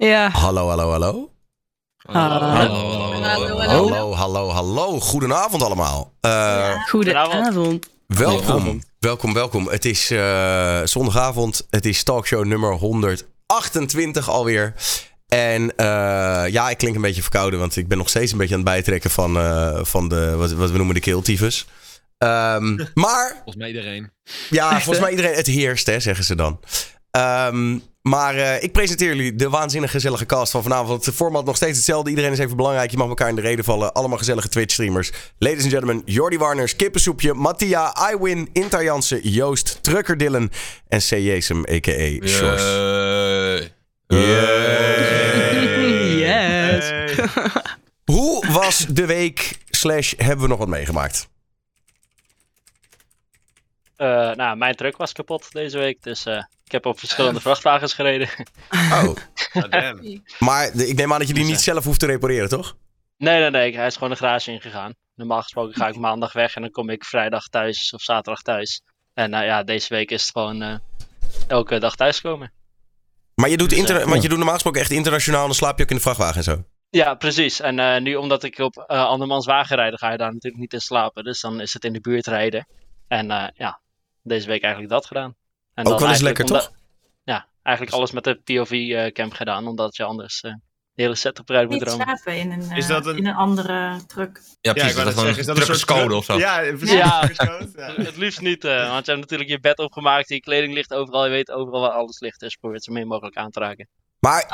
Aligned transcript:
Ja. 0.00 0.30
Hallo, 0.30 0.68
hallo, 0.68 0.90
hallo. 0.90 1.30
Hallo. 1.96 2.40
Hallo, 2.40 3.60
Hallo, 3.60 4.14
hallo, 4.14 4.48
hallo. 4.48 5.00
Goedenavond 5.00 5.62
allemaal. 5.62 6.12
Eh, 6.20 6.84
Goedenavond. 6.88 7.88
welkom, 8.06 8.82
welkom, 8.98 9.32
welkom. 9.32 9.68
Het 9.68 9.84
is 9.84 10.10
eh, 10.10 10.80
zondagavond. 10.84 11.66
Het 11.70 11.86
is 11.86 12.02
talkshow 12.02 12.44
nummer 12.44 12.72
128 12.72 14.28
alweer. 14.28 14.74
En 15.28 15.76
eh, 15.76 15.86
ja, 16.48 16.70
ik 16.70 16.78
klink 16.78 16.94
een 16.94 17.02
beetje 17.02 17.22
verkouden, 17.22 17.58
want 17.58 17.76
ik 17.76 17.88
ben 17.88 17.98
nog 17.98 18.08
steeds 18.08 18.32
een 18.32 18.38
beetje 18.38 18.54
aan 18.54 18.60
het 18.60 18.70
bijtrekken 18.70 19.10
van, 19.10 19.38
eh, 19.38 19.78
van 19.82 20.08
de, 20.08 20.36
wat, 20.36 20.52
wat 20.52 20.70
we 20.70 20.76
noemen 20.76 20.94
de 20.94 21.00
keeltyfus. 21.00 21.66
Ehm, 22.18 22.74
maar 22.94 23.30
Volgens 23.34 23.56
mij 23.56 23.68
iedereen. 23.68 24.10
Ja, 24.50 24.70
volgens 24.70 25.00
mij 25.00 25.10
iedereen. 25.10 25.34
Het 25.34 25.46
heerst, 25.46 25.86
hè, 25.86 26.00
zeggen 26.00 26.24
ze 26.24 26.34
dan. 26.34 26.60
Ehm, 27.10 27.78
maar 28.02 28.34
eh, 28.34 28.62
ik 28.62 28.72
presenteer 28.72 29.08
jullie 29.08 29.34
de 29.34 29.48
waanzinnig 29.50 29.90
gezellige 29.90 30.26
cast 30.26 30.52
van 30.52 30.62
vanavond. 30.62 31.04
Het 31.04 31.14
format 31.14 31.44
nog 31.44 31.56
steeds 31.56 31.76
hetzelfde. 31.76 32.10
Iedereen 32.10 32.32
is 32.32 32.38
even 32.38 32.56
belangrijk. 32.56 32.90
Je 32.90 32.96
mag 32.96 33.08
elkaar 33.08 33.28
in 33.28 33.34
de 33.34 33.40
reden 33.40 33.64
vallen. 33.64 33.92
Allemaal 33.92 34.18
gezellige 34.18 34.48
Twitch-streamers. 34.48 35.12
Ladies 35.38 35.62
and 35.62 35.72
gentlemen, 35.72 36.02
Jordi 36.04 36.38
Warners, 36.38 36.76
Kippensoepje, 36.76 37.34
Mattia, 37.34 38.10
Iwin, 38.12 38.48
Inter 38.52 38.82
Jansen, 38.82 39.28
Joost, 39.28 39.82
Trucker 39.82 40.16
Dylan 40.16 40.50
en 40.88 40.98
C. 40.98 41.10
Jesem, 41.10 41.64
a.k.a. 41.70 42.26
Sjors. 42.26 42.62
Yes. 46.20 46.90
Hoe 48.12 48.46
was 48.52 48.86
de 48.86 49.06
week 49.06 49.58
slash 49.70 50.12
hebben 50.16 50.40
we 50.40 50.48
nog 50.48 50.58
wat 50.58 50.68
meegemaakt? 50.68 51.28
Eh, 53.96 54.06
nou, 54.32 54.56
mijn 54.56 54.74
truck 54.74 54.96
was 54.96 55.12
kapot 55.12 55.52
deze 55.52 55.78
week, 55.78 56.02
dus 56.02 56.26
eh, 56.26 56.42
ik 56.70 56.76
heb 56.76 56.86
op 56.86 56.98
verschillende 56.98 57.40
vrachtwagens 57.40 57.94
gereden. 57.94 58.28
Oh, 58.70 59.14
maar 60.38 60.70
de- 60.72 60.88
ik 60.88 60.96
neem 60.96 61.12
aan 61.12 61.18
dat 61.18 61.28
je 61.28 61.34
die 61.34 61.44
niet 61.44 61.60
zelf 61.60 61.84
hoeft 61.84 62.00
te 62.00 62.06
repareren, 62.06 62.48
toch? 62.48 62.76
nee, 63.16 63.40
nee, 63.40 63.50
nee, 63.50 63.76
hij 63.76 63.86
is 63.86 63.94
gewoon 63.94 64.10
de 64.10 64.16
garage 64.16 64.50
ingegaan. 64.52 64.94
Normaal 65.14 65.42
gesproken 65.42 65.74
ga 65.74 65.88
ik 65.88 65.96
maandag 65.96 66.32
weg 66.32 66.54
en 66.54 66.62
dan 66.62 66.70
kom 66.70 66.88
ik 66.90 67.04
vrijdag 67.04 67.48
thuis 67.48 67.92
of 67.92 68.02
zaterdag 68.02 68.42
thuis. 68.42 68.82
En 69.14 69.30
nou 69.30 69.44
ja, 69.44 69.62
deze 69.62 69.94
week 69.94 70.10
is 70.10 70.20
het 70.22 70.30
gewoon 70.30 70.62
eh, 70.62 70.74
elke 71.48 71.78
dag 71.78 71.96
thuiskomen. 71.96 72.52
Maar 73.34 73.48
je 73.48 73.56
doet, 73.56 73.68
Dus, 73.70 73.78
inter- 73.78 74.00
eh, 74.00 74.06
want 74.08 74.22
je 74.22 74.28
doet 74.28 74.36
normaal 74.36 74.54
gesproken 74.54 74.80
echt 74.80 74.90
internationaal. 74.90 75.46
Dan 75.46 75.54
slaap 75.54 75.76
je 75.76 75.82
ook 75.82 75.90
in 75.90 75.96
de 75.96 76.02
vrachtwagen 76.02 76.36
en 76.36 76.42
zo. 76.42 76.64
Ja, 76.90 77.14
precies. 77.14 77.60
En 77.60 77.78
eh, 77.78 78.00
nu 78.00 78.14
omdat 78.14 78.42
ik 78.42 78.58
op 78.58 78.76
eh, 78.76 79.04
andermans 79.06 79.46
wagen 79.46 79.76
rijd, 79.76 79.98
ga 79.98 80.10
je 80.10 80.16
daar 80.16 80.32
natuurlijk 80.32 80.62
niet 80.62 80.72
in 80.72 80.80
slapen. 80.80 81.24
Dus 81.24 81.40
dan 81.40 81.60
is 81.60 81.72
het 81.72 81.84
in 81.84 81.92
de 81.92 82.00
buurt 82.00 82.26
rijden. 82.26 82.66
En 83.08 83.30
eh, 83.30 83.48
ja, 83.54 83.80
deze 84.22 84.46
week 84.46 84.62
eigenlijk 84.62 84.92
dat 84.92 85.06
gedaan. 85.06 85.34
En 85.74 85.86
Ook 85.86 85.98
wel 85.98 86.08
eens 86.08 86.20
lekker, 86.20 86.44
omdat- 86.44 86.72
Ja, 87.24 87.46
eigenlijk 87.62 87.96
alles 87.96 88.10
met 88.10 88.24
de 88.24 88.34
POV-camp 88.44 89.32
gedaan, 89.32 89.66
omdat 89.66 89.96
je 89.96 90.04
anders 90.04 90.40
eh, 90.40 90.52
de 90.94 91.02
hele 91.02 91.14
setup 91.14 91.48
eruit 91.48 91.70
moet 91.70 91.90
slapen 91.90 92.36
in 92.36 92.50
een, 92.52 92.70
Is 92.76 92.84
eh, 92.84 92.90
dat 92.90 93.06
een- 93.06 93.16
in 93.16 93.26
een 93.26 93.34
andere 93.34 94.00
truck. 94.06 94.40
Ja, 94.44 94.50
Ja, 94.60 94.72
precies. 94.72 94.94
dat 94.94 95.06
is 95.06 95.14
zeggen, 95.14 95.28
is 95.38 95.44
gewoon 95.44 95.60
dat 95.60 95.68
een 95.68 95.74
soort 95.74 95.98
code 96.00 96.14
of 96.14 96.24
zo. 96.24 96.38
Ja, 96.38 96.58
precies. 96.60 96.90
Ja. 96.92 97.28
Het 98.04 98.16
liefst 98.16 98.40
niet, 98.40 98.64
eh, 98.64 98.90
want 98.90 99.04
je 99.06 99.10
hebt 99.12 99.22
natuurlijk 99.22 99.50
je 99.50 99.60
bed 99.60 99.78
opgemaakt, 99.78 100.28
je 100.28 100.40
kleding 100.40 100.74
ligt 100.74 100.94
overal, 100.94 101.24
je 101.24 101.30
weet 101.30 101.50
overal 101.50 101.80
waar 101.80 101.90
alles 101.90 102.20
ligt, 102.20 102.40
dus 102.40 102.56
probeer 102.56 102.76
het 102.76 102.84
zo 102.84 102.92
min 102.92 103.06
mogelijk 103.06 103.36
aan 103.36 103.50
te 103.50 103.60
raken. 103.60 103.88
Maar 104.20 104.44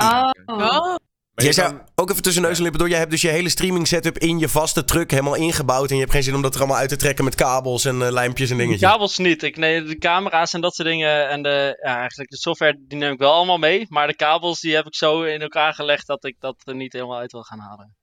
Oh, 0.46 0.56
Maar 0.58 0.98
jij 1.44 1.82
ook 1.94 2.10
even 2.10 2.22
tussen 2.22 2.42
neus 2.42 2.56
en 2.56 2.62
lippen 2.62 2.80
door. 2.80 2.88
Jij 2.88 2.98
hebt 2.98 3.10
dus 3.10 3.20
je 3.20 3.28
hele 3.28 3.48
streaming 3.48 3.86
setup 3.86 4.18
in 4.18 4.38
je 4.38 4.48
vaste 4.48 4.84
truck 4.84 5.10
helemaal 5.10 5.34
ingebouwd. 5.34 5.88
En 5.88 5.94
je 5.94 6.00
hebt 6.00 6.12
geen 6.12 6.22
zin 6.22 6.34
om 6.34 6.42
dat 6.42 6.54
er 6.54 6.60
allemaal 6.60 6.78
uit 6.78 6.88
te 6.88 6.96
trekken 6.96 7.24
met 7.24 7.34
kabels 7.34 7.84
en 7.84 8.02
eh, 8.02 8.12
lijmpjes 8.12 8.50
en 8.50 8.56
dingetjes. 8.56 8.90
Kabels 8.90 9.18
niet, 9.18 9.42
ik 9.42 9.56
neem 9.56 9.86
de 9.86 9.98
camera's 9.98 10.52
en 10.52 10.60
dat 10.60 10.74
soort 10.74 10.88
dingen 10.88 11.28
en 11.28 11.42
de, 11.42 11.78
ja, 11.82 11.98
eigenlijk 11.98 12.30
de 12.30 12.36
software 12.38 12.76
die 12.78 12.98
neem 12.98 13.12
ik 13.12 13.18
wel 13.18 13.32
allemaal 13.32 13.58
mee, 13.58 13.86
maar 13.88 14.06
de 14.06 14.16
kabels 14.16 14.60
die 14.60 14.74
heb 14.74 14.86
ik 14.86 14.94
zo 14.94 15.22
in 15.22 15.40
elkaar 15.40 15.74
gelegd 15.74 16.06
dat 16.06 16.24
ik 16.24 16.36
dat 16.38 16.56
er 16.64 16.74
niet 16.74 16.92
helemaal 16.92 17.18
uit 17.18 17.32
wil 17.32 17.42
gaan 17.42 17.58
halen. 17.58 17.96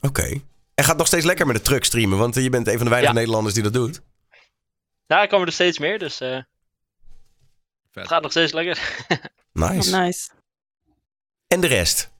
Oké. 0.00 0.40
En 0.74 0.84
gaat 0.84 0.96
nog 0.96 1.06
steeds 1.06 1.24
lekker 1.24 1.46
met 1.46 1.56
de 1.56 1.62
truck 1.62 1.84
streamen. 1.84 2.18
Want 2.18 2.36
eh, 2.36 2.42
je 2.42 2.50
bent 2.50 2.66
een 2.66 2.76
van 2.76 2.84
de 2.84 2.90
weinige 2.90 3.12
Ja. 3.12 3.18
Nederlanders 3.18 3.54
die 3.54 3.62
dat 3.62 3.72
doet. 3.72 4.00
Ja, 5.06 5.20
er 5.20 5.28
komen 5.28 5.46
er 5.46 5.52
steeds 5.52 5.78
meer, 5.78 5.98
dus 5.98 6.20
eh, 6.20 6.38
het 7.92 8.08
gaat 8.08 8.22
nog 8.22 8.30
steeds 8.30 8.52
lekker. 8.52 8.78
Nice. 9.52 9.96
Nice. 9.96 10.30
En 11.56 11.62
de 11.62 11.68
rest? 11.68 12.14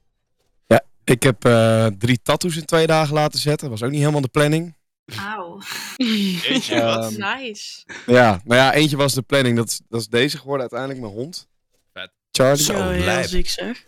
Ik 1.05 1.23
heb 1.23 1.45
eh, 1.45 1.87
drie 1.87 2.19
tattoos 2.23 2.57
in 2.57 2.65
twee 2.65 2.87
dagen 2.87 3.15
laten 3.15 3.39
zetten. 3.39 3.71
Was 3.71 3.83
ook 3.83 3.91
niet 3.91 4.01
helemaal 4.01 4.21
de 4.21 4.29
planning. 4.29 4.77
auw. 5.17 5.61
Jeetje, 5.97 6.83
wat? 6.83 7.17
Nice. 7.17 7.85
ja, 8.07 8.41
nou 8.45 8.61
ja, 8.61 8.75
eentje 8.75 8.97
was 8.97 9.15
de 9.15 9.23
planning. 9.23 9.57
Dat 9.57 9.69
is, 9.69 9.81
dat 9.89 10.01
is 10.01 10.09
deze 10.09 10.39
geworden 10.39 10.61
uiteindelijk, 10.61 11.01
mijn 11.01 11.13
hond. 11.13 11.49
Vet. 11.93 12.11
Charlie. 12.31 12.65
Zo, 12.65 12.73
Zo, 12.73 12.89
heel 12.89 13.25
ziek 13.25 13.49
zeg. 13.49 13.87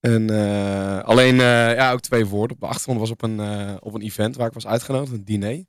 En 0.00 0.30
eh, 0.30 1.02
alleen, 1.04 1.40
eh, 1.40 1.74
ja, 1.74 1.92
ook 1.92 2.00
twee 2.00 2.26
woorden. 2.26 2.56
Op 2.56 2.62
de 2.62 2.68
achtergrond 2.68 3.00
was 3.00 3.10
op 3.10 3.22
een, 3.22 3.40
eh, 3.40 3.74
op 3.80 3.94
een 3.94 4.02
event 4.02 4.36
waar 4.36 4.46
ik 4.46 4.54
was 4.54 4.66
uitgenodigd, 4.66 5.12
een 5.12 5.24
diner. 5.24 5.64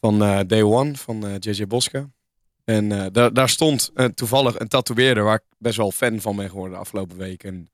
Van 0.00 0.22
eh, 0.22 0.40
Day 0.46 0.62
One, 0.62 0.96
van 0.96 1.26
eh, 1.26 1.34
JJ 1.38 1.66
Boske. 1.66 2.10
En 2.64 2.92
eh, 2.92 3.06
daar, 3.12 3.32
daar 3.32 3.48
stond 3.48 3.90
eh, 3.94 4.04
toevallig 4.04 4.58
een 4.58 4.68
tatoeëerder 4.68 5.24
waar 5.24 5.34
ik 5.34 5.56
best 5.58 5.76
wel 5.76 5.90
fan 5.90 6.20
van 6.20 6.36
ben 6.36 6.48
geworden 6.48 6.72
de 6.72 6.80
afgelopen 6.80 7.16
week. 7.16 7.44
En 7.44 7.70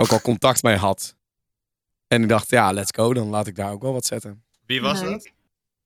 ook 0.00 0.12
al 0.12 0.20
contact 0.20 0.62
mee 0.62 0.76
had. 0.76 1.16
En 2.06 2.22
ik 2.22 2.28
dacht, 2.28 2.50
ja, 2.50 2.72
let's 2.72 2.90
go. 2.94 3.14
Dan 3.14 3.28
laat 3.28 3.46
ik 3.46 3.56
daar 3.56 3.72
ook 3.72 3.82
wel 3.82 3.92
wat 3.92 4.04
zetten. 4.06 4.44
Wie 4.66 4.80
was 4.80 5.00
dat? 5.00 5.30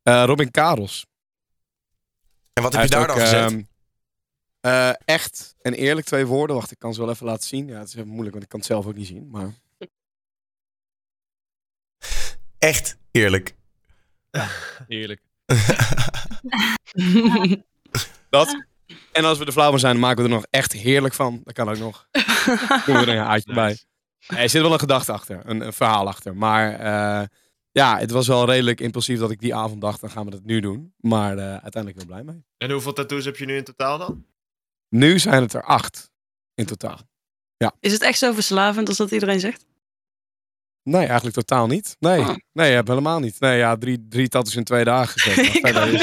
Eh, 0.02 0.22
Robin 0.26 0.50
Karels. 0.50 1.06
En 2.52 2.62
wat 2.62 2.72
heb 2.72 2.74
Hij 2.80 2.82
je 2.90 3.06
daar 3.06 3.08
dan 3.16 3.18
gezet? 3.26 3.50
ehm, 3.50 3.62
eh, 4.60 4.90
echt 5.04 5.54
en 5.60 5.74
eerlijk 5.74 6.06
twee 6.06 6.26
woorden. 6.26 6.56
Wacht, 6.56 6.70
ik 6.70 6.78
kan 6.78 6.94
ze 6.94 7.00
wel 7.00 7.10
even 7.10 7.26
laten 7.26 7.48
zien. 7.48 7.66
Ja, 7.66 7.78
het 7.78 7.88
is 7.88 7.94
even 7.94 8.08
moeilijk, 8.08 8.32
want 8.32 8.42
ik 8.44 8.48
kan 8.50 8.58
het 8.58 8.68
zelf 8.68 8.86
ook 8.86 8.94
niet 8.94 9.06
zien. 9.06 9.28
Maar 9.30 9.52
Echt 12.58 12.96
eerlijk. 13.10 13.54
Eerlijk. 14.88 15.20
Dat. 18.30 18.64
En 19.12 19.24
als 19.24 19.38
we 19.38 19.44
de 19.44 19.52
flauw 19.52 19.76
zijn, 19.76 19.92
dan 19.92 20.00
maken 20.02 20.22
we 20.22 20.28
er 20.28 20.34
nog 20.34 20.46
echt 20.50 20.72
heerlijk 20.72 21.14
van. 21.14 21.40
Dat 21.44 21.54
kan 21.54 21.68
ook 21.68 21.78
nog. 21.78 22.08
Doen 22.86 22.96
we 22.96 23.00
er 23.00 23.08
een 23.08 23.16
haartje 23.24 23.54
bij. 23.54 23.78
Er 24.36 24.48
zit 24.50 24.62
wel 24.62 24.72
een 24.72 24.78
gedachte 24.78 25.12
achter, 25.12 25.40
een, 25.44 25.60
een 25.60 25.72
verhaal 25.72 26.06
achter. 26.08 26.36
Maar 26.36 26.72
eh, 26.74 27.26
ja, 27.70 27.98
het 27.98 28.10
was 28.10 28.26
wel 28.26 28.46
redelijk 28.46 28.80
impulsief 28.80 29.18
dat 29.18 29.30
ik 29.30 29.40
die 29.40 29.54
avond 29.54 29.80
dacht, 29.80 30.00
dan 30.00 30.10
gaan 30.10 30.24
we 30.24 30.30
dat 30.30 30.44
nu 30.44 30.60
doen. 30.60 30.94
Maar 30.96 31.38
eh, 31.38 31.44
uiteindelijk 31.44 31.96
wel 31.96 32.06
blij 32.06 32.22
mee. 32.22 32.44
En 32.56 32.70
hoeveel 32.70 32.92
tattoos 32.92 33.24
heb 33.24 33.36
je 33.36 33.44
nu 33.46 33.56
in 33.56 33.64
totaal 33.64 33.98
dan? 33.98 34.24
Nu 34.88 35.18
zijn 35.18 35.42
het 35.42 35.52
er 35.52 35.64
acht 35.64 36.10
in 36.54 36.66
totaal. 36.66 36.98
Is 37.80 37.92
het 37.92 38.02
echt 38.02 38.18
zo 38.18 38.32
verslavend 38.32 38.88
als 38.88 38.96
dat 38.96 39.10
iedereen 39.10 39.40
zegt? 39.40 39.66
Nee, 40.82 41.06
eigenlijk 41.06 41.36
totaal 41.36 41.66
niet. 41.66 41.96
Nee, 41.98 42.20
Ah. 42.22 42.36
nee 42.52 42.72
heb 42.72 42.86
helemaal 42.86 43.20
niet. 43.20 43.40
Nee, 43.40 43.58
ja, 43.58 43.76
drie, 43.76 44.06
drie 44.08 44.28
tattoos 44.28 44.56
in 44.56 44.64
twee 44.64 44.84
dagen 44.84 45.20
gezet. 45.20 45.38
Ik 45.38 45.44
is 45.44 45.52
het 45.52 45.64
ik 45.64 45.70
wou 45.74 45.90
niet 45.90 46.00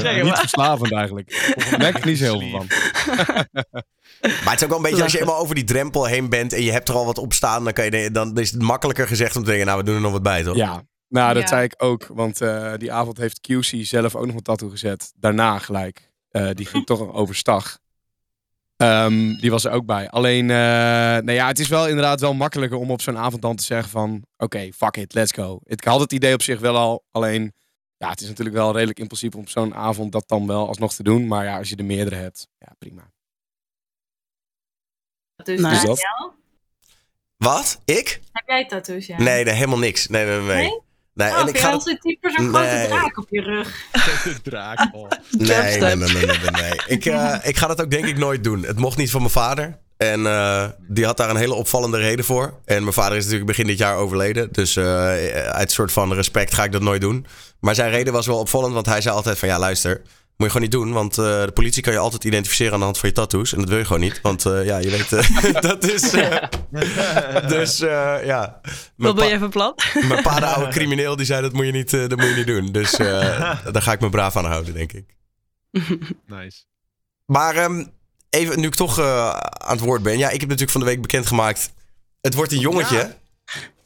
zeggen, 0.00 0.14
niet 0.14 0.24
maar- 0.24 0.38
verslavend 0.38 0.92
eigenlijk. 0.92 1.54
Daar 1.70 1.78
merk 1.78 1.96
ik 1.96 2.04
niet 2.04 2.18
zo 2.18 2.24
heel 2.24 2.40
veel 2.40 2.50
van. 2.50 2.66
Maar 4.20 4.30
het 4.50 4.54
is 4.54 4.62
ook 4.62 4.68
wel 4.68 4.76
een 4.76 4.82
beetje 4.82 5.02
als 5.02 5.12
je 5.12 5.20
eenmaal 5.20 5.38
over 5.38 5.54
die 5.54 5.64
drempel 5.64 6.04
heen 6.04 6.28
bent 6.28 6.52
en 6.52 6.62
je 6.62 6.72
hebt 6.72 6.88
er 6.88 6.94
al 6.94 7.04
wat 7.06 7.18
op 7.18 7.32
staan, 7.32 7.64
dan, 7.64 7.72
kan 7.72 7.84
je, 7.84 7.90
de- 7.90 8.10
dan 8.10 8.38
is 8.38 8.50
het 8.50 8.62
makkelijker 8.62 9.06
gezegd 9.06 9.36
om 9.36 9.42
te 9.42 9.48
denken, 9.48 9.66
nou 9.66 9.78
we 9.78 9.84
doen 9.84 9.94
er 9.94 10.00
nog 10.00 10.12
wat 10.12 10.22
bij, 10.22 10.42
toch? 10.42 10.56
Ja, 10.56 10.82
nou 11.08 11.34
dat 11.34 11.42
Ja. 11.42 11.48
zei 11.48 11.64
ik 11.64 11.74
ook. 11.78 12.06
Want 12.12 12.40
eh, 12.40 12.72
die 12.76 12.92
avond 12.92 13.18
heeft 13.18 13.40
QC 13.52 13.84
zelf 13.86 14.14
ook 14.16 14.26
nog 14.26 14.34
een 14.34 14.42
tattoo 14.42 14.68
gezet. 14.68 15.12
Daarna 15.16 15.58
gelijk. 15.58 16.10
Eh, 16.30 16.48
die 16.52 16.66
ging 16.66 16.86
toch 16.86 17.12
overstag. 17.22 17.78
Ehm, 18.76 19.34
die 19.40 19.50
was 19.50 19.64
er 19.64 19.72
ook 19.72 19.86
bij. 19.86 20.10
Alleen, 20.10 20.50
eh 20.50 20.56
nou 20.56 21.32
ja, 21.32 21.46
het 21.46 21.58
is 21.58 21.68
wel 21.68 21.88
inderdaad 21.88 22.20
wel 22.20 22.34
makkelijker 22.34 22.78
om 22.78 22.90
op 22.90 23.02
zo'n 23.02 23.18
avond 23.18 23.42
dan 23.42 23.56
te 23.56 23.64
zeggen 23.64 23.90
van... 23.90 24.24
Oké, 24.36 24.68
fuck 24.76 24.96
it, 24.96 25.14
let's 25.14 25.32
go. 25.32 25.60
Ik 25.64 25.84
had 25.84 26.00
het 26.00 26.12
idee 26.12 26.34
op 26.34 26.42
zich 26.42 26.60
wel 26.60 26.76
al. 26.76 27.04
Alleen, 27.10 27.52
ja, 27.96 28.10
het 28.10 28.20
is 28.20 28.28
natuurlijk 28.28 28.56
wel 28.56 28.72
redelijk 28.72 28.98
impulsief 28.98 29.34
om 29.34 29.40
op 29.40 29.48
zo'n 29.48 29.74
avond 29.74 30.12
dat 30.12 30.24
dan 30.28 30.46
wel 30.46 30.66
alsnog 30.68 30.94
te 30.94 31.02
doen. 31.02 31.26
Maar 31.26 31.44
ja, 31.44 31.58
als 31.58 31.68
je 31.68 31.76
er 31.76 31.84
meerdere 31.84 32.16
hebt, 32.16 32.48
ja, 32.58 32.72
prima. 32.78 33.10
Dus 35.46 35.60
Nou, 35.60 35.86
dat-? 35.86 36.06
Wat? 37.36 37.80
Ik? 37.84 38.20
Heb 38.32 38.44
jij 38.46 38.66
tattoos, 38.66 39.06
ja? 39.06 39.18
Nee, 39.22 39.44
nee, 39.44 39.54
helemaal 39.54 39.78
niks. 39.78 40.06
Nee, 40.06 40.24
nee, 40.26 40.36
nee. 40.38 40.46
nee. 40.46 40.56
Nee? 40.56 40.80
Nee, 41.14 41.30
Oh, 41.30 41.40
en 41.40 41.46
ik 41.48 41.58
ga 41.58 41.70
als 41.70 41.84
het... 41.84 41.92
een 41.92 41.98
type 42.00 42.30
zo'n 42.30 42.50
Nee. 42.50 42.62
grote 42.62 42.86
draak 42.88 43.18
op 43.18 43.26
je 43.30 43.40
rug. 43.40 43.84
Draak. 44.42 44.88
Oh. 44.92 45.08
Nee, 45.30 45.78
nee, 45.80 45.80
nee, 45.80 45.96
nee, 45.96 46.26
nee, 46.26 46.38
nee, 46.38 46.50
nee. 46.50 46.80
Ik, 46.86 47.04
eh, 47.06 47.36
ik 47.42 47.56
ga 47.56 47.66
dat 47.66 47.80
ook 47.82 47.90
denk 47.90 48.04
ik 48.06 48.16
nooit 48.18 48.44
doen. 48.44 48.62
Het 48.62 48.78
mocht 48.78 48.96
niet 48.96 49.10
van 49.10 49.20
mijn 49.20 49.32
vader. 49.32 49.78
En 49.96 50.26
eh, 50.26 50.68
die 50.88 51.04
had 51.04 51.16
daar 51.16 51.30
een 51.30 51.36
hele 51.36 51.54
opvallende 51.54 51.98
reden 51.98 52.24
voor. 52.24 52.60
En 52.64 52.82
mijn 52.82 52.92
vader 52.94 53.16
is 53.16 53.22
natuurlijk 53.22 53.50
begin 53.50 53.66
dit 53.66 53.78
jaar 53.78 53.96
overleden. 53.96 54.52
Dus 54.52 54.76
eh, 54.76 54.84
uit 55.50 55.70
soort 55.72 55.92
van 55.92 56.12
respect 56.14 56.54
ga 56.54 56.64
ik 56.64 56.72
dat 56.72 56.82
nooit 56.82 57.00
doen. 57.00 57.26
Maar 57.60 57.74
zijn 57.74 57.90
reden 57.90 58.12
was 58.12 58.26
wel 58.26 58.38
opvallend. 58.38 58.74
Want 58.74 58.86
hij 58.86 59.00
zei 59.00 59.14
altijd 59.14 59.38
van 59.38 59.48
ja, 59.48 59.58
luister. 59.58 60.02
Moet 60.40 60.52
je 60.52 60.54
gewoon 60.58 60.70
niet 60.70 60.80
doen, 60.86 60.92
want 60.92 61.18
eh, 61.18 61.44
de 61.44 61.50
politie 61.54 61.82
kan 61.82 61.92
je 61.92 61.98
altijd 61.98 62.24
identificeren 62.24 62.72
aan 62.72 62.78
de 62.78 62.84
hand 62.84 62.98
van 62.98 63.08
je 63.08 63.14
tattoos. 63.14 63.52
En 63.52 63.58
dat 63.58 63.68
wil 63.68 63.78
je 63.78 63.84
gewoon 63.84 64.00
niet, 64.00 64.20
want 64.22 64.46
eh, 64.46 64.64
ja, 64.64 64.78
je 64.78 64.90
weet, 64.90 65.12
eh, 65.12 65.60
dat 65.70 65.84
is... 65.88 66.12
eh, 66.12 66.42
dus 67.54 67.80
eh, 67.80 68.16
ja, 68.24 68.60
mijn, 68.62 68.82
Wat 68.96 69.14
ben 69.14 69.28
jij 69.28 69.38
van 69.38 69.50
plan? 69.50 69.74
mijn 70.08 70.22
pa, 70.22 70.40
de 70.40 70.46
oude 70.46 70.70
crimineel, 70.70 71.16
die 71.16 71.26
zei 71.26 71.42
dat 71.42 71.52
moet 71.52 71.66
je 71.66 71.72
niet, 71.72 71.92
eh, 71.92 72.00
dat 72.08 72.18
moet 72.18 72.28
je 72.28 72.34
niet 72.34 72.46
doen. 72.46 72.72
Dus 72.72 72.92
eh, 72.94 73.56
daar 73.72 73.82
ga 73.82 73.92
ik 73.92 74.00
me 74.00 74.08
braaf 74.08 74.36
aan 74.36 74.44
houden, 74.44 74.74
denk 74.74 74.92
ik. 74.92 75.04
Nice. 76.26 76.62
Maar 77.26 77.56
ehm, 77.56 77.84
even, 78.30 78.60
nu 78.60 78.66
ik 78.66 78.74
toch 78.74 78.98
eh, 78.98 79.30
aan 79.40 79.76
het 79.76 79.80
woord 79.84 80.02
ben. 80.02 80.18
Ja, 80.18 80.26
ik 80.26 80.40
heb 80.40 80.48
natuurlijk 80.48 80.70
van 80.70 80.80
de 80.80 80.86
week 80.86 81.00
bekendgemaakt 81.00 81.72
Het 82.20 82.34
wordt 82.34 82.52
een 82.52 82.58
jongetje. 82.58 83.16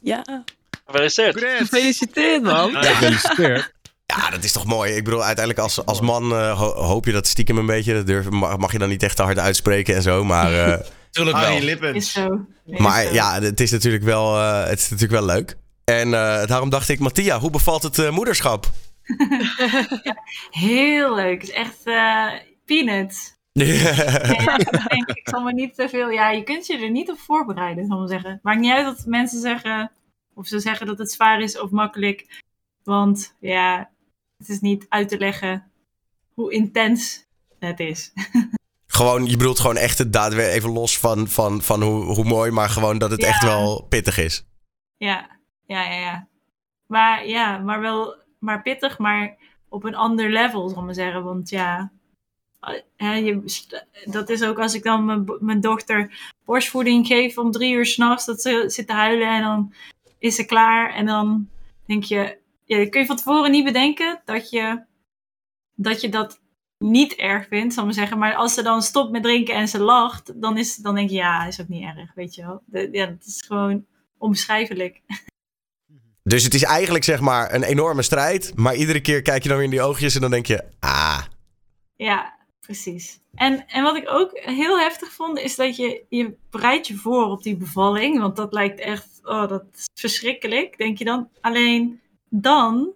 Ja, 0.01 0.43
Gefeliciteerd. 0.85 1.57
gefeliciteerd 1.57 2.43
man. 2.43 2.71
Ja. 2.71 2.81
Gefeliciteerd. 2.81 3.73
Ja, 4.15 4.29
dat 4.29 4.43
is 4.43 4.51
toch 4.51 4.65
mooi. 4.65 4.91
Ik 4.95 5.03
bedoel, 5.03 5.23
uiteindelijk 5.23 5.63
als, 5.65 5.85
als 5.85 6.01
man 6.01 6.31
eh, 6.31 6.59
ho- 6.59 6.73
hoop 6.83 7.05
je 7.05 7.11
dat 7.11 7.27
stiekem 7.27 7.57
een 7.57 7.65
beetje. 7.65 7.93
Dat 7.93 8.07
durf, 8.07 8.29
mag, 8.29 8.57
mag 8.57 8.71
je 8.71 8.77
dan 8.77 8.89
niet 8.89 9.03
echt 9.03 9.15
te 9.15 9.23
hard 9.23 9.39
uitspreken 9.39 9.95
en 9.95 10.01
zo. 10.01 10.23
Maar, 10.23 10.53
eh, 10.53 10.79
Tuurlijk 11.11 11.37
Harry 11.37 11.79
wel. 11.79 11.93
Is 11.93 12.11
zo. 12.11 12.45
Is 12.65 12.79
maar 12.79 13.03
zo. 13.05 13.13
ja, 13.13 13.41
het 13.41 13.59
is 13.59 13.71
natuurlijk 13.71 14.03
wel, 14.03 14.35
eh, 14.37 14.65
het 14.67 14.79
is 14.79 14.89
natuurlijk 14.89 15.19
wel 15.25 15.35
leuk. 15.35 15.57
En 15.83 16.13
eh, 16.13 16.45
daarom 16.47 16.69
dacht 16.69 16.89
ik, 16.89 16.99
Mattia, 16.99 17.39
hoe 17.39 17.49
bevalt 17.49 17.83
het 17.83 17.99
eh, 17.99 18.09
moederschap? 18.11 18.71
Heel 20.49 21.15
leuk. 21.15 21.41
Het 21.41 21.49
is 21.49 21.55
echt 21.55 21.81
eh 21.83 22.27
peanuts. 22.65 23.33
Ja, 23.53 24.21
ik, 24.23 24.89
denk, 24.89 25.09
ik 25.09 25.29
zal 25.29 25.43
me 25.43 25.53
niet 25.53 25.75
te 25.75 25.89
veel. 25.89 26.09
Ja, 26.09 26.31
je 26.31 26.43
kunt 26.43 26.65
je 26.67 26.77
er 26.77 26.89
niet 26.91 27.09
op 27.09 27.19
voorbereiden, 27.19 27.85
zal 27.85 27.93
ik 27.93 27.99
maar 27.99 28.09
zeggen. 28.21 28.39
Maakt 28.43 28.59
niet 28.59 28.71
uit 28.71 28.85
dat 28.85 29.05
mensen 29.05 29.39
zeggen. 29.41 29.91
Of 30.33 30.47
ze 30.47 30.59
zeggen 30.59 30.85
dat 30.87 30.97
het 30.97 31.11
zwaar 31.11 31.41
is 31.41 31.59
of 31.59 31.69
makkelijk. 31.69 32.43
Want 32.83 33.35
ja, 33.39 33.89
het 34.37 34.49
is 34.49 34.59
niet 34.59 34.85
uit 34.89 35.09
te 35.09 35.17
leggen 35.17 35.71
hoe 36.33 36.53
intens 36.53 37.25
het 37.59 37.79
is. 37.79 38.13
gewoon, 38.87 39.25
je 39.25 39.37
bedoelt 39.37 39.59
gewoon 39.59 39.77
echt 39.77 39.97
het 39.97 40.13
daadwerkelijk 40.13 40.57
even 40.57 40.71
los 40.71 40.99
van, 40.99 41.27
van, 41.27 41.61
van 41.61 41.81
hoe, 41.81 42.03
hoe 42.03 42.23
mooi, 42.23 42.51
maar 42.51 42.69
gewoon 42.69 42.97
dat 42.97 43.11
het 43.11 43.21
Ja. 43.21 43.27
echt 43.27 43.43
wel 43.43 43.83
pittig 43.89 44.17
is. 44.17 44.45
Ja, 44.97 45.29
ja, 45.65 45.83
ja, 45.83 45.99
ja. 45.99 46.27
Maar 46.87 47.27
ja, 47.27 47.57
maar 47.57 47.81
wel 47.81 48.15
maar 48.39 48.61
pittig, 48.61 48.97
maar 48.97 49.37
op 49.69 49.83
een 49.83 49.95
ander 49.95 50.31
level, 50.31 50.69
zal 50.69 50.77
ik 50.79 50.85
maar 50.85 50.93
zeggen. 50.93 51.23
Want 51.23 51.49
ja, 51.49 51.91
hè, 52.95 53.13
je, 53.13 53.41
dat 54.05 54.29
is 54.29 54.43
ook 54.43 54.59
als 54.59 54.73
ik 54.73 54.83
dan 54.83 55.05
mijn, 55.05 55.25
mijn 55.39 55.61
dochter 55.61 56.19
borstvoeding 56.45 57.07
geef 57.07 57.37
om 57.37 57.51
drie 57.51 57.73
uur 57.73 57.85
s'nachts, 57.85 58.25
dat 58.25 58.41
ze 58.41 58.63
zit 58.67 58.87
te 58.87 58.93
huilen 58.93 59.27
en 59.27 59.41
dan 59.41 59.73
is 60.19 60.35
ze 60.35 60.45
klaar. 60.45 60.93
En 60.93 61.05
dan 61.05 61.49
denk 61.85 62.03
je, 62.03 62.37
ja, 62.65 62.89
kun 62.89 63.01
je 63.01 63.07
van 63.07 63.15
tevoren 63.15 63.51
niet 63.51 63.63
bedenken 63.63 64.21
dat 64.25 64.49
je 64.49 64.83
dat, 65.75 66.01
je 66.01 66.09
dat 66.09 66.41
niet 66.77 67.13
erg 67.13 67.47
vindt, 67.47 67.73
zal 67.73 67.83
ik 67.83 67.89
maar 67.89 67.99
zeggen. 67.99 68.17
Maar 68.17 68.35
als 68.35 68.53
ze 68.53 68.63
dan 68.63 68.81
stopt 68.81 69.11
met 69.11 69.23
drinken 69.23 69.55
en 69.55 69.67
ze 69.67 69.79
lacht, 69.79 70.41
dan, 70.41 70.57
is, 70.57 70.75
dan 70.75 70.95
denk 70.95 71.09
je, 71.09 71.15
ja, 71.15 71.45
is 71.45 71.61
ook 71.61 71.67
niet 71.67 71.83
erg, 71.83 72.13
weet 72.13 72.35
je 72.35 72.41
wel. 72.41 72.61
De- 72.65 72.89
ja, 72.91 73.05
dat 73.05 73.25
is 73.25 73.43
gewoon 73.47 73.85
onbeschrijfelijk. 74.17 75.01
Dus 76.23 76.43
het 76.43 76.53
is 76.53 76.63
eigenlijk 76.63 77.03
zeg 77.03 77.19
maar 77.19 77.53
een 77.53 77.63
enorme 77.63 78.01
strijd. 78.01 78.51
Maar 78.55 78.75
iedere 78.75 79.01
keer 79.01 79.21
kijk 79.21 79.43
je 79.43 79.47
dan 79.49 79.57
weer 79.57 79.65
in 79.65 79.71
die 79.71 79.81
oogjes 79.81 80.15
en 80.15 80.21
dan 80.21 80.31
denk 80.31 80.45
je, 80.45 80.63
ah, 80.79 81.21
Ja, 81.95 82.35
precies. 82.59 83.19
En, 83.35 83.67
en 83.67 83.83
wat 83.83 83.95
ik 83.95 84.09
ook 84.09 84.29
heel 84.33 84.79
heftig 84.79 85.11
vond, 85.11 85.39
is 85.39 85.55
dat 85.55 85.75
je, 85.75 86.03
je 86.09 86.35
bereidt 86.49 86.87
je 86.87 86.95
voor 86.95 87.25
op 87.25 87.43
die 87.43 87.57
bevalling. 87.57 88.19
Want 88.19 88.35
dat 88.35 88.53
lijkt 88.53 88.79
echt, 88.79 89.19
oh, 89.23 89.47
dat 89.47 89.63
is 89.73 89.85
verschrikkelijk, 89.99 90.77
denk 90.77 90.97
je 90.97 91.05
dan. 91.05 91.29
Alleen 91.41 92.01
dan 92.41 92.93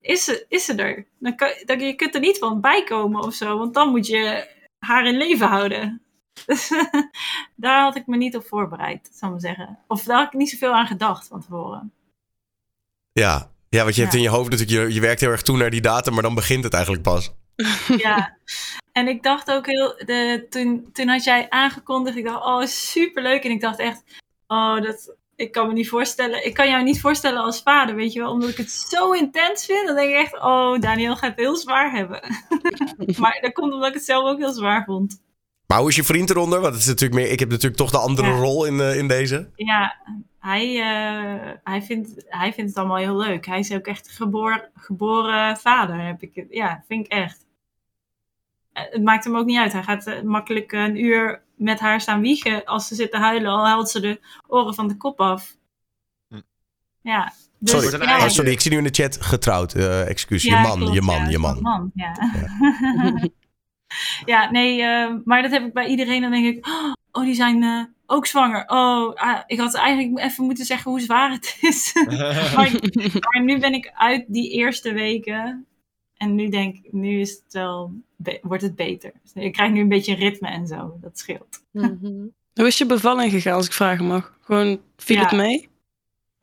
is 0.00 0.24
ze, 0.24 0.46
is 0.48 0.64
ze 0.64 0.74
er. 0.74 1.06
Dan 1.18 1.36
kan, 1.36 1.48
dan, 1.64 1.80
je 1.80 1.94
kunt 1.94 2.14
er 2.14 2.20
niet 2.20 2.38
van 2.38 2.60
bijkomen 2.60 3.22
of 3.22 3.34
zo, 3.34 3.58
want 3.58 3.74
dan 3.74 3.88
moet 3.90 4.06
je 4.06 4.48
haar 4.78 5.06
in 5.06 5.16
leven 5.16 5.46
houden. 5.48 6.02
Dus 6.46 6.70
daar 7.56 7.82
had 7.82 7.96
ik 7.96 8.06
me 8.06 8.16
niet 8.16 8.36
op 8.36 8.46
voorbereid, 8.46 9.08
zal 9.12 9.28
ik 9.28 9.34
maar 9.34 9.42
zeggen. 9.56 9.78
Of 9.88 10.02
daar 10.02 10.18
had 10.18 10.26
ik 10.32 10.38
niet 10.38 10.50
zoveel 10.50 10.72
aan 10.74 10.86
gedacht 10.86 11.26
van 11.26 11.40
tevoren. 11.40 11.92
ja. 13.12 13.52
Ja, 13.68 13.82
want 13.82 13.94
je 13.94 14.00
hebt 14.00 14.12
Ja. 14.12 14.18
in 14.18 14.24
je 14.24 14.30
hoofd 14.30 14.50
natuurlijk, 14.50 14.78
je, 14.88 14.94
je 14.94 15.00
werkt 15.00 15.20
heel 15.20 15.30
erg 15.30 15.42
toe 15.42 15.56
naar 15.56 15.70
die 15.70 15.80
datum, 15.80 16.12
maar 16.14 16.22
dan 16.22 16.34
begint 16.34 16.64
het 16.64 16.72
eigenlijk 16.72 17.02
pas. 17.04 17.32
Ja, 17.96 18.36
en 18.92 19.08
ik 19.08 19.22
dacht 19.22 19.50
ook 19.50 19.66
heel, 19.66 19.88
de, 20.04 20.46
toen, 20.50 20.88
toen 20.92 21.08
had 21.08 21.24
jij 21.24 21.50
aangekondigd, 21.50 22.16
ik 22.16 22.24
dacht, 22.24 22.44
oh 22.44 22.64
superleuk. 22.66 23.44
En 23.44 23.50
ik 23.50 23.60
dacht 23.60 23.78
echt, 23.78 24.02
oh, 24.46 24.80
dat, 24.82 25.16
ik 25.36 25.52
kan 25.52 25.66
me 25.66 25.72
niet 25.72 25.88
voorstellen, 25.88 26.46
ik 26.46 26.54
kan 26.54 26.68
jou 26.68 26.82
niet 26.84 27.00
voorstellen 27.00 27.42
als 27.42 27.62
vader, 27.62 27.94
weet 27.94 28.12
je 28.12 28.20
wel, 28.20 28.30
omdat 28.30 28.48
ik 28.50 28.56
het 28.56 28.70
zo 28.70 29.12
intens 29.12 29.64
vind. 29.66 29.86
Dan 29.86 29.96
denk 29.96 30.08
ik 30.10 30.16
echt, 30.16 30.34
oh, 30.34 30.80
Daniel 30.80 31.16
gaat 31.16 31.30
het 31.30 31.38
heel 31.38 31.56
zwaar 31.56 31.90
hebben. 31.92 32.20
maar 33.20 33.38
dat 33.40 33.52
komt 33.52 33.72
omdat 33.72 33.88
ik 33.88 33.94
het 33.94 34.04
zelf 34.04 34.24
ook 34.30 34.38
heel 34.38 34.52
zwaar 34.52 34.84
vond. 34.84 35.22
Maar 35.66 35.78
hoe 35.78 35.88
is 35.88 35.96
je 35.96 36.04
vriend 36.04 36.30
eronder? 36.30 36.60
Want 36.60 36.72
het 36.72 36.82
is 36.82 36.88
natuurlijk 36.88 37.20
meer, 37.22 37.30
ik 37.30 37.38
heb 37.38 37.48
natuurlijk 37.48 37.76
toch 37.76 37.90
de 37.90 37.98
andere 37.98 38.28
Ja. 38.28 38.36
rol 38.38 38.64
in, 38.64 38.80
eh, 38.80 38.96
in 38.98 39.08
deze. 39.08 39.50
Ja, 39.54 39.96
hij, 40.38 40.80
eh, 40.80 41.52
hij, 41.64 41.82
vindt, 41.82 42.24
hij 42.28 42.52
vindt 42.52 42.70
het 42.70 42.78
allemaal 42.78 42.96
heel 42.96 43.16
leuk. 43.16 43.46
Hij 43.46 43.58
is 43.58 43.72
ook 43.72 43.86
echt 43.86 44.08
geboren, 44.10 44.70
geboren 44.74 45.56
vader, 45.56 46.00
heb 46.06 46.22
ik. 46.22 46.46
Ja, 46.50 46.84
vind 46.88 47.06
ik 47.06 47.12
echt. 47.12 47.46
Eh, 48.72 48.82
Het 48.90 49.02
maakt 49.02 49.24
hem 49.24 49.36
ook 49.36 49.46
niet 49.46 49.58
uit. 49.58 49.72
Hij 49.72 49.82
gaat 49.82 50.22
makkelijk 50.22 50.72
een 50.72 51.04
uur 51.04 51.42
met 51.56 51.80
haar 51.80 52.00
staan 52.00 52.20
wiegen. 52.20 52.64
Als 52.64 52.88
ze 52.88 52.94
zit 52.94 53.10
te 53.10 53.18
huilen, 53.18 53.50
al 53.50 53.66
haalt 53.66 53.90
ze 53.90 54.00
de 54.00 54.20
oren 54.46 54.74
van 54.74 54.88
de 54.88 54.96
kop 54.96 55.20
af. 55.20 55.56
Hm. 56.28 56.40
Ja. 57.00 57.32
Dus, 57.58 57.70
Sorry. 57.70 58.06
ja, 58.06 58.18
Oh, 58.18 58.28
sorry, 58.28 58.50
ik 58.50 58.60
zie 58.60 58.70
nu 58.70 58.76
in 58.76 58.84
de 58.84 59.02
chat 59.02 59.22
getrouwd. 59.22 59.74
Eh, 59.74 60.08
excuus, 60.08 60.42
ja, 60.42 60.60
je 60.60 60.66
man, 60.68 60.78
klopt, 60.78 60.94
je 60.94 61.02
man, 61.02 61.24
ja, 61.24 61.30
je 61.30 61.38
man. 61.38 61.90
ja. 61.94 62.12
ja, 64.24 64.50
nee, 64.56 64.82
eh, 64.82 65.14
maar 65.24 65.42
dat 65.42 65.50
heb 65.50 65.64
ik 65.64 65.72
bij 65.72 65.86
iedereen. 65.86 66.20
Dan 66.20 66.30
denk 66.30 66.56
ik, 66.56 66.66
oh, 67.12 67.24
die 67.24 67.34
zijn 67.34 67.62
eh, 67.62 67.84
ook 68.06 68.26
zwanger. 68.26 68.64
Oh, 68.66 69.14
ah, 69.14 69.38
ik 69.46 69.58
had 69.58 69.74
eigenlijk 69.74 70.24
even 70.24 70.44
moeten 70.44 70.64
zeggen 70.64 70.90
hoe 70.90 71.00
zwaar 71.00 71.30
het 71.30 71.58
is. 71.60 71.92
maar, 72.56 72.70
maar 73.20 73.42
nu 73.42 73.58
ben 73.58 73.72
ik 73.72 73.92
uit 73.94 74.24
die 74.28 74.50
eerste 74.50 74.92
weken. 74.92 75.66
En 76.16 76.34
nu 76.34 76.48
denk 76.48 76.76
ik, 76.76 76.92
nu 76.92 77.20
is 77.20 77.30
het 77.30 77.52
wel, 77.52 77.92
wordt 78.42 78.62
het 78.62 78.76
beter. 78.76 79.12
Dus 79.22 79.32
ik 79.44 79.52
krijg 79.52 79.72
nu 79.72 79.80
een 79.80 79.88
beetje 79.88 80.14
ritme 80.14 80.48
en 80.48 80.66
zo. 80.66 80.98
Dat 81.00 81.18
scheelt. 81.18 81.62
Hoe 82.54 82.66
is 82.66 82.78
je 82.78 82.86
bevalling 82.86 83.30
gegaan, 83.30 83.54
als 83.54 83.66
ik 83.66 83.72
vragen 83.72 84.04
mag? 84.06 84.36
Gewoon, 84.40 84.80
viel 84.96 85.16
Ja. 85.16 85.22
het 85.22 85.32
mee? 85.32 85.68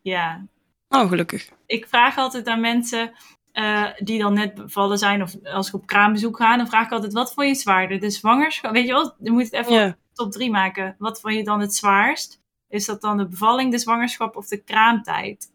Ja, 0.02 0.46
Oh, 0.90 1.10
gelukkig. 1.10 1.50
ik 1.66 1.88
vraag 1.88 2.18
altijd 2.18 2.48
aan 2.48 2.62
mensen 2.62 3.12
eh, 3.52 3.86
die 3.98 4.20
dan 4.20 4.34
net 4.34 4.54
bevallen 4.54 4.98
zijn, 4.98 5.22
of 5.22 5.36
als 5.44 5.68
ik 5.68 5.74
op 5.74 5.86
kraambezoek 5.86 6.38
ga, 6.38 6.58
dan 6.58 6.68
vraag 6.68 6.86
ik 6.86 6.92
altijd: 6.92 7.14
wat 7.14 7.34
vond 7.34 7.48
je 7.48 7.56
zwaarder? 7.56 8.00
De 8.00 8.10
zwangerschap? 8.10 8.72
Weet 8.72 8.86
je 8.88 8.94
wel, 8.94 9.14
je 9.20 9.32
moet 9.32 9.44
het 9.44 9.54
even 9.54 9.74
Ja. 9.74 9.98
top 10.14 10.32
3 10.32 10.50
maken. 10.52 10.96
Wat 10.98 11.22
vond 11.22 11.34
je 11.36 11.44
dan 11.44 11.60
het 11.60 11.76
zwaarst? 11.76 12.40
Is 12.70 12.86
dat 12.86 13.02
dan 13.02 13.18
de 13.18 13.28
bevalling, 13.28 13.72
de 13.72 13.78
zwangerschap 13.80 14.36
of 14.36 14.48
de 14.48 14.58
kraamtijd? 14.64 15.52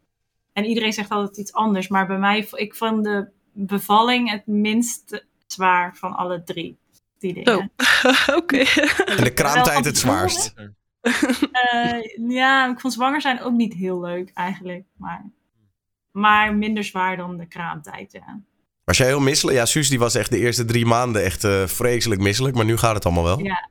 En 0.52 0.64
iedereen 0.64 0.92
zegt 0.92 1.10
altijd 1.10 1.36
iets 1.36 1.52
anders, 1.52 1.88
maar 1.88 2.06
bij 2.06 2.18
mij, 2.18 2.48
ik 2.52 2.74
vond 2.74 3.04
de 3.04 3.28
bevalling 3.56 4.30
het 4.30 4.46
minst 4.46 5.26
zwaar 5.46 5.96
van 5.96 6.16
alle 6.16 6.42
drie. 6.44 6.78
Die 7.18 7.34
dingen. 7.34 7.72
Oké. 8.40 8.58
En 9.04 9.24
de 9.24 9.32
kraamtijd 9.34 9.84
het 9.84 9.98
zwaarst. 9.98 10.54
Eh, 11.52 12.28
ja, 12.28 12.70
ik 12.70 12.80
vond 12.80 12.92
zwanger 12.92 13.20
zijn 13.20 13.40
ook 13.40 13.52
niet 13.52 13.74
heel 13.74 14.00
leuk 14.00 14.30
eigenlijk. 14.34 14.84
Maar, 14.96 15.24
maar 16.10 16.54
minder 16.54 16.84
zwaar 16.84 17.16
dan 17.16 17.36
de 17.36 17.46
kraamtijd, 17.46 18.12
ja. 18.12 18.40
Was 18.84 18.96
jij 18.96 19.06
heel 19.06 19.20
misselijk? 19.20 19.56
Ja, 19.56 19.64
Suus 19.64 19.88
die 19.88 19.98
was 19.98 20.14
echt 20.14 20.30
de 20.30 20.38
eerste 20.38 20.64
drie 20.64 20.86
maanden 20.86 21.24
echt 21.24 21.44
eh, 21.44 21.66
vreselijk 21.66 22.20
misselijk. 22.20 22.54
Maar 22.56 22.64
nu 22.64 22.76
gaat 22.76 22.94
het 22.94 23.04
allemaal 23.04 23.24
wel. 23.24 23.38
Ja. 23.38 23.68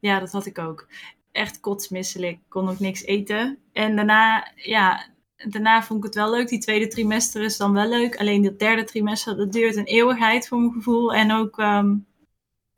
Ja, 0.00 0.20
dat 0.20 0.32
had 0.32 0.46
ik 0.46 0.58
ook. 0.58 0.88
Echt 1.32 1.60
kotsmisselijk. 1.60 2.38
Kon 2.48 2.68
ook 2.68 2.78
niks 2.78 3.02
eten. 3.02 3.58
En 3.72 3.96
daarna, 3.96 4.52
ja, 4.54 5.06
daarna 5.46 5.82
vond 5.82 5.98
ik 5.98 6.04
het 6.04 6.14
wel 6.14 6.30
leuk. 6.30 6.48
Die 6.48 6.58
tweede 6.58 6.86
trimester 6.88 7.42
is 7.42 7.56
dan 7.56 7.72
wel 7.72 7.88
leuk. 7.88 8.16
Alleen 8.16 8.42
dat 8.42 8.58
derde 8.58 8.84
trimester, 8.84 9.36
dat 9.36 9.52
duurt 9.52 9.76
een 9.76 9.84
eeuwigheid 9.84 10.48
voor 10.48 10.58
mijn 10.58 10.72
gevoel. 10.72 11.14
En 11.14 11.32
ook, 11.32 11.58
ehm, 11.58 11.94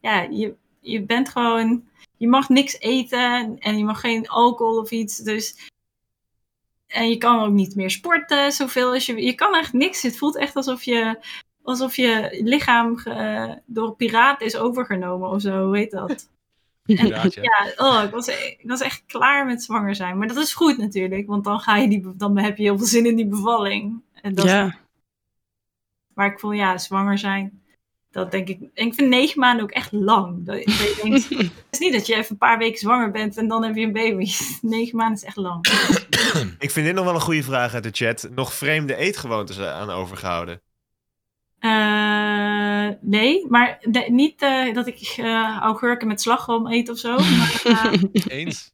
ja, 0.01 0.21
je, 0.23 0.55
je 0.81 1.03
bent 1.03 1.29
gewoon... 1.29 1.89
Je 2.17 2.29
mag 2.29 2.49
niks 2.49 2.79
eten 2.81 3.59
en 3.59 3.79
je 3.79 3.85
mag 3.85 4.01
geen 4.01 4.29
alcohol 4.29 4.79
of 4.79 4.91
iets. 4.91 5.17
Dus... 5.17 5.69
En 6.87 7.09
je 7.09 7.17
kan 7.17 7.41
ook 7.41 7.53
niet 7.53 7.75
meer 7.75 7.91
sporten 7.91 8.53
zoveel 8.53 8.93
als 8.93 9.07
je... 9.07 9.23
Je 9.23 9.35
kan 9.35 9.55
echt 9.55 9.73
niks. 9.73 10.03
Het 10.03 10.19
voelt 10.19 10.37
echt 10.37 10.57
alsof 10.57 10.83
je... 10.83 11.19
Alsof 11.63 11.97
je 11.97 12.41
lichaam 12.45 12.97
ge- 12.97 13.63
door 13.67 13.87
een 13.87 13.97
piraat 13.97 14.41
is 14.41 14.57
overgenomen 14.57 15.31
of 15.31 15.41
zo, 15.41 15.67
hoe 15.67 15.77
heet 15.77 15.91
dat? 15.91 16.29
Inderdaad, 16.99 17.35
ja. 17.35 17.43
Ja, 17.43 17.73
oh, 17.77 18.03
ik, 18.05 18.11
was, 18.11 18.29
ik 18.29 18.61
was 18.63 18.81
echt 18.81 19.03
klaar 19.07 19.47
met 19.47 19.63
zwanger 19.63 19.95
zijn. 19.95 20.19
Maar 20.19 20.29
dat 20.29 20.37
is 20.37 20.55
goed 20.55 20.79
natuurlijk, 20.79 21.27
want 21.27 21.45
dan, 21.45 21.61
ga 21.61 21.77
je 21.77 21.89
die, 21.89 22.13
dan 22.17 22.39
heb 22.39 22.57
je 22.57 22.63
heel 22.63 22.79
veel 22.79 22.87
zin 22.87 23.07
in 23.07 23.17
die 23.17 23.27
bevalling. 23.27 24.03
En 24.23 24.35
dat, 24.35 24.45
Ja. 24.45 24.79
Maar 26.15 26.33
ik 26.33 26.39
voel, 26.39 26.53
ja, 26.53 26.79
zwanger 26.79 27.19
zijn, 27.19 27.63
dat 28.11 28.31
denk 28.31 28.49
ik... 28.49 28.61
En 28.75 28.87
ik 28.87 28.95
vind 28.95 29.09
negen 29.09 29.41
maanden 29.41 29.65
ook 29.65 29.71
echt 29.71 29.93
lang. 29.93 30.47
Dat, 30.47 30.57
dat 30.57 30.65
je 30.65 31.01
denkt, 31.03 31.29
het 31.39 31.53
is 31.71 31.79
niet 31.79 31.93
dat 31.93 32.07
je 32.07 32.15
even 32.15 32.31
een 32.31 32.39
paar 32.39 32.59
weken 32.59 32.79
zwanger 32.79 33.11
bent 33.11 33.37
en 33.37 33.49
dan 33.49 33.65
heb 33.65 33.77
je 33.77 33.87
een 33.87 33.93
baby. 33.93 34.31
Negen 34.61 34.97
maanden 34.97 35.17
is 35.17 35.25
echt 35.25 35.37
lang. 35.37 35.67
Ik 36.59 36.71
vind 36.71 36.87
dit 36.87 36.95
nog 36.95 37.05
wel 37.05 37.15
een 37.15 37.21
goede 37.21 37.43
vraag 37.43 37.75
uit 37.75 37.83
de 37.83 37.91
chat. 37.93 38.29
Nog 38.35 38.55
vreemde 38.55 38.97
eetgewoontes 38.97 39.61
aan 39.61 39.91
overgehouden? 39.91 40.63
Eh, 42.89 42.97
nee, 43.01 43.47
maar 43.49 43.79
de- 43.81 44.07
niet 44.09 44.43
eh, 44.43 44.75
dat 44.75 44.87
ik 44.87 45.15
eh 45.17 45.57
augurken 45.61 46.09
met 46.09 46.21
slagroom 46.21 46.67
eet 46.67 46.89
of 46.89 46.99
zo. 46.99 47.17
Maar, 47.19 47.95
Eens? 48.29 48.73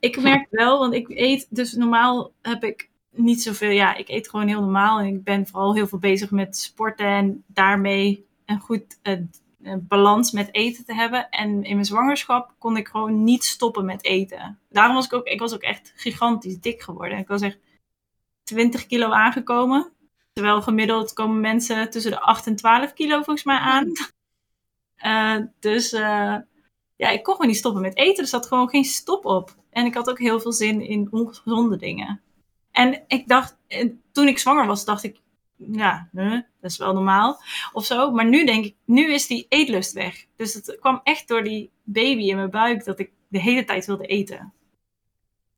ik 0.00 0.20
merk 0.20 0.46
wel, 0.50 0.78
want 0.78 0.94
ik 0.94 1.08
eet, 1.08 1.46
dus 1.50 1.72
normaal 1.72 2.32
heb 2.42 2.64
ik 2.64 2.90
niet 3.10 3.42
zoveel, 3.42 3.70
ja, 3.70 3.94
ik 3.94 4.08
eet 4.08 4.28
gewoon 4.28 4.46
heel 4.48 4.60
normaal. 4.60 4.98
En 4.98 5.06
ik 5.06 5.24
ben 5.24 5.46
vooral 5.46 5.74
heel 5.74 5.86
veel 5.86 5.98
bezig 5.98 6.30
met 6.30 6.56
sporten 6.56 7.06
en 7.06 7.44
daarmee 7.46 8.26
een 8.46 8.60
goed 8.60 8.98
balans 9.78 10.32
met 10.32 10.54
eten 10.54 10.84
te 10.84 10.94
hebben. 10.94 11.28
En 11.30 11.48
in 11.64 11.74
mijn 11.74 11.84
zwangerschap 11.84 12.54
kon 12.58 12.76
ik 12.76 12.88
gewoon 12.88 13.24
niet 13.24 13.44
stoppen 13.44 13.84
met 13.84 14.04
eten. 14.04 14.58
Daarom 14.70 14.94
was 14.94 15.04
ik 15.04 15.12
ook, 15.12 15.26
ik 15.26 15.38
was 15.40 15.54
ook 15.54 15.62
echt 15.62 15.92
gigantisch 15.96 16.60
dik 16.60 16.82
geworden. 16.82 17.18
Ik 17.18 17.28
was 17.28 17.40
echt 17.42 17.58
20 18.42 18.86
kilo 18.86 19.10
aangekomen. 19.10 19.92
Terwijl 20.32 20.62
gemiddeld 20.62 21.12
komen 21.12 21.40
mensen 21.40 21.90
tussen 21.90 22.10
de 22.10 22.20
8 22.20 22.46
en 22.46 22.56
12 22.56 22.92
kilo 22.92 23.14
volgens 23.14 23.44
mij 23.44 23.58
aan. 23.58 23.92
Eh, 25.02 25.36
dus 25.60 25.92
eh, 25.92 26.36
ja, 26.96 27.08
ik 27.08 27.22
kon 27.22 27.34
gewoon 27.34 27.50
niet 27.50 27.56
stoppen 27.56 27.82
met 27.82 27.96
eten. 27.96 28.22
Er 28.22 28.28
zat 28.28 28.46
gewoon 28.46 28.68
geen 28.68 28.84
stop 28.84 29.24
op. 29.24 29.56
En 29.70 29.86
ik 29.86 29.94
had 29.94 30.10
ook 30.10 30.18
heel 30.18 30.40
veel 30.40 30.52
zin 30.52 30.80
in 30.80 31.08
ongezonde 31.10 31.76
dingen. 31.76 32.20
En 32.70 33.04
ik 33.06 33.28
dacht, 33.28 33.56
toen 34.12 34.28
ik 34.28 34.38
zwanger 34.38 34.66
was, 34.66 34.84
dacht 34.84 35.02
ik, 35.02 35.20
ja, 35.56 36.08
hè, 36.12 36.30
dat 36.30 36.70
is 36.70 36.76
wel 36.76 36.92
normaal 36.92 37.40
of 37.72 37.84
zo. 37.84 38.10
Maar 38.10 38.28
nu 38.28 38.44
denk 38.44 38.64
ik, 38.64 38.74
nu 38.84 39.12
is 39.12 39.26
die 39.26 39.46
eetlust 39.48 39.92
weg. 39.92 40.26
Dus 40.36 40.54
het 40.54 40.76
kwam 40.80 41.00
echt 41.02 41.28
door 41.28 41.42
die 41.42 41.70
baby 41.84 42.22
in 42.22 42.36
mijn 42.36 42.50
buik 42.50 42.84
dat 42.84 42.98
ik 42.98 43.10
de 43.28 43.40
hele 43.40 43.64
tijd 43.64 43.86
wilde 43.86 44.06
eten. 44.06 44.52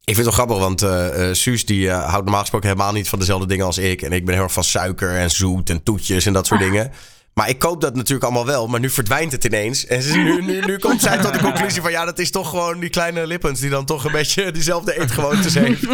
Ik 0.04 0.14
vind 0.14 0.26
het 0.26 0.36
wel 0.36 0.44
grappig, 0.46 0.58
want 0.58 0.82
eh 0.82 1.28
eh, 1.28 1.34
Suus 1.34 1.64
die 1.66 1.90
eh, 1.90 1.98
houdt 2.08 2.22
normaal 2.24 2.40
gesproken 2.40 2.68
helemaal 2.68 2.92
niet 2.92 3.08
van 3.08 3.18
dezelfde 3.18 3.46
dingen 3.46 3.66
als 3.66 3.78
ik. 3.78 4.02
En 4.02 4.12
ik 4.12 4.24
ben 4.24 4.34
heel 4.34 4.42
erg 4.44 4.52
van 4.52 4.64
suiker 4.64 5.16
en 5.16 5.30
zoet 5.30 5.70
en 5.70 5.82
toetjes 5.82 6.26
en 6.26 6.32
dat 6.32 6.46
soort 6.46 6.60
dingen. 6.60 6.92
Maar 7.34 7.48
ik 7.48 7.58
koop 7.58 7.80
dat 7.80 7.94
natuurlijk 7.94 8.24
allemaal 8.24 8.46
wel, 8.46 8.66
maar 8.66 8.80
nu 8.80 8.90
verdwijnt 8.90 9.32
het 9.32 9.44
ineens. 9.44 9.86
En 9.86 10.02
ze- 10.02 10.16
nu, 10.16 10.42
nu, 10.42 10.60
nu 10.60 10.78
komt 10.78 11.00
zij 11.02 11.18
tot 11.18 11.32
de 11.32 11.38
conclusie 11.40 11.82
van 11.82 11.90
ja, 11.90 12.04
dat 12.04 12.18
is 12.18 12.30
toch 12.30 12.48
gewoon 12.50 12.78
die 12.80 12.90
kleine 12.90 13.26
lippens 13.26 13.60
die 13.60 13.70
dan 13.70 13.84
toch 13.84 14.04
een 14.04 14.12
beetje 14.12 14.50
diezelfde 14.52 15.00
eetgewoontes 15.00 15.54
heeft. 15.54 15.82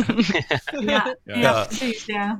Ja, 0.87 1.17
ja. 1.25 1.37
Ja. 1.38 1.64
precies, 1.64 2.02
ja. 2.07 2.38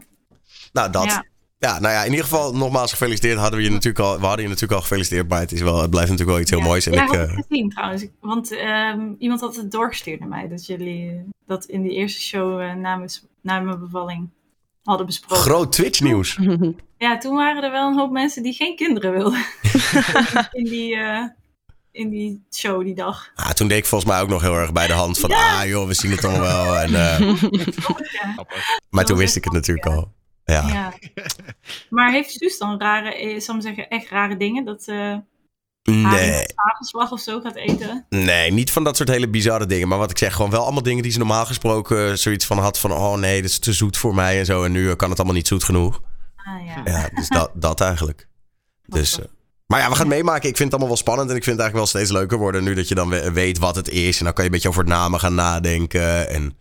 Nou, 0.73 0.91
dat. 0.91 1.05
Ja. 1.05 1.25
Ja. 1.61 1.81
nou 1.81 1.95
ja, 1.95 2.03
in 2.03 2.11
ieder 2.11 2.25
geval 2.25 2.55
nogmaals 2.57 2.91
gefeliciteerd. 2.91 3.39
Hadden 3.39 3.59
we 3.59 3.65
je 3.65 3.71
natuurlijk 3.71 4.05
al, 4.05 4.21
we 4.21 4.27
hadden 4.27 4.43
je 4.43 4.49
natuurlijk 4.49 4.73
al 4.73 4.81
gefeliciteerd, 4.81 5.29
maar 5.29 5.41
het, 5.41 5.53
is 5.53 5.61
wel, 5.61 5.81
het 5.81 5.91
blijft 5.91 6.11
natuurlijk 6.11 6.37
wel 6.37 6.41
iets 6.41 6.51
heel 6.51 6.61
ja. 6.61 6.67
moois. 6.67 6.87
En 6.87 6.93
ja, 6.93 7.03
ik, 7.03 7.13
ik 7.13 7.19
heb 7.19 7.29
eh, 7.29 7.37
het 7.37 7.47
gezien 7.49 7.71
trouwens. 7.71 8.07
Want 8.21 8.53
ehm, 8.53 9.01
iemand 9.19 9.41
had 9.41 9.57
het 9.57 9.71
doorgestuurd 9.71 10.21
naar 10.21 10.29
mij. 10.29 10.49
Dat 10.49 10.67
jullie 10.67 11.11
eh, 11.11 11.17
dat 11.47 11.65
in 11.65 11.83
die 11.83 11.93
eerste 11.93 12.21
show 12.21 12.61
eh, 12.61 12.75
na, 12.75 12.97
mijn, 12.97 13.11
na 13.41 13.61
mijn 13.61 13.79
bevalling 13.79 14.29
hadden 14.85 15.07
besproken. 15.07 15.37
groot 15.37 15.73
Twitch 15.73 16.01
nieuws. 16.01 16.39
Ja, 16.99 17.19
toen 17.19 17.37
waren 17.37 17.63
er 17.63 17.71
wel 17.71 17.89
een 17.89 17.99
hoop 17.99 18.11
mensen 18.11 18.43
die 18.43 18.53
geen 18.53 18.77
kinderen 18.77 19.13
wilden. 19.13 19.45
in, 20.53 20.65
die, 20.65 20.97
in 21.93 22.09
die 22.09 22.43
show 22.53 22.85
die 22.85 22.95
dag. 22.95 23.31
Ah, 23.35 23.51
toen 23.51 23.69
deed 23.69 23.79
ik 23.79 23.87
volgens 23.87 24.11
mij 24.11 24.21
ook 24.21 24.29
nog 24.29 24.43
heel 24.43 24.55
erg 24.55 24.73
bij 24.73 24.87
de 24.87 24.93
hand 24.93 25.19
van, 25.19 25.33
ah 25.33 25.63
joh, 25.67 25.87
we 25.87 25.95
zien 25.95 26.11
het 26.11 26.21
toch 26.21 26.39
wel. 26.39 26.79
En, 26.79 26.91
Ja. 28.21 28.47
maar 28.91 29.05
toen 29.05 29.17
wist 29.17 29.37
ik 29.37 29.45
het 29.45 29.53
natuurlijk 29.53 29.87
al. 29.87 30.13
Ja. 30.51 30.69
Ja. 30.69 30.93
Maar 31.91 32.13
heeft 32.13 32.31
Suus 32.31 32.59
dan 32.59 32.81
rare, 32.81 33.15
eh, 33.15 33.41
zal 33.41 33.55
ik 33.57 33.63
zeggen, 33.63 33.89
echt 33.89 34.09
rare 34.09 34.37
dingen? 34.37 34.65
Dat 34.65 34.85
eh 34.89 35.17
Nee. 35.83 36.45
hagelslag 36.55 37.13
of 37.13 37.21
zo 37.21 37.41
gaat 37.41 37.57
eten? 37.57 38.07
Nee, 38.09 38.53
niet 38.53 38.71
van 38.71 38.85
dat 38.85 38.97
soort 38.97 39.09
hele 39.09 39.29
bizarre 39.29 39.67
dingen. 39.67 39.89
Maar 39.89 39.99
wat 39.99 40.11
ik 40.11 40.19
zeg, 40.19 40.35
gewoon 40.35 40.51
wel 40.51 40.63
allemaal 40.63 40.83
dingen 40.83 41.03
die 41.03 41.13
ze 41.13 41.19
normaal 41.19 41.47
gesproken 41.47 42.19
zoiets 42.19 42.47
van 42.47 42.59
had 42.59 42.79
van... 42.79 42.93
oh 42.93 43.15
nee, 43.17 43.41
dat 43.43 43.51
is 43.51 43.59
te 43.59 43.73
zoet 43.73 43.97
voor 43.97 44.15
mij 44.15 44.39
en 44.39 44.45
zo. 44.45 44.65
En 44.65 44.73
nu 44.73 44.95
kan 44.95 45.09
het 45.09 45.19
allemaal 45.19 45.37
niet 45.37 45.47
zoet 45.47 45.65
genoeg. 45.65 46.01
Ah 46.37 46.67
ja. 46.67 46.81
Ja, 46.85 47.09
dus 47.15 47.29
dat, 47.29 47.51
dat 47.67 47.81
eigenlijk. 47.81 48.29
Dus, 48.87 49.19
eh, 49.19 49.25
maar 49.67 49.81
ja, 49.81 49.89
we 49.89 49.95
gaan 49.95 50.07
het 50.07 50.15
meemaken. 50.17 50.49
Ik 50.49 50.57
vind 50.57 50.59
het 50.59 50.71
allemaal 50.71 50.89
wel 50.89 50.97
spannend. 50.97 51.31
En 51.31 51.37
ik 51.37 51.45
vind 51.45 51.57
het 51.57 51.65
eigenlijk 51.65 51.93
wel 51.93 52.03
steeds 52.03 52.19
leuker 52.21 52.39
worden 52.39 52.65
nu 52.65 52.75
dat 52.75 52.89
je 52.89 52.95
dan 52.95 53.09
we- 53.09 53.33
weet 53.33 53.59
wat 53.59 53.77
het 53.77 53.89
is. 53.89 54.19
En 54.19 54.25
dan 54.25 54.33
kan 54.35 54.45
je 54.45 54.51
een 54.51 54.55
beetje 54.57 54.69
over 54.69 54.81
het 54.85 54.93
namen 54.93 55.21
gaan 55.21 55.35
nadenken. 55.35 56.29
En 56.31 56.59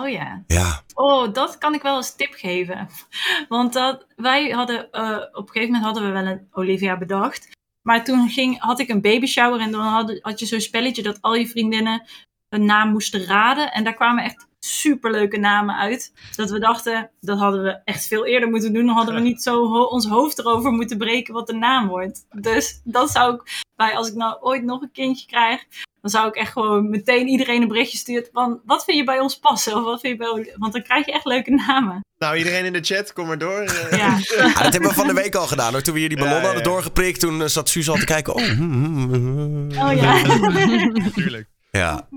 Oh 0.00 0.08
ja. 0.08 0.42
ja, 0.46 0.82
Oh, 0.94 1.32
dat 1.32 1.58
kan 1.58 1.74
ik 1.74 1.82
wel 1.82 1.94
als 1.94 2.16
tip 2.16 2.32
geven. 2.34 2.88
Want 3.48 3.72
dat, 3.72 4.06
wij 4.16 4.48
hadden, 4.50 4.90
eh, 4.90 5.16
op 5.32 5.46
een 5.48 5.52
gegeven 5.52 5.66
moment 5.74 5.84
hadden 5.84 6.02
we 6.02 6.10
wel 6.22 6.26
een 6.32 6.48
Olivia 6.52 6.98
bedacht. 6.98 7.48
Maar 7.82 8.04
toen 8.04 8.28
ging, 8.28 8.60
had 8.60 8.78
ik 8.80 8.88
een 8.88 9.00
baby 9.00 9.26
shower 9.26 9.60
en 9.60 9.70
dan 9.70 9.80
had, 9.84 10.18
had 10.22 10.38
je 10.38 10.46
zo'n 10.46 10.60
spelletje 10.60 11.02
dat 11.02 11.18
al 11.20 11.34
je 11.34 11.48
vriendinnen 11.48 12.02
een 12.48 12.64
naam 12.64 12.90
moesten 12.90 13.24
raden. 13.24 13.72
En 13.72 13.84
daar 13.84 13.94
kwamen 13.94 14.24
echt 14.24 14.46
superleuke 14.58 15.38
namen 15.38 15.76
uit. 15.76 16.12
Dat 16.36 16.50
we 16.50 16.58
dachten, 16.58 17.10
dat 17.20 17.38
hadden 17.38 17.62
we 17.62 17.80
echt 17.84 18.06
veel 18.06 18.26
eerder 18.26 18.48
moeten 18.50 18.72
doen. 18.72 18.86
Dan 18.86 18.94
hadden 18.94 19.14
we 19.14 19.20
niet 19.20 19.42
zo 19.42 19.66
ho- 19.66 19.84
ons 19.84 20.06
hoofd 20.06 20.38
erover 20.38 20.70
moeten 20.72 20.98
breken 20.98 21.34
wat 21.34 21.46
de 21.46 21.52
naam 21.54 21.88
wordt. 21.88 22.26
Dus 22.30 22.80
dat 22.84 23.10
zou 23.10 23.34
ik, 23.34 23.62
bij, 23.76 23.96
als 23.96 24.08
ik 24.08 24.14
nou 24.14 24.36
ooit 24.40 24.62
nog 24.62 24.82
een 24.82 24.92
kindje 24.92 25.26
krijg, 25.26 25.64
dan 26.02 26.10
zou 26.10 26.28
ik 26.28 26.34
echt 26.34 26.52
gewoon 26.52 26.90
meteen 26.90 27.26
iedereen 27.28 27.62
een 27.62 27.68
berichtje 27.68 27.98
sturen 27.98 28.28
van 28.32 28.60
wat 28.64 28.84
vind 28.84 28.98
je 28.98 29.04
bij 29.04 29.20
ons 29.20 29.38
passen? 29.38 29.76
Of 29.76 29.82
wat 29.84 30.00
vind 30.00 30.12
je 30.12 30.18
bij 30.18 30.28
ons- 30.28 30.56
Want 30.56 30.72
dan 30.72 30.82
krijg 30.82 31.06
je 31.06 31.12
echt 31.12 31.24
leuke 31.24 31.50
namen. 31.50 32.00
Nou, 32.18 32.36
iedereen 32.36 32.64
in 32.64 32.72
de 32.72 32.80
chat, 32.82 33.12
kom 33.12 33.26
maar 33.26 33.38
door. 33.38 33.60
Eh, 33.60 33.98
Ja. 33.98 34.18
Ah, 34.54 34.62
dat 34.62 34.72
hebben 34.72 34.88
we 34.90 34.94
van 34.96 35.06
de 35.06 35.12
week 35.14 35.34
al 35.34 35.46
gedaan. 35.46 35.72
Hoor. 35.72 35.82
Toen 35.82 35.94
we 35.94 36.00
hier 36.00 36.08
die 36.08 36.18
ballon 36.18 36.34
ja, 36.34 36.40
hadden 36.40 36.62
ja. 36.62 36.68
doorgeprikt, 36.68 37.20
toen 37.20 37.42
eh, 37.42 37.46
zat 37.48 37.68
Suus 37.68 37.88
al 37.90 37.96
te 37.96 38.04
kijken. 38.04 38.34
Oh, 38.34 38.42
hmm, 38.42 38.84
hmm, 38.84 39.12
hmm. 39.12 39.70
Oh 39.70 39.92
ja. 39.94 40.22
Natuurlijk. 40.88 41.48
ja. 41.70 42.08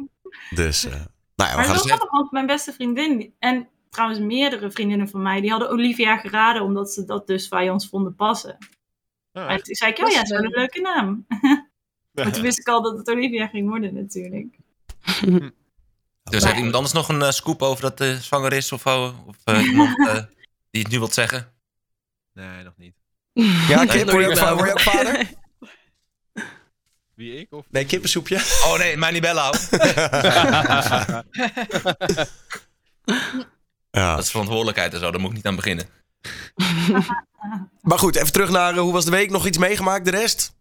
Dus, 0.50 0.86
eh, 0.86 0.92
nou 0.92 1.00
ja, 1.36 1.50
we 1.50 1.56
Maar 1.56 1.66
gaan 1.66 1.74
het 1.76 1.86
grappig, 1.86 2.12
want 2.12 2.32
mijn 2.32 2.46
beste 2.46 2.74
vriendin 2.74 3.34
en 3.40 3.68
trouwens 3.90 4.20
meerdere 4.20 4.72
vriendinnen 4.72 5.10
van 5.10 5.22
mij, 5.22 5.42
die 5.42 5.50
hadden 5.50 5.70
Olivia 5.70 6.18
geraden 6.18 6.62
omdat 6.62 6.92
ze 6.92 7.06
dat 7.06 7.28
dus 7.28 7.48
bij 7.48 7.70
ons 7.70 7.90
vonden 7.90 8.16
passen. 8.16 8.58
Ah, 9.32 9.52
En 9.52 9.64
toen 9.64 9.76
zei 9.76 9.92
ik, 9.92 10.00
oh 10.00 10.12
ja, 10.12 10.26
zo'n 10.26 10.48
leuke 10.48 10.82
naam. 10.82 11.26
Maar 12.24 12.32
toen 12.32 12.42
wist 12.42 12.60
ik 12.60 12.68
al 12.68 12.82
dat 12.82 12.98
het 12.98 13.10
Olivia 13.10 13.48
ging 13.48 13.70
worden 13.70 13.94
natuurlijk. 13.94 14.46
Dus 16.30 16.44
heeft 16.44 16.56
iemand 16.56 16.76
anders 16.76 16.94
nog 16.94 17.10
een 17.10 17.22
eh, 17.22 17.32
scoop 17.32 17.62
over 17.62 17.82
dat 17.82 17.98
de 17.98 18.18
zwanger 18.22 18.54
is? 18.54 18.72
Of, 18.72 18.86
eh, 18.86 19.14
of 19.26 19.36
eh, 19.44 19.64
iemand 19.64 20.00
eh, 20.10 20.24
die 20.72 20.82
het 20.82 20.92
nu 20.92 20.98
wilt 20.98 21.14
zeggen? 21.14 21.54
Nee, 22.34 22.64
nog 22.64 22.74
niet. 22.78 22.96
Ja, 23.68 23.86
Kip, 23.86 24.10
word 24.12 24.24
je 24.24 24.30
ook, 24.30 24.38
va- 24.38 24.56
word 24.56 24.68
je 24.68 24.74
ook 24.74 24.80
vader? 24.82 25.28
Wie 27.16 27.40
ik? 27.40 27.54
Of? 27.54 27.66
Nee, 27.70 27.86
kippensoepje. 27.86 28.36
Oh 28.64 28.78
nee, 28.78 28.98
mij 28.98 29.12
niet 29.12 29.22
bellen, 29.22 29.44
hou. 29.44 29.56
Ja. 33.92 34.16
Dat 34.16 34.24
is 34.24 34.32
verantwoordelijkheid 34.32 34.94
en 34.94 35.00
zo, 35.00 35.12
daar 35.12 35.20
moet 35.20 35.30
ik 35.30 35.36
niet 35.36 35.46
aan 35.46 35.56
beginnen. 35.56 35.90
Maar 37.82 38.00
goed, 38.00 38.16
even 38.16 38.32
terug 38.32 38.50
naar 38.50 38.76
hoe 38.76 38.94
was 38.94 39.06
de 39.06 39.12
week? 39.12 39.30
Nog 39.30 39.46
iets 39.46 39.58
meegemaakt, 39.58 40.06
de 40.06 40.12
rest? 40.12 40.55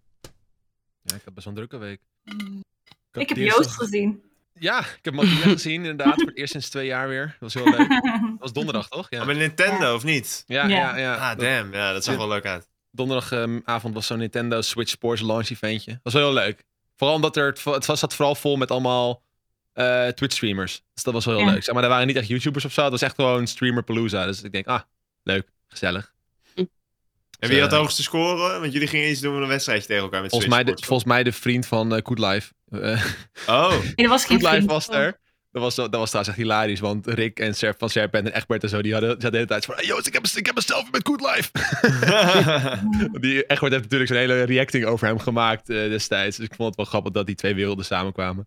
Ja, 1.04 1.14
ik 1.16 1.22
heb 1.24 1.34
best 1.34 1.46
wel 1.46 1.54
een 1.54 1.66
drukke 1.68 1.78
week. 1.86 2.00
Ik 3.12 3.28
heb 3.28 3.38
Joost 3.38 3.70
gezien. 3.70 4.22
Ja, 4.58 4.78
ik 4.80 4.98
heb 5.02 5.14
Mattia 5.14 5.36
gezien, 5.56 5.74
inderdaad. 5.74 6.14
Voor 6.14 6.26
het 6.26 6.36
eerst 6.36 6.52
sinds 6.52 6.68
twee 6.68 6.86
jaar 6.86 7.08
weer. 7.08 7.26
Dat 7.40 7.52
was 7.52 7.54
heel 7.64 7.70
leuk. 7.78 7.88
Dat 7.88 8.30
was 8.38 8.52
donderdag, 8.52 8.88
toch? 8.88 9.06
Ja, 9.10 9.20
Oh, 9.20 9.26
met 9.26 9.36
Nintendo, 9.36 9.94
of 9.94 10.04
niet? 10.04 10.44
ja, 10.46 10.66
Ja. 10.66 10.76
ja. 10.76 10.96
ja. 10.96 11.30
Ah, 11.30 11.38
damn. 11.38 11.72
Ja, 11.72 11.92
dat 11.92 12.04
zag 12.04 12.16
wel 12.16 12.28
leuk 12.28 12.44
uit. 12.46 12.68
Donderdagavond 12.90 13.94
was 13.94 14.06
zo'n 14.06 14.18
Nintendo 14.18 14.60
Switch 14.60 14.90
Sports 14.90 15.20
launch 15.22 15.50
eventje. 15.50 15.90
Dat 15.90 16.00
was 16.02 16.12
wel 16.12 16.22
heel 16.24 16.32
leuk. 16.34 16.64
Vooral 16.96 17.16
omdat 17.16 17.36
er, 17.36 17.46
het, 17.64 17.86
was, 17.86 17.98
zat 17.98 18.14
vooral 18.14 18.34
vol 18.34 18.56
met 18.56 18.70
allemaal 18.70 19.22
eh, 19.72 20.06
Twitch 20.08 20.34
streamers. 20.34 20.82
Dus 20.94 21.02
dat 21.04 21.14
was 21.14 21.24
wel 21.24 21.36
heel 21.36 21.46
Ja. 21.46 21.52
leuk. 21.52 21.64
Zeg 21.64 21.74
maar, 21.74 21.82
er 21.82 21.88
waren 21.88 22.06
niet 22.06 22.16
echt 22.16 22.28
YouTubers 22.28 22.64
of 22.64 22.72
zo. 22.72 22.82
Het 22.82 22.90
was 22.90 23.02
echt 23.02 23.14
gewoon 23.14 23.46
streamer 23.46 23.82
palooza. 23.82 24.26
Dus 24.26 24.42
ik 24.42 24.52
denk, 24.52 24.66
ah, 24.66 24.80
leuk, 25.22 25.48
gezellig. 25.68 26.13
En 27.44 27.50
wie 27.50 27.60
had 27.60 27.70
de 27.70 27.76
hoogste 27.76 28.02
score? 28.02 28.60
Want 28.60 28.72
jullie 28.72 28.88
gingen 28.88 29.10
iets 29.10 29.20
doen 29.20 29.32
met 29.34 29.42
een 29.42 29.48
wedstrijdje 29.48 29.86
tegen 29.86 30.02
elkaar 30.02 30.20
met 30.20 30.30
Volgens 30.30 30.50
mij, 30.50 30.64
de, 30.64 30.76
volgens 30.80 31.08
mij 31.08 31.22
de 31.22 31.32
vriend 31.32 31.66
van 31.66 31.94
eh 31.94 32.00
Good 32.04 32.18
Life. 32.18 32.52
Eh, 32.70 33.04
Oh, 33.46 33.70
Nee, 33.82 33.92
dat 33.96 34.06
was 34.06 34.24
Good 34.24 34.42
Life 34.42 34.64
was 34.66 34.88
er. 34.88 35.22
Dat 35.52 35.62
was, 35.62 35.74
dat 35.74 35.90
was 35.94 36.08
trouwens 36.08 36.28
echt 36.36 36.42
hilarisch, 36.46 36.80
want 36.80 37.06
Rick 37.06 37.38
en 37.38 37.54
Serp 37.54 37.78
van 37.78 37.90
Serpent 37.90 38.26
en 38.28 38.36
Egbert 38.36 38.62
en 38.62 38.68
zo, 38.68 38.82
die 38.82 38.92
hadden, 38.92 39.10
die 39.18 39.22
hadden 39.22 39.30
de 39.30 39.36
hele 39.36 39.48
tijd 39.48 39.64
van, 39.64 39.74
hey 39.74 39.84
Joost, 39.84 40.06
ik 40.06 40.12
heb, 40.12 40.24
een- 40.24 40.38
ik 40.38 40.46
heb 40.46 40.56
een 40.56 40.62
selfie 40.62 40.88
met 40.92 41.06
Good 41.06 41.20
Life. 41.20 41.50
Die 43.20 43.46
Egbert 43.46 43.72
heeft 43.72 43.82
natuurlijk 43.82 44.10
zo'n 44.10 44.18
hele 44.20 44.42
reacting 44.42 44.84
over 44.84 45.06
hem 45.06 45.18
gemaakt 45.18 45.70
eh, 45.70 45.76
destijds. 45.76 46.36
Dus 46.36 46.46
ik 46.46 46.54
vond 46.54 46.68
het 46.68 46.76
wel 46.76 46.86
grappig 46.86 47.12
dat 47.12 47.26
die 47.26 47.34
twee 47.34 47.54
werelden 47.54 47.84
samenkwamen. 47.84 48.46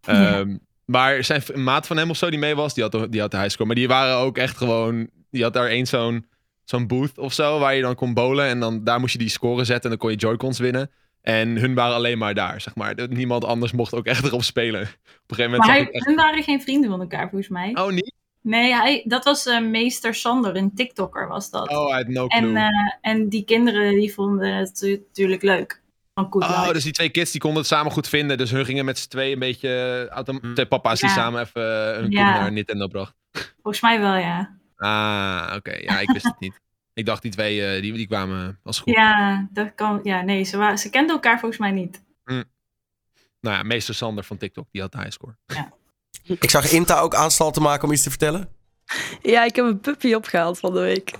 Ja. 0.00 0.38
Ehm, 0.38 0.56
maar 0.84 1.24
zijn 1.24 1.42
maat 1.54 1.86
van 1.86 1.96
hem 1.96 2.10
of 2.10 2.16
zo 2.16 2.30
die 2.30 2.38
mee 2.38 2.54
was, 2.54 2.74
die 2.74 2.82
had, 2.82 2.92
de- 2.92 3.08
die 3.08 3.20
had 3.20 3.30
de 3.30 3.36
highscore. 3.38 3.66
Maar 3.66 3.74
die 3.76 3.88
waren 3.88 4.16
ook 4.16 4.38
echt 4.38 4.56
gewoon, 4.56 5.08
die 5.30 5.42
had 5.42 5.52
daar 5.52 5.68
één 5.68 5.86
zo'n 5.86 6.26
zo'n 6.68 6.86
booth 6.86 7.18
of 7.18 7.32
zo, 7.32 7.58
waar 7.58 7.74
je 7.74 7.82
dan 7.82 7.94
kon 7.94 8.14
bowlen. 8.14 8.46
En 8.46 8.60
dan 8.60 8.84
daar 8.84 9.00
moest 9.00 9.12
je 9.12 9.18
die 9.18 9.28
score 9.28 9.64
zetten 9.64 9.82
en 9.84 9.88
dan 9.90 9.98
kon 9.98 10.10
je 10.10 10.16
Joy-Cons 10.16 10.58
winnen. 10.58 10.90
En 11.22 11.48
hun 11.56 11.74
waren 11.74 11.94
alleen 11.94 12.18
maar 12.18 12.34
daar, 12.34 12.60
zeg 12.60 12.74
maar. 12.74 12.94
Niemand 13.08 13.44
anders 13.44 13.72
mocht 13.72 13.94
ook 13.94 14.06
echt 14.06 14.24
erop 14.26 14.42
spelen. 14.42 14.80
Op 14.80 14.86
een 14.86 15.36
gegeven 15.36 15.50
moment 15.50 15.68
Maar 15.68 15.76
hij, 15.78 15.90
echt... 15.90 16.06
hun 16.06 16.16
waren 16.16 16.42
geen 16.42 16.62
vrienden 16.62 16.90
van 16.90 17.00
elkaar, 17.00 17.28
volgens 17.28 17.48
mij. 17.50 17.70
Oh, 17.74 17.90
niet? 17.90 18.12
Nee, 18.42 18.72
hij, 18.74 19.02
dat 19.06 19.24
was 19.24 19.46
eh, 19.46 19.60
meester 19.60 20.14
Sander, 20.14 20.56
een 20.56 20.74
TikToker 20.74 21.28
was 21.28 21.50
dat. 21.50 21.68
Oh, 21.68 21.92
had 21.94 22.08
no 22.08 22.26
clue. 22.26 22.40
en, 22.42 22.56
eh, 22.56 22.68
en 23.00 23.28
die 23.28 23.44
kinderen 23.44 23.90
die 23.98 24.14
vonden 24.14 24.54
het 24.56 24.98
natuurlijk 25.08 25.42
leuk. 25.42 25.82
Van 26.14 26.26
Good 26.30 26.42
Oh, 26.42 26.60
Life. 26.60 26.72
dus 26.72 26.82
die 26.82 26.92
twee 26.92 27.08
kids 27.08 27.30
die 27.30 27.40
konden 27.40 27.58
het 27.58 27.68
samen 27.68 27.92
goed 27.92 28.08
vinden. 28.08 28.38
Dus 28.38 28.50
hun 28.50 28.64
gingen 28.64 28.84
met 28.84 28.98
z'n 28.98 29.08
twee 29.08 29.32
een 29.32 29.38
beetje... 29.38 30.06
autom- 30.10 30.54
Twee 30.54 30.66
papa's 30.66 31.00
die 31.00 31.08
samen 31.10 31.40
even 31.42 31.62
eh, 31.92 32.00
hun 32.00 32.10
Ja. 32.10 32.24
kind 32.24 32.40
naar 32.40 32.52
Nintendo 32.52 32.86
bracht. 32.86 33.14
Volgens 33.62 33.82
mij 33.82 34.00
wel, 34.00 34.14
ja. 34.14 34.56
Ah, 34.78 35.52
oké. 35.56 35.74
Ja, 35.74 36.00
ik 36.00 36.10
wist 36.10 36.24
het 36.24 36.40
niet. 36.40 36.60
Ik 36.94 37.06
dacht 37.06 37.22
die 37.22 37.30
twee, 37.30 37.66
eh, 37.66 37.82
die, 37.82 37.92
die 37.92 38.06
kwamen 38.06 38.60
als 38.62 38.78
goed. 38.78 38.94
Ja, 38.94 39.48
dat 39.52 39.74
kan. 39.74 40.00
Ja, 40.02 40.20
nee, 40.22 40.44
ze, 40.44 40.56
waren, 40.56 40.78
ze 40.78 40.90
kenden 40.90 41.14
elkaar 41.14 41.38
volgens 41.38 41.60
mij 41.60 41.70
niet. 41.70 42.02
Nou 43.40 43.56
ja, 43.56 43.62
meester 43.62 43.94
Sander 43.94 44.24
van 44.24 44.36
TikTok, 44.36 44.66
die 44.70 44.80
had 44.80 44.92
de 44.92 44.98
highscore. 44.98 45.36
Ik 46.40 46.50
zag 46.50 46.72
Inta 46.72 47.00
ook 47.00 47.14
aanstal 47.14 47.50
te 47.50 47.60
maken 47.60 47.84
om 47.84 47.92
iets 47.92 48.02
te 48.02 48.08
vertellen. 48.10 48.48
Ja, 49.22 49.44
ik 49.44 49.56
heb 49.56 49.64
een 49.64 49.80
puppy 49.80 50.14
opgehaald 50.14 50.58
van 50.58 50.74
de 50.74 50.80
week. 50.80 51.10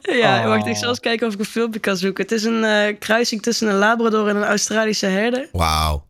Ja, 0.00 0.40
Oh. 0.42 0.46
wacht, 0.48 0.66
ik 0.66 0.76
zal 0.76 0.88
eens 0.88 1.00
kijken 1.00 1.26
of 1.26 1.32
ik 1.32 1.38
een 1.38 1.44
filmpje 1.44 1.80
kan 1.80 1.96
zoeken. 1.96 2.22
Het 2.22 2.32
is 2.32 2.44
een 2.44 2.64
eh, 2.64 2.98
kruising 2.98 3.42
tussen 3.42 3.68
een 3.68 3.74
Labrador 3.74 4.28
en 4.28 4.36
een 4.36 4.44
Australische 4.44 5.06
herder. 5.06 5.48
Wauw. 5.52 6.06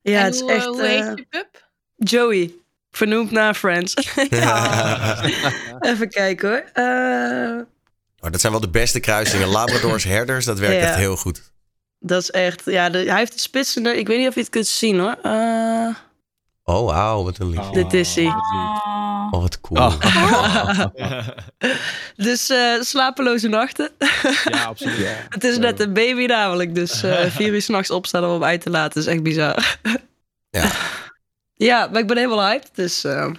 Ja, 0.00 0.18
En 0.18 0.24
het 0.24 0.34
is 0.34 0.40
hoe, 0.40 0.52
echt... 0.52 0.64
hoe 0.64 0.82
heet 0.82 1.00
eh, 1.00 1.14
je 1.14 1.26
pup? 1.28 1.68
Joey. 1.96 2.54
Vernoemd 2.92 3.30
naar 3.30 3.54
Friends. 3.54 3.94
Even 5.80 6.08
kijken 6.08 6.48
hoor. 6.48 6.64
Eh, 6.72 7.60
Oh, 8.24 8.30
dat 8.30 8.40
zijn 8.40 8.52
wel 8.52 8.60
de 8.60 8.68
beste 8.68 9.00
kruisingen. 9.00 9.48
Labradors, 9.48 10.04
herders, 10.04 10.44
dat 10.44 10.58
werkt 10.58 10.74
Ja. 10.82 10.88
echt 10.88 10.94
heel 10.96 11.16
goed. 11.16 11.42
dat 11.98 12.22
is 12.22 12.30
echt... 12.30 12.62
Ja, 12.64 12.90
de- 12.90 12.98
hij 12.98 13.18
heeft 13.18 13.32
de 13.32 13.38
spitsende... 13.40 13.98
Ik 13.98 14.06
weet 14.06 14.18
niet 14.18 14.28
of 14.28 14.34
je 14.34 14.40
het 14.40 14.48
kunt 14.48 14.66
zien 14.66 14.98
hoor. 14.98 15.16
Eh, 15.22 15.88
Oh, 16.64 16.86
wauw, 16.86 17.22
wat 17.24 17.38
een 17.38 17.50
lief. 17.50 17.66
Dit 17.66 17.92
is 17.92 18.14
hij. 18.14 18.24
Oh. 18.26 19.30
Wat 19.30 19.60
cool. 19.60 19.80
Oh. 19.86 20.84
dus 22.16 22.50
eh, 22.50 22.80
slapeloze 22.80 23.48
nachten. 23.48 23.90
Ja, 24.44 24.64
absoluut. 24.64 25.06
het 25.28 25.44
is 25.44 25.58
net 25.58 25.80
een 25.80 25.92
baby 25.92 26.26
namelijk. 26.26 26.74
Dus 26.74 27.02
eh 27.02 27.24
vier 27.30 27.52
uur 27.52 27.62
s'nachts 27.62 27.90
opstaan 27.90 28.24
om 28.24 28.30
hem 28.30 28.44
uit 28.44 28.60
te 28.60 28.70
laten 28.70 29.00
is 29.00 29.06
echt 29.06 29.22
bizar. 29.22 29.78
Ja. 30.50 30.70
Ja, 31.54 31.86
maar 31.86 32.00
ik 32.00 32.06
ben 32.06 32.16
helemaal 32.16 32.46
hyped. 32.46 32.70
Dus 32.74 33.04
eh, 33.04 33.30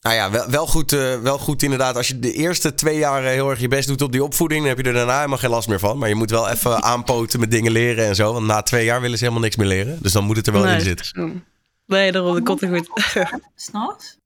Nou 0.00 0.16
ja, 0.16 0.30
wel, 0.30 0.50
wel, 0.50 0.66
goed, 0.66 0.92
eh, 0.92 1.20
wel 1.20 1.38
goed 1.38 1.62
inderdaad. 1.62 1.96
Als 1.96 2.08
je 2.08 2.18
de 2.18 2.32
eerste 2.32 2.74
twee 2.74 2.98
jaar 2.98 3.24
eh, 3.24 3.30
heel 3.30 3.50
erg 3.50 3.60
je 3.60 3.68
best 3.68 3.88
doet 3.88 4.02
op 4.02 4.12
die 4.12 4.24
opvoeding... 4.24 4.60
dan 4.60 4.68
heb 4.68 4.78
je 4.78 4.84
er 4.84 4.92
daarna 4.92 5.16
helemaal 5.16 5.38
geen 5.38 5.50
last 5.50 5.68
meer 5.68 5.78
van. 5.78 5.98
Maar 5.98 6.08
je 6.08 6.14
moet 6.14 6.30
wel 6.30 6.48
even 6.48 6.82
aanpoten 6.92 7.40
met 7.40 7.50
dingen 7.50 7.72
leren 7.72 8.06
en 8.06 8.14
zo. 8.14 8.32
Want 8.32 8.46
na 8.46 8.62
twee 8.62 8.84
jaar 8.84 9.00
willen 9.00 9.18
ze 9.18 9.24
helemaal 9.24 9.44
niks 9.44 9.56
meer 9.56 9.66
leren. 9.66 9.98
Dus 10.02 10.12
dan 10.12 10.24
moet 10.24 10.36
het 10.36 10.46
er 10.46 10.52
wel 10.52 10.62
nee, 10.62 10.74
in 10.74 10.80
zitten. 10.80 11.44
Nee, 11.86 12.12
daarom, 12.12 12.34
dat 12.34 12.44
komt 12.44 12.62
er 12.62 12.68
goed. 12.68 12.90
S'nachts? 13.54 14.16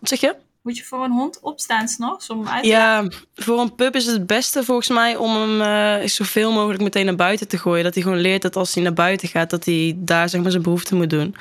Wat 0.00 0.08
zeg 0.08 0.20
je? 0.20 0.34
Moet 0.66 0.76
je 0.76 0.84
voor 0.84 1.04
een 1.04 1.12
hond 1.12 1.40
opstaan 1.40 1.88
s'nachts 1.88 2.30
om 2.30 2.48
uit 2.48 2.62
te 2.62 2.68
Ja, 2.68 3.08
voor 3.34 3.60
een 3.60 3.74
pup 3.74 3.94
is 3.94 4.06
het 4.06 4.14
het 4.14 4.26
beste 4.26 4.64
volgens 4.64 4.88
mij 4.88 5.16
om 5.16 5.36
hem 5.36 5.60
eh, 5.60 6.08
zoveel 6.08 6.52
mogelijk 6.52 6.82
meteen 6.82 7.04
naar 7.04 7.16
buiten 7.16 7.48
te 7.48 7.58
gooien. 7.58 7.84
Dat 7.84 7.94
hij 7.94 8.02
gewoon 8.02 8.18
leert 8.18 8.42
dat 8.42 8.56
als 8.56 8.74
hij 8.74 8.82
naar 8.82 8.92
buiten 8.92 9.28
gaat, 9.28 9.50
dat 9.50 9.64
hij 9.64 9.94
daar 9.96 10.28
zeg 10.28 10.40
maar 10.40 10.50
zijn 10.50 10.62
behoefte 10.62 10.94
moet 10.94 11.10
doen. 11.10 11.36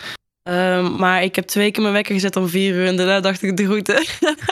Ehm, 0.46 0.96
maar 0.96 1.24
ik 1.24 1.36
heb 1.36 1.46
twee 1.46 1.72
keer 1.72 1.82
mijn 1.82 1.94
wekker 1.94 2.14
gezet 2.14 2.36
om 2.36 2.48
vier 2.48 2.74
uur 2.76 2.86
en 2.88 2.96
daarna 2.96 3.20
dacht 3.20 3.42
ik 3.42 3.58
de 3.58 3.66
groeten. 3.66 4.06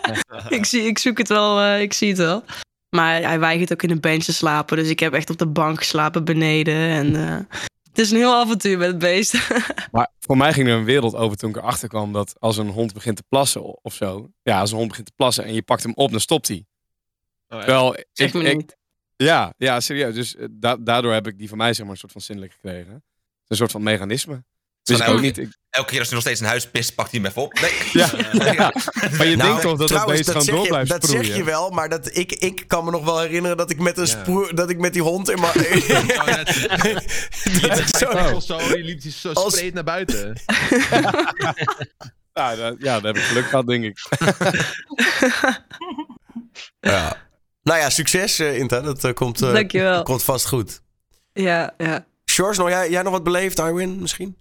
ik, 0.57 0.65
zie, 0.65 0.81
ik 0.81 0.97
zoek 0.97 1.17
het 1.17 1.27
wel, 1.27 1.61
eh, 1.61 1.81
ik 1.81 1.93
zie 1.93 2.07
het 2.09 2.17
wel. 2.17 2.43
Maar 2.89 3.21
hij 3.21 3.39
weigert 3.39 3.71
ook 3.73 3.83
in 3.83 3.89
een 3.89 3.99
bench 3.99 4.23
te 4.23 4.33
slapen, 4.33 4.77
dus 4.77 4.89
ik 4.89 4.99
heb 4.99 5.13
echt 5.13 5.29
op 5.29 5.37
de 5.37 5.47
bank 5.47 5.77
geslapen 5.77 6.25
beneden. 6.25 6.75
En, 6.75 7.15
eh, 7.15 7.57
het 7.89 7.99
is 7.99 8.11
een 8.11 8.17
heel 8.17 8.33
avontuur 8.33 8.77
met 8.77 8.87
het 8.87 8.97
beest. 8.99 9.49
Maar 9.91 10.11
voor 10.19 10.37
mij 10.37 10.53
ging 10.53 10.67
er 10.67 10.73
een 10.73 10.83
wereld 10.83 11.15
over 11.15 11.37
toen 11.37 11.49
ik 11.49 11.55
erachter 11.55 11.87
kwam 11.89 12.13
dat 12.13 12.35
als 12.39 12.57
een 12.57 12.69
hond 12.69 12.93
begint 12.93 13.15
te 13.15 13.23
plassen 13.29 13.83
of 13.83 13.93
zo. 13.93 14.29
Ja, 14.43 14.59
als 14.59 14.71
een 14.71 14.77
hond 14.77 14.89
begint 14.89 15.07
te 15.07 15.13
plassen 15.15 15.43
en 15.43 15.53
je 15.53 15.61
pakt 15.61 15.83
hem 15.83 15.91
op, 15.95 16.11
dan 16.11 16.19
stopt 16.19 16.47
hij. 16.47 16.65
Oh? 17.49 17.63
Wel, 17.63 17.95
zeg 18.11 18.27
ik, 18.27 18.33
me 18.33 18.43
ik- 18.49 18.55
niet. 18.55 18.77
ja, 19.15 19.53
ja, 19.57 19.79
serieus. 19.79 20.13
Dus 20.15 20.35
eh, 20.35 20.45
da- 20.51 20.77
daardoor 20.79 21.13
heb 21.13 21.27
ik 21.27 21.37
die 21.37 21.49
van 21.49 21.57
mij 21.57 21.73
zeg 21.73 21.81
maar 21.85 21.93
een 21.93 21.99
soort 21.99 22.11
van 22.11 22.21
zinnelijk 22.21 22.53
gekregen. 22.53 23.03
Een 23.47 23.55
soort 23.57 23.71
van 23.71 23.83
mechanisme. 23.83 24.43
Dus 24.83 24.97
ik 24.97 25.03
Van 25.03 25.13
ook 25.13 25.21
elke- 25.21 25.21
niet. 25.21 25.37
ik- 25.37 25.61
Elke 25.69 25.89
keer 25.89 25.99
als 25.99 26.07
hij 26.07 26.17
nog 26.17 26.25
steeds 26.25 26.39
een 26.41 26.47
huis 26.47 26.69
pist, 26.69 26.95
pakt 26.95 27.11
hij 27.11 27.19
hem 27.19 27.29
even 27.29 27.41
op. 27.41 27.53
Nee. 27.61 27.71
ja, 27.93 28.09
ja. 28.53 28.73
Maar 29.17 29.27
je 29.27 29.35
Nou, 29.35 29.49
denkt 29.49 29.61
toch 29.61 29.69
dat 29.69 29.77
dat 29.77 29.87
trouwens, 29.87 30.17
beest 30.17 30.27
gewoon 30.29 30.43
zeg 30.43 30.53
door 30.55 30.63
je- 30.63 30.69
blijft 30.69 30.89
Dat 30.89 31.03
sproeien. 31.03 31.25
zeg 31.25 31.35
je 31.35 31.43
wel, 31.43 31.69
maar 31.69 31.89
dat, 31.89 32.15
ik, 32.17 32.31
ik 32.31 32.63
kan 32.67 32.85
me 32.85 32.91
nog 32.91 33.03
wel 33.03 33.19
herinneren 33.19 33.57
dat 33.57 33.69
ik 33.69 33.79
met 33.79 33.97
een 33.97 34.05
Ja. 34.45 34.51
dat 34.53 34.69
ik 34.69 34.77
met 34.77 34.93
die 34.93 35.01
hond 35.01 35.29
in 35.29 35.39
mijn... 35.39 35.53
Oh, 36.19 36.25
dat 36.25 37.79
is 37.79 37.89
zo... 37.97 38.39
Zo. 38.39 38.57
die 38.73 38.83
liep 38.83 39.01
die 39.01 39.11
zo 39.11 39.31
Als- 39.31 39.53
spreed 39.55 39.73
naar 39.73 39.83
buiten. 39.83 40.33
Ja, 42.33 42.55
dat, 42.55 42.75
ja, 42.79 42.93
dat 42.93 43.03
heb 43.03 43.15
ik 43.15 43.21
geluk 43.23 43.45
gehad, 43.45 43.67
denk 43.67 43.83
ik. 43.83 43.97
Ja. 46.79 47.17
Nou 47.63 47.79
ja, 47.79 47.89
succes 47.89 48.39
uh, 48.39 48.57
Inta. 48.57 48.79
Dat 48.81 49.03
eh, 49.03 49.13
komt, 49.13 49.41
eh, 49.41 49.53
Dankjewel. 49.53 50.03
komt 50.03 50.23
vast 50.23 50.47
goed. 50.47 50.81
Ja, 51.33 51.73
ja. 51.77 52.05
Sjors, 52.31 52.57
nou, 52.57 52.69
jij, 52.69 52.89
jij 52.89 53.01
nog 53.01 53.11
wat 53.11 53.23
beleefd, 53.23 53.59
Arwin, 53.59 53.99
misschien? 53.99 54.37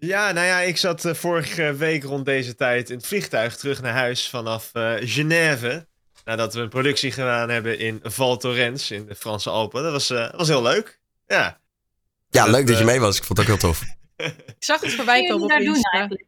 Ja, 0.00 0.32
nou 0.32 0.46
ja, 0.46 0.60
ik 0.60 0.76
zat 0.76 1.04
eh, 1.04 1.14
vorige 1.14 1.74
week 1.74 2.02
rond 2.04 2.24
deze 2.24 2.54
tijd 2.54 2.90
in 2.90 2.96
het 2.96 3.06
vliegtuig 3.06 3.56
terug 3.56 3.82
naar 3.82 3.92
huis 3.92 4.28
vanaf 4.28 4.70
eh 4.72 4.94
Genève. 5.00 5.86
Nadat 6.24 6.54
we 6.54 6.60
een 6.60 6.68
productie 6.68 7.12
gedaan 7.12 7.48
hebben 7.48 7.78
in 7.78 8.00
Val 8.02 8.36
Thorens 8.36 8.90
in 8.90 9.06
de 9.06 9.14
Franse 9.14 9.50
Alpen. 9.50 9.82
Dat 9.82 9.92
was, 9.92 10.10
eh, 10.10 10.30
was 10.36 10.48
heel 10.48 10.62
leuk. 10.62 11.00
Ja. 11.26 11.58
Ja, 12.30 12.42
Dat, 12.44 12.48
leuk 12.54 12.66
dat 12.66 12.78
je 12.78 12.84
mee 12.84 13.00
was. 13.00 13.16
Ik 13.16 13.24
vond 13.24 13.38
het 13.38 13.48
ook 13.50 13.58
heel 13.60 13.70
tof. 13.70 13.82
Ik 14.46 14.54
zag 14.58 14.80
het 14.80 14.92
voorbij 14.92 15.26
komen 15.28 15.48
daar 15.48 15.58
op 15.58 15.64
doen 15.64 15.74
Insta. 15.74 15.90
eigenlijk? 15.90 16.26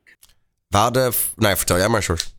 We 0.68 0.76
hadden... 0.76 1.12
Nou, 1.36 1.56
vertel 1.56 1.76
jij 1.76 1.88
maar, 1.88 2.02
Sjors. 2.02 2.34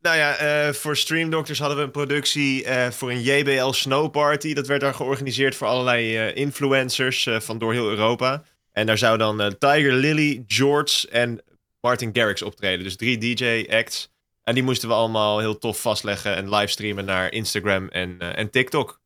Nou 0.00 0.16
ja, 0.16 0.36
eh, 0.36 0.72
voor 0.72 0.96
Stream 0.96 1.30
Doctors 1.30 1.58
hadden 1.58 1.76
we 1.78 1.82
een 1.82 1.90
productie 1.90 2.64
eh, 2.64 2.90
voor 2.90 3.10
een 3.10 3.22
JBL 3.22 3.70
Snow 3.70 4.10
Party. 4.10 4.54
Dat 4.54 4.66
werd 4.66 4.80
dan 4.80 4.94
georganiseerd 4.94 5.56
voor 5.56 5.66
allerlei 5.66 6.16
eh, 6.16 6.36
influencers 6.36 7.26
eh, 7.26 7.40
van 7.40 7.58
door 7.58 7.72
heel 7.72 7.88
Europa. 7.88 8.42
En 8.80 8.86
daar 8.86 8.98
zou 8.98 9.18
dan 9.18 9.40
eh, 9.40 9.46
Tiger 9.46 9.92
Lily, 9.92 10.44
George 10.46 11.08
en 11.08 11.42
Martin 11.80 12.10
Garrix 12.12 12.42
optreden. 12.42 12.84
Dus 12.84 12.96
drie 12.96 13.18
DJ-acts. 13.18 14.10
En 14.42 14.54
die 14.54 14.62
moesten 14.62 14.88
we 14.88 14.94
allemaal 14.94 15.38
heel 15.38 15.58
tof 15.58 15.80
vastleggen 15.80 16.36
en 16.36 16.54
livestreamen 16.54 17.04
naar 17.04 17.32
Instagram 17.32 17.88
en, 17.88 18.18
eh, 18.18 18.38
en 18.38 18.50
TikTok. 18.50 19.00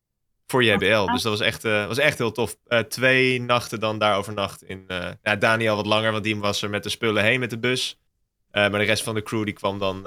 Voor 0.47 0.65
JBL. 0.65 1.05
Dus 1.05 1.23
dat 1.23 1.39
was 1.39 1.41
echt, 1.41 1.65
eh, 1.65 1.87
was 1.87 1.99
echt 1.99 2.19
heel 2.19 2.33
tof. 2.33 2.57
Twee 2.89 3.41
nachten 3.41 3.81
dan 3.81 3.99
daar 3.99 4.17
overnacht 4.17 4.63
in. 4.63 4.85
ja, 5.23 5.37
Daniel 5.37 5.77
wat 5.77 5.87
langer, 5.87 6.13
want 6.13 6.25
die 6.25 6.37
was 6.37 6.63
er 6.63 6.71
met 6.71 6.83
de 6.83 6.89
spullen 6.89 7.23
heen 7.23 7.41
met 7.41 7.51
de 7.51 7.59
bus. 7.59 7.99
Maar 8.51 8.71
de 8.71 8.83
rest 8.83 9.03
van 9.03 9.15
de 9.15 9.23
crew 9.23 9.45
die 9.45 9.55
kwam 9.55 9.79
dan 9.79 10.03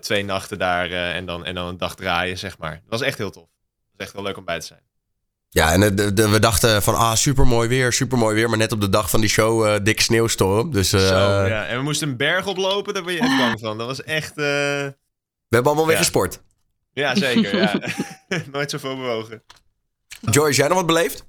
twee 0.00 0.24
nachten 0.24 0.58
daar 0.58 0.90
en, 0.90 1.26
dan, 1.26 1.44
en 1.44 1.54
dan 1.54 1.66
een 1.66 1.76
dag 1.76 1.94
draaien, 1.94 2.38
zeg 2.38 2.58
maar. 2.58 2.74
Dat 2.74 2.90
was 2.90 3.00
echt 3.00 3.18
heel 3.18 3.30
tof. 3.30 3.42
Dat 3.42 3.92
was 3.96 4.06
echt 4.06 4.12
heel 4.12 4.22
leuk 4.22 4.36
om 4.36 4.44
bij 4.44 4.60
te 4.60 4.66
zijn. 4.66 4.89
Ja, 5.52 5.72
en 5.72 5.80
de, 5.80 5.94
de- 5.94 6.12
de- 6.12 6.28
we 6.28 6.38
dachten 6.38 6.82
van, 6.82 6.94
ah, 6.94 7.14
supermooi 7.14 7.68
weer, 7.68 7.92
supermooi 7.92 8.34
weer. 8.34 8.48
Maar 8.48 8.58
net 8.58 8.72
op 8.72 8.80
de 8.80 8.88
dag 8.88 9.10
van 9.10 9.20
die 9.20 9.28
show, 9.30 9.66
eh 9.66 9.80
dik 9.82 10.00
sneeuwstorm. 10.00 10.72
Dus 10.72 10.92
eh, 10.92 11.00
Zo, 11.08 11.14
ja. 11.46 11.66
En 11.66 11.76
we 11.76 11.82
moesten 11.82 12.08
een 12.08 12.16
berg 12.16 12.46
oplopen, 12.46 12.94
daar 12.94 13.02
ben 13.02 13.14
je 13.14 13.20
echt 13.20 13.36
bang 13.38 13.60
van. 13.60 13.78
Dat 13.78 13.86
was 13.86 14.02
echt... 14.02 14.30
eh, 14.30 14.34
we 14.44 15.56
hebben 15.56 15.66
allemaal 15.72 15.86
weer 15.86 15.94
Ja. 15.96 16.00
gesport. 16.02 16.42
Ja, 16.92 17.14
zeker. 17.14 17.56
ja. 17.56 17.80
Nooit 18.52 18.70
zoveel 18.70 18.96
bewogen. 18.96 19.42
Joyce, 20.30 20.58
jij 20.58 20.68
nog 20.68 20.76
wat 20.76 20.86
beleefd? 20.86 21.24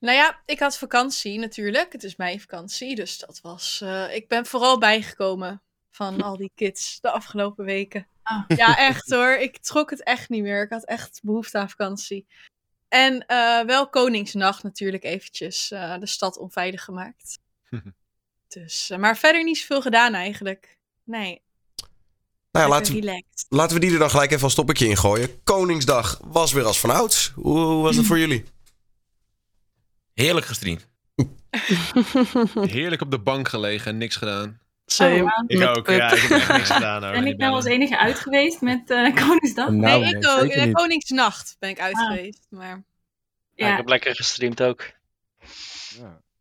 Nou 0.00 0.16
ja, 0.16 0.40
ik 0.46 0.58
had 0.58 0.78
vakantie 0.78 1.38
natuurlijk. 1.38 1.92
Het 1.92 2.04
is 2.04 2.16
mijn 2.16 2.40
vakantie, 2.40 2.94
dus 2.94 3.18
dat 3.18 3.38
was... 3.42 3.80
eh, 3.84 4.14
ik 4.14 4.28
ben 4.28 4.46
vooral 4.46 4.78
bijgekomen 4.78 5.62
van 5.90 6.22
al 6.22 6.36
die 6.36 6.52
kids 6.54 6.98
de 7.00 7.10
afgelopen 7.10 7.64
weken. 7.64 8.06
Ah. 8.22 8.42
Ja, 8.56 8.76
echt 8.78 9.10
hoor. 9.10 9.34
Ik 9.34 9.58
trok 9.58 9.90
het 9.90 10.02
echt 10.04 10.28
niet 10.28 10.42
meer. 10.42 10.62
Ik 10.62 10.70
had 10.70 10.84
echt 10.84 11.20
behoefte 11.22 11.58
aan 11.58 11.70
vakantie. 11.70 12.26
En 12.88 13.26
eh, 13.26 13.64
wel 13.64 13.88
Koningsnacht 13.88 14.62
natuurlijk 14.62 15.04
eventjes 15.04 15.70
eh, 15.70 15.98
de 15.98 16.06
stad 16.06 16.38
onveilig 16.38 16.84
gemaakt. 16.84 17.38
dus, 18.48 18.90
eh, 18.90 18.98
maar 18.98 19.16
verder 19.16 19.44
niet 19.44 19.58
zoveel 19.58 19.82
gedaan 19.82 20.14
eigenlijk. 20.14 20.78
Nee, 21.04 21.42
Nou 22.50 22.64
ja, 22.66 22.68
laten 22.68 22.94
we, 22.94 23.22
laten 23.48 23.74
we 23.74 23.80
die 23.80 23.92
er 23.92 23.98
dan 23.98 24.10
gelijk 24.10 24.30
even 24.30 24.44
een 24.44 24.50
stoppertje 24.50 24.88
in 24.88 24.96
gooien. 24.96 25.42
Koningsdag 25.44 26.20
was 26.24 26.52
weer 26.52 26.64
als 26.64 26.80
vanouds. 26.80 27.32
Hoe, 27.34 27.58
hoe 27.58 27.82
was 27.82 27.96
het 27.96 28.06
voor 28.06 28.18
jullie? 28.18 28.44
Heerlijk 30.14 30.46
gestreamd. 30.46 30.88
Heerlijk 32.74 33.02
op 33.02 33.10
de 33.10 33.20
bank 33.20 33.48
gelegen 33.48 33.90
en 33.90 33.98
niks 33.98 34.16
gedaan. 34.16 34.60
Same. 34.92 35.22
Oh, 35.22 35.44
Ik 35.46 35.58
Met 35.58 35.68
ook, 35.68 35.84
pup. 35.84 35.96
ja. 35.98 36.12
Ik 36.12 36.20
heb 36.20 36.30
echt 36.30 36.52
niks 36.52 36.70
gedaan. 36.70 37.02
hoor, 37.04 37.12
Ben 37.20 37.26
ik 37.26 37.36
nou 37.36 37.54
als 37.54 37.64
enige 37.64 37.98
uit 37.98 38.18
geweest 38.18 38.60
met 38.60 38.90
eh 38.90 39.14
Koningsdag? 39.26 39.68
Nou, 39.68 40.00
nee, 40.00 40.14
ik 40.14 40.18
nee, 40.22 40.32
ook. 40.32 40.48
Eh, 40.50 40.64
niet. 40.64 40.74
Koningsnacht 40.74 41.56
ben 41.58 41.70
ik 41.70 41.80
uit 41.80 41.94
Ah. 41.96 42.06
geweest. 42.06 42.46
Maar 42.50 42.66
Ja, 42.68 42.74
ik 43.54 43.70
Ja, 43.70 43.76
heb 43.76 43.88
lekker 43.88 44.14
gestreamd 44.14 44.62
ook. 44.62 44.90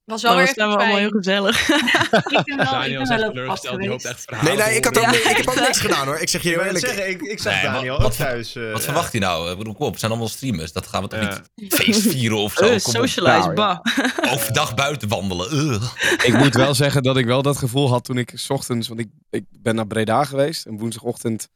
Was 0.07 0.21
wel 0.21 0.31
Dan 0.31 0.39
weer 0.41 0.47
staan 0.51 0.67
even 0.67 0.77
we 0.79 0.83
allemaal 0.85 1.09
heel 1.09 1.09
fijn. 1.09 1.23
gezellig. 1.23 1.69
ik 2.39 2.43
ben 2.45 2.57
wel, 2.57 2.65
ik 2.65 2.71
Daniel 2.71 3.03
ben 3.03 3.07
wel 3.07 3.17
echt 3.17 3.27
op 3.27 3.33
pad 3.45 3.61
teleurgesteld, 3.61 3.79
die 3.79 3.89
hoopt 3.89 4.01
geweest. 4.01 4.05
echt 4.05 4.23
verhalen 4.29 4.55
Nee, 4.57 4.65
nee, 4.67 4.75
ik, 4.77 4.83
had 4.85 4.97
ook, 4.97 5.03
Ja, 5.03 5.29
ik 5.29 5.37
heb 5.37 5.47
ook 5.49 5.55
niks 5.59 5.79
gedaan 5.79 6.05
hoor. 6.07 6.17
Ik 6.19 6.29
zeg 6.29 6.41
je 6.41 6.49
Ik 6.49 6.55
heel 6.55 6.63
eerlijk. 6.65 6.85
zeggen, 6.85 7.09
ik, 7.09 7.21
ik 7.21 7.39
zag 7.41 7.53
Nee, 7.53 7.61
Daniel 7.71 7.99
wat- 7.99 8.15
thuis. 8.17 8.55
eh, 8.55 8.71
Wat 8.71 8.83
verwacht 8.83 9.11
hij 9.11 9.21
nou? 9.21 9.51
Ik 9.51 9.57
bedoel, 9.57 9.73
kom 9.73 9.85
op, 9.85 9.91
het 9.91 9.99
zijn 9.99 10.11
allemaal 10.11 10.29
streamers. 10.29 10.71
Dat 10.71 10.87
gaan 10.87 11.01
we 11.03 11.07
toch 11.07 11.19
Ja. 11.21 11.41
niet 11.55 11.73
feest 11.73 12.01
vieren 12.01 12.37
of 12.37 12.53
zo? 12.53 12.65
Uh, 12.71 12.77
socialize, 12.77 13.39
Nou, 13.47 13.53
bah. 13.53 13.79
Overdag 14.33 14.75
buiten 14.75 15.07
wandelen. 15.07 15.81
Ik 16.23 16.33
moet 16.37 16.55
wel 16.55 16.75
zeggen 16.75 17.03
dat 17.03 17.17
ik 17.17 17.25
wel 17.25 17.41
dat 17.41 17.57
gevoel 17.57 17.89
had 17.89 18.03
toen 18.03 18.17
ik 18.17 18.31
's 18.35 18.49
ochtends, 18.49 18.87
want 18.87 18.99
ik, 18.99 19.07
ik 19.29 19.45
ben 19.51 19.75
naar 19.75 19.87
Breda 19.87 20.23
geweest 20.23 20.65
en 20.65 20.77
woensdagochtend, 20.77 21.47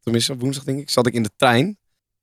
tenminste 0.00 0.36
woensdag 0.36 0.64
denk 0.64 0.78
ik, 0.80 0.90
zat 0.90 1.06
ik 1.06 1.14
in 1.14 1.22
de 1.22 1.30
trein 1.36 1.78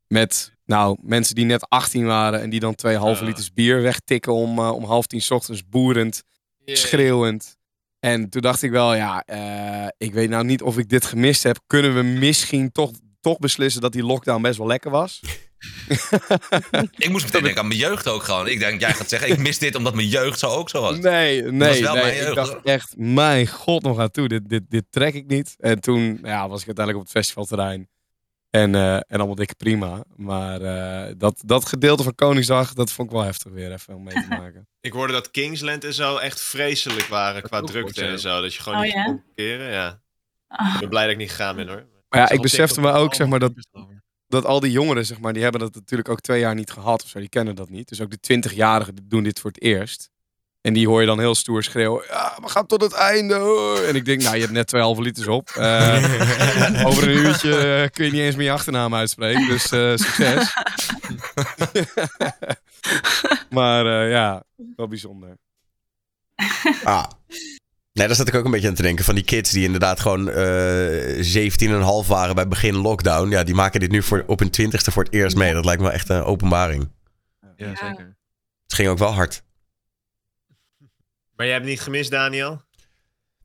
met 0.08 0.54
nou, 0.72 0.98
mensen 1.02 1.36
die 1.36 1.46
net 1.46 1.70
18 1.70 2.06
waren 2.06 2.42
en 2.42 2.50
die 2.50 2.60
dan 2.60 2.76
twee 2.76 2.98
halve 2.98 3.24
liters 3.24 3.54
bier 3.54 3.82
wegtikken 3.82 4.34
om, 4.34 4.60
eh, 4.60 4.72
om 4.72 4.84
half 4.84 5.08
tien 5.08 5.22
's 5.22 5.32
ochtends, 5.32 5.68
boerend, 5.70 6.24
schreeuwend. 6.66 7.56
En 8.00 8.30
toen 8.30 8.42
dacht 8.42 8.62
ik 8.62 8.72
wel, 8.72 8.96
ja, 8.96 9.24
eh, 9.26 9.88
ik 9.98 10.14
weet 10.14 10.30
nou 10.30 10.44
niet 10.44 10.62
of 10.62 10.78
ik 10.78 10.90
dit 10.90 11.06
gemist 11.06 11.44
heb. 11.44 11.60
Kunnen 11.68 11.96
we 11.96 12.02
misschien 12.02 12.72
toch, 12.72 12.92
toch 13.22 13.40
beslissen 13.40 13.82
dat 13.82 13.92
die 13.92 14.04
lockdown 14.04 14.42
best 14.42 14.58
wel 14.58 14.68
lekker 14.68 14.92
was? 14.92 15.20
Ik 16.98 17.10
moest 17.10 17.26
meteen 17.26 17.44
denken 17.44 17.62
aan 17.62 17.68
mijn 17.68 17.80
jeugd 17.80 18.08
ook 18.08 18.24
gewoon. 18.24 18.48
Ik 18.48 18.60
denk, 18.60 18.80
jij 18.80 18.94
gaat 18.94 19.10
zeggen, 19.10 19.30
ik 19.30 19.38
mis 19.38 19.58
dit 19.58 19.76
omdat 19.76 19.94
mijn 19.94 20.08
jeugd 20.08 20.40
zo 20.40 20.48
ook 20.48 20.70
zo 20.70 20.82
was. 20.82 20.98
Nee, 20.98 21.44
was 21.44 21.52
nee, 21.52 21.82
mijn 21.82 21.96
nee. 21.96 22.20
Ik 22.20 22.36
dacht 22.36 22.58
echt, 22.64 22.94
mijn 22.98 23.48
god 23.48 23.84
nog 23.84 24.00
aan 24.00 24.12
toe. 24.12 24.28
Dit, 24.28 24.50
dit, 24.50 24.64
dit 24.70 24.86
trek 24.90 25.14
ik 25.14 25.28
niet. 25.28 25.56
En 25.60 25.80
toen 25.80 26.20
ja, 26.24 26.48
was 26.48 26.62
ik 26.62 26.68
uiteindelijk 26.68 26.98
op 26.98 27.04
het 27.04 27.12
festivalterrein. 27.12 27.90
En, 28.52 28.76
eh, 28.76 28.96
en 28.96 29.04
allemaal 29.08 29.36
dikke 29.36 29.56
prima. 29.56 30.04
Maar 30.16 30.62
eh, 30.62 31.14
dat, 31.18 31.42
dat 31.46 31.66
gedeelte 31.66 32.04
van 32.04 32.16
Koningsdag, 32.16 32.74
dat 32.74 32.92
vond 32.92 33.08
ik 33.10 33.16
wel 33.16 33.24
heftig 33.24 33.52
weer 33.52 33.72
even 33.72 33.96
om 33.96 34.04
mee 34.04 34.14
te 34.14 34.28
maken. 34.40 34.68
Ik 34.82 34.94
hoorde 34.94 35.14
dat 35.14 35.32
Kingsland 35.32 35.84
en 35.84 35.94
zo 35.94 36.18
echt 36.18 36.42
vreselijk 36.42 37.08
waren 37.08 37.42
qua 37.42 37.62
drukte 37.62 38.06
en 38.06 38.20
zo. 38.20 38.42
Dat 38.42 38.54
je 38.54 38.62
gewoon 38.62 38.78
Oh, 38.78 38.84
niet 38.84 38.94
ja? 38.94 39.04
kon 39.04 39.24
parkeren. 39.24 39.72
Ja. 39.72 40.02
Ah. 40.48 40.74
Ik 40.74 40.80
ben 40.80 40.90
blij 40.90 41.04
dat 41.04 41.12
ik 41.12 41.18
niet 41.18 41.30
gegaan 41.30 41.56
ben 41.56 41.68
hoor. 41.68 41.86
Maar 42.10 42.20
ja, 42.20 42.30
ik 42.30 42.42
besefte 42.42 42.82
me 42.82 42.92
ook, 42.92 43.14
zeg 43.14 43.28
maar, 43.28 43.40
dat, 43.40 43.54
dat 44.28 44.46
al 44.46 44.60
die 44.60 44.72
jongeren, 44.72 45.06
zeg 45.06 45.20
maar, 45.20 45.34
die 45.34 45.44
hebben 45.44 45.62
dat 45.62 45.76
natuurlijk 45.76 46.10
ook 46.10 46.20
twee 46.20 46.40
jaar 46.40 46.56
niet 46.56 46.72
gehad 46.72 47.04
of 47.04 47.10
zo. 47.10 47.20
Die 47.20 47.30
kennen 47.30 47.56
dat 47.56 47.70
niet. 47.70 47.90
Dus 47.90 48.02
ook 48.02 48.22
de 48.22 48.42
20-jarigen 48.50 48.94
doen 49.04 49.24
dit 49.24 49.40
voor 49.40 49.52
het 49.52 49.62
eerst. 49.62 50.10
En 50.62 50.74
die 50.74 50.88
hoor 50.88 51.00
je 51.00 51.08
dan 51.08 51.20
heel 51.20 51.36
stoer 51.36 51.64
schreeuwen. 51.64 52.04
Ja, 52.08 52.38
we 52.42 52.50
gaan 52.50 52.66
tot 52.66 52.82
het 52.82 52.94
einde. 52.94 53.36
hoor." 53.36 53.80
En 53.80 53.96
ik 53.96 54.06
denk, 54.06 54.22
nou, 54.22 54.36
je 54.36 54.42
hebt 54.42 54.54
net 54.54 54.68
twee 54.68 54.82
halve 54.82 55.02
liters 55.02 55.28
op. 55.28 55.50
Eh, 55.50 56.86
over 56.88 57.04
een 57.04 57.18
uurtje 57.18 57.58
eh, 57.58 57.90
kun 57.90 58.06
je 58.06 58.12
niet 58.12 58.22
eens 58.22 58.36
meer 58.36 58.46
je 58.46 58.52
achternaam 58.52 58.96
uitspreken. 58.96 59.48
Dus 59.48 59.72
eh, 59.72 59.92
succes. 59.96 60.54
maar 63.50 63.86
eh, 63.86 64.12
ja, 64.12 64.44
wel 64.76 64.88
bijzonder. 64.88 65.38
Ah. 66.84 67.06
Nee, 67.94 68.08
daar 68.08 68.16
zat 68.16 68.28
ik 68.28 68.36
ook 68.36 68.46
een 68.46 68.52
beetje 68.52 68.68
aan 68.68 68.74
te 68.74 68.82
denken. 68.82 69.06
Van 69.06 69.16
die 69.16 69.24
kids 69.24 69.52
die 69.52 69.64
inderdaad 69.64 70.00
gewoon 70.00 70.30
eh 70.30 72.04
17,5 72.04 72.08
waren 72.08 72.36
bij 72.36 72.48
begin 72.48 72.76
lockdown. 72.76 73.30
Ja, 73.30 73.44
die 73.44 73.56
maken 73.56 73.80
dit 73.80 73.92
nu 73.92 74.04
voor, 74.04 74.24
op 74.28 74.40
hun 74.40 74.50
twintigste 74.50 74.92
voor 74.92 75.04
het 75.04 75.14
eerst 75.14 75.36
mee. 75.36 75.54
Dat 75.54 75.66
lijkt 75.66 75.82
me 75.82 75.88
wel 75.88 75.96
echt 75.96 76.10
een 76.10 76.24
openbaring. 76.24 76.90
Ja, 77.56 77.68
zeker. 77.68 78.16
Het 78.64 78.74
ging 78.74 78.90
ook 78.90 78.98
wel 78.98 79.12
hard. 79.14 79.44
Maar 81.42 81.50
jij 81.50 81.60
hebt 81.60 81.70
niet 81.70 81.82
gemist, 81.82 82.12
Daniel? 82.12 82.62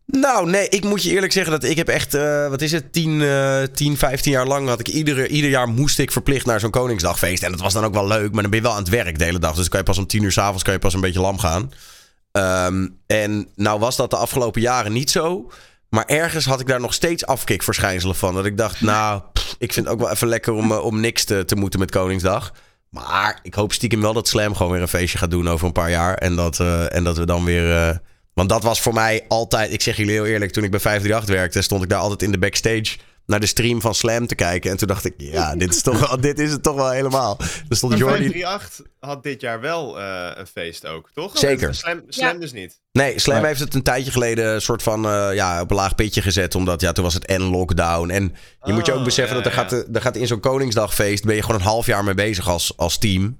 Nou, 0.06 0.50
nee, 0.50 0.68
ik 0.68 0.85
moet 0.85 1.02
je 1.02 1.11
eerlijk 1.11 1.32
zeggen 1.32 1.52
dat 1.52 1.64
ik 1.64 1.76
heb 1.76 1.88
echt, 1.88 2.14
eh, 2.14 2.48
wat 2.48 2.62
is 2.62 2.72
het, 2.72 2.92
10, 2.92 3.22
eh 3.22 3.62
10, 3.62 3.96
15 3.96 4.32
jaar 4.32 4.46
lang 4.46 4.68
had 4.68 4.80
ik 4.80 4.88
iedere, 4.88 5.28
ieder 5.28 5.50
jaar 5.50 5.68
moest 5.68 5.98
ik 5.98 6.12
verplicht 6.12 6.46
naar 6.46 6.61
zo'n 6.61 6.70
Koningsdagfeest. 6.70 7.42
En 7.42 7.50
dat 7.50 7.61
was 7.61 7.72
dan 7.72 7.85
ook 7.85 7.94
wel 7.94 8.06
leuk, 8.06 8.32
maar 8.32 8.42
dan 8.42 8.50
ben 8.50 8.61
je 8.61 8.66
wel 8.66 8.74
aan 8.74 8.82
het 8.82 8.88
werk 8.88 9.18
de 9.18 9.24
hele 9.24 9.38
dag. 9.38 9.54
Dus 9.54 9.68
kan 9.68 9.78
je 9.78 9.85
pas 9.85 9.98
om 9.98 10.06
10 10.06 10.22
uur 10.22 10.32
s'avonds 10.32 10.62
kan 10.62 10.72
je 10.72 10.78
pas 10.78 10.94
een 10.94 11.00
beetje 11.00 11.20
lam 11.20 11.38
gaan. 11.38 11.72
Ehm, 12.32 12.88
en 13.06 13.48
nou 13.54 13.78
was 13.78 13.96
dat 13.96 14.11
de 14.11 14.16
afgelopen 14.16 14.61
jaren 14.61 14.92
niet 14.92 15.11
zo. 15.11 15.50
Maar 15.88 16.04
ergens 16.04 16.44
had 16.44 16.61
ik 16.61 16.66
daar 16.66 16.80
nog 16.80 16.94
steeds 16.94 17.26
afkikverschijnselen 17.26 18.16
van. 18.16 18.35
Dat 18.35 18.46
ik 18.46 18.56
dacht, 18.56 18.80
nou, 18.80 19.22
ik 19.59 19.72
vind 19.72 19.87
het 19.87 19.94
ook 19.94 20.00
wel 20.00 20.11
even 20.11 20.28
lekker 20.28 20.52
om, 20.52 20.72
eh, 20.72 20.85
om 20.85 21.00
niks 21.00 21.24
te, 21.24 21.44
te 21.44 21.56
moeten 21.56 21.80
met 21.80 21.90
Koningsdag. 21.90 22.52
Maar 22.96 23.38
ik 23.42 23.54
hoop 23.54 23.72
stiekem 23.72 24.00
wel 24.00 24.12
dat 24.12 24.28
Slam 24.28 24.54
gewoon 24.54 24.72
weer 24.72 24.80
een 24.80 24.88
feestje 24.88 25.18
gaat 25.18 25.30
doen 25.30 25.48
over 25.48 25.66
een 25.66 25.72
paar 25.72 25.90
jaar. 25.90 26.14
En 26.14 26.37
dat, 26.37 26.61
eh, 26.61 26.94
en 26.94 27.04
dat 27.04 27.16
we 27.16 27.26
dan 27.26 27.44
weer... 27.44 27.76
eh, 27.76 27.96
want 28.35 28.48
dat 28.48 28.62
was 28.62 28.80
voor 28.80 28.94
mij 28.94 29.24
altijd... 29.28 29.72
Ik 29.72 29.82
zeg 29.82 29.96
jullie 29.96 30.12
heel 30.12 30.26
eerlijk, 30.26 30.52
toen 30.52 30.64
ik 30.64 30.70
bij 30.70 30.80
538 30.80 31.42
werkte... 31.42 31.62
stond 31.62 31.82
ik 31.82 31.88
daar 31.88 32.00
altijd 32.00 32.22
in 32.22 32.32
de 32.32 32.38
backstage 32.38 32.96
naar 33.26 33.40
de 33.40 33.46
stream 33.46 33.80
van 33.80 33.94
Slam 33.94 34.26
te 34.26 34.34
kijken. 34.34 34.70
En 34.70 34.76
toen 34.76 34.88
dacht 34.88 35.04
ik, 35.04 35.14
ja, 35.16 35.56
dit 35.56 35.74
is, 35.74 35.82
toch 35.82 36.08
wel, 36.08 36.20
dit 36.20 36.38
is 36.38 36.52
het 36.52 36.62
toch 36.62 36.74
wel 36.74 36.90
helemaal. 36.90 37.38
Er 37.68 37.76
stond 37.76 37.98
Jordi... 37.98 38.30
538 38.30 38.94
had 38.98 39.22
dit 39.22 39.40
jaar 39.40 39.60
wel 39.60 40.00
eh, 40.00 40.30
een 40.34 40.46
feest 40.46 40.86
ook, 40.86 41.10
toch? 41.14 41.38
Zeker. 41.38 41.74
Slam, 41.74 42.02
Slam 42.08 42.32
Ja. 42.34 42.40
dus 42.40 42.52
niet. 42.52 42.80
Nee, 42.92 43.18
Slam 43.18 43.44
heeft 43.44 43.60
het 43.60 43.74
een 43.74 43.82
tijdje 43.82 44.10
geleden 44.10 44.54
een 44.54 44.60
soort 44.60 44.82
van 44.82 45.06
eh, 45.06 45.34
ja, 45.34 45.60
op 45.60 45.70
een 45.70 45.76
laag 45.76 45.94
pitje 45.94 46.22
gezet. 46.22 46.54
Omdat 46.54 46.80
ja, 46.80 46.92
toen 46.92 47.04
was 47.04 47.14
het 47.14 47.26
en 47.26 47.42
lockdown. 47.42 48.10
En 48.10 48.34
je 48.62 48.72
moet 48.72 48.86
je 48.86 48.92
ook 48.92 48.98
Oh, 48.98 49.04
beseffen 49.04 49.36
ja, 49.36 49.42
dat 49.42 49.52
er 49.52 49.58
ja. 49.58 49.68
gaat, 49.68 49.94
er 49.94 50.00
gaat 50.00 50.16
in 50.16 50.26
zo'n 50.26 50.40
Koningsdagfeest... 50.40 51.24
ben 51.24 51.34
je 51.34 51.42
gewoon 51.42 51.60
een 51.60 51.66
half 51.66 51.86
jaar 51.86 52.04
mee 52.04 52.14
bezig 52.14 52.48
als, 52.48 52.72
als 52.76 52.98
team. 52.98 53.38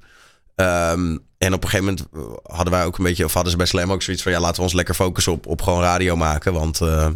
Ehm, 0.55 1.17
en 1.39 1.53
op 1.55 1.63
een 1.63 1.69
gegeven 1.69 1.85
moment 1.85 2.07
eh, 2.15 2.55
hadden 2.55 2.73
wij 2.73 2.85
ook 2.85 2.99
een 2.99 3.05
beetje... 3.05 3.25
of 3.25 3.33
hadden 3.33 3.51
ze 3.51 3.59
bij 3.59 3.67
Slam 3.67 3.93
ook 3.93 4.03
zoiets 4.03 4.23
van... 4.23 4.33
ja, 4.33 4.41
laten 4.41 4.57
we 4.57 4.63
ons 4.63 4.73
lekker 4.73 4.95
focussen 4.95 5.33
op, 5.33 5.47
op 5.47 5.63
gewoon 5.63 5.83
radio 5.83 6.17
maken. 6.17 6.53
Want 6.53 6.81
eh, 6.81 7.09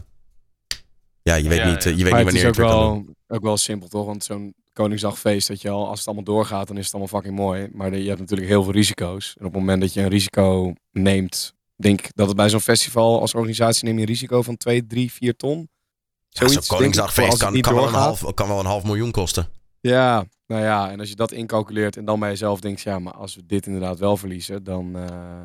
ja, 1.22 1.34
je 1.34 1.48
weet 1.48 1.58
Ja, 1.58 1.70
niet, 1.70 1.84
ja. 1.84 1.90
eh, 1.90 1.96
je 1.96 2.02
weet 2.04 2.12
Maar 2.12 2.24
niet 2.24 2.32
het 2.32 2.36
is 2.36 2.42
wanneer 2.42 2.46
ook 2.46 2.56
het 2.56 2.56
weer 2.56 2.66
kan 2.66 3.04
doen. 3.04 3.14
wel, 3.26 3.36
ook 3.36 3.42
wel 3.42 3.56
simpel, 3.56 3.88
toch? 3.88 4.06
Want 4.06 4.24
zo'n 4.24 4.54
Koningsdagfeest, 4.72 5.48
dat 5.48 5.60
je 5.60 5.70
al, 5.70 5.88
als 5.88 5.98
het 5.98 6.06
allemaal 6.06 6.24
doorgaat, 6.24 6.66
dan 6.68 6.76
is 6.76 6.84
het 6.84 6.94
allemaal 6.94 7.12
fucking 7.20 7.36
mooi. 7.36 7.68
Maar 7.72 7.96
je 7.96 8.08
hebt 8.08 8.20
natuurlijk 8.20 8.48
heel 8.48 8.62
veel 8.62 8.72
risico's. 8.72 9.34
En 9.38 9.46
op 9.46 9.52
het 9.52 9.60
moment 9.60 9.80
dat 9.80 9.92
je 9.92 10.00
een 10.00 10.08
risico 10.08 10.72
neemt, 10.92 11.54
denk 11.76 12.00
ik 12.00 12.10
dat 12.14 12.26
het 12.26 12.36
bij 12.36 12.48
zo'n 12.48 12.60
festival 12.60 13.20
als 13.20 13.34
organisatie 13.34 13.84
neem 13.84 13.94
je 13.94 14.00
een 14.00 14.06
risico 14.06 14.42
van 14.42 14.56
2, 14.56 14.86
3, 14.86 15.12
4 15.12 15.36
ton. 15.36 15.58
Ja, 15.58 16.46
Zoiets, 16.46 16.66
zo'n 16.66 16.76
Koningsdagfeest 16.76 17.38
kan, 17.38 17.60
kan, 17.60 17.74
wel 17.74 17.86
een 17.86 17.94
half, 17.94 18.34
kan 18.34 18.48
wel 18.48 18.58
een 18.60 18.66
half 18.66 18.84
miljoen 18.84 19.10
kosten. 19.10 19.48
Ja, 19.80 20.24
nou 20.46 20.62
ja, 20.62 20.90
en 20.90 21.00
als 21.00 21.08
je 21.08 21.14
dat 21.16 21.32
incalculeert 21.32 21.96
en 21.96 22.04
dan 22.04 22.20
bij 22.20 22.28
jezelf 22.28 22.60
denkt, 22.60 22.80
ja, 22.80 22.98
maar 22.98 23.12
als 23.14 23.34
we 23.34 23.46
dit 23.46 23.66
inderdaad 23.66 23.98
wel 23.98 24.16
verliezen, 24.16 24.64
dan 24.64 24.96
eh, 24.96 25.42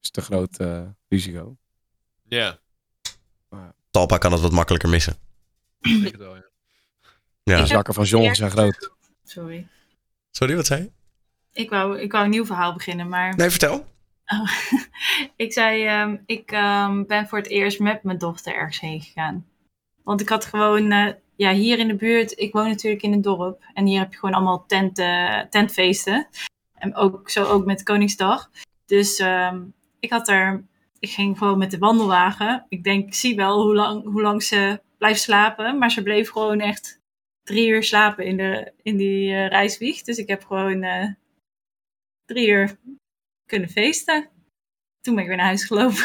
is 0.00 0.06
het 0.06 0.16
een 0.16 0.22
groot 0.22 0.56
eh, 0.58 0.80
risico. 1.08 1.56
Ja. 2.28 2.58
Talpa 3.90 4.18
kan 4.18 4.32
het 4.32 4.40
wat 4.40 4.52
makkelijker 4.52 4.88
missen. 4.88 5.16
Ik 5.80 6.00
denk 6.00 6.04
het 6.04 6.16
wel, 6.16 6.36
ja. 6.36 6.46
Ja. 7.42 7.60
De 7.60 7.66
zakken 7.66 7.94
van 7.94 8.04
John 8.04 8.34
zijn 8.34 8.50
groot. 8.50 8.90
Sorry. 9.24 9.66
Sorry, 10.30 10.56
wat 10.56 10.66
zei 10.66 10.82
je? 10.82 10.90
Ik 11.52 11.70
wou, 11.70 12.00
ik 12.00 12.12
wou 12.12 12.24
een 12.24 12.30
nieuw 12.30 12.46
verhaal 12.46 12.72
beginnen, 12.72 13.08
maar... 13.08 13.36
Nee, 13.36 13.50
vertel. 13.50 13.86
Oh, 14.26 14.50
ik 15.36 15.52
zei, 15.52 15.86
ehm, 15.86 16.16
ik 16.26 16.50
ehm, 16.50 17.04
ben 17.06 17.28
voor 17.28 17.38
het 17.38 17.48
eerst 17.48 17.78
met 17.78 18.02
mijn 18.02 18.18
dochter 18.18 18.54
ergens 18.54 18.80
heen 18.80 19.00
gegaan. 19.00 19.46
Want 20.02 20.20
ik 20.20 20.28
had 20.28 20.44
gewoon, 20.44 20.90
eh, 20.90 21.12
ja, 21.36 21.52
hier 21.52 21.78
in 21.78 21.88
de 21.88 21.94
buurt, 21.96 22.38
ik 22.38 22.52
woon 22.52 22.68
natuurlijk 22.68 23.02
in 23.02 23.12
een 23.12 23.22
dorp. 23.22 23.64
En 23.74 23.86
hier 23.86 23.98
heb 23.98 24.12
je 24.12 24.18
gewoon 24.18 24.34
allemaal 24.34 24.66
tenten, 24.66 25.46
tentfeesten. 25.50 26.28
En 26.74 26.94
ook, 26.94 27.30
zo 27.30 27.44
ook 27.44 27.64
met 27.64 27.82
Koningsdag. 27.82 28.50
Dus 28.86 29.18
ehm, 29.18 29.60
ik 30.00 30.10
had 30.10 30.28
er, 30.28 30.64
ik 31.00 31.10
ging 31.10 31.38
gewoon 31.38 31.58
met 31.58 31.70
de 31.70 31.78
wandelwagen. 31.78 32.66
Ik 32.68 32.84
denk, 32.84 33.06
ik 33.06 33.14
zie 33.14 33.36
wel 33.36 33.62
hoe 33.62 33.74
lang, 33.74 34.04
hoe 34.04 34.22
lang 34.22 34.42
ze 34.42 34.80
blijft 34.98 35.20
slapen. 35.20 35.78
Maar 35.78 35.90
ze 35.90 36.02
bleef 36.02 36.30
gewoon 36.30 36.60
echt 36.60 37.00
drie 37.42 37.68
uur 37.68 37.82
slapen 37.82 38.24
in, 38.24 38.36
de, 38.36 38.72
in 38.82 38.96
die 38.96 39.32
eh, 39.34 39.48
reiswieg. 39.48 40.02
Dus 40.02 40.16
ik 40.16 40.28
heb 40.28 40.44
gewoon 40.44 40.82
eh, 40.82 41.06
drie 42.24 42.48
uur 42.48 42.76
kunnen 43.46 43.68
feesten. 43.68 44.28
Toen 45.00 45.14
ben 45.14 45.22
ik 45.22 45.28
weer 45.28 45.38
naar 45.38 45.46
huis 45.46 45.64
gelopen. 45.64 46.04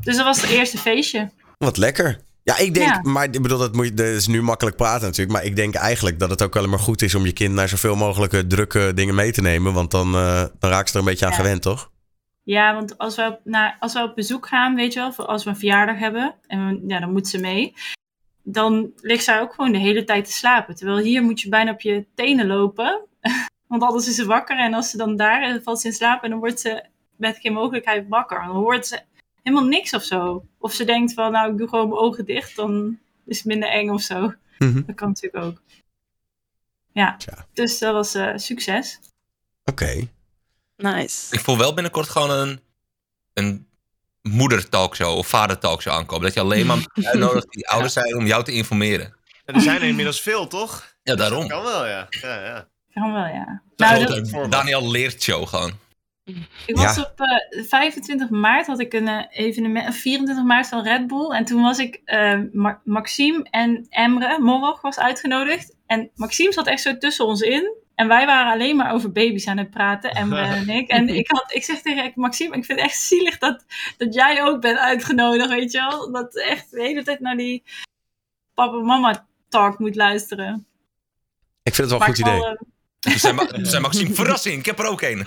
Dus 0.00 0.16
dat 0.16 0.24
was 0.24 0.40
het 0.40 0.50
eerste 0.50 0.78
feestje. 0.78 1.30
Wat 1.58 1.76
lekker. 1.76 2.20
Ja, 2.42 2.58
ik 2.58 2.74
denk, 2.74 2.88
Ja. 2.88 3.00
maar 3.02 3.24
ik 3.24 3.42
bedoel, 3.42 3.58
dat, 3.58 3.74
moet 3.74 3.84
je, 3.84 3.94
dat 3.94 4.06
is 4.06 4.26
nu 4.26 4.42
makkelijk 4.42 4.76
praten 4.76 5.06
natuurlijk. 5.06 5.36
Maar 5.36 5.44
ik 5.44 5.56
denk 5.56 5.74
eigenlijk 5.74 6.18
dat 6.18 6.30
het 6.30 6.42
ook 6.42 6.54
wel 6.54 6.68
maar 6.68 6.78
goed 6.78 7.02
is 7.02 7.14
om 7.14 7.24
je 7.24 7.32
kind 7.32 7.54
naar 7.54 7.68
zoveel 7.68 7.94
mogelijke 7.96 8.46
drukke 8.46 8.92
dingen 8.94 9.14
mee 9.14 9.32
te 9.32 9.40
nemen. 9.40 9.72
Want 9.72 9.90
dan, 9.90 10.14
eh, 10.14 10.44
dan 10.58 10.70
raakt 10.70 10.88
ze 10.88 10.94
er 10.94 11.00
een 11.00 11.08
beetje 11.10 11.24
aan 11.24 11.30
Ja. 11.30 11.36
gewend, 11.36 11.62
toch? 11.62 11.90
Ja, 12.42 12.74
want 12.74 12.98
als 12.98 13.16
we, 13.16 13.26
op, 13.26 13.40
naar, 13.44 13.76
als 13.80 13.92
we 13.92 14.02
op 14.02 14.14
bezoek 14.14 14.46
gaan, 14.48 14.74
weet 14.74 14.92
je 14.92 14.98
wel, 15.00 15.12
voor 15.12 15.26
als 15.26 15.44
we 15.44 15.50
een 15.50 15.56
verjaardag 15.56 15.98
hebben, 15.98 16.34
en 16.46 16.66
we- 16.68 16.84
ja, 16.86 17.00
dan 17.00 17.12
moet 17.12 17.28
ze 17.28 17.38
mee. 17.40 17.74
Dan 18.42 18.92
ligt 18.96 19.24
zij 19.24 19.40
ook 19.40 19.54
gewoon 19.54 19.72
de 19.72 19.78
hele 19.78 20.04
tijd 20.04 20.24
te 20.24 20.32
slapen. 20.32 20.74
Terwijl 20.74 20.98
hier 20.98 21.22
moet 21.22 21.40
je 21.40 21.48
bijna 21.48 21.70
op 21.72 21.80
je 21.80 22.06
tenen 22.14 22.46
lopen. 22.46 23.00
Want 23.68 23.82
anders 23.82 24.08
is 24.08 24.14
ze 24.14 24.26
wakker. 24.26 24.58
En 24.58 24.74
als 24.74 24.90
ze 24.90 24.96
dan 24.96 25.16
daar 25.16 25.42
eh, 25.42 25.62
valt 25.62 25.80
ze 25.80 25.86
in 25.86 25.92
slaap 25.92 26.22
en 26.22 26.30
dan 26.30 26.38
wordt 26.38 26.60
ze 26.60 26.84
met 27.16 27.38
geen 27.38 27.52
mogelijkheid 27.52 28.08
wakker. 28.08 28.44
Dan 28.46 28.56
hoort 28.56 28.86
ze 28.86 29.00
helemaal 29.42 29.68
niks 29.68 29.94
of 29.94 30.02
zo. 30.02 30.46
Of 30.58 30.72
ze 30.72 30.84
denkt 30.84 31.12
van, 31.14 31.32
nou, 31.32 31.52
ik 31.52 31.58
doe 31.58 31.68
gewoon 31.68 31.88
mijn 31.88 32.00
ogen 32.00 32.24
dicht. 32.24 32.56
Dan 32.56 32.98
is 33.26 33.36
het 33.36 33.46
minder 33.46 33.68
eng 33.68 33.90
of 33.90 34.00
zo. 34.02 34.32
Mhm. 34.58 34.82
Dat 34.86 34.94
kan 34.96 35.08
natuurlijk 35.08 35.44
ook. 35.44 35.62
Ja, 36.92 37.16
Tja. 37.16 37.46
dus 37.52 37.78
dat 37.78 37.92
was 37.92 38.14
eh, 38.14 38.32
succes. 38.36 38.98
Oké. 39.64 40.08
Nice. 40.82 41.34
Ik 41.34 41.40
voel 41.40 41.58
wel 41.58 41.74
binnenkort 41.74 42.08
gewoon 42.08 42.30
een, 42.30 42.60
een 43.34 43.66
moeder-talkshow 44.22 45.16
of 45.18 45.26
vader-talkshow 45.26 45.92
aankomen. 45.94 46.24
Dat 46.24 46.34
je 46.34 46.40
alleen 46.40 46.66
maar 46.66 46.86
uitnodigt 47.10 47.50
die 47.50 47.68
ouder 47.68 47.90
zijn 47.90 48.16
om 48.16 48.26
jou 48.26 48.44
te 48.44 48.52
informeren. 48.52 49.14
En 49.44 49.54
er 49.54 49.60
zijn 49.60 49.76
er 49.80 49.88
inmiddels 49.88 50.20
veel, 50.20 50.46
toch? 50.46 50.94
Ja, 51.02 51.14
daarom. 51.14 51.48
Kan 51.48 51.62
wel, 51.62 51.86
ja. 51.86 52.06
ja, 52.10 52.44
ja. 52.44 52.68
Kan 52.92 53.12
wel, 53.12 53.24
ja. 53.26 53.62
Dat 53.76 53.88
Nou, 53.90 54.22
dat-. 54.30 54.50
Daniel 54.52 54.90
leert 54.90 55.22
show 55.22 55.46
gewoon. 55.48 55.72
Ik 56.66 56.76
was 56.76 56.96
Ja. 56.96 57.02
op 57.02 57.20
eh, 57.20 57.64
25 57.68 58.30
maart 58.30 58.66
had 58.66 58.80
ik 58.80 58.92
een 58.92 59.08
eh, 59.08 59.24
evenement, 59.46 59.86
eh, 59.86 59.92
24 59.92 60.44
maart 60.44 60.68
van 60.68 60.82
Red 60.82 61.06
Bull. 61.06 61.30
En 61.30 61.44
toen 61.44 61.62
was 61.62 61.78
ik, 61.78 62.00
eh, 62.04 62.40
Ma- 62.52 62.80
Maxime 62.84 63.46
en 63.50 63.86
Emre, 63.88 64.38
Morog 64.40 64.80
was 64.80 64.98
uitgenodigd. 64.98 65.74
En 65.86 66.10
Maxime 66.14 66.52
zat 66.52 66.66
echt 66.66 66.82
zo 66.82 66.98
tussen 66.98 67.26
ons 67.26 67.40
in. 67.40 67.74
En 68.02 68.08
wij 68.08 68.26
waren 68.26 68.52
alleen 68.52 68.76
maar 68.76 68.92
over 68.92 69.12
baby's 69.12 69.46
aan 69.46 69.58
het 69.58 69.70
praten, 69.70 70.10
Emre 70.10 70.40
en 70.40 70.68
ik. 70.78 70.88
En 70.88 71.08
ik, 71.08 71.30
had, 71.30 71.52
ik 71.54 71.64
zeg 71.64 71.80
tegen 71.82 72.12
Maxime, 72.14 72.56
ik 72.56 72.64
vind 72.64 72.80
het 72.80 72.88
echt 72.88 72.98
zielig 73.00 73.38
dat, 73.38 73.64
dat 73.96 74.14
jij 74.14 74.42
ook 74.42 74.60
bent 74.60 74.78
uitgenodigd, 74.78 75.48
weet 75.48 75.72
je 75.72 75.78
wel. 75.78 76.12
Dat 76.12 76.36
echt 76.36 76.70
de 76.70 76.80
hele 76.82 77.02
tijd 77.02 77.20
naar 77.20 77.36
die 77.36 77.62
papa-mama 78.54 79.26
talk 79.48 79.78
moet 79.78 79.96
luisteren. 79.96 80.66
Ik 81.62 81.74
vind 81.74 81.90
het 81.90 81.98
wel 81.98 82.08
een 82.08 82.14
goed 82.14 82.18
idee. 82.18 82.34
eh, 82.44 83.32
Ma- 83.34 83.46
toen 83.56 83.66
zei 83.66 83.82
Maxime, 83.82 84.14
verrassing, 84.14 84.58
ik 84.58 84.66
heb 84.66 84.78
er 84.78 84.86
ook 84.86 85.00
een. 85.02 85.24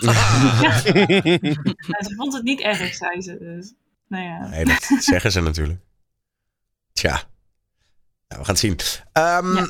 ze 2.06 2.12
vond 2.16 2.32
het 2.34 2.42
niet 2.42 2.60
erg, 2.60 2.94
zei 2.94 3.20
ze. 3.22 3.38
Dus, 3.38 3.72
nou 4.08 4.24
ja. 4.24 4.46
Nee, 4.48 4.64
dat 4.64 4.82
zeggen 4.98 5.32
ze 5.32 5.40
natuurlijk. 5.40 5.80
Tja. 6.92 7.10
Nou, 8.28 8.40
we 8.40 8.44
gaan 8.44 8.44
het 8.46 8.58
zien. 8.58 8.76
Ehm, 9.12 9.54
Ja. 9.56 9.68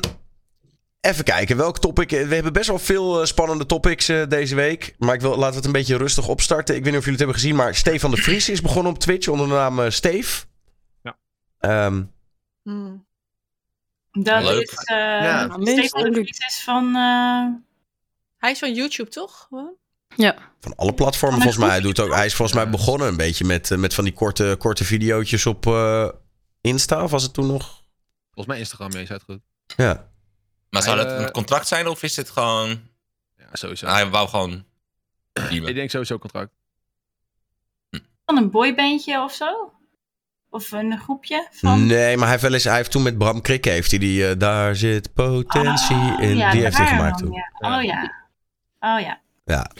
Even 1.07 1.23
kijken, 1.23 1.57
welk 1.57 1.79
topic... 1.79 2.09
We 2.09 2.33
hebben 2.35 2.53
best 2.53 2.67
wel 2.67 2.79
veel 2.79 3.19
eh, 3.19 3.25
spannende 3.25 3.65
topics 3.65 4.09
eh, 4.09 4.27
deze 4.27 4.55
week. 4.55 4.95
Maar 4.97 5.13
ik 5.15 5.21
wil, 5.21 5.29
laten 5.31 5.49
we 5.49 5.55
het 5.55 5.65
een 5.65 5.71
beetje 5.71 5.97
rustig 5.97 6.27
opstarten. 6.27 6.75
Ik 6.75 6.83
weet 6.83 6.91
niet 6.93 6.99
of 7.01 7.05
jullie 7.05 7.19
het 7.19 7.29
hebben 7.29 7.35
gezien, 7.41 7.55
maar 7.55 7.75
Stefan 7.75 8.11
de 8.11 8.17
Vries 8.17 8.49
is 8.49 8.61
begonnen 8.61 8.91
op 8.93 8.99
Twitch 8.99 9.27
onder 9.27 9.47
de 9.47 9.53
naam 9.53 9.79
eh, 9.79 9.89
Steve. 9.89 10.45
Ja. 11.01 11.17
Ehm, 11.59 12.03
Hmm. 12.63 13.05
Dat 14.11 14.43
Leuk. 14.43 14.61
is... 14.71 14.83
eh 14.83 14.95
Ja. 14.97 15.43
Stefan 15.61 16.03
de 16.03 16.11
Vries 16.13 16.37
is 16.47 16.61
van... 16.63 16.85
eh, 16.95 17.45
Hij 18.37 18.51
is 18.51 18.59
van 18.59 18.73
YouTube, 18.73 19.09
toch? 19.09 19.45
Gewoon? 19.47 19.73
Van 20.59 20.75
alle 20.75 20.93
platformen 20.93 21.37
volgens 21.41 21.63
mij. 21.63 21.69
Hij, 21.69 21.79
doet 21.81 21.99
ook, 21.99 22.13
hij 22.13 22.25
is 22.25 22.35
volgens 22.35 22.57
mij 22.57 22.69
begonnen 22.69 23.07
een 23.07 23.17
beetje 23.17 23.45
met, 23.45 23.69
met 23.77 23.93
van 23.93 24.03
die 24.03 24.13
korte, 24.13 24.55
korte 24.59 24.83
videootjes 24.85 25.45
op 25.45 25.65
eh, 25.67 26.09
Insta. 26.61 27.03
Of 27.03 27.11
was 27.11 27.23
het 27.23 27.33
toen 27.33 27.47
nog? 27.47 27.83
Volgens 28.25 28.45
mij 28.47 28.57
Instagram, 28.59 28.91
ja, 28.91 29.05
zei 29.05 29.19
het 29.19 29.23
goed. 29.23 29.39
Ja. 29.77 30.09
Maar 30.85 30.95
zou 30.95 30.97
dat 30.97 31.07
Hij, 31.07 31.17
een 31.17 31.25
eh, 31.25 31.31
contract 31.31 31.67
zijn 31.67 31.87
of 31.87 32.03
is 32.03 32.13
dit 32.13 32.29
gewoon... 32.29 32.69
Ja, 33.37 33.47
sowieso. 33.51 33.87
Hij 33.87 34.09
wou 34.09 34.27
gewoon... 34.29 34.65
Ik 35.49 35.75
denk 35.75 35.89
sowieso 35.89 36.17
contract. 36.17 36.51
van 38.25 38.37
een 38.37 38.51
boybandje 38.51 39.21
of 39.21 39.33
zo? 39.33 39.71
Of 40.49 40.71
een 40.71 40.99
groepje 40.99 41.47
van... 41.51 41.85
Nee, 41.85 42.13
maar 42.15 42.21
hij 42.23 42.29
heeft, 42.31 42.41
wel 42.41 42.53
eens, 42.53 42.63
hij 42.63 42.75
heeft 42.75 42.91
toen 42.91 43.03
met 43.03 43.17
Bram 43.17 43.41
Krikke 43.41 43.69
heeft 43.69 43.89
hij 43.91 43.99
die 43.99 44.27
eh, 44.27 44.37
Daar 44.39 44.75
zit 44.75 45.13
potentie 45.13 45.95
Oh, 45.95 46.21
in. 46.21 46.37
ja, 46.37 46.51
die 46.51 46.61
heeft 46.63 46.77
hij 46.77 46.87
gemaakt 46.87 47.17
toen. 47.17 47.31
ja. 47.31 47.75
Oh 47.77 47.83
ja. 47.83 48.25
Oh 48.79 48.99
ja. 48.99 49.21
Ja. 49.45 49.71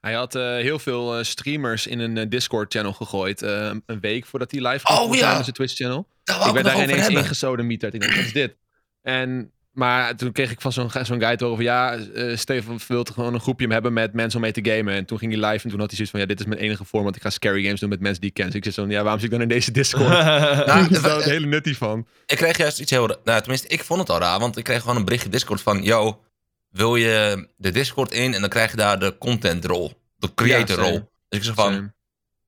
Hij 0.00 0.14
had 0.14 0.34
eh, 0.34 0.42
heel 0.42 0.78
veel 0.78 1.18
eh, 1.18 1.24
streamers 1.24 1.86
in 1.86 1.98
een 1.98 2.16
eh, 2.18 2.28
Discord-channel 2.28 2.92
gegooid. 2.92 3.42
eh, 3.42 3.70
een 3.86 4.00
week 4.00 4.26
voordat 4.26 4.50
hij 4.50 4.60
live 4.68 4.86
ging 4.86 4.98
Oh, 4.98 5.08
zijn 5.08 5.18
ja. 5.18 5.42
zijn 5.42 5.54
Twitch-channel. 5.54 6.08
Daar 6.24 6.36
wou 6.38 6.48
Ik 6.48 6.54
werd 6.54 6.66
het 6.66 6.76
daar 6.76 6.84
ineens 6.96 7.08
ingesodemieterd. 7.08 7.94
Ik 7.94 8.00
denk, 8.00 8.14
wat 8.14 8.24
is 8.24 8.32
dit? 8.32 8.56
En, 9.02 9.52
maar 9.72 10.16
toen 10.16 10.32
kreeg 10.32 10.50
ik 10.50 10.60
van 10.60 10.72
zo'n 10.72 10.90
zo'n 11.02 11.20
guy 11.20 11.36
te 11.36 11.44
horen 11.44 11.56
van... 11.56 11.66
Ja, 11.66 11.96
eh 11.96 12.36
Stefan 12.36 12.80
wil 12.88 13.04
gewoon 13.12 13.34
een 13.34 13.40
groepje 13.40 13.66
hebben 13.66 13.92
met 13.92 14.12
mensen 14.12 14.38
om 14.38 14.42
mee 14.42 14.52
te 14.52 14.70
gamen. 14.70 14.94
En 14.94 15.04
toen 15.04 15.18
ging 15.18 15.32
hij 15.32 15.50
live 15.50 15.64
en 15.64 15.70
toen 15.70 15.80
had 15.80 15.88
hij 15.88 15.96
zoiets 15.96 16.10
van... 16.10 16.20
Ja, 16.20 16.26
dit 16.26 16.40
is 16.40 16.46
mijn 16.46 16.60
enige 16.60 16.84
vorm, 16.84 17.04
want 17.04 17.16
ik 17.16 17.22
ga 17.22 17.30
scary 17.30 17.62
games 17.62 17.80
doen 17.80 17.88
met 17.88 18.00
mensen 18.00 18.20
die 18.20 18.28
ik 18.28 18.34
ken. 18.34 18.46
Dus 18.46 18.54
ik 18.54 18.64
zit 18.64 18.74
zo 18.74 18.82
van, 18.82 18.90
ja, 18.90 19.02
waarom 19.02 19.20
zit 19.20 19.32
ik 19.32 19.38
dan 19.38 19.48
in 19.48 19.54
deze 19.54 19.70
Discord? 19.70 20.08
Nou, 20.18 20.64
Daar 20.66 20.90
is 20.90 20.96
eh, 20.96 21.02
wel 21.02 21.16
het 21.16 21.24
hele 21.24 21.46
nutty 21.46 21.74
van. 21.74 22.06
Ik 22.26 22.36
kreeg 22.36 22.56
juist 22.56 22.80
iets 22.80 22.90
heel... 22.90 23.06
Nou, 23.24 23.40
tenminste, 23.40 23.68
ik 23.68 23.84
vond 23.84 24.00
het 24.00 24.10
al 24.10 24.18
raar. 24.18 24.38
Want 24.38 24.56
ik 24.56 24.64
kreeg 24.64 24.80
gewoon 24.80 24.96
een 24.96 25.04
berichtje 25.04 25.28
Discord 25.28 25.60
van... 25.60 25.82
Yo, 25.82 26.20
wil 26.68 26.96
je 26.96 27.48
de 27.56 27.70
Discord 27.70 28.12
in 28.12 28.34
en 28.34 28.40
dan 28.40 28.50
krijg 28.50 28.70
je 28.70 28.76
daar 28.76 28.98
de 28.98 29.18
content 29.18 29.64
rol. 29.64 29.92
De 30.16 30.34
creator 30.34 30.76
Ja, 30.76 30.82
rol. 30.82 31.10
Dus 31.28 31.38
ik 31.38 31.44
zei 31.44 31.54
van, 31.54 31.92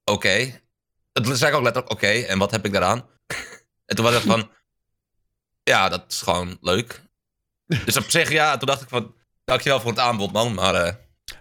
oké. 0.04 0.60
Dat 1.12 1.38
zei 1.38 1.50
ik 1.50 1.56
ook 1.56 1.62
letterlijk, 1.62 1.92
oké. 1.92 2.06
en 2.06 2.38
wat 2.38 2.50
heb 2.50 2.64
ik 2.64 2.72
daaraan? 2.72 3.06
en 3.86 3.96
toen 3.96 4.04
was 4.04 4.14
ik 4.14 4.20
van... 4.20 4.50
Ja, 5.62 5.88
dat 5.88 6.04
is 6.08 6.20
gewoon 6.20 6.58
leuk. 6.60 7.02
Dus 7.84 7.96
op 7.96 8.10
zich, 8.10 8.32
ja, 8.32 8.56
toen 8.56 8.66
dacht 8.68 8.82
ik 8.82 8.88
van... 8.88 9.14
Dankjewel 9.44 9.80
voor 9.80 9.90
het 9.90 9.98
aanbod, 10.00 10.32
man. 10.32 10.54
Maar 10.54 10.74
eh, 10.74 10.92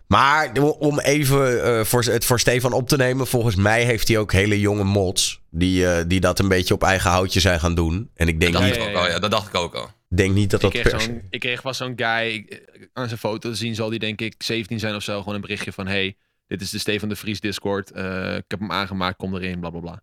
Maar 0.08 0.52
om 0.80 1.00
even 1.00 1.64
eh, 1.64 1.86
voor, 1.86 2.04
het 2.04 2.26
voor 2.26 2.40
Stefan 2.40 2.74
op 2.74 2.88
te 2.88 2.98
nemen. 2.98 3.28
Volgens 3.28 3.56
mij 3.56 3.84
heeft 3.84 4.08
hij 4.08 4.18
ook 4.18 4.32
hele 4.32 4.60
jonge 4.60 4.84
mods. 4.84 5.42
Die, 5.50 5.88
eh, 5.92 6.04
die 6.08 6.20
dat 6.20 6.40
een 6.40 6.48
beetje 6.48 6.74
op 6.74 6.84
eigen 6.84 7.10
houtje 7.12 7.40
zijn 7.40 7.60
gaan 7.60 7.76
doen. 7.76 8.10
En 8.16 8.28
ik 8.28 8.40
denk, 8.40 8.54
dat, 8.54 8.62
dacht 8.62 8.74
niet, 8.74 8.84
ik 8.84 8.90
ook 8.90 8.96
al, 8.96 9.08
ja, 9.08 9.20
dat 9.20 9.32
dacht 9.32 9.48
ik 9.48 9.56
ook 9.56 9.76
al. 9.76 9.90
denk 10.08 10.34
niet 10.34 10.50
dat 10.50 10.64
Ik 10.64 10.72
dat 10.74 10.82
kreeg, 10.82 11.08
per 11.08 11.22
ik 11.30 11.40
kreeg 11.40 11.62
vast 11.62 11.78
zo'n 11.78 11.94
guy, 11.96 12.28
ik- 12.34 12.90
aan 12.94 13.08
zijn 13.08 13.20
foto 13.20 13.50
te 13.50 13.56
zien 13.56 13.76
zal 13.76 13.90
die 13.90 14.00
denk 14.00 14.22
ik 14.22 14.36
17 14.38 14.80
zijn 14.80 14.96
of 14.96 15.04
zo. 15.04 15.20
Gewoon 15.20 15.36
een 15.36 15.42
berichtje 15.42 15.72
van, 15.72 15.88
hey, 15.88 16.16
dit 16.48 16.62
is 16.62 16.70
de 16.70 16.80
Stefan 16.80 17.10
de 17.10 17.16
Vries 17.16 17.40
Discord. 17.40 17.92
eh, 17.92 18.36
ik 18.36 18.44
heb 18.48 18.60
hem 18.60 18.72
aangemaakt, 18.72 19.18
kom 19.18 19.36
erin, 19.36 19.60
bla 19.60 19.70
bla 19.70 19.80
bla. 19.80 20.02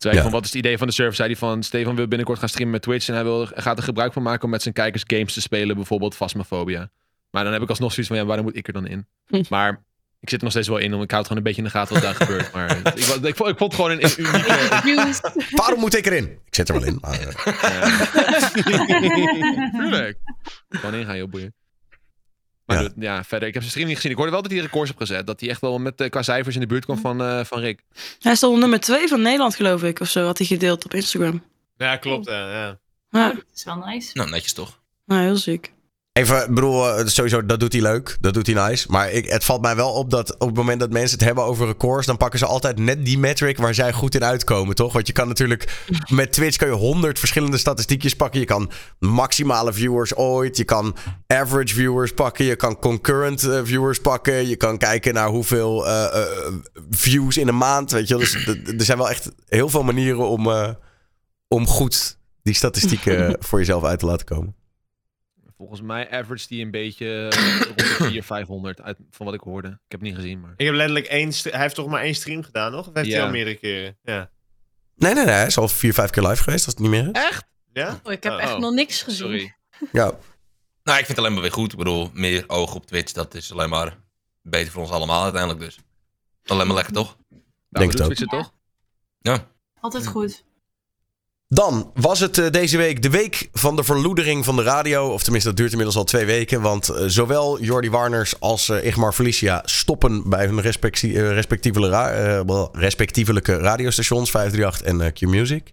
Toen 0.00 0.10
zei 0.10 0.14
ik 0.14 0.18
Ja. 0.18 0.22
van, 0.22 0.30
wat 0.30 0.42
is 0.44 0.48
het 0.56 0.64
idee 0.64 0.78
van 0.78 0.86
de 0.86 0.92
server? 0.92 1.14
Zei 1.14 1.28
hij 1.28 1.36
van, 1.36 1.62
Stefan 1.62 1.96
wil 1.96 2.08
binnenkort 2.08 2.38
gaan 2.38 2.48
streamen 2.48 2.72
met 2.72 2.82
Twitch. 2.82 3.08
En 3.08 3.14
hij 3.14 3.22
wil, 3.24 3.46
gaat 3.54 3.76
er 3.78 3.84
gebruik 3.84 4.12
van 4.12 4.22
maken 4.22 4.44
om 4.44 4.50
met 4.50 4.62
zijn 4.62 4.74
kijkers 4.74 5.02
games 5.06 5.32
te 5.34 5.40
spelen. 5.40 5.76
Bijvoorbeeld 5.76 6.14
Phasmophobia. 6.16 6.90
Maar 7.30 7.44
dan 7.44 7.52
heb 7.52 7.62
ik 7.62 7.68
alsnog 7.68 7.90
zoiets 7.92 8.08
van, 8.12 8.20
ja, 8.20 8.26
waarom 8.26 8.44
moet 8.44 8.56
ik 8.56 8.66
er 8.66 8.72
dan 8.72 8.86
in? 8.86 9.06
Hm. 9.26 9.42
Maar 9.48 9.82
ik 10.20 10.28
zit 10.30 10.38
er 10.38 10.42
nog 10.44 10.52
steeds 10.52 10.68
wel 10.68 10.78
in, 10.78 10.94
om 10.94 11.02
ik 11.02 11.10
houd 11.10 11.22
gewoon 11.22 11.38
een 11.38 11.44
beetje 11.44 11.58
in 11.62 11.66
de 11.68 11.70
gaten 11.74 11.94
wat 11.94 12.02
daar 12.02 12.14
gebeurt. 12.14 12.52
Maar 12.52 12.70
ik, 12.78 12.88
ik, 12.94 13.02
vond- 13.04 13.24
ik, 13.26 13.36
vond, 13.36 13.50
ik 13.50 13.58
vond 13.58 13.72
het 13.72 13.74
gewoon 13.74 13.90
een, 13.90 14.04
een 14.04 14.10
unieke... 14.26 14.80
Views. 14.82 15.20
Waarom 15.50 15.80
moet 15.80 15.96
ik 15.96 16.06
erin? 16.06 16.24
Ik 16.46 16.54
zit 16.54 16.68
er 16.68 16.74
wel 16.74 16.84
in. 16.84 16.98
Maar, 17.00 17.20
eh, 17.20 18.10
Tuurlijk. 19.80 20.18
Gewoon 20.68 20.94
ingaan, 20.94 21.16
joh, 21.16 21.30
boeien. 21.30 21.54
Maar 22.74 22.90
Ja. 22.96 23.24
verder, 23.24 23.48
ik 23.48 23.54
heb 23.54 23.62
zijn 23.62 23.70
stream 23.72 23.86
niet 23.88 23.96
gezien. 23.96 24.10
Ik 24.10 24.16
hoorde 24.16 24.32
wel 24.32 24.42
dat 24.42 24.50
hij 24.50 24.60
records 24.60 24.88
heeft 24.90 25.00
gezet. 25.08 25.26
Dat 25.26 25.40
hij 25.40 25.48
echt 25.48 25.60
wel 25.60 25.78
met 25.78 26.00
eh, 26.00 26.10
qua 26.10 26.22
cijfers 26.22 26.54
in 26.54 26.60
de 26.60 26.66
buurt 26.66 26.84
komt 26.84 27.00
van, 27.00 27.22
eh, 27.22 27.44
van 27.44 27.60
Rick. 27.60 27.80
Hij 28.18 28.34
stond 28.34 28.58
nummer 28.58 28.80
2 28.80 29.08
van 29.08 29.22
Nederland, 29.22 29.54
geloof 29.56 29.82
ik. 29.82 30.00
Of 30.00 30.08
zo 30.08 30.24
had 30.24 30.38
hij 30.38 30.46
gedeeld 30.46 30.84
op 30.84 30.94
Instagram. 30.94 31.42
Ja, 31.76 31.96
klopt. 31.96 32.26
Ja, 32.28 32.50
ja. 32.50 32.78
Ja, 33.10 33.28
Oh, 33.28 33.34
dat 33.34 33.44
is 33.54 33.64
wel 33.64 33.76
nice. 33.76 34.10
Nou, 34.14 34.30
netjes 34.30 34.52
toch? 34.52 34.80
nou, 35.06 35.22
heel 35.22 35.36
ziek. 35.36 35.72
Even, 36.12 36.42
ik 36.42 36.54
bedoel, 36.54 36.88
eh, 36.88 37.06
sowieso, 37.06 37.46
dat 37.46 37.60
doet 37.60 37.72
hij 37.72 37.82
leuk. 37.82 38.16
Dat 38.20 38.34
doet 38.34 38.46
hij 38.46 38.68
nice. 38.68 38.86
Maar 38.90 39.10
ik, 39.10 39.28
het 39.28 39.44
valt 39.44 39.62
mij 39.62 39.76
wel 39.76 39.92
op 39.92 40.10
dat 40.10 40.34
op 40.38 40.46
het 40.46 40.56
moment 40.56 40.80
dat 40.80 40.90
mensen 40.90 41.18
het 41.18 41.26
hebben 41.26 41.44
over 41.44 41.66
records... 41.66 42.06
dan 42.06 42.16
pakken 42.16 42.38
ze 42.38 42.46
altijd 42.46 42.78
net 42.78 43.04
die 43.04 43.18
metric 43.18 43.58
waar 43.58 43.74
zij 43.74 43.92
goed 43.92 44.14
in 44.14 44.24
uitkomen, 44.24 44.74
toch? 44.74 44.92
Want 44.92 45.06
je 45.06 45.12
kan 45.12 45.28
natuurlijk... 45.28 45.86
Met 46.08 46.32
Twitch 46.32 46.56
kan 46.56 46.68
je 46.68 46.74
honderd 46.74 47.18
verschillende 47.18 47.58
statistiekjes 47.58 48.16
pakken. 48.16 48.40
Je 48.40 48.46
kan 48.46 48.70
maximale 48.98 49.72
viewers 49.72 50.16
ooit. 50.16 50.56
Je 50.56 50.64
kan 50.64 50.96
average 51.26 51.74
viewers 51.74 52.14
pakken. 52.14 52.44
Je 52.44 52.56
kan 52.56 52.78
concurrent 52.78 53.42
eh, 53.42 53.60
viewers 53.62 54.00
pakken. 54.00 54.48
Je 54.48 54.56
kan 54.56 54.78
kijken 54.78 55.14
naar 55.14 55.28
hoeveel 55.28 55.86
eh, 55.86 56.26
views 56.90 57.36
in 57.36 57.48
een 57.48 57.58
maand. 57.58 57.90
Weet 57.90 58.08
je. 58.08 58.16
Dus 58.16 58.46
er 58.46 58.84
zijn 58.84 58.98
wel 58.98 59.10
echt 59.10 59.32
heel 59.48 59.68
veel 59.68 59.82
manieren 59.82 60.28
om, 60.28 60.76
om 61.48 61.66
goed 61.66 62.18
die 62.42 62.54
statistieken 62.54 63.36
voor 63.46 63.58
jezelf 63.58 63.84
uit 63.84 63.98
te 63.98 64.06
laten 64.06 64.26
komen. 64.26 64.58
Volgens 65.60 65.80
mij 65.80 66.10
average 66.10 66.46
die 66.48 66.64
een 66.64 66.70
beetje 66.70 67.28
eh, 67.32 67.60
rond 67.60 67.78
de 67.78 67.84
400, 67.94 68.24
500 68.26 68.80
uit, 68.80 68.98
van 69.10 69.26
wat 69.26 69.34
ik 69.34 69.40
hoorde. 69.40 69.68
Ik 69.68 69.74
heb 69.88 70.00
het 70.00 70.08
niet 70.08 70.14
gezien, 70.14 70.40
maar... 70.40 70.52
Ik 70.56 70.66
heb 70.66 70.74
letterlijk 70.74 71.06
één... 71.06 71.32
st- 71.32 71.50
Hij 71.50 71.60
heeft 71.60 71.74
toch 71.74 71.86
maar 71.88 72.02
één 72.02 72.14
stream 72.14 72.42
gedaan, 72.42 72.72
nog? 72.72 72.88
Of 72.88 72.94
heeft 72.94 73.08
hij 73.08 73.16
Ja. 73.18 73.24
al 73.24 73.30
meerdere 73.30 73.56
keren? 73.56 73.98
Ja. 74.02 74.30
Nee, 74.96 75.14
nee, 75.14 75.24
nee. 75.24 75.34
Hij 75.34 75.46
is 75.46 75.58
al 75.58 75.68
vier, 75.68 75.94
vijf 75.94 76.10
keer 76.10 76.22
live 76.26 76.42
geweest, 76.42 76.64
als 76.66 76.74
het 76.74 76.82
niet 76.82 76.90
meer 76.90 77.04
is. 77.04 77.12
Echt? 77.12 77.44
Ja? 77.72 78.00
Oh, 78.02 78.12
ik 78.12 78.22
heb 78.22 78.32
Oh, 78.32 78.40
echt 78.42 78.52
oh. 78.52 78.58
nog 78.58 78.72
niks 78.72 79.02
gezien. 79.02 79.26
Sorry. 79.26 79.54
Ja. 79.92 80.04
Nou, 80.82 80.98
ik 80.98 81.06
vind 81.06 81.08
het 81.08 81.18
alleen 81.18 81.32
maar 81.32 81.42
weer 81.42 81.52
goed. 81.52 81.72
Ik 81.72 81.78
bedoel, 81.78 82.10
meer 82.12 82.44
ogen 82.46 82.76
op 82.76 82.86
Twitch, 82.86 83.12
dat 83.12 83.34
is 83.34 83.52
alleen 83.52 83.68
maar 83.68 83.96
beter 84.42 84.72
voor 84.72 84.82
ons 84.82 84.90
allemaal 84.90 85.22
uiteindelijk 85.22 85.60
dus. 85.60 85.78
Alleen 86.44 86.66
maar 86.66 86.76
lekker, 86.76 86.92
toch? 86.92 87.16
Nou, 87.28 87.42
Denk 87.68 87.90
het 87.92 88.00
ook. 88.00 88.06
Twitch 88.06 88.20
het 88.20 88.30
toch? 88.30 88.52
Ja. 89.20 89.46
Altijd 89.80 90.06
goed. 90.06 90.44
Dan 91.52 91.90
was 91.94 92.20
het 92.20 92.38
eh, 92.38 92.50
deze 92.50 92.76
week 92.76 93.02
de 93.02 93.10
week 93.10 93.48
van 93.52 93.76
de 93.76 93.84
verloedering 93.84 94.44
van 94.44 94.56
de 94.56 94.62
radio. 94.62 95.12
Of 95.12 95.22
tenminste, 95.22 95.48
dat 95.48 95.58
duurt 95.58 95.70
inmiddels 95.70 95.96
al 95.98 96.04
twee 96.04 96.24
weken. 96.24 96.60
Want 96.60 96.88
eh, 96.88 97.04
zowel 97.06 97.60
Jordi 97.60 97.90
Warners 97.90 98.40
als 98.40 98.68
eh, 98.68 98.84
Igmar 98.86 99.12
Felicia 99.12 99.62
stoppen 99.64 100.28
bij 100.28 100.46
hun 100.46 100.60
respectie- 100.60 101.20
wel, 102.46 102.68
respectievelijke 102.72 103.56
radiostations. 103.56 104.30
538 104.30 104.82
en 104.82 105.00
eh, 105.00 105.12
Q-Music. 105.12 105.72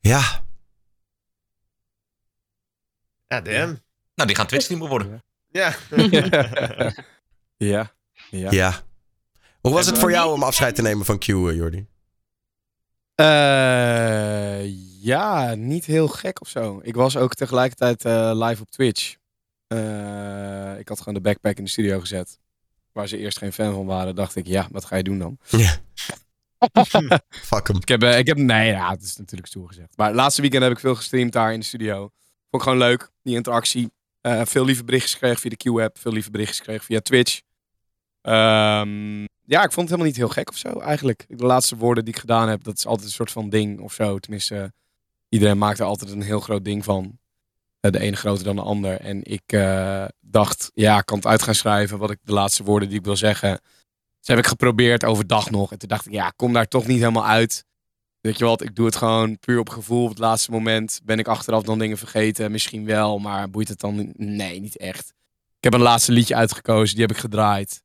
Ja, 0.00 0.40
Ja, 3.26 3.40
damn. 3.40 3.82
Nou, 4.14 4.26
die 4.28 4.36
gaan 4.36 4.46
Twitch-teamer 4.46 4.88
worden. 4.88 5.22
Ja. 5.48 5.74
Ja. 7.56 7.92
Ja. 8.30 8.50
ja. 8.50 8.80
Hoe 9.60 9.72
was 9.72 9.86
het 9.86 9.98
voor 9.98 10.10
jou 10.10 10.32
om 10.32 10.42
afscheid 10.42 10.74
te 10.74 10.82
nemen 10.82 11.04
van 11.04 11.18
Q, 11.18 11.24
Jordi? 11.26 11.86
Eh, 13.14 14.60
ja, 15.02 15.54
niet 15.54 15.84
heel 15.84 16.08
gek 16.08 16.40
of 16.40 16.48
zo. 16.48 16.80
Ik 16.82 16.94
was 16.94 17.16
ook 17.16 17.34
tegelijkertijd 17.34 18.04
eh, 18.04 18.30
live 18.34 18.62
op 18.62 18.70
Twitch. 18.70 19.16
Eh, 19.66 20.78
ik 20.78 20.88
had 20.88 20.98
gewoon 20.98 21.14
de 21.14 21.20
backpack 21.20 21.56
in 21.56 21.64
de 21.64 21.70
studio 21.70 22.00
gezet. 22.00 22.38
Waar 22.92 23.08
ze 23.08 23.18
eerst 23.18 23.38
geen 23.38 23.52
fan 23.52 23.72
van 23.72 23.86
waren, 23.86 24.14
dacht 24.14 24.36
ik, 24.36 24.46
ja, 24.46 24.68
wat 24.70 24.84
ga 24.84 24.96
je 24.96 25.02
doen 25.02 25.18
dan? 25.18 25.38
Ja. 25.48 25.76
Fuck 27.28 27.68
hem. 27.68 27.76
Ik 27.76 27.88
heb, 27.88 28.02
ik 28.02 28.26
heb 28.26 28.36
nee, 28.36 28.70
ja, 28.70 28.90
het 28.90 29.02
is 29.02 29.16
natuurlijk 29.16 29.48
stoer 29.48 29.68
gezegd. 29.68 29.96
Maar 29.96 30.06
het 30.06 30.16
laatste 30.16 30.40
weekend 30.40 30.62
heb 30.62 30.72
ik 30.72 30.78
veel 30.78 30.94
gestreamd 30.94 31.32
daar 31.32 31.52
in 31.52 31.60
de 31.60 31.66
studio. 31.66 31.98
Vond 32.50 32.62
ik 32.62 32.62
gewoon 32.62 32.78
leuk, 32.78 33.10
die 33.22 33.34
interactie. 33.34 33.92
Veel 34.22 34.64
lieve 34.64 34.84
berichtjes 34.84 35.12
gekregen 35.12 35.38
via 35.38 35.50
de 35.50 35.56
Q-app. 35.56 35.98
Veel 35.98 36.12
lieve 36.12 36.30
berichtjes 36.30 36.58
gekregen 36.58 36.84
via 36.84 37.00
Twitch. 37.00 37.40
Ehm, 38.22 39.20
ja, 39.44 39.62
ik 39.62 39.72
vond 39.72 39.88
het 39.88 39.88
helemaal 39.88 40.06
niet 40.06 40.16
heel 40.16 40.28
gek 40.28 40.48
of 40.48 40.56
zo 40.56 40.78
eigenlijk. 40.78 41.24
De 41.28 41.44
laatste 41.44 41.76
woorden 41.76 42.04
die 42.04 42.14
ik 42.14 42.20
gedaan 42.20 42.48
heb, 42.48 42.64
dat 42.64 42.76
is 42.76 42.86
altijd 42.86 43.06
een 43.06 43.14
soort 43.14 43.32
van 43.32 43.48
ding 43.48 43.80
of 43.80 43.92
zo. 43.92 44.18
Tenminste, 44.18 44.72
iedereen 45.28 45.58
maakt 45.58 45.78
er 45.78 45.84
altijd 45.84 46.10
een 46.10 46.22
heel 46.22 46.40
groot 46.40 46.64
ding 46.64 46.84
van. 46.84 47.20
Eh, 47.80 47.90
de 47.90 47.98
ene 48.00 48.16
groter 48.16 48.44
dan 48.44 48.56
de 48.56 48.62
ander. 48.62 49.00
En 49.00 49.24
ik 49.24 49.42
eh, 49.46 50.04
dacht, 50.20 50.70
ja, 50.74 50.98
ik 50.98 51.06
kan 51.06 51.16
het 51.16 51.26
uit 51.26 51.42
gaan 51.42 51.54
schrijven. 51.54 51.98
Wat 51.98 52.10
ik 52.10 52.18
de 52.22 52.32
laatste 52.32 52.62
woorden 52.62 52.88
die 52.88 52.98
ik 52.98 53.04
wil 53.04 53.16
zeggen. 53.16 53.60
Dus 54.18 54.28
heb 54.28 54.38
ik 54.38 54.46
geprobeerd 54.46 55.04
overdag 55.04 55.50
nog. 55.50 55.72
En 55.72 55.78
toen 55.78 55.88
dacht 55.88 56.06
ik, 56.06 56.12
ja, 56.12 56.32
kom 56.36 56.52
daar 56.52 56.68
toch 56.68 56.86
niet 56.86 56.98
helemaal 56.98 57.26
uit. 57.26 57.64
Weet 58.20 58.38
je 58.38 58.44
wat, 58.44 58.62
ik 58.62 58.74
doe 58.74 58.86
het 58.86 58.96
gewoon 58.96 59.38
puur 59.38 59.58
op 59.58 59.68
gevoel. 59.68 60.02
Op 60.02 60.08
het 60.08 60.18
laatste 60.18 60.50
moment 60.50 61.00
ben 61.04 61.18
ik 61.18 61.28
achteraf 61.28 61.62
dan 61.62 61.78
dingen 61.78 61.98
vergeten. 61.98 62.50
Misschien 62.50 62.84
wel, 62.84 63.18
maar 63.18 63.50
boeit 63.50 63.68
het 63.68 63.80
dan? 63.80 64.12
Nee, 64.16 64.60
niet 64.60 64.76
echt. 64.76 65.08
Ik 65.56 65.64
heb 65.64 65.74
een 65.74 65.80
laatste 65.80 66.12
liedje 66.12 66.34
uitgekozen, 66.34 66.94
die 66.94 67.06
heb 67.06 67.16
ik 67.16 67.22
gedraaid. 67.22 67.82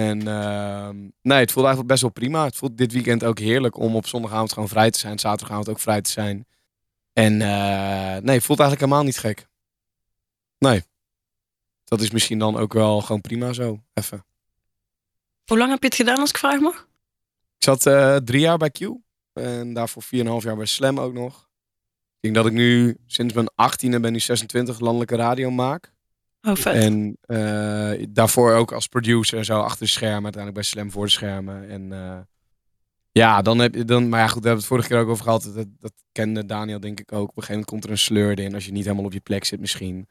En 0.00 0.28
ehm, 0.28 0.96
nee, 1.22 1.38
het 1.38 1.52
voelde 1.52 1.68
eigenlijk 1.68 1.86
best 1.86 2.00
wel 2.00 2.10
prima. 2.10 2.44
Het 2.44 2.56
voelt 2.56 2.78
dit 2.78 2.92
weekend 2.92 3.24
ook 3.24 3.38
heerlijk 3.38 3.76
om 3.78 3.96
op 3.96 4.06
zondagavond 4.06 4.52
gewoon 4.52 4.68
vrij 4.68 4.90
te 4.90 4.98
zijn. 4.98 5.18
Zaterdagavond 5.18 5.68
ook 5.68 5.78
vrij 5.78 6.00
te 6.00 6.10
zijn. 6.10 6.46
En 7.12 7.32
eh, 7.32 8.22
nee, 8.22 8.36
het 8.36 8.44
voelt 8.44 8.60
eigenlijk 8.60 8.80
helemaal 8.80 9.02
niet 9.02 9.18
gek. 9.18 9.46
Nee. 10.58 10.84
Dat 11.84 12.00
is 12.00 12.10
misschien 12.10 12.38
dan 12.38 12.56
ook 12.56 12.72
wel 12.72 13.00
gewoon 13.00 13.20
prima 13.20 13.52
zo. 13.52 13.80
Even. 13.94 14.24
Hoe 15.44 15.58
lang 15.58 15.70
heb 15.70 15.80
je 15.80 15.88
het 15.88 15.96
gedaan 15.96 16.18
als 16.18 16.30
ik 16.30 16.38
vraag 16.38 16.60
mag? 16.60 16.88
Ik 17.56 17.64
zat 17.64 17.86
eh, 17.86 18.16
drie 18.16 18.40
jaar 18.40 18.58
bij 18.58 18.70
Q. 18.70 18.80
En 19.32 19.74
daarvoor 19.74 20.02
4,5 20.02 20.08
jaar 20.08 20.56
bij 20.56 20.66
Slam 20.66 21.00
ook 21.00 21.12
nog. 21.12 21.48
denk 22.20 22.34
dat 22.34 22.46
ik 22.46 22.52
nu 22.52 22.96
sinds 23.06 23.34
mijn 23.34 23.50
18e 23.50 24.00
ben 24.00 24.12
nu 24.12 24.20
26 24.20 24.80
landelijke 24.80 25.16
radio 25.16 25.50
maak. 25.50 25.92
Oh, 26.42 26.54
vet. 26.54 26.74
En 26.74 27.16
eh, 27.20 28.06
daarvoor 28.08 28.52
ook 28.52 28.72
als 28.72 28.86
producer 28.86 29.38
en 29.38 29.44
zo 29.44 29.60
achter 29.60 29.86
de 29.86 29.92
schermen. 29.92 30.22
Uiteindelijk 30.22 30.54
bij 30.54 30.62
Slam 30.62 30.90
voor 30.90 31.04
de 31.04 31.10
schermen. 31.10 31.68
En 31.68 31.92
eh, 31.92 32.18
ja, 33.12 33.42
dan 33.42 33.58
heb 33.58 33.74
je 33.74 33.84
dan. 33.84 34.08
Maar 34.08 34.20
ja, 34.20 34.26
goed, 34.26 34.42
daar 34.42 34.52
hebben 34.52 34.68
we 34.68 34.74
het 34.74 34.84
vorige 34.84 34.88
keer 34.88 34.98
ook 34.98 35.08
over 35.08 35.24
gehad. 35.24 35.50
Dat, 35.54 35.66
dat 35.78 35.92
kende 36.12 36.46
Daniel 36.46 36.80
denk 36.80 37.00
ik 37.00 37.12
ook. 37.12 37.28
Op 37.28 37.36
een 37.36 37.42
gegeven 37.42 37.52
moment 37.52 37.70
komt 37.70 37.84
er 37.84 37.90
een 37.90 37.98
sleur 37.98 38.38
in. 38.38 38.54
Als 38.54 38.64
je 38.64 38.72
niet 38.72 38.84
helemaal 38.84 39.04
op 39.04 39.12
je 39.12 39.20
plek 39.20 39.44
zit 39.44 39.60
misschien. 39.60 40.06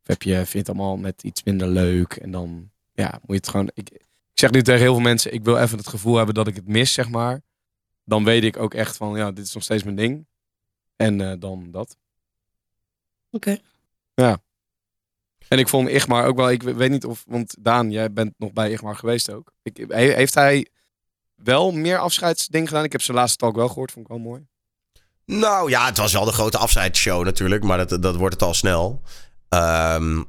Of 0.00 0.06
heb 0.06 0.22
je, 0.22 0.34
vind 0.34 0.50
je 0.50 0.58
het 0.58 0.68
allemaal 0.68 0.98
net 0.98 1.22
iets 1.22 1.42
minder 1.42 1.68
leuk. 1.68 2.12
En 2.12 2.30
dan 2.30 2.70
ja, 2.92 3.10
moet 3.10 3.20
je 3.26 3.34
het 3.34 3.48
gewoon. 3.48 3.70
Ik, 3.74 3.90
ik 3.90 4.40
zeg 4.40 4.50
nu 4.50 4.62
tegen 4.62 4.80
heel 4.80 4.94
veel 4.94 5.02
mensen. 5.02 5.32
Ik 5.32 5.44
wil 5.44 5.58
even 5.58 5.78
het 5.78 5.88
gevoel 5.88 6.16
hebben 6.16 6.34
dat 6.34 6.46
ik 6.46 6.54
het 6.54 6.68
mis, 6.68 6.92
zeg 6.92 7.08
maar. 7.08 7.40
Dan 8.04 8.24
weet 8.24 8.44
ik 8.44 8.56
ook 8.56 8.74
echt 8.74 8.96
van, 8.96 9.16
ja, 9.16 9.32
dit 9.32 9.44
is 9.44 9.54
nog 9.54 9.62
steeds 9.62 9.82
mijn 9.82 9.96
ding. 9.96 10.26
En 10.96 11.20
eh, 11.20 11.32
dan 11.38 11.70
dat. 11.70 11.96
Oké. 13.30 13.58
Ja. 14.14 14.42
En 15.48 15.58
ik 15.58 15.68
vond 15.68 15.88
Igmar 15.88 16.26
ook 16.26 16.36
wel, 16.36 16.50
ik 16.50 16.62
weet 16.62 16.90
niet 16.90 17.04
of, 17.04 17.24
want 17.26 17.54
Daan, 17.58 17.90
jij 17.90 18.12
bent 18.12 18.34
nog 18.38 18.52
bij 18.52 18.70
Igmar 18.70 18.96
geweest 18.96 19.30
ook. 19.30 19.52
Ik, 19.62 19.84
he- 19.88 20.14
heeft 20.14 20.34
hij 20.34 20.68
wel 21.34 21.70
meer 21.72 21.98
afscheidsdingen 21.98 22.68
gedaan? 22.68 22.84
Ik 22.84 22.92
heb 22.92 23.02
zijn 23.02 23.16
laatste 23.16 23.38
talk 23.38 23.56
wel 23.56 23.68
gehoord, 23.68 23.92
vond 23.92 24.04
ik 24.04 24.10
wel 24.12 24.20
mooi. 24.20 24.46
Nou 25.26 25.70
ja, 25.70 25.86
het 25.86 25.96
was 25.96 26.12
wel 26.12 26.24
de 26.24 26.32
grote 26.32 26.58
afscheidsshow 26.58 27.24
natuurlijk, 27.24 27.64
maar 27.64 27.86
dat, 27.86 28.02
dat 28.02 28.16
wordt 28.16 28.34
het 28.34 28.42
al 28.42 28.54
snel. 28.54 29.02
Ehm, 29.48 30.22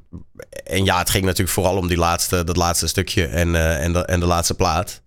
en 0.64 0.84
ja, 0.84 0.98
het 0.98 1.10
ging 1.10 1.24
natuurlijk 1.24 1.52
vooral 1.52 1.76
om 1.76 1.88
die 1.88 1.96
laatste, 1.96 2.44
dat 2.44 2.56
laatste 2.56 2.86
stukje 2.86 3.26
en, 3.26 3.54
eh, 3.54 3.84
en, 3.84 3.92
de, 3.92 4.04
en 4.04 4.20
de 4.20 4.26
laatste 4.26 4.54
plaat. 4.54 5.02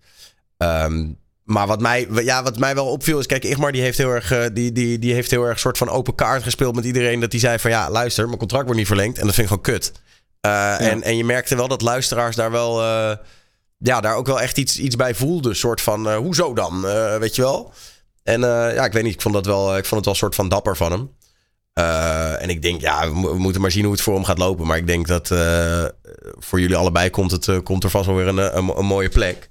Ehm, 0.57 1.07
maar 1.49 1.67
wat 1.67 1.81
mij, 1.81 2.07
ja, 2.11 2.43
wat 2.43 2.57
mij 2.57 2.75
wel 2.75 2.85
opviel 2.85 3.19
is, 3.19 3.25
kijk, 3.25 3.43
Igmar 3.43 3.71
die 3.71 3.81
heeft 3.81 3.97
heel 3.97 4.09
erg, 4.09 4.31
eh, 4.31 4.45
die, 4.53 4.71
die, 4.71 4.99
die 4.99 5.13
heeft 5.13 5.31
heel 5.31 5.43
erg 5.43 5.59
soort 5.59 5.77
van 5.77 5.89
open 5.89 6.15
kaart 6.15 6.43
gespeeld 6.43 6.75
met 6.75 6.85
iedereen. 6.85 7.19
Dat 7.19 7.31
hij 7.31 7.41
zei 7.41 7.59
van 7.59 7.71
ja, 7.71 7.89
luister, 7.89 8.25
mijn 8.25 8.37
contract 8.37 8.63
wordt 8.63 8.79
niet 8.79 8.87
verlengd 8.87 9.17
en 9.17 9.25
dat 9.25 9.35
vind 9.35 9.49
ik 9.49 9.53
gewoon 9.53 9.79
kut. 9.79 9.91
Eh, 10.41 10.81
en, 10.81 11.03
en 11.03 11.17
je 11.17 11.23
merkte 11.23 11.55
wel 11.55 11.67
dat 11.67 11.81
luisteraars 11.81 12.35
daar 12.35 12.51
wel, 12.51 12.81
eh, 12.81 13.17
ja, 13.77 14.01
daar 14.01 14.15
ook 14.15 14.27
wel 14.27 14.41
echt 14.41 14.57
iets, 14.57 14.79
iets 14.79 14.95
bij 14.95 15.15
voelden. 15.15 15.55
soort 15.55 15.81
van, 15.81 16.13
hoezo 16.13 16.53
dan, 16.53 16.81
weet 17.19 17.35
je 17.35 17.41
wel? 17.41 17.73
En 18.23 18.41
ja, 18.41 18.85
ik 18.85 18.93
weet 18.93 19.03
niet, 19.03 19.13
ik 19.13 19.21
vond, 19.21 19.33
dat 19.33 19.45
wel, 19.45 19.77
ik 19.77 19.85
vond 19.85 19.95
het 19.95 20.05
wel 20.05 20.13
een 20.13 20.19
soort 20.19 20.35
van 20.35 20.49
dapper 20.49 20.77
van 20.77 20.91
hem. 20.91 21.09
En 22.39 22.49
ik 22.49 22.61
denk, 22.61 22.81
ja, 22.81 23.09
we, 23.09 23.15
mo- 23.15 23.31
we 23.31 23.39
moeten 23.39 23.61
maar 23.61 23.71
zien 23.71 23.83
hoe 23.83 23.93
het 23.93 24.01
voor 24.01 24.13
hem 24.13 24.23
gaat 24.23 24.37
lopen. 24.37 24.67
Maar 24.67 24.77
ik 24.77 24.87
denk 24.87 25.07
dat 25.07 25.27
voor 26.37 26.59
jullie 26.59 26.75
allebei 26.75 27.09
komt, 27.09 27.31
het, 27.31 27.63
komt 27.63 27.83
er 27.83 27.89
vast 27.89 28.05
wel 28.05 28.15
weer 28.15 28.27
een, 28.27 28.57
een, 28.57 28.77
een 28.77 28.85
mooie 28.85 29.09
plek. 29.09 29.49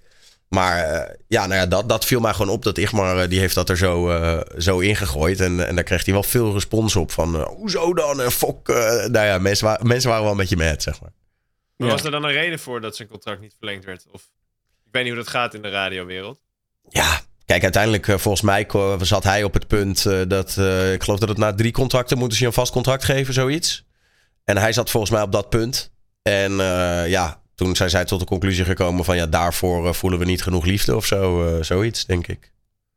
Maar 0.48 0.84
eh, 0.84 1.14
ja, 1.28 1.46
nou 1.46 1.60
ja, 1.60 1.66
dat, 1.66 1.88
dat 1.88 2.04
viel 2.04 2.20
mij 2.20 2.32
gewoon 2.32 2.52
op. 2.52 2.62
Dat 2.62 2.78
Igmar, 2.78 3.18
eh, 3.22 3.28
die 3.28 3.38
heeft 3.38 3.54
dat 3.54 3.68
er 3.68 3.76
zo, 3.76 4.10
eh, 4.10 4.40
zo 4.58 4.78
ingegooid. 4.78 5.40
En, 5.40 5.66
en 5.66 5.74
daar 5.74 5.84
kreeg 5.84 6.04
hij 6.04 6.14
wel 6.14 6.22
veel 6.22 6.52
respons 6.52 6.96
op. 6.96 7.10
Van, 7.12 7.34
eh, 7.36 7.46
hoezo 7.46 7.94
dan? 7.94 8.20
En 8.20 8.30
fok. 8.32 8.68
eh. 8.68 8.76
nou 9.04 9.26
ja, 9.26 9.38
mensen, 9.38 9.66
wa- 9.66 9.80
mensen 9.82 10.08
waren 10.08 10.22
wel 10.24 10.32
een 10.32 10.38
beetje 10.38 10.56
mad, 10.56 10.82
zeg 10.82 11.00
maar. 11.00 11.12
Maar 11.76 11.86
Ja. 11.88 11.92
was 11.94 12.04
er 12.04 12.10
dan 12.10 12.24
een 12.24 12.32
reden 12.32 12.58
voor 12.58 12.80
dat 12.80 12.96
zijn 12.96 13.08
contract 13.08 13.40
niet 13.40 13.54
verlengd 13.58 13.84
werd? 13.84 14.04
Of 14.12 14.20
ik 14.84 14.92
weet 14.92 15.02
niet 15.04 15.12
hoe 15.12 15.22
dat 15.22 15.30
gaat 15.32 15.54
in 15.54 15.62
de 15.62 15.70
radiowereld. 15.70 16.40
Ja, 16.88 17.20
kijk, 17.44 17.62
uiteindelijk, 17.62 18.04
volgens 18.06 18.42
mij 18.42 18.66
zat 19.00 19.24
hij 19.24 19.44
op 19.44 19.54
het 19.54 19.66
punt 19.66 20.06
eh, 20.06 20.20
dat... 20.28 20.56
eh, 20.58 20.92
ik 20.92 21.02
geloof 21.02 21.18
dat 21.18 21.28
het 21.28 21.38
na 21.38 21.54
drie 21.54 21.72
contracten 21.72 22.18
moeten 22.18 22.36
ze 22.36 22.42
je 22.42 22.48
een 22.48 22.54
vast 22.54 22.72
contract 22.72 23.04
geven, 23.04 23.34
zoiets. 23.34 23.86
En 24.44 24.56
hij 24.56 24.72
zat 24.72 24.90
volgens 24.90 25.12
mij 25.12 25.22
op 25.22 25.32
dat 25.32 25.48
punt. 25.48 25.90
En 26.22 26.60
eh, 26.60 27.08
ja, 27.08 27.40
toen 27.58 27.76
zijn 27.76 27.90
zij 27.90 28.04
tot 28.04 28.20
de 28.20 28.26
conclusie 28.26 28.64
gekomen 28.64 29.04
van... 29.04 29.16
ja, 29.16 29.26
daarvoor 29.26 29.86
eh, 29.86 29.92
voelen 29.92 30.18
we 30.18 30.24
niet 30.24 30.42
genoeg 30.42 30.64
liefde 30.64 30.96
of 30.96 31.06
zo. 31.06 31.46
eh, 31.46 31.62
zoiets, 31.62 32.06
denk 32.06 32.26
ik. 32.26 32.52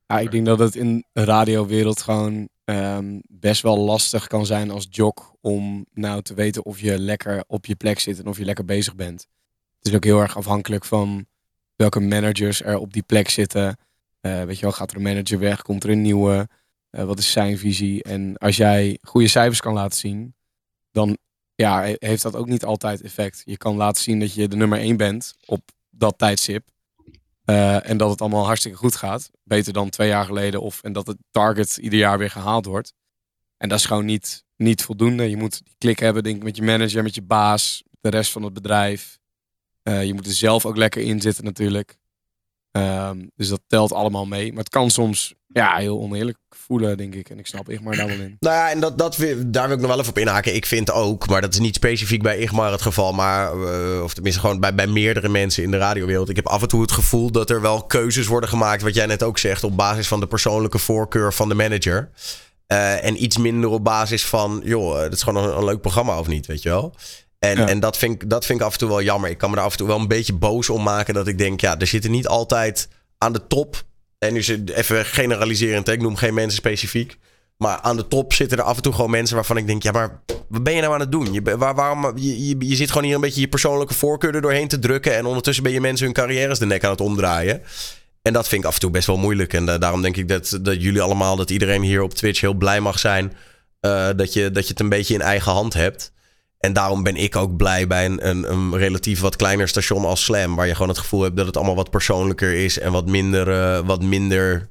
Ja, 0.07 0.19
ik 0.19 0.31
denk 0.31 0.45
dat 0.45 0.59
het 0.59 0.75
in 0.75 1.05
de 1.13 1.23
radiowereld 1.23 2.01
gewoon 2.01 2.49
ehm, 2.63 3.19
best 3.27 3.61
wel 3.61 3.77
lastig 3.77 4.27
kan 4.27 4.45
zijn 4.45 4.71
als 4.71 4.87
jock 4.89 5.33
om 5.39 5.85
nou 5.93 6.21
te 6.21 6.33
weten 6.33 6.65
of 6.65 6.79
je 6.79 6.99
lekker 6.99 7.43
op 7.47 7.65
je 7.65 7.75
plek 7.75 7.99
zit 7.99 8.19
en 8.19 8.27
of 8.27 8.37
je 8.37 8.45
lekker 8.45 8.65
bezig 8.65 8.95
bent. 8.95 9.27
Het 9.77 9.87
is 9.87 9.93
ook 9.93 10.03
heel 10.03 10.19
erg 10.19 10.37
afhankelijk 10.37 10.85
van 10.85 11.25
welke 11.75 11.99
managers 11.99 12.61
er 12.61 12.77
op 12.77 12.93
die 12.93 13.03
plek 13.03 13.29
zitten. 13.29 13.77
Eh, 14.19 14.43
weet 14.43 14.55
je 14.55 14.61
wel, 14.61 14.71
gaat 14.71 14.91
er 14.91 14.97
een 14.97 15.03
manager 15.03 15.39
weg, 15.39 15.61
komt 15.61 15.83
er 15.83 15.89
een 15.89 16.01
nieuwe? 16.01 16.47
Wat 16.89 17.19
is 17.19 17.31
zijn 17.31 17.57
visie? 17.57 18.03
En 18.03 18.37
als 18.37 18.57
jij 18.57 18.97
goede 19.01 19.27
cijfers 19.27 19.59
kan 19.59 19.73
laten 19.73 19.97
zien, 19.97 20.35
dan 20.91 21.17
ja, 21.61 21.81
he- 21.81 21.95
heeft 21.97 22.21
dat 22.23 22.35
ook 22.35 22.47
niet 22.47 22.63
altijd 22.65 23.01
effect. 23.01 23.41
Je 23.45 23.57
kan 23.57 23.75
laten 23.75 24.03
zien 24.03 24.19
dat 24.19 24.33
je 24.33 24.47
de 24.47 24.55
nummer 24.55 24.79
één 24.79 24.97
bent 24.97 25.33
op 25.45 25.71
dat 25.89 26.17
tijdstip. 26.17 26.69
Eh, 27.45 27.89
en 27.89 27.97
dat 27.97 28.09
het 28.09 28.21
allemaal 28.21 28.45
hartstikke 28.45 28.77
goed 28.77 28.95
gaat. 28.95 29.29
Beter 29.43 29.73
dan 29.73 29.89
twee 29.89 30.07
jaar 30.07 30.25
geleden. 30.25 30.61
Of, 30.61 30.83
en 30.83 30.93
dat 30.93 31.07
het 31.07 31.17
target 31.31 31.77
ieder 31.77 31.99
jaar 31.99 32.17
weer 32.17 32.29
gehaald 32.29 32.65
wordt. 32.65 32.93
En 33.57 33.69
dat 33.69 33.79
is 33.79 33.85
gewoon 33.85 34.05
niet, 34.05 34.43
niet 34.55 34.83
voldoende. 34.83 35.29
Je 35.29 35.37
moet 35.37 35.61
die 35.63 35.75
klik 35.77 35.99
hebben, 35.99 36.23
denk 36.23 36.35
ik, 36.35 36.43
met 36.43 36.55
je 36.55 36.63
manager, 36.63 37.03
met 37.03 37.15
je 37.15 37.21
baas, 37.21 37.83
de 38.01 38.09
rest 38.09 38.31
van 38.31 38.43
het 38.43 38.53
bedrijf. 38.53 39.19
Eh, 39.83 40.05
je 40.05 40.13
moet 40.13 40.25
er 40.25 40.33
zelf 40.33 40.65
ook 40.65 40.77
lekker 40.77 41.01
in 41.01 41.21
zitten 41.21 41.43
natuurlijk. 41.43 41.97
Ehm, 42.71 43.17
dus 43.35 43.47
dat 43.47 43.61
telt 43.67 43.93
allemaal 43.93 44.25
mee. 44.25 44.49
Maar 44.49 44.63
het 44.63 44.69
kan 44.69 44.89
soms 44.89 45.33
ja, 45.47 45.77
heel 45.77 45.99
oneerlijk 45.99 46.37
voelen, 46.49 46.97
denk 46.97 47.15
ik. 47.15 47.29
En 47.29 47.39
ik 47.39 47.47
snap 47.47 47.69
Igmar 47.69 47.95
daar 47.95 48.07
wel 48.07 48.15
in. 48.15 48.35
Nou 48.39 48.55
ja, 48.55 48.71
en 48.71 48.79
dat, 48.79 48.97
dat, 48.97 49.17
daar 49.45 49.67
wil 49.67 49.75
ik 49.75 49.81
nog 49.81 49.89
wel 49.89 49.99
even 49.99 50.09
op 50.09 50.17
inhaken. 50.17 50.55
Ik 50.55 50.65
vind 50.65 50.91
ook, 50.91 51.27
maar 51.27 51.41
dat 51.41 51.53
is 51.53 51.59
niet 51.59 51.75
specifiek 51.75 52.21
bij 52.21 52.37
Igmar 52.37 52.71
het 52.71 52.81
geval, 52.81 53.13
maar, 53.13 53.51
eh, 53.51 54.03
of 54.03 54.13
tenminste 54.13 54.41
gewoon 54.41 54.59
bij, 54.59 54.75
bij 54.75 54.87
meerdere 54.87 55.29
mensen 55.29 55.63
in 55.63 55.71
de 55.71 55.77
radiowereld. 55.77 56.29
Ik 56.29 56.35
heb 56.35 56.47
af 56.47 56.61
en 56.61 56.67
toe 56.67 56.81
het 56.81 56.91
gevoel 56.91 57.31
dat 57.31 57.49
er 57.49 57.61
wel 57.61 57.83
keuzes 57.83 58.27
worden 58.27 58.49
gemaakt, 58.49 58.81
wat 58.81 58.95
jij 58.95 59.05
net 59.05 59.23
ook 59.23 59.37
zegt, 59.37 59.63
op 59.63 59.77
basis 59.77 60.07
van 60.07 60.19
de 60.19 60.27
persoonlijke 60.27 60.79
voorkeur 60.79 61.33
van 61.33 61.49
de 61.49 61.55
manager. 61.55 62.09
Eh, 62.67 63.05
en 63.05 63.23
iets 63.23 63.37
minder 63.37 63.69
op 63.69 63.83
basis 63.83 64.25
van, 64.25 64.61
joh, 64.63 64.95
eh, 64.95 65.01
dat 65.01 65.13
is 65.13 65.23
gewoon 65.23 65.57
een 65.57 65.65
leuk 65.65 65.81
programma 65.81 66.19
of 66.19 66.27
niet, 66.27 66.45
weet 66.45 66.61
je 66.61 66.69
wel. 66.69 66.95
En, 67.41 67.57
Ja. 67.57 67.67
en 67.67 67.79
dat, 67.79 67.97
vind 67.97 68.21
ik, 68.23 68.29
dat 68.29 68.45
vind 68.45 68.59
ik 68.59 68.65
af 68.65 68.73
en 68.73 68.79
toe 68.79 68.89
wel 68.89 69.01
jammer. 69.01 69.29
Ik 69.29 69.37
kan 69.37 69.49
me 69.49 69.55
daar 69.55 69.65
af 69.65 69.71
en 69.71 69.77
toe 69.77 69.87
wel 69.87 69.99
een 69.99 70.07
beetje 70.07 70.33
boos 70.33 70.69
om 70.69 70.83
maken. 70.83 71.13
Dat 71.13 71.27
ik 71.27 71.37
denk, 71.37 71.61
ja, 71.61 71.79
er 71.79 71.87
zitten 71.87 72.11
niet 72.11 72.27
altijd 72.27 72.87
aan 73.17 73.33
de 73.33 73.47
top. 73.47 73.83
En 74.19 74.33
nu 74.33 74.43
zit 74.43 74.69
even 74.69 75.05
generaliserend, 75.05 75.87
hè, 75.87 75.93
ik 75.93 76.01
noem 76.01 76.15
geen 76.15 76.33
mensen 76.33 76.57
specifiek. 76.57 77.17
Maar 77.57 77.79
aan 77.79 77.97
de 77.97 78.07
top 78.07 78.33
zitten 78.33 78.57
er 78.57 78.63
af 78.63 78.75
en 78.75 78.81
toe 78.83 78.93
gewoon 78.93 79.09
mensen 79.09 79.35
waarvan 79.35 79.57
ik 79.57 79.67
denk: 79.67 79.83
ja, 79.83 79.91
maar 79.91 80.21
wat 80.49 80.63
ben 80.63 80.73
je 80.73 80.81
nou 80.81 80.93
aan 80.93 80.99
het 80.99 81.11
doen? 81.11 81.33
Je, 81.33 81.41
waar, 81.57 81.75
waarom, 81.75 82.17
je, 82.17 82.47
je, 82.47 82.55
je 82.59 82.75
zit 82.75 82.89
gewoon 82.89 83.03
hier 83.05 83.15
een 83.15 83.21
beetje 83.21 83.41
je 83.41 83.47
persoonlijke 83.47 83.93
voorkeur 83.93 84.35
er 84.35 84.41
doorheen 84.41 84.67
te 84.67 84.79
drukken. 84.79 85.15
En 85.15 85.25
ondertussen 85.25 85.63
ben 85.63 85.73
je 85.73 85.81
mensen 85.81 86.05
hun 86.05 86.15
carrières 86.15 86.59
de 86.59 86.65
nek 86.65 86.83
aan 86.83 86.91
het 86.91 87.01
omdraaien. 87.01 87.61
En 88.21 88.33
dat 88.33 88.47
vind 88.47 88.61
ik 88.61 88.67
af 88.67 88.73
en 88.73 88.79
toe 88.79 88.91
best 88.91 89.07
wel 89.07 89.17
moeilijk. 89.17 89.53
En 89.53 89.69
eh, 89.69 89.79
daarom 89.79 90.01
denk 90.01 90.17
ik 90.17 90.27
dat, 90.27 90.59
dat 90.61 90.81
jullie 90.81 91.01
allemaal, 91.01 91.35
dat 91.35 91.49
iedereen 91.49 91.81
hier 91.81 92.01
op 92.01 92.13
Twitch 92.13 92.41
heel 92.41 92.53
blij 92.53 92.79
mag 92.79 92.99
zijn. 92.99 93.33
eh, 93.79 94.09
dat, 94.15 94.33
je, 94.33 94.51
dat 94.51 94.63
je 94.63 94.69
het 94.69 94.79
een 94.79 94.89
beetje 94.89 95.13
in 95.13 95.21
eigen 95.21 95.51
hand 95.51 95.73
hebt. 95.73 96.11
En 96.61 96.73
daarom 96.73 97.03
ben 97.03 97.15
ik 97.15 97.35
ook 97.35 97.55
blij 97.55 97.87
bij 97.87 98.05
een, 98.05 98.27
een, 98.29 98.51
een 98.51 98.77
relatief 98.77 99.19
wat 99.19 99.35
kleiner 99.35 99.67
station 99.67 100.05
als 100.05 100.23
Slam. 100.23 100.55
Waar 100.55 100.67
je 100.67 100.73
gewoon 100.73 100.89
het 100.89 100.97
gevoel 100.97 101.21
hebt 101.21 101.37
dat 101.37 101.45
het 101.45 101.57
allemaal 101.57 101.75
wat 101.75 101.89
persoonlijker 101.89 102.53
is. 102.53 102.79
En 102.79 102.91
wat 102.91 103.05
minder, 103.05 103.49
eh, 103.49 103.85
wat 103.85 104.03
minder 104.03 104.69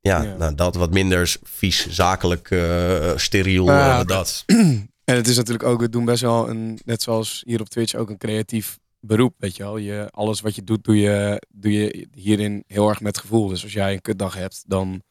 ja, 0.00 0.22
Ja. 0.22 0.36
Nou, 0.36 0.54
dat 0.54 0.74
wat 0.74 0.90
minder 0.90 1.36
vies, 1.42 1.88
zakelijk, 1.90 2.50
eh 2.50 3.16
steriel. 3.16 3.66
Ja, 3.66 4.00
eh, 4.00 4.06
dat. 4.06 4.44
En 5.04 5.16
het 5.16 5.28
is 5.28 5.36
natuurlijk 5.36 5.64
ook, 5.64 5.80
we 5.80 5.88
doen 5.88 6.04
best 6.04 6.22
wel 6.22 6.48
een, 6.48 6.80
net 6.84 7.02
zoals 7.02 7.42
hier 7.46 7.60
op 7.60 7.68
Twitch, 7.68 7.94
ook 7.94 8.10
een 8.10 8.18
creatief 8.18 8.78
beroep. 9.00 9.34
Weet 9.38 9.56
je 9.56 9.62
wel, 9.62 9.76
je, 9.76 10.08
alles 10.10 10.40
wat 10.40 10.54
je 10.54 10.64
doet, 10.64 10.84
doe 10.84 11.00
je, 11.00 11.42
doe 11.48 11.72
je 11.72 12.08
hierin 12.14 12.64
heel 12.66 12.88
erg 12.88 13.00
met 13.00 13.18
gevoel. 13.18 13.48
Dus 13.48 13.62
als 13.62 13.72
jij 13.72 13.92
een 13.92 14.00
kutdag 14.00 14.34
hebt, 14.34 14.64
dan 14.66 15.02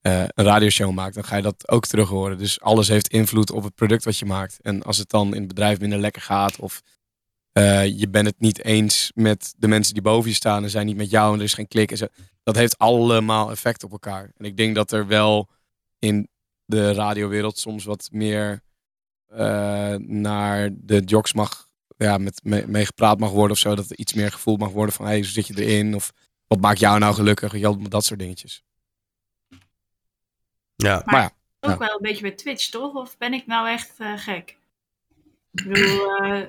eh, 0.00 0.20
een 0.20 0.44
radioshow 0.44 0.92
maakt, 0.92 1.14
dan 1.14 1.24
ga 1.24 1.36
je 1.36 1.42
dat 1.42 1.68
ook 1.68 1.86
terug 1.86 2.08
horen. 2.08 2.38
Dus 2.38 2.60
alles 2.60 2.88
heeft 2.88 3.08
invloed 3.08 3.50
op 3.50 3.62
het 3.62 3.74
product 3.74 4.04
wat 4.04 4.18
je 4.18 4.26
maakt. 4.26 4.58
En 4.62 4.82
als 4.82 4.98
het 4.98 5.08
dan 5.08 5.34
in 5.34 5.38
het 5.38 5.48
bedrijf 5.48 5.80
minder 5.80 5.98
lekker 5.98 6.22
gaat, 6.22 6.58
of 6.58 6.82
eh, 7.52 7.98
je 7.98 8.08
bent 8.08 8.26
het 8.26 8.40
niet 8.40 8.64
eens 8.64 9.12
met 9.14 9.54
de 9.56 9.68
mensen 9.68 9.94
die 9.94 10.02
boven 10.02 10.30
je 10.30 10.36
staan 10.36 10.62
en 10.62 10.70
zijn 10.70 10.86
niet 10.86 10.96
met 10.96 11.10
jou 11.10 11.32
en 11.32 11.38
er 11.38 11.44
is 11.44 11.54
geen 11.54 11.68
klik. 11.68 11.90
En 11.90 11.96
zo, 11.96 12.06
dat 12.42 12.56
heeft 12.56 12.78
allemaal 12.78 13.50
effect 13.50 13.84
op 13.84 13.92
elkaar. 13.92 14.30
En 14.36 14.44
ik 14.44 14.56
denk 14.56 14.74
dat 14.74 14.92
er 14.92 15.06
wel 15.06 15.48
in 15.98 16.28
de 16.64 16.92
radiowereld 16.92 17.58
soms 17.58 17.84
wat 17.84 18.08
meer 18.12 18.62
eh, 19.26 19.94
naar 19.96 20.70
de 20.72 21.00
jocks 21.00 21.32
mag, 21.32 21.68
ja, 21.96 22.18
met 22.18 22.44
mee, 22.44 22.86
gepraat 22.86 23.18
mag 23.18 23.30
worden 23.30 23.50
of 23.50 23.58
zo. 23.58 23.74
Dat 23.74 23.90
er 23.90 23.98
iets 23.98 24.14
meer 24.14 24.32
gevoeld 24.32 24.58
mag 24.58 24.70
worden 24.70 24.94
van, 24.94 25.06
hey, 25.06 25.24
zit 25.24 25.46
je 25.46 25.64
erin? 25.64 25.94
Of 25.94 26.12
wat 26.46 26.60
maakt 26.60 26.78
jou 26.78 26.98
nou 26.98 27.14
gelukkig? 27.14 27.60
Dat 27.88 28.04
soort 28.04 28.18
dingetjes. 28.18 28.62
Ja. 30.82 31.02
Maar 31.04 31.20
ja, 31.20 31.30
Ook 31.60 31.70
Ja. 31.70 31.78
wel 31.78 31.94
een 31.94 32.02
beetje 32.02 32.22
bij 32.22 32.30
Twitch, 32.30 32.68
toch? 32.68 32.94
Of 32.94 33.18
ben 33.18 33.32
ik 33.32 33.46
nou 33.46 33.68
echt 33.68 33.94
eh, 33.98 34.12
gek? 34.16 34.56
Ik 35.52 35.68
bedoel, 35.68 36.16
eh 36.16 36.42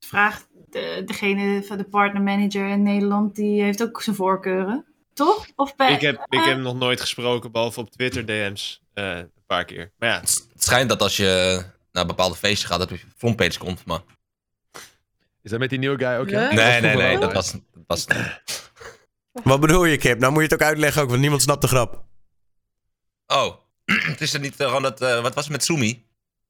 vraag 0.00 0.46
de, 0.70 1.02
degene 1.06 1.62
van 1.62 1.76
de 1.78 1.84
partnermanager 1.84 2.68
in 2.68 2.82
Nederland, 2.82 3.34
die 3.34 3.62
heeft 3.62 3.82
ook 3.82 4.02
zijn 4.02 4.16
voorkeuren. 4.16 4.84
Toch? 5.14 5.46
Of 5.56 5.76
ben, 5.76 5.92
Ik 5.92 6.00
heb, 6.00 6.14
ik 6.14 6.20
eh, 6.28 6.44
heb 6.44 6.54
hem 6.54 6.62
nog 6.62 6.74
nooit 6.78 7.00
gesproken, 7.00 7.52
behalve 7.52 7.80
op 7.80 7.90
Twitter 7.90 8.26
DM's. 8.26 8.82
eh, 8.94 9.16
een 9.16 9.30
paar 9.46 9.64
keer. 9.64 9.92
Maar 9.98 10.08
ja, 10.08 10.20
Het 10.20 10.46
schijnt 10.56 10.88
dat 10.88 11.02
als 11.02 11.16
je 11.16 11.62
naar 11.92 12.02
een 12.02 12.08
bepaalde 12.08 12.36
feestje 12.36 12.66
gaat, 12.66 12.78
dat 12.78 12.88
je 12.88 12.98
frontpage 13.16 13.58
komt. 13.58 13.84
Maar... 13.84 14.00
Is 15.42 15.50
dat 15.50 15.60
met 15.60 15.70
die 15.70 15.78
nieuwe 15.78 15.98
guy 15.98 16.16
ook? 16.16 16.28
Ja? 16.28 16.52
Nee. 16.52 16.80
Nee, 16.80 16.96
nee, 16.96 17.18
Dat 17.18 17.32
was, 17.32 17.52
dat 17.52 17.60
was 17.86 18.06
Wat 19.44 19.60
bedoel 19.60 19.84
je, 19.84 19.96
Kip? 19.96 20.18
Nou 20.18 20.32
moet 20.32 20.42
je 20.42 20.48
het 20.48 20.62
ook 20.62 20.68
uitleggen 20.68 21.02
ook, 21.02 21.08
want 21.08 21.20
niemand 21.20 21.42
snapt 21.42 21.60
de 21.62 21.68
grap. 21.68 22.04
Oh. 23.26 23.54
het 24.12 24.20
is 24.20 24.34
er 24.34 24.40
niet 24.40 24.56
eh, 24.60 24.66
gewoon 24.66 24.82
dat... 24.82 25.00
eh, 25.00 25.20
wat 25.22 25.34
was 25.34 25.44
het 25.44 25.52
met 25.52 25.64
Sumi? 25.64 26.04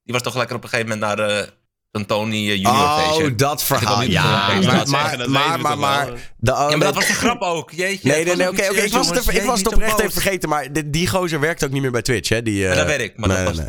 Die 0.05 0.13
was 0.15 0.23
toch 0.23 0.37
lekker 0.37 0.57
op 0.57 0.63
een 0.63 0.69
gegeven 0.69 0.99
moment 0.99 1.17
naar 1.19 1.29
eh, 1.39 1.47
zo'n 1.93 2.07
Tony 2.07 2.37
eh, 2.37 2.57
Junior 2.57 2.99
feestje. 3.05 3.25
Oh, 3.25 3.37
dat 3.37 3.63
verhaal. 3.65 4.03
Ja, 4.03 4.47
maar, 4.47 4.77
dat 4.77 4.89
maar, 4.89 6.07
de, 6.37 6.53
oh, 6.53 6.71
Ja, 6.71 6.77
maar 6.77 6.79
dat 6.87 6.95
was 6.95 7.07
de 7.07 7.13
grap 7.13 7.41
ook. 7.43 7.71
Jeetje. 7.71 8.09
Nee, 8.09 8.25
nee, 8.25 8.37
nee, 8.37 8.49
oké, 8.49 8.63
oké. 8.71 8.81
Ik 8.81 8.93
was 8.93 9.09
het, 9.09 9.29
ik 9.35 9.43
was 9.43 9.59
het 9.59 9.69
oprecht 9.75 9.99
even 9.99 10.13
vergeten, 10.13 10.49
maar 10.49 10.73
die, 10.73 10.91
die 10.91 11.09
gozer 11.09 11.41
werkt 11.41 11.65
ook 11.65 11.71
niet 11.71 11.83
meer 11.83 11.91
bij 11.91 12.03
Twitch, 12.03 12.29
hè? 12.29 12.43
Die, 12.43 12.59
Ja, 12.59 12.71
eh, 12.71 12.77
dat 12.77 12.87
weet 12.87 13.01
ik, 13.01 13.17
maar 13.17 13.29
nee, 13.29 13.37
dat 13.45 13.47
was- 13.47 13.57
nee, 13.57 13.69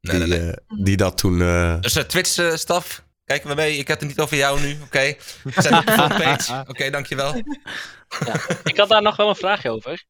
nee. 0.00 0.18
Nee, 0.18 0.38
nee, 0.38 0.54
Die, 0.82 0.92
eh, 0.94 0.98
dat 0.98 1.16
toen... 1.18 1.40
eh, 1.42 1.74
Dus 1.80 1.96
uh, 1.96 2.02
Twitch-staf, 2.02 3.02
kijken 3.24 3.48
we 3.48 3.54
mee. 3.54 3.76
Ik 3.76 3.88
heb 3.88 3.98
het 4.00 4.08
niet 4.08 4.20
over 4.20 4.36
jou 4.36 4.60
nu, 4.60 4.76
oké? 4.84 5.14
Zet 5.56 5.72
op 5.72 5.86
de 5.86 5.92
frontpage. 5.92 6.64
Oké, 6.70 6.90
dankjewel. 6.90 7.34
Ik 8.64 8.76
had 8.76 8.88
daar 8.88 9.02
nog 9.02 9.16
wel 9.16 9.28
een 9.28 9.36
vraagje 9.36 9.70
over. 9.70 10.04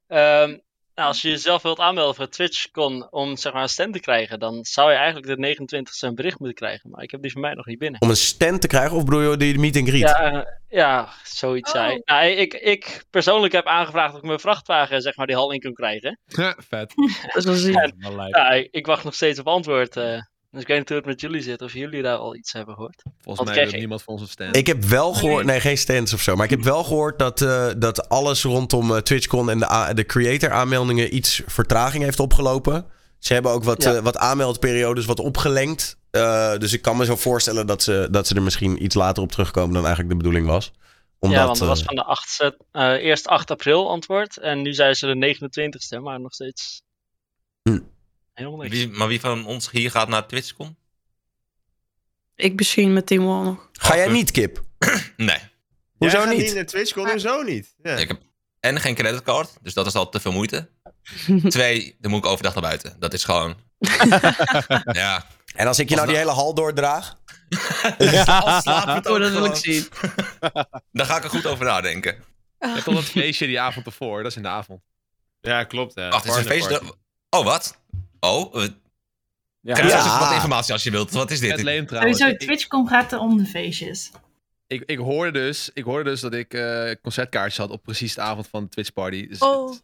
Nou, 0.95 1.09
als 1.09 1.23
je 1.23 1.29
jezelf 1.29 1.63
wilt 1.63 1.79
aanmelden 1.79 2.15
voor 2.15 2.29
TwitchCon 2.29 3.07
om 3.11 3.37
zeg 3.37 3.53
maar, 3.53 3.63
een 3.63 3.69
stand 3.69 3.93
te 3.93 4.01
krijgen, 4.01 4.39
dan 4.39 4.65
zou 4.65 4.91
je 4.91 4.97
eigenlijk 4.97 5.27
de 5.27 5.37
29 5.39 6.03
een 6.03 6.15
bericht 6.15 6.39
moeten 6.39 6.57
krijgen. 6.57 6.91
Maar 6.91 7.03
ik 7.03 7.11
heb 7.11 7.23
die 7.23 7.33
van 7.33 7.41
mij 7.41 7.55
nog 7.55 7.67
niet 7.67 7.79
binnen. 7.79 8.01
om 8.01 8.09
een 8.11 8.17
stand 8.17 8.61
te 8.61 8.67
krijgen, 8.67 8.97
of 8.97 9.05
bedoel 9.05 9.21
je 9.31 9.37
die 9.37 9.59
meet 9.59 9.77
and 9.77 9.89
greet? 9.89 10.01
Ja, 10.01 10.33
eh, 10.33 10.41
ja 10.69 11.09
zoiets 11.25 11.73
Oh. 11.73 11.81
zei. 11.81 12.01
Nou, 12.05 12.27
ik, 12.27 12.55
ik 12.55 13.05
persoonlijk 13.11 13.53
heb 13.53 13.67
aangevraagd 13.67 14.13
of 14.13 14.19
ik 14.19 14.25
mijn 14.27 14.41
vrachtwagen 14.41 15.01
zeg 15.03 15.17
maar, 15.17 15.27
die 15.27 15.37
hal 15.37 15.53
in 15.53 15.61
kan 15.61 15.73
krijgen. 15.75 16.19
Vet. 16.69 16.93
Dat 17.35 17.47
is 17.47 17.65
wel. 17.65 17.75
En- 17.83 18.15
lijp. 18.17 18.35
Ja, 18.35 18.51
ik, 18.51 18.69
ik 18.71 18.87
wacht 18.87 19.05
nog 19.05 19.15
steeds 19.15 19.39
op 19.39 19.47
antwoord. 19.47 19.97
eh. 19.97 20.19
Dus 20.53 20.61
ik 20.61 20.67
weet 20.67 20.79
niet 20.79 20.89
hoe 20.89 20.97
het 20.97 21.07
met 21.07 21.21
jullie 21.21 21.43
zit, 21.43 21.63
of 21.63 21.73
jullie 21.73 22.03
daar 22.03 22.17
al 22.17 22.37
iets 22.37 22.53
hebben 22.53 22.75
gehoord. 22.75 23.03
Volgens 23.21 23.51
mij 23.51 23.65
ik? 23.65 23.77
niemand 23.77 24.03
van 24.03 24.13
ons 24.13 24.23
een 24.23 24.29
stand. 24.29 24.57
Ik 24.57 24.67
heb 24.67 24.85
wel 24.85 25.13
gehoord, 25.13 25.45
nee, 25.45 25.61
geen 25.61 25.79
stands 25.79 26.13
of 26.13 26.21
zo, 26.21 26.37
maar 26.37 26.45
ik 26.45 26.51
heb 26.51 26.63
wel 26.63 26.85
gehoord 26.85 27.19
dat, 27.19 27.41
eh, 27.41 27.69
dat 27.77 28.09
alles 28.09 28.43
rondom 28.43 28.95
eh, 28.95 28.97
TwitchCon 29.01 29.51
en 29.51 29.59
de, 29.59 29.91
de 29.95 30.07
creator-aanmeldingen 30.07 31.15
iets 31.15 31.43
vertraging 31.47 32.05
heeft 32.05 32.21
opgelopen. 32.21 32.87
Ze 33.19 33.33
hebben 33.33 33.53
ook 33.53 33.65
wat, 33.65 33.83
Ja. 33.83 33.95
eh, 33.95 34.03
wat 34.03 34.17
aanmeldperiodes 34.17 35.05
wat 35.05 35.21
opgelengd. 35.21 35.99
Eh, 36.11 36.57
dus 36.59 36.73
ik 36.73 36.83
kan 36.83 36.97
me 36.97 37.05
zo 37.05 37.17
voorstellen 37.17 37.67
dat 37.67 37.83
ze, 37.83 38.09
dat 38.11 38.27
ze 38.27 38.35
er 38.35 38.43
misschien 38.43 38.85
iets 38.85 38.95
later 38.95 39.23
op 39.23 39.33
terugkomen 39.33 39.73
dan 39.75 39.85
eigenlijk 39.85 40.11
de 40.11 40.17
bedoeling 40.17 40.47
was. 40.47 40.73
Omdat, 41.19 41.39
ja, 41.39 41.47
want 41.47 41.59
het 41.59 41.69
was 41.69 41.83
van 41.83 41.95
de 41.95 42.05
8, 42.05 42.53
eh, 42.71 42.93
eerst 42.93 43.27
8 43.27 43.51
april 43.51 43.91
antwoord. 43.91 44.39
En 44.39 44.63
nu 44.63 44.73
zijn 44.73 44.95
ze 44.95 45.07
de 45.07 45.15
29ste, 45.15 46.01
maar 46.01 46.21
nog 46.21 46.33
steeds. 46.33 46.83
Hm. 47.63 47.79
Helemaal 48.33 48.59
niks. 48.59 48.77
Wie, 48.77 48.89
maar 48.89 49.09
wie 49.09 49.21
van 49.21 49.47
ons 49.47 49.71
hier 49.71 49.91
gaat 49.91 50.09
naar 50.09 50.27
TwitchCon? 50.27 50.77
Ik 52.35 52.55
misschien 52.55 52.93
met 52.93 53.07
Team 53.07 53.25
Wall 53.25 53.43
nog. 53.43 53.69
Ga 53.73 53.97
jij 53.97 54.09
niet, 54.09 54.31
Kip? 54.31 54.63
Nee. 55.17 55.39
Hoezo 55.97 56.17
Jij 56.17 56.27
gaat 56.27 56.37
niet? 56.37 56.45
niet 56.45 56.55
naar 56.55 56.67
TwitchCon, 56.67 57.11
hoezo 57.11 57.43
niet? 57.43 57.75
Ja. 57.83 57.97
Ik 57.97 58.09
heb 58.09 58.21
en 58.61 58.81
geen 58.81 58.95
creditcard, 58.95 59.51
dus 59.63 59.75
dat 59.75 59.87
is 59.87 59.95
al 59.95 60.09
te 60.09 60.21
veel 60.21 60.33
moeite. 60.33 60.71
Twee, 61.49 61.97
dan 61.99 62.11
moet 62.11 62.25
ik 62.25 62.31
overdag 62.31 62.53
naar 62.53 62.63
buiten. 62.63 62.97
Dat 62.99 63.13
is 63.13 63.25
gewoon... 63.25 63.57
ja. 64.93 65.27
En 65.55 65.67
als 65.67 65.79
ik 65.79 65.89
je 65.89 65.95
nou 65.95 66.07
die 66.07 66.17
hele 66.17 66.31
hal 66.31 66.55
doordraag? 66.55 67.17
Al 68.27 68.61
slaap 68.61 68.87
het 68.87 69.07
Oh, 69.07 69.19
dat 69.19 69.33
wil 69.33 69.45
ik 69.45 69.55
zien. 69.55 69.89
Daar 70.93 71.07
ga 71.07 71.17
ik 71.17 71.25
er 71.25 71.31
goed 71.31 71.47
over 71.47 71.65
nadenken. 71.65 72.25
Je 72.59 72.67
hebt 72.67 72.87
al 72.87 72.95
dat 72.95 73.05
feestje 73.05 73.47
die 73.47 73.61
avond 73.61 73.87
ervoor, 73.87 74.23
dat 74.23 74.31
is 74.31 74.37
in 74.37 74.43
de 74.43 74.49
avond. 74.49 74.81
Ja, 75.41 75.65
klopt. 75.65 75.95
Ja. 75.95 76.09
Wacht, 76.09 76.25
is 76.25 76.31
een 76.31 76.45
Partner 76.45 76.57
feest... 76.57 76.69
party. 76.69 76.97
Oh, 77.31 77.45
wat? 77.45 77.82
Oh, 78.27 78.55
uh, 78.55 78.63
Ja. 79.61 79.75
krijg 79.75 79.91
Ja. 79.93 80.05
eens 80.05 80.19
wat 80.19 80.33
informatie 80.33 80.73
als 80.73 80.83
je 80.83 80.91
wilt. 80.91 81.11
Wat 81.11 81.31
is 81.31 81.41
dit? 81.41 81.51
Het 81.51 81.63
leem 81.63 81.87
trouwens. 81.87 82.19
Sowieso, 82.19 82.39
TwitchCon 82.45 82.89
gaat 82.89 83.13
er 83.13 83.19
om 83.19 83.37
de 83.39 83.45
feestjes. 83.47 84.11
ik, 84.67 84.83
ik, 84.87 84.99
hoorde 84.99 85.31
dus, 85.31 85.71
ik 85.75 85.85
hoorde 85.85 86.11
dus 86.11 86.21
dat 86.21 86.33
ik 86.35 86.55
eh, 86.55 86.91
concertkaartjes 87.03 87.57
had 87.57 87.71
op 87.71 87.83
precies 87.83 88.15
de 88.15 88.21
avond 88.21 88.49
van 88.51 88.63
de 88.63 88.69
Twitch 88.69 88.93
Party. 88.93 89.29
Dus 89.29 89.39
Oh, 89.39 89.71
het- 89.71 89.83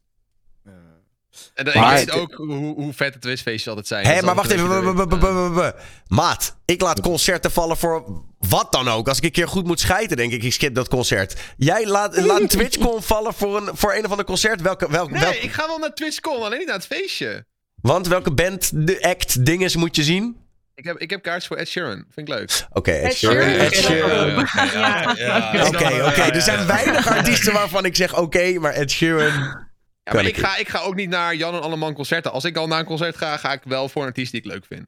en 1.55 1.65
dan, 1.65 1.75
Maar 1.79 1.91
ik 1.93 1.97
weet 2.07 2.15
het- 2.15 2.23
ook 2.23 2.33
hoe, 2.35 2.75
hoe 2.75 2.93
vet 2.93 3.13
de 3.13 3.19
Twitch 3.19 3.43
feestjes 3.43 3.69
altijd 3.69 3.87
zijn. 3.87 4.07
Hé, 4.07 4.23
maar 4.23 4.35
wacht 4.35 4.51
even. 4.51 5.75
Maat, 6.09 6.57
ik 6.65 6.81
laat 6.81 7.01
concerten 7.01 7.51
vallen 7.51 7.77
voor 7.77 8.23
wat 8.39 8.73
dan 8.73 8.89
ook. 8.89 9.09
Als 9.09 9.19
ik 9.19 9.25
een 9.25 9.31
keer 9.31 9.49
goed 9.49 9.67
moet 9.67 9.81
schijten, 9.81 10.17
denk 10.17 10.33
ik, 10.33 10.43
ik 10.43 10.53
skip 10.53 10.75
dat 10.75 10.89
concert. 10.89 11.37
Jij 11.57 11.87
laat, 11.87 12.17
laat 12.17 12.49
TwitchCon 12.59 13.03
vallen 13.03 13.35
voor 13.35 13.57
een, 13.57 13.77
voor 13.77 13.95
een 13.95 14.05
of 14.05 14.11
ander 14.11 14.27
concert. 14.27 14.61
Welke, 14.61 14.91
welk, 14.91 15.11
Nee, 15.11 15.21
welk, 15.21 15.35
ik 15.35 15.53
ga 15.53 15.67
wel 15.67 15.79
naar 15.79 15.95
TwitchCon, 15.95 16.43
alleen 16.43 16.59
niet 16.59 16.67
naar 16.67 16.77
het 16.77 16.87
feestje. 16.87 17.47
Want 17.81 18.07
welke 18.07 18.33
band, 18.33 18.87
de 18.87 19.03
act, 19.03 19.45
dinges 19.47 19.77
moet 19.77 19.97
je 19.97 20.03
zien? 20.03 20.37
Ik 20.75 20.85
heb, 20.85 20.99
ik 20.99 21.11
heb 21.11 21.23
kaartjes 21.23 21.47
voor 21.47 21.57
Ed 21.57 21.69
Sheeran. 21.69 22.05
Vind 22.11 22.29
ik 22.29 22.35
leuk. 22.35 22.67
Oké, 22.73 22.91
Ed 22.91 23.05
Ed 23.05 23.75
Sheeran. 23.75 24.47
Ed. 24.47 25.67
Oké, 25.69 26.05
oké. 26.05 26.21
Er 26.23 26.41
zijn 26.43 26.67
weinig 26.67 27.07
artiesten 27.07 27.53
waarvan 27.53 27.85
ik 27.85 27.97
zeg 27.97 28.17
oké, 28.19 28.53
maar 28.59 28.73
Ed 28.73 28.91
Sheeran... 28.91 29.67
Ja, 30.03 30.15
maar 30.15 30.25
ik 30.27 30.37
ga, 30.37 30.57
ik 30.57 30.69
ga 30.69 30.79
ook 30.81 30.95
niet 30.95 31.09
naar 31.09 31.35
Jan 31.35 31.55
en 31.55 31.61
Alleman 31.63 31.95
concerten. 31.95 32.33
Als 32.33 32.45
ik 32.45 32.57
al 32.57 32.67
naar 32.67 32.79
een 32.79 32.85
concert 32.85 33.17
ga, 33.17 33.37
ga 33.37 33.53
ik 33.53 33.61
wel 33.65 33.89
voor 33.89 34.03
een 34.03 34.09
artiest 34.09 34.33
die 34.33 34.41
ik 34.41 34.47
leuk 34.47 34.65
vind. 34.67 34.87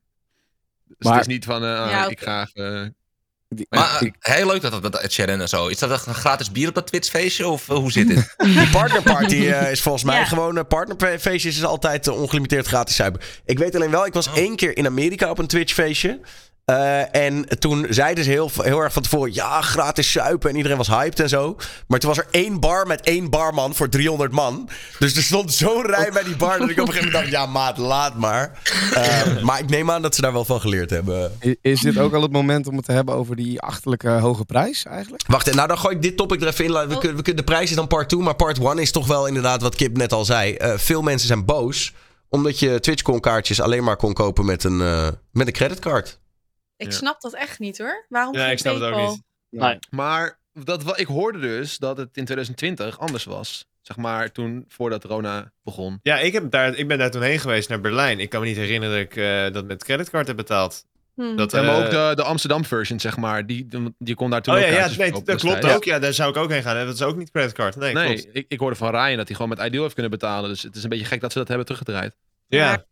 Dus 0.87 0.97
Maar- 0.99 1.13
het 1.13 1.21
is 1.21 1.33
niet 1.33 1.45
van, 1.45 1.63
eh, 1.63 1.69
Ja, 1.91 2.09
ik 2.09 2.21
ga... 2.21 2.49
eh, 2.53 2.83
Die- 3.55 3.67
Maar 3.71 4.03
ik- 4.05 4.15
eh, 4.21 4.35
heel 4.35 4.47
leuk 4.47 4.61
dat 4.63 4.83
dat, 4.83 5.01
Ed 5.01 5.13
Sheeran 5.13 5.41
en 5.41 5.49
zo. 5.49 5.67
Is 5.67 5.79
dat 5.79 6.07
een 6.07 6.15
gratis 6.15 6.51
bier 6.53 6.69
op 6.69 6.75
dat 6.75 6.87
Twitch-feestje? 6.87 7.49
Of 7.49 7.69
eh, 7.69 7.77
hoe 7.77 7.93
zit 7.93 8.09
dit? 8.09 8.35
Die 8.55 8.69
partnerparty 8.71 9.47
eh, 9.51 9.71
is 9.71 9.81
volgens 9.81 10.05
mij 10.05 10.19
Ja. 10.19 10.25
gewoon... 10.25 10.59
eh, 10.59 10.65
partnerfeestjes 10.69 11.57
is 11.57 11.65
altijd 11.65 12.09
ongelimiteerd 12.09 12.67
gratis 12.67 12.97
zuipen. 12.97 13.21
Ik 13.45 13.59
weet 13.59 13.75
alleen 13.75 13.91
wel, 13.91 14.07
ik 14.07 14.13
was 14.13 14.29
Oh. 14.29 14.37
één 14.37 14.57
keer 14.57 14.77
in 14.77 14.87
Amerika 14.87 15.31
op 15.31 15.39
een 15.39 15.47
Twitch-feestje. 15.47 16.21
Eh, 16.71 17.23
en 17.27 17.59
toen 17.59 17.87
zeiden 17.89 18.25
ze 18.25 18.31
heel, 18.31 18.51
heel 18.55 18.81
erg 18.81 18.93
van 18.93 19.03
tevoren... 19.03 19.35
ja, 19.35 19.61
gratis 19.61 20.13
zuipen 20.13 20.51
en 20.51 20.57
iedereen 20.57 20.77
was 20.77 20.89
hyped 20.89 21.21
en 21.21 21.29
zo. 21.29 21.57
Maar 21.87 21.99
toen 21.99 22.09
was 22.09 22.19
er 22.19 22.27
één 22.31 22.61
bar 22.61 22.87
met 22.87 23.01
één 23.01 23.31
barman 23.31 23.75
voor 23.75 23.89
300 23.89 24.33
man. 24.33 24.69
Dus 24.99 25.17
er 25.17 25.23
stond 25.23 25.53
zo'n 25.53 25.87
rij 25.87 26.11
bij 26.13 26.23
die 26.23 26.37
bar... 26.37 26.59
dat 26.59 26.71
ik 26.71 26.81
op 26.81 26.87
een 26.87 26.93
gegeven 26.93 27.13
moment 27.13 27.33
dacht... 27.33 27.45
ja, 27.45 27.51
maat, 27.53 27.79
laat 27.79 28.17
maar. 28.17 28.59
Eh, 28.95 29.43
maar 29.43 29.59
ik 29.59 29.69
neem 29.69 29.91
aan 29.91 30.03
dat 30.03 30.15
ze 30.15 30.21
daar 30.21 30.33
wel 30.33 30.45
van 30.45 30.61
geleerd 30.61 30.91
hebben. 30.91 31.33
Is 31.61 31.81
dit 31.81 31.99
ook 31.99 32.15
al 32.15 32.23
het 32.23 32.33
moment 32.33 32.67
om 32.67 32.77
het 32.77 32.85
te 32.85 32.93
hebben 32.93 33.15
over 33.15 33.37
die 33.37 33.61
achterlijke 33.61 34.09
hoge 34.09 34.45
prijs 34.45 34.85
eigenlijk? 34.85 35.23
Wacht, 35.27 35.55
nou 35.55 35.69
dan 35.69 35.79
gooi 35.79 35.95
ik 35.95 36.03
dit 36.03 36.17
topic 36.17 36.41
er 36.41 36.47
even 36.47 36.65
in. 36.65 36.73
We 36.73 36.99
kunnen, 36.99 37.17
we 37.17 37.23
kunnen, 37.23 37.37
de 37.37 37.53
prijs 37.53 37.71
is 37.71 37.77
dan 37.77 37.87
part 37.87 38.09
2, 38.09 38.21
maar 38.21 38.35
part 38.37 38.59
1 38.59 38.79
is 38.79 38.91
toch 38.91 39.07
wel 39.07 39.27
inderdaad 39.27 39.63
wat 39.63 39.75
Kip 39.75 39.97
net 39.97 40.13
al 40.13 40.25
zei. 40.25 40.55
Eh, 40.55 40.73
veel 40.77 41.03
mensen 41.03 41.27
zijn 41.27 41.45
boos 41.45 41.93
omdat 42.29 42.59
je 42.59 42.81
TwitchCon 42.81 43.21
kaartjes 43.21 43.61
alleen 43.61 43.85
maar 43.85 43.97
kon 43.97 44.13
kopen 44.13 44.45
met 44.45 44.65
een, 44.65 44.81
eh, 44.81 45.09
met 45.33 45.47
een 45.47 45.53
creditcard. 45.53 46.21
Ik 46.81 46.87
Ja. 46.91 46.97
snap 46.97 47.21
dat 47.21 47.35
echt 47.35 47.59
niet 47.59 47.79
hoor. 47.79 48.07
Waarom 48.09 48.35
Ja, 48.35 48.43
geen 48.43 48.53
ik 48.53 48.59
snap 48.59 48.75
het 48.75 48.83
ook 48.83 49.11
niet. 49.11 49.23
Nee. 49.51 49.79
Maar 49.91 50.39
dat, 50.53 50.99
ik 51.01 51.07
hoorde 51.07 51.39
dus 51.39 51.79
dat 51.79 51.97
het 51.97 52.09
in 52.17 52.25
2020 52.25 52.99
anders 52.99 53.25
was. 53.25 53.69
Zeg 53.81 53.97
maar 53.97 54.33
toen, 54.33 54.65
voordat 54.69 55.03
corona 55.07 55.53
begon. 55.63 55.99
Ja, 56.03 56.19
ik, 56.19 56.33
heb 56.33 56.51
daar, 56.51 56.75
ik 56.77 56.89
ben 56.89 56.99
daar 56.99 57.11
toen 57.11 57.23
heen 57.23 57.39
geweest 57.39 57.69
naar 57.69 57.81
Berlijn. 57.81 58.21
Ik 58.21 58.29
kan 58.31 58.41
me 58.41 58.47
niet 58.47 58.57
herinneren 58.57 58.95
dat 58.97 59.05
ik 59.05 59.17
eh, 59.17 59.53
dat 59.53 59.65
met 59.65 59.85
creditcard 59.85 60.27
heb 60.27 60.37
betaald. 60.37 60.85
Hm. 61.15 61.37
Dat, 61.37 61.53
Ja, 61.53 61.63
maar 61.63 61.75
eh, 61.79 61.85
ook 61.85 61.91
de, 61.91 62.13
de 62.15 62.23
Amsterdam 62.23 62.65
version, 62.65 63.01
zeg 63.01 63.17
maar. 63.17 63.47
Die, 63.47 63.67
die 63.99 64.15
kon 64.15 64.31
daar 64.31 64.43
toen 64.43 64.55
Oh 64.55 64.61
ook 64.61 64.67
ja, 64.67 64.73
ja 64.73 64.87
nee, 64.87 64.97
dat 64.97 65.11
klopt 65.11 65.27
destijds. 65.27 65.67
ook. 65.77 65.85
Ja, 65.85 65.99
daar 65.99 66.13
zou 66.13 66.31
ik 66.31 66.37
ook 66.37 66.51
heen 66.51 66.63
gaan. 66.63 66.87
Dat 66.87 66.95
is 66.95 67.03
ook 67.03 67.17
niet 67.17 67.31
creditcard. 67.31 67.77
Nee, 67.77 67.95
Nee, 67.95 68.15
klopt. 68.15 68.29
ik, 68.37 68.45
ik 68.49 68.59
hoorde 68.59 68.77
van 68.77 68.91
Ryan 68.91 69.17
dat 69.17 69.27
hij 69.29 69.37
gewoon 69.37 69.57
met 69.57 69.67
Ideal 69.67 69.83
heeft 69.83 69.95
kunnen 69.95 70.13
betalen. 70.13 70.51
Dus 70.51 70.63
het 70.63 70.77
is 70.77 70.83
een 70.83 70.89
beetje 70.89 71.05
gek 71.05 71.21
dat 71.21 71.33
ze 71.33 71.39
dat 71.39 71.49
hebben 71.49 71.67
teruggedraaid. 71.67 72.17
Ja, 72.47 72.85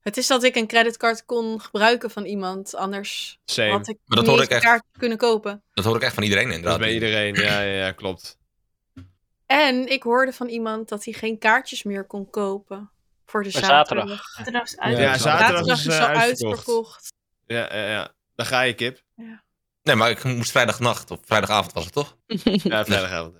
Het 0.00 0.16
is 0.16 0.26
dat 0.26 0.42
ik 0.42 0.56
een 0.56 0.66
creditcard 0.66 1.24
kon 1.24 1.60
gebruiken 1.60 2.10
van 2.10 2.24
iemand. 2.24 2.74
Anders 2.74 3.38
same. 3.44 3.70
had 3.70 3.88
ik 3.88 3.98
Maar 4.04 4.24
dat 4.24 4.34
ik 4.42 4.42
een 4.42 4.48
echt. 4.56 4.64
kaart 4.64 4.82
kunnen 4.98 5.18
kopen. 5.18 5.62
Dat 5.74 5.84
hoor 5.84 5.96
ik 5.96 6.02
echt 6.02 6.14
van 6.14 6.22
iedereen 6.22 6.46
Dat 6.46 6.54
inderdaad. 6.54 6.80
is 6.80 6.84
bij 6.86 6.94
iedereen. 6.94 7.34
Ja, 7.34 7.60
ja, 7.70 7.84
ja, 7.84 7.92
klopt. 7.92 8.38
En 9.46 9.86
ik 9.92 10.02
hoorde 10.02 10.32
van 10.32 10.48
iemand 10.48 10.88
dat 10.88 11.04
hij 11.04 11.14
geen 11.14 11.38
kaartjes 11.38 11.82
meer 11.82 12.04
kon 12.04 12.30
kopen. 12.30 12.90
Voor 13.26 13.42
de 13.42 13.50
zaterdag. 13.50 14.22
zaterdag. 14.36 14.70
Ja. 14.76 14.88
Ja, 14.88 15.18
zaterdag 15.18 15.20
Zaterdag 15.20 15.78
is 15.78 15.86
is 15.86 15.94
eh, 15.94 16.00
al 16.00 16.06
uitverkocht. 16.06 16.56
uitverkocht. 16.56 17.12
Ja, 17.46 17.76
ja, 17.76 17.88
ja. 17.88 18.14
Daar 18.34 18.46
ga 18.46 18.60
je, 18.60 18.74
Kip. 18.74 19.02
Nee, 19.82 19.96
maar 19.96 20.10
ik 20.10 20.24
moest 20.24 20.50
vrijdagnacht, 20.50 21.10
of 21.10 21.18
vrijdagavond 21.24 21.72
was 21.72 21.84
het 21.84 21.92
toch? 21.92 22.16
Ja, 22.26 22.84
vrijdagavond. 22.84 23.34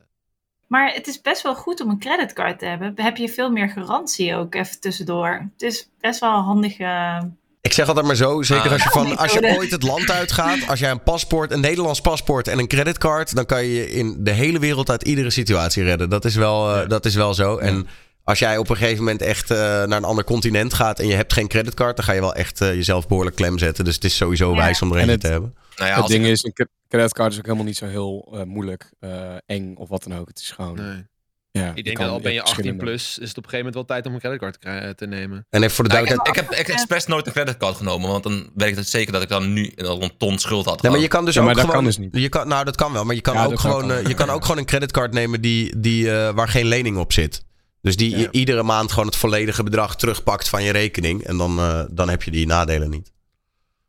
Maar 0.70 0.92
het 0.94 1.06
is 1.06 1.20
best 1.20 1.42
wel 1.42 1.54
goed 1.54 1.80
om 1.80 1.90
een 1.90 1.98
creditcard 1.98 2.58
te 2.58 2.66
hebben. 2.66 2.94
Dan 2.94 3.04
heb 3.04 3.16
je 3.16 3.28
veel 3.28 3.50
meer 3.50 3.68
garantie 3.68 4.34
ook 4.36 4.54
even 4.54 4.80
tussendoor. 4.80 5.48
Het 5.52 5.62
is 5.62 5.88
best 6.00 6.20
wel 6.20 6.36
een 6.36 6.42
handige... 6.44 7.20
Ik 7.60 7.72
zeg 7.72 7.88
altijd 7.88 8.06
maar 8.06 8.14
zo, 8.16 8.42
zeker 8.42 8.64
Ah. 8.64 8.72
als, 8.72 8.82
je 8.82 8.90
van, 8.90 9.16
als 9.18 9.32
je 9.32 9.56
ooit 9.58 9.70
het 9.70 9.82
land 9.82 10.10
uitgaat, 10.10 10.68
als 10.68 10.78
jij 10.80 10.90
een 10.90 11.02
paspoort, 11.02 11.52
een 11.52 11.60
Nederlands 11.60 12.00
paspoort 12.00 12.48
en 12.48 12.58
een 12.58 12.66
creditcard, 12.68 13.34
dan 13.34 13.46
kan 13.46 13.64
je 13.64 13.74
je 13.74 13.90
in 13.90 14.16
de 14.18 14.30
hele 14.30 14.58
wereld 14.58 14.90
uit 14.90 15.02
iedere 15.02 15.30
situatie 15.30 15.82
redden. 15.84 16.10
Dat 16.10 16.24
is 16.24 16.34
wel, 16.34 16.74
eh, 16.74 16.88
dat 16.88 17.04
is 17.04 17.14
wel 17.14 17.34
zo. 17.34 17.56
En 17.56 17.86
als 18.24 18.38
jij 18.38 18.56
op 18.56 18.68
een 18.70 18.76
gegeven 18.76 18.98
moment 19.04 19.22
echt 19.22 19.50
eh, 19.50 19.56
naar 19.58 19.92
een 19.92 20.04
ander 20.04 20.24
continent 20.24 20.74
gaat 20.74 20.98
en 20.98 21.06
je 21.06 21.14
hebt 21.14 21.32
geen 21.32 21.48
creditcard, 21.48 21.96
dan 21.96 22.04
ga 22.04 22.12
je 22.12 22.20
wel 22.20 22.34
echt 22.34 22.60
eh, 22.60 22.74
jezelf 22.74 23.08
behoorlijk 23.08 23.36
klem 23.36 23.58
zetten. 23.58 23.84
Dus 23.84 23.94
het 23.94 24.04
is 24.04 24.16
sowieso 24.16 24.50
Ja. 24.50 24.56
wijs 24.56 24.82
om 24.82 24.88
er 24.92 24.94
En 24.94 24.98
eentje 25.00 25.12
het- 25.12 25.20
te 25.20 25.28
hebben. 25.30 25.54
Nou 25.80 25.90
ja, 25.92 25.98
het 26.00 26.06
ding 26.10 26.24
ik- 26.24 26.30
is, 26.30 26.42
een 26.44 26.52
cre- 26.52 26.68
creditcard 26.88 27.32
is 27.32 27.38
ook 27.38 27.44
helemaal 27.44 27.66
niet 27.66 27.76
zo 27.76 27.86
heel 27.86 28.28
eh, 28.32 28.42
moeilijk, 28.42 28.90
eh, 29.00 29.34
eng 29.46 29.74
of 29.76 29.88
wat 29.88 30.02
dan 30.02 30.18
ook. 30.18 30.28
Het 30.28 30.38
is 30.38 30.50
gewoon... 30.50 30.74
Nee. 30.76 31.08
Ja, 31.52 31.70
Ik 31.70 31.76
je 31.76 31.82
denk 31.82 31.96
dat 31.98 32.08
al 32.08 32.20
ben 32.20 32.32
je 32.32 32.36
hebt 32.38 32.48
18 32.48 32.54
verschillende. 32.64 32.84
plus, 32.84 33.18
is 33.18 33.28
het 33.28 33.38
op 33.38 33.44
een 33.44 33.50
gegeven 33.50 33.56
moment 33.58 33.74
wel 33.74 33.84
tijd 33.84 34.06
om 34.06 34.14
een 34.14 34.20
creditcard 34.20 34.60
te, 34.60 34.92
te 34.96 35.06
nemen. 35.06 35.46
En 35.50 35.62
even 35.62 35.74
voor 35.74 35.84
de 35.84 35.90
Nou, 35.90 36.02
ik, 36.02 36.08
duidelijkheid. 36.08 36.50
heb, 36.50 36.60
ik 36.60 36.66
heb 36.66 36.76
expres 36.76 37.06
nooit 37.06 37.26
een 37.26 37.32
creditcard 37.32 37.76
genomen, 37.76 38.10
want 38.10 38.22
dan 38.22 38.50
weet 38.54 38.68
ik 38.68 38.76
het 38.76 38.88
zeker 38.88 39.12
dat 39.12 39.22
ik 39.22 39.28
dan 39.28 39.52
nu 39.52 39.72
al 39.76 40.02
een 40.02 40.16
ton 40.18 40.38
schuld 40.38 40.64
had. 40.66 40.82
Nee, 40.82 40.90
maar 40.92 41.00
je 41.00 41.08
kan 41.08 41.24
dus 41.24 41.34
Ja, 41.34 41.40
maar 41.40 41.50
ook 41.50 41.56
dat 41.56 41.64
gewoon. 41.64 41.80
kan 41.80 41.90
dus 41.90 41.98
niet. 41.98 42.16
Je 42.22 42.28
kan, 42.28 42.48
nou, 42.48 42.64
dat 42.64 42.76
kan 42.76 42.92
wel, 42.92 43.04
maar 43.04 43.14
je 43.14 43.20
kan 43.20 43.34
Ja, 43.34 43.42
ook 43.44 43.48
kan 43.48 43.58
gewoon. 43.58 43.92
eh, 43.92 44.06
je 44.06 44.14
kan 44.14 44.30
ook 44.30 44.42
gewoon 44.42 44.58
een 44.58 44.64
creditcard 44.64 45.12
nemen 45.12 45.40
die, 45.40 45.80
die, 45.80 46.10
eh, 46.12 46.34
waar 46.34 46.48
geen 46.48 46.66
lening 46.66 46.96
op 46.96 47.12
zit. 47.12 47.42
Dus 47.80 47.96
die 47.96 48.10
Ja. 48.10 48.18
i- 48.18 48.28
iedere 48.30 48.62
maand 48.62 48.90
gewoon 48.90 49.06
het 49.06 49.16
volledige 49.16 49.62
bedrag 49.62 49.96
terugpakt 49.96 50.48
van 50.48 50.62
je 50.62 50.72
rekening. 50.72 51.22
En 51.24 51.36
dan, 51.36 51.58
eh, 51.58 51.82
dan 51.90 52.08
heb 52.08 52.22
je 52.22 52.30
die 52.30 52.46
nadelen 52.46 52.90
niet. 52.90 53.12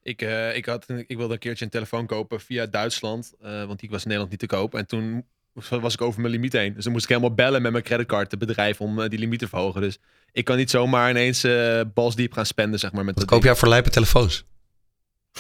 Ik, 0.04 0.22
eh, 0.22 0.56
ik, 0.56 0.66
had, 0.66 0.86
ik 1.08 1.18
wilde 1.18 1.34
een 1.34 1.40
keertje 1.40 1.66
een 1.66 1.72
telefoon 1.72 2.06
kopen 2.06 2.42
via 2.42 2.66
Duitsland. 2.66 3.34
eh, 3.42 3.66
want 3.66 3.80
die 3.80 3.90
was 3.90 4.02
in 4.02 4.08
Nederland 4.08 4.32
niet 4.32 4.40
te 4.40 4.56
koop. 4.56 4.76
En 4.76 4.88
toen 4.88 5.26
was 5.70 5.94
ik 5.94 6.02
over 6.02 6.22
mijn 6.22 6.34
limiet 6.34 6.54
heen. 6.54 6.74
Dus 6.74 6.84
dan 6.84 6.92
moest 6.92 7.04
ik 7.04 7.10
helemaal 7.10 7.34
bellen 7.36 7.62
met 7.62 7.72
mijn 7.72 7.84
creditcard, 7.84 8.32
het 8.32 8.40
bedrijf, 8.40 8.82
om 8.82 9.02
eh, 9.02 9.10
die 9.10 9.20
limiet 9.20 9.40
te 9.40 9.48
verhogen. 9.48 9.82
Dus 9.82 9.98
ik 10.32 10.46
kan 10.46 10.58
niet 10.58 10.70
zomaar 10.70 11.10
ineens 11.10 11.44
eh 11.44 11.82
balsdiep 11.94 12.34
gaan 12.34 12.46
spenden, 12.46 12.80
zeg 12.80 12.92
maar. 12.92 13.06
Met 13.06 13.16
Wat 13.16 13.24
dat 13.24 13.34
koop 13.34 13.44
jij 13.44 13.56
voor 13.56 13.68
lijpe 13.68 13.90
telefoons? 13.90 14.44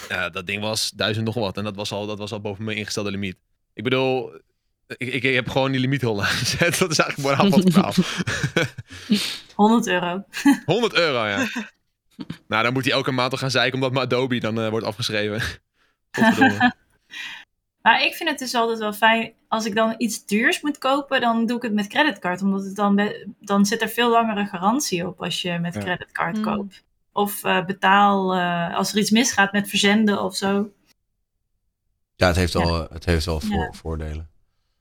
Ja, 0.09 0.29
dat 0.29 0.47
ding 0.47 0.61
was 0.61 0.91
duizend 0.91 1.25
nog 1.25 1.35
wat. 1.35 1.57
En 1.57 1.63
dat 1.63 1.75
was 1.75 1.91
al, 1.91 2.05
dat 2.07 2.17
was 2.17 2.31
al 2.31 2.41
boven 2.41 2.63
mijn 2.63 2.77
ingestelde 2.77 3.11
limiet. 3.11 3.37
Ik 3.73 3.83
bedoel, 3.83 4.33
ik, 4.87 5.13
ik, 5.13 5.23
ik 5.23 5.33
heb 5.33 5.49
gewoon 5.49 5.71
die 5.71 5.79
limiet 5.79 6.01
heel 6.01 6.15
laag 6.15 6.39
gezet. 6.39 6.77
Dat 6.79 6.91
is 6.91 6.97
eigenlijk 6.97 7.29
moraal 7.29 7.49
van 7.49 7.59
het 7.59 7.73
verhaal. 7.73 7.93
100 9.55 9.87
euro. 9.87 10.23
100 10.65 10.93
euro, 10.93 11.25
ja. 11.25 11.47
nou, 12.47 12.63
dan 12.63 12.73
moet 12.73 12.83
hij 12.85 12.93
elke 12.93 13.11
maand 13.11 13.31
toch 13.31 13.39
gaan 13.39 13.51
zeiken 13.51 13.73
omdat 13.73 13.91
mijn 13.91 14.05
Adobe 14.05 14.39
dan 14.39 14.59
eh, 14.61 14.69
wordt 14.69 14.85
afgeschreven. 14.85 15.41
Maar 17.81 18.03
ik 18.03 18.13
vind 18.13 18.29
het 18.29 18.39
dus 18.39 18.55
altijd 18.55 18.79
wel 18.79 18.93
fijn. 18.93 19.33
Als 19.47 19.65
ik 19.65 19.75
dan 19.75 19.93
iets 19.97 20.25
duurs 20.25 20.61
moet 20.61 20.77
kopen, 20.77 21.21
dan 21.21 21.45
doe 21.45 21.57
ik 21.57 21.63
het 21.63 21.73
met 21.73 21.87
creditcard. 21.87 22.41
Omdat 22.41 22.63
het 22.63 22.75
dan, 22.75 23.13
dan 23.39 23.65
zit 23.65 23.81
er 23.81 23.89
veel 23.89 24.09
langere 24.09 24.45
garantie 24.45 25.07
op 25.07 25.21
als 25.23 25.41
je 25.41 25.59
met 25.59 25.73
Ja. 25.73 25.79
creditcard 25.79 26.37
Mm. 26.37 26.43
koopt. 26.43 26.83
Of 27.11 27.43
eh, 27.43 27.65
betaal 27.65 28.33
eh, 28.35 28.75
als 28.75 28.91
er 28.91 28.99
iets 28.99 29.09
misgaat 29.11 29.51
met 29.51 29.69
verzenden 29.69 30.23
of 30.23 30.35
zo. 30.35 30.71
Ja, 32.15 32.27
het 32.27 32.35
heeft 32.35 32.53
wel, 32.53 32.87
het 32.91 33.05
heeft 33.05 33.25
wel 33.25 33.39
voor, 33.39 33.55
Ja. 33.55 33.71
voordelen. 33.71 34.29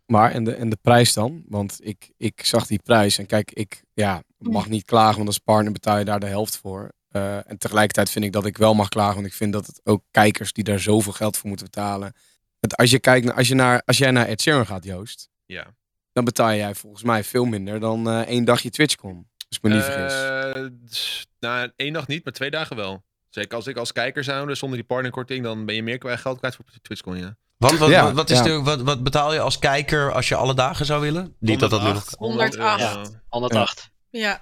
Maar 0.07 0.31
en 0.31 0.45
de, 0.45 0.55
en 0.55 0.69
de 0.69 0.79
prijs 0.83 1.13
dan? 1.13 1.43
Want 1.49 1.79
ik, 1.83 2.11
ik 2.17 2.45
zag 2.45 2.67
die 2.67 2.81
prijs 2.83 3.19
en 3.19 3.27
kijk, 3.27 3.53
ik 3.53 3.83
ja, 3.95 4.23
mag 4.39 4.69
niet 4.69 4.85
klagen, 4.85 5.15
want 5.17 5.27
als 5.27 5.39
partner 5.39 5.73
betaal 5.73 5.99
je 5.99 6.05
daar 6.05 6.21
de 6.21 6.27
helft 6.27 6.57
voor. 6.57 6.93
Eh, 7.11 7.51
en 7.51 7.59
tegelijkertijd 7.59 8.11
vind 8.11 8.25
ik 8.25 8.33
dat 8.33 8.47
ik 8.47 8.57
wel 8.59 8.75
mag 8.75 8.89
klagen, 8.89 9.15
want 9.15 9.27
ik 9.27 9.33
vind 9.33 9.53
dat 9.53 9.67
het 9.67 9.81
ook 9.85 10.03
kijkers 10.11 10.53
die 10.53 10.65
daar 10.65 10.79
zoveel 10.81 11.13
geld 11.13 11.37
voor 11.37 11.49
moeten 11.49 11.67
betalen. 11.67 12.13
Het, 12.61 12.77
als, 12.77 12.91
je 12.91 12.99
kijkt, 12.99 13.27
naar- 13.27 13.35
als, 13.35 13.49
je 13.49 13.55
naar, 13.55 13.83
als 13.85 13.99
jij 13.99 14.11
naar 14.11 14.27
Ed 14.27 14.41
Sheeran 14.43 14.67
gaat, 14.67 14.85
Joost, 14.85 15.29
ja. 15.47 15.67
dan 16.13 16.25
betaal 16.25 16.55
jij 16.55 16.75
volgens 16.75 17.03
mij 17.03 17.25
veel 17.25 17.45
minder 17.45 17.81
dan 17.81 18.09
eh, 18.09 18.21
één 18.21 18.45
dagje 18.45 18.71
TwitchCon. 18.71 19.29
Als 19.49 19.59
ik 19.59 19.63
me 19.63 19.75
niet 19.75 19.83
vergis. 19.85 20.13
Eh, 20.13 21.11
nou, 21.41 21.71
één 21.77 21.93
nacht 21.93 22.09
niet, 22.09 22.25
maar 22.25 22.33
twee 22.33 22.51
dagen 22.51 22.77
wel. 22.77 23.03
Zeker 23.29 23.57
als 23.57 23.67
ik 23.67 23.77
als 23.77 23.93
kijker 23.93 24.25
zou, 24.25 24.47
dus 24.47 24.59
zonder 24.59 24.79
die 24.79 24.87
partnerkorting, 24.87 25.45
dan 25.45 25.67
ben 25.67 25.75
je 25.75 25.83
meer 25.83 25.99
kwijt- 25.99 26.21
geld 26.21 26.39
kwijt 26.39 26.57
voor 26.57 26.65
TwitchCon, 26.83 27.17
ja. 27.19 27.37
Want 27.57 27.79
wat, 27.79 27.89
Ja, 27.91 28.13
wat, 28.13 28.31
is 28.31 28.39
ja. 28.39 28.45
de, 28.45 28.63
wat, 28.63 28.81
wat 28.81 29.03
betaal 29.03 29.33
je 29.35 29.41
als 29.41 29.59
kijker 29.59 30.13
als 30.13 30.29
je 30.29 30.35
alle 30.35 30.55
dagen 30.55 30.87
zou 30.87 31.01
willen? 31.01 31.35
Niet 31.39 31.61
dat 31.61 31.71
dat 31.71 31.83
nu 31.83 31.93
nog... 31.93 32.05
108. 32.19 32.55
108. 32.57 32.97
euro. 32.97 33.11
108. 33.29 33.91
Ja. 34.11 34.41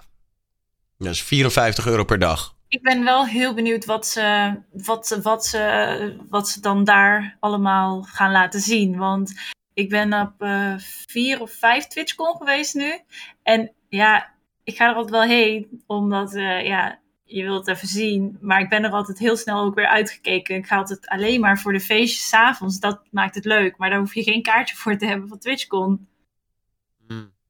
Dat 0.98 1.08
is 1.08 1.22
54 1.22 1.86
euro 1.86 2.04
per 2.04 2.18
dag. 2.18 2.56
Ik 2.68 2.82
ben 2.82 3.04
wel 3.04 3.26
heel 3.26 3.54
benieuwd 3.54 3.84
wat 3.84 4.06
ze, 4.06 4.54
wat, 4.72 5.20
wat, 5.22 5.46
ze, 5.46 6.16
wat 6.28 6.48
ze 6.48 6.60
dan 6.60 6.84
daar 6.84 7.36
allemaal 7.40 8.02
gaan 8.02 8.32
laten 8.32 8.60
zien. 8.60 8.96
Want 8.96 9.32
ik 9.74 9.88
ben 9.88 10.12
op 10.12 10.32
eh, 10.38 10.74
vier 11.06 11.40
of 11.40 11.50
vijf 11.50 11.86
TwitchCon 11.86 12.36
geweest 12.36 12.74
nu. 12.74 13.00
En 13.42 13.72
ja, 13.88 14.34
ik 14.64 14.76
ga 14.76 14.88
er 14.88 14.94
altijd 14.94 15.14
wel 15.14 15.36
heen, 15.36 15.82
omdat 15.86 16.34
eh, 16.34 16.66
ja, 16.66 16.98
je 17.24 17.42
wilt 17.42 17.66
het 17.66 17.76
even 17.76 17.88
zien. 17.88 18.38
Maar 18.40 18.60
ik 18.60 18.68
ben 18.68 18.84
er 18.84 18.90
altijd 18.90 19.18
heel 19.18 19.36
snel 19.36 19.64
ook 19.64 19.74
weer 19.74 19.88
uitgekeken. 19.88 20.56
Ik 20.56 20.66
ga 20.66 20.76
altijd 20.76 21.08
alleen 21.08 21.40
maar 21.40 21.58
voor 21.58 21.72
de 21.72 21.80
feestjes 21.80 22.28
's 22.28 22.32
avonds. 22.32 22.80
Dat 22.80 23.02
maakt 23.10 23.34
het 23.34 23.44
leuk. 23.44 23.76
Maar 23.76 23.90
daar 23.90 23.98
hoef 23.98 24.14
je 24.14 24.22
geen 24.22 24.42
kaartje 24.42 24.76
voor 24.76 24.96
te 24.96 25.06
hebben 25.06 25.28
van 25.28 25.38
TwitchCon. 25.38 26.08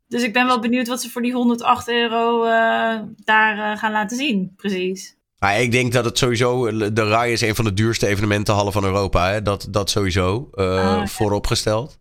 Dus 0.08 0.22
ik 0.22 0.32
ben 0.32 0.46
wel 0.46 0.60
benieuwd 0.60 0.88
wat 0.88 1.02
ze 1.02 1.10
voor 1.10 1.22
die 1.22 1.32
108 1.32 1.88
euro 1.88 2.44
eh, 2.44 3.00
daar 3.24 3.72
eh, 3.72 3.78
gaan 3.78 3.92
laten 3.92 4.16
zien. 4.16 4.52
Precies. 4.56 5.16
Maar 5.38 5.60
ik 5.60 5.72
denk 5.72 5.92
dat 5.92 6.04
het 6.04 6.18
sowieso... 6.18 6.70
De 6.92 7.08
RAI 7.08 7.32
is 7.32 7.40
een 7.40 7.54
van 7.54 7.64
de 7.64 7.74
duurste 7.74 8.06
evenementenhallen 8.06 8.72
van 8.72 8.84
Europa. 8.84 9.30
Hè? 9.30 9.42
Dat, 9.42 9.66
dat 9.70 9.90
sowieso 9.90 10.48
eh, 10.54 10.64
ja. 10.64 11.06
vooropgesteld. 11.06 11.98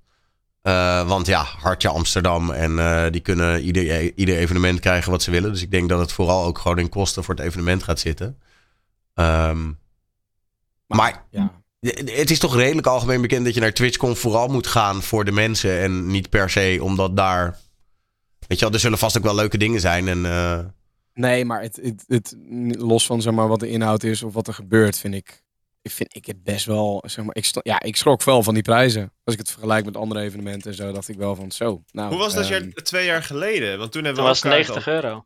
Eh, 0.62 1.08
want 1.08 1.28
ja, 1.28 1.44
Hartje 1.44 1.88
Amsterdam. 1.88 2.52
En 2.52 2.80
eh, 2.80 3.12
die 3.12 3.22
kunnen 3.22 3.62
ieder, 3.62 4.18
ieder 4.18 4.38
evenement 4.38 4.80
krijgen 4.80 5.12
wat 5.12 5.22
ze 5.22 5.32
willen. 5.32 5.52
Dus 5.52 5.62
ik 5.62 5.72
denk 5.72 5.90
dat 5.90 6.00
het 6.00 6.12
vooral 6.12 6.46
ook 6.46 6.60
gewoon 6.60 6.80
in 6.80 6.90
kosten 6.90 7.24
voor 7.24 7.36
het 7.36 7.44
evenement 7.44 7.84
gaat 7.84 8.00
zitten. 8.00 8.38
Ehm, 9.14 9.72
maar 10.88 11.26
ja. 11.32 11.52
het 11.80 12.32
is 12.32 12.40
toch 12.40 12.56
redelijk 12.56 12.88
algemeen 12.88 13.22
bekend 13.22 13.46
dat 13.46 13.54
je 13.54 13.60
naar 13.60 13.74
TwitchCon 13.74 14.16
vooral 14.16 14.48
moet 14.48 14.68
gaan 14.68 15.02
voor 15.02 15.26
de 15.26 15.32
mensen. 15.32 15.80
En 15.80 16.08
niet 16.08 16.30
per 16.30 16.50
se 16.50 16.80
omdat 16.82 17.16
daar... 17.16 17.58
Weet 18.48 18.60
je 18.60 18.66
wel, 18.66 18.74
er 18.74 18.80
zullen 18.80 18.98
vast 18.98 19.18
ook 19.18 19.24
wel 19.24 19.36
leuke 19.36 19.58
dingen 19.58 19.80
zijn. 19.80 20.08
En 20.08 20.26
eh, 20.26 20.60
Nee, 21.14 21.46
maar 21.46 21.62
het, 21.62 21.76
het, 21.82 22.04
het, 22.08 22.36
los 22.78 23.06
van 23.06 23.22
zeg 23.22 23.34
maar, 23.34 23.48
wat 23.48 23.60
de 23.60 23.70
inhoud 23.70 24.04
is 24.04 24.24
of 24.24 24.34
wat 24.34 24.48
er 24.48 24.54
gebeurt, 24.54 24.98
vind 24.98 25.14
ik, 25.14 25.44
ik 25.82 25.92
vind 25.92 26.16
ik 26.16 26.26
het 26.26 26.44
best 26.44 26.66
wel. 26.66 27.04
Zeg 27.08 27.26
maar, 27.26 27.36
ik, 27.36 27.46
sto- 27.46 27.60
ja, 27.64 27.82
ik 27.82 27.96
schrok 27.96 28.24
wel 28.24 28.44
van 28.44 28.54
die 28.54 28.64
prijzen. 28.64 29.12
Als 29.24 29.34
ik 29.34 29.40
het 29.42 29.52
vergelijk 29.52 29.86
met 29.86 29.98
andere 29.98 30.22
evenementen 30.22 30.72
en 30.72 30.78
zo, 30.78 30.92
dacht 30.92 31.08
ik 31.08 31.18
wel 31.18 31.36
van 31.36 31.52
zo. 31.52 31.84
Nou, 31.92 32.10
Hoe 32.10 32.18
was 32.18 32.34
dat 32.34 32.48
jaar, 32.48 32.62
twee 32.74 33.06
jaar 33.06 33.24
geleden? 33.24 33.78
Want 33.78 33.92
toen 33.92 34.04
hebben 34.04 34.24
Dat 34.24 34.42
we 34.42 34.50
was 34.50 34.54
ook 34.60 34.66
kaarten 34.68 34.74
90 34.84 34.88
al- 34.88 34.94
euro. 35.12 35.26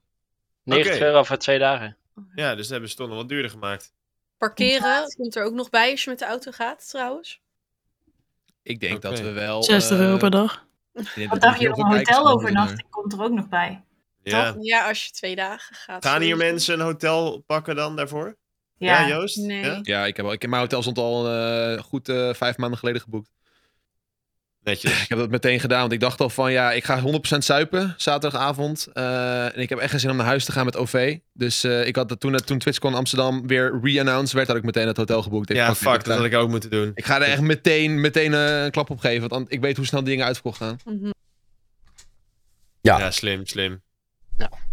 90 0.64 0.96
Oké. 0.96 1.06
euro 1.06 1.24
voor 1.24 1.38
twee 1.38 1.60
dagen. 1.60 1.98
Ja, 2.36 2.50
dus 2.52 2.62
dat 2.62 2.70
hebben 2.72 2.90
ze 2.90 2.96
toch 2.96 3.08
nog 3.08 3.18
wat 3.18 3.30
duurder 3.30 3.52
gemaakt. 3.52 3.94
Parkeren 4.38 5.14
komt 5.18 5.36
er 5.36 5.44
ook 5.44 5.54
nog 5.54 5.70
bij 5.70 5.92
als 5.92 6.04
je 6.04 6.10
met 6.10 6.20
de 6.20 6.26
auto 6.26 6.52
gaat, 6.52 6.90
trouwens. 6.90 7.42
Ik 8.64 8.80
denk 8.80 9.02
dat 9.02 9.20
we 9.20 9.32
wel... 9.32 9.64
60 9.64 9.98
euro 10.00 10.14
eh, 10.14 10.20
per 10.20 10.32
dag. 10.32 10.66
Wat 10.94 11.06
dat 11.16 11.42
dacht 11.42 11.60
je 11.60 11.68
een 11.68 11.74
hotelovernachting? 11.74 12.56
worden. 12.56 12.90
Komt 12.90 13.14
er 13.14 13.22
ook 13.24 13.32
nog 13.32 13.48
bij. 13.50 13.84
Ja. 14.24 14.56
Ja, 14.60 14.88
als 14.88 15.06
je 15.06 15.12
twee 15.12 15.36
dagen 15.36 15.76
gaat. 15.76 16.06
Gaan 16.06 16.22
hier 16.22 16.38
mensen 16.38 16.74
een 16.80 16.86
hotel 16.86 17.40
pakken 17.46 17.76
dan 17.76 17.96
daarvoor? 17.96 18.38
Ja, 18.78 19.02
Ja, 19.02 19.08
Joost? 19.08 19.38
Nee. 19.38 19.66
Ja? 19.66 19.80
Ja, 19.82 20.06
ik 20.06 20.18
heb, 20.18 20.26
al- 20.26 20.32
ik 20.32 20.42
heb 20.42 20.50
mijn 20.50 20.62
hotel 20.62 20.82
stond 20.82 20.98
al 20.98 21.30
eh, 21.32 21.78
goed 21.84 22.10
eh, 22.10 22.34
vijf 22.34 22.58
maanden 22.58 22.80
geleden 22.80 23.02
geboekt. 23.02 23.30
Netjes. 24.64 25.02
Ik 25.04 25.10
heb 25.10 25.18
dat 25.18 25.30
meteen 25.30 25.60
gedaan, 25.60 25.80
want 25.80 25.92
ik 25.92 26.00
dacht 26.00 26.20
al 26.22 26.30
van 26.30 26.52
ja, 26.52 26.72
ik 26.72 26.84
ga 26.84 27.02
100% 27.02 27.38
suipen 27.38 27.94
zaterdagavond. 27.98 28.88
Eh, 28.94 29.46
en 29.46 29.60
ik 29.60 29.70
heb 29.70 29.80
echt 29.80 29.92
geen 29.92 30.00
zin 30.00 30.10
om 30.10 30.16
naar 30.18 30.26
huis 30.26 30.46
te 30.46 30.52
gaan 30.52 30.66
met 30.66 30.78
OV. 30.78 31.18
Dus 31.34 31.64
eh, 31.64 31.88
ik 31.88 31.96
had 31.96 32.10
dat 32.10 32.20
toen, 32.20 32.36
toen 32.36 32.60
TwitchCon 32.60 32.94
Amsterdam 32.94 33.48
weer 33.48 33.80
re-announced 33.84 34.32
werd, 34.34 34.48
had 34.48 34.58
ik 34.58 34.64
meteen 34.64 34.88
het 34.88 34.98
hotel 34.98 35.22
geboekt. 35.24 35.50
Ik 35.50 35.56
Ja, 35.56 35.68
dacht, 35.68 35.78
fuck, 35.78 36.04
dat 36.04 36.18
had 36.18 36.26
ik 36.26 36.36
ook 36.36 36.50
moeten 36.50 36.70
doen. 36.70 36.92
ik 36.96 37.06
ga 37.06 37.16
er 37.16 37.22
echt 37.22 37.42
meteen, 37.42 38.02
meteen 38.02 38.34
eh, 38.34 38.64
een 38.64 38.72
klap 38.72 38.90
op 38.90 39.00
geven, 39.00 39.30
want 39.30 39.52
ik 39.52 39.62
weet 39.62 39.78
hoe 39.78 39.86
snel 39.86 40.00
die 40.02 40.10
dingen 40.10 40.26
uitverkocht 40.26 40.58
gaan. 40.58 40.80
Mhm. 40.86 41.10
Ja. 42.82 43.00
Ja, 43.00 43.12
slim, 43.12 43.46
slim. 43.46 43.82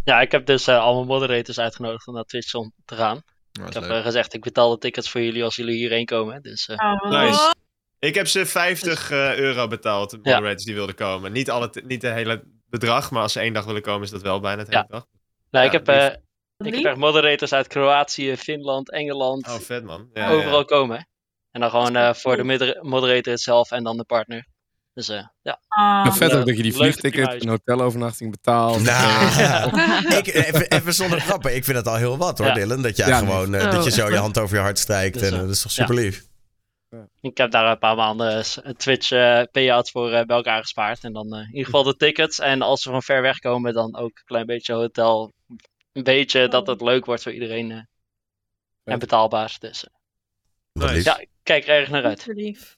Ja, 0.05 0.21
ik 0.21 0.33
heb 0.33 0.47
dus 0.47 0.67
eh, 0.67 0.79
al 0.79 0.95
mijn 0.95 1.07
moderators 1.07 1.59
uitgenodigd 1.59 2.07
om 2.07 2.15
naar 2.15 2.25
Twitch 2.25 2.55
om 2.55 2.73
te 2.85 2.95
gaan. 2.95 3.23
Ik 3.67 3.73
heb 3.73 3.83
eh, 3.83 4.03
gezegd, 4.03 4.35
ik 4.35 4.41
betaal 4.43 4.71
de 4.71 4.79
tickets 4.79 5.11
voor 5.11 5.21
jullie 5.21 5.45
als 5.45 5.57
jullie 5.57 5.77
hierheen 5.77 6.05
komen. 6.05 6.43
Dus 6.43 6.69
eh, 6.69 6.77
Oh, 6.77 7.11
Nice. 7.11 7.55
Ik 7.99 8.15
heb 8.15 8.27
ze 8.27 8.47
50 8.47 9.11
eh, 9.11 9.37
euro 9.37 9.67
betaald, 9.69 10.11
de 10.11 10.19
Ja. 10.23 10.35
moderators 10.35 10.65
die 10.65 10.75
wilden 10.75 10.95
komen. 10.95 11.33
Niet, 11.33 11.51
alle, 11.51 11.71
niet 11.87 12.03
het 12.03 12.13
hele 12.15 12.45
bedrag, 12.71 13.11
maar 13.11 13.23
als 13.23 13.33
ze 13.33 13.41
één 13.41 13.53
dag 13.53 13.65
willen 13.65 13.83
komen 13.83 14.03
is 14.03 14.11
dat 14.11 14.23
wel 14.23 14.41
bijna 14.41 14.59
het 14.59 14.69
hele 14.69 14.81
Ja. 14.81 14.87
dag. 14.89 15.07
nou, 15.51 15.65
Ja, 15.65 15.73
ik, 15.73 15.73
heb, 15.73 15.87
lief. 15.87 15.97
eh, 15.97 16.67
ik 16.67 16.75
heb 16.75 16.85
echt 16.85 16.97
moderators 16.97 17.53
uit 17.53 17.67
Kroatië, 17.67 18.37
Finland, 18.37 18.91
Engeland, 18.93 19.47
Oh, 19.49 19.55
vet 19.55 19.85
man. 19.85 20.11
Ja, 20.13 20.31
overal 20.31 20.59
ja. 20.59 20.65
komen. 20.65 21.09
En 21.51 21.61
dan 21.61 21.71
gewoon 21.71 21.97
eh, 21.97 22.15
voor 22.15 22.37
de 22.37 22.43
moder- 22.45 22.79
moderator 22.83 23.39
zelf 23.39 23.71
en 23.71 23.85
dan 23.85 23.97
de 23.97 24.05
partner. 24.05 24.47
Dus 24.95 25.09
eh, 25.09 25.23
ja. 25.43 25.61
Ah, 25.69 26.03
Ja, 26.05 26.13
vet 26.13 26.35
ook 26.35 26.47
dat 26.47 26.57
je 26.57 26.63
die 26.63 26.75
vliegticket 26.75 27.23
primage. 27.23 27.39
en 27.41 27.49
hotelovernachting 27.49 28.31
betaalt. 28.31 28.83
Nou, 28.83 29.69
ik, 30.19 30.27
even, 30.27 30.71
even 30.71 30.95
zonder 30.95 31.21
grappen. 31.21 31.55
Ik 31.57 31.65
vind 31.65 31.77
het 31.77 31.87
al 31.87 31.95
heel 31.97 32.17
wat 32.19 32.39
hoor, 32.39 32.47
Ja. 32.47 32.55
Dylan. 32.55 32.83
Dat, 32.83 32.97
jij 32.97 33.09
Ja, 33.09 33.19
gewoon, 33.19 33.51
dat 33.53 33.63
je 33.63 33.79
Oh, 33.79 33.83
zo 33.97 34.09
je 34.11 34.17
hand 34.17 34.39
over 34.39 34.57
je 34.57 34.63
hart 34.63 34.79
strijkt. 34.79 35.19
Dus, 35.19 35.31
en, 35.31 35.39
dat 35.39 35.49
is 35.49 35.63
toch 35.63 35.73
super 35.73 35.95
lief. 35.95 36.27
Ik 37.21 37.37
heb 37.37 37.51
daar 37.51 37.71
een 37.71 37.79
paar 37.79 37.97
maanden 37.97 38.45
Twitch 38.77 39.11
eh, 39.11 39.43
payouts 39.51 39.91
voor 39.91 40.13
eh, 40.13 40.25
bij 40.27 40.37
elkaar 40.37 40.61
gespaard. 40.61 41.05
En 41.05 41.13
dan 41.13 41.33
eh, 41.35 41.41
in 41.41 41.47
ieder 41.49 41.65
geval 41.65 41.83
de 41.83 41.97
tickets. 41.97 42.39
En 42.39 42.63
als 42.63 42.85
we 42.85 42.91
van 42.91 43.03
ver 43.03 43.23
weg 43.23 43.39
komen, 43.39 43.75
dan 43.75 43.97
ook 43.97 44.19
een 44.19 44.25
klein 44.25 44.47
beetje 44.47 44.73
hotel. 44.75 45.33
Een 45.93 46.03
beetje 46.03 46.49
dat 46.49 46.67
het 46.67 46.81
leuk 46.81 47.05
wordt 47.05 47.23
voor 47.23 47.33
iedereen. 47.33 47.71
eh, 47.71 47.83
en 48.85 48.99
betaalbaar. 48.99 49.57
Dus 49.59 49.87
Nice. 50.73 51.03
ja, 51.03 51.19
ik 51.19 51.29
kijk 51.43 51.67
er 51.67 51.81
erg 51.81 51.89
naar 51.91 52.05
uit. 52.05 52.21
Super 52.21 52.35
lief. 52.43 52.77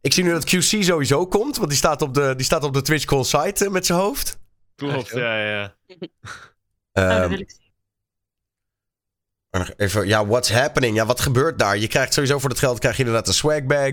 Ik 0.00 0.12
zie 0.12 0.24
nu 0.24 0.30
dat 0.30 0.44
QC 0.54 0.82
sowieso 0.82 1.26
komt. 1.26 1.56
Want 1.56 1.68
die 1.68 1.78
staat 1.78 2.02
op 2.02 2.14
de, 2.14 2.34
die 2.36 2.44
staat 2.44 2.64
op 2.64 2.72
de 2.72 2.82
Twitch 2.82 3.04
call 3.04 3.24
site 3.24 3.70
met 3.70 3.86
zijn 3.86 3.98
hoofd. 3.98 4.38
Klopt, 4.74 5.08
ja, 5.08 5.40
ja. 5.42 5.76
ja. 5.86 5.96
oh, 5.96 5.98
dat 6.92 7.20
Ehm, 7.20 7.28
wil 7.28 7.38
ik 7.40 7.50
zien. 7.50 7.66
maar 9.20 9.34
nog 9.34 9.37
even, 9.76 10.06
ja, 10.06 10.26
what's 10.26 10.50
happening? 10.52 10.96
Ja, 10.96 11.06
wat 11.06 11.20
gebeurt 11.20 11.58
daar? 11.58 11.78
Je 11.78 11.86
krijgt 11.86 12.12
sowieso 12.14 12.38
voor 12.38 12.50
het 12.50 12.58
geld 12.58 12.78
krijg 12.78 12.96
je 12.96 13.02
inderdaad 13.04 13.28
een 13.28 13.34
swag 13.34 13.64
bag. 13.64 13.92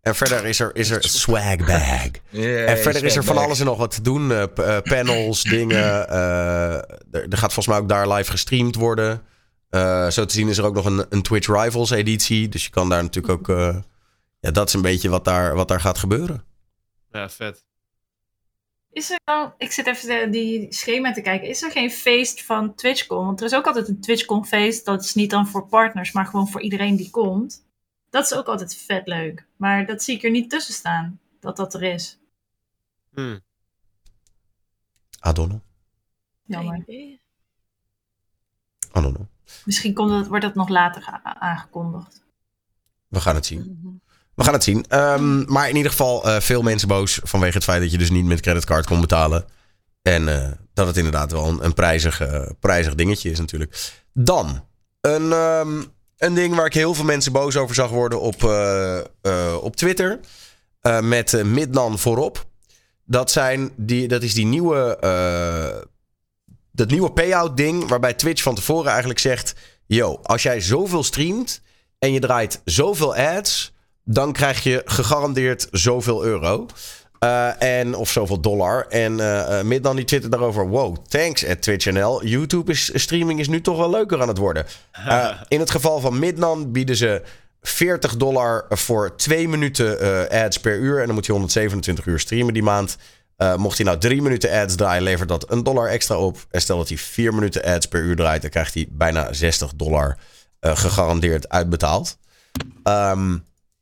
En 0.00 0.14
verder 0.14 0.44
is 0.44 0.60
er, 0.60 0.70
is 0.76 0.90
er 0.90 1.02
swag 1.24 1.56
bag. 1.56 2.10
En 2.32 2.78
verder 2.78 3.04
is 3.04 3.16
er 3.16 3.24
van 3.24 3.36
alles 3.38 3.60
en 3.60 3.66
nog 3.66 3.78
wat 3.78 3.90
te 3.94 4.02
doen. 4.02 4.30
Eh, 4.32 4.42
eh, 4.42 4.82
panels, 4.82 5.42
dingen. 5.58 6.08
eh, 6.08 6.72
er, 6.74 6.82
er 7.10 7.38
gaat 7.38 7.52
volgens 7.52 7.66
mij 7.66 7.78
ook 7.78 7.88
daar 7.88 8.08
live 8.12 8.30
gestreamd 8.30 8.74
worden. 8.74 9.22
Eh, 9.70 10.08
zo 10.08 10.24
te 10.24 10.34
zien 10.34 10.48
is 10.48 10.58
er 10.58 10.64
ook 10.64 10.74
nog 10.74 10.84
een, 10.84 11.06
een 11.08 11.22
Twitch 11.22 11.46
Rivals 11.46 11.90
editie. 11.90 12.48
Dus 12.48 12.64
je 12.64 12.70
kan 12.70 12.88
daar 12.88 13.02
natuurlijk 13.02 13.32
ook... 13.34 13.48
eh, 13.56 13.76
ja, 14.40 14.50
dat 14.50 14.68
is 14.68 14.74
een 14.74 14.82
beetje 14.82 15.08
wat 15.08 15.24
daar, 15.24 15.54
wat 15.54 15.68
daar 15.68 15.80
gaat 15.80 15.98
gebeuren. 15.98 16.44
Ja, 17.12 17.28
vet. 17.28 17.64
Is 18.92 19.10
er 19.10 19.20
dan, 19.24 19.54
ik 19.58 19.72
zit 19.72 19.86
even 19.86 20.08
de- 20.08 20.30
die 20.30 20.72
schema 20.72 21.12
te 21.12 21.20
kijken. 21.20 21.48
Is 21.48 21.62
er 21.62 21.70
geen 21.70 21.90
feest 21.90 22.44
van 22.44 22.74
TwitchCon? 22.74 23.24
Want 23.26 23.40
er 23.40 23.46
is 23.46 23.54
ook 23.54 23.66
altijd 23.66 23.88
een 23.88 24.00
TwitchCon 24.00 24.46
feest. 24.46 24.84
Dat 24.84 25.04
is 25.04 25.14
niet 25.14 25.30
dan 25.30 25.46
voor 25.48 25.66
partners, 25.68 26.12
maar 26.12 26.26
gewoon 26.26 26.48
voor 26.48 26.60
iedereen 26.60 26.96
die 26.96 27.10
komt. 27.10 27.66
Dat 28.10 28.24
is 28.24 28.34
ook 28.34 28.46
altijd 28.46 28.76
vet 28.76 29.06
leuk. 29.06 29.46
Maar 29.56 29.86
dat 29.86 30.02
zie 30.02 30.16
ik 30.16 30.22
er 30.22 30.30
niet 30.30 30.50
tussen 30.50 30.74
staan. 30.74 31.20
Dat 31.40 31.56
dat 31.56 31.74
er 31.74 31.82
is. 31.82 32.18
Hmm. 33.14 33.40
Adonno. 35.18 35.60
Jammer. 36.44 36.84
Adonno. 38.92 39.26
Misschien 39.64 39.94
komt 39.94 40.10
het, 40.10 40.26
wordt 40.26 40.44
dat 40.44 40.54
nog 40.54 40.68
later 40.68 41.20
aangekondigd. 41.22 42.24
We 43.08 43.20
gaan 43.20 43.34
het 43.34 43.46
zien. 43.46 44.00
We 44.38 44.44
gaan 44.44 44.52
het 44.52 44.64
zien. 44.64 44.84
Ehm, 44.88 45.52
maar 45.52 45.68
in 45.68 45.76
ieder 45.76 45.90
geval 45.90 46.24
eh, 46.24 46.40
veel 46.40 46.62
mensen 46.62 46.88
boos 46.88 47.20
vanwege 47.22 47.54
het 47.54 47.64
feit 47.64 47.80
dat 47.80 47.90
je 47.90 47.98
dus 47.98 48.10
niet 48.10 48.24
met 48.24 48.40
creditcard 48.40 48.86
kon 48.86 49.00
betalen. 49.00 49.44
En 50.02 50.28
eh, 50.28 50.50
dat 50.74 50.86
het 50.86 50.96
inderdaad 50.96 51.32
wel 51.32 51.48
een, 51.48 51.64
een 51.64 51.74
prijzig, 51.74 52.20
eh, 52.20 52.42
prijzig 52.60 52.94
dingetje 52.94 53.30
is 53.30 53.38
natuurlijk. 53.38 53.92
Dan 54.12 54.64
een, 55.00 55.32
ehm, 55.32 55.82
een 56.16 56.34
ding 56.34 56.54
waar 56.54 56.66
ik 56.66 56.74
heel 56.74 56.94
veel 56.94 57.04
mensen 57.04 57.32
boos 57.32 57.56
over 57.56 57.74
zag 57.74 57.90
worden 57.90 58.20
op, 58.20 58.42
op 59.60 59.76
Twitter. 59.76 60.20
Met 61.00 61.44
Midnan 61.44 61.98
voorop. 61.98 62.46
Dat, 63.04 63.30
zijn 63.30 63.70
die, 63.76 64.08
dat 64.08 64.22
is 64.22 64.34
die 64.34 64.46
nieuwe, 64.46 64.98
dat 66.72 66.90
nieuwe 66.90 67.12
payout 67.12 67.56
ding 67.56 67.88
waarbij 67.88 68.14
Twitch 68.14 68.42
van 68.42 68.54
tevoren 68.54 68.90
eigenlijk 68.90 69.20
zegt... 69.20 69.54
Yo, 69.86 70.18
als 70.22 70.42
jij 70.42 70.60
zoveel 70.60 71.02
streamt 71.02 71.60
en 71.98 72.12
je 72.12 72.20
draait 72.20 72.60
zoveel 72.64 73.16
ads, 73.16 73.72
dan 74.10 74.32
krijg 74.32 74.62
je 74.62 74.82
gegarandeerd 74.84 75.68
zoveel 75.70 76.24
euro. 76.24 76.66
Eh, 77.18 77.62
en, 77.62 77.94
of 77.94 78.10
zoveel 78.10 78.40
dollar. 78.40 78.86
En 78.86 79.20
eh, 79.20 79.62
Middan 79.62 79.96
die 79.96 80.04
twittert 80.04 80.32
daarover. 80.32 80.68
Wow, 80.68 80.96
thanks 81.08 81.46
at 81.46 81.62
TwitchNL. 81.62 82.26
YouTube 82.26 82.70
is, 82.70 82.90
streaming 82.94 83.40
is 83.40 83.48
nu 83.48 83.60
toch 83.60 83.76
wel 83.76 83.90
leuker 83.90 84.20
aan 84.20 84.28
het 84.28 84.38
worden. 84.38 84.66
In 85.48 85.60
het 85.60 85.70
geval 85.70 86.00
van 86.00 86.18
Midnan 86.18 86.72
bieden 86.72 86.96
ze 86.96 87.22
40 87.60 88.16
dollar 88.16 88.66
voor 88.68 89.16
2 89.16 89.48
minuten 89.48 89.98
ads 90.28 90.60
per 90.60 90.76
uur. 90.76 91.00
En 91.00 91.06
dan 91.06 91.14
moet 91.14 91.26
hij 91.26 91.34
127 91.34 92.06
uur 92.06 92.18
streamen 92.18 92.54
die 92.54 92.62
maand. 92.62 92.96
Mocht 93.56 93.76
hij 93.76 93.86
nou 93.86 93.98
3 93.98 94.22
minuten 94.22 94.50
ads 94.50 94.74
draaien, 94.74 95.02
levert 95.02 95.28
dat 95.28 95.50
een 95.50 95.62
dollar 95.62 95.88
extra 95.88 96.16
op. 96.16 96.46
En 96.50 96.60
stel 96.60 96.76
dat 96.76 96.88
hij 96.88 96.98
4 96.98 97.34
minuten 97.34 97.64
ads 97.64 97.86
per 97.86 98.00
uur 98.00 98.16
draait, 98.16 98.40
dan 98.40 98.50
krijgt 98.50 98.74
hij 98.74 98.86
bijna 98.90 99.32
60 99.32 99.72
dollar 99.74 100.18
gegarandeerd 100.60 101.48
uitbetaald. 101.48 102.18
Ehm, 102.82 103.36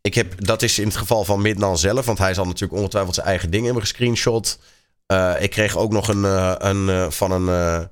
ik 0.07 0.15
heb, 0.15 0.45
dat 0.45 0.63
is 0.63 0.79
in 0.79 0.87
het 0.87 0.97
geval 0.97 1.25
van 1.25 1.43
Midnan 1.43 1.79
zelf, 1.79 2.07
want 2.07 2.19
hij 2.19 2.35
zal 2.35 2.45
natuurlijk 2.45 2.79
ongetwijfeld 2.79 3.15
zijn 3.15 3.27
eigen 3.27 3.51
dingen 3.51 3.65
hebben 3.65 3.83
gescreenshot. 3.83 4.59
Eh, 5.07 5.35
ik 5.39 5.51
kreeg 5.51 5.77
ook 5.77 5.93
nog 5.93 6.09
een, 6.09 6.25
eh, 6.25 6.55
een 6.59 6.89
eh, 6.89 7.11
van 7.11 7.33
een 7.33 7.89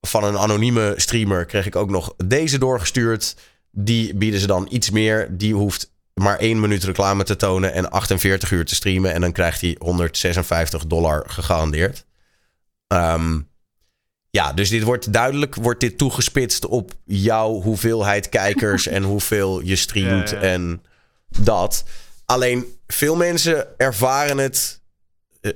van 0.00 0.24
een 0.24 0.38
anonieme 0.38 0.94
streamer 0.96 1.44
kreeg 1.44 1.66
ik 1.66 1.76
ook 1.76 1.90
nog 1.90 2.14
deze 2.24 2.58
doorgestuurd. 2.58 3.36
Die 3.70 4.14
bieden 4.14 4.40
ze 4.40 4.46
dan 4.46 4.66
iets 4.70 4.90
meer. 4.90 5.28
Die 5.30 5.54
hoeft 5.54 5.92
maar 6.14 6.38
één 6.38 6.60
minuut 6.60 6.84
reclame 6.84 7.24
te 7.24 7.36
tonen 7.36 7.72
en 7.72 7.90
48 7.90 8.50
uur 8.50 8.64
te 8.64 8.74
streamen. 8.74 9.12
En 9.12 9.20
dan 9.20 9.32
krijgt 9.32 9.60
hij 9.60 9.76
156 9.78 10.86
dollar 10.86 11.24
gegarandeerd. 11.26 12.04
Ehm, 12.86 13.40
ja, 14.30 14.52
dus 14.52 14.68
dit 14.68 14.82
wordt 14.82 15.12
duidelijk 15.12 15.54
wordt 15.54 15.80
dit 15.80 15.98
toegespitst 15.98 16.66
op 16.66 16.92
jouw 17.04 17.60
hoeveelheid 17.60 18.28
kijkers 18.28 18.86
en 18.96 19.02
hoeveel 19.02 19.60
je 19.60 19.76
streamt 19.76 20.30
Ja, 20.30 20.36
ja. 20.36 20.42
en 20.42 20.82
dat. 21.44 21.84
Alleen 22.24 22.78
veel 22.86 23.16
mensen 23.16 23.78
ervaren 23.78 24.38
het, 24.38 24.80
eh, 25.40 25.52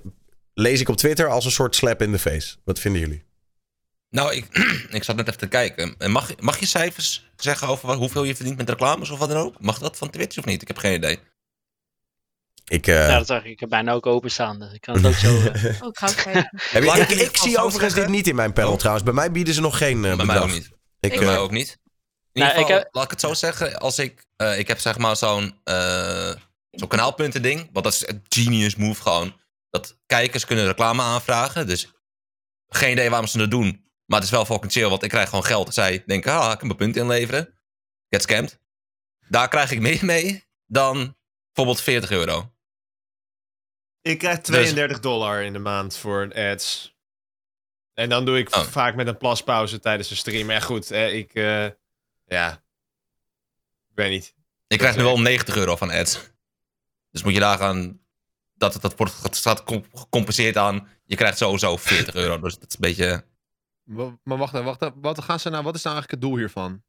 lees 0.54 0.80
ik 0.80 0.88
op 0.88 0.96
Twitter, 0.96 1.28
als 1.28 1.44
een 1.44 1.50
soort 1.50 1.76
slap 1.76 2.02
in 2.02 2.12
the 2.12 2.18
face. 2.18 2.56
Wat 2.64 2.78
vinden 2.78 3.00
jullie? 3.00 3.24
Nou, 4.10 4.34
ik, 4.34 4.46
ik 4.90 5.04
zat 5.04 5.16
net 5.16 5.26
even 5.26 5.38
te 5.38 5.48
kijken. 5.48 5.94
En 5.98 6.10
Mag, 6.10 6.40
mag 6.40 6.58
je 6.58 6.66
cijfers 6.66 7.30
zeggen 7.36 7.68
over 7.68 7.86
wat- 7.86 7.96
hoeveel 7.98 8.24
je 8.24 8.36
verdient 8.36 8.56
met 8.56 8.68
reclames 8.68 9.10
of 9.10 9.18
wat 9.18 9.28
dan 9.28 9.38
ook? 9.38 9.60
Mag 9.60 9.78
dat 9.78 9.96
van 9.96 10.10
Twitch 10.10 10.38
of 10.38 10.44
niet? 10.44 10.62
Ik 10.62 10.68
heb 10.68 10.78
geen 10.78 10.94
idee. 10.94 11.18
Ik, 12.64 12.86
eh, 12.86 12.94
Ja, 13.08 13.18
dat 13.18 13.26
zag 13.26 13.44
ik. 13.44 13.50
Ik 13.50 13.60
heb 13.60 13.68
bijna 13.68 13.92
ook 13.92 14.06
openstaan. 14.06 14.58
Dus 14.58 14.72
ik 14.72 14.80
kan 14.80 14.94
het 14.94 15.06
ook 15.06 15.12
zo... 15.14 15.40
eh, 15.40 15.82
Oh, 15.82 16.96
ik 16.96 17.08
ik, 17.08 17.36
zie 17.36 17.58
overigens 17.58 17.80
zeggen. 17.80 17.94
dit 17.94 18.08
niet 18.08 18.26
in 18.26 18.34
mijn 18.34 18.52
panel 18.52 18.72
Oh. 18.72 18.78
trouwens. 18.78 19.04
Bij 19.04 19.14
mij 19.14 19.30
bieden 19.32 19.54
ze 19.54 19.60
nog 19.60 19.78
geen 19.78 20.04
uh, 20.04 20.16
Bij 20.16 20.24
mij 20.26 20.40
ook 20.40 20.50
niet. 20.50 20.70
Ik, 21.00 21.10
Bij 21.14 21.24
mij 21.24 21.34
eh, 21.34 21.40
ook 21.40 21.50
niet. 21.50 21.78
In 22.32 22.40
Nou, 22.40 22.48
ieder 22.48 22.60
ik 22.60 22.66
geval, 22.66 22.76
heb- 22.84 22.94
laat 22.94 23.04
ik 23.04 23.10
het 23.10 23.20
zo 23.20 23.34
zeggen. 23.34 23.78
Als 23.80 23.98
ik, 23.98 24.26
eh, 24.36 24.58
ik 24.58 24.68
heb 24.68 24.78
zeg 24.78 24.98
maar 24.98 25.16
zo'n 25.16 25.60
eh, 25.64 26.32
zo'n 26.70 26.88
kanaalpunten 26.88 27.42
ding. 27.42 27.68
Want 27.72 27.84
dat 27.84 27.94
is 27.94 28.08
een 28.08 28.24
genius 28.28 28.76
move 28.76 29.02
gewoon. 29.02 29.40
Dat 29.70 29.98
kijkers 30.06 30.44
kunnen 30.44 30.66
reclame 30.66 31.02
aanvragen. 31.02 31.66
Dus 31.66 31.92
geen 32.68 32.92
idee 32.92 33.08
waarom 33.10 33.26
ze 33.28 33.38
dat 33.38 33.50
doen. 33.50 33.84
Maar 34.06 34.18
het 34.18 34.28
is 34.28 34.34
wel 34.34 34.44
fucking 34.44 34.72
chill. 34.72 34.88
Want 34.88 35.02
ik 35.02 35.08
krijg 35.08 35.28
gewoon 35.28 35.44
geld. 35.44 35.74
Zij 35.74 36.02
denken, 36.06 36.32
ah, 36.32 36.52
ik 36.52 36.58
kan 36.58 36.66
mijn 36.66 36.78
punten 36.78 37.02
inleveren. 37.02 37.58
Get 38.08 38.22
scammed. 38.22 38.58
Daar 39.28 39.48
krijg 39.48 39.70
ik 39.70 39.80
meer 39.80 40.04
mee 40.04 40.44
dan 40.66 41.16
bijvoorbeeld 41.52 41.84
40 41.84 42.10
euro. 42.10 42.52
Ik 44.02 44.18
krijg 44.18 44.38
32 44.40 45.00
dollar 45.00 45.42
in 45.42 45.52
de 45.52 45.58
maand 45.58 45.96
voor 45.96 46.32
ads. 46.34 46.96
En 47.94 48.08
dan 48.08 48.24
doe 48.24 48.38
ik 48.38 48.56
Oh. 48.56 48.62
vaak 48.62 48.94
met 48.94 49.06
een 49.06 49.16
plaspauze 49.16 49.78
tijdens 49.80 50.08
de 50.08 50.14
stream. 50.14 50.46
Maar 50.46 50.62
goed, 50.62 50.88
hè, 50.88 51.06
ik... 51.06 51.34
eh, 51.34 51.66
ja. 52.30 52.52
Ik 53.90 53.96
weet 53.96 54.10
niet. 54.10 54.34
Ik 54.66 54.78
krijg 54.78 54.96
nu 54.96 55.02
wel 55.02 55.20
90 55.20 55.56
euro 55.56 55.76
van 55.76 55.90
ads. 55.90 56.20
Dus 57.10 57.22
moet 57.22 57.32
je 57.32 57.40
daar 57.40 57.58
gaan. 57.58 58.00
Dat 58.54 58.72
het 58.72 58.82
dat 58.82 58.94
wordt 58.96 59.36
staat 59.36 59.64
com- 59.64 59.84
gecompenseerd 59.94 60.56
aan. 60.56 60.88
Je 61.04 61.16
krijgt 61.16 61.38
sowieso 61.38 61.76
40 61.96 62.14
euro. 62.14 62.40
Dus 62.40 62.58
dat 62.58 62.68
is 62.68 62.74
een 62.74 62.80
beetje. 62.80 63.24
Maar 64.24 64.38
wacht 64.38 64.54
even, 64.54 64.64
wacht 64.66 64.82
even. 64.82 65.00
Wat, 65.00 65.22
gaan 65.22 65.40
ze 65.40 65.50
nou, 65.50 65.64
wat 65.64 65.74
is 65.74 65.82
nou 65.82 65.94
eigenlijk 65.96 66.22
het 66.22 66.30
doel 66.30 66.38
hiervan? 66.38 66.82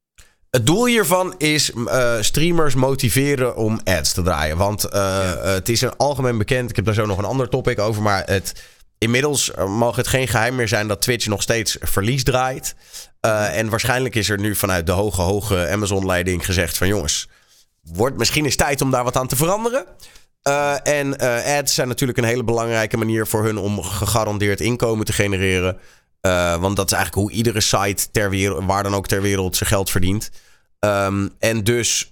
Het 0.50 0.66
doel 0.66 0.86
hiervan 0.86 1.36
is 1.38 1.72
eh, 1.72 2.22
streamers 2.22 2.76
motiveren 2.76 3.56
om 3.56 3.80
ads 3.84 4.14
te 4.14 4.22
draaien. 4.22 4.58
Want 4.58 4.84
eh, 4.84 5.32
eh, 5.32 5.44
het 5.44 5.70
is 5.70 5.82
een 5.82 5.98
algemeen 5.98 6.38
bekend. 6.38 6.70
Ik 6.70 6.76
heb 6.76 6.86
daar 6.86 6.94
zo 6.94 7.06
nog 7.06 7.18
een 7.18 7.26
ander 7.26 7.50
topic 7.50 7.80
over. 7.80 8.02
Maar 8.02 8.24
het, 8.26 8.64
inmiddels 8.98 9.52
mag 9.68 9.96
het 9.96 10.08
geen 10.08 10.28
geheim 10.28 10.56
meer 10.56 10.68
zijn 10.68 10.88
dat 10.88 11.02
Twitch 11.02 11.28
nog 11.28 11.42
steeds 11.42 11.78
verlies 11.80 12.24
draait. 12.24 12.76
Eh, 13.22 13.58
en 13.58 13.70
waarschijnlijk 13.70 14.16
is 14.16 14.30
er 14.30 14.40
nu 14.40 14.56
vanuit 14.56 14.86
de 14.86 14.92
hoge, 14.92 15.22
hoge 15.22 15.70
Amazon-leiding 15.70 16.46
gezegd 16.46 16.78
van 16.78 16.88
jongens. 16.88 17.28
Wordt 17.82 18.18
misschien 18.18 18.46
eens 18.46 18.56
tijd 18.56 18.82
om 18.82 18.92
daar 18.92 19.04
wat 19.04 19.16
aan 19.16 19.28
te 19.28 19.36
veranderen. 19.36 19.86
Eh, 20.42 20.76
en 20.84 21.18
eh, 21.18 21.58
ads 21.58 21.74
zijn 21.74 21.88
natuurlijk 21.88 22.18
een 22.18 22.24
hele 22.24 22.44
belangrijke 22.44 22.98
manier 22.98 23.28
voor 23.28 23.44
hun 23.44 23.58
om 23.58 23.84
gegarandeerd 23.84 24.60
inkomen 24.60 25.06
te 25.06 25.14
genereren. 25.14 25.78
Want 26.60 26.76
dat 26.76 26.86
is 26.86 26.98
eigenlijk 26.98 27.28
hoe 27.28 27.38
iedere 27.38 27.62
site 27.62 28.12
ter 28.12 28.30
wereld, 28.30 28.66
waar 28.66 28.84
dan 28.84 28.96
ook 28.96 29.08
ter 29.08 29.22
wereld 29.22 29.56
zijn 29.56 29.70
geld 29.70 29.90
verdient. 29.90 30.32
Ehm, 30.80 31.28
en 31.40 31.64
dus, 31.64 32.12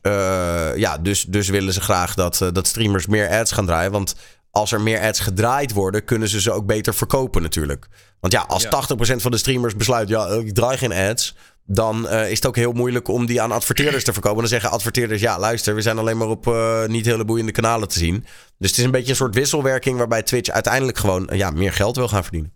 ja, 0.75 0.97
dus, 0.97 1.23
dus 1.23 1.49
willen 1.49 1.73
ze 1.73 1.81
graag 1.81 2.13
dat, 2.13 2.49
dat 2.53 2.67
streamers 2.67 3.07
meer 3.07 3.29
ads 3.29 3.51
gaan 3.51 3.65
draaien. 3.65 3.91
Want 3.91 4.15
als 4.51 4.71
er 4.71 4.81
meer 4.81 4.99
ads 5.01 5.19
gedraaid 5.19 5.73
worden, 5.73 6.05
kunnen 6.05 6.27
ze 6.27 6.41
ze 6.41 6.51
ook 6.51 6.65
beter 6.65 6.93
verkopen 6.93 7.41
natuurlijk. 7.41 7.87
Want 8.19 8.33
ja, 8.33 8.41
als 8.41 8.63
Ja. 8.63 8.69
80% 8.69 9.21
van 9.21 9.31
de 9.31 9.37
streamers 9.37 9.75
besluit, 9.75 10.09
ja, 10.09 10.27
ik 10.27 10.53
draai 10.53 10.77
geen 10.77 10.93
ads. 10.93 11.35
Dan 11.71 12.07
eh, 12.07 12.29
is 12.29 12.35
het 12.35 12.45
ook 12.45 12.55
heel 12.55 12.71
moeilijk 12.71 13.07
om 13.07 13.25
die 13.25 13.41
aan 13.41 13.51
adverteerders 13.51 14.03
te 14.03 14.13
verkopen. 14.13 14.39
Dan 14.39 14.47
zeggen 14.47 14.71
adverteerders, 14.71 15.21
ja 15.21 15.39
luister, 15.39 15.75
we 15.75 15.81
zijn 15.81 15.97
alleen 15.97 16.17
maar 16.17 16.27
op 16.27 16.47
eh, 16.47 16.85
niet 16.85 17.05
hele 17.05 17.25
boeiende 17.25 17.51
kanalen 17.51 17.87
te 17.87 17.99
zien. 17.99 18.25
Dus 18.57 18.69
het 18.69 18.79
is 18.79 18.83
een 18.85 18.91
beetje 18.91 19.09
een 19.09 19.15
soort 19.15 19.35
wisselwerking 19.35 19.97
waarbij 19.97 20.23
Twitch 20.23 20.49
uiteindelijk 20.49 20.97
gewoon 20.97 21.29
eh, 21.29 21.37
ja, 21.37 21.49
meer 21.49 21.73
geld 21.73 21.95
wil 21.95 22.07
gaan 22.07 22.23
verdienen. 22.23 22.53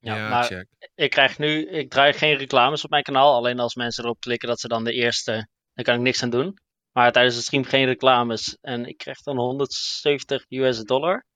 Ja, 0.00 0.28
maar 0.28 0.44
check. 0.44 0.66
ik 0.94 1.10
krijg 1.10 1.38
nu, 1.38 1.66
ik 1.70 1.90
draai 1.90 2.12
geen 2.12 2.36
reclames 2.36 2.84
op 2.84 2.90
mijn 2.90 3.02
kanaal. 3.02 3.34
Alleen 3.34 3.60
als 3.60 3.74
mensen 3.74 4.04
erop 4.04 4.20
klikken 4.20 4.48
dat 4.48 4.60
ze 4.60 4.68
dan 4.68 4.84
de 4.84 4.92
eerste, 4.92 5.48
dan 5.74 5.84
kan 5.84 5.94
ik 5.94 6.00
niks 6.00 6.22
aan 6.22 6.30
doen. 6.30 6.58
Maar 6.92 7.12
tijdens 7.12 7.36
de 7.36 7.42
stream 7.42 7.64
geen 7.64 7.84
reclames. 7.84 8.58
En 8.60 8.86
ik 8.86 8.98
krijg 8.98 9.22
dan 9.22 9.36
170 9.36 10.44
US 10.48 10.78
dollar. 10.78 11.26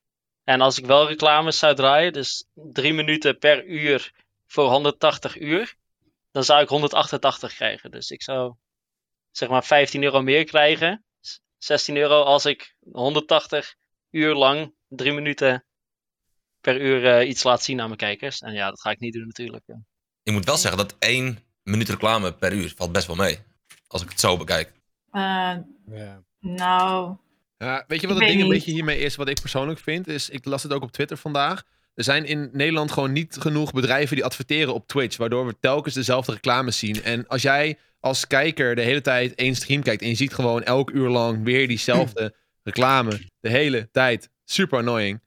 En 0.45 0.61
als 0.61 0.79
ik 0.79 0.87
wel 0.87 1.09
reclames 1.09 1.59
zou 1.59 1.75
draaien, 1.75 2.13
dus 2.13 2.47
drie 2.55 2.93
minuten 2.93 3.39
per 3.39 3.67
uur 3.67 4.13
voor 4.47 4.69
180 4.69 5.41
uur, 5.41 5.75
dan 6.31 6.45
zou 6.45 6.63
ik 6.63 6.69
188 6.69 7.55
krijgen. 7.55 7.91
Dus 7.91 8.11
ik 8.11 8.23
zou 8.23 8.55
zeg 9.31 9.49
maar 9.49 9.65
15 9.65 10.03
euro 10.03 10.23
meer 10.23 10.45
krijgen. 10.45 11.05
16 11.59 11.97
euro 11.97 12.23
als 12.23 12.47
ik 12.47 12.77
180 12.93 13.75
uur 14.11 14.35
lang, 14.35 14.75
drie 14.89 15.13
minuten 15.13 15.65
per 16.61 16.81
uur 16.81 17.07
eh, 17.07 17.29
iets 17.29 17.43
laat 17.43 17.63
zien 17.63 17.81
aan 17.81 17.87
mijn 17.87 17.99
kijkers. 17.99 18.39
En 18.41 18.53
ja, 18.53 18.69
dat 18.69 18.81
ga 18.81 18.91
ik 18.91 18.99
niet 18.99 19.13
doen 19.13 19.27
natuurlijk. 19.27 19.65
Ik 20.23 20.33
moet 20.33 20.45
wel 20.45 20.57
zeggen 20.57 20.79
dat 20.79 20.97
één 20.99 21.39
minuut 21.63 21.89
reclame 21.89 22.35
per 22.35 22.53
uur 22.53 22.73
valt 22.77 22.93
best 22.93 23.07
wel 23.07 23.17
mee. 23.17 23.39
Als 23.87 24.03
ik 24.03 24.09
het 24.09 24.21
zo 24.21 24.37
bekijk. 24.37 24.73
Eh, 25.15 25.53
nou, 27.59 27.85
weet 27.87 28.01
je 28.01 28.07
wat 28.07 28.19
het 28.19 28.29
ding 28.29 28.43
een 28.43 28.49
beetje 28.49 28.73
hiermee 28.73 28.99
is, 28.99 29.17
wat 29.17 29.29
ik 29.29 29.41
persoonlijk 29.41 29.79
vind? 29.79 30.07
Is, 30.09 30.29
ik 30.29 30.45
las 30.45 30.63
het 30.63 30.73
ook 30.73 30.83
op 30.83 30.93
Twitter 30.93 31.17
vandaag. 31.17 31.63
Er 31.95 32.05
zijn 32.05 32.25
in 32.25 32.49
Nederland 32.53 32.93
gewoon 32.93 33.13
niet 33.13 33.37
genoeg 33.41 33.73
bedrijven 33.73 34.17
die 34.17 34.25
adverteren 34.25 34.75
op 34.75 34.87
Twitch, 34.87 35.17
waardoor 35.17 35.47
we 35.47 35.57
telkens 35.61 35.95
dezelfde 35.95 36.33
reclames 36.33 36.79
zien. 36.79 37.03
En 37.03 37.27
als 37.27 37.43
jij 37.43 37.79
als 38.01 38.27
kijker 38.27 38.75
de 38.75 38.83
hele 38.83 39.01
tijd 39.01 39.35
één 39.35 39.55
stream 39.55 39.83
kijkt 39.83 40.03
en 40.03 40.09
je 40.09 40.15
ziet 40.15 40.35
gewoon 40.35 40.63
elk 40.63 40.91
uur 40.91 41.09
lang 41.09 41.45
weer 41.45 41.69
diezelfde 41.69 42.35
reclame, 42.63 43.21
de 43.41 43.49
hele 43.49 43.89
tijd, 43.93 44.31
super 44.45 44.79
annoying. 44.79 45.21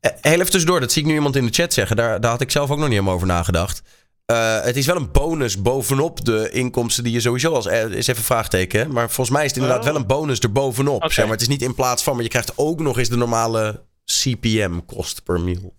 Eh, 0.00 0.10
Heel 0.20 0.32
even 0.32 0.50
tussendoor, 0.50 0.80
dat 0.80 0.92
zie 0.92 1.02
ik 1.02 1.08
nu 1.08 1.14
iemand 1.14 1.36
in 1.36 1.46
de 1.46 1.52
chat 1.52 1.72
zeggen. 1.72 1.96
Daar, 1.96 2.20
daar 2.20 2.30
had 2.30 2.40
ik 2.40 2.50
zelf 2.50 2.70
ook 2.70 2.76
nog 2.76 2.86
niet 2.86 2.94
helemaal 2.94 3.14
over 3.14 3.26
nagedacht. 3.26 3.82
Eh, 4.24 4.60
het 4.62 4.76
is 4.76 4.86
wel 4.86 4.96
een 4.96 5.10
bonus 5.12 5.62
bovenop 5.62 6.24
de 6.24 6.50
inkomsten 6.50 7.04
die 7.04 7.12
je 7.12 7.20
sowieso 7.20 7.52
als... 7.54 7.66
eh, 7.66 7.82
is 7.84 8.06
even 8.06 8.16
een 8.16 8.22
vraagteken, 8.22 8.80
hè? 8.80 8.88
maar 8.88 9.06
volgens 9.10 9.30
mij 9.36 9.44
is 9.44 9.50
het 9.50 9.60
inderdaad 9.60 9.84
Oh. 9.86 9.90
wel 9.92 10.00
een 10.00 10.06
bonus 10.06 10.38
erbovenop. 10.38 11.02
Oké. 11.02 11.12
Zeg 11.12 11.24
maar. 11.24 11.32
Het 11.32 11.42
is 11.42 11.48
niet 11.48 11.62
in 11.62 11.74
plaats 11.74 12.02
van, 12.02 12.14
maar 12.14 12.22
je 12.22 12.28
krijgt 12.28 12.52
ook 12.56 12.80
nog 12.80 12.98
eens 12.98 13.08
de 13.08 13.16
normale 13.16 13.82
CPM-kost 14.04 15.22
per 15.22 15.40
mil. 15.40 15.74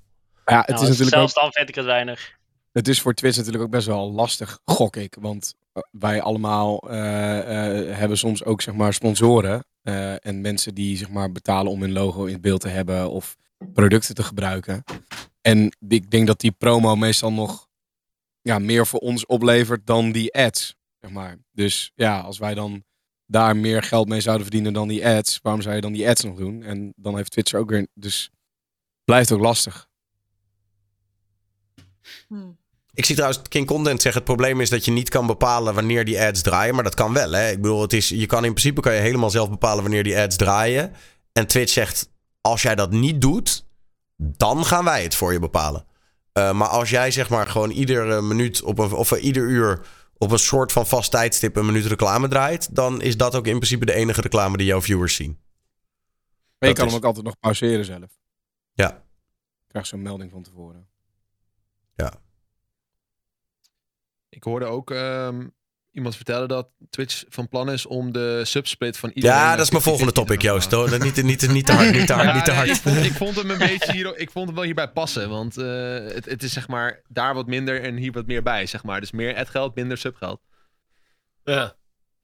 Ja, 0.45 0.57
het 0.59 0.67
Nou, 0.67 0.81
is 0.81 0.87
natuurlijk 0.89 0.99
ook 1.01 1.07
zelfs 1.19 1.33
dan 1.33 1.51
vind 1.51 1.69
ik 1.69 1.75
het 1.75 1.85
weinig. 1.85 2.31
Het 2.71 2.87
is 2.87 3.01
voor 3.01 3.13
Twitch 3.13 3.37
natuurlijk 3.37 3.63
ook 3.63 3.69
best 3.69 3.87
wel 3.87 4.11
lastig, 4.11 4.59
gok 4.65 4.95
ik. 4.95 5.17
Want 5.19 5.53
eh, 5.73 5.83
wij 5.91 6.21
allemaal 6.21 6.89
eh, 6.89 7.39
eh, 7.89 7.97
hebben 7.97 8.17
soms 8.17 8.43
ook 8.43 8.61
zeg 8.61 8.73
maar 8.73 8.93
sponsoren. 8.93 9.65
eh, 9.83 10.25
en 10.25 10.41
mensen 10.41 10.73
die 10.75 10.97
zeg 10.97 11.09
maar 11.09 11.31
betalen 11.31 11.71
om 11.71 11.81
hun 11.81 11.91
logo 11.91 12.25
in 12.25 12.33
het 12.33 12.41
beeld 12.41 12.61
te 12.61 12.67
hebben 12.69 13.09
of 13.09 13.35
producten 13.73 14.15
te 14.15 14.23
gebruiken. 14.23 14.83
En 15.41 15.75
ik 15.87 16.11
denk 16.11 16.27
dat 16.27 16.39
die 16.39 16.51
promo 16.51 16.95
meestal 16.95 17.31
nog 17.31 17.67
ja, 18.43 18.59
meer 18.59 18.87
voor 18.87 18.99
ons 18.99 19.25
oplevert 19.25 19.85
dan 19.85 20.11
die 20.11 20.33
ads. 20.33 20.75
Zeg 20.99 21.11
maar. 21.11 21.37
Dus 21.51 21.91
ja, 21.95 22.19
als 22.19 22.37
wij 22.37 22.53
dan 22.53 22.83
daar 23.25 23.57
meer 23.57 23.83
geld 23.83 24.07
mee 24.07 24.21
zouden 24.21 24.45
verdienen 24.45 24.73
dan 24.73 24.87
die 24.87 25.07
ads, 25.07 25.39
waarom 25.41 25.61
zou 25.61 25.75
je 25.75 25.81
dan 25.81 25.93
die 25.93 26.09
ads 26.09 26.23
nog 26.23 26.37
doen? 26.37 26.63
En 26.63 26.93
dan 26.95 27.15
heeft 27.15 27.31
Twitch 27.31 27.53
ook 27.53 27.69
weer. 27.69 27.87
Dus 27.93 28.29
blijft 29.03 29.31
ook 29.31 29.41
lastig. 29.41 29.87
Hmm. 32.27 32.57
Ik 32.93 33.05
zie 33.05 33.15
trouwens 33.15 33.41
King 33.49 33.67
Content 33.67 34.01
zeggen: 34.01 34.21
het 34.21 34.31
probleem 34.31 34.61
is 34.61 34.69
dat 34.69 34.85
je 34.85 34.91
niet 34.91 35.09
kan 35.09 35.27
bepalen 35.27 35.73
wanneer 35.73 36.05
die 36.05 36.21
ads 36.21 36.41
draaien. 36.41 36.75
Maar 36.75 36.83
dat 36.83 36.95
kan 36.95 37.13
wel. 37.13 37.31
Hè? 37.31 37.49
Ik 37.49 37.61
bedoel, 37.61 37.81
het 37.81 37.93
is, 37.93 38.09
je 38.09 38.25
kan 38.25 38.45
in 38.45 38.51
principe 38.51 38.81
kan 38.81 38.93
je 38.93 38.99
helemaal 38.99 39.29
zelf 39.29 39.49
bepalen 39.49 39.83
wanneer 39.83 40.03
die 40.03 40.19
ads 40.19 40.35
draaien. 40.35 40.93
En 41.31 41.47
Twitch 41.47 41.71
zegt: 41.71 42.09
als 42.41 42.61
jij 42.61 42.75
dat 42.75 42.91
niet 42.91 43.21
doet, 43.21 43.65
dan 44.15 44.65
gaan 44.65 44.83
wij 44.83 45.03
het 45.03 45.15
voor 45.15 45.33
je 45.33 45.39
bepalen. 45.39 45.85
Eh, 46.33 46.53
maar 46.53 46.67
als 46.67 46.89
jij 46.89 47.11
zeg 47.11 47.29
maar 47.29 47.47
gewoon 47.47 47.69
iedere 47.69 48.21
minuut 48.21 48.61
op 48.61 48.79
een, 48.79 48.91
of 48.91 49.11
eh, 49.11 49.23
ieder 49.23 49.43
uur 49.43 49.87
op 50.17 50.31
een 50.31 50.39
soort 50.39 50.71
van 50.71 50.87
vast 50.87 51.11
tijdstip 51.11 51.55
een 51.55 51.65
minuut 51.65 51.85
reclame 51.85 52.27
draait, 52.27 52.75
dan 52.75 53.01
is 53.01 53.17
dat 53.17 53.35
ook 53.35 53.45
in 53.47 53.55
principe 53.55 53.85
de 53.85 53.93
enige 53.93 54.21
reclame 54.21 54.57
die 54.57 54.65
jouw 54.65 54.81
viewers 54.81 55.15
zien. 55.15 55.31
Maar 56.59 56.69
je 56.69 56.75
Dat 56.75 56.77
kan 56.77 56.85
is- 56.85 56.91
hem 56.91 57.01
ook 57.01 57.07
altijd 57.07 57.25
nog 57.25 57.39
pauzeren 57.39 57.85
zelf. 57.85 58.19
Ja. 58.73 58.87
Je 59.63 59.67
krijgt 59.67 59.87
zo'n 59.87 60.01
melding 60.01 60.31
van 60.31 60.43
tevoren. 60.43 60.87
Ik 64.29 64.43
hoorde 64.43 64.65
ook 64.65 64.91
ehm, 64.91 65.47
iemand 65.93 66.15
vertellen 66.15 66.47
dat 66.47 66.69
Twitch 66.89 67.23
van 67.29 67.47
plan 67.47 67.71
is 67.71 67.85
om 67.85 68.11
de 68.13 68.41
subsplit 68.45 68.97
van 68.97 69.09
iedereen... 69.13 69.37
Ja, 69.37 69.55
dat 69.55 69.65
is 69.65 69.71
mijn 69.71 69.81
50-50 69.83 69.85
volgende 69.85 70.11
topic, 70.11 70.41
Joost. 70.41 70.71
hoor. 70.71 70.89
Niet, 70.99 71.01
niet, 71.15 71.23
niet, 71.23 71.47
niet 71.51 71.65
te 71.65 71.71
hard, 71.77 71.91
niet 71.91 72.07
te 72.07 72.13
hard, 72.13 72.27
Ja, 72.27 72.33
niet 72.33 72.43
te 72.45 72.49
nee, 72.51 72.59
hard. 72.59 72.69
ik, 72.69 72.75
vond, 72.81 72.97
ik 73.05 73.11
vond 73.13 73.35
hem 73.35 73.49
een 73.49 73.57
beetje 73.57 73.91
hier, 73.91 74.17
ik 74.17 74.31
vond 74.31 74.45
hem 74.45 74.55
wel 74.55 74.63
hierbij 74.63 74.87
passen. 74.91 75.29
Want 75.29 75.57
eh, 75.57 75.65
het, 75.93 76.25
het 76.25 76.43
is 76.43 76.53
zeg 76.53 76.67
maar 76.67 77.01
daar 77.07 77.33
wat 77.33 77.47
minder 77.47 77.81
en 77.81 77.95
hier 77.95 78.11
wat 78.11 78.25
meer 78.25 78.43
bij, 78.43 78.65
zeg 78.65 78.83
maar. 78.83 78.99
Dus 78.99 79.11
meer 79.11 79.35
adgeld, 79.35 79.75
minder 79.75 79.97
subgeld. 79.97 80.41
Ja. 81.43 81.75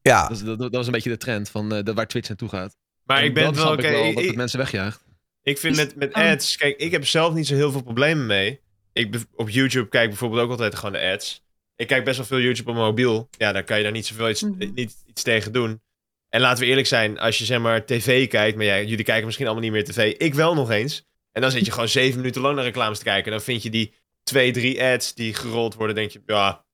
Ja, 0.02 0.28
Dat, 0.28 0.38
is- 0.38 0.44
dat, 0.44 0.60
dat 0.60 0.76
was 0.76 0.86
een 0.86 0.92
beetje 0.92 1.10
de 1.10 1.18
trend 1.18 1.50
van 1.50 1.74
eh, 1.74 1.84
de, 1.84 1.94
waar 1.94 2.08
Twitch 2.08 2.28
naartoe 2.28 2.50
gaat. 2.50 2.78
Maar 3.04 3.18
En 3.18 3.24
ik 3.24 3.34
ben 3.34 3.44
dat 3.44 3.56
wel... 3.56 3.72
oké, 3.72 3.90
wel 3.92 4.14
dat 4.14 4.24
het 4.24 4.36
mensen 4.36 4.60
wegjaagt. 4.60 5.04
Ik 5.44 5.58
vind 5.58 5.76
met, 5.76 5.96
met 5.96 6.14
Oh. 6.16 6.24
ads, 6.24 6.58
kijk, 6.58 6.78
ik 6.78 6.92
heb 6.92 7.06
zelf 7.08 7.34
niet 7.34 7.48
zo 7.48 7.56
heel 7.56 7.72
veel 7.72 7.84
problemen 7.84 8.26
mee. 8.26 8.62
Ik 8.94 9.16
op 9.36 9.50
YouTube 9.50 9.90
kijk 9.90 10.08
bijvoorbeeld 10.10 10.42
ook 10.42 10.50
altijd 10.50 10.76
gewoon 10.76 10.92
de 10.92 11.12
ads. 11.14 11.44
Ik 11.80 11.88
kijk 11.88 12.04
best 12.04 12.18
wel 12.18 12.26
veel 12.26 12.40
YouTube 12.40 12.70
op 12.70 12.76
mobiel. 12.76 13.30
Ja, 13.38 13.52
dan 13.52 13.64
kan 13.64 13.78
je 13.78 13.84
daar 13.84 13.92
niet 13.92 14.06
zoveel 14.06 14.30
iets, 14.30 14.42
Mhm. 14.42 14.74
niet, 14.74 15.04
iets 15.06 15.24
tegen 15.24 15.52
doen. 15.52 15.82
En 16.30 16.42
laten 16.42 16.64
we 16.64 16.70
eerlijk 16.70 16.88
zijn, 16.88 17.20
als 17.20 17.38
je 17.38 17.46
zeg 17.46 17.60
maar 17.60 17.86
tv 17.86 18.28
kijkt, 18.28 18.58
maar 18.58 18.66
ja, 18.66 18.82
jullie 18.82 19.06
kijken 19.06 19.26
misschien 19.26 19.46
allemaal 19.46 19.64
niet 19.64 19.74
meer 19.74 19.84
tv. 19.84 20.14
Ik 20.18 20.34
wel 20.34 20.54
nog 20.54 20.72
eens. 20.72 21.06
En 21.32 21.42
dan 21.42 21.52
zit 21.52 21.66
je 21.66 21.72
gewoon 21.72 21.88
zeven 21.88 22.18
minuten 22.20 22.42
lang 22.42 22.56
naar 22.56 22.64
reclames 22.64 22.98
te 22.98 23.04
kijken. 23.04 23.32
Dan 23.32 23.42
vind 23.42 23.64
je 23.64 23.70
die 23.70 23.94
twee, 24.24 24.52
drie 24.52 24.84
ads 24.84 25.14
die 25.14 25.34
gerold 25.34 25.76
worden, 25.76 25.96
denk 25.96 26.12
je, 26.12 26.22
ja, 26.26 26.66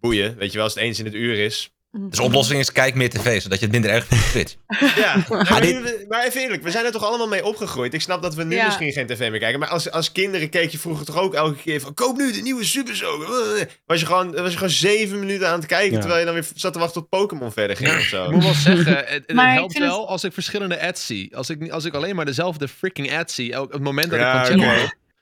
boeien. 0.00 0.36
Weet 0.36 0.48
je 0.50 0.54
wel, 0.54 0.64
als 0.64 0.74
het 0.74 0.82
eens 0.82 0.98
in 0.98 1.04
het 1.04 1.14
uur 1.14 1.38
is. 1.44 1.74
Mhm. 1.90 2.08
Dus 2.08 2.18
de 2.18 2.24
oplossing 2.24 2.60
is 2.60 2.72
kijk 2.72 2.94
meer 2.94 3.10
tv, 3.10 3.42
zodat 3.42 3.58
je 3.58 3.64
het 3.64 3.72
minder 3.74 3.90
erg 3.90 4.04
vindt 4.06 4.24
op 4.24 4.30
Twitch. 4.30 4.54
Ja, 5.04 5.24
maar, 5.50 5.60
dit- 5.60 5.82
nu- 5.82 6.04
maar 6.08 6.24
even 6.26 6.40
eerlijk, 6.40 6.62
we 6.62 6.70
zijn 6.70 6.84
er 6.84 6.92
toch 6.92 7.04
allemaal 7.04 7.28
mee 7.28 7.44
opgegroeid. 7.44 7.94
Ik 7.94 8.00
snap 8.00 8.22
dat 8.22 8.34
we 8.34 8.44
nu 8.44 8.54
Ja. 8.56 8.64
misschien 8.64 8.92
geen 8.92 9.06
tv 9.06 9.30
meer 9.30 9.38
kijken. 9.38 9.58
Maar 9.60 9.68
als, 9.68 9.90
als 9.90 10.12
kinderen 10.12 10.48
keek 10.48 10.70
je 10.70 10.78
vroeger 10.78 11.06
toch 11.06 11.16
ook 11.16 11.34
elke 11.34 11.56
keer 11.62 11.80
van... 11.80 11.94
Koop 11.94 12.16
nu 12.16 12.32
de 12.32 12.40
nieuwe 12.40 12.64
Super 12.64 12.96
Soaker. 12.96 13.68
Was 13.86 14.00
je 14.00 14.06
gewoon, 14.06 14.32
was 14.34 14.50
je 14.50 14.56
gewoon 14.56 14.72
zeven 14.72 15.18
minuten 15.18 15.48
aan 15.48 15.58
het 15.58 15.66
kijken... 15.66 15.92
Ja. 15.92 15.98
terwijl 15.98 16.18
je 16.20 16.24
dan 16.26 16.34
weer 16.34 16.46
zat 16.54 16.72
te 16.72 16.78
wachten 16.78 17.00
tot 17.00 17.08
Pokémon 17.08 17.52
verder 17.52 17.76
ging 17.76 17.90
of 17.96 18.00
zo. 18.02 18.24
Ik 18.24 18.30
moet 18.30 18.42
wel 18.44 18.54
zeggen, 18.74 18.96
het, 19.06 19.22
helpt 19.34 19.74
het- 19.74 19.82
wel 19.82 20.08
als 20.08 20.24
ik 20.24 20.32
verschillende 20.32 20.80
ads 20.80 21.06
zie. 21.06 21.36
Als 21.36 21.50
ik, 21.50 21.70
als 21.70 21.84
ik 21.84 21.94
alleen 21.94 22.16
maar 22.16 22.24
dezelfde 22.24 22.68
freaking 22.68 23.12
ads 23.18 23.34
zie, 23.34 23.52
elk, 23.52 23.72
het 23.72 23.82
moment 23.82 24.10
dat 24.10 24.18
Ja, 24.18 24.40
ik 24.40 24.46
van 24.46 24.58
channel 24.60 24.76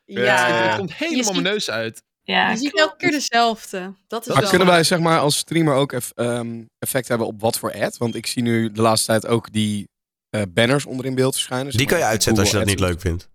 Ja, 0.05 0.23
Ja. 0.23 0.47
het, 0.57 0.67
het 0.69 0.77
komt 0.79 0.95
helemaal 0.95 1.25
ziet- 1.25 1.33
mijn 1.43 1.55
neus 1.55 1.71
uit. 1.71 2.03
Ja, 2.27 2.51
je 2.51 2.57
ziet 2.57 2.71
klopt. 2.71 2.79
elke 2.89 2.97
keer 2.97 3.11
dezelfde. 3.11 3.95
Dat 4.07 4.21
is 4.21 4.27
Maar 4.27 4.41
wel 4.41 4.49
kunnen 4.49 4.67
waar. 4.67 4.77
wij 4.77 4.85
zeg 4.85 4.99
maar 5.01 5.19
als 5.21 5.37
streamer 5.37 5.75
ook 5.75 5.93
eff- 5.93 6.13
ehm, 6.15 6.63
effect 6.79 7.09
hebben 7.09 7.27
op 7.27 7.41
wat 7.41 7.59
voor 7.59 7.73
ad? 7.83 7.97
Want 7.97 8.15
ik 8.15 8.27
zie 8.27 8.43
nu 8.43 8.71
de 8.73 8.81
laatste 8.81 9.07
tijd 9.07 9.27
ook 9.27 9.53
die 9.53 9.89
eh, 10.31 10.43
banners 10.49 10.87
onder 10.87 11.07
in 11.07 11.15
beeld 11.15 11.33
verschijnen. 11.35 11.67
zeg 11.73 11.81
die 11.81 11.87
kan 11.91 11.99
je 11.99 12.05
uitzetten 12.05 12.43
als 12.43 12.53
je 12.53 12.59
dat 12.59 12.67
niet 12.67 12.81
leuk 12.81 13.01
vindt. 13.01 13.29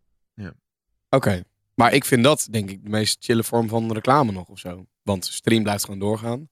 Oké. 1.09 1.43
Maar 1.75 1.93
ik 1.93 2.05
vind 2.05 2.23
dat 2.23 2.47
denk 2.51 2.69
ik 2.69 2.83
de 2.83 2.89
meest 2.89 3.17
chille 3.23 3.43
vorm 3.43 3.67
van 3.69 3.91
reclame 3.93 4.31
nog 4.31 4.47
of 4.47 4.59
zo. 4.59 4.85
Want 5.03 5.25
stream 5.25 5.63
blijft 5.63 5.83
gewoon 5.83 5.99
doorgaan. 5.99 6.49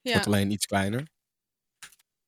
Ja. 0.00 0.12
Wordt 0.12 0.26
alleen 0.26 0.50
iets 0.50 0.66
kleiner. 0.66 1.06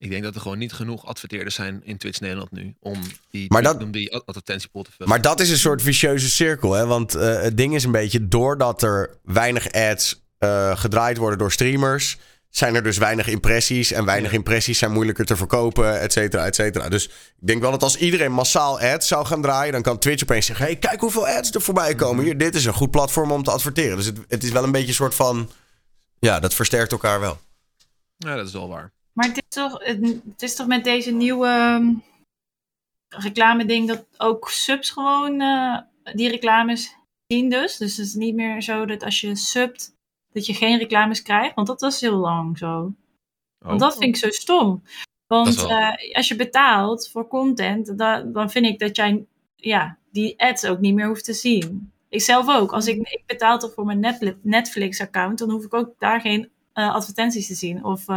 Ik 0.03 0.11
denk 0.11 0.23
dat 0.23 0.35
er 0.35 0.41
gewoon 0.41 0.59
niet 0.59 0.73
genoeg 0.73 1.07
adverteerders 1.07 1.55
zijn 1.55 1.81
in 1.85 1.97
Twitch 1.97 2.21
Nederland 2.21 2.51
nu 2.51 2.75
om 2.81 3.01
die, 3.31 3.47
Maar 3.53 3.63
dat- 3.63 3.83
om 3.83 3.91
die 3.91 4.15
ad- 4.15 4.27
advertentiepool 4.27 4.83
te 4.83 4.91
vullen. 4.91 5.09
Maar 5.09 5.21
dat 5.21 5.41
is 5.41 5.51
een 5.51 5.59
soort 5.59 5.83
vicieuze 5.83 6.31
cirkel. 6.31 6.73
Hè? 6.73 6.87
Want 6.87 7.15
eh, 7.15 7.41
het 7.43 7.57
ding 7.57 7.75
is 7.75 7.85
een 7.85 7.91
beetje, 7.93 8.29
doordat 8.29 8.83
er 8.83 9.17
weinig 9.25 9.71
ads 9.73 10.23
eh, 10.39 10.77
gedraaid 10.77 11.17
worden 11.17 11.39
door 11.39 11.53
streamers, 11.53 12.19
zijn 12.51 12.75
er 12.75 12.83
dus 12.83 12.99
weinig 12.99 13.27
impressies. 13.29 13.93
En 13.93 14.05
weinig 14.05 14.31
Ja. 14.31 14.37
impressies 14.37 14.79
zijn 14.79 14.93
moeilijker 14.93 15.25
te 15.25 15.37
verkopen, 15.37 16.01
et 16.01 16.13
cetera, 16.13 16.47
et 16.47 16.55
cetera. 16.55 16.89
Dus 16.89 17.05
ik 17.07 17.47
denk 17.47 17.61
wel 17.63 17.71
dat 17.71 17.83
als 17.83 17.97
iedereen 17.97 18.33
massaal 18.33 18.81
ads 18.81 19.09
zou 19.09 19.27
gaan 19.27 19.43
draaien, 19.43 19.73
dan 19.73 19.83
kan 19.83 19.99
Twitch 19.99 20.23
opeens 20.23 20.47
zeggen: 20.47 20.65
hey, 20.65 20.77
kijk 20.77 21.01
hoeveel 21.01 21.27
ads 21.29 21.51
er 21.51 21.61
voorbij 21.63 21.95
komen. 21.95 22.25
Hier, 22.25 22.39
dit 22.39 22.55
is 22.55 22.65
een 22.65 22.73
goed 22.75 22.91
platform 22.91 23.33
om 23.33 23.43
te 23.43 23.51
adverteren. 23.51 23.97
Dus 23.97 24.07
het, 24.07 24.19
het 24.29 24.45
is 24.45 24.51
wel 24.51 24.65
een 24.65 24.73
beetje 24.73 24.89
een 24.89 24.95
soort 24.95 25.15
van. 25.15 25.51
Ja, 26.19 26.41
dat 26.41 26.55
versterkt 26.55 26.93
elkaar 26.93 27.21
wel. 27.21 27.41
Ja, 28.17 28.37
dat 28.37 28.47
is 28.47 28.53
wel 28.53 28.69
waar. 28.69 28.93
Maar 29.13 29.27
het 29.27 29.37
is 29.37 29.55
toch, 29.57 29.79
het, 29.85 30.43
is 30.43 30.55
toch 30.57 30.67
met 30.67 30.85
deze 30.85 31.11
nieuwe 31.11 31.47
ehm, 31.49 31.95
reclame-ding 33.09 33.89
dat 33.89 34.05
ook 34.17 34.51
subs 34.51 34.91
gewoon 34.91 35.41
eh, 35.41 35.79
die 36.15 36.29
reclames 36.31 36.97
zien 37.27 37.51
dus. 37.51 37.77
Dus 37.77 37.97
het 37.97 38.07
is 38.07 38.15
niet 38.15 38.35
meer 38.35 38.63
zo 38.63 38.85
dat 38.87 39.03
als 39.03 39.21
je 39.21 39.37
subt, 39.37 39.95
dat 40.33 40.47
je 40.47 40.55
geen 40.55 40.79
reclames 40.79 41.23
krijgt. 41.23 41.55
Want 41.55 41.67
dat 41.67 41.81
was 41.81 42.01
heel 42.01 42.17
lang 42.17 42.59
zo. 42.59 42.93
Want 43.59 43.81
dat 43.81 43.93
vind 43.97 44.05
ik 44.05 44.17
zo 44.17 44.31
stom. 44.31 44.83
Want 45.27 45.55
wel. 45.55 45.71
eh, 45.71 46.15
als 46.17 46.29
je 46.29 46.37
betaalt 46.37 47.09
voor 47.09 47.29
content, 47.29 47.99
da- 47.99 48.21
dan 48.23 48.51
vind 48.51 48.67
ik 48.67 48.79
dat 48.79 48.97
jij 48.97 49.25
ja, 49.57 49.99
die 50.11 50.41
ads 50.41 50.65
ook 50.65 50.79
niet 50.81 50.95
meer 50.95 51.07
hoeft 51.07 51.25
te 51.25 51.33
zien. 51.33 51.93
Ik 52.09 52.21
zelf 52.23 52.49
ook. 52.49 52.73
Als 52.73 52.87
ik, 52.87 52.97
ik 53.09 53.23
betaal 53.27 53.59
toch 53.59 53.73
voor 53.75 53.85
mijn 53.85 54.01
Netflix- 54.01 54.37
Netflix-account, 54.43 55.39
dan 55.39 55.51
hoef 55.51 55.65
ik 55.65 55.75
ook 55.75 55.95
daar 55.99 56.21
geen 56.21 56.51
eh, 56.73 56.95
advertenties 56.95 57.47
te 57.47 57.55
zien. 57.55 57.85
Of 57.85 58.09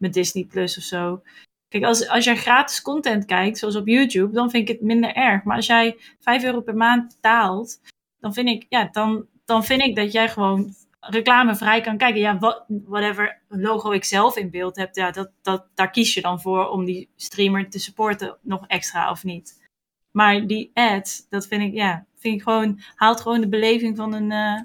met 0.00 0.12
Disney 0.12 0.44
Plus 0.44 0.76
of 0.76 0.82
zo. 0.82 1.22
Kijk, 1.68 1.84
als, 1.84 2.08
als 2.08 2.24
jij 2.24 2.36
gratis 2.36 2.82
content 2.82 3.24
kijkt, 3.24 3.58
zoals 3.58 3.76
op 3.76 3.86
YouTube, 3.86 4.32
dan 4.32 4.50
vind 4.50 4.68
ik 4.68 4.76
het 4.76 4.86
minder 4.86 5.14
erg. 5.14 5.44
Maar 5.44 5.56
als 5.56 5.66
jij 5.66 5.96
5 6.20 6.44
euro 6.44 6.60
per 6.60 6.76
maand 6.76 7.08
betaalt, 7.14 7.80
dan 8.20 8.34
vind 8.34 8.48
ik, 8.48 8.66
ja, 8.68 8.88
dan, 8.92 9.26
dan 9.44 9.64
vind 9.64 9.82
ik 9.82 9.96
dat 9.96 10.12
jij 10.12 10.28
gewoon 10.28 10.74
reclamevrij 11.00 11.80
kan 11.80 11.96
kijken. 11.96 12.20
Ja, 12.20 12.64
whatever 12.68 13.42
logo 13.48 13.90
ik 13.90 14.04
zelf 14.04 14.36
in 14.36 14.50
beeld 14.50 14.76
heb, 14.76 14.94
ja, 14.94 15.10
dat, 15.10 15.30
dat, 15.42 15.66
daar 15.74 15.90
kies 15.90 16.14
je 16.14 16.20
dan 16.20 16.40
voor 16.40 16.68
om 16.68 16.84
die 16.84 17.08
streamer 17.16 17.70
te 17.70 17.78
supporten, 17.78 18.36
nog 18.42 18.66
extra 18.66 19.10
of 19.10 19.24
niet. 19.24 19.68
Maar 20.10 20.46
die 20.46 20.70
ad, 20.74 21.26
dat 21.28 21.46
vind 21.46 21.62
ik, 21.62 21.72
ja, 21.72 22.06
vind 22.18 22.34
ik 22.34 22.42
gewoon, 22.42 22.80
haalt 22.94 23.20
gewoon 23.20 23.40
de 23.40 23.48
beleving 23.48 23.96
van 23.96 24.12
een, 24.12 24.32
eh, 24.32 24.60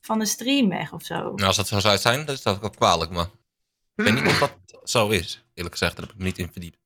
van 0.00 0.20
een 0.20 0.26
stream 0.26 0.68
weg 0.68 0.92
of 0.92 1.02
zo. 1.02 1.14
Nou, 1.14 1.42
als 1.42 1.56
dat 1.56 1.68
zo 1.68 1.78
zou 1.78 1.98
zijn, 1.98 2.24
dan 2.26 2.34
is 2.34 2.42
dat 2.42 2.62
ook 2.62 2.76
kwalijk, 2.76 3.10
maar 3.10 3.26
ik 3.96 4.04
weet 4.04 4.14
niet 4.14 4.26
of 4.26 4.38
dat 4.38 4.58
zo 4.90 5.08
is. 5.08 5.44
Eerlijk 5.54 5.74
gezegd, 5.76 5.96
daar 5.96 6.04
heb 6.06 6.14
ik 6.14 6.18
me 6.20 6.24
niet 6.26 6.38
in 6.38 6.52
verdiept. 6.52 6.78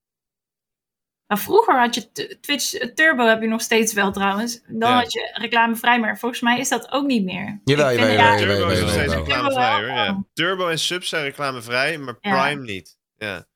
Nou, 1.26 1.40
vroeger 1.40 1.78
had 1.80 1.94
je 1.94 2.38
Twitch 2.40 2.74
eh, 2.74 2.88
Turbo, 2.94 3.26
heb 3.26 3.40
je 3.42 3.48
nog 3.48 3.61
steeds 3.61 3.92
wel 3.92 4.12
trouwens. 4.12 4.61
Dan 4.66 4.90
Ja. 4.90 4.96
had 4.96 5.12
je 5.12 5.30
reclamevrij, 5.40 6.00
maar 6.00 6.18
volgens 6.18 6.40
mij 6.40 6.59
is 6.59 6.68
dat 6.68 6.90
ook 6.92 7.07
niet 7.07 7.24
meer. 7.24 7.61
Jawel, 7.64 7.90
jawel, 7.92 8.07
ja, 8.09 8.38
jawel, 8.38 8.57
Turbo 8.57 8.68
is 8.68 8.80
nog 8.80 8.90
steeds 8.90 9.14
reclamevrij 9.14 10.07
hoor. 10.07 10.24
Turbo. 10.32 10.64
Ja. 10.64 10.70
En 10.70 10.78
Sub 10.78 11.05
zijn 11.05 11.24
reclamevrij, 11.24 11.98
maar 11.98 12.16
Ja. 12.20 12.42
Prime 12.46 12.62
niet. 12.62 12.98
Ja. 13.16 13.46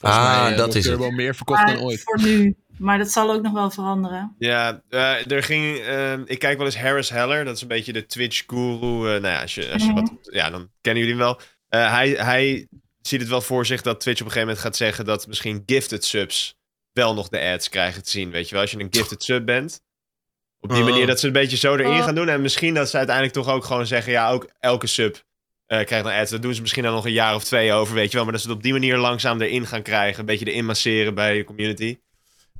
Volgens 0.00 0.20
Ah, 0.20 0.42
mij, 0.42 0.50
eh, 0.52 0.56
dat 0.58 0.74
is 0.74 0.84
het. 0.86 0.98
Turbo 0.98 1.10
meer 1.10 1.34
verkocht 1.34 1.62
maar 1.64 1.74
dan 1.74 1.82
ooit. 1.82 2.02
voor 2.02 2.20
nu. 2.22 2.56
Maar 2.78 2.98
dat 2.98 3.10
zal 3.10 3.30
ook 3.32 3.42
nog 3.42 3.52
wel 3.52 3.70
veranderen. 3.70 4.34
Ja, 4.38 4.82
eh, 4.88 5.30
er 5.30 5.42
ging. 5.42 5.78
ehm, 5.78 6.22
ik 6.26 6.38
kijk 6.38 6.56
wel 6.56 6.66
eens 6.66 6.78
Harris 6.78 7.08
Heller. 7.10 7.44
Dat 7.44 7.56
is 7.56 7.62
een 7.62 7.68
beetje 7.68 7.92
de 7.92 8.06
Twitch-guru. 8.06 8.78
nou 9.20 9.26
ja, 9.26 9.40
als 9.40 9.54
je, 9.54 9.70
als 9.72 9.84
je 9.84 9.92
wat. 9.92 10.12
Ja, 10.22 10.50
dan 10.50 10.70
kennen 10.80 11.02
jullie 11.04 11.18
hem 11.18 11.26
wel. 11.26 11.40
Eh, 11.70 11.92
hij, 11.92 12.08
hij 12.10 12.66
ziet 13.02 13.20
het 13.20 13.28
wel 13.28 13.40
voor 13.40 13.66
zich 13.66 13.82
dat 13.82 14.00
Twitch 14.00 14.20
op 14.20 14.26
een 14.26 14.32
gegeven 14.32 14.48
moment 14.54 14.64
gaat 14.66 14.76
zeggen 14.76 15.04
dat 15.04 15.26
misschien 15.26 15.62
gifted 15.66 16.04
subs 16.04 16.54
wel 16.92 17.14
nog 17.14 17.28
de 17.28 17.40
ads 17.40 17.68
krijgen 17.68 18.02
te 18.02 18.10
zien. 18.10 18.30
Weet 18.30 18.46
je 18.48 18.52
wel, 18.52 18.60
als 18.62 18.70
je 18.70 18.78
een 18.80 18.88
gifted 18.90 19.22
sub 19.22 19.46
bent. 19.46 19.80
Op 20.60 20.70
die 20.74 20.82
manier 20.82 21.00
Oh. 21.00 21.06
dat 21.06 21.20
ze 21.20 21.26
een 21.26 21.32
beetje 21.32 21.56
zo 21.56 21.74
erin 21.74 21.86
Oh. 21.98 22.04
gaan 22.04 22.14
doen. 22.14 22.28
En 22.28 22.40
misschien 22.42 22.74
dat 22.74 22.90
ze 22.90 22.96
uiteindelijk 22.96 23.34
toch 23.36 23.48
ook 23.48 23.64
gewoon 23.64 23.86
zeggen... 23.86 24.12
ja, 24.12 24.30
ook 24.30 24.50
elke 24.60 24.86
sub 24.86 25.22
eh, 25.66 25.84
krijgt 25.84 26.06
een 26.06 26.12
ads. 26.12 26.30
Dat 26.30 26.42
doen 26.42 26.54
ze 26.54 26.60
misschien 26.60 26.82
dan 26.82 26.92
nog 26.92 27.04
een 27.04 27.12
jaar 27.12 27.34
of 27.34 27.44
twee 27.44 27.72
over, 27.72 27.94
weet 27.94 28.10
je 28.10 28.14
wel. 28.14 28.22
Maar 28.24 28.32
dat 28.32 28.42
ze 28.42 28.48
het 28.48 28.56
op 28.56 28.62
die 28.62 28.72
manier 28.72 28.96
langzaam 28.96 29.40
erin 29.40 29.66
gaan 29.66 29.82
krijgen. 29.82 30.20
Een 30.20 30.26
beetje 30.26 30.44
erin 30.50 30.64
masseren 30.66 31.14
bij 31.14 31.36
de 31.36 31.44
community. 31.44 31.98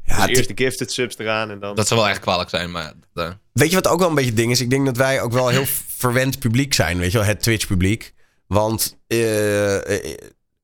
Ja, 0.05 0.27
dus 0.27 0.37
eerst 0.37 0.57
de 0.57 0.65
gifted 0.65 0.93
subs 0.93 1.19
eraan 1.19 1.51
en 1.51 1.59
dan... 1.61 1.77
Dat 1.77 1.89
zou 1.89 2.01
wel 2.01 2.09
echt 2.09 2.21
kwalijk 2.21 2.51
zijn, 2.51 2.71
maar... 2.71 2.93
eh, 3.15 3.31
Weet 3.53 3.69
je 3.69 3.75
wat 3.75 3.89
ook 3.89 3.99
wel 3.99 4.09
een 4.09 4.15
beetje 4.15 4.31
het 4.31 4.39
ding 4.39 4.51
is? 4.51 4.61
Ik 4.61 4.71
denk 4.71 4.87
dat 4.87 4.97
wij 4.97 5.21
ook 5.21 5.33
wel 5.33 5.49
heel 5.49 5.67
verwend 6.05 6.39
publiek 6.39 6.75
zijn, 6.75 6.99
weet 6.99 7.13
je 7.13 7.19
wel, 7.19 7.27
het 7.27 7.43
Twitch-publiek. 7.43 8.13
Want 8.51 8.97
eh, 9.07 9.97
eh, 9.97 10.17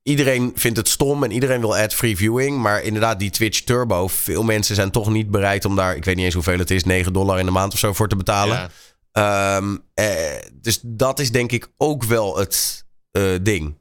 iedereen 0.03 0.53
vindt 0.55 0.77
het 0.77 0.89
stom 0.89 1.25
en 1.25 1.31
iedereen 1.31 1.61
wil 1.61 1.77
ad-free 1.77 2.17
viewing. 2.17 2.59
Maar 2.59 2.83
inderdaad, 2.83 3.19
die 3.19 3.31
Twitch 3.31 3.61
Turbo, 3.61 4.09
veel 4.09 4.43
mensen 4.43 4.75
zijn 4.75 4.91
toch 4.91 5.09
niet 5.09 5.31
bereid 5.31 5.65
om 5.65 5.77
daar, 5.77 5.97
ik 5.97 6.05
weet 6.05 6.17
niet 6.17 6.25
eens 6.25 6.35
hoeveel 6.35 6.59
het 6.59 6.71
is, 6.71 6.85
9 6.85 7.13
dollar 7.13 7.39
in 7.39 7.45
de 7.45 7.51
maand 7.51 7.73
of 7.73 7.79
zo 7.79 7.93
voor 7.93 8.09
te 8.09 8.17
betalen. 8.17 8.57
Ja. 8.57 9.57
Ehm, 9.57 9.77
eh, 9.95 10.49
dus 10.53 10.81
dat 10.83 11.19
is 11.19 11.31
denk 11.31 11.53
ik 11.53 11.69
ook 11.77 12.05
wel 12.05 12.39
het 12.39 12.85
eh, 13.11 13.23
ding. 13.43 13.79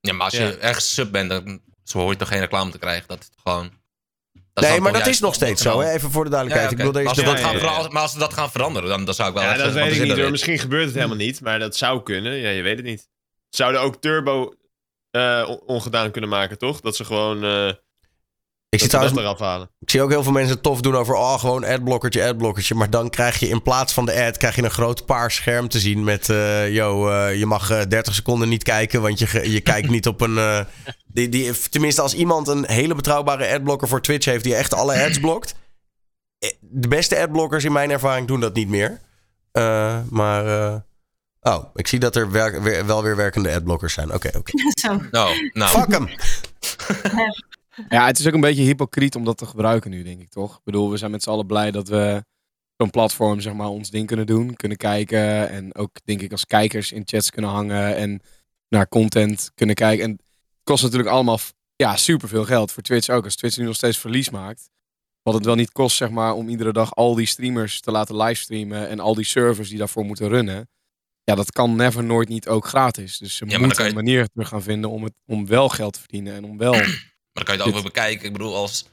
Ja, 0.00 0.12
maar 0.12 0.24
als 0.24 0.34
je 0.34 0.42
Ja. 0.42 0.56
ergens 0.56 0.94
sub 0.94 1.12
bent, 1.12 1.30
dan 1.30 1.60
zo 1.84 1.98
hoor 1.98 2.10
je 2.10 2.16
toch 2.16 2.28
geen 2.28 2.40
reclame 2.40 2.70
te 2.70 2.78
krijgen. 2.78 3.08
Dat 3.08 3.18
is 3.20 3.28
gewoon... 3.42 3.70
dat 4.52 4.64
nee, 4.64 4.80
maar 4.80 4.92
dat 4.92 5.06
is 5.06 5.20
nog 5.20 5.34
steeds 5.34 5.62
zo, 5.62 5.80
hè? 5.80 5.90
even 5.92 6.10
voor 6.10 6.24
de 6.24 6.30
Ja, 6.30 6.36
duidelijkheid. 6.36 6.70
Ik 6.70 6.76
bedoel, 6.76 6.92
deze 6.92 7.08
als 7.08 7.18
ze 7.18 7.24
Ja, 7.24 7.30
dat 7.30 7.38
ja, 7.40 7.70
gaan 7.70 7.92
maar 7.92 8.02
als 8.02 8.12
ze 8.12 8.18
dat 8.18 8.32
gaan 8.32 8.50
veranderen, 8.50 8.88
dan, 8.88 9.04
dan 9.04 9.14
zou 9.14 9.28
ik 9.28 9.34
wel 9.34 9.42
Ja, 9.44 9.50
echt 9.52 9.58
dat 9.62 9.72
weet 9.72 9.92
ik 9.96 10.02
niet 10.02 10.18
hoor. 10.18 10.30
Misschien 10.30 10.58
gebeurt 10.58 10.84
het 10.84 10.94
helemaal 10.94 11.16
niet, 11.16 11.40
maar 11.40 11.58
dat 11.58 11.76
zou 11.76 12.02
kunnen. 12.02 12.32
Ja, 12.32 12.48
je 12.48 12.62
weet 12.62 12.76
het 12.76 12.86
niet. 12.86 13.08
Zouden 13.56 13.80
ook 13.80 13.96
Turbo 13.96 14.54
eh, 15.10 15.44
on- 15.48 15.60
ongedaan 15.66 16.10
kunnen 16.10 16.30
maken, 16.30 16.58
toch? 16.58 16.80
Dat 16.80 16.96
ze 16.96 17.04
gewoon 17.04 17.44
eh 17.44 17.72
ik, 18.68 18.78
zie 18.82 18.88
trouwens, 18.88 19.18
eraf 19.18 19.38
halen. 19.38 19.70
ik 19.80 19.90
zie 19.90 20.02
ook 20.02 20.10
heel 20.10 20.22
veel 20.22 20.32
mensen 20.32 20.60
tof 20.60 20.80
doen 20.80 20.96
over, 20.96 21.14
oh, 21.14 21.38
gewoon 21.38 21.64
adblokkertje, 21.64 22.28
adblokkertje. 22.28 22.74
Maar 22.74 22.90
dan 22.90 23.10
krijg 23.10 23.38
je 23.38 23.48
in 23.48 23.62
plaats 23.62 23.92
van 23.92 24.06
de 24.06 24.24
ad, 24.24 24.36
krijg 24.36 24.56
je 24.56 24.62
een 24.62 24.70
groot 24.70 25.06
paars 25.06 25.34
scherm 25.34 25.68
te 25.68 25.78
zien 25.78 26.04
met, 26.04 26.26
yo, 26.70 27.08
eh, 27.08 27.38
je 27.38 27.46
mag 27.46 27.70
eh, 27.70 27.80
30 27.88 28.14
seconden 28.14 28.48
niet 28.48 28.62
kijken, 28.62 29.02
want 29.02 29.18
je, 29.18 29.50
je 29.50 29.60
kijkt 29.60 29.90
niet 29.90 30.06
op 30.06 30.20
een... 30.20 30.66
die, 31.06 31.28
die, 31.28 31.68
tenminste, 31.68 32.02
als 32.02 32.14
iemand 32.14 32.48
een 32.48 32.66
hele 32.66 32.94
betrouwbare 32.94 33.54
adblocker 33.54 33.88
voor 33.88 34.02
Twitch 34.02 34.24
heeft 34.24 34.44
die 34.44 34.54
echt 34.54 34.74
alle 34.74 35.04
ads 35.04 35.20
blokt. 35.20 35.54
De 36.60 36.88
beste 36.88 37.20
adblockers 37.20 37.64
in 37.64 37.72
mijn 37.72 37.90
ervaring 37.90 38.26
doen 38.26 38.40
dat 38.40 38.54
niet 38.54 38.68
meer. 38.68 39.00
Maar, 40.10 40.44
oh, 41.54 41.64
ik 41.74 41.86
zie 41.86 41.98
dat 41.98 42.16
er 42.16 42.30
werk- 42.30 42.60
weer- 42.62 42.86
wel 42.86 43.02
weer 43.02 43.16
werkende 43.16 43.54
adblockers 43.54 43.94
zijn. 43.94 44.14
Oké, 44.14 44.30
oké. 44.36 44.52
Zo. 44.80 45.00
Nou, 45.10 45.50
nou. 45.52 45.70
Fuck 45.80 45.90
hem! 45.90 46.08
Ja, 47.88 48.06
het 48.06 48.18
is 48.18 48.26
ook 48.26 48.34
een 48.34 48.40
beetje 48.40 48.62
hypocriet 48.62 49.14
om 49.14 49.24
dat 49.24 49.38
te 49.38 49.46
gebruiken 49.46 49.90
nu, 49.90 50.02
denk 50.02 50.20
ik 50.20 50.28
toch? 50.28 50.54
Ik 50.56 50.64
bedoel, 50.64 50.90
we 50.90 50.96
zijn 50.96 51.10
met 51.10 51.22
z'n 51.22 51.30
allen 51.30 51.46
blij 51.46 51.70
dat 51.70 51.88
we 51.88 52.24
zo'n 52.76 52.90
platform, 52.90 53.40
zeg 53.40 53.52
maar, 53.52 53.66
ons 53.68 53.90
ding 53.90 54.06
kunnen 54.06 54.26
doen. 54.26 54.54
Kunnen 54.54 54.76
kijken 54.78 55.48
en 55.48 55.74
ook, 55.74 55.90
denk 56.04 56.20
ik, 56.20 56.32
als 56.32 56.46
kijkers 56.46 56.92
in 56.92 57.02
chats 57.04 57.30
kunnen 57.30 57.50
hangen 57.50 57.96
en 57.96 58.20
naar 58.68 58.88
content 58.88 59.50
kunnen 59.54 59.74
kijken. 59.74 60.04
En 60.04 60.10
het 60.10 60.20
kost 60.64 60.82
natuurlijk 60.82 61.10
allemaal, 61.10 61.38
ja, 61.76 61.96
superveel 61.96 62.44
geld. 62.44 62.72
Voor 62.72 62.82
Twitch 62.82 63.08
ook. 63.08 63.24
Als 63.24 63.36
Twitch 63.36 63.56
nu 63.56 63.64
nog 63.64 63.74
steeds 63.76 63.98
verlies 63.98 64.30
maakt, 64.30 64.70
wat 65.22 65.34
het 65.34 65.44
wel 65.44 65.54
niet 65.54 65.72
kost, 65.72 65.96
zeg 65.96 66.10
maar, 66.10 66.34
om 66.34 66.48
iedere 66.48 66.72
dag 66.72 66.94
al 66.94 67.14
die 67.14 67.26
streamers 67.26 67.80
te 67.80 67.90
laten 67.90 68.16
livestreamen 68.16 68.88
en 68.88 69.00
al 69.00 69.14
die 69.14 69.24
servers 69.24 69.68
die 69.68 69.78
daarvoor 69.78 70.04
moeten 70.04 70.28
runnen. 70.28 70.68
Ja, 71.26 71.34
dat 71.34 71.52
kan 71.52 71.76
never 71.76 72.04
nooit 72.04 72.28
niet 72.28 72.48
ook 72.48 72.66
gratis. 72.66 73.18
Dus 73.18 73.36
ze 73.36 73.44
dan 73.44 73.60
moeten 73.60 73.86
een 73.86 73.94
manier 73.94 74.28
terug 74.28 74.48
gaan 74.48 74.62
vinden 74.62 74.90
om, 74.90 75.04
het, 75.04 75.12
om 75.26 75.46
wel 75.46 75.68
geld 75.68 75.92
te 75.92 75.98
verdienen 75.98 76.34
en 76.34 76.44
om 76.44 76.58
wel... 76.58 76.72
Maar 76.72 77.44
dan 77.44 77.44
kan 77.44 77.54
je 77.54 77.60
het 77.60 77.68
ook 77.68 77.74
weer 77.74 77.92
bekijken. 77.92 78.26
Ik 78.26 78.32
bedoel, 78.32 78.56
als 78.56 78.88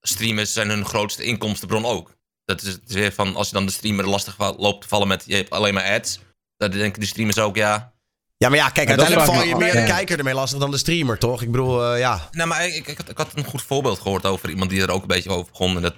streamers 0.00 0.52
zijn 0.52 0.68
hun 0.68 0.84
grootste 0.84 1.22
inkomstenbron 1.22 1.84
ook. 1.84 2.16
Dat 2.44 2.62
is 2.62 2.72
het 2.72 2.82
is 2.88 2.94
weer 2.94 3.12
van, 3.12 3.36
als 3.36 3.48
je 3.48 3.54
dan 3.54 3.66
de 3.66 3.72
streamer 3.72 4.08
lastig 4.08 4.58
loopt 4.58 4.82
te 4.82 4.88
vallen 4.88 5.08
met, 5.08 5.24
je 5.26 5.34
hebt 5.34 5.50
alleen 5.50 5.74
maar 5.74 5.90
ads. 5.90 6.18
Dan 6.56 6.70
denken 6.70 7.00
de 7.00 7.06
streamers 7.06 7.38
ook, 7.38 7.56
ja... 7.56 7.92
Ja, 8.36 8.48
maar 8.48 8.58
ja, 8.58 8.68
kijk, 8.68 8.88
Ja, 8.88 8.96
uiteindelijk 8.96 9.36
val 9.36 9.46
je 9.46 9.52
me 9.52 9.58
meer 9.58 9.72
de 9.72 9.78
ja. 9.78 9.86
kijker 9.86 10.18
ermee 10.18 10.34
lastig 10.34 10.58
dan 10.58 10.70
de 10.70 10.78
streamer, 10.78 11.18
toch? 11.18 11.42
Ik 11.42 11.50
bedoel, 11.50 11.84
eh, 11.84 11.98
ja. 11.98 12.28
Nou, 12.30 12.48
maar 12.48 12.66
ik, 12.66 12.74
ik, 12.74 12.88
ik 12.88 12.96
had, 12.96 13.08
ik 13.08 13.16
had 13.16 13.36
een 13.36 13.44
goed 13.44 13.62
voorbeeld 13.62 13.98
gehoord 13.98 14.26
over 14.26 14.50
iemand 14.50 14.70
die 14.70 14.82
er 14.82 14.90
ook 14.90 15.02
een 15.02 15.08
beetje 15.08 15.30
over 15.30 15.50
begon. 15.50 15.76
En 15.76 15.82
dat 15.82 15.96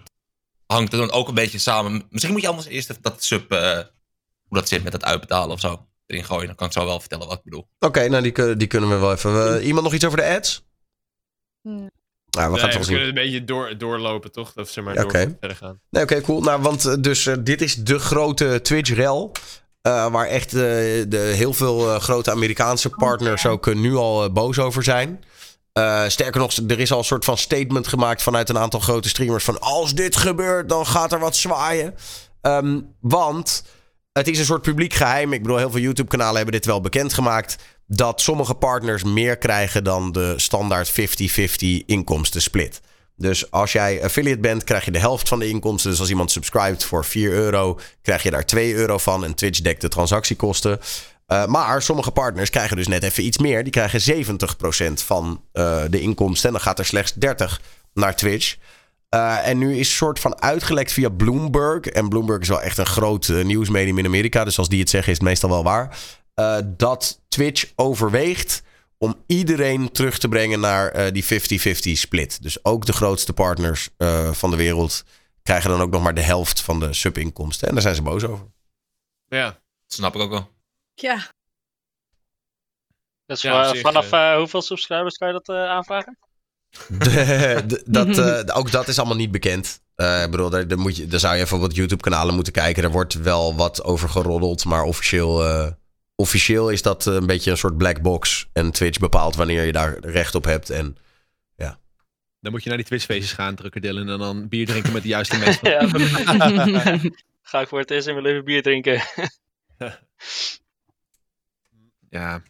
hangt 0.66 0.93
er 0.93 0.99
dan 0.99 1.11
ook 1.11 1.28
een 1.28 1.35
beetje 1.35 1.59
samen. 1.59 2.07
Misschien 2.11 2.33
moet 2.33 2.43
je 2.43 2.49
anders 2.49 2.66
eerst 2.66 3.03
dat 3.03 3.24
sub, 3.24 3.53
eh, 3.53 3.81
hoe 4.51 4.59
dat 4.59 4.68
zit 4.68 4.82
met 4.84 4.92
het 4.92 5.05
uitbetalen 5.05 5.51
of 5.51 5.61
zo, 5.61 5.86
erin 6.07 6.24
gooien. 6.24 6.46
Dan 6.46 6.55
kan 6.57 6.66
ik 6.66 6.72
zo 6.72 6.84
wel 6.84 7.01
vertellen 7.01 7.26
wat 7.28 7.36
ik 7.36 7.44
bedoel. 7.44 7.68
Oké, 7.78 8.09
nou 8.09 8.22
die, 8.22 8.32
kun- 8.32 8.59
die 8.59 8.66
kunnen 8.68 8.88
we 8.90 8.96
wel 8.96 9.12
even. 9.12 9.57
eh, 9.59 9.66
iemand 9.66 9.84
nog 9.84 9.94
iets 9.94 10.05
over 10.05 10.18
de 10.18 10.24
ads? 10.36 10.64
Hmm. 11.62 11.90
Nou, 12.30 12.53
we 12.53 12.59
gaan 12.59 12.68
Nee, 12.68 12.76
het 12.78 12.86
we 12.86 12.92
wel 12.92 13.01
kunnen 13.01 13.09
een 13.09 13.14
beetje 13.30 13.44
door, 13.44 13.78
doorlopen, 13.78 14.32
toch? 14.32 14.53
Dat 14.53 14.68
ze 14.68 14.80
maar 14.80 14.94
Ja, 14.94 15.01
door 15.01 15.11
oké. 15.11 15.36
verder 15.40 15.57
gaan. 15.57 15.80
Nee, 15.90 16.03
oké, 16.03 16.20
cool. 16.20 16.40
Nou, 16.40 16.62
want 16.62 16.84
eh, 16.84 16.94
dus 17.01 17.26
eh, 17.26 17.34
dit 17.40 17.62
is 17.62 17.74
de 17.74 17.98
grote 17.98 18.61
Twitch-rel. 18.62 19.32
eh, 19.82 20.11
waar 20.12 20.26
echt 20.26 20.53
eh, 20.53 20.61
de, 21.09 21.32
heel 21.34 21.53
veel 21.53 21.94
eh, 21.94 22.01
grote 22.01 22.30
Amerikaanse 22.30 22.88
partners 22.90 23.46
ook 23.46 23.66
eh, 23.66 23.74
nu 23.74 23.94
al 23.94 24.24
eh, 24.24 24.30
boos 24.32 24.59
over 24.59 24.82
zijn. 24.82 25.24
Eh, 25.72 26.09
sterker 26.09 26.40
nog, 26.40 26.53
er 26.68 26.78
is 26.80 26.92
al 26.92 26.98
een 26.98 27.05
soort 27.05 27.24
van 27.24 27.38
statement 27.38 27.86
gemaakt 27.88 28.22
vanuit 28.22 28.48
een 28.48 28.59
aantal 28.59 28.80
grote 28.80 29.09
streamers. 29.09 29.44
Van 29.44 29.61
als 29.61 29.94
dit 29.94 30.16
gebeurt, 30.16 30.68
dan 30.68 30.86
gaat 30.86 31.12
er 31.12 31.18
wat 31.18 31.36
zwaaien. 31.36 31.94
Ehm, 32.40 32.80
want 33.01 33.64
het 34.13 34.29
is 34.29 34.39
een 34.39 34.45
soort 34.45 34.63
publiek 34.63 34.95
geheim. 34.95 35.33
Ik 35.33 35.43
bedoel, 35.43 35.57
heel 35.57 35.71
veel 35.71 35.81
YouTube-kanalen 35.81 36.37
hebben 36.37 36.55
dit 36.55 36.67
wel 36.67 36.81
bekendgemaakt. 36.81 37.57
Dat 37.87 38.21
sommige 38.21 38.55
partners 38.55 39.05
meer 39.05 39.37
krijgen 39.37 39.85
dan 39.85 40.13
de 40.13 40.35
standaard 40.37 40.91
50-50 40.91 40.95
inkomstensplit. 41.87 42.81
Dus 43.17 43.51
als 43.51 43.73
jij 43.73 44.05
affiliate 44.05 44.41
bent, 44.41 44.65
krijg 44.65 44.85
je 44.85 44.91
de 44.91 44.99
helft 44.99 45.29
van 45.29 45.39
de 45.39 45.49
inkomsten. 45.49 45.91
Dus 45.91 46.01
als 46.01 46.09
iemand 46.09 46.31
subscribt 46.31 46.85
voor 46.85 47.05
4 47.05 47.33
euro, 47.33 47.81
krijg 48.03 48.23
je 48.23 48.31
daar 48.31 48.47
2 48.47 48.75
euro 48.75 48.99
van. 48.99 49.25
En 49.25 49.35
Twitch 49.35 49.61
dekt 49.61 49.81
de 49.81 49.89
transactiekosten. 49.89 50.81
Uh, 51.29 51.47
maar 51.47 51.83
sommige 51.83 52.11
partners 52.11 52.51
krijgen 52.51 52.77
dus 52.77 52.89
net 52.89 53.03
even 53.03 53.25
iets 53.25 53.39
meer. 53.39 53.63
Die 53.63 53.73
krijgen 53.73 54.25
70% 54.91 54.93
van 55.05 55.45
uh, 55.53 55.83
de 55.91 56.01
inkomsten. 56.01 56.47
En 56.47 56.55
dan 56.55 56.63
gaat 56.65 56.79
er 56.79 56.85
slechts 56.85 57.13
30 57.13 57.61
naar 57.95 58.17
Twitch. 58.17 58.57
Uh, 59.15 59.49
en 59.49 59.59
nu 59.59 59.77
is 59.77 59.97
soort 59.97 60.19
van 60.19 60.43
uitgelekt 60.43 60.93
via 60.93 61.09
Bloomberg. 61.09 61.85
En 61.85 62.09
Bloomberg 62.09 62.41
is 62.41 62.49
wel 62.49 62.63
echt 62.63 62.79
een 62.79 62.87
groot 62.87 63.29
uh, 63.29 63.45
nieuwsmedium 63.45 63.99
in 63.99 64.07
Amerika. 64.07 64.45
Dus 64.45 64.59
als 64.59 64.69
die 64.69 64.81
het 64.81 64.91
zeggen, 64.91 65.13
is 65.13 65.19
het 65.19 65.27
meestal 65.27 65.51
wel 65.51 65.65
waar. 65.65 65.99
Uh, 66.35 66.59
dat 66.65 67.21
Twitch 67.29 67.73
overweegt 67.77 68.63
om 68.99 69.23
iedereen 69.27 69.93
terug 69.93 70.19
te 70.19 70.29
brengen 70.29 70.61
naar 70.61 70.97
uh, 70.97 71.13
die 71.13 71.25
50-50 71.25 71.29
split. 71.93 72.43
Dus 72.43 72.65
ook 72.65 72.87
de 72.87 72.93
grootste 72.93 73.33
partners 73.33 73.89
uh, 73.99 74.33
van 74.33 74.51
de 74.51 74.57
wereld 74.57 75.05
krijgen 75.43 75.71
dan 75.71 75.81
ook 75.81 75.91
nog 75.91 76.03
maar 76.03 76.15
de 76.15 76.21
helft 76.21 76.61
van 76.61 76.81
de 76.81 76.93
subinkomsten. 76.93 77.69
En 77.69 77.75
daar 77.75 77.83
zijn 77.83 77.95
ze 77.95 78.03
boos 78.03 78.25
over. 78.25 78.47
Ja. 79.29 79.45
Dat 79.45 79.59
snap 79.87 80.15
ik 80.15 80.21
ook 80.21 80.31
wel. 80.31 80.49
Ja. 80.95 81.29
Dus 83.27 83.43
Ja, 83.43 83.75
uh, 83.75 83.81
vanaf 83.81 84.13
eh. 84.13 84.21
uh, 84.21 84.37
hoeveel 84.37 84.63
subscribers 84.63 85.17
kan 85.17 85.29
je 85.29 85.35
dat 85.35 85.49
uh, 85.49 85.65
aanvragen? 85.65 86.19
De- 86.99 87.62
de- 87.66 87.83
dat, 87.87 88.18
eh, 88.47 88.57
ook 88.57 88.71
dat 88.71 88.89
is 88.89 88.99
allemaal 88.99 89.16
niet 89.16 89.31
bekend. 89.31 89.81
Eh, 89.95 90.23
ik 90.23 90.31
bedoel, 90.31 90.51
daar, 90.51 90.68
daar, 90.68 90.79
moet 90.79 90.97
je, 90.97 91.07
daar 91.07 91.21
zou 91.21 91.37
je 91.37 91.43
even 91.43 91.57
op 91.57 91.62
wat 91.62 91.75
YouTube-kanalen 91.77 92.35
moeten 92.35 92.53
kijken. 92.53 92.83
Er 92.83 92.91
wordt 92.91 93.14
wel 93.14 93.55
wat 93.57 93.85
over 93.85 94.09
geroddeld, 94.09 94.64
maar 94.64 94.83
officieel, 94.83 95.45
eh, 95.47 95.71
officieel 96.14 96.68
is 96.71 96.83
dat 96.83 97.07
een 97.07 97.27
beetje 97.27 97.51
een 97.51 97.57
soort 97.57 97.77
black 97.77 98.03
box. 98.03 98.49
En 98.53 98.71
Twitch 98.71 98.99
bepaalt 98.99 99.35
wanneer 99.37 99.64
je 99.64 99.73
daar 99.73 99.99
recht 100.01 100.35
op 100.35 100.45
hebt. 100.45 100.71
En 100.71 100.97
Dan 102.43 102.53
moet 102.53 102.62
je 102.62 102.68
naar 102.68 102.79
die 102.79 102.87
Twitch-feestjes 102.87 103.33
gaan, 103.33 103.55
drukker 103.55 103.81
Dylan. 103.81 104.09
En 104.09 104.18
dan 104.18 104.49
bier 104.49 104.66
drinken 104.66 104.93
met 104.93 105.03
de 105.03 105.09
juiste 105.09 105.39
mensen. 105.45 105.71
ja, 105.71 106.99
ga 107.43 107.61
ik 107.61 107.68
voor 107.68 107.79
het 107.79 107.91
eerst 107.91 108.07
in 108.07 108.12
mijn 108.14 108.27
leven 108.27 108.45
bier 108.45 108.62
drinken. 108.62 109.03
ja. 112.11 112.43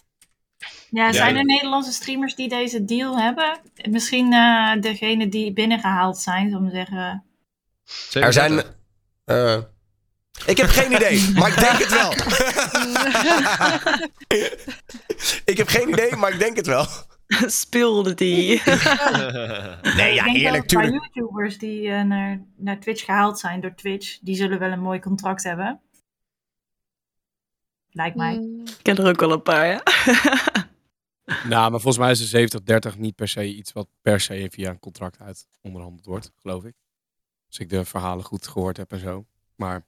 Ja, 0.91 1.13
zijn 1.13 1.33
Ja. 1.35 1.39
er 1.39 1.45
Nederlandse 1.45 1.93
streamers 1.93 2.35
die 2.35 2.49
deze 2.49 2.85
deal 2.85 3.19
hebben? 3.21 3.59
Misschien 3.91 4.33
eh 4.33 4.73
degene 4.81 5.29
die 5.29 5.53
binnengehaald 5.53 6.19
zijn, 6.19 6.51
zullen 6.51 6.65
we 6.65 6.71
zeggen. 6.71 7.25
er 8.25 8.33
zijn. 8.33 8.63
eh, 9.25 9.59
ik 10.47 10.57
heb 10.57 10.69
geen 10.69 10.93
idee, 10.93 11.31
maar 11.35 11.49
ik 11.49 11.59
denk 11.59 11.79
het 11.79 11.91
wel. 11.91 12.13
ik 15.53 15.57
heb 15.57 15.69
geen 15.69 15.89
idee, 15.89 16.17
maar 16.17 16.33
ik 16.33 16.39
denk 16.39 16.57
het 16.57 16.67
wel. 16.67 16.87
Speelde 17.47 18.15
die. 18.15 18.63
Nee, 19.97 20.15
ja, 20.15 20.25
ik 20.27 20.37
eerlijk, 20.37 20.69
dat 20.69 20.73
een 20.73 20.79
paar 20.79 20.87
tuurlijk. 20.91 21.11
YouTubers 21.15 21.59
die 21.59 21.89
eh, 21.91 22.03
naar, 22.03 22.41
naar 22.57 22.81
Twitch 22.81 23.05
gehaald 23.05 23.39
zijn 23.39 23.61
door 23.61 23.75
Twitch, 23.75 24.19
die 24.21 24.37
zullen 24.37 24.59
wel 24.59 24.71
een 24.71 24.81
mooi 24.83 25.01
contract 25.01 25.43
hebben. 25.43 25.81
Lijkt 27.91 28.17
mij. 28.17 28.35
Mm, 28.37 28.61
Ik 28.67 28.79
ken 28.83 28.97
er 28.97 29.09
ook 29.09 29.21
wel 29.21 29.33
een 29.33 29.43
paar, 29.43 29.67
ja. 29.67 29.83
Nou, 31.49 31.71
maar 31.71 31.81
volgens 31.81 31.99
mij 31.99 32.11
is 32.11 32.31
de 32.31 32.93
70-30 32.95 32.99
niet 32.99 33.15
per 33.15 33.29
se 33.29 33.45
iets 33.55 33.73
wat 33.73 33.89
per 34.03 34.21
se 34.21 34.49
via 34.53 34.71
een 34.71 34.79
contract 34.79 35.19
uit 35.21 35.47
onderhandeld 35.61 36.07
wordt, 36.07 36.31
geloof 36.41 36.65
ik. 36.65 36.75
Als 37.47 37.59
ik 37.59 37.69
de 37.69 37.85
verhalen 37.85 38.25
goed 38.25 38.47
gehoord 38.47 38.77
heb 38.77 38.93
en 38.93 38.99
zo. 38.99 39.27
Maar 39.55 39.75
er 39.75 39.83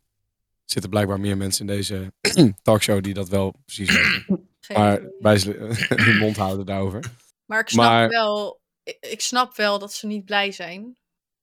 zitten 0.64 0.90
blijkbaar 0.90 1.20
meer 1.20 1.36
mensen 1.36 1.61
in 1.68 1.74
deze 1.76 2.12
talkshow 2.62 3.03
die 3.03 3.14
dat 3.14 3.28
wel 3.28 3.55
precies 3.64 3.90
weten. 3.95 4.49
geen 4.61 4.76
Maar 4.78 5.01
bij 5.20 5.38
ze 5.38 5.51
hun 6.05 6.16
mond 6.18 6.36
houden 6.36 6.66
daarover. 6.66 7.05
Maar 7.45 7.61
ik 7.61 7.68
snap 7.68 7.84
Maar- 7.90 8.09
wel, 8.09 8.61
ik, 8.82 8.97
ik 9.01 9.20
snap 9.20 9.57
wel 9.57 9.78
dat 9.78 9.93
ze 9.93 10.07
niet 10.07 10.24
blij 10.24 10.53
zijn. 10.53 10.97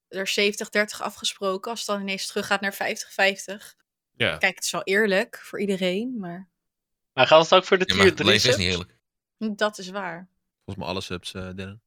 er 0.08 0.34
70-30 0.40 1.02
afgesproken. 1.02 1.72
Als 1.72 1.80
het 1.80 1.88
dan 1.90 2.02
ineens 2.02 2.28
teruggaat 2.28 2.62
naar 2.62 2.74
50-50. 2.74 2.78
Ja. 4.16 4.38
Kijk, 4.38 4.56
het 4.56 4.64
is 4.64 4.72
wel 4.72 4.84
eerlijk 4.84 5.38
voor 5.38 5.60
iedereen, 5.60 6.16
maar 6.20 6.50
Maar 7.14 7.28
gaat 7.28 7.44
het 7.44 7.54
ook 7.54 7.66
voor 7.66 7.78
de 7.78 7.86
Ja, 7.88 7.94
tier 7.94 8.04
maar 8.04 8.14
3 8.16 8.30
leven 8.30 8.50
is 8.50 8.58
niet 8.58 8.68
eerlijk. 8.68 8.98
Dat 9.40 9.78
is 9.78 9.90
waar. 9.90 10.28
Volgens 10.66 10.86
mij 10.86 10.88
alle 10.96 11.02
subs, 11.02 11.34
eh 11.34 11.50
Dylan. 11.56 11.80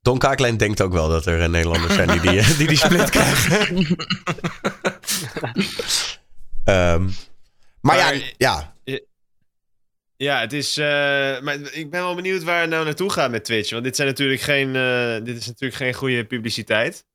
Don 0.00 0.18
Kaaklijn 0.18 0.56
denkt 0.56 0.80
ook 0.80 0.92
wel 0.92 1.08
dat 1.08 1.26
er 1.26 1.42
eh, 1.42 1.48
Nederlanders 1.48 1.94
zijn 1.94 2.08
die 2.08 2.20
die, 2.20 2.38
eh, 2.38 2.56
die, 2.58 2.66
die 2.66 2.76
split 2.76 3.10
krijgen. 3.16 3.86
Ehm, 6.64 7.04
maar, 7.80 7.96
Maar- 7.96 8.14
ja, 8.16 8.72
ja, 8.84 9.00
Ja, 10.16 10.40
het 10.40 10.52
is. 10.52 10.76
eh, 10.76 10.84
maar 11.40 11.54
ik 11.72 11.90
ben 11.90 12.00
wel 12.02 12.14
benieuwd 12.14 12.42
waar 12.42 12.60
het 12.60 12.70
nou 12.70 12.84
naartoe 12.84 13.10
gaat 13.10 13.30
met 13.30 13.44
Twitch. 13.44 13.70
Want 13.70 13.84
dit, 13.84 13.96
zijn 13.96 14.08
natuurlijk 14.08 14.40
geen, 14.40 14.76
eh, 14.76 15.24
dit 15.24 15.36
is 15.36 15.46
natuurlijk 15.46 15.74
geen 15.74 15.94
goede 15.94 16.24
publiciteit. 16.26 17.06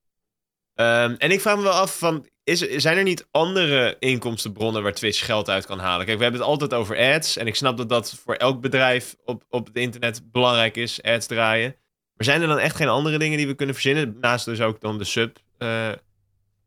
Ehm, 0.74 1.16
en 1.18 1.32
ik 1.32 1.42
vraag 1.42 1.56
me 1.56 1.62
wel 1.62 1.72
af: 1.72 1.98
van, 1.98 2.28
is, 2.48 2.60
zijn 2.60 2.98
er 2.98 3.04
niet 3.04 3.28
andere 3.32 3.96
inkomstenbronnen 4.00 4.84
waar 4.84 4.94
Twitch 4.94 5.26
geld 5.26 5.50
uit 5.50 5.66
kan 5.66 5.80
halen? 5.80 6.06
Kijk, 6.06 6.18
we 6.18 6.24
hebben 6.24 6.42
het 6.42 6.50
altijd 6.50 6.74
over 6.74 6.98
ads. 6.98 7.38
En 7.38 7.48
ik 7.48 7.56
snap 7.56 7.78
dat 7.78 7.90
dat 7.90 8.14
voor 8.24 8.36
elk 8.36 8.62
bedrijf 8.62 9.16
op, 9.26 9.46
op 9.50 9.68
het 9.68 9.76
internet 9.76 10.32
belangrijk 10.32 10.76
is: 10.76 11.02
ads 11.02 11.28
draaien. 11.28 11.76
Maar 12.16 12.26
zijn 12.26 12.42
er 12.42 12.48
dan 12.48 12.60
echt 12.60 12.76
geen 12.76 12.88
andere 12.88 13.18
dingen 13.18 13.38
die 13.38 13.48
we 13.48 13.54
kunnen 13.54 13.76
verzinnen? 13.76 14.18
Naast 14.20 14.46
dus 14.46 14.62
ook 14.62 14.82
dan 14.82 14.98
de, 14.98 15.04
sub, 15.04 15.38
eh, 15.58 15.92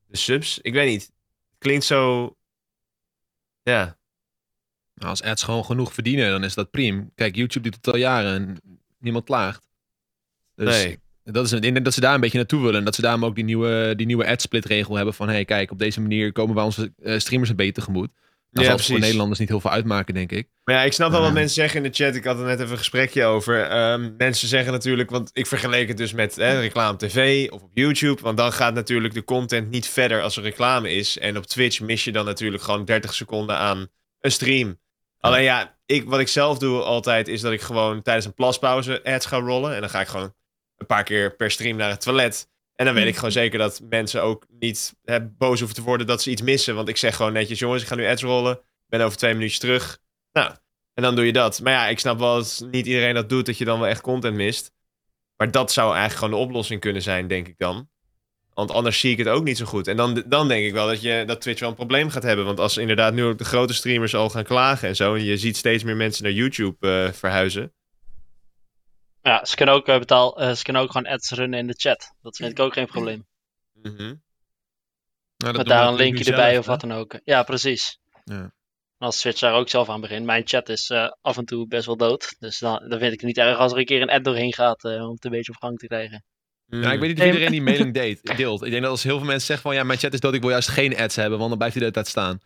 de 0.07 0.17
subs. 0.17 0.59
Ik 0.59 0.73
weet 0.73 0.89
niet. 0.89 1.13
Klinkt 1.59 1.85
zo. 1.85 2.35
Ja. 3.63 3.99
Nou, 4.95 5.11
als 5.11 5.23
ads 5.23 5.43
gewoon 5.43 5.65
genoeg 5.65 5.93
verdienen, 5.93 6.31
dan 6.31 6.45
is 6.45 6.55
dat 6.55 6.71
prima. 6.71 7.05
Kijk, 7.15 7.37
YouTube 7.37 7.71
doet 7.71 7.85
het 7.85 7.95
al 7.95 8.01
jaren 8.01 8.35
en 8.35 8.61
niemand 8.99 9.25
klaagt. 9.25 9.69
Dus 10.55 10.83
Nee. 10.83 10.99
Dat 11.33 11.45
is, 11.45 11.53
ik 11.53 11.63
denk 11.63 11.85
dat 11.85 11.95
ze 11.95 12.01
daar 12.01 12.15
een 12.15 12.21
beetje 12.21 12.39
naartoe 12.39 12.61
willen. 12.61 12.79
En 12.79 12.85
dat 12.85 12.95
ze 12.95 13.01
daarom 13.03 13.25
ook 13.25 13.35
die 13.35 13.45
nieuwe, 13.45 13.93
die 13.97 14.07
nieuwe 14.07 14.27
ad-split 14.27 14.65
regel 14.65 14.95
hebben 14.97 15.15
van... 15.15 15.29
hey, 15.29 15.45
kijk, 15.45 15.71
op 15.71 15.79
deze 15.79 16.01
manier 16.01 16.33
komen 16.33 16.55
we 16.55 16.61
onze 16.61 16.93
eh, 17.03 17.19
streamers 17.19 17.51
een 17.51 17.57
beetje 17.57 17.73
tegemoet. 17.73 18.09
Dat 18.53 18.65
Ja, 18.65 18.71
zal 18.71 18.79
voor. 18.79 18.99
Nederlanders 18.99 19.39
niet 19.39 19.49
heel 19.49 19.61
veel 19.61 19.71
uitmaken, 19.71 20.15
denk 20.15 20.33
ik. 20.33 20.49
Maar 20.65 20.75
ja, 20.75 20.83
ik 20.83 20.93
snap 20.93 21.11
wel 21.11 21.21
wat 21.21 21.29
Ja. 21.29 21.35
mensen 21.35 21.55
zeggen 21.55 21.85
in 21.85 21.91
de 21.91 21.97
chat. 22.05 22.15
Ik 22.15 22.25
had 22.25 22.39
er 22.39 22.45
net 22.45 22.59
even 22.61 22.71
een 22.73 22.79
gesprekje 22.79 23.25
over. 23.25 23.63
Ehm, 23.63 24.11
mensen 24.19 24.49
zeggen 24.49 24.73
natuurlijk, 24.73 25.11
want 25.11 25.31
ik 25.33 25.47
vergeleek 25.47 25.89
het 25.89 25.97
dus 25.97 26.13
met 26.13 26.37
hè, 26.37 26.61
reclame 26.61 26.99
tv 26.99 27.49
of 27.51 27.63
op 27.63 27.71
YouTube. 27.75 28.23
Want 28.23 28.37
dan 28.37 28.53
gaat 28.53 28.75
natuurlijk 28.75 29.15
de 29.15 29.25
content 29.25 29.71
niet 29.71 29.89
verder 29.89 30.23
als 30.23 30.37
er 30.37 30.43
reclame 30.43 30.91
is. 30.93 31.19
En 31.19 31.37
op 31.37 31.47
Twitch 31.47 31.81
mis 31.81 32.05
je 32.05 32.13
dan 32.13 32.25
natuurlijk 32.25 32.63
gewoon 32.63 32.85
30 32.85 33.15
seconden 33.15 33.57
aan 33.57 33.87
een 34.21 34.33
stream. 34.33 34.79
Alleen 35.21 35.43
ja, 35.43 35.79
ik, 35.87 36.05
wat 36.09 36.21
ik 36.21 36.29
zelf 36.29 36.59
doe 36.59 36.83
altijd 36.83 37.29
is 37.29 37.41
dat 37.41 37.53
ik 37.53 37.61
gewoon 37.61 38.03
tijdens 38.03 38.27
een 38.27 38.35
plaspauze 38.35 39.05
ads 39.05 39.27
ga 39.27 39.37
rollen. 39.39 39.75
En 39.75 39.81
dan 39.81 39.91
ga 39.91 40.01
ik 40.01 40.09
gewoon 40.09 40.35
een 40.81 40.87
paar 40.87 41.05
keer 41.05 41.37
per 41.37 41.51
stream 41.51 41.77
naar 41.77 41.91
het 41.91 42.01
toilet. 42.01 42.49
En 42.75 42.85
dan 42.85 42.95
weet 42.95 43.07
ik 43.07 43.15
gewoon 43.15 43.33
zeker 43.33 43.59
dat 43.59 43.81
mensen 43.89 44.23
ook 44.23 44.47
niet 44.49 44.95
hè, 45.05 45.27
boos 45.27 45.59
hoeven 45.59 45.77
te 45.77 45.83
worden 45.83 46.07
dat 46.07 46.23
ze 46.23 46.31
iets 46.31 46.43
missen. 46.43 46.75
Want 46.75 46.89
ik 46.89 46.97
zeg 46.97 47.17
gewoon 47.17 47.33
netjes, 47.33 47.59
jongens, 47.59 47.83
ik 47.83 47.89
ga 47.89 47.95
nu 47.95 48.07
ads 48.07 48.23
rollen. 48.23 48.53
Ik 48.53 48.89
ben 48.89 49.01
over 49.01 49.19
twee 49.19 49.35
minuutjes 49.35 49.59
terug. 49.59 49.99
Nou, 50.33 50.51
en 50.95 51.03
dan 51.03 51.15
doe 51.15 51.27
je 51.27 51.33
dat. 51.33 51.61
Maar 51.61 51.73
ja, 51.73 51.89
ik 51.89 51.99
snap 51.99 52.19
wel 52.19 52.35
dat 52.35 52.67
niet 52.71 52.87
iedereen 52.87 53.15
dat 53.15 53.29
doet, 53.29 53.47
dat 53.47 53.59
je 53.59 53.65
dan 53.65 53.81
wel 53.81 53.89
echt 53.89 54.01
content 54.01 54.37
mist. 54.37 54.73
Maar 55.37 55.51
dat 55.51 55.73
zou 55.73 55.87
eigenlijk 55.95 56.19
gewoon 56.19 56.41
de 56.41 56.47
oplossing 56.47 56.81
kunnen 56.81 57.03
zijn, 57.03 57.29
denk 57.29 57.49
ik 57.49 57.59
dan. 57.59 57.89
Want 58.55 58.71
anders 58.71 59.01
zie 59.01 59.11
ik 59.11 59.19
het 59.19 59.29
ook 59.29 59.45
niet 59.45 59.59
zo 59.59 59.65
goed. 59.65 59.87
En 59.87 59.97
dan, 59.97 60.23
dan 60.27 60.49
denk 60.49 60.65
ik 60.65 60.73
wel 60.73 60.87
dat, 60.87 61.03
je, 61.03 61.25
dat 61.27 61.41
Twitch 61.41 61.61
wel 61.61 61.69
een 61.69 61.75
probleem 61.75 62.11
gaat 62.11 62.23
hebben. 62.23 62.45
Want 62.45 62.61
als 62.61 62.77
inderdaad 62.77 63.15
nu 63.15 63.25
ook 63.25 63.39
de 63.39 63.45
grote 63.45 63.75
streamers 63.75 64.15
al 64.15 64.31
gaan 64.31 64.45
klagen 64.45 64.89
en 64.89 64.97
zo... 64.97 65.15
en 65.15 65.25
je 65.25 65.37
ziet 65.37 65.57
steeds 65.57 65.85
meer 65.85 65.97
mensen 65.97 66.25
naar 66.25 66.33
YouTube 66.33 66.89
eh, 66.89 67.13
verhuizen... 67.13 67.73
Ja, 69.23 69.45
ze 69.45 69.57
kunnen 69.57 69.75
ook 69.75 69.89
eh, 69.89 69.99
betaal, 69.99 70.41
eh, 70.41 70.53
ze 70.53 70.63
kunnen 70.63 70.83
ook 70.83 70.93
gewoon 70.93 71.13
ads 71.13 71.31
runnen 71.31 71.59
in 71.59 71.67
de 71.67 71.75
chat. 71.77 72.15
Dat 72.23 72.37
vind 72.37 72.51
ik 72.51 72.61
ook 72.61 72.73
geen 72.73 72.87
probleem. 72.87 73.27
Mhm. 73.73 74.15
Nou, 75.37 75.53
dat 75.53 75.57
Met 75.57 75.67
daar 75.67 75.89
een 75.89 75.95
linkje 75.95 76.25
erbij 76.25 76.53
zelf, 76.53 76.59
of 76.59 76.65
hè? 76.65 76.71
wat 76.71 76.81
dan 76.81 76.93
ook. 76.93 77.21
Ja, 77.25 77.43
precies. 77.43 77.99
Ja. 78.25 78.53
En 79.01 79.07
als 79.07 79.19
Switch 79.19 79.41
daar 79.41 79.55
ook 79.55 79.69
zelf 79.69 79.89
aan 79.89 80.01
begint. 80.01 80.27
Mijn 80.27 80.47
chat 80.47 80.69
is 80.69 80.91
eh, 80.91 81.11
af 81.21 81.37
en 81.37 81.45
toe 81.45 81.67
best 81.67 81.87
wel 81.87 81.97
dood. 81.97 82.37
Dus 82.39 82.59
dan, 82.59 82.89
dan 82.89 82.99
vind 82.99 83.13
ik 83.13 83.21
het 83.21 83.23
niet 83.29 83.39
erg 83.39 83.59
als 83.59 83.73
er 83.73 83.79
een 83.79 83.85
keer 83.85 84.03
een 84.03 84.11
ad 84.11 84.25
doorheen 84.25 84.53
gaat 84.53 84.85
eh, 84.85 85.09
om 85.09 85.15
het 85.15 85.25
een 85.25 85.31
beetje 85.31 85.53
op 85.53 85.59
gang 85.59 85.79
te 85.79 85.87
krijgen. 85.87 86.25
Ja, 86.67 86.93
ik 86.93 87.01
weet 87.01 87.09
niet 87.09 87.21
of 87.21 87.27
iedereen 87.27 87.51
die 87.51 87.63
mailing 87.63 87.95
deed, 87.95 88.37
deelt. 88.37 88.63
Ik 88.63 88.71
denk 88.71 88.83
dat 88.83 88.91
als 88.91 89.03
heel 89.03 89.17
veel 89.17 89.27
mensen 89.27 89.47
zeggen 89.47 89.67
van... 89.67 89.75
ja, 89.75 89.85
mijn 89.85 89.99
chat 89.99 90.13
is 90.13 90.21
dood, 90.21 90.35
ik 90.35 90.41
wil 90.41 90.51
juist 90.51 90.69
geen 90.69 90.97
ads 90.97 91.17
hebben... 91.17 91.39
want 91.39 91.49
dan 91.49 91.59
blijft 91.59 91.77
hij 91.77 91.87
de 91.87 91.93
tijd 91.93 92.07
staan. 92.07 92.41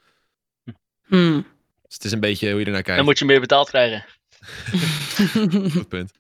Hmm. 1.06 1.46
Dus 1.82 1.94
het 1.94 2.04
is 2.04 2.12
een 2.12 2.20
beetje 2.20 2.50
hoe 2.50 2.60
je 2.60 2.64
ernaar 2.64 2.82
kijkt. 2.82 2.96
Dan 2.96 3.06
moet 3.06 3.18
je 3.18 3.24
meer 3.24 3.40
betaald 3.40 3.68
krijgen. 3.68 4.04
Goed 5.72 5.88
punt. 5.88 6.12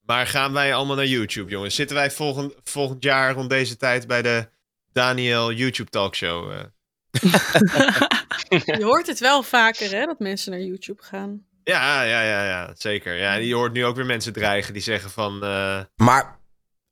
Maar 0.00 0.26
gaan 0.26 0.52
wij 0.52 0.74
allemaal 0.74 0.96
naar 0.96 1.06
YouTube, 1.06 1.50
jongens? 1.50 1.74
Zitten 1.74 1.96
wij 1.96 2.10
volgend, 2.10 2.54
volgend 2.64 3.02
jaar 3.02 3.34
rond 3.34 3.50
deze 3.50 3.76
tijd 3.76 4.06
bij 4.06 4.22
de 4.22 4.48
Daniel 4.92 5.52
YouTube 5.52 5.90
Talkshow? 5.90 6.52
eh? 6.52 6.64
Je 8.78 8.84
hoort 8.84 9.06
het 9.06 9.18
wel 9.18 9.42
vaker, 9.42 9.90
hè, 9.90 10.06
dat 10.06 10.18
mensen 10.18 10.50
naar 10.50 10.60
YouTube 10.60 11.02
gaan. 11.02 11.44
Ja, 11.64 12.02
ja, 12.02 12.22
ja, 12.22 12.44
ja, 12.44 12.72
zeker. 12.76 13.14
Ja, 13.16 13.34
je 13.34 13.54
hoort 13.54 13.72
nu 13.72 13.84
ook 13.84 13.96
weer 13.96 14.06
mensen 14.06 14.32
dreigen 14.32 14.72
die 14.72 14.82
zeggen 14.82 15.10
van... 15.10 15.42
eh, 15.42 15.80
maar 15.96 16.40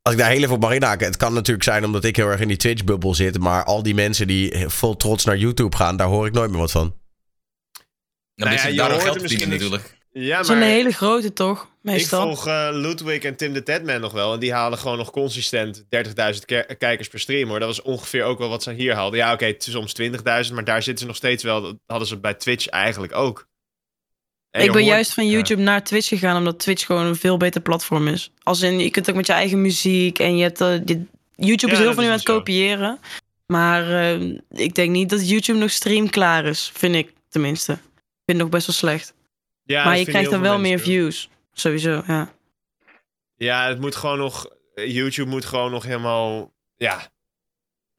als 0.03 0.15
ik 0.15 0.19
daar 0.21 0.31
heel 0.31 0.43
even 0.43 0.55
op 0.55 0.61
mag 0.61 0.73
inhaken. 0.73 1.07
Het 1.07 1.17
kan 1.17 1.35
natuurlijk 1.35 1.65
zijn 1.65 1.85
omdat 1.85 2.05
ik 2.05 2.17
heel 2.17 2.29
erg 2.29 2.41
in 2.41 2.49
die 2.49 2.57
Twitch-bubbel 2.57 3.15
zit. 3.15 3.39
Maar 3.39 3.65
al 3.65 3.83
die 3.83 3.95
mensen 3.95 4.27
die 4.27 4.69
vol 4.69 4.97
trots 4.97 5.25
naar 5.25 5.37
YouTube 5.37 5.77
gaan, 5.77 5.97
daar 5.97 6.07
hoor 6.07 6.27
ik 6.27 6.33
nooit 6.33 6.51
meer 6.51 6.59
wat 6.61 6.71
van. 6.71 6.97
Nou, 8.35 8.53
ja, 8.53 8.67
ja, 8.67 8.69
je 8.69 8.81
hoort 8.81 9.03
geld 9.03 9.19
verdienen 9.19 9.49
misschien 9.49 9.49
natuurlijk. 9.49 10.03
Ja, 10.23 10.37
Dat 10.37 10.45
is 10.49 10.53
een 10.57 10.63
hele 10.63 10.91
grote 10.93 11.33
toch, 11.33 11.63
ik 11.63 11.69
meestal. 11.81 12.23
volg 12.23 12.47
eh, 12.47 12.69
Ludwig 12.73 13.23
en 13.23 13.37
Tim 13.37 13.53
de 13.53 13.63
Tedman 13.63 14.01
nog 14.01 14.13
wel. 14.13 14.33
En 14.33 14.39
die 14.41 14.53
halen 14.53 14.79
gewoon 14.79 14.99
nog 14.99 15.11
consistent 15.11 15.85
30.000 15.89 16.45
ke- 16.45 16.75
kijkers 16.79 17.09
per 17.09 17.21
stream, 17.21 17.49
hoor. 17.49 17.59
Dat 17.59 17.69
was 17.69 17.83
ongeveer 17.83 18.25
ook 18.25 18.39
wel 18.39 18.49
wat 18.49 18.63
ze 18.63 18.73
hier 18.73 18.95
haalden. 18.95 19.19
Ja, 19.19 19.33
oké, 19.33 19.45
het 19.45 19.67
is 19.67 19.73
soms 19.73 19.95
20.000, 20.49 20.55
maar 20.55 20.65
daar 20.65 20.83
zitten 20.83 20.99
ze 20.99 21.07
nog 21.07 21.17
steeds 21.17 21.43
wel. 21.43 21.61
Dat 21.63 21.77
hadden 21.87 22.09
ze 22.09 22.17
bij 22.19 22.35
Twitch 22.35 22.67
eigenlijk 22.67 23.15
ook. 23.15 23.47
En 24.51 24.61
ik 24.61 24.67
ben 24.73 24.81
hoort- 24.81 24.93
juist 24.93 25.15
van 25.15 25.25
ja. 25.27 25.31
YouTube 25.33 25.63
naar 25.63 25.85
Twitch 25.85 26.09
gegaan, 26.09 26.37
omdat 26.37 26.59
Twitch 26.59 26.87
gewoon 26.87 27.07
een 27.07 27.17
veel 27.17 27.37
beter 27.37 27.61
platform 27.61 28.09
is. 28.09 28.31
Als 28.43 28.61
in, 28.61 28.79
je 28.79 28.91
kunt 28.91 29.11
ook 29.11 29.17
met 29.17 29.27
je 29.27 29.33
eigen 29.33 29.61
muziek 29.61 30.19
en 30.19 30.37
je 30.37 30.43
hebt... 30.43 30.59
je- 30.59 31.03
YouTube 31.37 31.73
Ja, 31.73 31.79
is 31.79 31.85
heel 31.85 31.93
veel 31.95 32.03
nu 32.03 32.09
aan 32.09 32.15
het 32.15 32.23
zo. 32.27 32.37
kopiëren. 32.37 32.99
Maar 33.47 33.91
eh, 33.91 34.21
ik 34.51 34.75
denk 34.75 34.91
niet 34.91 35.11
dat 35.11 35.29
YouTube 35.29 35.59
nog 35.59 35.71
stream 35.71 36.11
klaar 36.11 36.45
is, 36.45 36.71
vind 36.75 36.95
ik 36.95 37.13
tenminste. 37.29 37.73
Ik 37.73 37.79
vind 38.25 38.25
het 38.27 38.37
nog 38.39 38.49
best 38.49 38.67
wel 38.67 38.77
slecht. 38.77 39.15
Ja, 39.65 39.85
maar 39.85 39.99
je 39.99 40.05
krijgt 40.05 40.31
dan 40.31 40.41
wel 40.41 40.59
meer 40.59 40.79
views, 40.79 41.29
sowieso, 41.53 42.03
ja. 42.07 42.33
Ja, 43.37 43.69
het 43.69 43.81
moet 43.81 43.97
gewoon 43.97 44.19
nog. 44.19 44.49
YouTube 44.75 45.31
moet 45.31 45.45
gewoon 45.45 45.71
nog 45.71 45.85
helemaal. 45.85 46.53
Ja. 46.77 47.13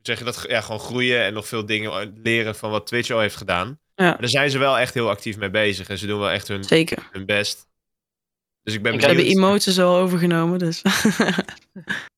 Zeg 0.02 0.18
je 0.18 0.24
dat? 0.24 0.46
Ja, 0.48 0.62
gewoon 0.62 0.80
groeien 0.80 1.24
en 1.24 1.34
nog 1.34 1.48
veel 1.48 1.66
dingen 1.66 2.20
leren 2.24 2.56
van 2.56 2.70
wat 2.70 2.88
Twitch 2.88 3.12
al 3.12 3.20
heeft 3.20 3.36
gedaan. 3.36 3.80
Ja. 3.96 4.06
Maar 4.06 4.20
daar 4.20 4.30
zijn 4.30 4.50
ze 4.50 4.58
wel 4.58 4.78
echt 4.78 4.94
heel 4.94 5.10
actief 5.10 5.38
mee 5.38 5.50
bezig. 5.50 5.90
En 5.90 5.98
ze 5.98 6.08
doen 6.08 6.20
wel 6.20 6.30
echt 6.30 6.48
hun, 6.48 6.64
Zeker. 6.64 7.10
hun 7.12 7.26
best. 7.26 7.68
Dus 8.64 8.74
ik 8.74 8.82
ben 8.82 8.94
Ik 8.94 9.02
Ze 9.02 9.08
hebben 9.08 9.26
emotes 9.26 9.80
al 9.80 9.98
overgenomen, 9.98 10.60
dus... 10.60 10.82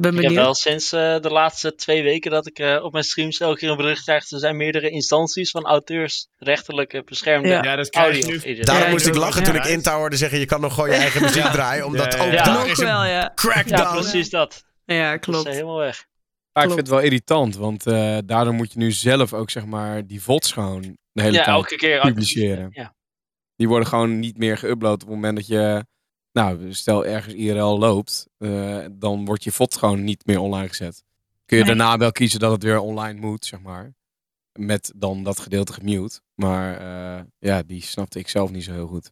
ben 0.00 0.16
Ik 0.16 0.22
heb 0.22 0.32
wel 0.32 0.54
sinds 0.54 0.92
eh, 0.92 1.20
de 1.20 1.30
laatste 1.30 1.74
twee 1.74 2.02
weken 2.02 2.30
dat 2.30 2.46
ik 2.46 2.58
eh, 2.58 2.84
op 2.84 2.92
mijn 2.92 3.04
streams 3.04 3.40
elke 3.40 3.58
keer 3.58 3.70
een 3.70 3.76
bericht 3.76 4.02
krijg. 4.02 4.30
Er 4.30 4.38
zijn 4.38 4.56
meerdere 4.56 4.90
instanties 4.90 5.50
van 5.50 5.64
auteurs 5.64 6.28
rechterlijk 6.36 7.02
beschermde 7.04 7.48
Ja. 7.48 7.62
Ja, 7.62 7.76
dat 7.76 7.88
krijg 7.90 8.16
je 8.16 8.22
audio. 8.22 8.52
nu. 8.54 8.60
Daarom 8.60 8.84
Ja, 8.84 8.90
moest 8.90 9.06
ik 9.06 9.14
lachen 9.14 9.42
toen 9.44 9.54
ja. 9.54 9.64
ik 9.64 9.68
in 9.84 9.92
hoorde 9.92 10.16
zeggen... 10.16 10.38
je 10.38 10.46
kan 10.46 10.60
nog 10.60 10.74
gewoon 10.74 10.90
je 10.90 10.96
eigen 11.06 11.22
muziek 11.22 11.42
draaien. 11.44 11.84
Omdat 11.84 12.12
Ja, 12.14 12.24
ook 12.24 12.32
ja. 12.32 12.42
daar 12.44 12.66
is 12.68 12.78
een 12.78 12.84
wel, 12.86 13.04
ja. 13.04 13.32
crackdown. 13.34 13.82
Ja, 13.82 13.92
precies 13.92 14.30
dat. 14.30 14.64
Ja, 14.84 15.10
Dat 15.10 15.20
is 15.20 15.26
klopt. 15.26 15.46
eh, 15.46 15.52
helemaal 15.52 15.78
weg. 15.78 16.06
Maar 16.52 16.62
ik 16.62 16.68
Klopt. 16.70 16.74
vind 16.74 16.86
het 16.86 16.88
wel 16.96 17.00
irritant, 17.00 17.56
want 17.56 17.86
eh, 17.86 18.18
daardoor 18.24 18.54
moet 18.54 18.72
je 18.72 18.78
nu 18.78 18.92
zelf 18.92 19.32
ook 19.32 19.50
zeg 19.50 19.64
maar 19.64 20.06
die 20.06 20.22
VODs 20.22 20.52
gewoon 20.52 20.82
de 21.12 21.22
hele 21.22 21.36
Ja, 21.36 21.44
tijd 21.44 21.56
elke 21.56 21.76
keer 21.76 22.00
publiceren. 22.00 22.68
Ja. 22.72 22.94
Die 23.56 23.68
worden 23.68 23.88
gewoon 23.88 24.18
niet 24.18 24.38
meer 24.38 24.58
geüpload 24.58 24.92
op 24.92 25.00
het 25.00 25.08
moment 25.08 25.36
dat 25.36 25.46
je, 25.46 25.84
nou, 26.32 26.72
stel 26.72 27.04
ergens 27.06 27.34
IRL 27.34 27.78
loopt, 27.78 28.26
eh, 28.38 28.84
dan 28.92 29.24
wordt 29.24 29.44
je 29.44 29.52
VOD 29.52 29.76
gewoon 29.76 30.04
niet 30.04 30.26
meer 30.26 30.38
online 30.38 30.68
gezet. 30.68 31.02
Kun 31.46 31.58
je 31.58 31.64
Nee. 31.64 31.76
daarna 31.76 31.96
wel 31.98 32.12
kiezen 32.12 32.40
dat 32.40 32.50
het 32.52 32.62
weer 32.62 32.78
online 32.78 33.20
moet, 33.20 33.44
zeg 33.46 33.60
maar. 33.60 33.94
Met 34.52 34.92
dan 34.96 35.22
dat 35.24 35.40
gedeelte 35.40 35.72
gemute. 35.72 36.20
Maar 36.34 36.78
eh, 36.80 37.24
ja, 37.38 37.62
die 37.62 37.82
snapte 37.82 38.18
ik 38.18 38.28
zelf 38.28 38.50
niet 38.50 38.64
zo 38.64 38.72
heel 38.72 38.86
goed. 38.86 39.10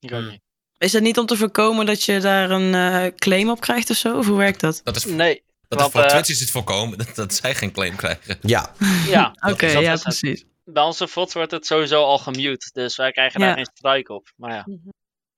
Ik 0.00 0.12
ook 0.12 0.30
niet. 0.30 0.40
Is 0.78 0.92
het 0.92 1.02
niet 1.02 1.18
om 1.18 1.26
te 1.26 1.36
voorkomen 1.36 1.86
dat 1.86 2.02
je 2.02 2.20
daar 2.20 2.50
een 2.50 2.74
eh, 2.74 3.14
claim 3.16 3.50
op 3.50 3.60
krijgt 3.60 3.90
of 3.90 3.96
zo? 3.96 4.18
Of 4.18 4.26
hoe 4.26 4.36
werkt 4.36 4.60
dat? 4.60 4.80
Dat 4.84 4.96
is, 4.96 5.04
Nee, 5.04 5.42
dat 5.68 5.80
is 5.80 5.86
voor 5.86 6.06
Twitch 6.06 6.28
is 6.28 6.40
het 6.40 6.50
voorkomen 6.50 6.98
dat, 6.98 7.14
dat 7.14 7.34
zij 7.34 7.54
geen 7.54 7.72
claim 7.72 7.96
krijgen. 7.96 8.38
Ja, 8.40 8.72
ja. 9.06 9.34
Oké, 9.52 9.72
dat 9.72 9.82
ja, 9.82 9.90
het. 9.92 10.02
precies. 10.02 10.44
Bij 10.64 10.82
onze 10.82 11.08
VODs 11.08 11.34
wordt 11.34 11.50
het 11.50 11.66
sowieso 11.66 12.02
al 12.04 12.18
gemute. 12.18 12.70
Dus 12.72 12.96
wij 12.96 13.12
krijgen 13.12 13.40
Ja. 13.40 13.46
daar 13.46 13.56
geen 13.56 13.70
strike 13.74 14.12
op. 14.12 14.32
Maar 14.36 14.52
ja, 14.54 14.62
Mhm. 14.66 14.88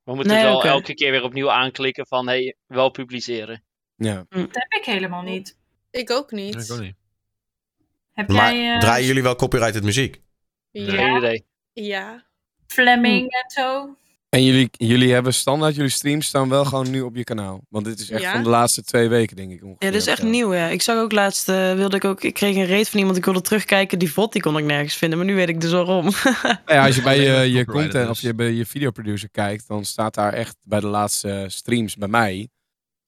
We 0.04 0.14
moeten 0.14 0.34
Nee, 0.34 0.42
wel 0.42 0.64
elke 0.64 0.94
keer 0.94 1.10
weer 1.10 1.22
opnieuw 1.22 1.50
aanklikken 1.50 2.06
van 2.06 2.26
hey, 2.26 2.56
wel 2.66 2.90
publiceren. 2.90 3.64
Ja. 3.96 4.26
Dat 4.28 4.48
heb 4.52 4.72
ik 4.72 4.84
helemaal 4.84 5.22
niet. 5.22 5.58
Ik 5.90 6.10
ook 6.10 6.30
niet. 6.30 6.54
Ja, 6.54 6.60
ik 6.60 6.70
ook 6.70 6.80
niet. 6.80 6.96
Heb 8.12 8.28
maar 8.28 8.54
jij 8.54 8.74
eh, 8.74 8.80
draaien 8.80 9.06
jullie 9.06 9.22
wel 9.22 9.36
copyrighted 9.36 9.82
muziek? 9.82 10.22
Ja. 10.70 11.16
idee. 11.16 11.44
ja. 11.72 12.26
Fleming 12.66 13.30
en 13.30 13.50
zo? 13.50 13.96
En 14.36 14.44
jullie, 14.44 14.68
jullie 14.72 15.12
hebben 15.12 15.34
standaard, 15.34 15.74
jullie 15.74 15.90
streams 15.90 16.26
staan 16.26 16.48
wel 16.48 16.64
gewoon 16.64 16.90
nu 16.90 17.00
op 17.00 17.16
je 17.16 17.24
kanaal. 17.24 17.60
Want 17.68 17.84
dit 17.84 18.00
is 18.00 18.10
echt 18.10 18.22
Ja? 18.22 18.32
van 18.32 18.42
de 18.42 18.48
laatste 18.48 18.82
twee 18.82 19.08
weken, 19.08 19.36
denk 19.36 19.52
ik. 19.52 19.62
Ongeveer, 19.62 19.86
Ja, 19.86 19.90
dit 19.90 20.00
is 20.00 20.06
echt 20.06 20.22
of 20.22 20.28
nieuw, 20.28 20.54
ja. 20.54 20.68
Ik 20.68 20.82
zag 20.82 20.96
ook 20.96 21.12
laatst, 21.12 21.48
eh, 21.48 21.74
wilde 21.74 21.96
ik 21.96 22.04
ook, 22.04 22.22
ik 22.22 22.34
kreeg 22.34 22.56
een 22.56 22.64
reet 22.64 22.88
van 22.88 22.98
iemand, 22.98 23.16
ik 23.16 23.24
wilde 23.24 23.40
terugkijken, 23.40 23.98
die 23.98 24.12
VOD 24.12 24.32
die 24.32 24.42
kon 24.42 24.58
ik 24.58 24.64
nergens 24.64 24.96
vinden, 24.96 25.18
maar 25.18 25.26
nu 25.26 25.34
weet 25.34 25.48
ik 25.48 25.60
dus 25.60 25.70
waarom. 25.70 26.10
Ja, 26.66 26.86
als 26.86 26.96
je 26.96 27.02
bij 27.02 27.20
je, 27.20 27.52
je 27.52 27.64
content 27.64 28.08
of 28.08 28.14
dus. 28.14 28.20
je, 28.20 28.34
bij 28.34 28.50
je 28.52 28.66
videoproducer 28.66 29.30
kijkt, 29.30 29.68
dan 29.68 29.84
staat 29.84 30.14
daar 30.14 30.32
echt 30.32 30.56
bij 30.62 30.80
de 30.80 30.86
laatste 30.86 31.44
streams 31.48 31.96
bij 31.96 32.08
mij. 32.08 32.48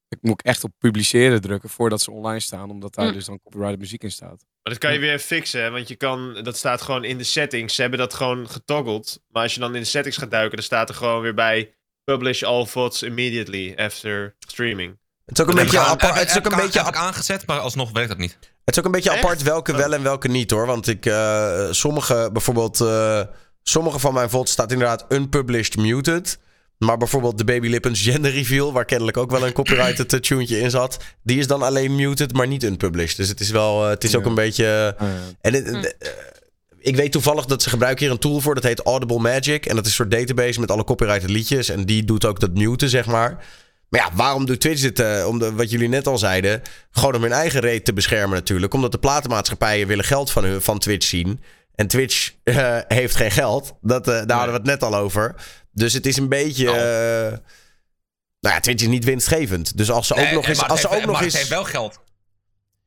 Ik 0.08 0.18
moet 0.20 0.42
echt 0.42 0.64
op 0.64 0.72
publiceren 0.78 1.40
drukken 1.40 1.68
voordat 1.68 2.00
ze 2.00 2.10
online 2.10 2.40
staan, 2.40 2.70
omdat 2.70 2.94
daar 2.94 3.06
Hm. 3.06 3.12
dus 3.12 3.24
dan 3.24 3.40
copyrighted 3.42 3.78
muziek 3.80 4.02
in 4.02 4.10
staat. 4.12 4.44
Maar 4.62 4.72
dat 4.72 4.78
kan 4.78 4.92
je 4.92 4.98
weer 4.98 5.18
fixen, 5.18 5.62
hè, 5.62 5.70
want 5.70 5.88
je 5.88 5.96
kan, 5.96 6.38
dat 6.42 6.56
staat 6.56 6.82
gewoon 6.82 7.04
in 7.04 7.18
de 7.18 7.24
settings. 7.24 7.74
Ze 7.74 7.80
hebben 7.80 7.98
dat 7.98 8.14
gewoon 8.14 8.48
getoggeld. 8.50 9.20
Maar 9.28 9.42
als 9.42 9.54
je 9.54 9.60
dan 9.60 9.74
in 9.74 9.80
de 9.80 9.86
settings 9.86 10.16
gaat 10.16 10.30
duiken, 10.30 10.56
dan 10.56 10.64
staat 10.64 10.88
er 10.88 10.94
gewoon 10.94 11.20
weer 11.22 11.34
bij 11.34 11.74
publish 12.04 12.42
all 12.42 12.66
VODs 12.66 13.02
immediately 13.02 13.74
after 13.76 14.34
streaming. 14.38 14.98
Het 15.24 15.38
is 15.38 15.44
ook 15.44 15.50
een 15.50 15.62
beetje 15.62 15.78
apart. 15.80 16.18
Het 16.18 16.30
is 16.30 16.36
ook 16.38 16.44
een 16.52 16.56
beetje 16.56 16.92
aangezet, 16.92 17.46
maar 17.46 17.58
alsnog 17.58 17.90
werkt 17.92 18.08
dat 18.08 18.18
niet. 18.18 18.38
Het 18.64 18.74
is 18.74 18.78
ook 18.78 18.84
een 18.84 18.90
beetje 18.92 19.10
apart 19.16 19.42
welke 19.42 19.76
wel 19.76 19.94
en 19.94 20.02
welke 20.02 20.28
niet 20.28 20.50
hoor. 20.50 20.66
Want 20.66 20.86
ik, 20.88 21.06
eh, 21.06 21.66
sommige, 21.70 22.30
bijvoorbeeld, 22.32 22.80
eh, 22.80 23.20
sommige 23.62 23.98
van 23.98 24.14
mijn 24.14 24.30
VODs 24.30 24.52
staat 24.52 24.72
inderdaad 24.72 25.04
unpublished 25.08 25.76
muted. 25.76 26.38
Maar 26.78 26.96
bijvoorbeeld 26.96 27.38
de 27.38 27.44
Baby 27.44 27.68
Lippens 27.68 28.02
gender 28.02 28.30
reveal, 28.32 28.72
waar 28.72 28.84
kennelijk 28.84 29.16
ook 29.16 29.30
wel 29.30 29.46
een 29.46 29.52
copyrighted 29.52 30.12
eh, 30.12 30.20
tunetje 30.20 30.58
in 30.60 30.70
zat. 30.70 30.96
Die 31.22 31.38
is 31.38 31.46
dan 31.46 31.62
alleen 31.62 31.94
muted, 31.94 32.32
maar 32.32 32.46
niet 32.46 32.62
unpublished. 32.64 33.16
Dus 33.16 33.28
het 33.28 33.40
is 33.40 33.50
wel, 33.50 33.82
eh, 33.84 33.88
het 33.90 34.04
is 34.04 34.16
ook 34.16 34.24
een 34.24 34.34
beetje... 34.34 34.94
Ah, 34.98 35.08
ja. 35.08 35.14
En 35.40 35.52
het- 35.54 35.96
eh, 35.98 36.10
ik 36.78 36.96
weet 36.96 37.12
toevallig 37.12 37.44
dat 37.44 37.62
ze 37.62 37.68
gebruiken 37.68 38.04
hier 38.04 38.14
een 38.14 38.20
tool 38.20 38.40
voor. 38.40 38.54
Dat 38.54 38.64
heet 38.64 38.80
Audible 38.82 39.18
Magic. 39.18 39.66
En 39.66 39.74
dat 39.76 39.84
is 39.84 39.90
een 39.90 39.96
soort 39.96 40.10
database 40.10 40.60
met 40.60 40.70
alle 40.70 40.84
copyrighted 40.84 41.30
liedjes. 41.30 41.68
En 41.68 41.84
die 41.84 42.04
doet 42.04 42.24
ook 42.24 42.40
dat 42.40 42.54
muten, 42.54 42.88
zeg 42.88 43.06
maar. 43.06 43.44
Maar 43.88 44.00
ja, 44.00 44.10
waarom 44.16 44.46
doet 44.46 44.60
Twitch 44.60 44.80
dit? 44.80 45.00
eh, 45.00 45.24
om 45.28 45.38
de, 45.38 45.52
wat 45.52 45.70
jullie 45.70 45.88
net 45.88 46.06
al 46.06 46.18
zeiden. 46.18 46.62
Gewoon 46.90 47.14
om 47.14 47.22
hun 47.22 47.32
eigen 47.32 47.60
reet 47.60 47.84
te 47.84 47.92
beschermen 47.92 48.36
natuurlijk. 48.36 48.74
Omdat 48.74 48.92
de 48.92 48.98
platenmaatschappijen 48.98 49.86
willen 49.86 50.04
geld 50.04 50.30
van, 50.30 50.44
hun, 50.44 50.62
van 50.62 50.78
Twitch 50.78 51.06
zien. 51.06 51.40
En 51.74 51.86
Twitch 51.86 52.32
eh, 52.44 52.78
heeft 52.88 53.16
geen 53.16 53.30
geld. 53.30 53.72
Dat, 53.80 54.08
eh, 54.08 54.14
daar 54.26 54.36
hadden 54.36 54.54
we 54.54 54.70
het 54.70 54.80
net 54.80 54.82
al 54.82 54.96
over. 54.96 55.34
Dus 55.74 55.92
het 55.92 56.06
is 56.06 56.16
een 56.16 56.28
beetje... 56.28 56.70
Oh. 56.70 56.76
eh, 56.76 57.38
nou 58.40 58.54
ja, 58.54 58.60
Twitch 58.60 58.82
is 58.82 58.88
niet 58.88 59.04
winstgevend. 59.04 59.76
Dus 59.76 59.90
als 59.90 60.06
ze 60.06 60.14
ook 60.14 60.30
nog 60.30 60.46
eens... 60.46 60.62
Als 60.62 60.80
ze 60.80 60.86
ook 60.86 60.92
heeft- 60.92 61.06
nog 61.06 61.14
maar 61.14 61.24
eens... 61.24 61.34
heeft 61.34 61.48
wel 61.48 61.64
geld. 61.64 62.02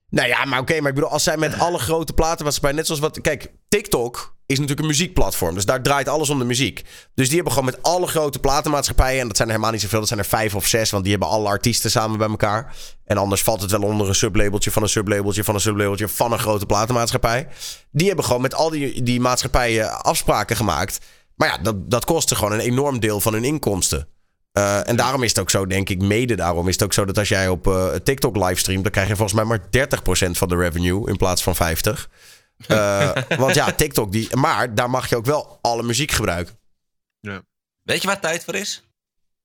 Nou 0.09 0.27
ja, 0.27 0.45
maar 0.45 0.59
oké, 0.59 0.79
maar 0.79 0.89
ik 0.89 0.95
bedoel, 0.95 1.09
als 1.09 1.23
zij 1.23 1.37
met 1.37 1.59
alle 1.59 1.77
grote 1.77 2.13
platenmaatschappijen, 2.13 2.77
net 2.77 2.85
zoals 2.85 3.01
wat. 3.01 3.21
Kijk, 3.21 3.51
TikTok 3.67 4.35
is 4.45 4.55
natuurlijk 4.55 4.79
een 4.79 4.87
muziekplatform, 4.87 5.55
dus 5.55 5.65
daar 5.65 5.81
draait 5.81 6.07
alles 6.07 6.29
om 6.29 6.39
de 6.39 6.45
muziek. 6.45 6.83
Dus 7.15 7.25
die 7.25 7.35
hebben 7.35 7.53
gewoon 7.53 7.69
met 7.69 7.83
alle 7.83 8.07
grote 8.07 8.39
platenmaatschappijen, 8.39 9.21
en 9.21 9.27
dat 9.27 9.35
zijn 9.37 9.47
er 9.47 9.53
helemaal 9.53 9.73
niet 9.73 9.83
zoveel, 9.83 9.99
dat 9.99 10.07
zijn 10.07 10.19
er 10.19 10.25
vijf 10.25 10.55
of 10.55 10.65
zes, 10.65 10.89
want 10.89 11.03
die 11.03 11.11
hebben 11.11 11.29
alle 11.29 11.47
artiesten 11.47 11.91
samen 11.91 12.17
bij 12.17 12.27
elkaar. 12.27 12.75
En 13.05 13.17
anders 13.17 13.41
valt 13.41 13.61
het 13.61 13.71
wel 13.71 13.81
onder 13.81 14.07
een 14.07 14.15
sublabeltje 14.15 14.71
van 14.71 14.83
een 14.83 14.89
sublabeltje 14.89 15.43
van 15.43 15.55
een 15.55 15.61
sublabeltje 15.61 16.07
van 16.07 16.31
een 16.31 16.39
grote 16.39 16.65
platenmaatschappij. 16.65 17.47
Die 17.91 18.07
hebben 18.07 18.25
gewoon 18.25 18.41
met 18.41 18.53
al 18.53 18.69
die, 18.69 19.03
die 19.03 19.19
maatschappijen 19.19 20.03
afspraken 20.03 20.55
gemaakt. 20.55 20.99
Maar 21.37 21.47
ja, 21.47 21.57
dat, 21.57 21.91
dat 21.91 22.05
kostte 22.05 22.35
gewoon 22.35 22.51
een 22.51 22.59
enorm 22.59 22.99
deel 22.99 23.19
van 23.19 23.33
hun 23.33 23.43
inkomsten. 23.43 24.07
Eh, 24.51 24.87
en 24.87 24.95
daarom 24.95 25.23
is 25.23 25.29
het 25.29 25.39
ook 25.39 25.49
zo, 25.49 25.65
denk 25.65 25.89
ik, 25.89 26.01
mede 26.01 26.35
daarom 26.35 26.67
is 26.67 26.73
het 26.73 26.83
ook 26.83 26.93
zo 26.93 27.05
dat 27.05 27.17
als 27.17 27.29
jij 27.29 27.49
op 27.49 27.67
eh, 27.67 27.93
TikTok 27.93 28.35
livestreamt, 28.35 28.83
dan 28.83 28.91
krijg 28.91 29.07
je 29.07 29.15
volgens 29.15 29.37
mij 29.37 29.43
maar 29.43 29.59
30% 29.59 30.31
van 30.31 30.47
de 30.47 30.55
revenue 30.55 31.09
in 31.09 31.17
plaats 31.17 31.43
van 31.43 31.55
50. 31.55 32.09
Eh, 32.67 33.11
want 33.37 33.55
ja, 33.55 33.71
TikTok 33.71 34.11
die. 34.11 34.35
Maar 34.35 34.75
daar 34.75 34.89
mag 34.89 35.09
je 35.09 35.15
ook 35.15 35.25
wel 35.25 35.59
alle 35.61 35.83
muziek 35.83 36.11
gebruiken. 36.11 36.59
Weet 37.83 38.01
je 38.01 38.07
waar 38.07 38.19
tijd 38.19 38.43
voor 38.43 38.55
is? 38.55 38.83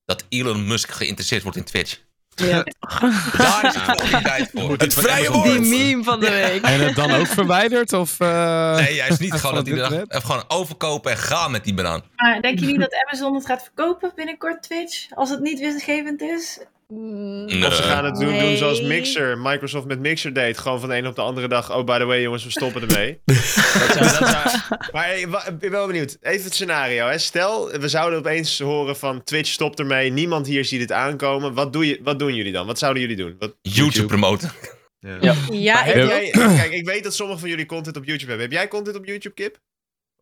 Dat 0.05 0.25
Elon 0.29 0.67
Musk 0.67 0.91
geïnteresseerd 0.91 1.43
wordt 1.43 1.57
in 1.57 1.63
Twitch. 1.63 1.99
Ja. 2.35 2.63
Daar 3.37 3.65
is 3.65 3.73
het 3.75 3.83
fucking 3.83 4.21
tijd 4.23 4.49
voor. 4.53 4.75
Het 4.77 4.93
vrije 4.93 5.41
Die 5.41 5.59
meme 5.59 6.03
van 6.03 6.19
de 6.19 6.29
week. 6.29 6.63
En 6.63 6.79
het 6.79 6.95
dan 6.95 7.11
ook 7.11 7.27
verwijderd? 7.27 7.93
Of, 7.93 8.19
eh, 8.19 8.75
Nee, 8.75 8.95
juist 8.95 9.19
niet. 9.19 9.33
Gewoon 9.33 9.55
dat 9.55 9.67
er 9.67 9.93
even 9.93 10.21
gewoon 10.21 10.43
overkopen 10.47 11.11
en 11.11 11.17
gaan 11.17 11.51
met 11.51 11.63
die 11.63 11.73
banaan. 11.73 12.01
Maar 12.15 12.41
denk 12.41 12.59
je 12.59 12.65
niet 12.65 12.79
dat 12.79 12.95
Amazon 13.07 13.35
het 13.35 13.45
gaat 13.45 13.63
verkopen 13.63 14.11
binnenkort, 14.15 14.63
Twitch? 14.63 15.07
Als 15.13 15.29
het 15.29 15.39
niet 15.39 15.59
winstgevend 15.59 16.21
is? 16.21 16.59
Nee. 16.93 17.67
Of 17.67 17.73
ze 17.73 17.83
gaan 17.83 18.05
het 18.05 18.15
doen, 18.15 18.39
doen 18.39 18.57
zoals. 18.57 18.81
Mixer, 18.81 19.37
Microsoft 19.37 19.85
met 19.87 19.99
Mixer 19.99 20.33
deed. 20.33 20.57
Gewoon 20.57 20.79
van 20.79 20.89
de 20.89 20.95
een 20.95 21.07
op 21.07 21.15
de 21.15 21.21
andere 21.21 21.47
dag. 21.47 21.75
Oh, 21.75 21.83
by 21.85 21.97
the 21.97 22.05
way, 22.05 22.21
jongens, 22.21 22.43
we 22.43 22.49
stoppen 22.49 22.81
ermee. 22.81 23.19
dat 23.25 23.35
zou, 23.35 24.19
dat 24.19 24.27
zou- 24.51 24.79
maar 24.91 25.17
ik 25.17 25.27
ben 25.59 25.71
wel 25.71 25.87
benieuwd. 25.87 26.17
Even 26.21 26.43
het 26.43 26.53
scenario. 26.53 27.07
Hè. 27.07 27.17
Stel, 27.17 27.71
we 27.71 27.87
zouden 27.87 28.19
opeens 28.19 28.59
horen 28.59 28.97
van 28.97 29.23
Twitch 29.23 29.49
stopt 29.49 29.79
ermee. 29.79 30.11
Niemand 30.11 30.47
hier 30.47 30.65
ziet 30.65 30.81
het 30.81 30.91
aankomen. 30.91 31.53
Wat, 31.53 31.73
doe 31.73 31.87
je, 31.87 31.99
wat 32.03 32.19
doen 32.19 32.35
jullie 32.35 32.51
dan? 32.51 32.65
Wat 32.65 32.79
zouden 32.79 33.01
jullie 33.01 33.17
doen? 33.17 33.35
Wat, 33.39 33.55
YouTube 33.61 34.07
promoten. 34.07 34.51
Ja, 34.99 35.83
heb 35.83 35.95
ik 35.95 36.09
jij, 36.09 36.29
kijk, 36.31 36.71
ik 36.71 36.85
weet 36.85 37.03
dat 37.03 37.13
sommige 37.15 37.39
van 37.39 37.49
jullie 37.49 37.65
content 37.65 37.97
op 37.97 38.05
YouTube 38.05 38.29
hebben. 38.29 38.49
Heb 38.49 38.57
jij 38.57 38.67
content 38.67 38.95
op 38.95 39.05
YouTube, 39.05 39.35
Kip? 39.35 39.59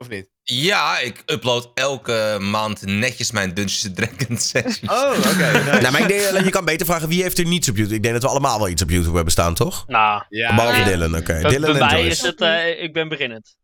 Of 0.01 0.09
niet? 0.09 0.29
Ja, 0.43 0.99
ik 0.99 1.23
upload 1.25 1.71
elke 1.73 2.37
maand 2.39 2.81
netjes 2.85 3.31
mijn 3.31 3.53
Dungeons 3.53 3.89
Dragons 3.93 4.49
sessies. 4.49 4.89
Oh, 4.89 5.17
oké. 5.17 5.27
nice. 5.27 5.79
Nou, 5.81 5.91
maar 5.91 6.01
ik 6.01 6.07
denk, 6.07 6.43
je 6.45 6.49
kan 6.49 6.65
beter 6.65 6.85
vragen 6.85 7.07
wie 7.09 7.21
heeft 7.21 7.37
er 7.37 7.45
niets 7.45 7.69
op 7.69 7.75
YouTube. 7.75 7.95
Ik 7.95 8.01
denk 8.01 8.13
dat 8.13 8.23
we 8.23 8.29
allemaal 8.29 8.57
wel 8.59 8.69
iets 8.69 8.81
op 8.81 8.89
YouTube 8.89 9.15
hebben 9.15 9.31
staan, 9.31 9.53
toch? 9.53 9.87
Nou, 9.87 10.23
Ja, 10.29 10.55
Behalve 10.55 10.79
ja. 10.79 10.85
Dylan, 10.85 11.15
oké. 11.15 11.41
bij, 11.41 11.51
Dylan 11.51 11.71
bij 11.71 11.81
en 11.81 11.87
mij 11.87 12.01
Joyce. 12.01 12.09
is 12.11 12.21
het, 12.21 12.41
eh, 12.41 12.83
ik 12.83 12.93
ben 12.93 13.09
beginnend. 13.09 13.55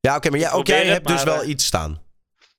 Ja, 0.00 0.16
oké, 0.16 0.30
maar 0.30 0.38
jij, 0.38 0.52
ook 0.52 0.66
jij 0.66 0.86
hebt 0.86 1.06
dus 1.06 1.22
wel 1.22 1.42
eh, 1.42 1.48
iets 1.48 1.64
staan. 1.66 2.02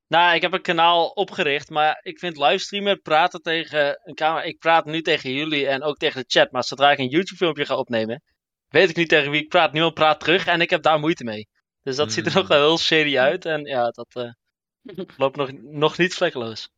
Nou, 0.08 0.36
ik 0.36 0.42
heb 0.42 0.54
een 0.54 0.62
kanaal 0.62 1.08
opgericht, 1.08 1.70
maar 1.70 2.00
ik 2.02 2.20
vind 2.20 2.38
livestreamen, 2.38 3.02
praten 3.02 3.42
tegen 3.42 4.00
een 4.04 4.16
camera. 4.16 4.44
Ik 4.44 4.58
praat 4.58 4.86
nu 4.86 5.02
tegen 5.02 5.32
jullie 5.34 5.68
en 5.68 5.84
ook 5.84 5.98
tegen 5.98 6.20
de 6.22 6.40
chat, 6.40 6.52
maar 6.52 6.64
zodra 6.64 6.92
ik 6.92 6.98
een 7.00 7.10
YouTube-filmpje 7.10 7.66
ga 7.66 7.76
opnemen, 7.76 8.24
weet 8.68 8.90
ik 8.90 8.96
niet 8.96 9.10
tegen 9.10 9.32
wie 9.32 9.42
ik 9.42 9.50
praat. 9.50 9.72
Niemand 9.72 9.94
praat 9.94 10.20
terug 10.20 10.46
en 10.46 10.62
ik 10.62 10.70
heb 10.70 10.82
daar 10.82 11.00
moeite 11.00 11.24
mee. 11.24 11.48
Dus 11.86 11.96
dat 11.96 12.12
ziet 12.14 12.26
er 12.26 12.32
Mm. 12.32 12.38
nog 12.38 12.48
wel 12.48 12.58
heel 12.68 12.78
shady 12.78 13.18
uit 13.18 13.46
en 13.46 13.66
ja, 13.66 13.90
dat 13.90 14.08
eh, 14.16 14.32
loopt 15.18 15.36
nog, 15.36 15.52
nog 15.62 15.98
niet 15.98 16.14
vlekkeloos. 16.14 16.70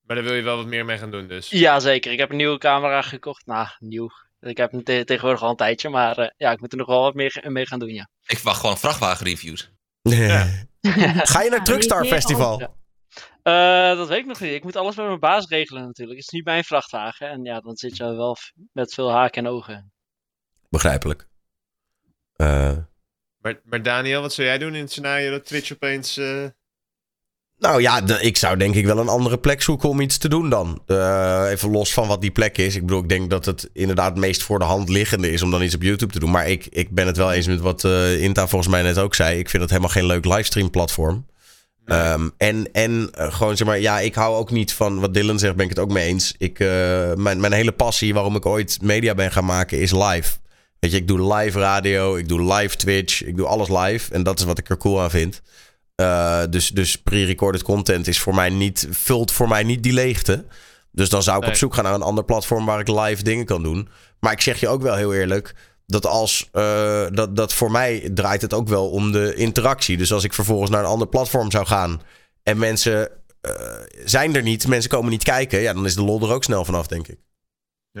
Maar 0.00 0.16
daar 0.16 0.24
wil 0.24 0.34
je 0.34 0.42
wel 0.42 0.56
wat 0.56 0.66
meer 0.66 0.84
mee 0.84 0.98
gaan 0.98 1.10
doen, 1.10 1.26
dus. 1.28 1.50
Jazeker, 1.50 2.12
ik 2.12 2.18
heb 2.18 2.30
een 2.30 2.36
nieuwe 2.36 2.58
camera 2.58 3.02
gekocht. 3.02 3.46
Nou, 3.46 3.68
nieuw. 3.78 4.10
Ik 4.40 4.56
heb 4.56 4.70
hem 4.72 4.82
te- 4.84 5.04
tegenwoordig 5.04 5.42
al 5.42 5.50
een 5.50 5.56
tijdje, 5.56 5.88
maar 5.88 6.18
eh, 6.18 6.30
ja, 6.36 6.50
ik 6.50 6.60
moet 6.60 6.72
er 6.72 6.78
nog 6.78 6.86
wel 6.86 7.00
wat 7.02 7.14
meer 7.14 7.44
mee 7.46 7.66
gaan 7.66 7.78
doen, 7.78 7.88
ja. 7.94 8.08
Ik 8.26 8.38
wacht 8.38 8.60
gewoon 8.60 8.78
vrachtwagenreviews. 8.78 9.70
Ga 10.02 11.42
je 11.42 11.48
naar 11.50 11.58
het 11.58 11.64
Truckstar 11.64 12.04
Festival? 12.04 12.60
Ja. 12.60 12.74
Eh, 13.42 13.96
dat 13.96 14.08
weet 14.08 14.18
ik 14.18 14.26
nog 14.26 14.40
niet. 14.40 14.52
Ik 14.52 14.64
moet 14.64 14.76
alles 14.76 14.94
bij 14.94 15.06
mijn 15.06 15.20
baas 15.20 15.46
regelen 15.48 15.82
natuurlijk. 15.86 16.16
Het 16.18 16.26
is 16.26 16.32
niet 16.32 16.44
mijn 16.44 16.64
vrachtwagen. 16.64 17.28
En 17.28 17.44
ja, 17.44 17.60
dan 17.60 17.76
zit 17.76 17.96
je 17.96 18.04
wel 18.04 18.36
met 18.72 18.94
veel 18.94 19.10
haken 19.10 19.44
en 19.44 19.50
ogen. 19.52 19.92
Begrijpelijk. 20.68 21.28
Eh, 22.32 22.76
Maar, 23.46 23.60
maar 23.64 23.82
Daniel, 23.82 24.20
wat 24.20 24.32
zou 24.32 24.46
jij 24.46 24.58
doen 24.58 24.74
in 24.74 24.80
het 24.80 24.90
scenario 24.90 25.30
dat 25.30 25.44
Twitch 25.44 25.72
opeens... 25.72 26.16
eh, 26.16 26.44
nou 27.58 27.80
ja, 27.80 28.00
de- 28.00 28.20
ik 28.20 28.36
zou 28.36 28.56
denk 28.56 28.74
ik 28.74 28.86
wel 28.86 28.98
een 28.98 29.08
andere 29.08 29.38
plek 29.38 29.62
zoeken 29.62 29.88
om 29.88 30.00
iets 30.00 30.18
te 30.18 30.28
doen 30.28 30.50
dan. 30.50 30.82
Eh, 30.86 31.46
even 31.50 31.70
los 31.70 31.92
van 31.92 32.08
wat 32.08 32.20
die 32.20 32.30
plek 32.30 32.58
is. 32.58 32.74
Ik 32.74 32.80
bedoel, 32.86 33.02
ik 33.02 33.08
denk 33.08 33.30
dat 33.30 33.44
het 33.44 33.70
inderdaad 33.72 34.10
het 34.10 34.18
meest 34.18 34.42
voor 34.42 34.58
de 34.58 34.64
hand 34.64 34.88
liggende 34.88 35.32
is 35.32 35.42
om 35.42 35.50
dan 35.50 35.62
iets 35.62 35.74
op 35.74 35.82
YouTube 35.82 36.12
te 36.12 36.18
doen. 36.18 36.30
Maar 36.30 36.48
ik, 36.48 36.66
ik 36.70 36.90
ben 36.90 37.06
het 37.06 37.16
wel 37.16 37.32
eens 37.32 37.46
met 37.46 37.60
wat 37.60 37.84
eh, 37.84 38.22
Inta 38.22 38.46
volgens 38.48 38.70
mij 38.70 38.82
net 38.82 38.98
ook 38.98 39.14
zei. 39.14 39.38
Ik 39.38 39.50
vind 39.50 39.62
het 39.62 39.70
helemaal 39.70 39.92
geen 39.92 40.06
leuk 40.06 40.24
livestream 40.24 40.70
platform. 40.70 41.26
Ehm, 41.84 42.28
en 42.36 42.72
en 42.72 43.10
gewoon 43.14 43.56
zeg 43.56 43.66
maar, 43.66 43.80
ja, 43.80 43.98
ik 44.00 44.14
hou 44.14 44.36
ook 44.36 44.50
niet 44.50 44.72
van 44.72 45.00
wat 45.00 45.14
Dylan 45.14 45.38
zegt, 45.38 45.54
ben 45.56 45.64
ik 45.64 45.70
het 45.70 45.78
ook 45.78 45.92
mee 45.92 46.06
eens. 46.06 46.34
Ik, 46.38 46.58
mijn, 46.58 47.40
mijn 47.40 47.52
hele 47.52 47.72
passie 47.72 48.14
waarom 48.14 48.36
ik 48.36 48.46
ooit 48.46 48.78
media 48.82 49.14
ben 49.14 49.32
gaan 49.32 49.44
maken 49.44 49.78
is 49.80 49.90
live. 49.92 50.36
Weet 50.86 50.94
je, 50.94 51.00
ik 51.00 51.08
doe 51.08 51.34
live 51.34 51.58
radio, 51.58 52.16
ik 52.16 52.28
doe 52.28 52.54
live 52.54 52.76
Twitch, 52.76 53.24
ik 53.24 53.36
doe 53.36 53.46
alles 53.46 53.68
live. 53.68 54.12
En 54.12 54.22
dat 54.22 54.38
is 54.38 54.44
wat 54.44 54.58
ik 54.58 54.68
er 54.68 54.76
cool 54.76 55.02
aan 55.02 55.10
vind. 55.10 55.42
Eh, 55.94 56.42
dus 56.50 56.68
dus 56.68 56.96
pre-recorded 56.96 57.62
content 57.62 58.06
is 58.06 58.20
voor 58.20 58.34
mij 58.34 58.48
niet, 58.48 58.88
vult 58.90 59.32
voor 59.32 59.48
mij 59.48 59.62
niet 59.62 59.82
die 59.82 59.92
leegte. 59.92 60.44
Dus 60.92 61.08
dan 61.08 61.22
zou 61.22 61.36
ik 61.36 61.42
Nee. 61.42 61.50
op 61.50 61.56
zoek 61.56 61.74
gaan 61.74 61.84
naar 61.84 61.94
een 61.94 62.02
ander 62.02 62.24
platform 62.24 62.66
waar 62.66 62.80
ik 62.80 62.88
live 62.88 63.22
dingen 63.22 63.44
kan 63.44 63.62
doen. 63.62 63.88
Maar 64.20 64.32
ik 64.32 64.40
zeg 64.40 64.60
je 64.60 64.68
ook 64.68 64.82
wel 64.82 64.94
heel 64.94 65.14
eerlijk 65.14 65.54
dat 65.86 66.06
als 66.06 66.48
eh, 66.52 67.06
dat, 67.12 67.36
dat 67.36 67.52
voor 67.52 67.70
mij 67.70 68.10
draait 68.14 68.42
het 68.42 68.54
ook 68.54 68.68
wel 68.68 68.90
om 68.90 69.12
de 69.12 69.34
interactie. 69.34 69.96
Dus 69.96 70.12
als 70.12 70.24
ik 70.24 70.32
vervolgens 70.32 70.70
naar 70.70 70.80
een 70.80 70.86
ander 70.86 71.08
platform 71.08 71.50
zou 71.50 71.66
gaan 71.66 72.02
en 72.42 72.58
mensen 72.58 73.08
eh, 73.40 73.50
zijn 74.04 74.36
er 74.36 74.42
niet, 74.42 74.66
mensen 74.68 74.90
komen 74.90 75.10
niet 75.10 75.24
kijken, 75.24 75.60
ja, 75.60 75.72
dan 75.72 75.84
is 75.86 75.94
de 75.94 76.02
lol 76.04 76.22
er 76.22 76.32
ook 76.34 76.44
snel 76.44 76.64
vanaf, 76.64 76.86
denk 76.86 77.08
ik. 77.08 77.18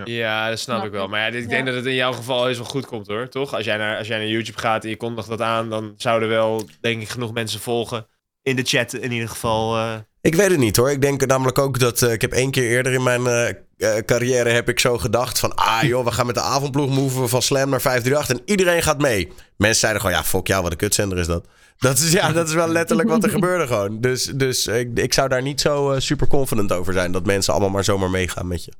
Ja, 0.04 0.48
dat 0.48 0.58
snap 0.58 0.76
Snap 0.76 0.86
ik 0.88 0.92
wel. 0.94 1.08
Maar 1.08 1.20
ja, 1.20 1.30
dit, 1.30 1.42
ik 1.42 1.48
Ja. 1.50 1.54
denk 1.54 1.66
dat 1.66 1.74
het 1.74 1.86
in 1.86 1.94
jouw 1.94 2.12
geval 2.12 2.44
heus 2.44 2.56
wel 2.56 2.66
goed 2.66 2.86
komt 2.86 3.06
hoor, 3.06 3.28
toch? 3.28 3.54
Als 3.54 3.64
jij 3.64 3.76
naar, 3.76 3.98
als 3.98 4.06
jij 4.06 4.18
naar 4.18 4.26
YouTube 4.26 4.58
gaat 4.58 4.84
en 4.84 4.90
je 4.90 4.96
kondigt 4.96 5.28
dat 5.28 5.40
aan, 5.40 5.70
dan 5.70 5.94
zouden 5.96 6.28
wel, 6.28 6.68
denk 6.80 7.02
ik, 7.02 7.08
genoeg 7.08 7.32
mensen 7.32 7.60
volgen. 7.60 8.06
In 8.42 8.56
de 8.56 8.62
chat 8.62 8.92
in 8.92 9.12
ieder 9.12 9.28
geval. 9.28 9.76
eh, 9.76 9.94
Ik 10.20 10.34
weet 10.34 10.50
het 10.50 10.58
niet 10.58 10.76
hoor. 10.76 10.90
Ik 10.90 11.00
denk 11.00 11.26
namelijk 11.26 11.58
ook 11.58 11.78
dat 11.78 12.02
eh, 12.02 12.12
ik 12.12 12.20
heb 12.20 12.32
één 12.32 12.50
keer 12.50 12.70
eerder 12.70 12.92
in 12.92 13.02
mijn 13.02 13.26
eh, 13.26 13.96
carrière 14.04 14.48
heb 14.50 14.68
ik 14.68 14.80
zo 14.80 14.98
gedacht 14.98 15.38
van 15.38 15.54
ah 15.54 15.82
joh, 15.82 16.04
we 16.04 16.12
gaan 16.12 16.26
met 16.26 16.34
de 16.34 16.40
avondploeg 16.40 16.88
moven 16.94 17.28
van 17.28 17.42
Slam 17.42 17.68
naar 17.70 17.80
538 17.80 18.36
en 18.36 18.42
iedereen 18.52 18.82
gaat 18.82 19.00
mee. 19.00 19.32
Mensen 19.56 19.80
zeiden 19.80 20.00
gewoon 20.02 20.16
ja, 20.16 20.24
fuck 20.24 20.46
jou, 20.46 20.62
wat 20.62 20.70
een 20.70 20.76
kutzender 20.78 21.18
is 21.18 21.26
dat. 21.26 21.46
Dat 21.78 21.98
is, 21.98 22.12
ja, 22.12 22.32
dat 22.32 22.48
is 22.48 22.54
wel 22.54 22.68
letterlijk 22.68 23.08
wat 23.08 23.24
er 23.24 23.30
gebeurde 23.30 23.66
gewoon. 23.66 24.00
Dus, 24.00 24.24
dus 24.24 24.66
ik, 24.66 24.98
ik 24.98 25.14
zou 25.14 25.28
daar 25.28 25.42
niet 25.42 25.60
zo 25.60 25.94
super 25.98 26.26
confident 26.26 26.72
over 26.72 26.92
zijn 26.92 27.12
dat 27.12 27.26
mensen 27.26 27.52
allemaal 27.52 27.70
maar 27.70 27.84
zomaar 27.84 28.10
meegaan 28.10 28.46
met 28.46 28.64
je. 28.64 28.72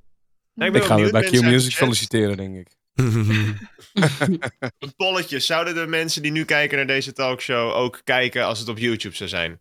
Nee, 0.56 0.66
Ik 0.68 0.74
ben 0.74 0.82
ga 0.82 0.96
weer 0.96 1.10
bij 1.12 1.22
Q 1.22 1.40
Music 1.40 1.72
solliciteren, 1.72 2.36
denk 2.36 2.56
ik. 2.56 2.68
Een 4.78 4.94
polletje. 4.96 5.38
Zouden 5.40 5.74
de 5.74 5.86
mensen 5.86 6.22
die 6.22 6.30
nu 6.32 6.44
kijken 6.44 6.76
naar 6.76 6.86
deze 6.86 7.12
talkshow 7.12 7.72
ook 7.74 8.00
kijken 8.04 8.44
als 8.44 8.58
het 8.58 8.68
op 8.68 8.78
YouTube 8.78 9.16
zou 9.16 9.28
zijn? 9.28 9.60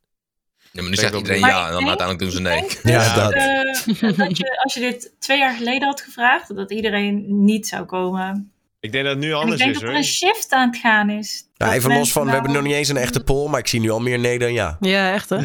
Ja, 0.72 0.82
maar 0.82 0.90
nu 0.90 0.96
zegt 0.96 1.14
ik 1.14 1.18
iedereen 1.20 1.40
ja 1.40 1.66
en 1.66 1.72
dan 1.72 1.82
ik 1.82 1.88
uiteindelijk 1.88 2.20
doen 2.20 2.32
ze 2.32 2.42
nee. 2.42 2.64
Ja, 2.84 3.04
Ja, 3.04 3.16
dat. 3.16 3.34
Eh, 3.34 4.18
dat 4.18 4.38
je, 4.38 4.60
als 4.64 4.74
je 4.74 4.80
dit 4.80 5.14
twee 5.20 5.38
jaar 5.38 5.56
geleden 5.56 5.88
had 5.88 6.02
gevraagd, 6.02 6.56
dat 6.56 6.72
iedereen 6.72 7.44
niet 7.46 7.68
zou 7.68 7.86
komen. 7.86 8.52
Ik 8.80 8.92
denk 8.92 9.04
dat 9.04 9.14
het 9.14 9.24
nu 9.24 9.30
En 9.30 9.36
ik 9.36 9.42
anders 9.42 9.60
denk 9.60 9.70
is 9.72 9.76
dat 9.76 9.84
er 9.84 9.90
hoor. 9.90 9.98
een 9.98 10.04
shift 10.04 10.52
aan 10.52 10.68
het 10.70 10.78
gaan 10.78 11.10
is. 11.10 11.45
Ja, 11.58 11.66
Dat 11.66 11.76
even 11.76 11.88
los 11.90 11.98
mensen 11.98 12.14
van, 12.14 12.22
we 12.24 12.28
nou- 12.32 12.42
hebben 12.44 12.58
nog 12.62 12.68
niet 12.70 12.78
eens 12.80 12.90
een 12.90 12.98
echte 12.98 13.20
poll, 13.20 13.50
maar 13.50 13.60
ik 13.60 13.68
zie 13.68 13.80
nu 13.80 13.90
al 13.90 14.00
meer 14.00 14.20
nee 14.20 14.40
dan 14.40 14.54
ja. 14.54 14.78
Ja, 14.80 15.14
echt 15.14 15.30
hè? 15.30 15.36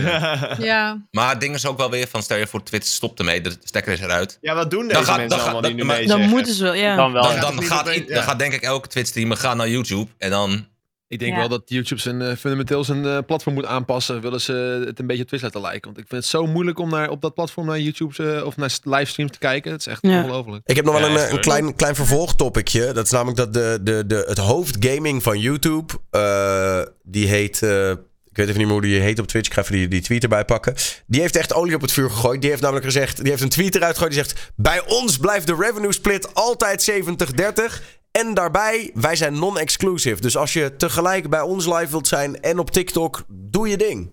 Ja, 0.59 1.01
Maar 1.11 1.31
het 1.31 1.41
ding 1.41 1.55
is 1.55 1.67
ook 1.67 1.77
wel 1.77 1.91
weer 1.91 2.07
van, 2.09 2.23
stel 2.23 2.37
je 2.37 2.47
voor 2.47 2.63
Twitch 2.63 2.87
stopt 2.87 3.19
ermee, 3.19 3.41
de 3.41 3.57
stekker 3.65 3.93
is 3.93 4.01
eruit. 4.01 4.39
Ja, 4.41 4.55
wat 4.55 4.71
doen 4.71 4.79
Dan 4.81 4.89
deze 4.89 5.05
gaat- 5.05 5.17
mensen 5.17 5.29
dan 5.29 5.39
gaat- 5.39 5.47
allemaal 5.55 5.71
die 5.71 5.73
nu 5.81 5.87
dan- 5.87 5.97
mee 5.97 6.07
Dan 6.07 6.17
zeggen? 6.19 6.29
moeten 6.37 6.55
ze 6.55 6.63
wel, 6.63 6.75
ja. 6.75 6.97
Dan 6.97 7.13
wel. 7.13 7.23
Dan, 7.23 7.41
dan, 7.41 7.63
gaat, 7.63 7.85
dan 8.09 8.23
gaat 8.23 8.39
denk 8.39 8.53
ik 8.53 8.63
elke 8.63 8.89
Twitch-streamer 8.89 9.37
gaan 9.37 9.57
naar 9.57 9.69
YouTube 9.69 10.11
en 10.19 10.31
dan... 10.31 10.67
Ik 11.11 11.19
denk 11.19 11.33
Ja. 11.33 11.39
wel 11.39 11.49
dat 11.49 11.63
YouTube 11.65 12.01
zijn 12.01 12.23
eh, 12.23 12.37
fundamenteel 12.37 12.85
zijn 12.85 13.05
eh, 13.07 13.19
platform 13.27 13.55
moet 13.55 13.65
aanpassen. 13.65 14.21
Willen 14.21 14.41
ze 14.41 14.83
het 14.87 14.99
een 14.99 15.07
beetje 15.07 15.23
op 15.23 15.29
Twitch 15.29 15.45
laten 15.45 15.61
lijken. 15.61 15.85
Want 15.85 15.99
ik 15.99 16.05
vind 16.09 16.23
het 16.23 16.31
zo 16.31 16.47
moeilijk 16.47 16.79
om 16.79 16.91
naar, 16.91 17.11
op 17.11 17.21
dat 17.21 17.35
platform 17.35 17.67
naar 17.67 17.81
YouTube 17.81 18.37
eh, 18.39 18.47
of 18.47 18.57
naar 18.57 18.79
livestreams 18.83 19.33
te 19.33 19.39
kijken. 19.39 19.71
Het 19.73 19.81
is 19.81 19.87
echt 19.87 19.99
Ja. 20.03 20.23
ongelooflijk. 20.23 20.63
Ik 20.67 20.77
heb 20.77 20.85
nog 20.85 20.99
wel 21.01 21.09
Ja, 21.11 21.25
een, 21.27 21.33
een 21.33 21.41
klein, 21.41 21.75
klein 21.75 21.95
vervolgtopicje. 21.95 22.93
Dat 22.93 23.05
is 23.05 23.11
namelijk 23.11 23.37
dat 23.37 23.55
de, 23.55 23.79
de, 23.83 24.05
de, 24.07 24.25
het 24.29 24.39
hoofdgaming 24.39 25.23
van 25.23 25.39
YouTube, 25.39 25.93
eh, 26.11 26.81
die 27.03 27.27
heet... 27.27 27.63
ik 27.63 28.37
weet 28.37 28.47
even 28.49 28.59
niet 28.59 28.67
meer 28.71 28.71
hoe 28.71 28.81
die 28.81 29.01
heet 29.01 29.19
op 29.19 29.27
Twitch. 29.27 29.49
Ik 29.49 29.55
ga 29.55 29.61
even 29.61 29.75
die, 29.75 29.89
die 29.89 30.01
tweet 30.03 30.23
erbij 30.23 30.45
pakken. 30.45 30.75
Die 31.07 31.21
heeft 31.21 31.37
echt 31.37 31.55
olie 31.55 31.75
op 31.75 31.81
het 31.81 31.93
vuur 31.93 32.11
gegooid. 32.11 32.41
Die 32.41 32.51
heeft 32.51 32.63
namelijk 32.63 32.87
gezegd... 32.87 33.17
Die 33.23 33.31
heeft 33.31 33.43
een 33.43 33.49
tweet 33.49 33.75
eruit 33.75 33.93
gegooid. 33.95 34.13
Die 34.13 34.23
zegt... 34.25 34.53
Bij 34.57 34.87
ons 34.87 35.17
blijft 35.19 35.47
de 35.47 35.57
revenue 35.59 35.93
split 35.93 36.35
altijd 36.35 36.91
70-30. 36.91 37.99
En 38.11 38.35
daarbij, 38.35 38.91
wij 38.95 39.17
zijn 39.17 39.39
non-exclusive. 39.39 40.21
Dus 40.21 40.37
als 40.37 40.53
je 40.53 40.77
tegelijk 40.77 41.31
bij 41.31 41.41
ons 41.41 41.67
live 41.67 41.91
wilt 41.91 42.09
zijn 42.09 42.41
en 42.41 42.59
op 42.59 42.71
TikTok, 42.71 43.25
doe 43.29 43.69
je 43.69 43.77
ding. 43.77 44.13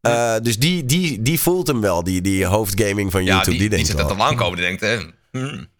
Eh, 0.00 0.36
dus 0.42 0.58
die, 0.58 0.84
die, 0.84 1.22
die 1.22 1.40
voelt 1.40 1.66
hem 1.66 1.80
wel, 1.80 2.02
die, 2.04 2.20
die 2.20 2.46
hoofdgaming 2.46 3.10
van 3.10 3.24
Ja, 3.24 3.34
YouTube. 3.34 3.50
die, 3.50 3.58
die, 3.58 3.68
die, 3.68 3.68
denkt 3.68 3.86
zit 3.86 3.96
wel. 3.96 4.08
er 4.10 4.16
al 4.16 4.26
aankomen. 4.26 4.56
Die 4.58 4.66
denkt, 4.66 4.80
hè, 4.80 4.98
hmm. 5.30 5.70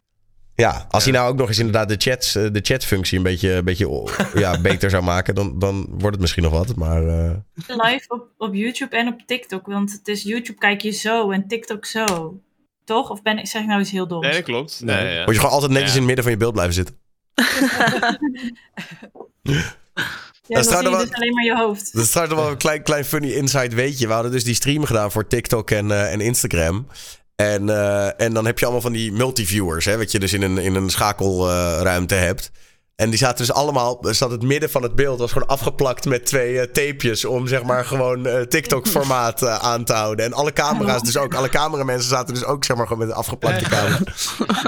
Ja, 0.55 0.87
als 0.89 1.05
hij 1.05 1.13
nou 1.13 1.31
ook 1.31 1.37
nog 1.37 1.49
eens 1.49 1.59
inderdaad 1.59 1.89
de, 1.89 1.95
chats, 1.99 2.35
eh, 2.35 2.47
de 2.53 2.61
chatfunctie 2.63 3.17
een 3.17 3.23
beetje, 3.25 3.53
een 3.53 3.65
beetje 3.65 4.09
ja, 4.35 4.61
beter 4.61 4.91
zou 4.91 5.03
maken, 5.03 5.35
dan, 5.35 5.59
dan 5.59 5.87
wordt 5.89 6.11
het 6.11 6.21
misschien 6.21 6.43
nog 6.43 6.53
wat. 6.53 6.77
Maar 6.77 7.07
eh, 7.07 7.31
Live 7.67 8.05
op, 8.09 8.27
op 8.39 8.55
YouTube 8.55 8.97
en 8.97 9.09
op 9.09 9.21
TikTok. 9.27 9.67
Want 9.67 9.93
het 9.93 10.09
is 10.09 10.23
YouTube 10.23 10.59
kijk 10.59 10.81
je 10.81 10.91
zo 10.91 11.31
en 11.31 11.49
TikTok 11.49 11.85
zo. 11.85 12.41
Toch? 12.85 13.11
Of 13.11 13.23
ben 13.23 13.39
ik, 13.39 13.47
zeg 13.47 13.63
ik 13.63 13.69
nou 13.69 13.81
iets 13.81 13.91
heel 13.91 14.07
doms? 14.09 14.27
Nee, 14.27 14.35
dat 14.35 14.43
klopt. 14.43 14.81
Nee, 14.85 15.15
ja. 15.15 15.25
moet 15.25 15.35
je 15.35 15.41
gewoon 15.41 15.55
altijd 15.55 15.73
netjes 15.73 15.91
Ja. 15.91 15.95
in 15.95 15.99
het 15.99 16.07
midden 16.07 16.25
van 16.25 16.33
je 16.33 16.39
beeld 16.39 16.53
blijven 16.53 16.75
zitten. 16.75 16.97
Ja, 20.47 20.61
dan 20.61 20.65
zie 20.65 20.77
je 20.83 20.91
wel- 20.91 20.99
dus 20.99 21.13
alleen 21.13 21.35
maar 21.35 21.45
je 21.45 21.57
hoofd. 21.57 21.93
Dat 21.93 22.03
is 22.03 22.11
trouwens 22.11 22.41
wel 22.41 22.51
een 22.51 22.57
klein, 22.57 22.83
klein 22.83 23.05
funny 23.05 23.31
inside 23.33 23.75
weetje. 23.77 24.07
We 24.07 24.13
hadden 24.13 24.33
dus 24.33 24.45
die 24.45 24.55
stream 24.55 24.85
gedaan 24.85 25.13
voor 25.13 25.27
TikTok 25.27 25.71
en, 25.71 25.91
eh, 25.91 26.13
en 26.13 26.21
Instagram. 26.21 26.87
En, 27.37 27.69
eh, 27.69 28.21
en 28.21 28.35
dan 28.35 28.47
heb 28.47 28.59
je 28.59 28.65
allemaal 28.65 28.83
van 28.83 28.93
die 28.93 29.13
multiviewers, 29.13 29.85
hè, 29.85 29.97
wat 29.97 30.11
je 30.13 30.19
dus 30.19 30.33
in 30.33 30.43
een, 30.43 30.59
in 30.59 30.75
een 30.75 30.91
schakelruimte 30.91 32.15
hebt. 32.15 32.51
En 32.97 33.11
die 33.11 33.19
zaten 33.19 33.47
dus 33.47 33.53
allemaal, 33.55 33.99
er 34.03 34.15
zat 34.15 34.31
het 34.31 34.43
midden 34.43 34.71
van 34.71 34.83
het 34.83 34.95
beeld, 34.95 35.19
was 35.19 35.33
gewoon 35.33 35.49
afgeplakt 35.49 36.05
met 36.05 36.27
twee 36.27 36.61
eh, 36.61 36.67
tapejes 36.73 37.25
om 37.25 37.47
zeg 37.47 37.63
maar 37.63 37.85
gewoon 37.85 38.27
eh, 38.27 38.41
TikTok-formaat 38.41 39.43
eh, 39.43 39.57
aan 39.57 39.85
te 39.85 39.93
houden. 39.93 40.25
En 40.25 40.33
alle 40.33 40.53
camera's 40.53 41.03
dus 41.03 41.17
ook, 41.17 41.35
alle 41.35 41.49
cameramensen 41.49 42.09
zaten 42.09 42.35
dus 42.35 42.45
ook 42.45 42.65
zeg 42.65 42.77
maar 42.77 42.87
gewoon 42.87 43.07
met 43.07 43.09
een 43.09 43.21
afgeplakte 43.21 43.65
camera. 43.69 43.99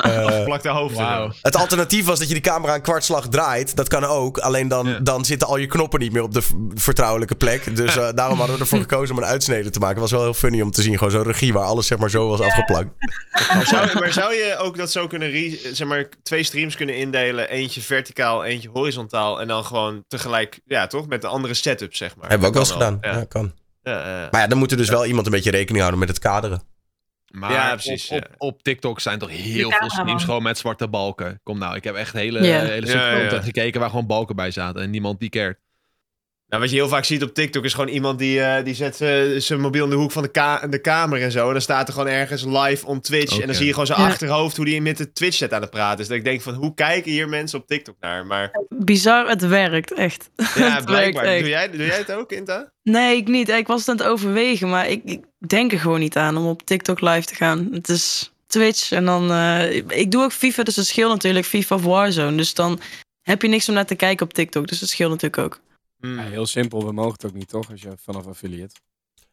Eh, 0.05 0.45
Plak 0.45 0.63
de 0.63 0.69
hoofd 0.69 0.95
Wauw. 0.97 1.33
het 1.43 1.57
alternatief 1.57 2.05
was 2.05 2.19
dat 2.19 2.29
je 2.29 2.35
die 2.35 2.43
camera 2.43 2.75
een 2.75 2.81
kwartslag 2.83 3.29
draait. 3.29 3.77
Dat 3.77 3.89
kan 3.89 4.05
ook. 4.05 4.39
Alleen 4.39 4.69
dan, 4.69 4.99
dan 5.03 5.25
zitten 5.25 5.49
al 5.49 5.57
je 5.57 5.67
knoppen 5.67 6.01
niet 6.01 6.13
meer 6.13 6.23
op 6.23 6.35
de 6.35 6.43
vertrouwelijke 6.75 7.35
plek. 7.35 7.77
Dus 7.77 7.97
eh, 7.97 8.09
daarom 8.15 8.39
hadden 8.39 8.57
we 8.57 8.63
ervoor 8.63 8.79
gekozen 8.79 9.17
om 9.17 9.23
een 9.23 9.29
uitsnede 9.29 9.71
te 9.71 9.79
maken. 9.79 10.01
Het 10.01 10.11
was 10.11 10.13
wel 10.13 10.23
heel 10.23 10.35
funny 10.35 10.61
om 10.61 10.71
te 10.71 10.83
zien. 10.83 10.99
Gewoon 10.99 11.13
zo'n 11.13 11.23
regie 11.23 11.53
waar 11.53 11.65
alles 11.65 11.87
zeg 11.87 11.99
maar 11.99 12.11
zo 12.11 12.29
was 12.29 12.41
afgeplakt. 12.41 12.89
Maar 13.55 13.67
zou, 13.67 13.99
maar 13.99 14.13
zou 14.13 14.35
je 14.35 14.57
ook 14.59 14.77
dat 14.77 14.91
zo 14.91 15.07
kunnen, 15.07 15.57
zeg 15.73 15.89
maar, 15.89 16.09
twee 16.23 16.43
streams 16.43 16.77
kunnen 16.77 16.97
indelen? 16.97 17.49
Eentje 17.49 17.81
verticaal, 17.81 18.13
eentje 18.19 18.69
horizontaal. 18.69 19.41
En 19.41 19.49
dan 19.49 19.65
gewoon 19.65 20.05
tegelijk, 20.09 20.61
ja 20.65 20.87
toch? 20.87 21.07
Met 21.07 21.21
de 21.23 21.27
andere 21.29 21.55
setup, 21.55 21.95
zeg 21.95 22.17
maar. 22.17 22.29
Hebben 22.29 22.41
we 22.41 22.47
ook 22.47 22.53
wel 22.53 22.63
eens 22.63 22.73
gedaan. 22.73 22.99
Ja. 23.01 23.25
kan. 23.25 23.53
Ja. 23.83 24.29
Maar 24.31 24.41
ja, 24.41 24.47
dan 24.47 24.59
moet 24.59 24.71
er 24.71 24.77
dus 24.77 24.89
wel 24.89 25.07
iemand 25.07 25.27
een 25.27 25.33
beetje 25.33 25.51
rekening 25.51 25.79
houden 25.79 26.01
met 26.01 26.09
het 26.09 26.19
kaderen. 26.19 26.63
Maar 27.31 27.53
Ja, 27.53 27.71
precies, 27.73 28.11
op, 28.11 28.17
ja. 28.19 28.25
op, 28.39 28.55
op 28.55 28.63
TikTok 28.63 29.01
zijn 29.01 29.19
toch 29.19 29.31
heel 29.31 29.71
veel 29.71 29.91
streams 29.91 30.25
gewoon 30.25 30.43
met 30.43 30.59
zwarte 30.59 30.89
balken. 30.89 31.41
Kom 31.43 31.59
nou, 31.59 31.77
ik 31.77 31.85
heb 31.85 31.95
echt 31.95 32.13
hele, 32.13 32.43
Ja. 32.47 32.61
hele 32.61 32.87
Ja, 32.87 32.87
stukken 32.87 33.11
ja. 33.15 33.19
content 33.21 33.45
gekeken 33.45 33.81
waar 33.81 33.91
gewoon 33.91 34.07
balken 34.07 34.37
bij 34.37 34.51
zaten. 34.51 34.83
En 34.83 34.91
niemand 34.91 35.21
die 35.21 35.29
cared. 35.29 35.59
Nou, 36.55 36.67
wat 36.67 36.75
je 36.75 36.81
heel 36.83 36.93
vaak 36.95 37.05
ziet 37.05 37.23
op 37.23 37.35
TikTok 37.35 37.65
is 37.65 37.75
gewoon 37.75 37.89
iemand 37.89 38.19
die, 38.19 38.41
eh, 38.41 38.65
die 38.65 38.75
zet 38.75 39.01
eh, 39.01 39.23
zijn 39.37 39.61
mobiel 39.61 39.85
in 39.85 39.91
de 39.91 39.97
hoek 39.97 40.11
van 40.11 40.23
de, 40.23 40.29
ka 40.29 40.67
de 40.67 40.79
kamer 40.79 41.23
en 41.23 41.31
zo. 41.33 41.47
En 41.47 41.53
dan 41.53 41.63
staat 41.63 41.87
er 41.89 41.93
gewoon 41.95 42.09
ergens 42.09 42.45
live 42.45 42.87
on 42.87 43.01
Twitch. 43.01 43.39
En 43.41 43.47
dan 43.47 43.55
zie 43.55 43.65
je 43.67 43.71
gewoon 43.71 43.87
zijn 43.87 44.01
Ja. 44.01 44.07
achterhoofd 44.07 44.57
hoe 44.57 44.65
die 44.65 44.81
met 44.83 44.97
de 44.97 45.13
Twitch 45.13 45.37
set 45.37 45.53
aan 45.53 45.61
het 45.61 45.71
praten 45.71 46.01
is. 46.01 46.09
Dat 46.09 46.17
ik 46.17 46.25
denk 46.25 46.43
van, 46.43 46.55
hoe 46.55 46.75
kijken 46.75 47.11
hier 47.11 47.29
mensen 47.29 47.59
op 47.59 47.67
TikTok 47.67 47.95
naar? 48.01 48.27
Maar 48.27 48.51
Bizar, 48.69 49.29
het 49.29 49.47
werkt 49.47 49.93
echt. 49.93 50.31
ja, 50.37 50.43
het 50.45 50.57
werkt 50.59 50.85
blijkbaar. 50.85 51.25
echt. 51.25 51.41
Doe 51.41 51.49
jij, 51.49 51.71
doe 51.71 51.87
jij 51.87 51.97
het 51.99 52.13
ook, 52.13 52.33
Inta? 52.33 52.71
Nee, 52.83 53.17
ik 53.17 53.29
niet. 53.29 53.49
Ik 53.49 53.67
was 53.67 53.81
het 53.81 53.89
aan 53.89 53.97
het 53.97 54.07
overwegen, 54.07 54.69
maar 54.69 54.89
ik, 54.89 55.03
ik 55.05 55.25
denk 55.47 55.73
er 55.73 55.79
gewoon 55.79 56.01
niet 56.01 56.17
aan 56.17 56.37
om 56.37 56.47
op 56.47 56.63
TikTok 56.63 57.01
live 57.01 57.27
te 57.27 57.35
gaan. 57.35 57.69
Het 57.73 57.89
is 57.89 58.33
Twitch 58.47 58.93
en 58.93 59.05
dan... 59.05 59.31
eh, 59.31 59.77
ik 59.77 60.11
doe 60.11 60.23
ook 60.23 60.33
FIFA, 60.33 60.63
dus 60.63 60.77
het 60.77 60.87
scheelt 60.87 61.13
natuurlijk. 61.13 61.47
FIFA 61.47 61.75
of 61.75 61.83
Warzone. 61.85 62.37
Dus 62.37 62.55
dan 62.55 62.81
heb 63.23 63.43
je 63.43 63.49
niks 63.49 63.69
om 63.69 63.75
naar 63.75 63.87
te 63.87 63.95
kijken 63.95 64.27
op 64.27 64.33
TikTok. 64.33 64.67
Dus 64.69 64.81
dat 64.81 64.89
scheelt 64.89 65.11
natuurlijk 65.11 65.43
ook. 65.43 65.61
Hmm. 66.05 66.19
Ja, 66.19 66.23
heel 66.25 66.47
simpel, 66.47 66.87
we 66.87 66.93
mogen 66.93 67.13
het 67.13 67.25
ook 67.25 67.33
niet, 67.33 67.49
toch? 67.49 67.71
Als 67.71 67.83
je 67.83 67.93
vanaf 67.97 68.27
affiliate. 68.27 68.75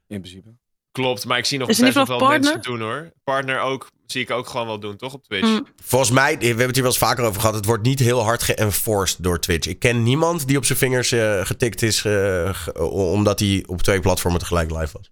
In 0.07 0.21
principe. 0.21 0.49
Klopt, 0.91 1.25
maar 1.25 1.37
ik 1.37 1.45
zie 1.45 1.57
nog 1.57 1.69
Is 1.69 1.79
best 1.79 1.93
wel 1.93 2.05
veel 2.05 2.27
mensen 2.27 2.61
doen 2.61 2.79
hoor. 2.81 3.11
Partner 3.23 3.59
ook, 3.59 3.91
zie 4.05 4.21
ik 4.21 4.31
ook 4.31 4.47
gewoon 4.47 4.67
wel 4.67 4.79
doen, 4.79 4.95
toch? 4.97 5.13
Op 5.13 5.23
Twitch. 5.23 5.47
Mm. 5.47 5.67
Volgens 5.83 6.11
mij, 6.11 6.37
we 6.37 6.45
hebben 6.45 6.65
het 6.65 6.75
hier 6.75 6.83
wel 6.83 6.91
eens 6.91 7.01
vaker 7.01 7.23
over 7.23 7.39
gehad. 7.39 7.55
Het 7.55 7.65
wordt 7.65 7.83
niet 7.83 7.99
heel 7.99 8.19
hard 8.23 8.43
geënforced 8.43 9.23
door 9.23 9.39
Twitch. 9.39 9.67
Ik 9.67 9.79
ken 9.79 10.03
niemand 10.03 10.47
die 10.47 10.57
op 10.57 10.65
zijn 10.65 10.77
vingers 10.77 11.11
eh, 11.11 11.45
getikt 11.45 11.81
is. 11.81 12.05
eh, 12.05 12.55
omdat 12.91 13.39
hij 13.39 13.63
op 13.67 13.81
twee 13.81 13.99
platformen 13.99 14.39
tegelijk 14.39 14.71
live 14.71 14.97
was. 14.97 15.09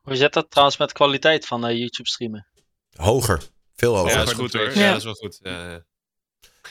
Hoe 0.00 0.16
zit 0.16 0.32
dat 0.32 0.50
trouwens 0.50 0.78
met 0.78 0.88
de 0.88 0.94
kwaliteit 0.94 1.46
van 1.46 1.66
eh, 1.66 1.78
YouTube 1.78 2.08
streamen? 2.08 2.46
Hoger. 2.96 3.42
Veel 3.74 3.96
hoger. 3.96 4.10
Ja, 4.10 4.18
dat 4.18 4.28
is 4.28 4.34
goed 4.34 4.52
hoor. 4.52 4.74
Ja. 4.74 4.80
Ja, 4.80 4.88
dat 4.88 4.98
is 4.98 5.04
wel 5.04 5.14
goed. 5.14 5.38
Ja, 5.42 5.70
ja. 5.70 5.84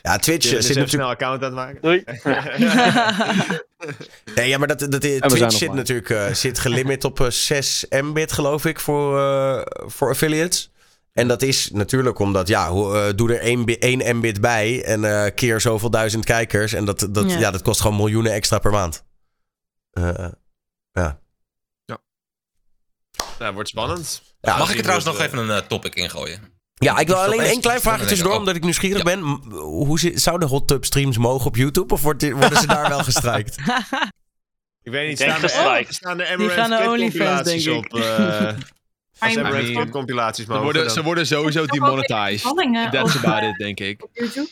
Twitch 0.01 0.49
Je 0.49 0.55
eh, 0.57 0.61
zit 0.61 0.69
even 0.69 0.81
natuurlijk 0.81 0.89
snel 0.89 1.07
account 1.07 1.43
aan 1.43 1.45
het 1.45 1.53
maken. 1.53 1.81
Doei. 1.81 2.03
Nee, 4.35 4.47
ja, 4.49 4.57
maar 4.57 4.67
dat, 4.67 4.79
dat, 4.79 5.01
Twitch 5.01 5.51
zit 5.51 5.67
maar. 5.67 5.77
natuurlijk 5.77 6.09
eh, 6.09 6.33
zit 6.33 6.59
gelimit 6.59 7.03
op 7.03 7.19
eh, 7.19 7.29
6 7.29 7.85
mbit, 7.89 8.31
geloof 8.31 8.65
ik, 8.65 8.79
voor, 8.79 9.19
eh, 9.19 9.61
voor 9.87 10.09
affiliates. 10.09 10.71
En 11.13 11.27
dat 11.27 11.41
is 11.41 11.69
natuurlijk 11.71 12.19
omdat, 12.19 12.47
ja, 12.47 12.69
hoe, 12.69 13.15
doe 13.15 13.33
er 13.33 13.41
1, 13.41 14.01
1 14.01 14.17
mbit 14.17 14.41
bij 14.41 14.83
en 14.83 15.03
eh, 15.03 15.33
keer 15.35 15.61
zoveel 15.61 15.89
duizend 15.89 16.25
kijkers. 16.25 16.73
En 16.73 16.85
dat, 16.85 17.07
dat, 17.11 17.31
ja. 17.31 17.39
Ja. 17.39 17.51
dat 17.51 17.61
kost 17.61 17.81
gewoon 17.81 17.97
miljoenen 17.97 18.31
extra 18.31 18.59
per 18.59 18.71
maand. 18.71 19.03
Eh, 19.91 20.27
ja. 20.91 21.19
Nou, 23.39 23.53
wordt 23.53 23.69
spannend. 23.69 24.21
Ja, 24.41 24.57
Mag 24.57 24.69
ik 24.69 24.75
er 24.75 24.81
trouwens 24.81 25.07
nog 25.07 25.19
even 25.19 25.49
een 25.49 25.67
topic 25.67 25.95
ingooien? 25.95 26.58
Ja, 26.79 26.97
ik 26.97 27.07
wil 27.07 27.15
alleen 27.15 27.39
één 27.39 27.61
klein 27.61 27.81
vraagje 27.81 28.01
ik, 28.01 28.07
tussendoor, 28.07 28.35
omdat 28.37 28.55
ik 28.55 28.63
nieuwsgierig 28.63 28.97
Ja. 28.97 29.03
ben. 29.03 29.19
Hoe 29.59 29.99
zouden 30.15 30.47
hot 30.49 30.67
tub 30.67 30.85
streams 30.85 31.17
mogen 31.17 31.45
op 31.47 31.55
YouTube 31.55 31.93
of 31.93 32.01
worden 32.01 32.57
ze 32.57 32.67
daar 32.67 32.89
wel 32.89 33.03
gestrikt? 33.09 33.57
Ik 34.83 34.91
weet 34.91 35.09
niet, 35.09 35.19
Ik 35.19 35.25
staan 35.25 35.41
er, 35.41 35.49
gestrikt. 35.49 35.93
staan 35.93 36.19
er 36.19 36.25
gaan 36.25 36.39
Amaranth 36.39 36.69
naar 36.69 36.79
clip 36.79 36.89
OnlyFans, 36.91 37.11
compilaties 37.17 37.63
denk 37.63 37.77
op? 37.77 37.85
ik. 37.85 38.03
eh, 38.03 38.45
als 39.19 39.35
moet- 39.35 39.71
clip 39.71 39.89
compilaties 39.91 40.43
Ze 40.45 40.49
mogen. 40.49 40.63
worden, 40.63 40.83
dan- 40.83 40.93
ze 40.93 41.03
worden 41.03 41.27
sowieso 41.27 41.65
demonetized. 41.65 42.31
bevallingen 42.31 42.91
That's 42.91 43.17
about 43.17 43.43
it, 43.43 43.57
denk 43.57 43.79
ik. 43.79 44.03
op 44.03 44.09
YouTube. 44.13 44.49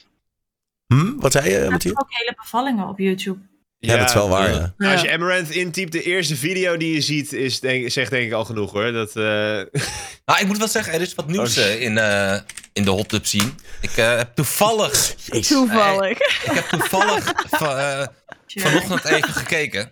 Hm? 0.88 1.16
Wat 1.18 1.32
zei 1.32 1.50
je, 1.50 1.58
Er 1.58 1.82
zijn 1.82 1.98
ook 2.00 2.06
hele 2.08 2.34
bevallingen 2.38 2.88
op 2.88 3.00
YouTube. 3.00 3.40
Ja, 3.80 3.98
dat 3.98 4.08
is 4.08 4.14
wel 4.14 4.30
waar, 4.30 4.54
ja. 4.54 4.74
Ja. 4.78 4.92
Als 4.92 5.02
je 5.02 5.12
Amaranth 5.12 5.50
intypt, 5.50 5.92
de 5.92 6.02
eerste 6.04 6.36
video 6.36 6.78
die 6.78 6.94
je 6.94 7.02
ziet, 7.02 7.34
is 7.34 7.60
denk, 7.60 7.92
zegt 7.92 8.12
denk 8.12 8.26
ik 8.28 8.34
al 8.34 8.46
genoeg 8.46 8.72
hoor. 8.72 8.92
Dat, 8.92 9.08
eh, 9.16 9.24
Nou, 10.26 10.40
ik 10.40 10.46
moet 10.48 10.58
wel 10.58 10.68
zeggen, 10.68 10.94
er 10.94 11.02
is 11.02 11.16
wat 11.16 11.28
nieuws 11.28 11.58
Oh, 11.58 11.64
eh, 11.64 11.82
in, 11.82 11.98
eh, 11.98 12.40
in 12.74 12.84
de 12.84 12.90
hot 12.90 13.10
tub 13.10 13.26
scene. 13.26 13.52
Ik 13.82 13.98
eh, 13.98 14.18
heb 14.18 14.36
toevallig, 14.36 15.14
Jezus. 15.26 15.48
Toevallig. 15.48 16.18
ik 16.20 16.52
heb 16.54 16.66
toevallig 16.68 17.34
va- 17.50 18.00
eh, 18.02 18.08
Tja. 18.46 18.62
vanochtend 18.70 19.04
even 19.06 19.34
gekeken. 19.34 19.92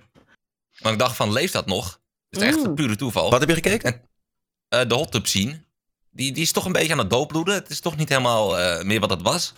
Maar 0.81 0.91
ik 0.93 0.99
dacht 0.99 1.15
van, 1.15 1.31
leeft 1.31 1.53
dat 1.53 1.65
nog? 1.65 1.99
Het 2.29 2.41
is 2.41 2.47
echt 2.47 2.57
Mm. 2.57 2.65
een 2.65 2.73
pure 2.73 2.95
toeval. 2.95 3.29
Wat 3.29 3.39
heb 3.39 3.49
je 3.49 3.55
gekeken? 3.55 4.01
eh, 4.69 4.81
de 4.87 4.95
hot 4.95 5.11
tub 5.11 5.27
scene, 5.27 5.63
die, 6.11 6.31
die 6.31 6.43
is 6.43 6.51
toch 6.51 6.65
een 6.65 6.71
beetje 6.71 6.91
aan 6.91 6.97
het 6.99 7.09
doodbloeden. 7.09 7.53
Het 7.53 7.69
is 7.69 7.79
toch 7.79 7.95
niet 7.97 8.09
helemaal 8.09 8.59
eh, 8.59 8.83
meer 8.83 8.99
wat 8.99 9.09
het 9.09 9.21
was. 9.21 9.53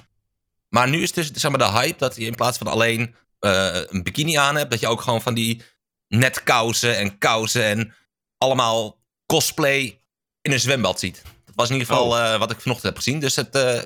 Maar 0.70 0.90
nu 0.90 1.02
is 1.02 1.12
dus 1.12 1.32
zeg 1.32 1.52
maar, 1.52 1.60
de 1.72 1.78
hype 1.80 1.98
dat 1.98 2.16
je 2.16 2.26
in 2.26 2.36
plaats 2.36 2.58
van 2.58 2.68
alleen 2.68 3.16
eh, 3.40 3.82
een 3.88 4.04
bikini 4.04 4.36
aan 4.36 4.56
hebt, 4.56 4.72
dat 4.72 4.80
je 4.80 4.88
ook 4.88 5.02
gewoon 5.02 5.22
van 5.22 5.34
die 5.34 5.62
netkousen 6.08 6.98
en 6.98 7.18
kousen 7.18 7.64
en 7.64 7.94
allemaal 8.38 9.00
cosplay 9.26 10.02
in 10.42 10.52
een 10.52 10.60
zwembad 10.60 11.00
ziet. 11.00 11.22
Dat 11.46 11.56
was 11.56 11.70
in 11.70 11.76
ieder 11.76 11.88
geval 11.94 12.10
Oh. 12.12 12.34
eh, 12.34 12.40
wat 12.40 12.52
ik 12.52 12.62
vanochtend 12.62 12.88
heb 12.94 13.04
gezien. 13.04 13.20
Dus 13.20 13.36
het, 13.36 13.56
eh, 13.56 13.80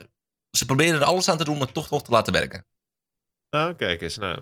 ze 0.52 0.66
proberen 0.66 1.00
er 1.00 1.06
alles 1.06 1.30
aan 1.30 1.38
te 1.38 1.44
doen 1.44 1.56
om 1.56 1.62
het 1.62 1.74
toch 1.74 1.90
nog 1.90 2.04
te 2.04 2.12
laten 2.12 2.34
werken. 2.34 2.66
Oh, 3.50 3.70
kijk 3.78 4.02
eens. 4.02 4.18
Nou. 4.18 4.42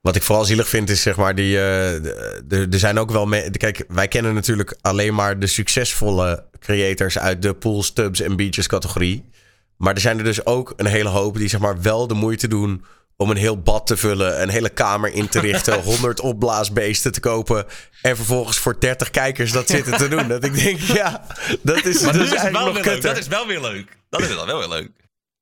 Wat 0.00 0.16
ik 0.16 0.22
vooral 0.22 0.44
zielig 0.44 0.68
vind 0.68 0.90
is 0.90 1.02
zeg 1.02 1.16
maar 1.16 1.34
die. 1.34 1.56
eh, 1.56 2.52
er 2.72 2.78
zijn 2.78 2.98
ook 2.98 3.10
wel. 3.10 3.26
Me 3.26 3.50
Kijk, 3.50 3.84
wij 3.88 4.08
kennen 4.08 4.34
natuurlijk 4.34 4.76
alleen 4.80 5.14
maar 5.14 5.38
de 5.38 5.46
succesvolle 5.46 6.48
creators 6.58 7.18
uit 7.18 7.42
de 7.42 7.54
pools, 7.54 7.92
tubs 7.92 8.20
en 8.20 8.36
beaches 8.36 8.66
categorie. 8.66 9.28
Maar 9.76 9.94
er 9.94 10.00
zijn 10.00 10.18
er 10.18 10.24
dus 10.24 10.46
ook 10.46 10.72
een 10.76 10.86
hele 10.86 11.08
hoop 11.08 11.36
die 11.36 11.48
zeg 11.48 11.60
maar 11.60 11.82
wel 11.82 12.06
de 12.06 12.14
moeite 12.14 12.48
doen 12.48 12.84
om 13.16 13.30
een 13.30 13.36
heel 13.36 13.62
bad 13.62 13.86
te 13.86 13.96
vullen, 13.96 14.42
een 14.42 14.48
hele 14.48 14.68
kamer 14.70 15.12
in 15.12 15.28
te 15.28 15.40
richten, 15.40 15.82
100 15.92 16.20
opblaasbeesten 16.20 17.12
te 17.12 17.20
kopen 17.20 17.66
en 18.02 18.16
vervolgens 18.16 18.58
voor 18.58 18.80
30 18.80 19.10
kijkers 19.10 19.52
dat 19.52 19.68
zitten 19.68 19.96
te 19.96 20.08
doen. 20.08 20.28
Dat 20.28 20.44
ik 20.44 20.54
denk, 20.54 20.78
ja, 20.80 21.26
dat 21.62 21.84
is, 21.84 22.00
Maar 22.02 22.12
dat 22.12 22.22
is 22.32 22.42
wel 22.42 22.50
nog 22.50 22.74
weer 22.74 22.84
leuk. 22.84 23.02
Dat 23.02 23.16
is 23.18 23.26
wel 23.28 23.46
weer 23.46 23.60
leuk. 23.60 23.96
Dat 24.08 24.20
is 24.20 24.34
wel 24.34 24.58
weer 24.58 24.68
leuk. 24.68 24.90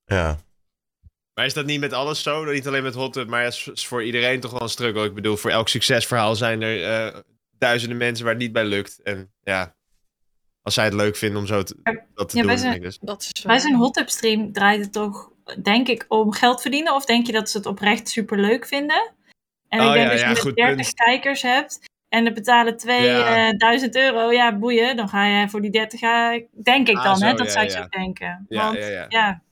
Ja. 0.05 0.39
Maar 1.35 1.45
is 1.47 1.55
dat 1.55 1.67
niet 1.67 1.81
met 1.81 1.93
alles 1.93 2.23
zo? 2.23 2.45
Niet 2.45 2.67
alleen 2.67 2.83
met 2.83 2.95
Hot 2.95 3.13
Tub, 3.13 3.29
maar 3.29 3.45
het 3.45 3.69
is 3.75 3.87
voor 3.87 4.05
iedereen 4.05 4.41
toch 4.41 4.51
wel 4.51 4.63
een 4.63 4.69
struggle. 4.69 5.05
Ik 5.05 5.15
bedoel, 5.15 5.37
voor 5.37 5.51
elk 5.51 5.69
succesverhaal 5.69 6.37
zijn 6.37 6.63
er 6.63 6.85
eh, 7.15 7.21
duizenden 7.59 7.97
mensen 7.99 8.25
waar 8.25 8.35
het 8.35 8.43
niet 8.43 8.53
bij 8.53 8.65
lukt. 8.65 9.01
En 9.03 9.33
ja, 9.43 9.75
als 10.63 10.75
zij 10.75 10.85
het 10.85 10.95
leuk 10.95 11.17
vinden 11.17 11.41
om 11.41 11.47
zo 11.47 11.63
te, 11.63 11.77
dat 12.15 12.29
te 12.29 12.37
Ja, 12.37 12.43
doen. 12.43 12.47
wij 12.51 12.57
zijn- 12.57 12.71
denk 12.73 12.75
ik 12.85 12.89
dus. 12.89 12.99
Dat 13.01 13.31
is 13.33 13.43
Bij 13.43 13.61
zo'n 13.61 13.75
hot 13.75 13.95
tub 13.95 14.09
stream 14.09 14.53
draait 14.53 14.81
het 14.81 14.93
toch, 14.93 15.31
denk 15.63 15.89
ik, 15.89 16.05
om 16.09 16.33
geld 16.33 16.61
verdienen? 16.61 16.95
Of 16.95 17.05
denk 17.05 17.27
je 17.27 17.33
dat 17.33 17.51
ze 17.51 17.57
het 17.57 17.67
oprecht 17.67 18.09
super 18.09 18.39
leuk 18.39 18.67
vinden? 18.67 19.13
En 19.69 19.81
Oh 19.81 19.87
ik 19.87 19.93
denk 19.93 20.07
ja, 20.07 20.13
als 20.13 20.21
ja, 20.21 20.29
je 20.31 20.37
goed 20.41 20.57
30 20.57 20.77
punt. 20.77 20.95
kijkers 20.95 21.43
hebt 21.43 21.79
en 22.09 22.27
er 22.27 22.33
betalen 22.33 22.77
2000 22.77 23.97
euro, 23.97 24.33
ja, 24.33 24.59
boeien, 24.59 24.97
dan 24.97 25.09
ga 25.09 25.27
je 25.27 25.49
voor 25.49 25.61
die 25.61 25.71
30, 25.71 26.01
ga- 26.01 26.41
denk 26.63 26.89
ik 26.89 26.97
Ah, 26.97 27.05
dan, 27.05 27.23
hè? 27.23 27.35
Dat 27.35 27.47
ja, 27.47 27.53
zou 27.53 27.65
ik 27.65 27.71
ja. 27.71 27.83
zo 27.83 27.89
denken. 27.89 28.47
Ja, 28.49 28.65
Want 28.65 28.79
ja, 28.79 28.87
ja. 28.89 29.07
ja, 29.09 29.43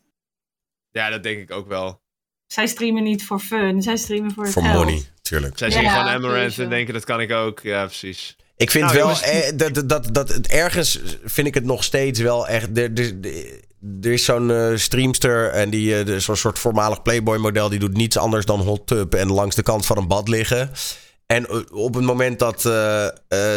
Ja, 0.91 1.11
dat 1.11 1.23
denk 1.23 1.39
ik 1.41 1.51
ook 1.51 1.69
wel. 1.69 2.01
zij 2.47 2.67
streamen 2.67 3.03
niet 3.03 3.25
voor 3.25 3.41
fun, 3.41 3.83
zij 3.83 3.97
streamen 3.97 4.33
voor 4.33 4.45
het 4.45 4.53
Voor 4.53 4.63
geld. 4.63 4.75
money, 4.85 5.03
tuurlijk. 5.23 5.59
Zij 5.59 5.69
Ja, 5.69 5.75
zien 5.75 5.89
gewoon 5.91 6.07
Amaranth 6.07 6.59
en 6.59 6.69
denken, 6.69 6.95
dat 6.95 7.05
kan 7.05 7.21
ik 7.21 7.33
ook. 7.33 7.61
Ja, 7.61 7.85
precies. 7.85 8.37
Ik 8.57 8.71
vind 8.71 8.85
Nou, 8.85 8.97
wel, 8.97 9.21
eh, 9.21 9.57
dat, 9.57 9.75
dat, 9.75 9.89
dat, 9.89 10.15
dat 10.15 10.29
het 10.29 10.47
ergens 10.49 11.01
vind 11.25 11.47
ik 11.47 11.55
het 11.55 11.65
nog 11.65 11.85
steeds 11.85 12.21
wel 12.21 12.49
echt. 12.49 12.79
Er, 12.79 12.93
er, 12.95 13.15
er 14.03 14.13
is 14.13 14.25
zo'n 14.25 14.51
eh, 14.51 14.77
streamster 14.77 15.51
en 15.51 15.71
die 15.71 16.05
de- 16.05 16.21
zo'n 16.21 16.37
soort 16.37 16.59
voormalig 16.59 17.03
Playboy-model, 17.03 17.69
die 17.69 17.79
doet 17.79 17.97
niets 17.97 18.17
anders 18.17 18.45
dan 18.45 18.61
hot 18.61 18.87
tub 18.87 19.15
en 19.15 19.33
langs 19.33 19.57
de 19.57 19.63
kant 19.63 19.87
van 19.87 19.97
een 19.99 20.09
bad 20.09 20.29
liggen. 20.29 20.71
En 21.27 21.47
eh, 21.49 21.57
op 21.71 21.95
het 21.95 22.05
moment 22.05 22.39
dat, 22.39 22.63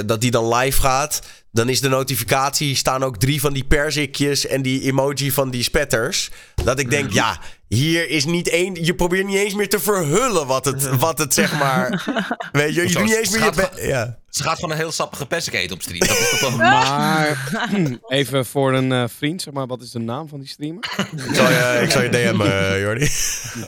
dat 0.05 0.21
die 0.21 0.31
dan 0.31 0.53
live 0.55 0.81
gaat, 0.81 1.21
dan 1.51 1.69
is 1.69 1.81
de 1.81 1.89
notificatie, 1.89 2.75
staan 2.75 3.03
ook 3.03 3.17
drie 3.17 3.41
van 3.41 3.53
die 3.53 3.63
perzikjes 3.63 4.47
en 4.47 4.61
die 4.61 4.81
emoji 4.81 5.31
van 5.31 5.49
die 5.49 5.63
spetters. 5.63 6.31
Dat 6.63 6.79
ik 6.79 6.89
denk, 6.89 7.11
ja, 7.11 7.39
hier 7.73 8.09
is 8.09 8.25
niet 8.25 8.49
één. 8.49 8.85
Je 8.85 8.95
probeert 8.95 9.25
niet 9.25 9.37
eens 9.37 9.53
meer 9.53 9.69
te 9.69 9.79
verhullen 9.79 10.47
wat 10.47 10.65
het, 10.65 10.95
wat 10.97 11.17
het 11.17 11.33
zeg 11.33 11.59
maar. 11.59 12.05
Weet 12.51 12.75
je, 12.75 12.81
je 12.87 12.93
doet 12.93 13.03
niet 13.03 13.15
eens 13.15 13.29
meer 13.29 13.43
je. 13.43 13.51
Schat, 13.53 13.75
be- 13.75 13.81
Ja. 13.87 14.19
Ze 14.29 14.43
gaat 14.43 14.55
gewoon 14.55 14.71
een 14.71 14.77
heel 14.77 14.91
sappige 14.91 15.25
persik 15.25 15.53
eten 15.53 15.75
op 15.75 15.81
stream. 15.81 15.99
Dat 15.99 16.09
is 16.09 16.29
toch 16.29 16.39
wel... 16.39 16.51
Maar 16.69 17.51
even 18.07 18.45
voor 18.45 18.73
een 18.73 18.91
eh, 18.91 19.03
vriend, 19.17 19.41
zeg 19.41 19.53
maar, 19.53 19.67
wat 19.67 19.81
is 19.81 19.91
de 19.91 19.99
naam 19.99 20.27
van 20.27 20.39
die 20.39 20.49
streamer? 20.49 20.83
Ik 21.27 21.35
zal 21.35 21.49
je, 21.49 21.79
ik 21.83 21.91
zal 21.91 22.01
je 22.01 22.09
DM, 22.09 22.41
eh 22.41 22.79
Jordi. 22.81 23.09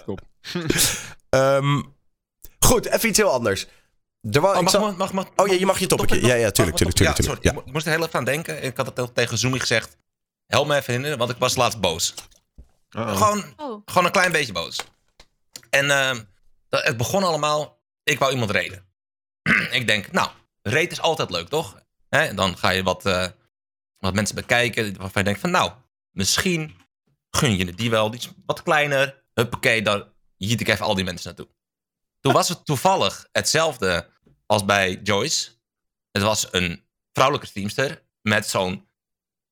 Top. 0.06 0.22
Ehm, 1.30 1.82
goed, 2.60 2.86
even 2.86 3.10
iets 3.10 3.18
heel 3.18 3.32
anders. 3.32 3.68
Er 4.32 4.42
was, 4.42 4.52
Oh, 4.52 4.58
ik 4.58 4.62
mag, 4.64 4.72
zal- 4.72 4.82
mag, 4.82 4.98
mag, 4.98 5.14
mag, 5.14 5.26
oh 5.36 5.48
ja, 5.48 5.54
je 5.54 5.66
mag 5.66 5.80
je 5.80 5.88
topic 5.88 6.10
Ja, 6.14 6.18
ja, 6.36 6.52
tuurlijk, 6.52 6.78
tuurlijk, 6.78 6.82
mag- 6.82 6.94
tuurlijk. 6.94 7.00
ja, 7.00 7.14
tuurlijk, 7.14 7.26
sorry, 7.44 7.48
ik 7.48 7.54
mo- 7.54 7.64
ik 7.66 7.74
moest 7.74 7.86
er 7.86 7.92
heel 7.92 8.02
even 8.06 8.20
aan 8.20 8.26
denken. 8.26 8.64
Ik 8.64 8.78
had 8.78 8.92
het 8.98 9.16
tegen 9.16 9.38
Zoomie 9.38 9.60
gezegd. 9.60 9.98
Help 10.48 10.68
me 10.68 10.74
even 10.74 10.86
herinneren, 10.86 11.18
want 11.18 11.30
ik 11.32 11.38
was 11.38 11.56
laatst 11.56 11.80
boos. 11.80 12.14
Uh-oh. 12.96 13.18
Gewoon, 13.18 13.54
Oh. 13.58 13.82
gewoon 13.86 14.06
een 14.06 14.12
klein 14.12 14.32
beetje 14.32 14.54
boos. 14.54 14.78
En 15.70 15.92
ehm, 15.92 16.24
dat, 16.70 16.84
het 16.84 16.98
begon 16.98 17.24
allemaal... 17.24 17.84
Ik 18.04 18.20
wou 18.20 18.32
iemand 18.32 18.52
reden. 18.52 18.86
ik 19.72 19.88
denk, 19.88 20.12
nou, 20.12 20.30
reden 20.62 20.92
is 20.92 21.02
altijd 21.02 21.30
leuk, 21.30 21.48
toch? 21.50 21.80
Hè? 22.10 22.34
Dan 22.34 22.58
ga 22.58 22.70
je 22.70 22.84
wat, 22.84 23.06
eh, 23.06 23.28
wat 23.98 24.14
mensen 24.14 24.36
bekijken 24.36 24.98
waarvan 24.98 25.22
je 25.22 25.24
denkt 25.24 25.40
van... 25.40 25.52
Nou, 25.52 25.72
misschien 26.12 26.76
gun 27.30 27.58
je 27.58 27.66
het 27.66 27.78
die 27.78 27.90
wel 27.90 28.14
iets 28.14 28.30
wat 28.46 28.64
kleiner. 28.64 29.24
Huppakee, 29.34 29.82
dan 29.82 30.14
jiet 30.38 30.62
ik 30.62 30.68
even 30.68 30.86
al 30.86 30.96
die 30.96 31.04
mensen 31.06 31.26
naartoe. 31.28 31.56
Toen 32.20 32.34
was 32.34 32.50
het 32.50 32.66
toevallig 32.66 33.28
hetzelfde 33.32 34.10
als 34.46 34.66
bij 34.66 35.00
Joyce. 35.04 35.50
Het 36.12 36.22
was 36.24 36.48
een 36.52 36.86
vrouwelijke 37.12 37.50
streamster 37.50 38.04
met 38.22 38.48
zo'n 38.50 38.90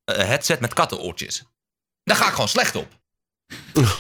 eh, 0.04 0.16
headset 0.16 0.60
met 0.60 0.74
kattenoortjes. 0.74 1.44
Daar 2.04 2.16
ga 2.18 2.26
ik 2.28 2.34
gewoon 2.34 2.48
slecht 2.48 2.76
op. 2.76 3.02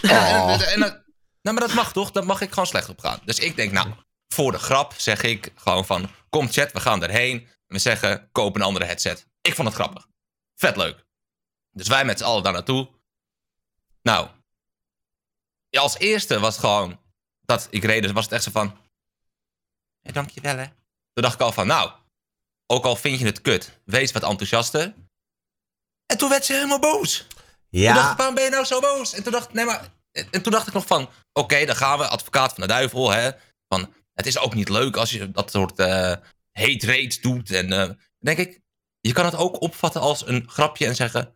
En, 0.01 0.09
en, 0.09 0.59
en, 0.67 0.83
en- 0.83 1.03
nou, 1.41 1.55
maar 1.55 1.67
dat 1.67 1.75
mag 1.75 1.93
toch? 1.93 2.11
Daar 2.11 2.25
mag 2.25 2.41
ik 2.41 2.49
gewoon 2.49 2.67
slecht 2.67 2.89
op 2.89 2.99
gaan. 2.99 3.19
Dus 3.25 3.39
ik 3.39 3.55
denk, 3.55 3.71
nou, 3.71 3.93
voor 4.27 4.51
de 4.51 4.57
grap 4.59 4.93
zeg 4.97 5.21
ik 5.21 5.51
gewoon 5.55 5.85
van... 5.85 6.09
Kom 6.29 6.51
chat, 6.51 6.71
we 6.71 6.79
gaan 6.79 7.03
erheen. 7.03 7.47
We 7.67 7.79
zeggen, 7.79 8.29
koop 8.31 8.55
een 8.55 8.61
andere 8.61 8.85
headset. 8.85 9.27
Ik 9.41 9.55
vond 9.55 9.67
het 9.67 9.77
grappig. 9.77 10.07
Vet 10.55 10.75
leuk. 10.77 11.05
Dus 11.71 11.87
wij 11.87 12.05
met 12.05 12.17
z'n 12.17 12.23
allen 12.23 12.43
daar 12.43 12.53
naartoe. 12.53 12.89
Nou. 14.01 14.29
Ja, 15.69 15.81
als 15.81 15.97
eerste 15.97 16.39
was 16.39 16.55
het 16.55 16.63
gewoon... 16.65 16.99
Dat 17.41 17.67
ik 17.69 17.83
reed, 17.83 18.01
dus 18.01 18.11
was 18.11 18.23
het 18.23 18.33
echt 18.33 18.43
zo 18.43 18.51
van... 18.51 18.77
Ja, 20.01 20.11
dankjewel 20.11 20.57
hè. 20.57 20.65
Toen 21.13 21.23
dacht 21.23 21.33
ik 21.33 21.41
al 21.41 21.51
van, 21.51 21.67
nou... 21.67 21.91
Ook 22.65 22.85
al 22.85 22.95
vind 22.95 23.19
je 23.19 23.25
het 23.25 23.41
kut, 23.41 23.79
wees 23.85 24.11
wat 24.11 24.23
enthousiaster. 24.23 24.93
En 26.05 26.17
toen 26.17 26.29
werd 26.29 26.45
ze 26.45 26.53
helemaal 26.53 26.79
boos. 26.79 27.27
Toen 27.73 27.83
dacht 27.83 27.95
Ja, 28.05 28.11
ik, 28.11 28.17
waarom 28.17 28.35
ben 28.35 28.43
je 28.43 28.49
nou 28.49 28.65
zo 28.65 28.79
boos? 28.79 29.13
En 29.13 29.23
toen 29.23 29.31
dacht, 29.31 29.53
nee, 29.53 29.65
maar, 29.65 29.81
en 30.31 30.41
toen 30.41 30.51
dacht 30.51 30.67
ik 30.67 30.73
nog 30.73 30.85
van, 30.87 31.09
oké, 31.33 31.65
dan 31.65 31.75
gaan 31.75 31.97
we, 31.97 32.07
advocaat 32.07 32.53
van 32.53 32.61
de 32.61 32.67
duivel, 32.67 33.11
hè. 33.11 33.29
Van, 33.67 33.93
het 34.13 34.25
is 34.25 34.37
ook 34.39 34.53
niet 34.53 34.69
leuk 34.69 34.95
als 34.97 35.11
je 35.11 35.31
dat 35.31 35.51
soort 35.51 35.79
eh 35.79 36.11
hate 36.51 36.85
rates 36.85 37.21
doet. 37.21 37.51
En 37.51 37.71
eh, 37.73 37.89
denk 38.19 38.37
ik, 38.37 38.59
je 38.99 39.11
kan 39.13 39.25
het 39.25 39.35
ook 39.35 39.61
opvatten 39.61 40.01
als 40.01 40.27
een 40.27 40.43
grapje 40.47 40.85
en 40.85 40.95
zeggen, 40.95 41.35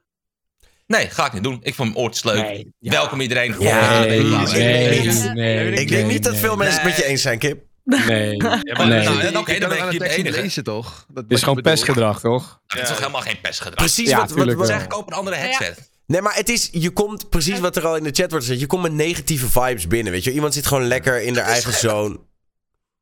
nee, 0.88 1.10
ga 1.10 1.26
ik 1.26 1.34
niet 1.34 1.44
doen. 1.44 1.60
Ik 1.64 1.76
vond 1.76 1.90
mijn 1.90 2.02
oortjes 2.04 2.24
leuk. 2.24 2.66
Welkom 2.80 3.22
iedereen. 3.22 3.56
Ja, 3.60 4.00
nee, 4.00 4.24
nee, 4.24 5.02
Nee, 5.04 5.34
nee, 5.34 5.72
ik 5.72 5.88
denk 5.88 6.08
niet 6.12 6.24
dat 6.24 6.36
veel 6.36 6.56
mensen 6.56 6.82
het 6.82 6.90
met 6.90 6.98
je 6.98 7.06
eens 7.06 7.22
zijn, 7.22 7.40
Kip. 7.40 7.66
Nee, 7.84 8.36
Ja, 8.42 8.62
maar 8.78 8.88
nee. 8.88 9.04
nou, 9.04 9.38
oké, 9.38 9.60
dan 9.60 9.70
ben 9.70 9.78
ik 9.78 9.84
de 9.84 9.90
hier 9.90 10.00
de 10.00 10.06
niet 10.06 10.18
enige. 10.18 10.42
lezen, 10.42 10.64
toch? 10.64 11.06
Dat, 11.10 11.24
Het 11.24 11.32
is 11.34 11.44
gewoon 11.44 11.62
pestgedrag, 11.62 12.20
toch? 12.20 12.62
Dat 12.68 12.82
is 12.82 12.88
toch 12.88 12.98
helemaal 12.98 13.22
geen 13.22 13.42
pestgedrag? 13.42 13.76
Precies 13.76 14.10
Ja, 14.10 14.18
wat, 14.20 14.32
wat, 14.32 14.54
wat- 14.54 14.68
zeg 14.68 14.84
ik, 14.84 14.90
koop 14.90 15.08
een 15.08 15.14
andere 15.14 15.36
Ja. 15.36 15.42
headset. 15.42 15.90
Nee, 16.08 16.22
maar 16.22 16.36
het 16.36 16.50
is, 16.50 16.70
je 16.72 16.90
komt 16.92 17.30
precies 17.30 17.60
wat 17.60 17.76
er 17.76 17.86
al 17.86 17.96
in 17.96 18.04
de 18.04 18.12
chat 18.12 18.30
wordt 18.30 18.46
gezegd. 18.46 18.60
Je 18.60 18.68
komt 18.68 18.82
met 18.82 18.94
negatieve 18.94 19.50
vibes 19.50 19.88
binnen, 19.88 20.12
weet 20.14 20.24
je. 20.24 20.32
Iemand 20.32 20.54
zit 20.54 20.66
gewoon 20.66 20.88
lekker 20.88 21.22
in 21.22 21.36
haar 21.38 21.46
eigen 21.46 21.74
zone. 21.74 22.20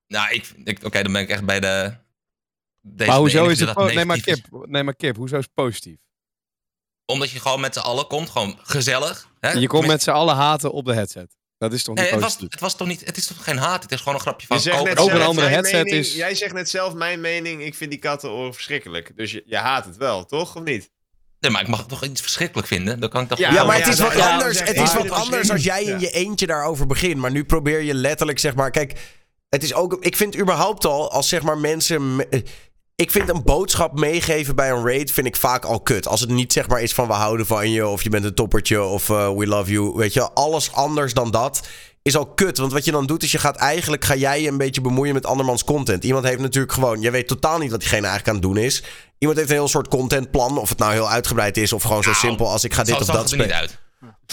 Nou, 0.08 0.34
ik, 0.34 0.54
ik, 0.64 0.84
oké, 0.84 1.04
dan 1.04 1.12
ben 1.12 1.22
ik 1.22 1.30
echt 1.30 1.46
bij 1.46 1.60
de... 1.60 1.94
Deze 2.82 3.10
Maar 3.10 3.20
hoezo 3.20 3.46
de 3.46 3.52
is 3.52 3.60
het... 3.60 3.76
Nee 3.78 4.06
maar. 4.06 4.20
Kip, 4.20 4.46
nee, 4.66 4.84
maar 4.84 4.96
Kip, 4.96 5.16
hoezo 5.16 5.38
is 5.38 5.44
het 5.44 5.54
positief? 5.54 5.98
Omdat 7.06 7.30
je 7.30 7.40
gewoon 7.40 7.60
met 7.60 7.74
z'n 7.74 7.80
allen 7.80 8.08
komt, 8.08 8.30
gewoon 8.30 8.60
gezellig. 8.62 9.30
Hè? 9.40 9.52
Je 9.52 9.68
komt 9.68 9.88
met 9.88 10.04
z'n 10.04 10.10
allen 10.10 10.36
haten 10.36 10.72
op 10.72 10.86
de 10.86 10.94
headset. 10.94 11.36
Dat 11.58 11.74
is 11.74 11.84
toch 11.84 11.96
niet 11.96 12.04
Nee, 12.04 12.14
het 12.14 12.22
was, 12.22 12.30
positief? 12.30 12.52
het 12.52 12.62
was 12.62 12.76
toch 12.78 12.88
niet... 12.88 13.06
Het 13.06 13.18
is 13.18 13.28
toch 13.28 13.44
geen 13.44 13.58
haat? 13.58 13.84
Het 13.84 13.92
is 13.92 13.98
gewoon 14.00 14.14
een 14.14 14.20
grapje 14.20 14.42
Je 14.48 14.54
van 14.54 14.62
zegt 14.62 14.78
koop 14.78 14.86
net 14.88 14.98
een 14.98 15.04
ook 15.04 15.10
een 15.10 15.22
andere 15.22 15.48
headset 15.48 15.84
mening- 15.84 16.06
is- 16.06 16.16
Jij 16.16 16.36
zegt 16.36 16.54
net 16.54 16.70
zelf, 16.70 16.94
mijn 16.94 17.22
mening, 17.22 17.64
ik 17.64 17.76
vind 17.76 17.92
die 17.92 18.00
kattenoren 18.00 18.54
verschrikkelijk. 18.54 19.18
Dus 19.18 19.32
je, 19.32 19.44
je 19.46 19.58
haat 19.58 19.86
het 19.86 19.98
wel, 19.98 20.26
toch? 20.26 20.56
Of 20.56 20.64
niet? 20.64 20.92
Nee, 21.46 21.54
maar 21.54 21.64
ik 21.64 21.68
mag 21.70 21.80
het 21.80 21.90
toch 21.90 22.04
iets 22.04 22.22
verschrikkelijk 22.22 22.68
vinden? 22.68 23.00
Dan 23.00 23.10
kan 23.10 23.22
ik 23.22 23.28
toch... 23.30 23.38
Ja, 23.38 23.52
Ja, 23.54 23.64
maar 23.64 23.78
het 23.78 23.88
is 23.88 24.00
wat 24.00 24.14
ja, 24.14 24.32
anders. 24.32 24.60
Het 24.60 24.76
is 24.80 24.94
wat 24.94 25.10
anders 25.10 25.52
als 25.52 25.64
jij 25.64 25.84
in 25.84 26.00
je 26.00 26.10
eentje 26.10 26.48
daarover 26.48 26.88
begint. 26.88 27.16
Maar 27.18 27.32
nu 27.32 27.44
probeer 27.46 27.82
je 27.82 27.94
letterlijk, 27.94 28.40
zeg 28.40 28.56
maar... 28.56 28.72
Kijk, 28.72 29.00
het 29.50 29.64
is 29.64 29.74
ook... 29.74 29.98
Ik 30.00 30.16
vind 30.16 30.38
überhaupt 30.40 30.86
al, 30.86 31.12
als 31.12 31.30
zeg 31.30 31.42
maar 31.42 31.58
mensen... 31.58 32.16
me- 32.16 32.44
Ik 32.96 33.12
vind 33.12 33.30
een 33.30 33.44
boodschap 33.44 34.00
meegeven 34.00 34.56
bij 34.56 34.72
een 34.72 34.86
raid 34.86 35.12
vind 35.12 35.28
ik 35.28 35.36
vaak 35.36 35.66
al 35.66 35.80
kut. 35.82 36.08
Als 36.08 36.20
het 36.22 36.30
niet 36.30 36.54
zeg 36.54 36.68
maar 36.68 36.82
is 36.82 36.94
van 36.94 37.08
we 37.08 37.14
houden 37.14 37.46
van 37.46 37.72
je... 37.72 37.88
of 37.88 38.04
je 38.04 38.10
bent 38.10 38.26
een 38.26 38.34
toppertje 38.36 38.84
of 38.84 39.10
eh, 39.10 39.30
we 39.36 39.48
love 39.48 39.72
you. 39.72 39.94
Weet 39.96 40.14
je, 40.14 40.32
alles 40.34 40.72
anders 40.72 41.14
dan 41.14 41.32
dat 41.32 41.68
is 42.06 42.16
al 42.16 42.26
kut. 42.26 42.58
Want 42.58 42.72
wat 42.72 42.86
je 42.86 42.92
dan 42.92 43.06
doet 43.06 43.24
is 43.24 43.32
je 43.32 43.38
gaat 43.38 43.56
eigenlijk... 43.56 44.06
ga 44.06 44.16
jij 44.16 44.42
je 44.42 44.48
een 44.48 44.58
beetje 44.58 44.82
bemoeien 44.82 45.14
met 45.14 45.26
andermans 45.26 45.64
content. 45.64 46.04
Iemand 46.04 46.26
heeft 46.26 46.40
natuurlijk 46.40 46.74
gewoon... 46.74 47.02
Je 47.02 47.12
weet 47.12 47.28
totaal 47.28 47.58
niet 47.58 47.72
wat 47.72 47.80
diegene 47.80 48.08
eigenlijk 48.08 48.28
aan 48.28 48.44
het 48.44 48.44
doen 48.44 48.64
is. 48.64 48.84
Iemand 49.18 49.38
heeft 49.38 49.50
een 49.50 49.56
heel 49.56 49.68
soort 49.68 49.88
contentplan. 49.88 50.58
Of 50.58 50.70
het 50.70 50.78
nou 50.78 50.92
heel 50.94 51.10
uitgebreid 51.10 51.58
is 51.58 51.74
of 51.74 51.84
gewoon 51.84 52.04
zo 52.04 52.10
Nou, 52.10 52.22
simpel 52.22 52.50
als 52.50 52.64
ik 52.64 52.74
ga 52.74 52.84
dit 52.84 53.02
of 53.02 53.06
dat 53.06 53.30
spelen. 53.30 53.70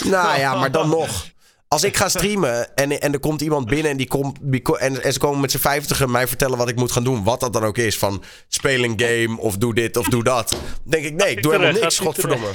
Nou 0.04 0.38
ja, 0.38 0.54
maar 0.54 0.72
dan 0.72 0.88
nog. 0.88 1.26
Als 1.72 1.84
ik 1.84 1.96
ga 1.96 2.08
streamen 2.08 2.74
en, 2.76 3.00
en 3.00 3.12
er 3.12 3.18
komt 3.18 3.40
iemand 3.40 3.66
binnen 3.66 3.90
en, 3.90 3.96
die 3.96 4.08
komt, 4.08 4.38
en, 4.78 5.02
en 5.02 5.12
ze 5.12 5.18
komen 5.18 5.40
met 5.40 5.50
z'n 5.50 5.58
vijftigen 5.58 6.10
mij 6.10 6.28
vertellen 6.28 6.58
wat 6.58 6.68
ik 6.68 6.76
moet 6.76 6.92
gaan 6.92 7.04
doen. 7.04 7.24
Wat 7.24 7.40
dat 7.40 7.52
dan 7.52 7.64
ook 7.64 7.78
is. 7.78 7.98
Van 7.98 8.22
speel 8.48 8.84
een 8.84 9.00
game 9.00 9.40
of 9.40 9.56
doe 9.56 9.74
dit 9.74 9.96
of 9.96 10.08
doe 10.08 10.24
dat. 10.24 10.50
Dan 10.50 10.60
denk 10.84 11.04
ik, 11.04 11.14
nee, 11.14 11.30
ik 11.30 11.42
doe 11.42 11.52
helemaal 11.52 11.80
niks, 11.80 11.98
godverdomme. 11.98 12.50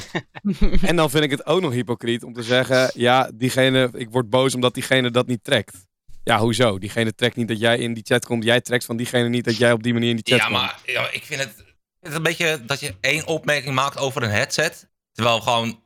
En 0.81 0.95
dan 0.95 1.09
vind 1.09 1.23
ik 1.23 1.31
het 1.31 1.45
ook 1.45 1.61
nog 1.61 1.71
hypocriet 1.71 2.23
om 2.23 2.33
te 2.33 2.43
zeggen: 2.43 2.91
ja, 2.93 3.29
diegene, 3.33 3.89
ik 3.93 4.07
word 4.11 4.29
boos 4.29 4.55
omdat 4.55 4.73
diegene 4.73 5.11
dat 5.11 5.27
niet 5.27 5.43
trekt. 5.43 5.75
Ja, 6.23 6.39
hoezo? 6.39 6.77
Diegene 6.77 7.15
trekt 7.15 7.35
niet 7.35 7.47
dat 7.47 7.59
jij 7.59 7.77
in 7.77 7.93
die 7.93 8.03
chat 8.03 8.25
komt. 8.25 8.43
Jij 8.43 8.61
trekt 8.61 8.85
van 8.85 8.97
diegene 8.97 9.29
niet 9.29 9.45
dat 9.45 9.57
jij 9.57 9.71
op 9.71 9.83
die 9.83 9.93
manier 9.93 10.09
in 10.09 10.15
die 10.15 10.25
chat 10.35 10.37
Ja, 10.37 10.45
komt. 10.45 10.57
maar 10.57 10.79
ja, 10.85 11.11
ik 11.11 11.23
vind 11.23 11.39
het, 11.39 11.49
ik 11.49 11.65
vind 11.99 12.13
het 12.13 12.15
een 12.15 12.23
beetje 12.23 12.65
dat 12.65 12.79
je 12.79 12.95
één 13.01 13.27
opmerking 13.27 13.75
maakt 13.75 13.97
over 13.97 14.23
een 14.23 14.29
headset. 14.29 14.89
Terwijl 15.11 15.39
gewoon, 15.41 15.79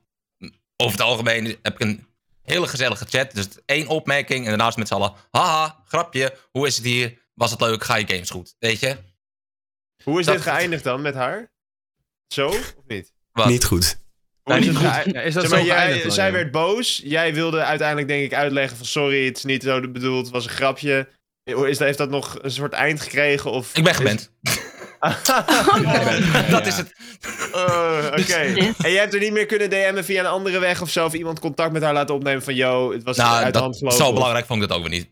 over 0.77 0.97
het 0.97 1.01
algemeen 1.07 1.57
heb 1.61 1.73
ik 1.73 1.79
een 1.79 2.09
hele 2.51 2.67
gezellige 2.67 3.05
chat. 3.09 3.31
Dus 3.33 3.47
één 3.65 3.87
opmerking 3.87 4.43
en 4.43 4.49
daarnaast 4.49 4.77
met 4.77 4.87
z'n 4.87 4.93
allen. 4.93 5.13
Haha, 5.31 5.83
grapje, 5.87 6.37
hoe 6.51 6.67
is 6.67 6.75
het 6.75 6.85
hier? 6.85 7.19
Was 7.33 7.51
het 7.51 7.61
leuk? 7.61 7.83
Ga 7.83 7.95
je 7.95 8.07
games 8.07 8.29
goed? 8.29 8.55
Weet 8.59 8.79
je? 8.79 8.97
Hoe 10.03 10.19
is 10.19 10.25
Dat- 10.25 10.35
dit 10.35 10.43
geëindigd 10.43 10.83
dan 10.83 11.01
met 11.01 11.15
haar? 11.15 11.51
Zo 12.27 12.47
of 12.47 12.73
niet? 12.87 13.13
Wat? 13.31 13.45
Niet 13.47 13.63
goed. 13.65 13.99
Hoe 14.43 14.53
is 14.57 14.65
niet 14.65 14.69
het 14.69 14.77
goed. 14.77 14.87
geëi- 14.93 15.13
Ja, 15.13 15.21
is 15.21 15.33
dat 15.33 15.41
Zeg 15.43 15.51
maar, 15.51 15.59
zo 15.59 15.65
jij, 15.65 15.75
geëindigd 15.77 16.03
dan, 16.03 16.11
zij 16.11 16.25
ja? 16.25 16.31
werd 16.31 16.51
boos. 16.51 17.01
Jij 17.03 17.33
wilde 17.33 17.63
uiteindelijk 17.63 18.07
denk 18.07 18.23
ik 18.23 18.33
uitleggen 18.33 18.77
van 18.77 18.85
sorry, 18.85 19.25
het 19.25 19.37
is 19.37 19.43
niet 19.43 19.63
zo 19.63 19.91
bedoeld, 19.91 20.23
het 20.25 20.33
was 20.33 20.43
een 20.43 20.49
grapje. 20.51 21.07
Is, 21.43 21.79
heeft 21.79 21.97
dat 21.97 22.09
nog 22.09 22.37
een 22.41 22.51
soort 22.51 22.73
eind 22.73 23.01
gekregen? 23.01 23.51
Of 23.51 23.75
Ik 23.77 23.83
ben 23.83 24.05
is-. 24.05 24.29
Oh, 24.43 24.53
Dat 26.49 26.67
is 26.67 26.77
het. 26.77 26.93
Oh, 27.53 28.05
Oké. 28.05 28.53
Dit. 28.53 28.57
En 28.83 28.91
jij 28.91 28.99
hebt 28.99 29.13
er 29.13 29.19
niet 29.19 29.31
meer 29.31 29.45
kunnen 29.45 29.69
DM'en 29.69 30.05
via 30.05 30.19
een 30.19 30.25
andere 30.29 30.59
weg 30.59 30.81
of 30.81 30.89
zo? 30.89 31.05
Of 31.05 31.13
iemand 31.13 31.39
contact 31.39 31.71
met 31.71 31.81
haar 31.81 31.93
laten 31.93 32.15
opnemen 32.15 32.43
van 32.43 32.55
yo, 32.55 32.91
het 32.91 33.03
was 33.03 33.17
Nou, 33.17 33.43
uit 33.43 33.53
de 33.53 33.59
hand 33.59 33.71
dat, 33.73 33.81
gelopen. 33.81 34.05
zo 34.05 34.13
belangrijk 34.13 34.45
vond 34.45 34.61
ik 34.63 34.67
dat 34.69 34.77
ook 34.77 34.83
weer 34.83 34.93
niet. 34.97 35.09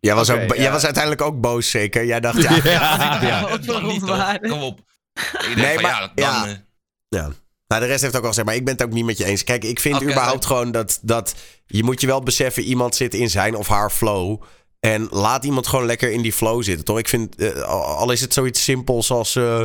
Jij 0.00 0.14
was, 0.14 0.30
ook, 0.30 0.40
ja. 0.54 0.62
jij 0.62 0.70
was 0.70 0.84
uiteindelijk 0.84 1.22
ook 1.22 1.40
boos, 1.40 1.70
zeker? 1.70 2.04
Jij 2.04 2.20
dacht, 2.20 2.42
ja. 2.48 2.56
Ja. 2.62 3.40
Dat 3.48 3.48
kan 3.48 3.56
niet, 3.56 3.66
toch? 3.66 3.76
Verontwaardigd. 3.78 4.52
Kom 4.52 4.62
op. 4.62 4.80
Ik 5.48 5.56
Nee, 5.56 5.74
van, 5.74 5.82
maar- 5.82 6.10
ja, 6.14 6.40
dan, 6.44 6.48
ja. 7.08 7.18
eh, 7.18 7.26
Nou, 7.66 7.80
de 7.82 7.86
rest 7.86 8.02
heeft 8.02 8.16
ook 8.16 8.22
al 8.22 8.28
gezegd, 8.28 8.46
maar 8.46 8.56
ik 8.56 8.64
ben 8.64 8.74
het 8.74 8.82
ook 8.82 8.92
niet 8.92 9.04
met 9.04 9.18
je 9.18 9.24
eens. 9.24 9.44
Kijk, 9.44 9.64
ik 9.64 9.80
vind 9.80 10.02
überhaupt 10.02 10.44
gewoon 10.46 10.70
dat, 10.72 10.98
dat... 11.02 11.34
Je 11.66 11.82
moet 11.84 12.00
je 12.00 12.06
wel 12.06 12.20
beseffen, 12.22 12.62
iemand 12.62 12.94
zit 12.94 13.14
in 13.14 13.30
zijn 13.30 13.54
of 13.56 13.68
haar 13.68 13.90
flow. 13.90 14.42
En 14.80 15.08
laat 15.10 15.44
iemand 15.44 15.66
gewoon 15.66 15.86
lekker 15.86 16.12
in 16.12 16.22
die 16.22 16.32
flow 16.32 16.62
zitten, 16.62 16.84
toch? 16.84 16.98
Ik 16.98 17.08
vind, 17.08 17.36
eh, 17.36 17.62
al 17.62 18.10
is 18.10 18.20
het 18.20 18.32
zoiets 18.32 18.64
simpels 18.64 19.10
als... 19.10 19.36
eh, 19.36 19.64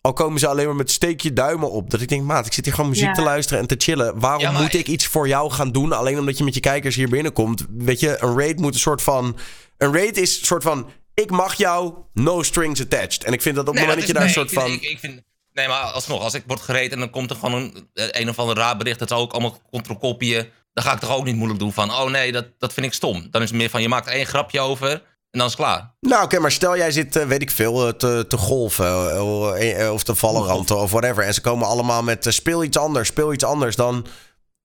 al 0.00 0.12
komen 0.12 0.38
ze 0.40 0.46
alleen 0.48 0.66
maar 0.66 0.76
met 0.76 0.90
steek 0.90 1.20
je 1.20 1.32
duimen 1.32 1.70
op. 1.70 1.90
Dat 1.90 2.00
ik 2.00 2.08
denk, 2.08 2.22
maat, 2.22 2.46
ik 2.46 2.52
zit 2.52 2.64
hier 2.64 2.74
gewoon 2.74 2.90
muziek 2.90 3.06
Ja. 3.06 3.12
te 3.12 3.22
luisteren 3.22 3.60
en 3.60 3.66
te 3.66 3.74
chillen. 3.78 4.20
Waarom 4.20 4.40
Ja, 4.42 4.50
moet 4.60 4.74
ik 4.74 4.86
iets 4.88 5.06
voor 5.06 5.28
jou 5.28 5.50
gaan 5.50 5.72
doen? 5.72 5.92
Alleen 5.92 6.18
omdat 6.18 6.38
je 6.38 6.44
met 6.44 6.54
je 6.54 6.60
kijkers 6.60 6.96
hier 6.96 7.08
binnenkomt. 7.08 7.66
Weet 7.78 8.00
je, 8.00 8.16
een 8.22 8.38
raid 8.38 8.58
moet 8.60 8.74
een 8.74 8.80
soort 8.80 9.02
van... 9.02 9.36
Een 9.78 9.92
raid 9.94 10.16
is 10.16 10.38
een 10.38 10.44
soort 10.46 10.62
van... 10.62 10.90
Ik 11.14 11.30
mag 11.30 11.54
jou, 11.54 11.94
no 12.12 12.42
strings 12.42 12.80
attached. 12.80 13.24
En 13.24 13.32
ik 13.32 13.42
vind 13.42 13.56
dat 13.56 13.68
op 13.68 13.74
het 13.74 13.84
Nee, 13.86 13.94
moment 13.94 13.98
dat, 13.98 14.08
je 14.08 14.14
daar 14.14 14.22
een 14.44 14.48
soort 14.48 14.52
van... 14.52 14.70
Ik, 14.80 14.98
vind, 15.00 15.22
nee, 15.52 15.68
maar 15.68 15.80
alsnog, 15.82 16.22
als 16.22 16.34
ik 16.34 16.42
word 16.46 16.60
gereden 16.60 16.90
en 16.92 16.98
dan 16.98 17.10
komt 17.10 17.30
er 17.30 17.36
gewoon 17.36 17.54
een, 17.54 17.88
eh, 17.94 18.06
een 18.10 18.28
of 18.28 18.38
ander 18.38 18.56
raar 18.56 18.76
bericht, 18.76 18.98
dat 18.98 19.08
ze 19.08 19.14
ook 19.14 19.32
allemaal 19.32 19.58
controlkopieën, 19.70 20.46
dan 20.74 20.84
ga 20.84 20.92
ik 20.92 20.98
toch 20.98 21.16
ook 21.16 21.24
niet 21.24 21.36
moeilijk 21.36 21.60
doen 21.60 21.72
van, 21.72 21.90
oh 21.90 22.10
nee, 22.10 22.32
dat, 22.32 22.46
dat 22.58 22.72
vind 22.72 22.86
ik 22.86 22.92
stom. 22.92 23.26
Dan 23.30 23.42
is 23.42 23.48
het 23.48 23.58
meer 23.58 23.70
van, 23.70 23.82
je 23.82 23.88
maakt 23.88 24.06
één 24.06 24.26
grapje 24.26 24.60
over 24.60 24.90
en 24.90 25.40
dan 25.40 25.46
is 25.46 25.52
het 25.52 25.60
klaar. 25.62 25.94
Nou, 26.00 26.24
oké, 26.24 26.38
maar 26.38 26.52
stel 26.52 26.76
jij 26.76 26.90
zit, 26.90 27.16
eh, 27.16 27.26
weet 27.26 27.42
ik 27.42 27.50
veel, 27.50 27.86
eh, 27.86 27.92
te, 27.92 28.24
te 28.28 28.36
golfen 28.36 28.86
eh, 28.86 29.92
of 29.92 30.02
te 30.04 30.14
vallenranten 30.14 30.76
of 30.76 30.90
whatever. 30.90 31.24
En 31.24 31.34
ze 31.34 31.40
komen 31.40 31.66
allemaal 31.66 32.02
met 32.02 32.26
speel 32.28 32.64
iets 32.64 32.76
anders, 32.76 33.08
speel 33.08 33.32
iets 33.32 33.44
anders. 33.44 33.76
Dan 33.76 34.06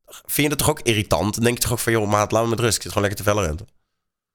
vind 0.06 0.36
je 0.36 0.50
dat 0.50 0.58
toch 0.58 0.70
ook 0.70 0.82
irritant? 0.84 1.36
Dan 1.36 1.44
denk 1.44 1.56
je 1.58 1.64
toch 1.64 1.72
ook 1.72 1.80
van, 1.80 1.94
joh, 1.94 2.08
maat, 2.10 2.32
laat 2.32 2.44
me 2.44 2.50
met 2.50 2.60
rust. 2.60 2.76
Ik 2.76 2.82
zit 2.82 2.92
gewoon 2.92 3.08
lekker 3.08 3.26
te 3.26 3.32
valorant. 3.32 3.64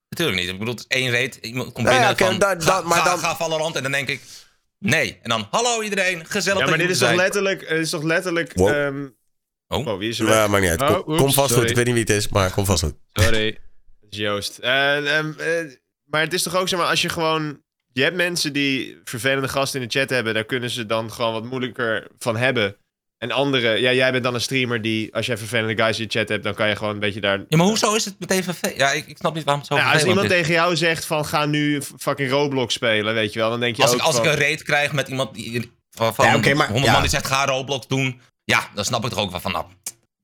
Natuurlijk 0.08 0.38
niet. 0.38 0.48
Ik 0.48 0.58
bedoel, 0.58 0.74
het 0.74 0.86
is 0.88 0.96
één 0.96 1.10
reet. 1.10 1.38
Iemand 1.40 1.72
komt 1.72 1.88
binnen 1.88 2.10
oké, 2.10 2.24
van, 2.24 2.38
da- 2.38 2.54
da- 2.54 2.64
ga, 2.64 2.80
maar 2.80 2.98
ga, 2.98 3.04
dan- 3.04 3.18
ga 3.18 3.36
Valorant 3.36 3.76
en 3.76 3.82
dan 3.82 3.92
denk 3.92 4.08
ik, 4.08 4.22
nee. 4.78 5.18
En 5.22 5.28
dan, 5.28 5.46
hallo 5.50 5.82
iedereen, 5.82 6.26
gezellig 6.26 6.62
Ja, 6.62 6.68
maar 6.68 6.78
dit 6.78 6.90
is 6.90 6.98
toch 6.98 7.14
letterlijk... 7.14 7.68
Het 7.68 7.78
is 7.78 7.90
toch 7.90 8.02
letterlijk... 8.02 8.52
Wow. 8.54 8.68
ehm, 8.68 9.06
Oh. 9.68 9.86
oh, 9.86 9.98
wie 9.98 10.08
is 10.08 10.18
er? 10.20 10.26
Ja, 10.28 10.46
maakt 10.46 10.62
niet 10.62 10.70
uit. 10.70 10.84
Kom, 10.84 10.94
Oh, 10.96 11.08
oeps, 11.08 11.20
kom 11.20 11.32
vast 11.32 11.54
goed. 11.54 11.70
Ik 11.70 11.76
weet 11.76 11.84
niet 11.84 11.94
wie 11.94 12.02
het 12.02 12.12
is, 12.12 12.28
maar 12.28 12.50
kom 12.50 12.64
vast 12.64 12.82
goed. 12.82 12.94
Sorry. 13.12 13.50
Dat 14.00 14.12
is 14.12 14.18
Joost. 14.18 14.58
Eh, 14.58 14.70
maar 16.04 16.20
het 16.20 16.32
is 16.32 16.42
toch 16.42 16.56
ook 16.56 16.68
zeg 16.68 16.78
maar, 16.78 16.88
als 16.88 17.02
je 17.02 17.08
gewoon... 17.08 17.62
Je 17.92 18.02
hebt 18.02 18.16
mensen 18.16 18.52
die 18.52 19.00
vervelende 19.04 19.48
gasten 19.48 19.80
in 19.82 19.88
de 19.88 19.98
chat 19.98 20.10
hebben. 20.10 20.34
Daar 20.34 20.44
kunnen 20.44 20.70
ze 20.70 20.86
dan 20.86 21.12
gewoon 21.12 21.32
wat 21.32 21.44
moeilijker 21.44 22.06
van 22.18 22.36
hebben. 22.36 22.76
En 23.18 23.30
anderen... 23.30 23.80
Ja, 23.80 23.92
jij 23.92 24.12
bent 24.12 24.24
dan 24.24 24.34
een 24.34 24.40
streamer 24.40 24.82
die... 24.82 25.14
Als 25.14 25.26
jij 25.26 25.36
vervelende 25.38 25.82
guys 25.82 25.98
in 25.98 26.06
de 26.08 26.18
chat 26.18 26.28
hebt, 26.28 26.44
dan 26.44 26.54
kan 26.54 26.68
je 26.68 26.76
gewoon 26.76 26.94
een 26.94 27.00
beetje 27.00 27.20
daar... 27.20 27.38
Ja, 27.48 27.56
maar 27.56 27.66
hoezo 27.66 27.94
is 27.94 28.04
het 28.04 28.14
meteen 28.18 28.44
vervelend? 28.44 28.76
Ja, 28.78 28.92
ik, 28.92 29.06
ik 29.06 29.16
snap 29.16 29.34
niet 29.34 29.44
waarom 29.44 29.62
het 29.62 29.72
zo 29.72 29.78
Ja, 29.78 29.92
als 29.92 30.04
iemand 30.04 30.30
is. 30.30 30.32
tegen 30.32 30.52
jou 30.52 30.76
zegt 30.76 31.04
van 31.04 31.26
ga 31.26 31.46
nu 31.46 31.82
fucking 31.98 32.30
Roblox 32.30 32.74
spelen, 32.74 33.14
weet 33.14 33.32
je 33.32 33.38
wel, 33.38 33.50
dan 33.50 33.60
denk 33.60 33.76
je 33.76 33.82
Als, 33.82 33.90
ook 33.92 33.98
ik, 33.98 34.04
als 34.04 34.16
van... 34.16 34.24
ik 34.24 34.30
een 34.32 34.38
raid 34.38 34.62
krijg 34.62 34.92
met 34.92 35.08
iemand 35.08 35.34
die, 35.34 35.70
van, 35.90 36.14
van 36.14 36.26
Ja, 36.26 36.36
oké, 36.36 36.54
maar- 36.54 36.66
100 36.66 36.86
ja. 36.86 36.92
man 36.92 37.00
die 37.00 37.10
zegt 37.10 37.26
ga 37.26 37.44
Roblox 37.46 37.86
doen, 37.86 38.20
ja, 38.44 38.68
dan 38.74 38.84
snap 38.84 39.04
ik 39.04 39.10
toch 39.10 39.18
ook 39.18 39.30
wel 39.30 39.40
van, 39.40 39.52
nou, 39.52 39.64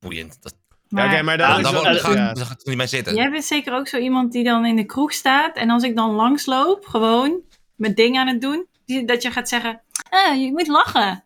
boeiend. 0.00 0.38
Dat, 0.40 0.54
Ja, 0.88 1.04
oké, 1.06 1.22
maar 1.22 1.38
ja, 1.38 1.60
dan 1.60 1.72
dan 1.72 1.86
er 1.86 2.56
niet 2.64 2.76
mee 2.76 2.86
zitten. 2.86 3.14
Jij 3.14 3.30
bent 3.30 3.44
zeker 3.44 3.74
ook 3.74 3.88
zo 3.88 3.96
iemand 3.96 4.32
die 4.32 4.44
dan 4.44 4.66
in 4.66 4.76
de 4.76 4.84
kroeg 4.84 5.12
staat. 5.12 5.56
En 5.56 5.70
als 5.70 5.82
ik 5.82 5.96
dan 5.96 6.10
langsloop, 6.10 6.86
gewoon 6.86 7.40
met 7.76 7.96
dingen 7.96 8.20
aan 8.20 8.28
het 8.28 8.40
doen. 8.40 8.66
Die, 8.86 9.04
dat 9.04 9.22
je 9.22 9.30
gaat 9.30 9.48
zeggen, 9.48 9.80
ah, 10.10 10.40
je 10.40 10.50
moet 10.50 10.66
lachen. 10.66 11.24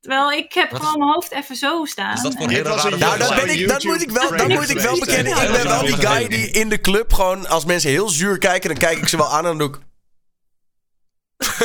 Terwijl 0.00 0.32
ik 0.32 0.52
heb 0.52 0.70
Wat 0.70 0.80
is- 0.80 0.86
gewoon 0.86 1.00
mijn 1.00 1.12
hoofd 1.14 1.32
even 1.32 1.56
zo 1.56 1.84
staan. 1.84 2.12
Is 2.12 2.20
dat 2.20 2.34
voor 2.36 2.48
hele 2.48 2.62
rare 2.62 2.96
Nou, 2.96 3.18
dat, 3.18 3.28
Zo'n 3.28 3.36
ben 3.36 3.58
ik, 3.58 3.68
dat 3.68 3.84
moet 3.84 4.02
ik 4.02 4.10
wel, 4.10 4.36
dat 4.36 4.48
moet 4.48 4.68
ik 4.68 4.78
wel 4.78 4.98
bekennen. 4.98 5.42
Ik 5.42 5.52
ben 5.52 5.64
wel 5.64 5.84
die 5.84 6.06
guy 6.06 6.28
die 6.28 6.50
in 6.50 6.68
de 6.68 6.80
club 6.80 7.12
gewoon... 7.12 7.48
Als 7.48 7.64
mensen 7.64 7.90
heel 7.90 8.08
zuur 8.08 8.38
kijken, 8.38 8.68
dan 8.68 8.78
kijk 8.78 8.98
ik 8.98 9.08
ze 9.08 9.16
wel 9.16 9.28
aan 9.28 9.38
en 9.38 9.44
dan 9.44 9.58
doe 9.58 9.68
ik... 9.68 9.78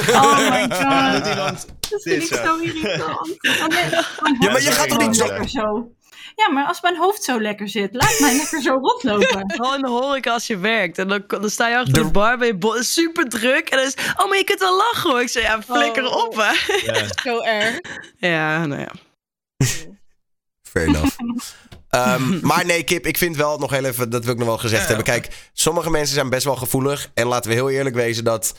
Oh 0.09 0.49
my 0.49 0.67
Dat 0.67 0.77
god. 0.77 1.27
iemand 1.27 1.27
Dat 1.27 1.67
dit 1.89 2.01
vind 2.01 2.21
ik 2.23 2.27
zo. 2.27 2.43
zo 2.43 2.57
irritant. 2.57 3.27
Ik- 3.41 4.35
Ja, 4.39 4.51
maar 4.51 4.61
je 4.61 4.71
gaat 4.71 4.89
toch 4.89 4.99
niet 5.07 5.15
zo... 5.15 5.25
lekker 5.25 5.49
zo. 5.49 5.91
Ja, 6.35 6.49
maar 6.51 6.65
als 6.65 6.81
mijn 6.81 6.97
hoofd 6.97 7.23
zo 7.23 7.41
lekker 7.41 7.69
zit, 7.69 7.93
laat 7.95 8.19
mij 8.19 8.35
lekker 8.35 8.61
zo 8.61 8.73
rondlopen. 8.81 9.43
Vooral 9.55 9.75
in 9.75 9.81
de 9.81 9.87
horeca 9.89 10.33
als 10.33 10.47
je 10.47 10.57
werkt. 10.57 10.97
En 10.97 11.07
dan, 11.07 11.23
dan 11.27 11.49
sta 11.49 11.67
je 11.67 11.77
achter 11.77 11.93
De- 11.93 12.03
de 12.03 12.11
bar, 12.11 12.37
ben 12.37 12.47
je 12.47 12.77
super 12.83 13.29
druk. 13.29 13.69
En 13.69 13.77
dan 13.77 13.87
is 13.87 13.93
oh, 14.17 14.27
maar 14.29 14.37
je 14.37 14.43
kunt 14.43 14.59
wel 14.59 14.77
lachen 14.77 15.09
hoor. 15.09 15.21
Ik 15.21 15.29
zeg, 15.29 15.43
ja, 15.43 15.61
flikker 15.61 16.05
Oh. 16.05 16.23
op 16.23 16.35
hè. 16.35 16.53
Zo 17.31 17.39
erg. 17.41 17.79
Ja, 18.17 18.65
nou 18.65 18.81
ja. 18.81 18.91
Fair 20.61 20.87
enough. 20.87 21.15
Ehm, 21.89 22.39
maar 22.47 22.65
nee, 22.65 22.83
Kip, 22.83 23.05
ik 23.05 23.17
vind 23.17 23.35
wel 23.35 23.57
nog 23.57 23.69
heel 23.71 23.83
even, 23.85 24.09
dat 24.09 24.23
wil 24.23 24.33
ik 24.33 24.39
nog 24.39 24.47
wel 24.47 24.57
gezegd 24.57 24.81
Ja, 24.81 24.87
hebben. 24.87 25.05
Kijk, 25.05 25.49
sommige 25.53 25.89
mensen 25.89 26.13
zijn 26.15 26.29
best 26.29 26.43
wel 26.45 26.55
gevoelig. 26.55 27.09
En 27.13 27.27
laten 27.27 27.49
we 27.49 27.55
heel 27.55 27.69
eerlijk 27.69 27.95
wezen 27.95 28.23
dat. 28.23 28.53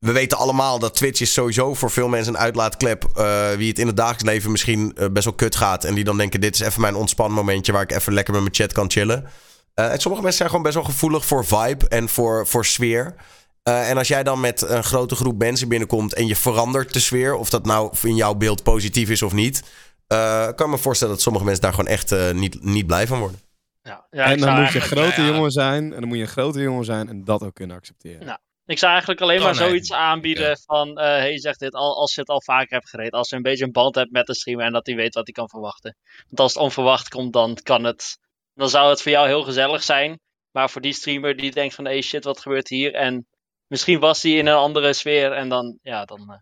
We 0.00 0.12
weten 0.12 0.38
allemaal 0.38 0.78
dat 0.78 0.94
Twitch 0.94 1.20
is 1.20 1.32
sowieso 1.32 1.74
voor 1.74 1.90
veel 1.90 2.08
mensen 2.08 2.34
een 2.34 2.40
uitlaatklep. 2.40 3.04
eh, 3.04 3.50
wie 3.50 3.68
het 3.68 3.78
in 3.78 3.86
het 3.86 3.96
dagelijks 3.96 4.24
leven 4.24 4.50
misschien 4.50 4.92
eh, 4.96 5.08
best 5.12 5.24
wel 5.24 5.34
kut 5.34 5.56
gaat. 5.56 5.84
En 5.84 5.94
die 5.94 6.04
dan 6.04 6.16
denken: 6.16 6.40
dit 6.40 6.54
is 6.54 6.60
even 6.60 6.80
mijn 6.80 6.94
ontspanmomentje 6.94 7.72
waar 7.72 7.82
ik 7.82 7.92
even 7.92 8.12
lekker 8.12 8.32
met 8.32 8.42
mijn 8.42 8.54
chat 8.54 8.72
kan 8.72 8.90
chillen. 8.90 9.28
Eh, 9.74 9.92
en 9.92 10.00
sommige 10.00 10.22
mensen 10.22 10.38
zijn 10.38 10.48
gewoon 10.48 10.64
best 10.64 10.74
wel 10.74 10.84
gevoelig 10.84 11.24
voor 11.24 11.44
vibe 11.44 11.88
en 11.88 12.08
voor, 12.08 12.46
voor 12.46 12.64
sfeer. 12.64 13.14
Eh, 13.62 13.90
en 13.90 13.96
als 13.96 14.08
jij 14.08 14.22
dan 14.22 14.40
met 14.40 14.62
een 14.62 14.84
grote 14.84 15.14
groep 15.14 15.38
mensen 15.38 15.68
binnenkomt 15.68 16.14
en 16.14 16.26
je 16.26 16.36
verandert 16.36 16.92
de 16.92 17.00
sfeer, 17.00 17.34
of 17.34 17.50
dat 17.50 17.66
nou 17.66 17.92
in 18.02 18.16
jouw 18.16 18.34
beeld 18.34 18.62
positief 18.62 19.10
is 19.10 19.22
of 19.22 19.32
niet, 19.32 19.62
eh, 20.06 20.44
kan 20.44 20.66
ik 20.66 20.72
me 20.72 20.78
voorstellen 20.78 21.14
dat 21.14 21.22
sommige 21.22 21.44
mensen 21.44 21.62
daar 21.62 21.74
gewoon 21.74 21.90
echt 21.90 22.32
niet, 22.32 22.64
niet 22.64 22.86
blij 22.86 23.06
van 23.06 23.18
worden. 23.18 23.40
Ja, 23.82 24.06
ja, 24.10 24.24
en 24.24 24.40
dan 24.40 24.60
moet 24.60 24.72
je 24.72 24.78
een 24.78 24.84
grote 24.84 25.20
ja, 25.20 25.26
ja. 25.26 25.34
jongen 25.34 25.50
zijn. 25.50 25.84
En 25.92 26.00
dan 26.00 26.08
moet 26.08 26.16
je 26.16 26.22
een 26.22 26.28
grote 26.28 26.60
jongen 26.60 26.84
zijn 26.84 27.08
en 27.08 27.24
dat 27.24 27.42
ook 27.42 27.54
kunnen 27.54 27.76
accepteren. 27.76 28.26
Ja. 28.26 28.40
Ik 28.70 28.78
zou 28.78 28.90
eigenlijk 28.90 29.20
alleen 29.20 29.38
Oh, 29.38 29.44
maar 29.44 29.54
nee. 29.54 29.68
zoiets 29.68 29.92
aanbieden 29.92 30.58
van, 30.58 30.98
eh 30.98 31.06
hey, 31.06 31.38
zeg 31.38 31.56
dit 31.56 31.72
al, 31.72 31.96
als 32.00 32.14
je 32.14 32.20
het 32.20 32.30
al 32.30 32.42
vaker 32.42 32.72
hebt 32.76 32.88
gereden. 32.88 33.18
Als 33.18 33.28
je 33.28 33.36
een 33.36 33.42
beetje 33.42 33.64
een 33.64 33.72
band 33.72 33.94
hebt 33.94 34.10
met 34.10 34.26
de 34.26 34.34
streamer 34.34 34.64
en 34.64 34.72
dat 34.72 34.86
hij 34.86 34.94
weet 34.94 35.14
wat 35.14 35.24
hij 35.24 35.34
kan 35.34 35.48
verwachten. 35.48 35.96
Want 36.26 36.40
als 36.40 36.54
het 36.54 36.62
onverwacht 36.62 37.08
komt, 37.08 37.32
dan 37.32 37.54
kan 37.62 37.84
het, 37.84 38.18
dan 38.54 38.68
zou 38.68 38.88
het 38.90 39.02
voor 39.02 39.12
jou 39.12 39.26
heel 39.26 39.42
gezellig 39.42 39.82
zijn. 39.82 40.20
Maar 40.50 40.70
voor 40.70 40.80
die 40.80 40.92
streamer 40.92 41.36
die 41.36 41.50
denkt 41.50 41.74
van, 41.74 41.84
hey 41.84 42.00
shit, 42.02 42.24
wat 42.24 42.40
gebeurt 42.40 42.68
hier? 42.68 42.94
En 42.94 43.26
misschien 43.66 44.00
was 44.00 44.22
hij 44.22 44.32
in 44.32 44.46
een 44.46 44.56
andere 44.56 44.92
sfeer 44.92 45.32
en 45.32 45.48
dan, 45.48 45.78
ja, 45.82 46.04
dan... 46.04 46.20
eh, 46.30 46.36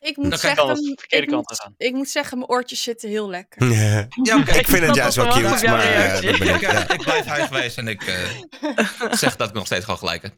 Ik 0.00 0.16
moet, 0.16 0.30
Dan 0.30 0.38
zeggen, 0.38 0.68
het 0.68 0.76
de 0.76 0.94
verkeerde 0.98 1.26
ik, 1.26 1.32
kant 1.32 1.48
moet, 1.48 1.70
ik 1.76 1.92
moet 1.92 2.08
zeggen, 2.08 2.38
mijn 2.38 2.50
oortjes 2.50 2.82
zitten 2.82 3.08
heel 3.08 3.28
lekker. 3.28 3.64
Ja, 3.72 4.08
oké. 4.40 4.52
ik 4.58 4.66
vind 4.66 4.86
het 4.86 4.94
juist 4.94 5.16
wel 5.16 5.28
cute, 5.28 5.66
maar 5.66 5.80
eh, 5.80 6.22
Ik, 6.22 6.38
ik, 6.38 6.60
ja. 6.60 6.90
ik 6.90 7.00
blijf 7.48 7.76
en 7.76 7.88
ik 7.88 8.02
eh, 8.02 9.10
zeg 9.22 9.36
dat 9.36 9.48
ik 9.48 9.54
nog 9.54 9.66
steeds 9.66 9.84
gewoon 9.84 9.98
gelijk 9.98 10.22
heb. 10.22 10.34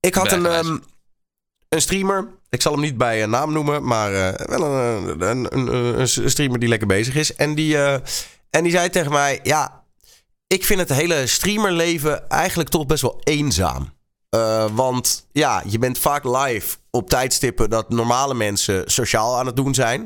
Ik 0.00 0.14
had 0.14 0.32
een, 0.32 0.46
ehm, 0.46 0.78
een 1.68 1.80
streamer. 1.80 2.28
Ik 2.48 2.62
zal 2.62 2.72
hem 2.72 2.80
niet 2.80 2.96
bij 2.96 3.22
eh, 3.22 3.28
naam 3.28 3.52
noemen, 3.52 3.84
maar 3.84 4.14
eh, 4.14 4.46
wel 4.46 4.62
een, 4.62 5.20
een, 5.20 5.28
een, 5.28 5.74
een, 5.74 6.00
een 6.00 6.08
streamer 6.08 6.58
die 6.58 6.68
lekker 6.68 6.86
bezig 6.86 7.14
is. 7.14 7.34
En 7.34 7.54
die, 7.54 7.76
eh, 7.76 7.98
en 8.50 8.62
die 8.62 8.72
zei 8.72 8.90
tegen 8.90 9.12
mij: 9.12 9.40
Ja, 9.42 9.84
ik 10.46 10.64
vind 10.64 10.80
het 10.80 10.92
hele 10.92 11.26
streamerleven 11.26 12.28
eigenlijk 12.28 12.68
toch 12.68 12.86
best 12.86 13.02
wel 13.02 13.20
eenzaam. 13.24 13.92
Eh, 14.30 14.66
want 14.72 15.26
ja, 15.32 15.62
je 15.66 15.78
bent 15.78 15.98
vaak 15.98 16.24
live 16.24 16.76
op 16.90 17.08
tijdstippen 17.08 17.70
dat 17.70 17.88
normale 17.88 18.34
mensen 18.34 18.90
sociaal 18.90 19.38
aan 19.38 19.46
het 19.46 19.56
doen 19.56 19.74
zijn. 19.74 20.00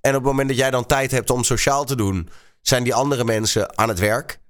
En 0.00 0.10
op 0.10 0.16
het 0.16 0.30
moment 0.30 0.48
dat 0.48 0.58
jij 0.58 0.70
dan 0.70 0.86
tijd 0.86 1.10
hebt 1.10 1.30
om 1.30 1.44
sociaal 1.44 1.84
te 1.84 1.96
doen, 1.96 2.28
zijn 2.62 2.84
die 2.84 2.94
andere 2.94 3.24
mensen 3.24 3.78
aan 3.78 3.88
het 3.88 3.98
werk. 3.98 4.40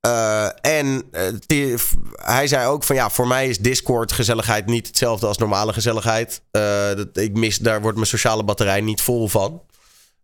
Eh, 0.00 0.64
en 0.64 1.02
eh, 1.10 1.74
hij 2.12 2.46
zei 2.46 2.66
ook 2.66 2.84
van 2.84 2.96
ja, 2.96 3.10
voor 3.10 3.26
mij 3.26 3.48
is 3.48 3.58
Discord 3.58 4.12
gezelligheid 4.12 4.66
niet 4.66 4.86
hetzelfde 4.86 5.26
als 5.26 5.38
normale 5.38 5.72
gezelligheid. 5.72 6.42
Dat, 6.50 7.16
ik 7.16 7.36
mis, 7.36 7.58
daar 7.58 7.80
wordt 7.80 7.96
mijn 7.96 8.08
sociale 8.08 8.44
batterij 8.44 8.80
niet 8.80 9.00
vol 9.00 9.28
van. 9.28 9.62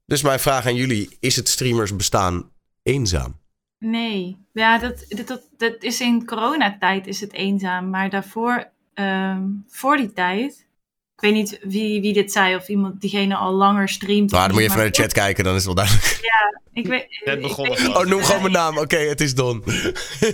Dus 0.07 0.23
mijn 0.23 0.41
vraag 0.41 0.67
aan 0.67 0.75
jullie, 0.75 1.17
is 1.21 1.37
het 1.37 1.49
streamers 1.49 1.97
bestaan 1.97 2.51
eenzaam? 2.83 3.46
Nee, 3.79 4.37
ja, 4.53 4.79
dat, 4.79 5.05
dat, 5.09 5.27
dat, 5.27 5.49
dat 5.57 5.83
is 5.83 6.01
in 6.01 6.27
coronatijd 6.27 7.07
is 7.07 7.21
het 7.21 7.33
eenzaam. 7.33 7.91
Maar 7.91 8.11
daarvoor, 8.11 8.71
ehm, 8.95 9.43
voor 9.69 9.97
die 9.97 10.13
tijd, 10.13 10.67
ik 11.15 11.21
weet 11.21 11.33
niet 11.33 11.59
wie, 11.63 12.01
wie 12.01 12.13
dit 12.13 12.33
zei 12.33 12.55
of 12.57 12.69
iemand 12.69 13.01
diegene 13.01 13.37
al 13.37 13.53
langer 13.53 13.89
streamt. 13.89 14.31
Nou, 14.31 14.43
of 14.43 14.47
dan 14.47 14.51
moet 14.51 14.59
je 14.59 14.65
even 14.65 14.77
naar 14.77 14.93
de 14.93 14.99
maar 14.99 15.09
chat 15.09 15.19
kijken, 15.19 15.45
dan 15.45 15.55
is 15.55 15.65
het 15.65 15.75
wel 15.75 15.85
duidelijk. 15.85 16.15
Ik 16.73 16.87
weet, 16.87 17.23
Net 17.25 17.37
ik 17.37 17.43
begonnen 17.43 17.77
weet 17.77 17.83
gewoon. 17.83 18.03
Oh, 18.03 18.09
noem 18.09 18.23
gewoon 18.23 18.41
mijn 18.41 18.53
naam. 18.53 18.79
Oké, 18.79 18.97
het 18.97 19.21
is 19.21 19.35
Don. 19.35 19.63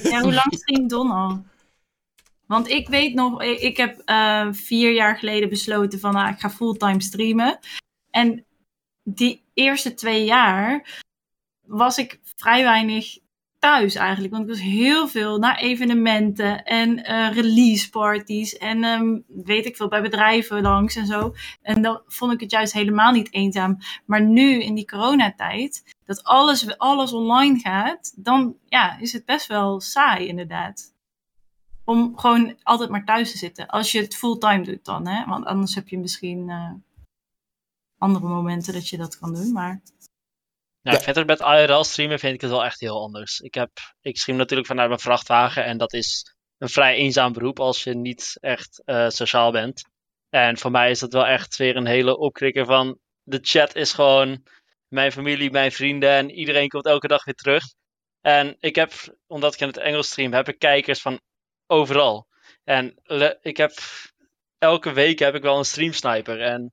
Ja, 0.02 0.20
hoe 0.20 0.32
lang 0.32 0.54
streamt 0.54 0.90
Don 0.90 1.10
al? 1.10 1.44
Want 2.46 2.68
ik 2.68 2.88
weet 2.88 3.14
nog, 3.14 3.42
ik, 3.42 3.76
heb 3.76 4.02
eh, 4.04 4.48
vier 4.50 4.92
jaar 4.92 5.18
geleden 5.18 5.48
besloten 5.48 6.00
van 6.00 6.12
nou, 6.12 6.28
ik 6.32 6.40
ga 6.40 6.50
fulltime 6.50 7.02
streamen. 7.02 7.58
En 8.10 8.44
die 9.02 9.42
eerste 9.54 9.94
twee 9.94 10.24
jaar 10.24 11.00
was 11.66 11.98
ik 11.98 12.20
vrij 12.36 12.62
weinig 12.62 13.18
thuis 13.62 13.94
eigenlijk. 13.94 14.32
Want 14.32 14.44
ik 14.44 14.50
was 14.50 14.60
heel 14.60 15.08
veel 15.08 15.38
naar 15.38 15.58
evenementen 15.58 16.64
en 16.64 17.04
eh, 17.04 17.32
release 17.32 17.90
parties 17.90 18.56
en 18.56 18.84
ehm, 18.84 19.18
weet 19.44 19.66
ik 19.66 19.76
veel, 19.76 19.88
bij 19.88 20.02
bedrijven 20.02 20.62
langs 20.62 20.96
en 20.96 21.06
zo. 21.06 21.34
En 21.62 21.82
dan 21.82 22.02
vond 22.06 22.32
ik 22.32 22.40
het 22.40 22.50
juist 22.50 22.72
helemaal 22.72 23.12
niet 23.12 23.32
eenzaam. 23.32 23.78
Maar 24.04 24.22
nu 24.22 24.62
in 24.62 24.74
die 24.74 24.86
coronatijd, 24.86 25.82
dat 26.04 26.24
alles, 26.24 26.78
alles 26.78 27.12
online 27.12 27.58
gaat, 27.58 28.12
dan 28.16 28.56
ja, 28.66 28.98
is 28.98 29.12
het 29.12 29.24
best 29.24 29.46
wel 29.46 29.80
saai 29.80 30.26
inderdaad. 30.26 30.94
Om 31.84 32.18
gewoon 32.18 32.56
altijd 32.62 32.90
maar 32.90 33.04
thuis 33.04 33.30
te 33.32 33.38
zitten. 33.38 33.66
Als 33.66 33.92
je 33.92 34.00
het 34.00 34.16
fulltime 34.16 34.64
doet 34.64 34.84
dan, 34.84 35.06
hè. 35.06 35.24
Want 35.26 35.44
anders 35.44 35.74
heb 35.74 35.88
je 35.88 35.98
misschien 35.98 36.48
eh, 36.48 36.72
andere 37.98 38.26
momenten 38.28 38.72
dat 38.72 38.88
je 38.88 38.96
dat 38.96 39.18
kan 39.18 39.34
doen. 39.34 39.52
Maar 39.52 39.80
Vind 40.82 41.16
het 41.16 41.26
met 41.26 41.40
IRL 41.40 41.84
streamen 41.84 42.18
vind 42.18 42.34
ik 42.34 42.40
het 42.40 42.50
wel 42.50 42.64
echt 42.64 42.80
heel 42.80 43.00
anders. 43.00 43.40
Ik, 43.40 43.54
heb, 43.54 43.70
ik 44.00 44.18
stream 44.18 44.38
natuurlijk 44.38 44.68
vanuit 44.68 44.88
mijn 44.88 45.00
vrachtwagen 45.00 45.64
en 45.64 45.78
dat 45.78 45.92
is 45.92 46.34
een 46.58 46.68
vrij 46.68 46.94
eenzaam 46.94 47.32
beroep 47.32 47.60
als 47.60 47.84
je 47.84 47.94
niet 47.94 48.36
echt 48.40 48.82
eh, 48.84 49.08
sociaal 49.08 49.52
bent. 49.52 49.82
En 50.30 50.58
voor 50.58 50.70
mij 50.70 50.90
is 50.90 50.98
dat 50.98 51.12
wel 51.12 51.26
echt 51.26 51.56
weer 51.56 51.76
een 51.76 51.86
hele 51.86 52.16
opkrikker 52.16 52.64
van 52.64 52.98
de 53.22 53.38
chat 53.42 53.74
is 53.74 53.92
gewoon 53.92 54.42
mijn 54.88 55.12
familie, 55.12 55.50
mijn 55.50 55.72
vrienden 55.72 56.10
en 56.10 56.30
iedereen 56.30 56.68
komt 56.68 56.86
elke 56.86 57.08
dag 57.08 57.24
weer 57.24 57.34
terug. 57.34 57.64
En 58.20 58.56
ik 58.60 58.74
heb, 58.74 58.92
omdat 59.26 59.54
ik 59.54 59.60
in 59.60 59.66
het 59.66 59.76
Engels 59.76 60.06
stream, 60.06 60.32
heb 60.32 60.48
ik 60.48 60.58
kijkers 60.58 61.00
van 61.00 61.20
overal. 61.66 62.26
En 62.64 62.94
ik 63.40 63.56
heb 63.56 63.72
elke 64.58 64.92
week 64.92 65.18
heb 65.18 65.34
ik 65.34 65.42
wel 65.42 65.58
een 65.58 65.64
streamsniper. 65.64 66.40
En 66.40 66.72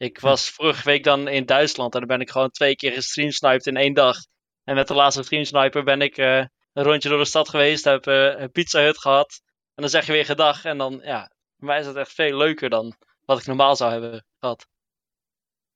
ik 0.00 0.20
was 0.20 0.50
vorige 0.50 0.84
week 0.84 1.04
dan 1.04 1.28
in 1.28 1.46
Duitsland 1.46 1.92
en 1.94 1.98
dan 1.98 2.08
ben 2.08 2.20
ik 2.20 2.30
gewoon 2.30 2.50
twee 2.50 2.76
keer 2.76 2.92
gestreamsniped 2.92 3.66
in 3.66 3.76
één 3.76 3.94
dag. 3.94 4.16
En 4.64 4.74
met 4.74 4.88
de 4.88 4.94
laatste 4.94 5.22
streamsniper 5.22 5.84
ben 5.84 6.00
ik 6.02 6.16
eh, 6.16 6.36
een 6.72 6.82
rondje 6.84 7.08
door 7.08 7.18
de 7.18 7.24
stad 7.24 7.48
geweest, 7.48 7.84
heb 7.84 8.06
eh, 8.06 8.40
een 8.40 8.50
pizza 8.50 8.80
hut 8.80 8.98
gehad. 8.98 9.40
En 9.74 9.82
dan 9.82 9.88
zeg 9.88 10.06
je 10.06 10.12
weer 10.12 10.24
gedag 10.24 10.64
en 10.64 10.78
dan, 10.78 11.00
ja, 11.04 11.30
voor 11.58 11.66
mij 11.66 11.80
is 11.80 11.86
het 11.86 11.96
echt 11.96 12.12
veel 12.12 12.36
leuker 12.36 12.70
dan 12.70 12.94
wat 13.24 13.38
ik 13.38 13.46
normaal 13.46 13.76
zou 13.76 13.92
hebben 13.92 14.24
gehad. 14.38 14.66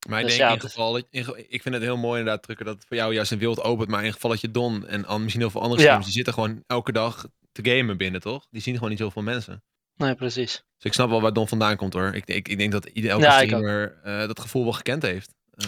Maar 0.09 0.21
ik 0.21 0.27
Dus 0.27 0.37
denk 0.37 0.49
ja, 0.49 0.55
in 0.55 0.61
geval, 0.69 0.93
dat- 0.93 1.07
in 1.11 1.45
ik 1.49 1.63
vind 1.63 1.75
het 1.75 1.85
heel 1.85 1.97
mooi 1.97 2.19
inderdaad, 2.19 2.43
Trucker, 2.43 2.65
dat 2.65 2.75
het 2.75 2.85
voor 2.87 2.97
jou 2.97 3.15
juist 3.15 3.33
een 3.33 3.39
wereld 3.39 3.63
opent. 3.63 3.89
Maar 3.89 4.05
in 4.05 4.13
geval 4.13 4.31
dat 4.31 4.41
je 4.41 4.51
Don 4.51 4.87
en 4.87 5.01
misschien 5.21 5.41
heel 5.41 5.51
veel 5.51 5.61
andere 5.61 5.81
Ja. 5.81 5.87
streamers, 5.87 6.05
die 6.05 6.15
zitten 6.25 6.35
gewoon 6.35 6.63
elke 6.67 6.93
dag 6.93 7.27
te 7.53 7.71
gamen 7.71 7.97
binnen, 7.97 8.21
toch? 8.21 8.47
Die 8.51 8.63
zien 8.63 8.75
gewoon 8.75 8.91
niet 8.91 8.99
zoveel 8.99 9.23
mensen. 9.23 9.63
Nee, 9.97 10.15
precies. 10.15 10.65
Dus 10.77 10.85
ik 10.85 10.93
snap 10.93 11.09
wel 11.09 11.21
waar 11.21 11.33
Don 11.33 11.49
vandaan 11.49 11.77
komt 11.77 11.93
hoor. 11.93 12.15
Ik, 12.15 12.27
ik, 12.27 12.49
ik 12.49 12.59
denk 12.59 12.73
dat 12.73 12.85
ieder, 12.85 13.11
elke 13.11 13.25
Ja, 13.25 13.37
ik 13.37 13.43
ook. 13.43 13.47
streamer 13.49 13.99
eh, 14.03 14.27
dat 14.27 14.41
gevoel 14.41 14.63
wel 14.63 14.73
gekend 14.73 15.03
heeft. 15.03 15.35
Eh, 15.51 15.67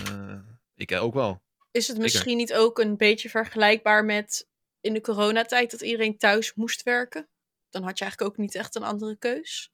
ik 0.74 0.92
ook 0.92 1.14
wel. 1.14 1.42
Is 1.70 1.86
het 1.86 1.96
Zeker. 1.96 2.02
misschien 2.02 2.36
niet 2.36 2.54
ook 2.54 2.78
een 2.78 2.96
beetje 2.96 3.28
vergelijkbaar 3.28 4.04
met 4.04 4.48
in 4.80 4.92
de 4.92 5.00
coronatijd 5.00 5.70
dat 5.70 5.80
iedereen 5.80 6.18
thuis 6.18 6.54
moest 6.54 6.82
werken? 6.82 7.28
Dan 7.70 7.82
had 7.82 7.98
je 7.98 8.04
eigenlijk 8.04 8.32
ook 8.32 8.38
niet 8.38 8.54
echt 8.54 8.74
een 8.74 8.82
andere 8.82 9.16
keus. 9.18 9.70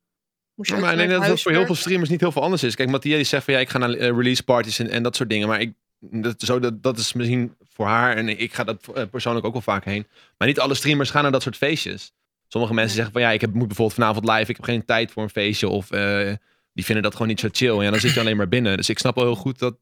Moest 0.55 0.70
je 0.70 0.77
Ja, 0.77 0.83
maar 0.83 0.93
ik 0.93 0.99
denk 0.99 1.11
dat 1.11 1.19
het 1.19 1.29
huis 1.29 1.43
voor 1.43 1.53
heel 1.53 1.66
veel 1.66 1.74
streamers 1.74 2.11
niet 2.11 2.20
heel 2.20 2.33
veel 2.33 2.43
anders 2.43 2.62
is. 2.62 2.74
Kijk, 2.74 2.89
Mathieu 2.91 3.16
die 3.16 3.24
zegt 3.24 3.45
van 3.45 3.55
ja, 3.55 3.61
ik 3.61 3.69
ga 3.69 3.79
naar 3.79 3.91
eh, 3.91 4.09
release 4.09 4.43
parties 4.43 4.79
en, 4.79 4.91
en 4.91 5.03
dat 5.03 5.16
soort 5.16 5.29
dingen. 5.29 5.49
Maar 5.49 5.61
ik, 5.61 5.74
dat, 5.99 6.41
zo, 6.41 6.59
dat, 6.59 6.83
dat 6.83 6.99
is 6.99 7.12
misschien 7.12 7.57
voor 7.69 7.87
haar 7.87 8.16
en 8.16 8.29
ik 8.29 8.55
ga 8.55 8.65
dat 8.65 9.11
persoonlijk 9.11 9.47
ook 9.47 9.53
wel 9.53 9.62
vaak 9.62 9.85
heen. 9.85 10.07
Maar 10.39 10.49
niet 10.49 10.61
alle 10.61 10.74
streamers 10.74 11.11
gaan 11.11 11.23
naar 11.23 11.33
dat 11.33 11.43
soort 11.43 11.57
feestjes. 11.57 12.12
Sommige 12.53 12.74
mensen 12.74 12.95
zeggen 12.95 13.12
van 13.12 13.23
ja, 13.23 13.31
ik 13.31 13.41
heb, 13.41 13.55
moet 13.55 13.66
bijvoorbeeld 13.66 13.99
vanavond 13.99 14.27
live, 14.29 14.51
ik 14.51 14.57
heb 14.57 14.65
geen 14.65 14.85
tijd 14.85 15.12
voor 15.12 15.23
een 15.23 15.31
feestje. 15.31 15.69
Of 15.69 15.91
eh, 15.91 16.33
die 16.73 16.85
vinden 16.85 17.03
dat 17.03 17.12
gewoon 17.12 17.29
niet 17.29 17.41
zo 17.41 17.49
chill. 17.53 17.83
Ja, 17.83 17.91
dan 17.91 18.01
zit 18.01 18.15
je 18.15 18.20
alleen 18.20 18.37
maar 18.37 18.49
binnen. 18.49 18.77
Dus 18.77 18.89
ik 18.89 18.99
snap 18.99 19.15
wel 19.15 19.24
heel 19.24 19.35
goed 19.35 19.59
dat 19.59 19.77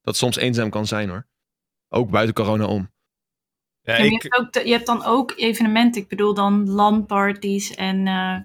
dat 0.00 0.16
soms 0.16 0.36
eenzaam 0.36 0.70
kan 0.70 0.86
zijn 0.86 1.08
hoor. 1.08 1.26
Ook 1.88 2.10
buiten 2.10 2.34
corona 2.34 2.66
om. 2.66 2.90
Ja, 3.80 3.92
Ja, 3.92 3.98
maar 3.98 4.08
je, 4.08 4.14
ik, 4.14 4.22
hebt 4.22 4.38
ook 4.38 4.52
de- 4.52 4.66
je 4.66 4.72
hebt 4.72 4.86
dan 4.86 5.04
ook 5.04 5.32
evenementen. 5.36 6.02
Ik 6.02 6.08
bedoel 6.08 6.34
dan 6.34 6.70
LAN-parties 6.70 7.74
en, 7.74 8.06
eh, 8.06 8.36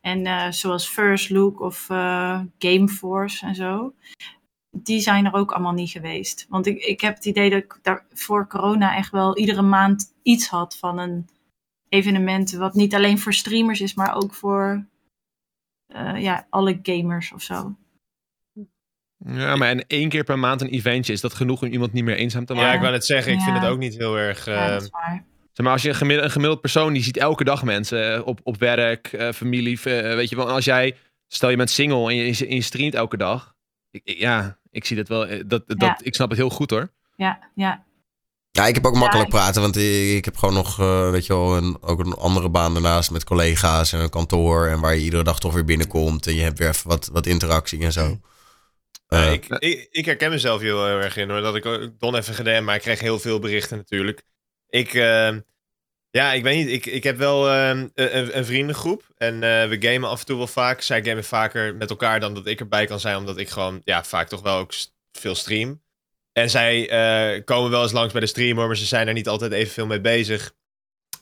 en 0.00 0.26
eh, 0.26 0.50
zoals 0.50 0.88
First 0.88 1.30
Look 1.30 1.60
of 1.60 1.90
eh, 1.90 2.40
Gameforce 2.58 3.46
en 3.46 3.54
zo. 3.54 3.94
Die 4.70 5.00
zijn 5.00 5.26
er 5.26 5.32
ook 5.34 5.52
allemaal 5.52 5.72
niet 5.72 5.90
geweest. 5.90 6.46
Want 6.48 6.66
ik, 6.66 6.78
ik 6.84 7.00
heb 7.00 7.14
het 7.14 7.24
idee 7.24 7.50
dat 7.50 7.62
ik 7.62 7.78
daar 7.82 8.06
voor 8.12 8.46
corona 8.46 8.96
echt 8.96 9.10
wel 9.10 9.36
iedere 9.38 9.62
maand 9.62 10.14
iets 10.22 10.48
had 10.48 10.76
van 10.76 10.98
een 10.98 11.28
evenement. 11.88 12.52
Wat 12.52 12.74
niet 12.74 12.94
alleen 12.94 13.18
voor 13.18 13.34
streamers 13.34 13.80
is, 13.80 13.94
maar 13.94 14.14
ook 14.14 14.34
voor 14.34 14.86
eh, 15.86 16.22
ja, 16.22 16.46
alle 16.50 16.78
gamers 16.82 17.32
of 17.32 17.42
zo. 17.42 17.76
Ja, 19.24 19.56
maar 19.56 19.68
en 19.68 19.86
één 19.86 20.08
keer 20.08 20.24
per 20.24 20.38
maand 20.38 20.60
een 20.60 20.68
eventje, 20.68 21.12
is 21.12 21.20
dat 21.20 21.34
genoeg 21.34 21.62
om 21.62 21.68
iemand 21.68 21.92
niet 21.92 22.04
meer 22.04 22.16
eenzaam 22.16 22.44
te 22.44 22.54
ja, 22.54 22.58
maken? 22.60 22.74
ik 22.74 22.80
wou 22.80 22.92
net 22.92 23.06
zeggen, 23.06 23.32
ik 23.32 23.40
vind 23.40 23.56
Ja. 23.56 23.62
het 23.62 23.70
ook 23.70 23.78
niet 23.78 23.96
heel 23.96 24.18
erg... 24.18 24.44
Ja, 24.44 24.64
eh, 24.66 24.72
dat 24.72 24.82
is 24.82 24.88
waar. 24.90 25.24
Zeg 25.52 25.66
maar 25.66 25.72
als 25.72 25.82
je 25.82 25.88
een 25.88 25.94
gemiddeld, 25.94 26.26
een 26.26 26.32
gemiddeld 26.32 26.60
persoon 26.60 26.92
die 26.92 27.02
ziet 27.02 27.16
elke 27.16 27.44
dag 27.44 27.62
mensen 27.64 28.14
eh, 28.14 28.26
op, 28.26 28.40
op 28.42 28.56
werk, 28.56 29.06
eh, 29.12 29.32
familie, 29.32 29.80
weet 29.82 30.28
je 30.28 30.36
wel. 30.36 30.50
Als 30.50 30.64
jij, 30.64 30.96
stel 31.26 31.50
je 31.50 31.56
bent 31.56 31.70
single 31.70 32.08
en 32.08 32.14
je, 32.16 32.46
en 32.46 32.54
je 32.54 32.60
streamt 32.60 32.94
elke 32.94 33.16
dag. 33.16 33.54
Ik, 33.90 34.00
ik- 34.04 34.18
ja, 34.18 34.58
ik 34.70 34.84
zie 34.84 34.96
dat 34.96 35.08
wel. 35.08 35.26
Dat, 35.46 35.66
dat, 35.68 35.80
Ja. 35.80 35.98
Ik 36.02 36.14
snap 36.14 36.28
het 36.28 36.38
heel 36.38 36.50
goed 36.50 36.70
hoor. 36.70 36.92
Ja, 37.16 37.38
ja. 37.54 37.84
Ja, 38.50 38.66
ik 38.66 38.74
heb 38.74 38.86
ook 38.86 38.94
makkelijk 38.94 39.28
praten, 39.28 39.62
want 39.62 39.76
ik, 39.76 40.16
ik 40.16 40.24
heb 40.24 40.36
gewoon 40.36 40.54
nog, 40.54 40.80
eh, 40.80 41.10
weet 41.10 41.26
je 41.26 41.32
wel, 41.32 41.56
een, 41.56 41.82
ook 41.82 41.98
een 41.98 42.14
andere 42.14 42.48
baan 42.48 42.72
daarnaast 42.72 43.10
met 43.10 43.24
collega's 43.24 43.92
en 43.92 44.00
een 44.00 44.10
kantoor. 44.10 44.66
En 44.66 44.80
waar 44.80 44.94
je 44.94 45.02
iedere 45.02 45.24
dag 45.24 45.40
toch 45.40 45.54
weer 45.54 45.64
binnenkomt 45.64 46.26
en 46.26 46.34
je 46.34 46.42
hebt 46.42 46.58
weer 46.58 46.68
even 46.68 46.88
wat, 46.88 47.08
wat 47.12 47.26
interactie 47.26 47.80
en 47.80 47.92
zo. 47.92 48.20
Ja, 49.08 49.26
Eh, 49.26 49.32
ik, 49.32 49.46
ik, 49.48 49.88
ik 49.90 50.04
herken 50.04 50.30
mezelf 50.30 50.60
heel 50.60 50.86
erg 50.86 51.16
in 51.16 51.30
hoor. 51.30 51.40
Dat 51.40 51.56
ik 51.56 51.90
Don 51.98 52.14
even 52.14 52.34
gedaan, 52.34 52.64
maar 52.64 52.74
ik 52.74 52.80
kreeg 52.80 53.00
heel 53.00 53.18
veel 53.18 53.38
berichten 53.38 53.76
natuurlijk. 53.76 54.22
Ik, 54.68 54.94
eh, 54.94 55.36
ja, 56.10 56.32
ik 56.32 56.42
weet 56.42 56.56
niet. 56.56 56.68
Ik, 56.74 56.86
ik 56.86 57.02
heb 57.02 57.16
wel 57.16 57.48
eh, 57.50 57.68
een, 57.68 58.36
een, 58.36 58.44
vriendengroep. 58.44 59.02
En 59.16 59.34
eh, 59.34 59.68
we 59.68 59.76
gamen 59.80 60.08
af 60.08 60.20
en 60.20 60.26
toe 60.26 60.36
wel 60.36 60.46
vaak. 60.46 60.80
Zij 60.80 61.04
gamen 61.04 61.24
vaker 61.24 61.76
met 61.76 61.90
elkaar 61.90 62.20
dan 62.20 62.34
dat 62.34 62.46
ik 62.46 62.60
erbij 62.60 62.86
kan 62.86 63.00
zijn. 63.00 63.16
Omdat 63.16 63.38
ik 63.38 63.48
gewoon, 63.48 63.80
ja, 63.84 64.04
vaak 64.04 64.28
toch 64.28 64.42
wel 64.42 64.58
ook 64.58 64.72
veel 65.12 65.34
stream. 65.34 65.82
En 66.38 66.50
zij 66.50 66.88
eh, 66.88 67.44
komen 67.44 67.70
wel 67.70 67.82
eens 67.82 67.92
langs 67.92 68.12
bij 68.12 68.20
de 68.20 68.26
stream 68.26 68.56
hoor, 68.56 68.66
maar 68.66 68.76
ze 68.76 68.84
zijn 68.84 69.08
er 69.08 69.14
niet 69.14 69.28
altijd 69.28 69.52
evenveel 69.52 69.86
mee 69.86 70.00
bezig. 70.00 70.52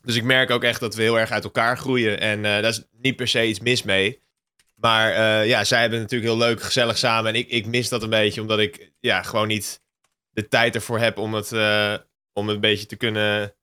Dus 0.02 0.16
ik 0.16 0.22
merk 0.22 0.50
ook 0.50 0.64
echt 0.64 0.80
dat 0.80 0.94
we 0.94 1.02
heel 1.02 1.18
erg 1.18 1.30
uit 1.30 1.44
elkaar 1.44 1.78
groeien. 1.78 2.20
En 2.20 2.36
eh, 2.36 2.50
daar 2.50 2.64
is 2.64 2.82
niet 2.92 3.16
per 3.16 3.28
se 3.28 3.46
iets 3.46 3.60
mis 3.60 3.82
mee. 3.82 4.20
Maar 4.74 5.12
eh, 5.12 5.48
ja, 5.48 5.64
zij 5.64 5.80
hebben 5.80 5.98
het 5.98 6.10
natuurlijk 6.10 6.38
heel 6.38 6.48
leuk, 6.48 6.62
gezellig 6.62 6.98
samen. 6.98 7.32
En 7.32 7.38
ik, 7.38 7.48
ik 7.48 7.66
mis 7.66 7.88
dat 7.88 8.02
een 8.02 8.10
beetje, 8.10 8.40
omdat 8.40 8.58
ik 8.58 8.92
ja, 9.00 9.22
gewoon 9.22 9.48
niet 9.48 9.80
de 10.30 10.48
tijd 10.48 10.74
ervoor 10.74 10.98
heb 10.98 11.18
om 11.18 11.34
het, 11.34 11.52
om 12.32 12.46
het 12.46 12.54
een 12.54 12.60
beetje 12.60 12.86
te 12.86 12.96
kunnen 12.96 13.54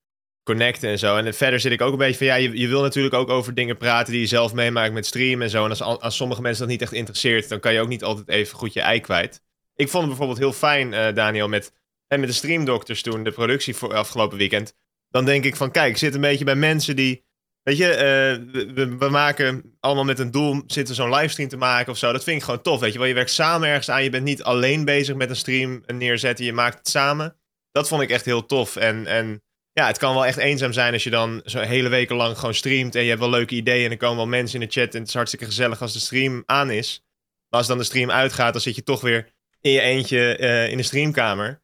connecten 0.44 0.90
en 0.90 1.00
zo. 1.00 1.18
En 1.18 1.34
verder 1.34 1.60
zit 1.60 1.72
ik 1.72 1.82
ook 1.82 1.92
een 1.92 1.98
beetje 1.98 2.18
van, 2.18 2.28
ja, 2.28 2.36
je, 2.36 2.60
je 2.60 2.68
wil 2.68 2.82
natuurlijk 2.82 3.16
ook 3.16 3.30
over 3.30 3.54
dingen 3.54 3.78
praten 3.78 4.12
die 4.12 4.22
je 4.22 4.28
zelf 4.28 4.54
meemaakt 4.54 4.94
met 4.94 5.06
stream 5.06 5.42
en 5.42 5.50
zo. 5.50 5.64
En 5.64 5.70
als, 5.70 5.82
als 5.82 6.16
sommige 6.16 6.42
mensen 6.42 6.62
dat 6.62 6.72
niet 6.72 6.82
echt 6.82 6.94
interesseert, 6.94 7.50
dan 7.50 7.60
kan 7.60 7.74
je 7.74 7.82
ook 7.82 7.88
niet 7.88 8.04
altijd 8.04 8.28
even 8.28 8.58
goed 8.58 8.74
je 8.74 8.82
ei 8.82 9.00
kwijt. 9.00 9.42
Ik 9.76 9.90
vond 9.90 10.08
het 10.08 10.18
bijvoorbeeld 10.18 10.40
heel 10.40 10.54
fijn, 10.54 10.94
eh, 10.94 11.16
Daniel, 11.16 11.48
met, 11.48 11.74
en 12.08 12.20
met 12.20 12.30
de 12.30 12.36
streamdokters 12.36 13.02
toen, 13.02 13.24
de 13.24 13.32
productie 13.32 13.76
voor 13.76 13.94
afgelopen 13.94 14.38
weekend. 14.38 14.76
Dan 15.10 15.26
denk 15.26 15.44
ik 15.44 15.56
van, 15.56 15.72
kijk, 15.72 15.90
ik 15.90 15.98
zit 15.98 16.16
een 16.16 16.22
beetje 16.22 16.46
bij 16.46 16.56
mensen 16.56 16.96
die 16.96 17.24
Weet 17.64 17.78
je, 17.78 17.90
eh, 17.90 18.96
we, 18.98 19.10
maken 19.10 19.78
allemaal 19.80 20.04
met 20.04 20.20
een 20.20 20.32
doel, 20.32 20.64
zitten 20.68 20.96
zo'n 20.96 21.14
livestream 21.14 21.50
te 21.50 21.58
maken 21.58 21.92
of 21.92 21.98
zo. 21.98 22.12
Dat 22.12 22.24
vind 22.24 22.38
ik 22.38 22.44
gewoon 22.44 22.62
tof, 22.62 22.80
weet 22.80 22.94
je 22.94 23.00
wel. 23.00 23.08
Je 23.08 23.14
werkt 23.14 23.32
samen 23.32 23.68
ergens 23.68 23.90
aan. 23.90 24.04
Je 24.04 24.10
bent 24.10 24.24
niet 24.24 24.44
alleen 24.44 24.86
bezig 24.86 25.16
met 25.16 25.30
een 25.30 25.36
stream 25.36 25.84
neerzetten. 25.88 26.46
Je 26.46 26.54
maakt 26.54 26.78
het 26.78 26.88
samen. 26.88 27.36
Dat 27.72 27.88
vond 27.88 28.02
ik 28.02 28.10
echt 28.10 28.26
heel 28.26 28.46
tof. 28.46 28.76
En, 28.76 29.08
en 29.08 29.44
ja, 29.72 29.88
het 29.88 29.98
kan 29.98 30.14
wel 30.14 30.26
echt 30.26 30.38
eenzaam 30.38 30.74
zijn 30.74 30.94
als 30.94 31.04
je 31.04 31.10
dan 31.10 31.42
zo'n 31.46 31.62
hele 31.62 31.90
weken 31.90 32.16
lang 32.16 32.38
gewoon 32.38 32.54
streamt. 32.54 32.96
En 32.96 33.02
je 33.02 33.08
hebt 33.08 33.20
wel 33.20 33.30
leuke 33.30 33.56
ideeën 33.56 33.86
en 33.86 33.92
er 33.92 33.98
komen 33.98 34.18
wel 34.18 34.28
mensen 34.28 34.62
in 34.62 34.68
de 34.68 34.74
chat. 34.74 34.94
En 34.94 35.00
het 35.00 35.08
is 35.08 35.14
hartstikke 35.14 35.46
gezellig 35.46 35.82
als 35.82 35.94
de 35.94 36.00
stream 36.00 36.44
aan 36.46 36.72
is. 36.72 37.04
Maar 37.50 37.60
als 37.60 37.68
dan 37.68 37.78
de 37.78 37.84
stream 37.84 38.12
uitgaat, 38.12 38.54
dan 38.54 38.62
zit 38.62 38.76
je 38.76 38.84
toch 38.84 39.02
weer 39.02 39.33
in 39.64 39.72
je 39.72 39.82
eentje 39.82 40.36
eh, 40.38 40.72
in 40.72 40.78
de 40.78 40.84
streamkamer. 40.84 41.62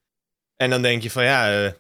En 0.56 0.70
dan 0.70 0.82
denk 0.82 1.04
je 1.04 1.12
van 1.12 1.24
ja, 1.24 1.66
eh, 1.66 1.72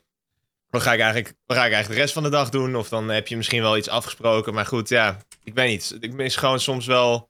wat 0.69 0.81
ga, 0.81 0.93
ik 0.93 0.99
eigenlijk, 0.99 1.35
wat 1.45 1.57
ga 1.57 1.65
ik 1.65 1.71
eigenlijk 1.71 1.95
de 1.95 2.01
rest 2.01 2.13
van 2.13 2.23
de 2.23 2.29
dag 2.29 2.49
doen? 2.49 2.75
Of 2.75 2.89
dan 2.89 3.09
heb 3.09 3.27
je 3.27 3.37
misschien 3.37 3.61
wel 3.61 3.77
iets 3.77 3.89
afgesproken. 3.89 4.53
Maar 4.53 4.65
goed, 4.65 4.89
ja, 4.89 5.17
ik 5.43 5.53
weet 5.53 5.69
niet. 5.69 5.97
Ik 5.99 6.13
mis 6.13 6.35
gewoon 6.35 6.59
soms 6.59 6.85
wel... 6.85 7.29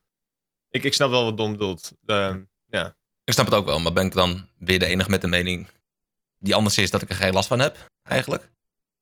Ik, 0.69 0.83
ik 0.83 0.93
snap 0.93 1.09
wel 1.09 1.23
wat 1.23 1.37
Dom 1.37 1.51
bedoelt. 1.51 1.91
Ja. 2.69 2.97
Ik 3.23 3.33
snap 3.33 3.45
het 3.45 3.55
ook 3.55 3.65
wel, 3.65 3.79
maar 3.79 3.93
ben 3.93 4.05
ik 4.05 4.13
dan 4.13 4.49
weer 4.57 4.79
de 4.79 4.85
enige 4.85 5.09
met 5.09 5.21
de 5.21 5.27
mening 5.27 5.67
die 6.39 6.55
anders 6.55 6.77
is 6.77 6.91
dat 6.91 7.01
ik 7.01 7.09
er 7.09 7.15
geen 7.15 7.33
last 7.33 7.47
van 7.47 7.59
heb, 7.59 7.77
eigenlijk? 8.03 8.51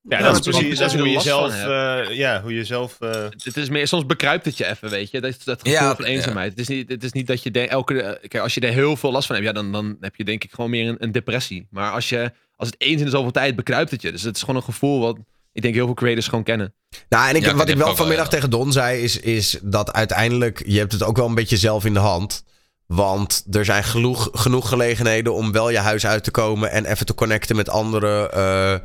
Ja, 0.02 0.18
Ja, 0.18 0.24
dat 0.24 0.34
is 0.34 0.40
precies 0.42 0.80
wel 0.80 0.88
dat 0.88 0.94
is 0.96 1.00
hoe 1.00 1.10
je 1.10 1.20
zelf... 1.20 1.54
eh, 1.54 2.16
ja, 2.18 2.42
hoe 2.42 2.54
je 2.54 2.64
zelf... 2.66 2.96
eh, 3.00 3.24
Het 3.44 3.58
is 3.58 3.70
meer, 3.70 3.88
soms 3.88 4.06
bekruipt 4.06 4.46
het 4.46 4.58
je 4.58 4.66
even, 4.68 4.90
weet 4.90 5.12
je. 5.12 5.22
Dat, 5.22 5.30
is 5.30 5.44
dat 5.44 5.62
gevoel 5.62 5.74
Ja, 5.80 5.96
van 5.96 6.06
ja. 6.06 6.12
eenzaamheid. 6.12 6.50
Het, 6.52 6.60
is 6.60 6.68
niet, 6.68 6.90
het 6.90 7.04
is 7.04 7.12
niet 7.12 7.28
dat 7.28 7.44
je 7.44 7.52
de, 7.52 7.68
elke... 7.68 8.02
eh, 8.02 8.28
Kijk, 8.28 8.44
als 8.44 8.54
je 8.54 8.62
er 8.62 8.74
heel 8.74 8.96
veel 8.98 9.12
last 9.12 9.28
van 9.28 9.36
hebt, 9.36 9.48
ja, 9.48 9.54
dan, 9.54 9.72
dan 9.72 9.98
heb 10.00 10.16
je 10.16 10.24
denk 10.24 10.44
ik 10.44 10.52
gewoon 10.54 10.70
meer 10.70 10.88
een, 10.88 10.96
een 11.00 11.12
depressie. 11.12 11.68
Maar 11.72 11.92
als, 11.92 12.10
je, 12.10 12.32
als 12.56 12.68
het 12.68 12.76
eens 12.82 13.00
in 13.00 13.06
de 13.06 13.12
zoveel 13.12 13.32
tijd 13.32 13.56
bekruipt 13.56 13.92
het 13.92 14.02
je. 14.02 14.12
Dus 14.12 14.22
het 14.22 14.36
is 14.36 14.42
gewoon 14.42 14.56
een 14.56 14.64
gevoel 14.64 15.00
wat 15.00 15.18
ik 15.54 15.62
denk 15.62 15.76
heel 15.76 15.86
veel 15.86 15.94
creators 15.94 16.28
gewoon 16.28 16.44
kennen. 16.44 16.74
Nou, 17.10 17.30
en 17.30 17.36
ik, 17.36 17.42
Ja, 17.46 17.54
wat 17.56 17.70
ik 17.70 17.78
wel 17.78 17.96
vanmiddag 17.96 18.26
ja. 18.26 18.32
tegen 18.32 18.50
Don 18.50 18.72
zei, 18.72 19.02
is, 19.04 19.20
is 19.20 19.60
dat 19.64 19.94
uiteindelijk, 19.94 20.64
je 20.66 20.78
hebt 20.80 20.92
het 20.92 21.04
ook 21.04 21.18
wel 21.18 21.26
een 21.28 21.36
beetje 21.36 21.58
zelf 21.58 21.86
in 21.86 21.94
de 21.94 22.00
hand. 22.00 22.44
Want 22.86 23.46
er 23.52 23.66
zijn 23.66 23.84
genoeg, 23.84 24.30
genoeg 24.34 24.70
gelegenheden 24.70 25.34
om 25.34 25.52
wel 25.52 25.70
je 25.70 25.78
huis 25.78 26.06
uit 26.06 26.24
te 26.24 26.32
komen 26.32 26.72
en 26.72 26.86
even 26.86 27.06
te 27.06 27.14
connecten 27.16 27.56
met 27.56 27.70
anderen. 27.70 28.32
eh, 28.32 28.76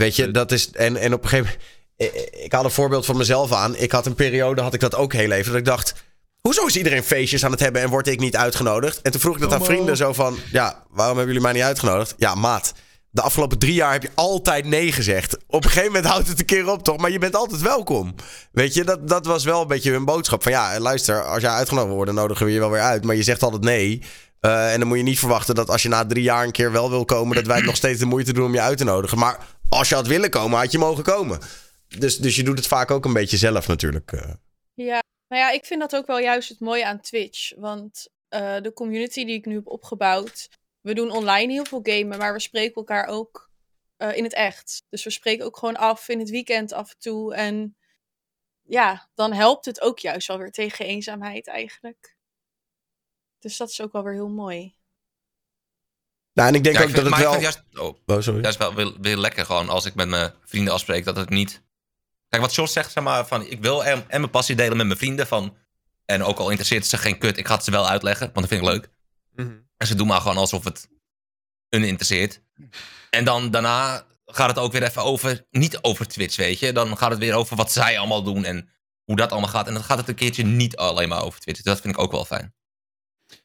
weet 0.00 0.16
je, 0.16 0.30
dat 0.30 0.52
is. 0.52 0.70
En, 0.70 0.96
en 0.96 1.12
op 1.12 1.22
een 1.22 1.28
gegeven 1.28 1.52
moment. 1.52 1.78
Ik, 2.44 2.52
haal 2.52 2.64
een 2.64 2.70
voorbeeld 2.70 3.06
van 3.06 3.16
mezelf 3.16 3.52
aan. 3.52 3.76
Ik 3.76 3.92
had 3.92 4.06
een 4.06 4.14
periode, 4.14 4.60
had 4.60 4.74
ik 4.74 4.80
dat 4.80 4.94
ook 4.94 5.12
heel 5.12 5.30
even. 5.30 5.50
Dat 5.50 5.60
ik 5.60 5.64
dacht. 5.64 5.94
Hoezo 6.40 6.66
is 6.66 6.76
iedereen 6.76 7.02
feestjes 7.02 7.44
aan 7.44 7.50
het 7.50 7.60
hebben 7.60 7.82
en 7.82 7.88
word 7.88 8.06
ik 8.06 8.20
niet 8.20 8.36
uitgenodigd? 8.36 9.02
En 9.02 9.10
toen 9.10 9.20
vroeg 9.20 9.34
ik 9.34 9.40
dat 9.40 9.52
aan 9.52 9.64
vrienden 9.64 9.96
zo 9.96 10.12
van... 10.12 10.38
Ja, 10.52 10.84
waarom 10.90 11.16
hebben 11.16 11.34
jullie 11.34 11.48
mij 11.48 11.52
niet 11.52 11.68
uitgenodigd? 11.68 12.14
Ja, 12.16 12.34
maat. 12.34 12.72
De 13.10 13.22
afgelopen 13.22 13.58
drie 13.58 13.74
jaar 13.74 13.92
heb 13.92 14.02
je 14.02 14.10
altijd 14.14 14.64
nee 14.64 14.92
gezegd. 14.92 15.36
Op 15.46 15.64
een 15.64 15.70
gegeven 15.70 15.92
moment 15.92 16.04
houdt 16.12 16.28
het 16.28 16.38
een 16.38 16.44
keer 16.44 16.70
op, 16.70 16.82
toch? 16.82 16.96
Maar 16.96 17.10
je 17.10 17.18
bent 17.18 17.36
altijd 17.36 17.60
welkom. 17.60 18.14
Weet 18.52 18.74
je, 18.74 18.84
dat, 18.84 19.08
dat 19.08 19.26
was 19.26 19.44
wel 19.44 19.60
een 19.60 19.66
beetje 19.66 19.90
hun 19.90 20.04
boodschap. 20.04 20.42
Van 20.42 20.52
ja, 20.52 20.80
luister, 20.80 21.24
als 21.24 21.42
jij 21.42 21.50
uitgenodigd 21.50 21.94
wordt, 21.94 22.10
dan 22.10 22.20
nodigen 22.20 22.46
we 22.46 22.52
je 22.52 22.58
wel 22.58 22.70
weer 22.70 22.80
uit. 22.80 23.04
Maar 23.04 23.16
je 23.16 23.22
zegt 23.22 23.42
altijd 23.42 23.62
nee. 23.62 24.02
Eh, 24.40 24.72
en 24.72 24.78
dan 24.78 24.88
moet 24.88 24.96
je 24.96 25.02
niet 25.02 25.18
verwachten 25.18 25.54
dat 25.54 25.70
als 25.70 25.82
je 25.82 25.88
na 25.88 26.06
drie 26.06 26.22
jaar 26.22 26.44
een 26.44 26.52
keer 26.52 26.72
wel 26.72 26.90
wil 26.90 27.04
komen... 27.04 27.36
dat 27.36 27.46
wij 27.46 27.60
nog 27.60 27.76
steeds 27.76 27.98
de 27.98 28.06
moeite 28.06 28.32
doen 28.32 28.44
om 28.44 28.54
je 28.54 28.60
uit 28.60 28.78
te 28.78 28.84
nodigen. 28.84 29.18
Maar 29.18 29.38
als 29.70 29.88
je 29.88 29.94
had 29.94 30.06
willen 30.06 30.30
komen, 30.30 30.58
had 30.58 30.72
je 30.72 30.78
mogen 30.78 31.04
komen. 31.04 31.40
Dus, 31.98 32.16
dus 32.16 32.36
je 32.36 32.42
doet 32.42 32.58
het 32.58 32.66
vaak 32.66 32.90
ook 32.90 33.04
een 33.04 33.12
beetje 33.12 33.36
zelf 33.36 33.66
natuurlijk. 33.66 34.12
eh. 34.12 34.32
Ja, 34.74 35.02
nou 35.28 35.42
ja, 35.42 35.50
ik 35.50 35.64
vind 35.64 35.80
dat 35.80 35.96
ook 35.96 36.06
wel 36.06 36.18
juist 36.18 36.48
het 36.48 36.60
mooie 36.60 36.86
aan 36.86 37.00
Twitch. 37.00 37.54
Want 37.56 38.08
eh, 38.28 38.60
de 38.60 38.72
community 38.72 39.24
die 39.24 39.36
ik 39.36 39.46
nu 39.46 39.54
heb 39.54 39.66
opgebouwd. 39.66 40.48
We 40.80 40.94
doen 40.94 41.10
online 41.10 41.52
heel 41.52 41.64
veel 41.64 41.80
gamen, 41.82 42.18
maar 42.18 42.32
we 42.32 42.40
spreken 42.40 42.74
elkaar 42.74 43.06
ook 43.06 43.50
eh, 43.96 44.16
in 44.16 44.24
het 44.24 44.34
echt. 44.34 44.82
Dus 44.88 45.04
we 45.04 45.10
spreken 45.10 45.44
ook 45.44 45.56
gewoon 45.56 45.76
af 45.76 46.08
in 46.08 46.18
het 46.18 46.30
weekend 46.30 46.72
af 46.72 46.90
en 46.90 46.98
toe. 46.98 47.34
En 47.34 47.76
ja, 48.62 49.08
dan 49.14 49.32
helpt 49.32 49.64
het 49.64 49.80
ook 49.80 49.98
juist 49.98 50.26
wel 50.26 50.38
weer 50.38 50.50
tegen 50.50 50.86
eenzaamheid 50.86 51.46
eigenlijk. 51.48 52.16
Dus 53.38 53.56
dat 53.56 53.68
is 53.68 53.80
ook 53.80 53.92
wel 53.92 54.02
weer 54.02 54.14
heel 54.14 54.28
mooi. 54.28 54.79
Nou, 56.34 56.48
en 56.48 56.54
ik 56.54 56.64
denk 56.64 56.76
Ja, 56.76 56.82
ook 56.82 56.88
ik 56.88 56.94
dat 56.94 57.04
het 57.04 57.16
wel... 57.16 57.40
juist, 57.40 57.62
oh, 57.74 57.96
Oh, 58.06 58.20
sorry. 58.20 58.42
juist 58.42 58.58
wel 58.58 58.74
weer, 58.74 58.92
weer 59.00 59.16
lekker 59.16 59.44
gewoon 59.46 59.68
als 59.68 59.84
ik 59.84 59.94
met 59.94 60.08
mijn 60.08 60.32
vrienden 60.44 60.72
afspreek 60.72 61.04
dat 61.04 61.16
het 61.16 61.28
niet... 61.28 61.62
Kijk, 62.28 62.42
wat 62.42 62.52
George 62.54 62.72
zegt, 62.72 62.92
zeg 62.92 63.04
maar, 63.04 63.26
van 63.26 63.46
ik 63.46 63.60
wil 63.62 63.84
en, 63.84 64.04
en 64.08 64.20
mijn 64.20 64.32
passie 64.32 64.56
delen 64.56 64.76
met 64.76 64.86
mijn 64.86 64.98
vrienden. 64.98 65.26
Van, 65.26 65.56
en 66.04 66.22
ook 66.24 66.38
al 66.38 66.48
interesseert 66.48 66.80
het 66.80 66.90
ze 66.90 66.96
geen 66.98 67.18
kut, 67.18 67.36
ik 67.38 67.46
ga 67.46 67.54
het 67.54 67.64
ze 67.64 67.70
wel 67.70 67.88
uitleggen, 67.88 68.30
want 68.32 68.48
dat 68.48 68.48
vind 68.48 68.62
ik 68.62 68.68
leuk. 68.68 68.90
mhm. 69.34 69.58
En 69.76 69.86
ze 69.86 69.94
doen 69.94 70.06
maar 70.06 70.20
gewoon 70.20 70.36
alsof 70.36 70.64
het 70.64 70.88
hun 71.68 71.84
interesseert. 71.84 72.40
En 73.10 73.24
dan 73.24 73.50
daarna 73.50 74.06
gaat 74.26 74.48
het 74.48 74.58
ook 74.58 74.72
weer 74.72 74.82
even 74.82 75.02
over, 75.02 75.46
niet 75.50 75.82
over 75.82 76.08
Twitch, 76.08 76.36
weet 76.36 76.58
je. 76.58 76.72
Dan 76.72 76.96
gaat 76.96 77.10
het 77.10 77.18
weer 77.18 77.34
over 77.34 77.56
wat 77.56 77.72
zij 77.72 77.98
allemaal 77.98 78.22
doen 78.22 78.44
en 78.44 78.68
hoe 79.04 79.16
dat 79.16 79.30
allemaal 79.32 79.50
gaat. 79.50 79.66
En 79.66 79.74
dan 79.74 79.84
gaat 79.84 79.98
het 79.98 80.08
een 80.08 80.14
keertje 80.14 80.44
niet 80.44 80.76
alleen 80.76 81.08
maar 81.08 81.22
over 81.22 81.40
Twitch. 81.40 81.62
Dus 81.62 81.72
dat 81.72 81.80
vind 81.80 81.94
ik 81.94 82.00
ook 82.00 82.12
wel 82.12 82.24
fijn. 82.24 82.54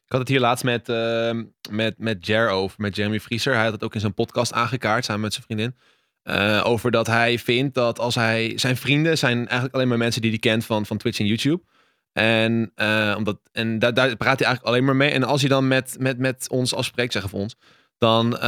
Ik 0.06 0.12
had 0.12 0.20
het 0.20 0.28
hier 0.28 0.40
laatst 0.40 0.64
met, 0.64 0.88
ehm, 0.88 1.44
met, 1.70 1.98
met 1.98 2.26
Jer 2.26 2.48
over, 2.48 2.80
met 2.80 2.96
Jeremy 2.96 3.20
Vrieser. 3.20 3.54
Hij 3.54 3.62
had 3.62 3.72
het 3.72 3.84
ook 3.84 3.94
in 3.94 4.00
zijn 4.00 4.14
podcast 4.14 4.52
aangekaart, 4.52 5.04
samen 5.04 5.22
met 5.22 5.32
zijn 5.32 5.44
vriendin. 5.44 5.76
Eh, 6.22 6.62
over 6.66 6.90
dat 6.90 7.06
hij 7.06 7.38
vindt 7.38 7.74
dat 7.74 7.98
als 7.98 8.14
hij... 8.14 8.52
Zijn 8.56 8.76
vrienden 8.76 9.18
zijn 9.18 9.36
eigenlijk 9.36 9.74
alleen 9.74 9.88
maar 9.88 9.98
mensen 9.98 10.22
die 10.22 10.30
hij 10.30 10.38
kent 10.38 10.64
van, 10.64 10.86
van 10.86 10.96
Twitch 10.96 11.18
en 11.18 11.26
YouTube. 11.26 11.62
En, 12.12 12.72
eh, 12.74 13.14
omdat, 13.16 13.38
en 13.52 13.78
daar, 13.78 13.94
daar 13.94 14.16
praat 14.16 14.38
hij 14.38 14.46
eigenlijk 14.46 14.62
alleen 14.64 14.84
maar 14.84 14.96
mee. 14.96 15.10
En 15.10 15.24
als 15.24 15.40
hij 15.40 15.50
dan 15.50 15.68
met, 15.68 15.96
met, 15.98 16.18
met 16.18 16.48
ons 16.50 16.74
afspreekt, 16.74 17.12
zeggen 17.12 17.30
van 17.30 17.40
ons... 17.40 17.56
Dan 17.98 18.36
eh, 18.36 18.40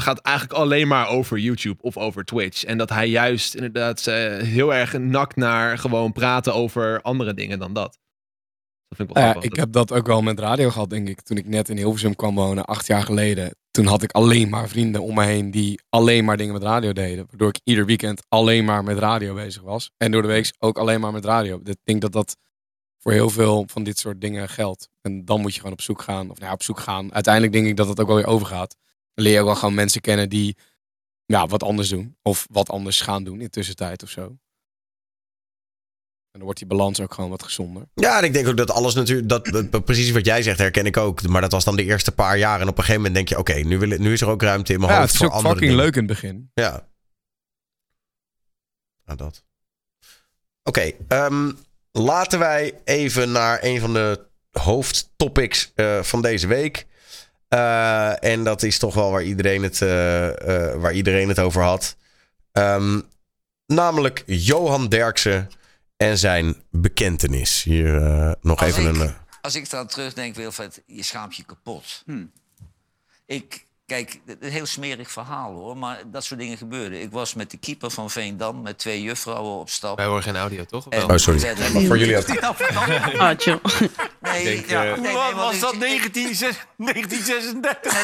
gaat 0.00 0.16
het 0.16 0.26
eigenlijk 0.26 0.58
alleen 0.58 0.88
maar 0.88 1.08
over 1.08 1.38
YouTube 1.38 1.82
of 1.82 1.96
over 1.96 2.24
Twitch. 2.24 2.64
En 2.64 2.78
dat 2.78 2.90
hij 2.90 3.08
juist 3.08 3.54
inderdaad 3.54 4.04
heel 4.04 4.74
erg 4.74 4.98
nakt 4.98 5.36
naar 5.36 5.78
gewoon 5.78 6.12
praten 6.12 6.54
over 6.54 7.02
andere 7.02 7.34
dingen 7.34 7.58
dan 7.58 7.72
dat. 7.72 7.98
Dat 8.90 8.98
vind 8.98 9.08
ik 9.08 9.14
wel 9.14 9.24
Ja, 9.24 9.30
grappig. 9.30 9.50
ik 9.50 9.56
heb 9.56 9.72
dat 9.72 9.92
ook 9.92 10.06
wel 10.06 10.22
met 10.22 10.38
radio 10.38 10.70
gehad, 10.70 10.90
denk 10.90 11.08
ik. 11.08 11.20
Toen 11.20 11.36
ik 11.36 11.46
net 11.46 11.68
in 11.68 11.76
Hilversum 11.76 12.16
kwam 12.16 12.34
wonen, 12.34 12.64
acht 12.64 12.86
jaar 12.86 13.02
geleden. 13.02 13.54
Toen 13.70 13.86
had 13.86 14.02
ik 14.02 14.12
alleen 14.12 14.48
maar 14.48 14.68
vrienden 14.68 15.02
om 15.02 15.14
me 15.14 15.24
heen 15.24 15.50
die 15.50 15.80
alleen 15.88 16.24
maar 16.24 16.36
dingen 16.36 16.52
met 16.52 16.62
radio 16.62 16.92
deden. 16.92 17.26
Waardoor 17.28 17.48
ik 17.48 17.60
ieder 17.64 17.86
weekend 17.86 18.22
alleen 18.28 18.64
maar 18.64 18.84
met 18.84 18.98
radio 18.98 19.34
bezig 19.34 19.62
was. 19.62 19.90
En 19.96 20.10
door 20.10 20.22
de 20.22 20.28
week 20.28 20.52
ook 20.58 20.78
alleen 20.78 21.00
maar 21.00 21.12
met 21.12 21.24
radio. 21.24 21.60
Ik 21.64 21.76
denk 21.84 22.00
dat 22.00 22.12
dat 22.12 22.36
voor 22.98 23.12
heel 23.12 23.30
veel 23.30 23.64
van 23.66 23.82
dit 23.82 23.98
soort 23.98 24.20
dingen 24.20 24.48
geldt. 24.48 24.88
En 25.00 25.24
dan 25.24 25.40
moet 25.40 25.52
je 25.52 25.58
gewoon 25.58 25.72
op 25.74 25.80
zoek 25.80 26.02
gaan. 26.02 26.30
Of 26.30 26.36
nou 26.36 26.46
ja, 26.48 26.52
op 26.52 26.62
zoek 26.62 26.80
gaan. 26.80 27.12
Uiteindelijk 27.14 27.52
denk 27.52 27.66
ik 27.66 27.76
dat 27.76 27.88
het 27.88 28.00
ook 28.00 28.06
wel 28.06 28.16
weer 28.16 28.26
overgaat. 28.26 28.76
Dan 29.14 29.24
leer 29.24 29.34
je 29.34 29.40
ook 29.40 29.46
wel 29.46 29.54
gewoon 29.56 29.74
mensen 29.74 30.00
kennen 30.00 30.28
die 30.28 30.56
ja, 31.26 31.46
wat 31.46 31.62
anders 31.62 31.88
doen. 31.88 32.16
Of 32.22 32.46
wat 32.50 32.70
anders 32.70 33.00
gaan 33.00 33.24
doen 33.24 33.34
in 33.38 33.44
de 33.44 33.50
tussentijd 33.50 34.02
of 34.02 34.10
zo. 34.10 34.36
En 36.32 36.38
dan 36.38 36.42
wordt 36.44 36.58
die 36.58 36.68
balans 36.68 37.00
ook 37.00 37.14
gewoon 37.14 37.30
wat 37.30 37.42
gezonder. 37.42 37.82
Ja, 37.94 38.18
en 38.18 38.24
ik 38.24 38.32
denk 38.32 38.48
ook 38.48 38.56
dat 38.56 38.70
alles 38.70 38.94
natuurlijk, 38.94 39.28
dat, 39.28 39.44
dat- 39.70 39.84
precies 39.84 40.10
wat 40.10 40.24
jij 40.24 40.42
zegt, 40.42 40.58
herken 40.58 40.86
ik 40.86 40.96
ook. 40.96 41.22
Maar 41.28 41.40
dat 41.40 41.52
was 41.52 41.64
dan 41.64 41.76
de 41.76 41.84
eerste 41.84 42.12
paar 42.12 42.38
jaar. 42.38 42.60
En 42.60 42.68
op 42.68 42.78
een 42.78 42.84
gegeven 42.84 42.96
moment 42.96 43.14
denk 43.14 43.28
je, 43.28 43.38
oké, 43.38 43.52
nu, 43.54 43.80
ik- 43.92 43.98
nu 43.98 44.12
is 44.12 44.20
er 44.20 44.28
ook 44.28 44.42
ruimte 44.42 44.72
in 44.72 44.80
mijn 44.80 44.92
Ja, 44.92 44.98
hoofd 44.98 45.12
het 45.12 45.20
is 45.22 45.26
voor 45.26 45.36
ook 45.36 45.42
fucking 45.42 45.60
dingen. 45.60 45.76
leuk 45.76 45.92
in 45.92 45.98
het 45.98 46.06
begin. 46.06 46.50
Ja. 46.54 46.88
Nou, 49.04 49.18
dat. 49.18 49.44
Oké, 50.62 50.92
ehm, 51.08 51.50
laten 51.92 52.38
wij 52.38 52.74
even 52.84 53.32
naar 53.32 53.58
een 53.62 53.80
van 53.80 53.92
de 53.92 54.26
hoofdtopics 54.50 55.72
eh, 55.74 56.02
van 56.02 56.22
deze 56.22 56.46
week. 56.46 56.86
Eh, 57.48 58.24
en 58.24 58.44
dat 58.44 58.62
is 58.62 58.78
toch 58.78 58.94
wel 58.94 59.10
waar 59.10 59.22
iedereen 59.22 59.62
het, 59.62 59.82
eh, 59.82 59.88
waar 60.74 60.92
iedereen 60.92 61.28
het 61.28 61.38
over 61.38 61.62
had. 61.62 61.96
Ehm, 62.52 63.00
namelijk 63.66 64.22
Johan 64.26 64.88
Derksen 64.88 65.50
en 66.00 66.18
zijn 66.18 66.62
bekentenis. 66.70 67.62
Hier 67.62 68.02
eh, 68.02 68.32
nog 68.40 68.60
Als 68.60 68.68
even 68.70 68.82
ik- 68.82 68.88
een... 68.96 69.02
eh, 69.02 69.10
Als 69.40 69.54
ik 69.54 69.72
eraan 69.72 69.86
terugdenk, 69.86 70.34
Wilfred, 70.34 70.82
je 70.86 71.02
schaamt 71.02 71.36
je 71.36 71.42
kapot. 71.44 72.04
Ik, 73.26 73.64
kijk, 73.86 74.20
het 74.26 74.36
is 74.40 74.46
een 74.46 74.52
heel 74.52 74.66
smerig 74.66 75.10
verhaal 75.10 75.52
hoor, 75.52 75.76
maar 75.76 76.02
dat 76.06 76.24
soort 76.24 76.40
dingen 76.40 76.56
gebeurden. 76.56 77.00
Ik 77.02 77.10
was 77.12 77.34
met 77.34 77.50
de 77.50 77.56
keeper 77.56 77.90
van 77.90 78.10
Veendam, 78.10 78.62
met 78.62 78.78
twee 78.78 79.02
juffrouwen 79.02 79.58
op 79.58 79.70
stap. 79.70 79.96
Wij 79.96 80.06
horen 80.06 80.22
geen 80.22 80.36
audio, 80.36 80.64
toch? 80.64 80.88
En? 80.88 81.10
Oh, 81.10 81.16
sorry. 81.16 81.40
werden- 81.40 81.86
Voor 81.86 81.98
jullie 81.98 82.16
ook. 82.16 82.28
Ah, 83.18 83.30
chill. 83.38 83.60
Nee, 84.20 84.44
denk, 84.44 84.68
ja, 84.68 84.84
eh, 84.84 84.90
nee, 84.92 85.00
nee, 85.00 85.12
Wat 85.12 85.32
want 85.32 85.60
was 85.60 85.62
dat? 85.72 85.72
ik- 85.74 85.80
1936? 85.80 87.92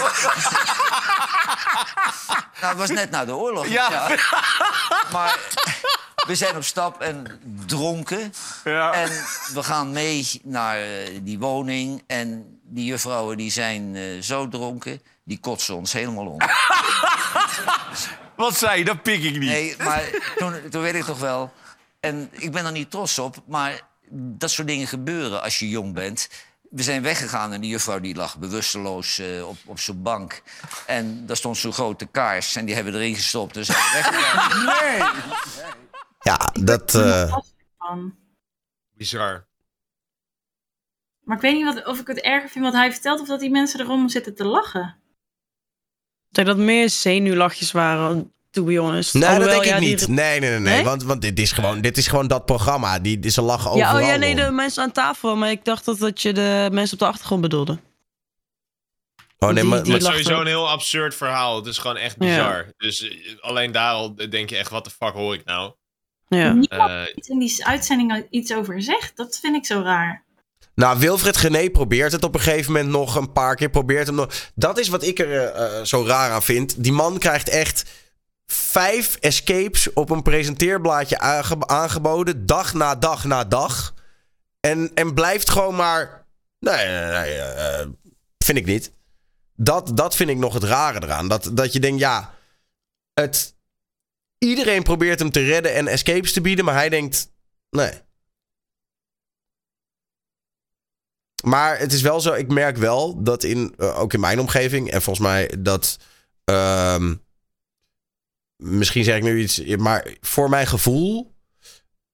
Nou, 2.61 2.69
het 2.79 2.81
was 2.89 2.91
net 2.91 3.11
na 3.11 3.25
de 3.25 3.35
oorlog. 3.35 3.67
Ja. 3.67 4.09
Maar 5.13 5.39
we 6.27 6.35
zijn 6.35 6.57
op 6.57 6.65
stap 6.65 7.01
en 7.01 7.27
dronken. 7.67 8.33
Ja. 8.65 8.93
En 8.93 9.09
we 9.55 9.63
gaan 9.63 9.93
mee 9.93 10.41
naar 10.43 10.81
eh, 10.81 11.19
die 11.23 11.39
woning. 11.39 12.03
En 12.07 12.59
die 12.63 12.85
juffrouwen 12.85 13.37
die 13.37 13.51
zijn 13.51 13.97
eh, 13.97 14.03
zo 14.21 14.49
dronken, 14.49 15.03
die 15.25 15.39
kotsen 15.39 15.77
ons 15.77 15.93
helemaal 15.93 16.27
om. 16.27 16.39
Wat 18.37 18.57
zei 18.57 18.79
je? 18.79 18.85
Dat 18.85 19.03
pik 19.03 19.23
ik 19.23 19.39
niet. 19.39 19.51
Nee, 19.51 19.75
maar 19.79 20.05
toen, 20.37 20.55
toen 20.71 20.83
weet 20.83 20.95
ik 20.95 21.05
toch 21.05 21.19
wel. 21.19 21.53
En 22.01 22.29
ik 22.33 22.53
ben 22.53 22.65
er 22.65 22.73
niet 22.73 22.91
trots 22.91 23.19
op, 23.19 23.43
maar 23.47 23.81
dat 24.11 24.51
soort 24.51 24.69
dingen 24.69 24.87
gebeuren 24.87 25.43
als 25.43 25.59
je 25.59 25.69
jong 25.69 25.95
bent. 25.95 26.29
We 26.71 26.83
zijn 26.83 27.03
weggegaan 27.03 27.53
en 27.53 27.61
die 27.61 27.71
juffrouw 27.71 28.01
die 28.01 28.15
lag 28.15 28.39
bewusteloos 28.39 29.19
eh, 29.19 29.49
op, 29.49 29.57
op 29.65 29.81
zijn 29.81 30.03
bank. 30.03 30.43
En 30.87 31.27
daar 31.27 31.37
stond 31.37 31.57
zo'n 31.57 31.73
grote 31.73 32.07
kaars 32.07 32.57
en 32.57 32.65
die 32.65 32.75
hebben 32.75 32.93
we 32.93 32.99
erin 32.99 33.15
gestopt. 33.15 33.55
Dus 33.55 33.67
zijn 33.67 33.79
we 33.79 33.91
weggegaan. 33.93 34.65
Nee. 34.81 35.03
Ja, 36.27 36.51
dat... 36.65 36.95
eh, 36.95 37.37
Van. 37.79 38.15
Bizar. 38.93 39.47
Maar 41.21 41.37
ik 41.37 41.43
weet 41.43 41.55
niet 41.55 41.65
wat, 41.75 41.87
of 41.87 42.01
ik 42.01 42.07
het 42.07 42.21
erger 42.21 42.49
vind 42.49 42.65
wat 42.65 42.75
hij 42.75 42.93
vertelt... 42.93 43.21
of 43.21 43.27
dat 43.27 43.41
die 43.41 43.51
mensen 43.51 43.81
erom 43.81 44.09
zitten 44.09 44.35
te 44.35 44.45
lachen. 44.45 44.97
Ik 46.29 46.35
denk 46.35 46.47
dat 46.47 46.57
meer 46.57 46.91
zenuwlachjes 46.91 47.73
waren, 47.73 48.33
to 48.51 48.65
be 48.65 48.77
honest. 48.77 49.15
Nee, 49.15 49.39
dat 49.39 49.49
denk 49.49 49.63
ik 49.63 49.69
ja, 49.69 49.79
die- 49.79 49.89
niet. 49.89 50.09
Nee, 50.09 50.41
nee, 50.41 50.51
nee. 50.51 50.59
nee. 50.59 50.75
Nee? 50.75 50.85
Want, 50.85 51.03
want 51.03 51.23
dit, 51.23 51.39
is 51.39 51.53
gewoon, 51.53 51.81
dit 51.81 51.97
is 51.97 52.07
gewoon 52.07 52.27
dat 52.27 52.45
programma. 52.45 52.99
Die, 52.99 53.19
die, 53.19 53.31
ze 53.31 53.43
lachen 53.43 53.77
Ja, 53.77 53.87
overal 53.89 54.03
oh 54.03 54.13
ja, 54.13 54.17
nee, 54.17 54.31
om. 54.31 54.37
de 54.37 54.51
mensen 54.51 54.83
aan 54.83 54.93
tafel. 54.93 55.37
Maar 55.37 55.51
ik 55.51 55.65
dacht 55.65 55.85
dat, 55.85 55.99
dat 55.99 56.23
je 56.23 56.33
de 56.33 56.69
mensen 56.73 56.93
op 56.93 56.99
de 56.99 57.07
achtergrond 57.07 57.41
bedoelde. 57.43 57.79
Oh 59.39 59.51
nee, 59.51 59.65
maar, 59.65 59.83
die 59.83 59.93
maar- 59.93 60.01
Het 60.01 60.03
is 60.03 60.09
sowieso 60.09 60.41
een 60.41 60.47
heel 60.47 60.69
absurd 60.69 61.15
verhaal. 61.15 61.57
Het 61.57 61.67
is 61.67 61.79
gewoon 61.79 61.97
echt 61.97 62.17
Ja. 62.19 62.27
bizar. 62.27 62.73
Dus 62.77 63.01
eh, 63.01 63.39
alleen 63.41 63.73
daar 63.73 63.93
al 63.93 64.15
denk 64.15 64.51
je 64.51 64.57
echt, 64.57 64.71
wat 64.71 64.85
de 64.85 64.91
fuck 64.91 65.13
hoor 65.13 65.35
ik 65.35 65.45
nou? 65.45 65.75
Ja. 66.29 66.53
Niemand 66.53 66.91
Eh, 66.91 67.03
in 67.15 67.39
die 67.39 67.67
uitzending 67.67 68.27
iets 68.31 68.55
over 68.55 68.83
zegt. 68.83 69.17
Dat 69.17 69.39
vind 69.43 69.57
ik 69.57 69.67
zo 69.67 69.81
raar. 69.83 70.25
Nou, 70.75 70.99
Wilfred 70.99 71.37
Gené 71.37 71.71
probeert 71.71 72.13
het 72.13 72.25
op 72.25 72.35
een 72.35 72.41
gegeven 72.41 72.73
moment 72.73 72.91
nog 72.91 73.15
een 73.17 73.33
paar 73.33 73.55
keer. 73.57 73.71
Probeert 73.71 74.07
hem 74.07 74.17
nog. 74.17 74.51
Dat 74.55 74.79
is 74.79 74.89
wat 74.89 75.03
ik 75.03 75.19
er 75.19 75.33
eh, 75.47 75.79
eh, 75.79 75.85
zo 75.85 76.05
raar 76.07 76.31
aan 76.31 76.43
vind. 76.43 76.83
Die 76.83 76.93
man 76.93 77.19
krijgt 77.19 77.49
echt 77.49 77.85
vijf 78.47 79.17
escapes 79.21 79.93
op 79.93 80.11
een 80.11 80.23
presenteerblaadje 80.23 81.19
aange- 81.19 81.67
aangeboden. 81.67 82.47
Dag 82.47 82.75
na 82.75 82.95
dag 82.95 83.25
na 83.25 83.45
dag. 83.45 83.95
En, 84.61 84.91
en 84.95 85.15
blijft 85.15 85.51
gewoon 85.51 85.75
maar. 85.77 86.27
Nee, 86.61 86.87
nee, 86.87 87.05
nee. 87.11 87.39
eh, 87.39 87.87
vind 88.39 88.59
ik 88.59 88.67
niet. 88.67 88.93
Dat, 89.55 89.91
dat 89.97 90.17
vind 90.17 90.31
ik 90.31 90.37
nog 90.37 90.55
het 90.55 90.65
rare 90.65 91.03
eraan. 91.03 91.29
Dat, 91.29 91.51
dat 91.53 91.73
je 91.73 91.81
denkt, 91.81 92.01
ja. 92.01 92.35
Het, 93.15 93.55
iedereen 94.49 94.83
probeert 94.83 95.19
hem 95.19 95.31
te 95.31 95.45
redden 95.45 95.75
en 95.75 95.87
escapes 95.87 96.33
te 96.33 96.41
bieden. 96.41 96.65
Maar 96.65 96.75
hij 96.75 96.89
denkt, 96.89 97.33
nee. 97.71 97.93
Maar 101.45 101.79
het 101.79 101.93
is 101.93 102.03
wel 102.03 102.21
zo, 102.21 102.33
ik 102.33 102.53
merk 102.53 102.77
wel 102.77 103.23
dat 103.23 103.45
in, 103.45 103.75
eh, 103.79 104.01
ook 104.01 104.13
in 104.13 104.21
mijn 104.21 104.41
omgeving, 104.41 104.91
en 104.91 105.03
volgens 105.03 105.27
mij 105.27 105.53
dat. 105.59 105.99
ehm, 106.45 107.15
misschien 108.57 109.05
zeg 109.05 109.17
ik 109.17 109.23
nu 109.23 109.41
iets, 109.41 109.77
maar 109.77 110.17
voor 110.21 110.49
mijn 110.49 110.67
gevoel 110.67 111.35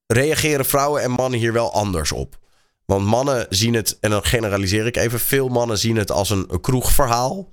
reageren 0.06 0.64
vrouwen 0.64 1.02
en 1.02 1.10
mannen 1.10 1.38
hier 1.38 1.52
wel 1.52 1.72
anders 1.72 2.12
op. 2.12 2.38
Want 2.84 3.06
mannen 3.06 3.46
zien 3.48 3.74
het, 3.74 3.98
en 4.00 4.10
dan 4.10 4.24
generaliseer 4.24 4.86
ik 4.86 4.96
even, 4.96 5.20
veel 5.20 5.48
mannen 5.48 5.78
zien 5.78 5.96
het 5.96 6.10
als 6.10 6.30
een, 6.30 6.60
kroegverhaal. 6.60 7.50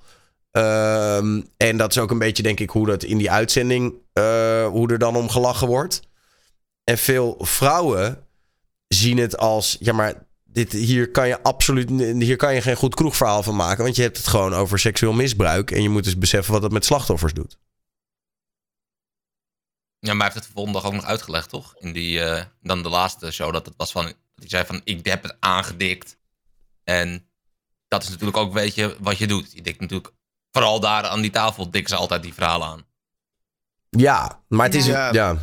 Ehm, 0.52 1.42
en 1.58 1.78
dat 1.78 1.92
is 1.92 1.98
ook 1.98 2.12
een 2.12 2.20
beetje, 2.20 2.44
denk 2.44 2.60
ik, 2.60 2.70
hoe 2.70 2.86
dat 2.86 3.04
in 3.04 3.18
die 3.18 3.32
uitzending, 3.32 3.94
eh, 4.20 4.68
hoe 4.68 4.92
er 4.92 5.00
dan 5.00 5.16
om 5.16 5.30
gelachen 5.30 5.68
wordt. 5.68 6.02
En 6.84 6.98
veel 6.98 7.36
vrouwen 7.40 8.28
zien 8.88 9.18
het 9.18 9.38
als, 9.38 9.78
ja, 9.80 9.94
maar 9.94 10.28
dit, 10.44 10.72
hier 10.72 11.12
kan 11.12 11.28
je 11.28 11.44
absoluut 11.44 11.90
hier 12.22 12.36
kan 12.36 12.54
je 12.54 12.62
geen 12.62 12.76
goed 12.76 12.96
kroegverhaal 12.96 13.44
van 13.44 13.56
maken. 13.56 13.84
Want 13.84 13.96
je 13.96 14.02
hebt 14.02 14.18
het 14.18 14.28
gewoon 14.28 14.54
over 14.54 14.80
seksueel 14.80 15.14
misbruik. 15.14 15.72
En 15.72 15.82
je 15.82 15.90
moet 15.90 16.04
dus 16.04 16.18
beseffen 16.18 16.54
wat 16.54 16.62
dat 16.62 16.72
met 16.72 16.86
slachtoffers 16.86 17.34
doet. 17.34 17.58
Ja, 20.00 20.14
maar 20.14 20.26
hij 20.26 20.34
heeft 20.34 20.36
het 20.36 20.46
de 20.46 20.52
volgende 20.52 20.80
dag 20.80 20.88
ook 20.88 20.96
nog 20.96 21.06
uitgelegd, 21.06 21.50
toch? 21.50 21.76
In 21.78 21.94
die, 21.94 22.24
eh, 22.24 22.46
dan 22.62 22.84
de 22.84 22.90
laatste 22.90 23.32
show, 23.32 23.54
dat 23.54 23.66
het 23.66 23.76
was 23.78 23.92
van... 23.92 24.06
Dat 24.06 24.16
hij 24.36 24.50
zei 24.50 24.66
van, 24.66 24.82
ik 24.84 25.06
heb 25.06 25.24
het 25.24 25.36
aangedikt. 25.40 26.18
En 26.84 27.28
dat 27.88 28.04
is 28.04 28.10
natuurlijk 28.10 28.38
ook, 28.38 28.54
weet 28.54 28.76
je, 28.76 28.96
wat 29.00 29.18
je 29.18 29.28
doet. 29.28 29.52
Je 29.54 29.62
dikt 29.62 29.80
natuurlijk, 29.80 30.14
vooral 30.52 30.80
daar 30.80 31.04
aan 31.04 31.22
die 31.22 31.32
tafel, 31.32 31.70
dikken 31.72 31.90
ze 31.90 31.96
altijd 31.96 32.24
die 32.24 32.34
verhalen 32.34 32.68
aan. 32.68 32.86
Ja, 33.90 34.42
maar 34.48 34.66
het 34.66 34.76
is... 34.76 34.86
Ja. 34.86 35.14
Ja. 35.14 35.38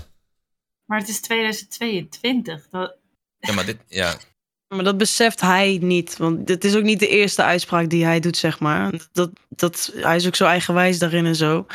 Maar 0.84 0.98
het 0.98 1.08
is 1.08 1.20
2022. 1.20 2.68
Dat, 2.70 2.96
Ja, 3.38 3.52
maar 3.52 3.66
dit, 3.66 3.78
ja. 3.86 4.16
Maar 4.74 4.84
dat 4.84 4.98
beseft 4.98 5.40
hij 5.40 5.78
niet. 5.82 6.16
Want 6.16 6.48
het 6.48 6.64
is 6.64 6.76
ook 6.76 6.82
niet 6.82 7.00
de 7.00 7.08
eerste 7.08 7.42
uitspraak 7.42 7.88
die 7.88 8.04
hij 8.04 8.20
doet, 8.20 8.36
zeg 8.36 8.60
maar. 8.60 9.08
Dat, 9.12 9.30
dat, 9.48 9.92
hij 9.94 10.16
is 10.16 10.26
ook 10.26 10.34
zo 10.34 10.44
eigenwijs 10.44 10.98
daarin 10.98 11.26
en 11.26 11.36
zo. 11.36 11.66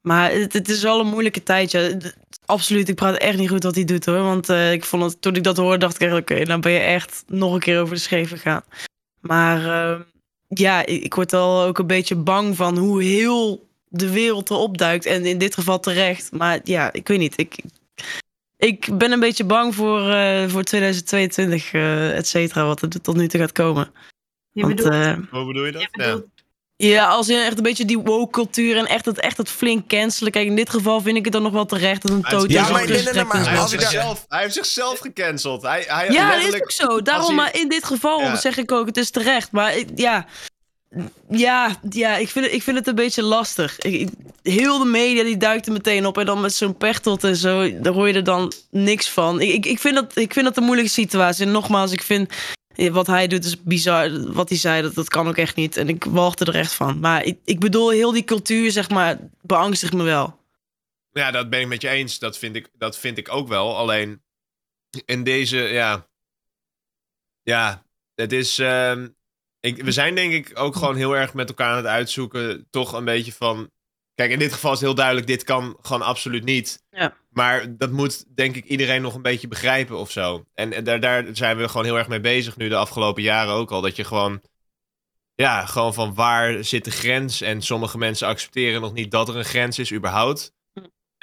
Maar 0.00 0.32
het, 0.32 0.52
het 0.52 0.68
is 0.68 0.82
wel 0.82 1.00
een 1.00 1.06
moeilijke 1.06 1.42
tijd. 1.42 1.70
Ja. 1.70 1.98
Absoluut, 2.46 2.88
ik 2.88 2.94
praat 2.94 3.16
echt 3.16 3.38
niet 3.38 3.48
goed 3.48 3.62
wat 3.62 3.74
hij 3.74 3.84
doet 3.84 4.04
hoor. 4.04 4.22
Want 4.22 4.48
eh, 4.48 4.72
ik 4.72 4.84
vond 4.84 5.02
het, 5.02 5.22
toen 5.22 5.34
ik 5.34 5.42
dat 5.42 5.56
hoorde, 5.56 5.78
dacht 5.78 5.94
ik 5.94 6.08
echt, 6.08 6.20
oké, 6.20 6.44
dan 6.44 6.60
ben 6.60 6.72
je 6.72 6.78
echt 6.78 7.24
nog 7.26 7.54
een 7.54 7.60
keer 7.60 7.80
over 7.80 7.94
de 7.94 8.00
scheef 8.00 8.28
gegaan. 8.28 8.62
Maar 9.20 9.64
eh, 9.66 10.00
ja, 10.48 10.86
ik, 10.86 11.02
ik 11.02 11.14
word 11.14 11.32
al 11.32 11.62
ook 11.62 11.78
een 11.78 11.86
beetje 11.86 12.16
bang 12.16 12.56
van 12.56 12.78
hoe 12.78 13.02
heel 13.02 13.68
de 13.98 14.10
wereld 14.10 14.50
erop 14.50 14.78
duikt. 14.78 15.06
En 15.06 15.24
in 15.26 15.38
dit 15.38 15.54
geval 15.54 15.80
terecht. 15.80 16.32
Maar 16.32 16.60
ja, 16.64 16.92
ik 16.92 17.08
weet 17.08 17.18
niet. 17.18 17.38
Ik, 17.38 17.56
ik 18.56 18.98
ben 18.98 19.12
een 19.12 19.20
beetje 19.20 19.44
bang 19.44 19.74
voor, 19.74 20.10
eh, 20.10 20.48
voor 20.48 20.62
2022, 20.62 21.72
eh 21.72 22.16
et 22.16 22.28
cetera, 22.28 22.64
wat 22.66 22.82
er 22.82 23.00
tot 23.02 23.16
nu 23.16 23.28
toe 23.28 23.40
gaat 23.40 23.52
komen. 23.52 23.90
je 24.52 24.62
Want, 24.62 24.74
bedoelt, 24.74 24.94
eh, 24.94 25.16
Hoe 25.30 25.46
bedoel 25.46 25.64
je 25.64 25.72
dat? 25.72 25.82
je 25.82 25.88
bedoelt 25.92 26.24
ja, 26.76 27.06
als 27.08 27.28
in 27.28 27.38
echt 27.38 27.56
een 27.56 27.62
beetje 27.62 27.84
die 27.84 27.98
woke 27.98 28.30
cultuur 28.30 28.76
en 28.76 28.86
echt 28.86 29.04
het, 29.04 29.20
echt 29.20 29.36
het 29.36 29.48
flink 29.50 29.88
cancelen. 29.88 30.32
Kijk, 30.32 30.46
in 30.46 30.56
dit 30.56 30.70
geval 30.70 31.00
vind 31.00 31.16
ik 31.16 31.24
het 31.24 31.32
dan 31.32 31.42
nog 31.42 31.52
wel 31.52 31.64
terecht 31.66 32.02
dat 32.02 32.10
een 32.10 32.22
Hij 32.22 32.34
is- 32.36 32.40
totaal 32.42 32.64
Ja, 32.66 32.70
maar 32.72 32.86
nee, 32.86 33.02
nee, 33.02 33.12
nee, 33.14 33.24
maar 33.24 33.48
Hij, 33.48 33.58
als 33.58 33.70
heeft 33.70 33.82
zichzelf, 33.82 34.24
hij 34.28 34.40
heeft 34.42 34.54
zichzelf 34.54 34.98
gecanceld. 34.98 35.62
Hij, 35.62 35.84
hij 35.86 36.10
Ja, 36.10 36.36
dat 36.36 36.54
is 36.54 36.62
ook 36.62 36.70
zo. 36.70 37.02
Daarom, 37.02 37.26
hij- 37.26 37.34
maar 37.36 37.54
in 37.56 37.68
dit 37.68 37.84
geval 37.84 38.20
Ja. 38.20 38.36
zeg 38.36 38.56
ik 38.56 38.72
ook, 38.72 38.86
het 38.86 38.96
is 38.96 39.10
terecht. 39.10 39.52
Maar 39.52 39.74
ja, 39.94 40.26
ja, 41.28 41.76
ja 41.90 42.16
ik, 42.16 42.28
vind 42.28 42.44
het, 42.44 42.54
ik 42.54 42.62
vind 42.62 42.76
het 42.76 42.86
een 42.86 42.94
beetje 42.94 43.22
lastig. 43.22 43.78
Ik- 43.78 44.08
heel 44.42 44.78
de 44.78 44.84
media 44.84 45.22
die 45.22 45.36
duikt 45.36 45.68
meteen 45.68 46.06
op. 46.06 46.18
En 46.18 46.26
dan 46.26 46.40
met 46.40 46.54
zo'n 46.54 46.76
pechtot 46.76 47.24
en 47.24 47.36
zo, 47.36 47.80
daar 47.80 47.92
hoor 47.92 48.08
je 48.08 48.14
er 48.14 48.24
dan 48.24 48.52
niks 48.70 49.10
van. 49.10 49.40
Ik, 49.40 49.50
ik, 49.52 49.66
ik, 49.66 49.78
vind 49.78 49.94
dat, 49.94 50.16
ik 50.16 50.32
vind 50.32 50.44
dat 50.46 50.56
een 50.56 50.64
moeilijke 50.64 50.90
situatie. 50.90 51.46
En 51.46 51.52
nogmaals, 51.52 51.92
ik 51.92 52.02
vind 52.02 52.32
wat 52.76 53.06
hij 53.06 53.26
doet 53.26 53.44
is 53.44 53.62
bizar. 53.62 54.32
Wat 54.32 54.48
hij 54.48 54.58
zei, 54.58 54.82
dat, 54.82 54.94
dat 54.94 55.08
kan 55.08 55.28
ook 55.28 55.36
echt 55.36 55.56
niet. 55.56 55.76
En 55.76 55.88
ik 55.88 56.04
walgde 56.04 56.44
er 56.44 56.54
echt 56.54 56.72
van. 56.72 56.98
Maar 57.00 57.24
ik, 57.24 57.38
ik 57.44 57.60
bedoel, 57.60 57.90
heel 57.90 58.12
die 58.12 58.24
cultuur, 58.24 58.70
zeg 58.70 58.90
maar, 58.90 59.18
beangstigt 59.42 59.92
me 59.92 60.02
wel. 60.02 60.42
Ja, 61.12 61.30
dat 61.30 61.50
ben 61.50 61.60
ik 61.60 61.66
met 61.66 61.82
je 61.82 61.88
eens. 61.88 62.18
Dat 62.18 62.38
vind 62.38 62.56
ik, 62.56 62.68
dat 62.78 62.98
vind 62.98 63.18
ik 63.18 63.32
ook 63.32 63.48
wel. 63.48 63.76
Alleen 63.76 64.22
in 65.04 65.24
deze, 65.24 65.56
ja. 65.56 66.06
Ja, 67.42 67.84
het 68.14 68.32
is. 68.32 68.58
ehm, 68.58 69.08
ik, 69.64 69.82
we 69.82 69.92
zijn 69.92 70.14
denk 70.14 70.32
ik 70.32 70.50
ook 70.54 70.76
gewoon 70.76 70.96
heel 70.96 71.16
erg 71.16 71.34
met 71.34 71.48
elkaar 71.48 71.70
aan 71.70 71.76
het 71.76 71.86
uitzoeken. 71.86 72.66
Toch 72.70 72.92
een 72.92 73.04
beetje 73.04 73.32
van. 73.32 73.70
Kijk, 74.14 74.30
in 74.30 74.38
dit 74.38 74.52
geval 74.52 74.72
is 74.72 74.78
het 74.78 74.86
heel 74.86 74.96
duidelijk: 74.96 75.26
dit 75.26 75.44
kan 75.44 75.76
gewoon 75.80 76.02
absoluut 76.02 76.44
niet. 76.44 76.82
Ja. 76.90 77.16
Maar 77.30 77.76
dat 77.76 77.90
moet 77.90 78.24
denk 78.34 78.56
ik 78.56 78.64
iedereen 78.64 79.02
nog 79.02 79.14
een 79.14 79.22
beetje 79.22 79.48
begrijpen 79.48 79.98
of 79.98 80.10
zo. 80.10 80.44
En, 80.54 80.72
en 80.72 80.84
daar, 80.84 81.00
daar 81.00 81.26
zijn 81.32 81.56
we 81.56 81.68
gewoon 81.68 81.84
heel 81.84 81.98
erg 81.98 82.08
mee 82.08 82.20
bezig 82.20 82.56
nu 82.56 82.68
de 82.68 82.76
afgelopen 82.76 83.22
jaren 83.22 83.52
ook 83.52 83.70
al. 83.70 83.80
Dat 83.80 83.96
je 83.96 84.04
gewoon. 84.04 84.40
Ja, 85.34 85.66
gewoon 85.66 85.94
van 85.94 86.14
waar 86.14 86.64
zit 86.64 86.84
de 86.84 86.90
grens? 86.90 87.40
En 87.40 87.62
sommige 87.62 87.98
mensen 87.98 88.28
accepteren 88.28 88.80
nog 88.80 88.92
niet 88.92 89.10
dat 89.10 89.28
er 89.28 89.36
een 89.36 89.44
grens 89.44 89.78
is, 89.78 89.92
überhaupt. 89.92 90.52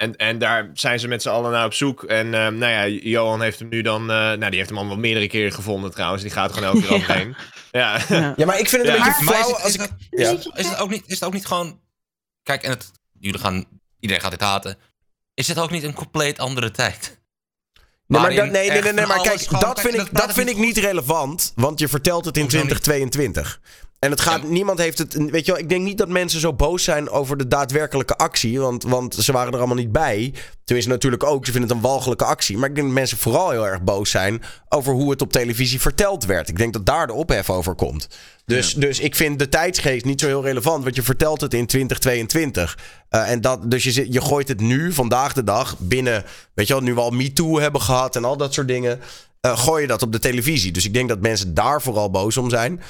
En, 0.02 0.16
en 0.16 0.38
daar 0.38 0.70
zijn 0.74 0.98
ze 1.00 1.08
met 1.08 1.22
z'n 1.22 1.28
allen 1.28 1.50
naar 1.50 1.64
op 1.64 1.74
zoek. 1.74 2.02
En 2.04 2.26
eh, 2.26 2.40
nou 2.48 2.72
ja, 2.72 2.86
Johan 2.86 3.42
heeft 3.42 3.58
hem 3.58 3.68
nu 3.68 3.82
dan... 3.82 4.00
eh, 4.00 4.16
nou, 4.16 4.38
die 4.50 4.56
heeft 4.58 4.68
hem 4.68 4.78
al 4.78 4.86
wel 4.86 4.96
meerdere 4.96 5.26
keren 5.28 5.52
gevonden 5.52 5.90
trouwens. 5.90 6.22
Die 6.22 6.30
gaat 6.30 6.52
gewoon 6.52 6.68
elke 6.68 6.80
keer 6.80 6.90
Ja. 6.90 6.96
overheen. 6.96 7.36
Ja. 7.70 8.00
Ja. 8.08 8.34
ja, 8.36 8.46
maar 8.46 8.58
ik 8.58 8.68
vind 8.68 8.82
het 8.82 8.90
een 8.90 8.98
Ja. 8.98 9.04
beetje 9.04 9.22
is 9.22 9.28
flauw 9.28 9.54
het, 9.56 9.64
is, 9.66 9.74
ik... 9.74 9.80
het, 9.80 9.92
Ja. 10.10 10.30
is, 10.54 10.68
het 10.68 10.78
ook 10.78 10.90
niet, 10.90 11.02
is 11.06 11.14
het 11.14 11.24
ook 11.24 11.32
niet 11.32 11.46
gewoon... 11.46 11.80
Kijk, 12.42 12.62
en 12.62 12.70
het, 12.70 12.90
jullie 13.18 13.40
gaan... 13.40 13.64
Iedereen 14.00 14.22
gaat 14.22 14.30
dit 14.30 14.40
haten. 14.40 14.78
Is 15.34 15.48
het 15.48 15.58
ook 15.58 15.70
niet 15.70 15.82
een 15.82 15.94
compleet 15.94 16.38
andere 16.38 16.70
tijd? 16.70 17.20
Nee, 18.06 18.20
maar, 18.20 18.34
dat, 18.34 18.50
nee, 18.50 18.70
nee, 18.70 18.82
nee, 18.82 18.92
nee, 18.92 19.06
maar 19.06 19.20
kijk, 19.22 19.60
dat 19.60 19.80
vind 19.80 19.94
ik, 19.94 20.08
dat 20.12 20.32
vind 20.32 20.48
ik 20.48 20.56
niet 20.56 20.76
relevant. 20.78 21.52
Want 21.54 21.78
je 21.78 21.88
vertelt 21.88 22.24
het 22.24 22.36
in 22.36 22.42
Hoezo 22.42 22.56
niet? 22.58 22.82
2022. 22.82 23.60
En 24.02 24.10
het 24.10 24.20
gaat, 24.20 24.42
Ja. 24.42 24.48
niemand 24.48 24.78
heeft 24.78 24.98
het, 24.98 25.14
weet 25.30 25.46
je 25.46 25.52
wel, 25.52 25.60
ik 25.60 25.68
denk 25.68 25.84
niet 25.84 25.98
dat 25.98 26.08
mensen 26.08 26.40
zo 26.40 26.52
boos 26.52 26.84
zijn 26.84 27.10
over 27.10 27.36
de 27.36 27.48
daadwerkelijke 27.48 28.16
actie. 28.16 28.60
Want, 28.60 28.82
want 28.82 29.14
ze 29.14 29.32
waren 29.32 29.52
er 29.52 29.58
allemaal 29.58 29.76
niet 29.76 29.92
bij. 29.92 30.34
Tenminste, 30.64 30.92
natuurlijk 30.92 31.24
ook, 31.24 31.46
ze 31.46 31.52
vinden 31.52 31.70
het 31.70 31.78
een 31.78 31.84
walgelijke 31.90 32.24
actie. 32.24 32.58
Maar 32.58 32.68
ik 32.68 32.74
denk 32.74 32.86
dat 32.86 32.96
mensen 32.96 33.18
vooral 33.18 33.50
heel 33.50 33.66
erg 33.66 33.82
boos 33.82 34.10
zijn 34.10 34.42
over 34.68 34.92
hoe 34.92 35.10
het 35.10 35.22
op 35.22 35.32
televisie 35.32 35.80
verteld 35.80 36.24
werd. 36.24 36.48
Ik 36.48 36.56
denk 36.58 36.72
dat 36.72 36.86
daar 36.86 37.06
de 37.06 37.12
ophef 37.12 37.50
over 37.50 37.74
komt. 37.74 38.08
Dus, 38.46 38.74
dus 38.74 39.00
ik 39.00 39.14
vind 39.16 39.38
de 39.38 39.48
tijdsgeest 39.48 40.04
niet 40.04 40.20
zo 40.20 40.26
heel 40.26 40.42
relevant. 40.44 40.82
Want 40.84 40.96
je 40.96 41.02
vertelt 41.02 41.40
het 41.40 41.54
in 41.54 41.66
2022. 41.66 42.78
Eh, 43.08 43.30
en 43.30 43.40
dat, 43.40 43.70
dus 43.70 43.84
je, 43.84 44.12
je 44.12 44.20
gooit 44.20 44.48
het 44.48 44.60
nu, 44.60 44.92
vandaag 44.92 45.32
de 45.32 45.44
dag, 45.44 45.76
binnen, 45.78 46.24
weet 46.54 46.66
je 46.66 46.72
wel, 46.72 46.82
nu 46.82 46.94
we 46.94 47.00
al 47.00 47.10
MeToo 47.10 47.58
hebben 47.58 47.80
gehad 47.80 48.16
en 48.16 48.24
al 48.24 48.36
dat 48.36 48.54
soort 48.54 48.68
dingen. 48.68 49.00
eh, 49.40 49.58
gooi 49.58 49.82
je 49.82 49.88
dat 49.88 50.02
op 50.02 50.12
de 50.12 50.18
televisie. 50.18 50.72
Dus 50.72 50.84
ik 50.84 50.94
denk 50.94 51.08
dat 51.08 51.20
mensen 51.20 51.54
daar 51.54 51.82
vooral 51.82 52.10
boos 52.10 52.36
om 52.36 52.50
zijn. 52.50 52.80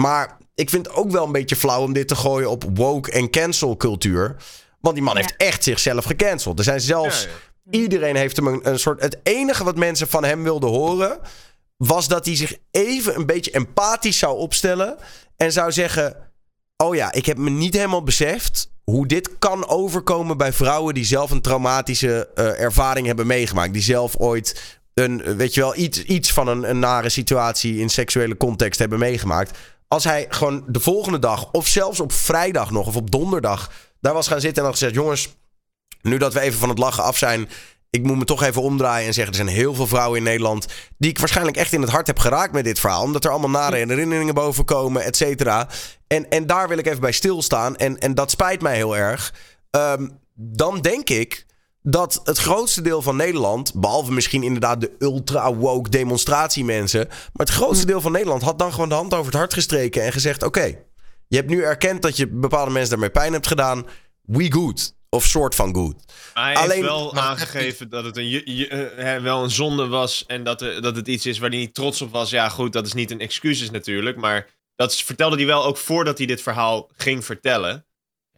Maar 0.00 0.36
ik 0.54 0.70
vind 0.70 0.86
het 0.86 0.94
ook 0.96 1.10
wel 1.10 1.24
een 1.26 1.32
beetje 1.32 1.56
flauw 1.56 1.82
om 1.82 1.92
dit 1.92 2.08
te 2.08 2.16
gooien 2.16 2.50
op 2.50 2.64
woke 2.74 3.10
en 3.10 3.30
cancel 3.30 3.76
cultuur. 3.76 4.36
Want 4.80 4.94
die 4.94 5.04
man 5.04 5.14
Ja. 5.14 5.20
heeft 5.20 5.34
echt 5.36 5.64
zichzelf 5.64 6.04
gecanceld. 6.04 6.58
Er 6.58 6.64
zijn 6.64 6.80
zelfs. 6.80 7.22
Ja, 7.22 7.28
ja. 7.70 7.78
Iedereen 7.78 8.16
heeft 8.16 8.36
hem 8.36 8.46
een, 8.46 8.60
een 8.62 8.78
soort. 8.78 9.00
Het 9.02 9.18
enige 9.22 9.64
wat 9.64 9.76
mensen 9.76 10.08
van 10.08 10.24
hem 10.24 10.42
wilden 10.42 10.68
horen. 10.70 11.18
was 11.76 12.08
dat 12.08 12.26
hij 12.26 12.36
zich 12.36 12.56
even 12.70 13.16
een 13.16 13.26
beetje 13.26 13.50
empathisch 13.50 14.18
zou 14.18 14.38
opstellen. 14.38 14.96
En 15.36 15.52
zou 15.52 15.72
zeggen: 15.72 16.16
Oh 16.76 16.94
ja, 16.94 17.12
ik 17.12 17.26
heb 17.26 17.38
me 17.38 17.50
niet 17.50 17.74
helemaal 17.74 18.02
beseft. 18.02 18.70
hoe 18.84 19.06
dit 19.06 19.38
kan 19.38 19.68
overkomen 19.68 20.36
bij 20.36 20.52
vrouwen 20.52 20.94
die 20.94 21.04
zelf 21.04 21.30
een 21.30 21.40
traumatische 21.40 22.28
eh, 22.34 22.60
ervaring 22.60 23.06
hebben 23.06 23.26
meegemaakt. 23.26 23.72
Die 23.72 23.82
zelf 23.82 24.16
ooit 24.16 24.78
een, 24.94 25.36
weet 25.36 25.54
je 25.54 25.60
wel, 25.60 25.76
iets, 25.76 26.02
iets 26.02 26.32
van 26.32 26.48
een, 26.48 26.70
een 26.70 26.78
nare 26.78 27.08
situatie 27.08 27.78
in 27.78 27.88
seksuele 27.88 28.36
context 28.36 28.78
hebben 28.78 28.98
meegemaakt. 28.98 29.58
Als 29.92 30.04
hij 30.04 30.26
gewoon 30.28 30.64
de 30.66 30.80
volgende 30.80 31.18
dag, 31.18 31.50
of 31.52 31.66
zelfs 31.66 32.00
op 32.00 32.12
vrijdag 32.12 32.70
nog, 32.70 32.86
of 32.86 32.96
op 32.96 33.10
donderdag, 33.10 33.70
daar 34.00 34.14
was 34.14 34.28
gaan 34.28 34.40
zitten 34.40 34.62
en 34.62 34.68
had 34.68 34.78
gezegd: 34.78 34.94
Jongens, 34.94 35.36
nu 36.02 36.18
dat 36.18 36.32
we 36.32 36.40
even 36.40 36.58
van 36.58 36.68
het 36.68 36.78
lachen 36.78 37.02
af 37.02 37.16
zijn. 37.18 37.48
Ik 37.90 38.02
moet 38.02 38.16
me 38.16 38.24
toch 38.24 38.42
even 38.42 38.62
omdraaien 38.62 39.06
en 39.06 39.14
zeggen: 39.14 39.32
er 39.32 39.44
zijn 39.44 39.56
heel 39.56 39.74
veel 39.74 39.86
vrouwen 39.86 40.18
in 40.18 40.24
Nederland. 40.24 40.66
die 40.98 41.10
ik 41.10 41.18
waarschijnlijk 41.18 41.56
echt 41.56 41.72
in 41.72 41.80
het 41.80 41.90
hart 41.90 42.06
heb 42.06 42.18
geraakt 42.18 42.52
met 42.52 42.64
dit 42.64 42.80
verhaal. 42.80 43.02
Omdat 43.02 43.24
er 43.24 43.30
allemaal 43.30 43.50
nare 43.50 43.76
herinneringen 43.76 44.34
boven 44.34 44.64
komen, 44.64 45.04
et 45.04 45.16
cetera. 45.16 45.68
En, 46.06 46.30
en 46.30 46.46
daar 46.46 46.68
wil 46.68 46.78
ik 46.78 46.86
even 46.86 47.00
bij 47.00 47.12
stilstaan. 47.12 47.76
En, 47.76 47.98
en 47.98 48.14
dat 48.14 48.30
spijt 48.30 48.62
mij 48.62 48.76
heel 48.76 48.96
erg. 48.96 49.34
Ehm, 49.70 50.08
dan 50.34 50.80
denk 50.80 51.08
ik 51.08 51.46
dat 51.82 52.20
het 52.24 52.38
grootste 52.38 52.82
deel 52.82 53.02
van 53.02 53.16
Nederland, 53.16 53.74
behalve 53.74 54.12
misschien 54.12 54.42
inderdaad 54.42 54.80
de 54.80 54.90
ultra-woke 54.98 55.90
demonstratiemensen, 55.90 57.06
maar 57.08 57.46
het 57.46 57.50
grootste 57.50 57.86
deel 57.86 58.00
van 58.00 58.12
Nederland 58.12 58.42
had 58.42 58.58
dan 58.58 58.72
gewoon 58.72 58.88
de 58.88 58.94
hand 58.94 59.12
over 59.14 59.26
het 59.26 59.34
hart 59.34 59.52
gestreken 59.54 60.02
en 60.02 60.12
gezegd: 60.12 60.42
Oké, 60.42 60.78
je 61.28 61.36
hebt 61.36 61.48
nu 61.48 61.62
erkend 61.62 62.02
dat 62.02 62.16
je 62.16 62.28
bepaalde 62.28 62.70
mensen 62.70 62.90
daarmee 62.90 63.10
pijn 63.10 63.32
hebt 63.32 63.46
gedaan. 63.46 63.86
We 64.22 64.52
good. 64.52 64.98
Of 65.12 65.24
soort 65.24 65.54
van 65.54 65.74
good. 65.74 65.94
Maar 66.34 66.44
hij 66.44 66.54
Alleen- 66.54 66.70
heeft 66.76 66.82
wel 66.88 67.12
maar- 67.12 67.22
aangegeven 67.22 67.88
dat 67.90 68.04
het 68.04 68.16
een, 68.16 68.44
eh, 68.44 68.78
hè, 69.04 69.20
wel 69.20 69.42
een 69.42 69.50
zonde 69.50 69.86
was 69.86 70.24
en 70.26 70.44
dat, 70.44 70.62
er- 70.62 70.82
dat 70.82 70.96
het 70.96 71.08
iets 71.08 71.26
is 71.26 71.38
waar 71.38 71.50
hij 71.50 71.58
niet 71.58 71.74
trots 71.74 72.02
op 72.02 72.12
was. 72.12 72.30
Ja, 72.30 72.48
goed, 72.48 72.72
dat 72.72 72.86
is 72.86 72.92
niet 72.92 73.10
een 73.10 73.20
excuus 73.20 73.70
natuurlijk, 73.70 74.16
maar 74.16 74.46
dat 74.76 74.94
vertelde 74.96 75.36
hij 75.36 75.46
wel 75.46 75.64
ook 75.64 75.76
voordat 75.76 76.18
hij 76.18 76.26
dit 76.26 76.42
verhaal 76.42 76.90
ging 76.96 77.24
vertellen. 77.24 77.84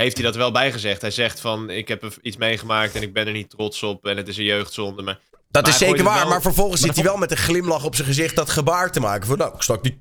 Heeft 0.02 0.16
hij 0.16 0.26
dat 0.26 0.36
wel 0.36 0.52
bijgezegd? 0.52 1.00
Hij 1.00 1.10
zegt 1.10 1.40
van, 1.40 1.70
ik 1.70 1.88
heb 1.88 2.02
er 2.02 2.14
iets 2.22 2.36
meegemaakt 2.36 2.94
en 2.94 3.02
ik 3.02 3.12
ben 3.12 3.26
er 3.26 3.32
niet 3.32 3.50
trots 3.50 3.82
op 3.82 4.06
en 4.06 4.16
het 4.16 4.28
is 4.28 4.36
een 4.36 4.44
jeugdzonde. 4.44 5.02
Maar 5.02 5.18
Dat 5.50 5.62
Maar 5.62 5.72
is 5.72 5.78
zeker 5.78 6.04
waar, 6.04 6.18
wel- 6.20 6.28
maar 6.28 6.42
vervolgens 6.42 6.80
maar 6.80 6.88
zit 6.94 7.02
hij 7.02 7.10
wel 7.12 7.20
met 7.20 7.30
een 7.30 7.36
glimlach 7.36 7.84
op 7.84 7.94
zijn 7.94 8.06
gezicht 8.06 8.36
dat 8.36 8.50
gebaar 8.50 8.92
te 8.92 9.00
maken. 9.00 9.26
Van 9.26 9.38
nou, 9.38 9.54
ik 9.54 9.62
stak 9.62 9.82
die. 9.82 10.00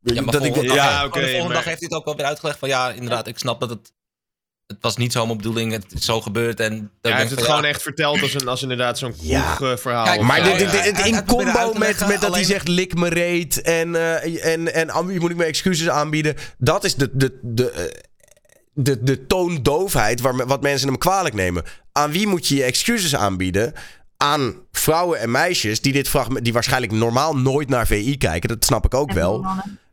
Ja, 0.00 0.22
maar 0.22 0.32
dat 0.32 0.44
ik, 0.44 0.52
volgende, 0.52 0.74
Ja, 0.74 0.90
dag, 0.98 1.06
oké, 1.06 1.18
de 1.20 1.24
volgende 1.24 1.46
maar- 1.46 1.54
dag 1.56 1.64
heeft 1.64 1.78
hij 1.80 1.88
het 1.90 1.98
ook 1.98 2.04
wel 2.04 2.16
weer 2.16 2.26
uitgelegd 2.26 2.58
van 2.58 2.68
ja, 2.68 2.90
inderdaad, 2.90 3.26
ik 3.26 3.38
snap 3.38 3.60
dat 3.60 3.70
het... 3.70 3.92
Het 4.66 4.76
was 4.82 4.96
niet 4.96 5.12
zo 5.12 5.24
mijn 5.26 5.36
bedoeling, 5.36 5.72
het 5.72 5.84
is 5.92 6.04
zo 6.04 6.20
gebeurd 6.20 6.60
en... 6.60 6.70
dan 7.00 7.12
hij 7.12 7.20
heeft 7.20 7.24
ik 7.24 7.30
het 7.30 7.38
van, 7.38 7.48
gewoon 7.48 7.62
ja, 7.62 7.68
echt 7.68 7.82
verteld 7.82 8.22
als, 8.22 8.34
een, 8.34 8.48
als 8.48 8.62
inderdaad 8.62 8.98
zo'n 8.98 9.14
Ja. 9.20 9.54
Kijk, 9.56 10.20
maar 10.20 10.38
Ja, 10.38 10.44
dit, 10.44 10.58
dit, 10.58 10.72
ja, 10.72 10.82
dit- 10.82 10.96
hij- 11.00 11.08
in 11.08 11.24
combo 11.26 11.72
met, 11.72 12.06
met 12.06 12.20
dat 12.20 12.34
hij 12.34 12.44
zegt 12.44 12.68
lik 12.68 12.94
me 12.94 13.08
reet 13.08 13.60
en, 13.62 13.94
eh, 13.94 14.44
en, 14.52 14.74
en 14.74 15.04
moet 15.04 15.30
ik 15.30 15.36
mijn 15.36 15.48
excuses 15.48 15.88
aanbieden. 15.88 16.34
Dat 16.58 16.84
is 16.84 16.94
de, 16.94 17.10
de, 17.12 17.38
de, 17.42 17.92
de, 18.74 19.02
de 19.02 19.26
toondoofheid 19.26 20.20
waar, 20.20 20.46
wat 20.46 20.62
mensen 20.62 20.88
hem 20.88 20.98
kwalijk 20.98 21.34
nemen. 21.34 21.64
Aan 21.92 22.10
wie 22.10 22.26
moet 22.26 22.46
je 22.46 22.54
je 22.54 22.62
excuses 22.62 23.16
aanbieden? 23.16 23.72
Aan 24.16 24.54
vrouwen 24.72 25.18
en 25.18 25.30
meisjes 25.30 25.80
die 25.80 25.92
dit 25.92 26.08
fragment, 26.08 26.44
die 26.44 26.52
waarschijnlijk 26.52 26.92
normaal 26.92 27.36
nooit 27.36 27.68
naar 27.68 27.86
VI 27.86 28.18
kijken. 28.18 28.48
Dat 28.48 28.64
snap 28.64 28.84
ik 28.84 28.94
ook 28.94 29.08
En 29.08 29.14
wel. 29.14 29.46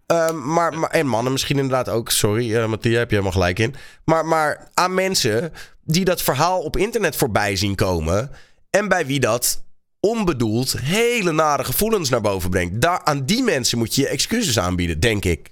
Ehm, 0.05 0.53
maar, 0.53 0.79
maar, 0.79 0.89
en 0.89 1.07
mannen 1.07 1.31
misschien 1.31 1.57
inderdaad 1.57 1.89
ook. 1.89 2.09
Sorry, 2.09 2.51
uh, 2.51 2.65
Mattia, 2.65 2.97
heb 2.97 3.09
je 3.09 3.15
helemaal 3.15 3.39
gelijk 3.39 3.59
in. 3.59 3.75
Maar, 4.05 4.25
maar 4.25 4.69
aan 4.73 4.93
mensen 4.93 5.53
die 5.83 6.05
dat 6.05 6.21
verhaal 6.21 6.61
op 6.61 6.77
internet 6.77 7.15
voorbij 7.15 7.55
zien 7.55 7.75
komen. 7.75 8.31
En 8.69 8.87
bij 8.87 9.05
wie 9.05 9.19
dat 9.19 9.63
onbedoeld 9.99 10.75
hele 10.79 11.31
nare 11.31 11.63
gevoelens 11.63 12.09
naar 12.09 12.21
boven 12.21 12.49
brengt. 12.49 12.81
Daar, 12.81 13.03
aan 13.03 13.25
die 13.25 13.43
mensen 13.43 13.77
moet 13.77 13.95
je 13.95 14.01
je 14.01 14.07
excuses 14.07 14.59
aanbieden, 14.59 14.99
denk 14.99 15.25
ik. 15.25 15.51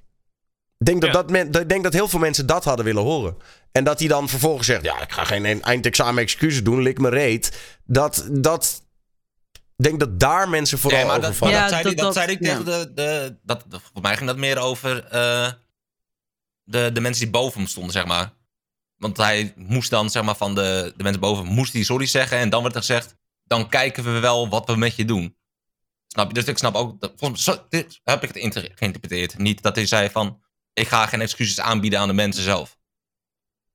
Ik 0.78 0.86
denk 0.86 1.02
dat, 1.02 1.10
Ja. 1.10 1.16
dat, 1.16 1.30
men, 1.30 1.52
ik 1.52 1.70
denk 1.70 1.84
dat 1.84 1.94
heel 1.94 2.08
veel 2.08 2.20
mensen 2.20 2.46
dat 2.46 2.64
hadden 2.64 2.86
willen 2.86 3.04
horen. 3.04 3.38
En 3.72 3.84
dat 3.84 4.00
hij 4.00 4.08
dan 4.08 4.30
vervolgens 4.30 4.68
zegt: 4.68 4.84
Ja, 4.84 5.02
ik 5.02 5.12
ga 5.12 5.24
geen 5.24 5.62
eindexamen 5.64 6.24
excuses 6.24 6.64
doen, 6.64 6.82
lik 6.82 7.00
me 7.00 7.10
reet. 7.10 7.78
Dat, 7.86 8.28
dat. 8.32 8.82
Ik 9.78 9.84
denk 9.84 10.00
dat 10.00 10.20
daar 10.20 10.50
mensen 10.50 10.80
vooral 10.80 11.00
Nee, 11.00 11.08
maar 11.08 11.18
over 11.18 11.30
dat, 11.30 11.38
vallen. 11.38 11.54
Ja, 11.56 11.62
dat, 11.62 11.70
zei, 11.70 11.84
dat- 11.84 11.94
hij, 11.94 12.04
dat 12.04 12.14
dat- 12.14 12.24
zei 12.24 12.36
ik 12.38 12.44
ja. 12.46 12.50
tegen 12.50 12.66
de... 12.66 12.94
de 12.94 13.38
dat, 13.44 13.64
dat- 13.68 13.82
voor 13.94 14.02
mij 14.02 14.16
ging 14.18 14.28
dat 14.30 14.38
meer 14.38 14.58
over 14.58 15.06
eh, 15.06 15.52
de, 16.64 16.90
de 16.94 17.02
mensen 17.02 17.24
die 17.24 17.32
boven 17.32 17.60
hem 17.60 17.68
stonden, 17.70 17.92
zeg 17.92 18.06
maar. 18.06 18.34
Want 18.98 19.18
hij 19.18 19.54
moest 19.56 19.90
dan, 19.90 20.10
zeg 20.10 20.24
maar, 20.24 20.36
van 20.36 20.56
de, 20.56 20.94
de 20.98 21.04
mensen 21.04 21.22
boven... 21.22 21.46
moest 21.46 21.74
hij 21.74 21.84
sorry 21.84 22.06
zeggen 22.06 22.38
en 22.38 22.50
dan 22.50 22.62
werd 22.64 22.76
er 22.76 22.80
gezegd... 22.82 23.16
dan 23.44 23.70
kijken 23.70 24.04
we 24.04 24.20
wel 24.20 24.50
wat 24.50 24.66
we 24.68 24.76
met 24.76 24.96
je 24.96 25.06
doen. 25.06 25.36
Snap 26.08 26.28
je? 26.28 26.34
Dus 26.34 26.44
ik 26.46 26.58
snap 26.58 26.76
ook... 26.76 27.00
Dat, 27.00 27.14
volgens 27.16 27.46
mij, 27.46 27.56
zo, 27.56 27.62
dit 27.70 28.00
heb 28.04 28.24
ik 28.24 28.34
het 28.34 28.70
geïnterpreteerd. 28.76 29.38
Niet 29.38 29.62
dat 29.62 29.76
hij 29.76 29.86
zei 29.86 30.10
van... 30.10 30.42
ik 30.78 30.88
ga 30.88 31.06
geen 31.06 31.22
excuses 31.22 31.60
aanbieden 31.60 32.00
aan 32.00 32.08
de 32.08 32.14
mensen 32.14 32.44
zelf. 32.44 32.78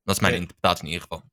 Dat 0.03 0.15
is 0.15 0.21
mijn 0.21 0.33
Nee. 0.33 0.41
interpretatie 0.41 0.83
in 0.85 0.91
ieder 0.91 1.07
geval. 1.09 1.23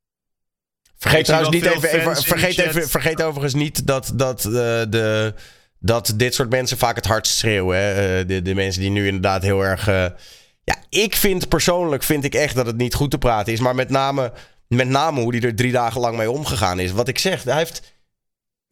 Vergeet 0.99 1.25
trouwens 1.25 1.55
niet 1.55 1.65
even, 1.65 1.91
even, 1.91 2.17
vergeet, 2.17 2.59
even, 2.59 2.89
vergeet 2.89 3.23
overigens 3.23 3.55
niet 3.55 3.87
dat, 3.87 4.13
dat, 4.15 4.45
eh, 4.45 4.53
de, 4.89 5.35
dat 5.79 6.13
dit 6.17 6.35
soort 6.35 6.51
mensen 6.51 6.79
vaak 6.79 6.97
het 6.97 7.07
hardst 7.07 7.37
schreeuwen. 7.37 7.77
Hè? 7.79 8.19
Eh, 8.21 8.27
de, 8.29 8.43
de 8.43 8.55
mensen 8.55 8.81
die 8.81 8.91
nu 8.91 9.07
inderdaad 9.07 9.43
heel 9.43 9.61
erg. 9.65 9.89
eh, 9.89 10.07
ja, 10.65 10.77
ik 10.89 11.17
vind 11.17 11.49
persoonlijk 11.49 12.03
vind 12.03 12.25
ik 12.25 12.35
echt 12.35 12.55
dat 12.55 12.67
het 12.67 12.77
niet 12.77 12.95
goed 12.95 13.11
te 13.11 13.19
praten 13.19 13.53
is. 13.53 13.61
Maar 13.61 13.75
met 13.75 13.91
name, 13.91 14.33
met 14.69 14.89
name 14.89 15.21
hoe 15.21 15.35
hij 15.37 15.43
er 15.49 15.55
drie 15.57 15.73
dagen 15.73 16.01
lang 16.01 16.17
mee 16.17 16.31
omgegaan 16.31 16.79
is. 16.81 16.93
Wat 16.93 17.09
ik 17.09 17.19
zeg, 17.19 17.45
hij 17.45 17.57
heeft 17.57 17.93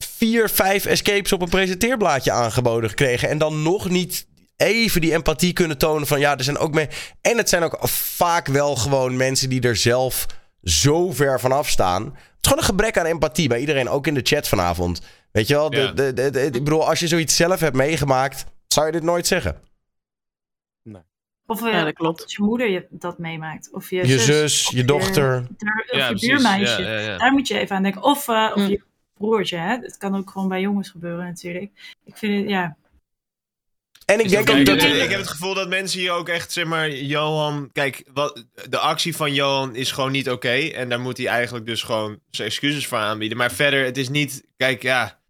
vier, 0.05 0.49
vijf 0.49 0.85
escapes 0.87 1.33
op 1.33 1.43
een 1.43 1.49
presenteerblaadje 1.49 2.33
aangeboden 2.33 2.89
gekregen. 2.91 3.29
En 3.29 3.39
dan 3.39 3.63
nog 3.63 3.89
niet 3.89 4.27
even 4.59 5.01
die 5.01 5.13
empathie 5.13 5.53
kunnen 5.53 5.79
tonen 5.79 6.07
van 6.07 6.21
ja, 6.21 6.37
er 6.37 6.45
zijn 6.45 6.59
ook 6.59 6.75
mee. 6.75 6.89
En 7.21 7.37
het 7.37 7.49
zijn 7.49 7.63
ook 7.63 7.79
vaak 7.89 8.47
wel 8.47 8.77
gewoon 8.77 9.17
mensen 9.17 9.49
die 9.49 9.61
er 9.61 9.77
zelf 9.77 10.27
zo 10.63 11.13
ver 11.13 11.41
vanaf 11.41 11.69
staan. 11.69 12.05
Het 12.05 12.15
is 12.15 12.49
gewoon 12.49 12.59
een 12.59 12.65
gebrek 12.65 12.99
aan 12.99 13.05
empathie 13.07 13.49
bij 13.49 13.61
iedereen, 13.61 13.89
ook 13.89 14.07
in 14.07 14.15
de 14.15 14.21
chat 14.23 14.49
vanavond. 14.49 15.01
Weet 15.33 15.47
je 15.49 15.55
wel, 15.55 15.71
de, 15.71 15.77
Ja. 15.77 15.93
de, 15.93 16.13
de, 16.13 16.31
de- 16.31 16.45
ik 16.45 16.53
bedoel, 16.53 16.89
als 16.89 16.99
je 17.01 17.07
zoiets 17.09 17.37
zelf 17.37 17.61
hebt 17.61 17.77
meegemaakt, 17.77 18.45
zou 18.67 18.87
je 18.87 18.93
dit 18.93 19.03
nooit 19.03 19.27
zeggen. 19.27 19.61
Of 21.47 21.63
eh, 21.67 21.73
Ja, 21.73 21.85
dat 21.85 21.95
klopt. 21.95 22.23
als 22.23 22.37
je 22.37 22.43
moeder 22.43 22.69
je 22.71 22.87
dat 22.91 23.19
meemaakt. 23.19 23.69
Of 23.73 23.91
je, 23.91 24.07
Je 24.07 24.19
zus, 24.19 24.67
of 24.67 24.73
je 24.73 24.85
dochter. 24.85 25.47
daar- 25.57 25.85
of 25.91 25.97
Ja, 25.99 26.09
je 26.09 26.15
buurmeisje. 26.27 26.83
Ja, 26.83 26.91
ja, 26.91 26.99
ja. 26.99 27.19
Daar 27.19 27.33
moet 27.33 27.49
je 27.49 27.59
even 27.59 27.77
aan 27.77 27.83
denken. 27.83 28.03
Of, 28.03 28.29
eh, 28.29 28.51
of 28.55 28.63
Mm. 28.63 28.69
je 28.69 28.83
broertje. 29.15 29.57
Hè? 29.57 29.77
Het 29.77 29.97
kan 29.97 30.17
ook 30.17 30.31
gewoon 30.31 30.49
bij 30.49 30.61
jongens 30.61 30.91
gebeuren 30.91 31.25
natuurlijk. 31.25 31.97
Ik 32.05 32.17
vind 32.17 32.41
het, 32.41 32.49
ja. 32.51 32.77
En 34.11 34.21
ik 34.21 34.29
denk 34.29 34.51
ook 34.51 34.67
dat... 34.67 34.83
ik, 34.83 34.95
ik 34.95 35.11
heb 35.11 35.21
het 35.21 35.29
gevoel 35.29 35.55
dat 35.55 35.69
mensen 35.69 36.01
hier 36.01 36.13
ook 36.13 36.29
echt, 36.29 36.53
zeg 36.53 36.65
maar, 36.65 36.91
Johan... 36.91 37.71
Kijk, 37.73 38.05
wat, 38.13 38.45
de 38.69 38.79
actie 38.79 39.17
van 39.17 39.35
Johan 39.35 39.75
is 39.75 39.93
gewoon 39.93 40.13
niet 40.13 40.31
oké. 40.31 40.49
en 40.49 40.89
daar 40.89 41.01
moet 41.01 41.17
hij 41.17 41.27
eigenlijk 41.27 41.67
dus 41.67 41.83
gewoon 41.83 42.21
zijn 42.31 42.49
excuses 42.49 42.87
voor 42.87 42.99
aanbieden. 42.99 43.39
Maar 43.39 43.53
verder, 43.53 43.85
het 43.85 43.97
is 43.97 44.09
niet... 44.09 44.45
Kijk, 44.57 44.83
ja... 44.83 45.21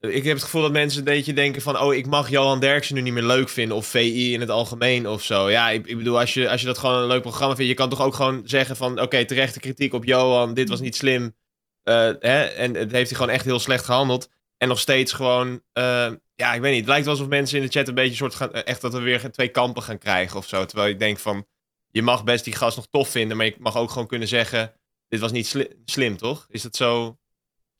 Ik 0.00 0.24
heb 0.24 0.34
het 0.34 0.42
gevoel 0.42 0.62
dat 0.62 0.72
mensen 0.72 0.98
een 0.98 1.04
beetje 1.04 1.32
denken 1.32 1.62
van... 1.62 1.80
Oh, 1.80 1.94
ik 1.94 2.06
mag 2.06 2.30
Johan 2.30 2.60
Derksen 2.60 2.94
nu 2.94 3.00
niet 3.00 3.12
meer 3.12 3.22
leuk 3.22 3.48
vinden. 3.48 3.76
Of 3.76 3.86
VI 3.86 4.32
in 4.32 4.40
het 4.40 4.50
algemeen 4.50 5.08
of 5.08 5.22
zo. 5.22 5.50
Ja, 5.50 5.70
ik, 5.70 5.86
ik 5.86 5.96
bedoel, 5.96 6.18
als 6.18 6.34
je, 6.34 6.50
als 6.50 6.60
je 6.60 6.66
dat 6.66 6.78
gewoon 6.78 7.02
een 7.02 7.06
leuk 7.06 7.22
programma 7.22 7.54
vindt... 7.54 7.70
Je 7.70 7.76
kan 7.76 7.88
toch 7.88 8.02
ook 8.02 8.14
gewoon 8.14 8.42
zeggen 8.44 8.76
van... 8.76 9.00
Oké, 9.00 9.24
terechte 9.24 9.60
kritiek 9.60 9.94
op 9.94 10.04
Johan. 10.04 10.54
Dit 10.54 10.68
was 10.68 10.80
niet 10.80 10.96
slim. 10.96 11.36
Eh, 11.82 12.10
hè, 12.20 12.42
en 12.42 12.74
het 12.74 12.92
heeft 12.92 13.10
hij 13.10 13.18
gewoon 13.18 13.34
echt 13.34 13.44
heel 13.44 13.58
slecht 13.58 13.84
gehandeld. 13.84 14.28
En 14.56 14.68
nog 14.68 14.78
steeds 14.78 15.12
gewoon... 15.12 15.62
eh, 15.72 16.10
ja, 16.34 16.54
ik 16.54 16.60
weet 16.60 16.70
niet. 16.70 16.80
Het 16.80 16.88
lijkt 16.88 17.04
wel 17.04 17.14
alsof 17.14 17.28
mensen 17.28 17.58
in 17.58 17.64
de 17.64 17.70
chat 17.70 17.88
een 17.88 17.94
beetje 17.94 18.16
soort 18.16 18.34
gaan... 18.34 18.52
Echt 18.52 18.80
dat 18.80 18.92
we 18.92 19.00
weer 19.00 19.30
twee 19.30 19.48
kampen 19.48 19.82
gaan 19.82 19.98
krijgen 19.98 20.38
of 20.38 20.48
zo. 20.48 20.64
Terwijl 20.64 20.90
ik 20.90 20.98
denk 20.98 21.18
van... 21.18 21.46
Je 21.90 22.02
mag 22.02 22.24
best 22.24 22.44
die 22.44 22.54
gast 22.54 22.76
nog 22.76 22.86
tof 22.90 23.08
vinden. 23.08 23.36
Maar 23.36 23.46
je 23.46 23.54
mag 23.58 23.76
ook 23.76 23.90
gewoon 23.90 24.06
kunnen 24.08 24.28
zeggen... 24.28 24.72
Dit 25.08 25.20
was 25.20 25.32
niet 25.32 25.46
sli- 25.46 25.68
slim, 25.84 26.16
toch? 26.16 26.46
Is 26.50 26.62
dat 26.62 26.76
zo... 26.76 27.18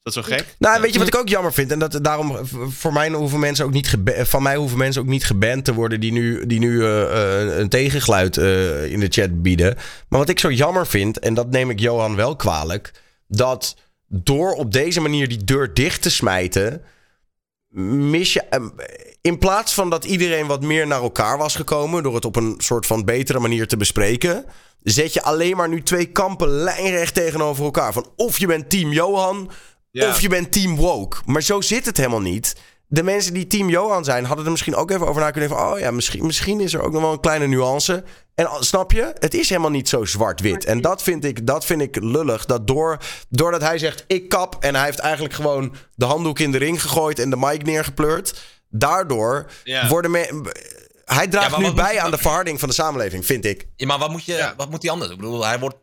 Is 0.03 0.15
dat 0.15 0.25
zo 0.25 0.35
gek? 0.37 0.55
Nou, 0.59 0.81
weet 0.81 0.93
je 0.93 0.99
wat 0.99 1.09
ik 1.09 1.17
ook 1.17 1.29
jammer 1.29 1.53
vind? 1.53 1.71
En 1.71 1.79
dat 1.79 1.99
daarom 2.03 2.47
voor 2.71 2.93
mij 2.93 3.11
hoeven 3.11 3.39
mensen 3.39 3.65
ook 3.65 3.73
niet 3.73 3.89
geba- 3.89 4.25
van 4.25 4.43
mij 4.43 4.57
hoeven 4.57 4.79
mensen 4.79 5.03
ook 5.03 5.09
niet 5.09 5.25
geband 5.25 5.65
te 5.65 5.75
worden 5.75 6.01
die 6.01 6.13
nu, 6.13 6.47
die 6.47 6.59
nu 6.59 6.85
eh, 6.85 7.03
eh, 7.03 7.59
een 7.59 7.69
tegengeluid 7.69 8.37
eh, 8.37 8.93
in 8.93 9.01
de 9.01 9.09
chat 9.09 9.43
bieden. 9.43 9.75
Maar 10.09 10.19
wat 10.19 10.29
ik 10.29 10.39
zo 10.39 10.51
jammer 10.51 10.87
vind, 10.87 11.19
en 11.19 11.35
dat 11.35 11.51
neem 11.51 11.71
ik 11.71 11.81
Johan 11.81 12.17
wel 12.17 12.37
kwalijk, 12.37 12.91
dat 13.29 13.77
door 14.09 14.53
op 14.53 14.73
deze 14.73 15.01
manier 15.01 15.29
die 15.29 15.45
deur 15.45 15.75
dicht 15.75 16.03
te 16.03 16.11
smijten, 16.11 16.83
mis 17.83 18.33
je. 18.33 18.41
eh, 18.41 18.61
In 19.21 19.39
plaats 19.39 19.75
van 19.75 19.91
dat 19.91 20.05
iedereen 20.05 20.47
wat 20.47 20.63
meer 20.63 20.87
naar 20.87 21.03
elkaar 21.03 21.39
was 21.39 21.55
gekomen, 21.55 22.03
door 22.03 22.15
het 22.15 22.25
op 22.25 22.37
een 22.37 22.55
soort 22.59 22.87
van 22.87 23.05
betere 23.05 23.39
manier 23.39 23.67
te 23.67 23.77
bespreken, 23.77 24.45
zet 24.83 25.13
je 25.13 25.23
alleen 25.23 25.57
maar 25.57 25.69
nu 25.69 25.83
twee 25.83 26.07
kampen 26.07 26.49
lijnrecht 26.49 27.15
tegenover 27.15 27.65
elkaar. 27.65 27.93
Van 27.93 28.07
of 28.17 28.39
je 28.39 28.47
bent 28.47 28.71
team 28.71 28.93
Johan, 28.93 29.51
Ja. 29.91 30.09
of 30.09 30.21
je 30.21 30.29
bent 30.29 30.53
team 30.53 30.77
woke. 30.77 31.17
Maar 31.27 31.43
zo 31.43 31.61
zit 31.61 31.87
het 31.87 31.97
helemaal 31.97 32.21
niet. 32.21 32.55
De 32.95 33.03
mensen 33.03 33.35
die 33.35 33.47
team 33.47 33.69
Johan 33.71 34.05
zijn, 34.05 34.25
hadden 34.25 34.45
er 34.45 34.51
misschien 34.51 34.75
ook 34.75 34.91
even 34.91 35.07
over 35.09 35.23
na 35.23 35.31
kunnen 35.31 35.49
denken. 35.49 35.67
van, 35.67 35.75
Oh 35.75 35.81
ja, 35.81 35.91
misschien, 35.91 36.27
misschien 36.27 36.61
is 36.61 36.75
er 36.75 36.83
ook 36.83 36.93
nog 36.93 37.03
wel 37.03 37.13
een 37.13 37.21
kleine 37.21 37.47
nuance. 37.47 38.05
En 38.35 38.49
snap 38.59 38.93
je? 38.93 39.13
Het 39.19 39.35
is 39.35 39.49
helemaal 39.49 39.71
niet 39.71 39.89
zo 39.89 40.05
zwart-wit. 40.05 40.65
En 40.65 40.81
dat 40.81 41.03
vind 41.03 41.25
ik, 41.25 41.47
dat 41.47 41.65
vind 41.65 41.81
ik 41.81 41.97
lullig. 42.01 42.45
Dat 42.45 42.67
door, 42.67 42.99
doordat 43.29 43.61
hij 43.61 43.79
zegt, 43.79 44.05
ik 44.07 44.29
kap. 44.29 44.57
En 44.61 44.75
hij 44.75 44.85
heeft 44.85 44.99
eigenlijk 44.99 45.35
gewoon 45.35 45.75
de 45.95 46.05
handdoek 46.05 46.39
in 46.39 46.53
de 46.53 46.59
ring 46.59 46.83
gegooid 46.83 47.19
en 47.19 47.31
de 47.31 47.37
mic 47.37 47.65
neergepleurd. 47.65 48.43
Daardoor 48.69 49.47
Ja. 49.65 49.89
worden 49.89 50.11
me, 50.11 50.53
Hij 51.05 51.29
draagt 51.29 51.51
Ja, 51.51 51.59
nu 51.59 51.73
bij 51.73 52.01
aan 52.01 52.11
de 52.11 52.19
verharding 52.19 52.59
van 52.61 52.69
de 52.69 52.75
samenleving, 52.75 53.27
vind 53.27 53.45
ik. 53.45 53.67
Ja, 53.77 53.87
maar 53.87 53.99
wat 53.99 54.11
moet, 54.11 54.25
je, 54.25 54.33
Ja. 54.33 54.55
wat 54.57 54.71
moet 54.71 54.83
hij 54.83 54.91
anders? 54.93 55.11
Ik 55.11 55.17
bedoel, 55.17 55.45
hij 55.47 55.59
wordt... 55.59 55.77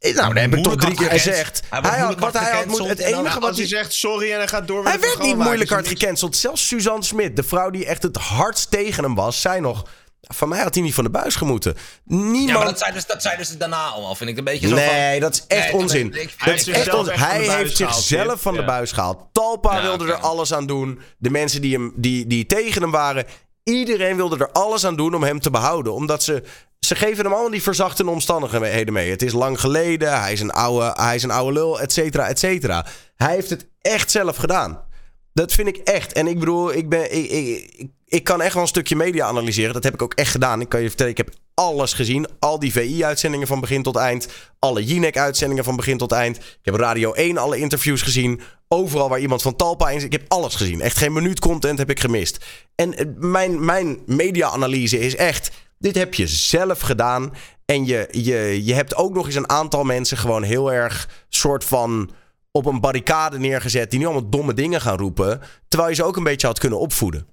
Nou, 0.00 0.14
dat 0.34 0.42
heb 0.42 0.54
ik 0.54 0.62
toch 0.64 0.76
drie 0.76 0.94
keer 0.94 1.10
gezegd. 1.10 1.62
Hij 1.68 1.98
had, 1.98 2.18
wat 2.18 2.38
hij 2.38 2.52
had 2.52 2.66
moet, 2.66 2.76
gecanceld 2.76 2.88
het 2.88 3.10
dan- 3.10 3.20
enige 3.20 3.40
wat 3.40 3.48
Als 3.48 3.58
hij 3.58 3.66
zegt 3.66 3.92
sorry 3.94 4.30
en 4.32 4.36
hij 4.38 4.48
gaat 4.48 4.66
door 4.66 4.82
met 4.82 4.92
Hij 4.92 5.00
het 5.00 5.04
werd 5.04 5.22
niet 5.28 5.36
moeilijk 5.44 5.70
hard 5.70 5.88
gecanceld. 5.88 6.36
Zelfs 6.36 6.66
Suzanne 6.66 7.04
Smit, 7.04 7.36
de 7.36 7.42
vrouw 7.42 7.70
die 7.70 7.86
echt 7.86 8.02
het 8.02 8.16
hardst 8.16 8.70
tegen 8.70 9.02
hem 9.04 9.14
was, 9.14 9.40
zei 9.40 9.60
nog... 9.60 9.84
Van 10.20 10.48
mij 10.48 10.62
had 10.62 10.74
hij 10.74 10.82
niet 10.82 10.94
van 10.94 11.04
de 11.04 11.10
buis 11.10 11.34
gemoeten. 11.36 11.76
Niemand... 12.04 12.48
Ja, 12.48 12.54
maar 12.56 12.64
dat 12.64 12.78
zei, 12.78 12.92
dus, 12.92 13.06
dat 13.06 13.22
zei 13.22 13.36
dus 13.36 13.56
daarna 13.58 13.84
allemaal, 13.86 14.14
vind 14.14 14.30
ik 14.30 14.38
een 14.38 14.44
beetje 14.44 14.68
zo 14.68 14.76
van... 14.76 14.84
Nee, 14.84 15.20
dat 15.20 15.34
is 15.34 15.44
echt 15.46 15.72
Nee, 15.72 15.80
onzin. 15.80 16.10
Dat 16.10 16.20
Hij 16.36 16.54
is 16.54 16.68
echt 16.68 16.88
van 16.90 17.08
Hij 17.08 17.38
de 17.40 17.46
buis 17.46 17.62
heeft 17.62 17.76
gehaald, 17.76 17.94
zichzelf 17.94 18.40
van 18.40 18.54
de 18.54 18.64
buis 18.64 18.92
gehaald. 18.92 19.18
Talpa 19.32 19.76
Ja, 19.76 19.82
wilde 19.82 20.06
er 20.06 20.14
alles 20.14 20.52
aan 20.52 20.66
doen. 20.66 21.00
De 21.18 21.30
mensen 21.30 21.60
die, 21.60 21.74
hem, 21.74 21.92
die, 21.96 22.26
die 22.26 22.46
tegen 22.46 22.82
hem 22.82 22.90
waren. 22.90 23.26
Iedereen 23.68 24.16
wilde 24.16 24.36
er 24.38 24.52
alles 24.52 24.86
aan 24.86 24.96
doen 24.96 25.14
om 25.14 25.22
hem 25.22 25.40
te 25.40 25.50
behouden. 25.50 25.92
Omdat 25.92 26.22
ze 26.22 26.42
ze 26.80 26.94
geven 26.94 27.24
hem 27.24 27.32
allemaal 27.32 27.50
die 27.50 27.62
verzachtende 27.62 28.10
omstandigheden 28.10 28.92
mee. 28.92 29.10
Het 29.10 29.22
is 29.22 29.32
lang 29.32 29.60
geleden, 29.60 30.20
hij 30.20 30.32
is 30.32 30.40
een 30.40 30.50
oude, 30.50 30.92
hij 30.94 31.14
is 31.14 31.22
een 31.22 31.30
oude 31.30 31.52
lul, 31.52 31.80
et 31.80 31.92
cetera, 31.92 32.28
et 32.28 32.38
cetera. 32.38 32.86
Hij 33.16 33.34
heeft 33.34 33.50
het 33.50 33.68
echt 33.80 34.10
zelf 34.10 34.36
gedaan. 34.36 34.86
Dat 35.32 35.52
vind 35.52 35.68
ik 35.68 35.76
echt. 35.76 36.12
En 36.12 36.26
ik 36.26 36.38
bedoel, 36.38 36.72
ik, 36.74 36.88
ben, 36.88 37.16
ik, 37.16 37.30
ik, 37.30 37.86
ik, 38.06 38.24
kan 38.24 38.40
echt 38.40 38.52
wel 38.54 38.62
een 38.62 38.68
stukje 38.68 38.96
media 38.96 39.26
analyseren. 39.26 39.72
Dat 39.72 39.84
heb 39.84 39.94
ik 39.94 40.02
ook 40.02 40.14
echt 40.14 40.30
gedaan. 40.30 40.60
Ik 40.60 40.68
kan 40.68 40.80
je 40.80 40.88
vertellen, 40.88 41.12
ik 41.12 41.18
heb 41.18 41.30
alles 41.54 41.92
gezien. 41.92 42.26
Al 42.38 42.58
die 42.58 42.72
VI-uitzendingen 42.72 43.46
van 43.46 43.60
begin 43.60 43.82
tot 43.82 43.96
eind. 43.96 44.28
Alle 44.58 44.84
Jinek-uitzendingen 44.84 45.64
van 45.64 45.76
begin 45.76 45.98
tot 45.98 46.12
eind. 46.12 46.36
Ik 46.36 46.58
heb 46.62 46.74
Radio 46.74 47.12
1 47.12 47.38
alle 47.38 47.58
interviews 47.58 48.02
gezien. 48.02 48.40
Overal 48.68 49.08
waar 49.08 49.20
iemand 49.20 49.42
van 49.42 49.56
Talpa 49.56 49.90
in. 49.90 50.04
Ik 50.04 50.12
heb 50.12 50.24
alles 50.28 50.54
gezien. 50.54 50.80
Echt 50.80 50.98
geen 50.98 51.12
minuut 51.12 51.40
content 51.40 51.78
heb 51.78 51.90
ik 51.90 52.00
gemist. 52.00 52.44
En 52.74 52.96
eh, 52.96 53.06
mijn, 53.16 53.64
mijn 53.64 53.98
media-analyse 54.06 54.98
is 54.98 55.16
echt... 55.16 55.50
Dit 55.78 55.94
heb 55.94 56.14
je 56.14 56.26
zelf 56.26 56.80
gedaan. 56.80 57.32
En 57.64 57.86
je, 57.86 58.08
je, 58.10 58.64
je 58.64 58.74
hebt 58.74 58.94
ook 58.96 59.14
nog 59.14 59.26
eens 59.26 59.34
een 59.34 59.50
aantal 59.50 59.84
mensen 59.84 60.16
gewoon 60.16 60.42
heel 60.42 60.72
erg 60.72 61.24
soort 61.28 61.64
van 61.64 62.10
op 62.50 62.66
een 62.66 62.80
barricade 62.80 63.38
neergezet. 63.38 63.90
Die 63.90 63.98
nu 63.98 64.04
allemaal 64.04 64.30
domme 64.30 64.54
dingen 64.54 64.80
gaan 64.80 64.98
roepen. 64.98 65.40
Terwijl 65.68 65.90
je 65.90 65.96
ze 65.96 66.04
ook 66.04 66.16
een 66.16 66.22
beetje 66.22 66.46
had 66.46 66.58
kunnen 66.58 66.78
opvoeden. 66.78 67.28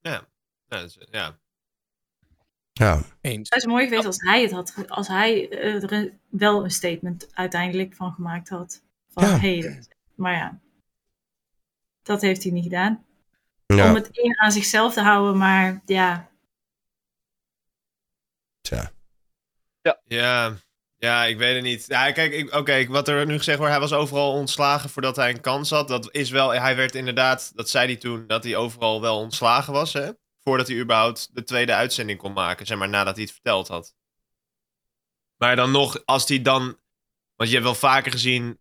Ja. 0.00 0.28
Ja, 0.66 0.86
ja. 1.10 1.38
Ja. 2.72 3.02
Eens. 3.20 3.48
Het 3.48 3.58
is 3.58 3.66
mooi 3.66 3.84
geweest 3.84 4.06
als 4.06 4.20
hij 4.20 4.42
het 4.42 4.50
had, 4.50 4.74
als 4.88 5.08
hij 5.08 5.48
eh, 5.48 5.90
er 5.92 6.12
wel 6.28 6.64
een 6.64 6.70
statement 6.70 7.34
uiteindelijk 7.34 7.94
van 7.94 8.12
gemaakt 8.12 8.48
had. 8.48 8.82
Van 9.08 9.24
Ja. 9.24 9.38
hey, 9.38 9.82
maar 10.14 10.34
ja, 10.34 10.60
dat 12.02 12.20
heeft 12.20 12.42
hij 12.42 12.52
niet 12.52 12.62
gedaan. 12.62 13.04
Ja. 13.66 13.88
Om 13.88 13.94
het 13.94 14.08
in 14.08 14.38
aan 14.38 14.52
zichzelf 14.52 14.92
te 14.92 15.00
houden, 15.00 15.36
maar 15.38 15.82
ja, 15.86 16.30
Tja. 18.60 18.92
Ja, 19.82 20.00
ja, 20.04 20.56
ik 21.00 21.38
weet 21.38 21.54
het 21.54 21.62
niet. 21.62 21.84
Ja, 21.86 22.12
kijk, 22.12 22.54
oké, 22.54 22.86
wat 22.86 23.08
er 23.08 23.26
nu 23.26 23.36
gezegd 23.36 23.58
wordt, 23.58 23.72
hij 23.72 23.80
was 23.80 23.92
overal 23.92 24.32
ontslagen 24.32 24.90
voordat 24.90 25.16
hij 25.16 25.30
een 25.30 25.40
kans 25.40 25.70
had. 25.70 25.88
Dat 25.88 26.08
is 26.14 26.30
wel, 26.30 26.50
hij 26.50 26.76
werd 26.76 26.94
inderdaad, 26.94 27.52
dat 27.54 27.70
zei 27.70 27.86
hij 27.86 27.96
toen, 27.96 28.26
dat 28.26 28.44
hij 28.44 28.56
overal 28.56 29.00
wel 29.00 29.18
ontslagen 29.18 29.72
was, 29.72 29.92
hè? 29.92 30.10
Voordat 30.42 30.68
hij 30.68 30.76
überhaupt 30.76 31.28
de 31.32 31.44
tweede 31.44 31.74
uitzending 31.74 32.18
kon 32.18 32.32
maken, 32.32 32.66
zeg 32.66 32.78
maar, 32.78 32.88
nadat 32.88 33.14
hij 33.14 33.24
het 33.24 33.32
verteld 33.32 33.68
had. 33.68 33.94
Maar 35.36 35.56
dan 35.56 35.70
nog, 35.70 36.02
als 36.04 36.28
hij 36.28 36.42
dan, 36.42 36.78
want 37.36 37.48
je 37.50 37.54
hebt 37.56 37.64
wel 37.64 37.74
vaker 37.74 38.12
gezien, 38.12 38.58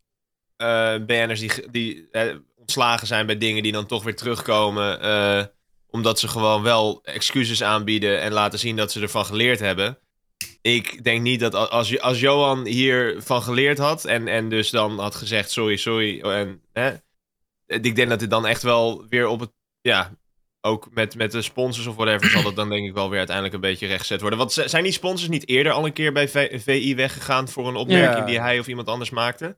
eh 0.55 0.95
BN'ers 0.95 1.39
die, 1.39 1.69
die 1.71 2.07
eh, 2.11 2.35
ontslagen 2.55 3.07
zijn 3.07 3.25
bij 3.25 3.37
dingen 3.37 3.63
die 3.63 3.71
dan 3.71 3.85
toch 3.85 4.03
weer 4.03 4.15
terugkomen, 4.15 5.01
eh, 5.01 5.45
omdat 5.87 6.19
ze 6.19 6.27
gewoon 6.27 6.63
wel 6.63 6.99
excuses 7.03 7.63
aanbieden 7.63 8.21
en 8.21 8.31
laten 8.31 8.59
zien 8.59 8.75
dat 8.75 8.91
ze 8.91 9.01
ervan 9.01 9.25
geleerd 9.25 9.59
hebben 9.59 9.99
ik 10.61 11.03
denk 11.03 11.21
niet 11.21 11.39
dat 11.39 11.53
als, 11.55 11.99
als 11.99 12.19
Johan 12.19 12.65
hiervan 12.65 13.41
geleerd 13.41 13.77
had 13.77 14.05
en, 14.05 14.27
en 14.27 14.49
dus 14.49 14.69
dan 14.69 14.99
had 14.99 15.15
gezegd 15.15 15.51
sorry, 15.51 15.75
sorry. 15.77 16.21
En, 16.21 16.61
hè, 16.73 16.91
ik 17.65 17.95
denk 17.95 18.09
dat 18.09 18.21
het 18.21 18.29
dan 18.29 18.45
echt 18.47 18.61
wel 18.63 19.05
weer 19.09 19.27
op 19.27 19.39
het, 19.39 19.51
ja, 19.81 20.11
ook 20.61 20.87
met, 20.91 21.15
met 21.15 21.31
de 21.31 21.41
sponsors 21.41 21.87
of 21.87 21.95
whatever 21.95 22.29
zal 22.29 22.43
dat 22.43 22.55
dan 22.55 22.69
denk 22.69 22.87
ik 22.87 22.93
wel 22.93 23.09
weer 23.09 23.17
uiteindelijk 23.17 23.55
een 23.55 23.61
beetje 23.61 23.87
rechtgezet 23.87 24.21
worden. 24.21 24.39
Want 24.39 24.51
zijn 24.65 24.83
die 24.83 24.91
sponsors 24.91 25.29
niet 25.29 25.47
eerder 25.49 25.71
al 25.71 25.85
een 25.85 25.93
keer 25.93 26.13
bij 26.13 26.29
V- 26.29 26.63
VI 26.63 26.95
weggegaan 26.95 27.47
voor 27.49 27.67
een 27.67 27.75
opmerking 27.75 28.19
Ja. 28.19 28.25
die 28.25 28.39
hij 28.39 28.59
of 28.59 28.67
iemand 28.67 28.87
anders 28.87 29.09
maakte? 29.09 29.57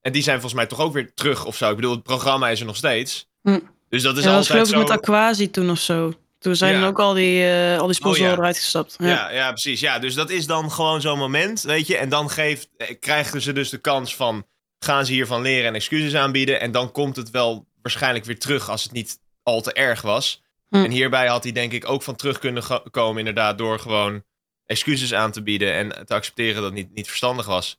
En 0.00 0.12
die 0.12 0.22
zijn 0.22 0.40
volgens 0.40 0.60
mij 0.60 0.66
toch 0.66 0.80
ook 0.80 0.92
weer 0.92 1.14
terug 1.14 1.44
of 1.44 1.56
zo. 1.56 1.70
Ik 1.70 1.76
bedoel, 1.76 1.90
het 1.94 2.02
programma 2.02 2.48
is 2.48 2.60
er 2.60 2.66
nog 2.66 2.76
steeds. 2.76 3.28
Hm. 3.42 3.58
Dus 3.88 4.02
dat 4.02 4.16
is 4.16 4.22
dat 4.22 4.34
was 4.34 4.50
altijd 4.50 4.68
geloof 4.68 4.82
ik 4.82 4.88
met 4.88 4.98
Aquasi 4.98 5.50
toen 5.50 5.70
of 5.70 5.78
zo. 5.78 6.12
Toen 6.38 6.56
zijn 6.56 6.74
Ja. 6.74 6.80
dan 6.80 6.88
ook 6.88 6.98
al 6.98 7.12
die, 7.14 7.44
eh, 7.44 7.78
al 7.78 7.86
die 7.86 7.94
sponsoren 7.94 8.30
Oh, 8.30 8.36
ja. 8.36 8.40
eruit 8.40 8.58
gestapt. 8.58 8.96
Ja. 8.98 9.06
Ja, 9.06 9.30
ja, 9.30 9.48
precies. 9.50 9.80
Ja, 9.80 9.98
dus 9.98 10.14
dat 10.14 10.30
is 10.30 10.46
dan 10.46 10.72
gewoon 10.72 11.00
zo'n 11.00 11.18
moment, 11.18 11.62
weet 11.62 11.86
je. 11.86 11.96
En 11.96 12.08
dan 12.08 12.30
geeft, 12.30 12.68
eh, 12.76 12.94
krijgen 13.00 13.42
ze 13.42 13.52
dus 13.52 13.68
de 13.70 13.78
kans 13.78 14.16
van... 14.16 14.46
gaan 14.78 15.06
ze 15.06 15.12
hiervan 15.12 15.42
leren 15.42 15.66
en 15.68 15.74
excuses 15.74 16.14
aanbieden... 16.14 16.60
en 16.60 16.72
dan 16.72 16.92
komt 16.92 17.16
het 17.16 17.30
wel 17.30 17.66
waarschijnlijk 17.82 18.24
weer 18.24 18.38
terug... 18.38 18.70
als 18.70 18.82
het 18.82 18.92
niet 18.92 19.18
al 19.42 19.60
te 19.60 19.72
erg 19.72 20.02
was. 20.02 20.42
Hm. 20.68 20.76
En 20.84 20.90
hierbij 20.90 21.26
had 21.26 21.42
hij 21.42 21.52
denk 21.52 21.72
ik 21.72 21.88
ook 21.88 22.02
van 22.02 22.16
terug 22.16 22.38
kunnen 22.38 22.62
komen... 22.90 23.18
inderdaad, 23.18 23.58
door 23.58 23.78
gewoon 23.78 24.22
excuses 24.66 25.14
aan 25.14 25.32
te 25.32 25.42
bieden... 25.42 25.72
en 25.72 26.06
te 26.06 26.14
accepteren 26.14 26.54
dat 26.54 26.64
het 26.64 26.74
niet, 26.74 26.94
niet 26.94 27.06
verstandig 27.06 27.46
was. 27.46 27.78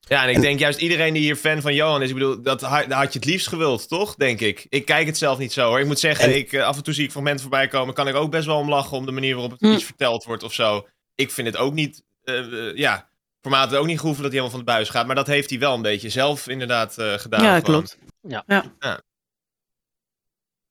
Ja, 0.00 0.22
en 0.22 0.28
ik 0.28 0.40
denk 0.40 0.58
juist 0.58 0.80
iedereen 0.80 1.12
die 1.12 1.22
hier 1.22 1.36
fan 1.36 1.60
van 1.60 1.74
Johan 1.74 2.02
is... 2.02 2.08
ik 2.08 2.14
bedoel, 2.14 2.42
dat 2.42 2.60
ha- 2.60 2.82
dat 2.86 2.98
had 2.98 3.12
je 3.12 3.18
het 3.18 3.28
liefst 3.28 3.46
gewild, 3.48 3.88
toch? 3.88 4.14
Denk 4.14 4.40
ik. 4.40 4.66
Ik 4.68 4.84
kijk 4.84 5.06
het 5.06 5.18
zelf 5.18 5.38
niet 5.38 5.52
zo, 5.52 5.68
hoor. 5.68 5.80
Ik 5.80 5.86
moet 5.86 5.98
zeggen, 5.98 6.24
En- 6.24 6.36
ik, 6.36 6.52
eh, 6.52 6.62
af 6.64 6.76
en 6.76 6.82
toe 6.82 6.94
zie 6.94 7.04
ik 7.04 7.10
fragmenten 7.10 7.40
voorbij 7.42 7.68
komen... 7.68 7.94
kan 7.94 8.08
ik 8.08 8.14
ook 8.14 8.30
best 8.30 8.46
wel 8.46 8.56
om 8.58 8.68
lachen 8.68 8.96
om 8.96 9.06
de 9.06 9.12
manier 9.12 9.32
waarop 9.32 9.50
het 9.50 9.60
Hm. 9.60 9.72
iets 9.72 9.84
verteld 9.84 10.24
wordt 10.24 10.42
of 10.42 10.52
zo. 10.52 10.86
Ik 11.14 11.30
vind 11.30 11.46
het 11.46 11.56
ook 11.56 11.74
niet... 11.74 12.02
eh, 12.24 12.38
eh, 12.68 12.76
ja, 12.76 13.08
voor 13.42 13.50
mij 13.50 13.60
had 13.60 13.70
het 13.70 13.78
ook 13.80 13.86
niet 13.86 13.98
gehoeven 14.00 14.22
dat 14.22 14.32
hij 14.32 14.40
helemaal 14.40 14.64
van 14.64 14.66
de 14.66 14.72
buis 14.76 14.88
gaat... 14.88 15.06
maar 15.06 15.14
dat 15.14 15.26
heeft 15.26 15.50
hij 15.50 15.58
wel 15.58 15.74
een 15.74 15.82
beetje 15.82 16.08
zelf 16.08 16.48
inderdaad 16.48 16.98
eh, 16.98 17.12
gedaan. 17.12 17.42
Ja, 17.42 17.48
gewoon. 17.48 17.62
klopt. 17.62 17.98
Ja. 18.22 18.42
ja. 18.46 18.64
Ja. 18.78 19.00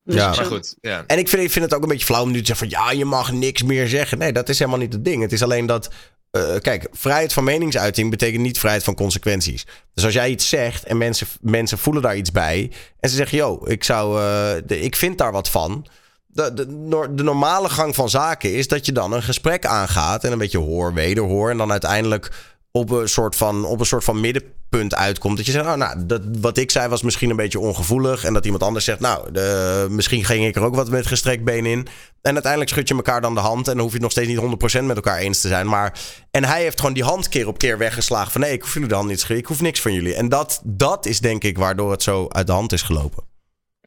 Dus 0.03 0.15
Ja. 0.15 0.27
Maar 0.35 0.45
goed, 0.45 0.76
ja. 0.81 1.03
En 1.07 1.18
ik 1.18 1.27
vind, 1.27 1.43
ik 1.43 1.51
vind 1.51 1.65
het 1.65 1.73
ook 1.73 1.81
een 1.81 1.88
beetje 1.89 2.06
flauw 2.06 2.22
om 2.23 2.31
nu 2.31 2.39
te 2.39 2.45
zeggen 2.45 2.69
van 2.69 2.80
ja, 2.80 2.91
je 2.91 3.06
mag 3.06 3.31
niks 3.31 3.64
meer 3.64 3.88
zeggen. 3.88 4.18
Nee, 4.18 4.31
dat 4.34 4.49
is 4.49 4.60
helemaal 4.60 4.80
niet 4.80 4.93
het 4.93 5.06
ding. 5.06 5.22
Het 5.22 5.31
is 5.31 5.43
alleen 5.43 5.65
dat. 5.65 5.89
Eh, 6.31 6.56
kijk, 6.61 6.88
vrijheid 6.91 7.34
van 7.34 7.43
meningsuiting 7.43 8.10
betekent 8.10 8.41
niet 8.41 8.60
vrijheid 8.60 8.84
van 8.84 8.95
consequenties. 8.95 9.65
Dus 9.93 10.03
als 10.03 10.14
jij 10.14 10.30
iets 10.30 10.49
zegt 10.49 10.84
en 10.84 10.97
mensen, 10.97 11.27
mensen 11.41 11.77
voelen 11.77 12.01
daar 12.01 12.15
iets 12.15 12.31
bij. 12.31 12.72
En 12.99 13.10
ze 13.10 13.15
zeggen, 13.15 13.38
yo, 13.38 13.61
ik, 13.65 13.84
zou, 13.84 14.22
eh, 14.22 14.84
ik 14.84 14.95
vind 14.95 15.18
daar 15.18 15.31
wat 15.31 15.49
van. 15.49 15.85
De, 16.27 16.53
de, 16.53 16.65
de 17.11 17.23
normale 17.23 17.69
gang 17.69 17.95
van 17.95 18.10
zaken 18.10 18.53
is 18.53 18.68
dat 18.68 18.85
je 18.85 18.91
dan 18.91 19.14
een 19.14 19.23
gesprek 19.23 19.65
aangaat. 19.65 20.23
En 20.23 20.31
een 20.31 20.38
beetje 20.38 20.57
hoor, 20.57 20.93
wederhoor. 20.93 21.49
En 21.49 21.57
dan 21.57 21.72
uiteindelijk 21.72 22.31
op 22.72 22.90
een 22.90 23.10
soort 23.10 23.36
van, 23.36 23.66
op 23.66 23.80
een 23.80 23.86
soort 23.86 24.04
van 24.04 24.20
middenpunt 24.20 24.96
uitkomt. 24.96 25.38
Dat 25.38 25.46
je 25.46 25.52
zegt, 25.52 25.66
oh, 25.66 25.74
nou, 25.74 26.06
dat, 26.06 26.22
wat 26.40 26.58
ik 26.58 26.72
zei 26.72 26.88
was 26.88 27.02
misschien 27.02 27.30
een 27.30 27.36
beetje 27.36 27.60
ongevoelig. 27.60 28.24
En 28.24 28.34
dat 28.34 28.46
iemand 28.46 28.64
anders 28.64 28.86
zegt, 28.86 29.00
nou, 29.00 29.32
de, 29.32 29.88
misschien 29.90 30.26
ging 30.26 30.46
ik 30.46 30.56
er 30.56 30.64
ook 30.64 30.76
wat 30.76 30.90
met 30.90 31.08
gestrekt 31.08 31.44
been 31.44 31.66
in. 31.66 31.88
En 32.22 32.34
uiteindelijk 32.34 32.72
schud 32.72 32.88
je 32.88 32.96
elkaar 32.96 33.22
dan 33.22 33.34
de 33.34 33.40
hand. 33.40 33.68
En 33.68 33.74
dan 33.74 33.82
hoef 33.82 33.88
je 33.88 33.94
het 33.94 34.02
nog 34.02 34.12
steeds 34.12 34.28
niet 34.28 34.82
100% 34.82 34.84
met 34.84 34.96
elkaar 34.96 35.18
eens 35.18 35.41
te 35.41 35.48
zijn. 35.48 35.68
Maar, 35.68 36.00
en 36.32 36.46
hij 36.46 36.62
heeft 36.62 36.80
gewoon 36.80 36.94
die 36.94 37.04
hand 37.04 37.30
keer 37.30 37.48
op 37.48 37.58
keer 37.58 37.78
weggeslagen. 37.78 38.32
Van 38.32 38.41
nee, 38.41 38.52
ik 38.52 38.62
hoef 38.62 38.74
jullie 38.74 38.88
de 38.88 38.96
hand 38.96 39.08
niet 39.08 39.26
te. 39.26 39.38
Ik 39.38 39.46
hoef 39.46 39.62
niks 39.62 39.82
van 39.82 39.94
jullie. 39.94 40.16
En 40.16 40.30
dat, 40.30 40.62
dat 40.64 41.06
is 41.06 41.20
denk 41.20 41.44
ik 41.44 41.58
waardoor 41.58 41.91
het 41.91 42.04
zo 42.04 42.28
uit 42.30 42.48
de 42.48 42.54
hand 42.54 42.72
is 42.72 42.82
gelopen. 42.82 43.24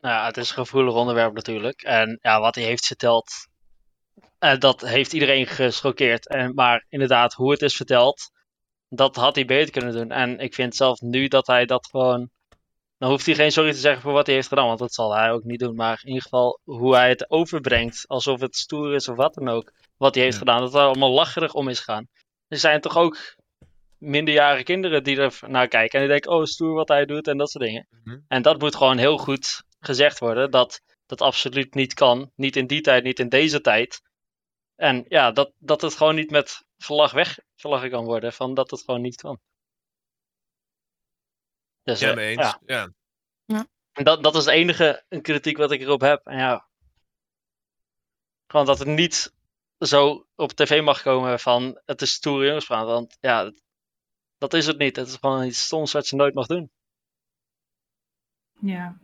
Nou 0.00 0.26
het 0.26 0.36
is 0.36 0.48
een 0.48 0.54
gevoelig 0.54 0.94
onderwerp 0.94 1.34
natuurlijk. 1.34 1.82
En 1.82 2.18
ja, 2.22 2.40
wat 2.40 2.54
hij 2.54 2.64
heeft 2.64 2.86
verteld, 2.86 3.32
eh, 4.38 4.58
dat 4.58 4.80
heeft 4.80 5.12
iedereen 5.12 5.46
geschokkeerd. 5.46 6.28
En, 6.28 6.54
maar 6.54 6.86
inderdaad, 6.88 7.32
hoe 7.32 7.50
het 7.50 7.62
is 7.62 7.76
verteld, 7.76 8.30
dat 8.94 9.16
had 9.16 9.34
hij 9.34 9.44
beter 9.44 9.70
kunnen 9.72 9.92
doen. 9.92 10.10
En 10.10 10.38
ik 10.38 10.54
vind 10.54 10.76
zelf 10.76 11.00
nu 11.00 11.28
dat 11.28 11.46
hij 11.46 11.64
dat 11.66 11.88
gewoon... 11.90 12.30
Dan 12.98 13.10
hoeft 13.10 13.26
hij 13.26 13.34
geen 13.34 13.52
sorry 13.52 13.72
te 13.72 13.78
zeggen 13.78 14.02
voor 14.02 14.12
wat 14.12 14.26
hij 14.26 14.34
heeft 14.34 14.48
gedaan, 14.48 14.66
want 14.66 14.78
dat 14.78 14.94
zal 14.94 15.14
hij 15.14 15.30
ook 15.30 15.44
niet 15.44 15.58
doen. 15.58 15.74
Maar 15.74 16.00
in 16.02 16.08
ieder 16.08 16.22
geval 16.22 16.60
hoe 16.64 16.94
hij 16.94 17.08
het 17.08 17.30
overbrengt, 17.30 18.04
alsof 18.06 18.40
het 18.40 18.56
stoer 18.56 18.94
is 18.94 19.08
of 19.08 19.16
wat 19.16 19.34
dan 19.34 19.48
ook, 19.48 19.72
wat 19.96 20.14
hij 20.14 20.24
heeft 20.24 20.38
gedaan. 20.38 20.60
Dat 20.60 20.74
er 20.74 20.80
allemaal 20.80 21.10
lacherig 21.10 21.54
om 21.54 21.68
is 21.68 21.80
gaan. 21.80 22.08
Er 22.48 22.58
zijn 22.58 22.80
toch 22.80 22.96
ook 22.96 23.36
minderjarige 23.98 24.62
kinderen 24.62 25.04
die 25.04 25.16
er 25.16 25.38
naar 25.46 25.68
kijken 25.68 25.94
en 25.94 26.00
die 26.00 26.12
denken, 26.12 26.32
oh 26.32 26.44
stoer 26.44 26.74
wat 26.74 26.88
hij 26.88 27.04
doet 27.04 27.28
en 27.28 27.36
dat 27.36 27.50
soort 27.50 27.64
dingen. 27.64 27.88
Mhm. 28.04 28.18
En 28.28 28.42
dat 28.42 28.60
moet 28.60 28.76
gewoon 28.76 28.98
heel 28.98 29.18
goed 29.18 29.62
gezegd 29.80 30.18
worden, 30.18 30.50
dat 30.50 30.80
dat 31.06 31.20
absoluut 31.20 31.74
niet 31.74 31.94
kan. 31.94 32.30
Niet 32.34 32.56
in 32.56 32.66
die 32.66 32.80
tijd, 32.80 33.04
niet 33.04 33.18
in 33.18 33.28
deze 33.28 33.60
tijd. 33.60 34.00
En 34.74 35.04
ja, 35.08 35.30
dat, 35.32 35.52
dat 35.58 35.80
het 35.82 35.94
gewoon 35.94 36.14
niet 36.14 36.30
met 36.30 36.64
gelach 36.78 37.12
weggelachen 37.12 37.90
kan 37.90 38.04
worden, 38.04 38.32
van 38.32 38.54
dat 38.54 38.70
het 38.70 38.82
gewoon 38.82 39.00
niet 39.00 39.16
kan. 39.20 39.40
Dus, 41.82 42.00
Ja, 42.00 42.08
eh, 42.10 42.14
mee 42.16 42.36
eens. 42.36 42.56
ja. 42.66 42.92
Ja. 43.44 43.66
En 43.92 44.04
dat, 44.04 44.22
dat 44.22 44.34
is 44.34 44.44
de 44.44 44.52
enige 44.52 45.04
kritiek 45.22 45.56
wat 45.56 45.70
ik 45.70 45.80
erop 45.80 46.00
heb. 46.00 46.26
En 46.26 46.38
ja, 46.38 46.68
gewoon 48.46 48.66
dat 48.66 48.78
het 48.78 48.88
niet 48.88 49.34
zo 49.78 50.26
op 50.34 50.52
tv 50.52 50.82
mag 50.82 51.02
komen 51.02 51.40
van 51.40 51.80
het 51.84 52.02
is 52.02 52.12
stoere 52.12 52.44
jongenspraat. 52.46 52.86
Want 52.86 53.16
ja, 53.20 53.44
dat, 53.44 53.62
dat 54.38 54.54
is 54.54 54.66
het 54.66 54.78
niet. 54.78 54.96
Het 54.96 55.08
is 55.08 55.16
gewoon 55.16 55.44
iets 55.44 55.64
stoms 55.64 55.92
wat 55.92 56.08
je 56.08 56.16
nooit 56.16 56.34
mag 56.34 56.46
doen. 56.46 56.70
ja. 58.60 59.00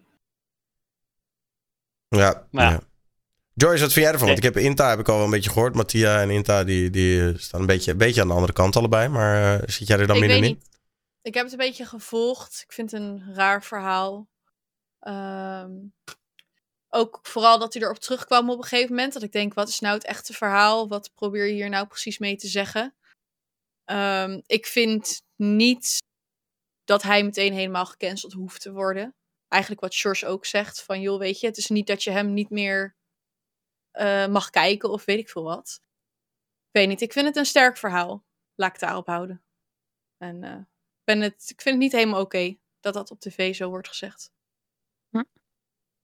Ja. 2.09 2.49
Maar 2.51 2.71
ja. 2.73 2.81
Joyce, 3.61 3.83
wat 3.83 3.93
vind 3.93 4.05
jij 4.05 4.13
ervan? 4.13 4.27
Want 4.27 4.39
ik 4.39 4.45
heb 4.45 4.57
Inta 4.57 4.89
heb 4.89 4.99
ik 4.99 5.09
al 5.09 5.15
wel 5.17 5.25
een 5.25 5.31
beetje 5.31 5.51
gehoord. 5.51 5.75
Mattia 5.75 6.21
en 6.21 6.31
Inta 6.31 6.65
die, 6.65 6.91
die 6.91 7.39
staan 7.39 7.61
een 7.61 7.67
beetje, 7.67 7.91
een 7.91 7.99
beetje 7.99 8.21
aan 8.21 8.29
de 8.29 8.35
andere 8.35 8.53
kant 8.53 8.77
allebei. 8.77 9.09
Maar 9.09 9.61
eh, 9.61 9.69
zit 9.69 9.89
jij 9.89 9.99
er 9.99 10.07
dan 10.07 10.17
ik 10.17 10.23
weet 10.23 10.31
middenin? 10.31 10.57
niet. 10.57 10.79
Ik 11.23 11.35
heb 11.35 11.43
het 11.43 11.53
een 11.53 11.59
beetje 11.59 11.87
gevolgd. 11.87 12.63
Ik 12.65 12.73
vind 12.73 12.91
het 12.91 13.01
een 13.01 13.35
raar 13.35 13.63
verhaal. 13.63 14.29
Ehm, 14.99 15.71
ook 16.89 17.19
vooral 17.23 17.59
dat 17.59 17.75
hij 17.75 17.83
erop 17.83 17.99
terugkwam 17.99 18.51
op 18.51 18.59
een 18.59 18.65
gegeven 18.65 18.95
moment. 18.95 19.13
Dat 19.13 19.23
ik 19.23 19.33
denk, 19.33 19.55
wat 19.55 19.69
is 19.69 19.81
nou 19.81 19.95
het 19.95 20.05
echte 20.05 20.33
verhaal? 20.33 20.89
Wat 20.89 21.11
probeer 21.15 21.47
je 21.47 21.53
hier 21.53 21.69
nou 21.69 21.87
precies 21.87 22.19
mee 22.19 22.37
te 22.37 22.49
zeggen? 22.49 22.95
Ehm, 23.85 24.41
ik 24.47 24.67
vind 24.67 25.23
niet 25.37 26.03
dat 26.85 27.03
hij 27.03 27.25
meteen 27.25 27.53
helemaal 27.53 27.87
gecanceld 27.87 28.33
hoeft 28.33 28.61
te 28.61 28.73
worden. 28.73 29.15
Eigenlijk 29.49 29.83
wat 29.83 29.95
George 29.95 30.27
ook 30.27 30.47
zegt. 30.47 30.83
Van 30.83 31.01
joh, 31.01 31.19
weet 31.19 31.41
je, 31.41 31.47
het 31.47 31.57
is 31.57 31.69
niet 31.69 31.87
dat 31.87 32.03
je 32.03 32.11
hem 32.11 32.33
niet 32.33 32.51
meer 32.51 32.97
eh, 33.91 34.27
mag 34.27 34.51
kijken 34.51 34.91
of 34.91 35.05
weet 35.05 35.19
ik 35.19 35.29
veel 35.29 35.43
wat. 35.43 35.81
Ik 36.67 36.81
weet 36.81 36.89
niet, 36.89 37.01
ik 37.01 37.13
vind 37.13 37.27
het 37.27 37.37
een 37.37 37.47
sterk 37.47 37.77
verhaal. 37.77 38.25
Laat 38.55 38.75
ik 38.75 38.81
daarop 38.81 39.07
houden. 39.07 39.43
En 40.19 40.43
eh, 40.45 40.53
ik 40.59 41.05
ben 41.05 41.21
het, 41.21 41.43
ik 41.49 41.61
vind 41.61 41.75
het 41.75 41.85
niet 41.85 41.93
helemaal 41.93 42.21
oké 42.21 42.57
dat 42.81 42.95
dat 42.95 43.11
op 43.11 43.21
tv 43.21 43.55
zo 43.55 43.69
wordt 43.69 43.89
gezegd. 43.89 44.33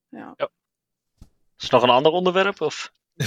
Ja. 0.08 0.34
Is 1.58 1.64
er 1.66 1.72
nog 1.72 1.82
een 1.82 1.90
ander 1.90 2.12
onderwerp? 2.12 2.60
Of? 2.60 2.92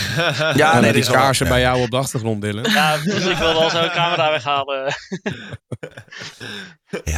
Ja, 0.56 0.74
En 0.74 0.82
nee, 0.82 0.92
die 0.92 1.02
is 1.02 1.08
wel- 1.08 1.18
kaarsen 1.18 1.48
bij 1.48 1.60
jou 1.62 1.82
op 1.82 1.90
de 1.90 1.98
achtergrond, 1.98 2.42
Dylan. 2.42 2.64
Ja, 2.72 2.98
dus 2.98 3.26
ik 3.26 3.38
wilde 3.38 3.60
al 3.60 3.70
zo'n 3.70 3.90
camera 3.90 4.30
weghalen. 4.30 4.94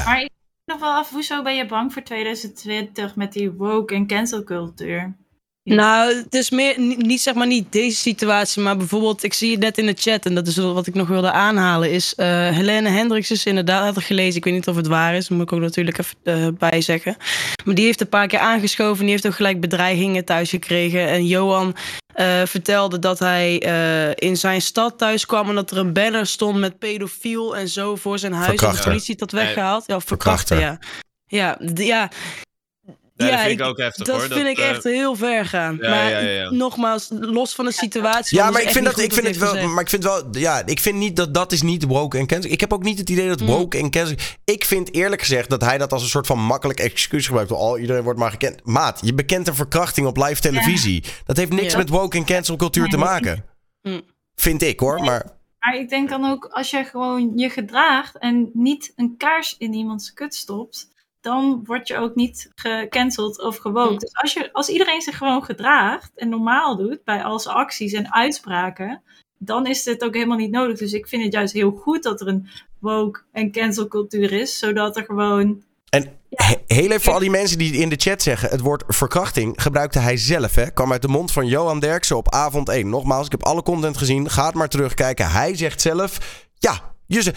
Maar 0.06 0.22
ik 0.22 0.30
nog 0.66 0.80
wel 0.80 0.94
af, 0.94 1.10
hoezo 1.10 1.44
ben 1.44 1.56
je 1.56 1.66
bang 1.66 1.94
voor 1.94 2.04
2020 2.04 3.16
met 3.16 3.34
die 3.34 3.52
woke 3.52 3.96
en 3.96 4.08
cancel 4.08 4.44
cultuur? 4.44 5.18
Nou, 5.64 6.16
het 6.16 6.34
is 6.34 6.50
meer 6.50 6.80
ni- 6.80 6.96
niet 6.96 7.22
zeg 7.22 7.34
maar 7.34 7.48
niet 7.48 7.72
deze 7.72 7.98
situatie, 7.98 8.62
maar 8.62 8.78
bijvoorbeeld, 8.78 9.24
ik 9.24 9.34
zie 9.34 9.52
het 9.52 9.60
net 9.60 9.78
in 9.78 9.86
de 9.86 9.96
chat 9.98 10.26
en 10.26 10.36
dat 10.36 10.48
is 10.48 10.58
wat 10.58 10.88
ik 10.88 10.94
nog 10.94 11.08
wilde 11.08 11.32
aanhalen, 11.32 11.92
is 11.92 12.16
eh 12.16 12.28
Helene 12.50 12.90
Hendricks 12.90 13.32
is 13.32 13.46
inderdaad 13.46 13.84
had 13.84 13.98
ik 13.98 14.04
gelezen. 14.04 14.36
Ik 14.38 14.44
weet 14.44 14.54
niet 14.54 14.68
of 14.68 14.76
het 14.76 14.88
waar 14.88 15.16
is, 15.16 15.28
dat 15.28 15.38
moet 15.38 15.46
ik 15.48 15.54
ook 15.54 15.60
natuurlijk 15.62 15.98
even 15.98 16.16
eh, 16.24 16.48
bij 16.58 16.82
zeggen. 16.82 17.16
Maar 17.66 17.76
die 17.76 17.86
heeft 17.86 18.02
een 18.02 18.10
paar 18.10 18.28
keer 18.28 18.40
aangeschoven, 18.40 19.02
die 19.02 19.12
heeft 19.12 19.28
ook 19.28 19.36
gelijk 19.36 19.60
bedreigingen 19.62 20.26
thuis 20.26 20.50
gekregen. 20.50 21.08
En 21.08 21.26
Johan 21.28 21.76
eh, 22.14 22.42
vertelde 22.46 23.00
dat 23.00 23.20
hij 23.20 23.60
eh, 23.62 24.30
in 24.30 24.38
zijn 24.38 24.62
stad 24.62 24.98
thuis 24.98 25.26
kwam 25.26 25.50
en 25.50 25.56
dat 25.56 25.72
er 25.72 25.78
een 25.78 25.94
banner 25.94 26.26
stond 26.28 26.58
met 26.58 26.80
pedofiel 26.80 27.58
en 27.58 27.68
zo 27.68 27.96
voor 27.96 28.20
zijn 28.20 28.34
huis. 28.34 28.62
En 28.62 28.72
de 28.72 28.80
politie 28.84 29.16
had 29.20 29.30
dat 29.30 29.42
weggehaald. 29.42 29.84
Ja, 29.88 30.00
Verkrachter. 30.00 30.58
verkrachten, 30.58 30.80
ja. 31.28 31.58
Ja, 31.58 31.58
ja. 31.86 32.10
Ja, 33.28 33.30
dat 33.32 33.40
vind 33.40 33.60
ik 33.60 33.66
ook 33.66 33.78
heftig, 33.78 34.06
dat 34.06 34.16
hoor. 34.16 34.26
vind 34.26 34.40
Dat, 34.40 34.50
ik 34.50 34.58
eh, 34.58 34.70
echt 34.70 34.84
heel 34.84 35.16
ver 35.16 35.46
gaan. 35.46 35.78
Ja, 35.82 35.90
maar 35.90 36.10
ja, 36.10 36.20
ja, 36.20 36.30
ja. 36.30 36.50
nogmaals, 36.50 37.08
los 37.12 37.56
van 37.56 37.66
de 37.66 37.72
situatie. 37.72 38.38
Ja, 38.38 38.52
maar 38.52 38.62
ik 38.62 38.70
vind, 38.70 38.86
dat, 38.86 38.94
ik 38.98 39.04
niet 39.04 39.14
vind 39.14 39.28
het 39.28 39.38
wel. 39.38 39.68
Maar 39.68 39.84
ik 39.84 39.90
vind 39.90 40.04
wel. 40.04 40.28
Ja, 40.32 40.66
ik 40.66 40.80
vind 40.80 40.98
niet 40.98 41.16
dat 41.16 41.34
dat 41.34 41.52
is 41.52 41.62
niet 41.62 41.84
woke 41.84 42.18
en 42.18 42.28
cancel. 42.28 42.52
Ik 42.52 42.60
heb 42.60 42.74
ook 42.74 42.84
niet 42.84 43.00
het 43.00 43.10
idee 43.10 43.28
dat 43.28 43.40
Mm. 43.40 43.48
woke 43.48 43.78
en 43.78 43.90
cancel. 43.90 44.16
Ik 44.46 44.66
vind 44.66 44.94
eerlijk 44.94 45.22
gezegd 45.22 45.50
dat 45.50 45.62
hij 45.62 45.78
dat 45.78 45.94
als 45.94 46.02
een 46.04 46.10
soort 46.10 46.28
van 46.28 46.40
makkelijk 46.40 46.80
excuus 46.80 47.26
gebruikt. 47.26 47.52
Al 47.52 47.78
iedereen 47.78 48.04
wordt 48.04 48.20
maar 48.20 48.32
gekend. 48.32 48.66
Maat, 48.66 49.00
je 49.04 49.14
bekent 49.14 49.48
een 49.48 49.56
verkrachting 49.56 50.08
op 50.08 50.18
live 50.18 50.42
televisie. 50.42 51.04
Dat 51.26 51.38
heeft 51.38 51.52
niks 51.52 51.72
Ja. 51.72 51.78
met 51.78 51.90
woke 51.90 52.18
en 52.18 52.26
cancel 52.26 52.56
cultuur 52.56 52.88
te 52.90 52.96
Nee. 52.98 53.06
maken. 53.06 53.46
Mm. 53.82 54.02
Vind 54.36 54.62
ik 54.62 54.80
hoor. 54.80 55.00
Maar 55.04 55.38
Maar 55.60 55.76
ik 55.76 55.90
denk 55.90 56.10
dan 56.10 56.26
ook, 56.32 56.46
als 56.52 56.70
je 56.70 56.84
gewoon 56.84 57.32
je 57.36 57.50
gedraagt 57.50 58.18
en 58.18 58.50
niet 58.54 58.94
een 58.96 59.14
kaars 59.18 59.56
in 59.58 59.74
iemands 59.74 60.14
kut 60.14 60.36
stopt, 60.36 60.88
dan 61.22 61.62
word 61.66 61.88
je 61.88 61.98
ook 61.98 62.16
niet 62.16 62.52
gecanceld 62.56 63.42
of 63.42 63.58
gewoond. 63.58 63.90
Hm. 63.94 63.98
Dus 64.00 64.16
als, 64.16 64.34
je, 64.34 64.50
als 64.54 64.70
iedereen 64.70 65.02
zich 65.02 65.18
gewoon 65.18 65.44
gedraagt 65.44 66.12
en 66.16 66.30
normaal 66.30 66.78
doet 66.78 67.04
bij 67.04 67.24
al 67.24 67.40
zijn 67.40 67.56
acties 67.56 67.94
en 67.94 68.14
uitspraken, 68.14 69.04
dan 69.38 69.66
is 69.68 69.84
dit 69.84 70.04
ook 70.04 70.14
helemaal 70.14 70.38
niet 70.38 70.52
nodig. 70.52 70.78
Dus 70.78 70.94
ik 70.94 71.08
vind 71.08 71.24
het 71.24 71.34
juist 71.34 71.54
heel 71.54 71.72
goed 71.72 72.04
dat 72.04 72.22
er 72.22 72.28
een 72.28 72.48
woke 72.80 73.22
en 73.32 73.52
cancelcultuur 73.52 74.32
is, 74.32 74.58
zodat 74.58 74.98
er 74.98 75.04
gewoon... 75.04 75.64
En 75.90 76.18
he- 76.30 76.56
heel 76.68 76.86
even 76.86 77.02
voor 77.02 77.14
al 77.14 77.20
die 77.20 77.30
mensen 77.30 77.58
die 77.58 77.74
in 77.74 77.90
de 77.90 77.96
chat 77.96 78.22
zeggen... 78.22 78.50
het 78.50 78.60
woord 78.60 78.84
verkrachting 78.88 79.62
gebruikte 79.62 80.00
hij 80.00 80.18
zelf. 80.18 80.56
Hè? 80.56 80.72
Kwam 80.72 80.92
uit 80.92 81.02
de 81.02 81.08
mond 81.08 81.32
van 81.32 81.48
Johan 81.48 81.80
Derksen 81.80 82.18
op 82.18 82.34
avond 82.34 82.70
1. 82.70 82.90
Nogmaals, 82.90 83.26
ik 83.26 83.32
heb 83.32 83.44
alle 83.44 83.64
content 83.64 83.98
gezien. 83.98 84.30
Ga 84.30 84.46
het 84.46 84.56
maar 84.56 84.70
terugkijken. 84.70 85.32
Hij 85.32 85.56
zegt 85.56 85.82
zelf... 85.82 86.46
Ja, 86.58 86.94
je 87.06 87.22
ze- 87.22 87.34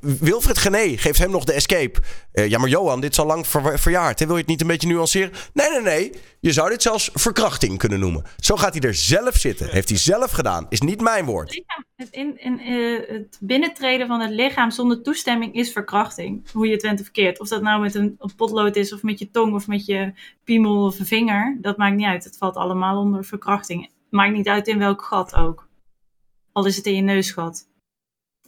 Wilfred 0.00 0.58
Gené 0.58 0.96
geeft 0.96 1.18
hem 1.18 1.30
nog 1.30 1.44
de 1.44 1.52
escape. 1.52 2.00
Eh, 2.32 2.48
ja, 2.48 2.58
maar 2.58 2.68
Johan, 2.68 3.00
dit 3.00 3.10
is 3.10 3.18
al 3.18 3.26
lang 3.26 3.46
ver- 3.46 3.78
verjaard. 3.78 4.18
Wil 4.18 4.34
je 4.34 4.40
het 4.40 4.46
niet 4.46 4.60
een 4.60 4.66
beetje 4.66 4.88
nuanceren? 4.88 5.32
Nee, 5.52 5.70
nee, 5.70 5.80
nee. 5.80 6.12
Je 6.40 6.52
zou 6.52 6.68
dit 6.68 6.82
zelfs 6.82 7.10
verkrachting 7.12 7.78
kunnen 7.78 8.00
noemen. 8.00 8.24
Zo 8.38 8.56
gaat 8.56 8.74
hij 8.74 8.82
er 8.82 8.94
zelf 8.94 9.34
zitten. 9.34 9.68
Heeft 9.70 9.88
hij 9.88 9.98
zelf 9.98 10.30
gedaan. 10.30 10.66
Is 10.68 10.80
niet 10.80 11.00
mijn 11.00 11.24
woord. 11.24 11.62
Het, 11.96 12.10
in, 12.10 12.40
in, 12.40 12.60
eh, 12.60 13.14
het 13.16 13.38
binnentreden 13.40 14.06
van 14.06 14.20
het 14.20 14.30
lichaam 14.30 14.70
zonder 14.70 15.02
toestemming 15.02 15.54
is 15.54 15.72
verkrachting. 15.72 16.50
Hoe 16.52 16.66
je 16.66 16.72
het 16.72 16.82
went 16.82 16.98
of 16.98 17.04
verkeerd. 17.04 17.40
Of 17.40 17.48
dat 17.48 17.62
nou 17.62 17.80
met 17.80 17.94
een, 17.94 18.14
een 18.18 18.34
potlood 18.34 18.76
is, 18.76 18.92
of 18.92 19.02
met 19.02 19.18
je 19.18 19.30
tong, 19.30 19.54
of 19.54 19.66
met 19.66 19.86
je 19.86 20.12
piemel 20.44 20.84
of 20.84 20.98
een 20.98 21.06
vinger. 21.06 21.58
Dat 21.60 21.76
maakt 21.76 21.96
niet 21.96 22.06
uit. 22.06 22.24
Het 22.24 22.36
valt 22.36 22.56
allemaal 22.56 22.98
onder 23.00 23.24
verkrachting. 23.24 23.90
Maakt 24.10 24.32
niet 24.32 24.48
uit 24.48 24.68
in 24.68 24.78
welk 24.78 25.02
gat 25.02 25.34
ook. 25.34 25.68
Al 26.52 26.66
is 26.66 26.76
het 26.76 26.86
in 26.86 26.94
je 26.96 27.02
neusgat. 27.02 27.66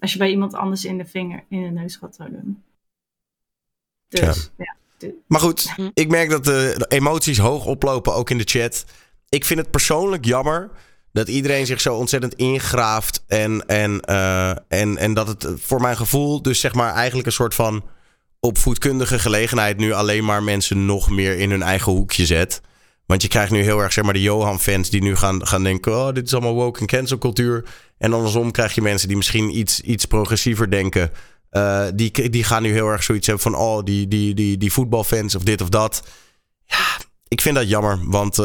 Als 0.07 0.15
je 0.15 0.21
bij 0.21 0.31
iemand 0.31 0.55
anders 0.55 0.85
in 0.85 0.99
de 0.99 1.07
vinger, 1.07 1.45
in 1.49 1.63
de 1.63 1.69
neusgat 1.69 2.15
zou 2.15 2.31
doen. 2.31 2.63
Dus, 4.09 4.51
ja. 4.59 4.77
Maar 5.27 5.41
goed, 5.41 5.75
ik 5.95 6.09
merk 6.09 6.31
dat 6.31 6.45
de, 6.45 6.75
de 6.77 6.87
emoties 6.89 7.39
hoog 7.39 7.65
oplopen, 7.65 8.15
ook 8.15 8.31
in 8.31 8.39
de 8.39 8.45
chat. 8.45 8.85
Ik 9.29 9.45
vind 9.45 9.61
het 9.61 9.71
persoonlijk 9.71 10.25
jammer 10.25 10.71
dat 11.13 11.29
iedereen 11.29 11.67
zich 11.67 11.81
zo 11.81 11.95
ontzettend 11.95 12.35
ingraaft. 12.35 13.25
En, 13.27 13.67
en, 13.67 14.01
eh, 14.01 14.51
en, 14.51 14.97
en 14.97 15.15
dat 15.15 15.29
het 15.29 15.47
voor 15.57 15.81
mijn 15.81 15.97
gevoel 15.97 16.43
dus 16.43 16.61
zeg 16.61 16.75
maar 16.75 16.95
eigenlijk 16.95 17.27
een 17.27 17.33
soort 17.33 17.55
van 17.55 17.85
opvoedkundige 18.41 19.19
gelegenheid 19.19 19.77
nu 19.77 19.93
alleen 19.93 20.25
maar 20.25 20.43
mensen 20.43 20.87
nog 20.87 21.11
meer 21.11 21.39
in 21.39 21.51
hun 21.51 21.63
eigen 21.63 21.93
hoekje 21.93 22.27
zet. 22.27 22.61
Want 23.07 23.23
je 23.23 23.29
krijgt 23.29 23.51
nu 23.51 23.63
heel 23.63 23.81
erg 23.81 23.93
zeg 23.93 24.05
maar 24.05 24.13
de 24.13 24.23
Johan-fans 24.23 24.91
die 24.91 25.03
nu 25.03 25.17
gaan, 25.17 25.47
gaan 25.47 25.63
denken... 25.63 25.93
oh, 25.93 26.13
dit 26.13 26.27
is 26.27 26.33
allemaal 26.33 26.55
woke 26.55 26.81
en 26.81 26.87
cancel 26.87 27.19
cultuur. 27.19 27.65
En 27.99 28.13
andersom 28.13 28.51
krijg 28.51 28.75
je 28.75 28.83
mensen 28.83 29.09
die 29.09 29.17
misschien 29.17 29.59
iets, 29.59 29.81
iets 29.81 30.05
progressiever 30.05 30.71
denken... 30.71 31.11
Eh, 31.51 31.85
die, 31.95 32.31
die 32.31 32.45
gaan 32.45 32.63
nu 32.63 32.73
heel 32.73 32.89
erg 32.89 33.03
zoiets 33.03 33.27
hebben 33.27 33.45
van... 33.45 33.55
oh, 33.55 33.85
die, 33.85 34.09
die, 34.09 34.35
die, 34.35 34.57
die 34.57 34.73
voetbalfans 34.73 35.35
of 35.35 35.43
dit 35.43 35.61
of 35.61 35.69
dat. 35.69 36.03
Ja, 36.65 36.97
ik 37.29 37.41
vind 37.41 37.57
dat 37.57 37.69
jammer. 37.69 37.99
Want 38.05 38.39
eh, 38.39 38.45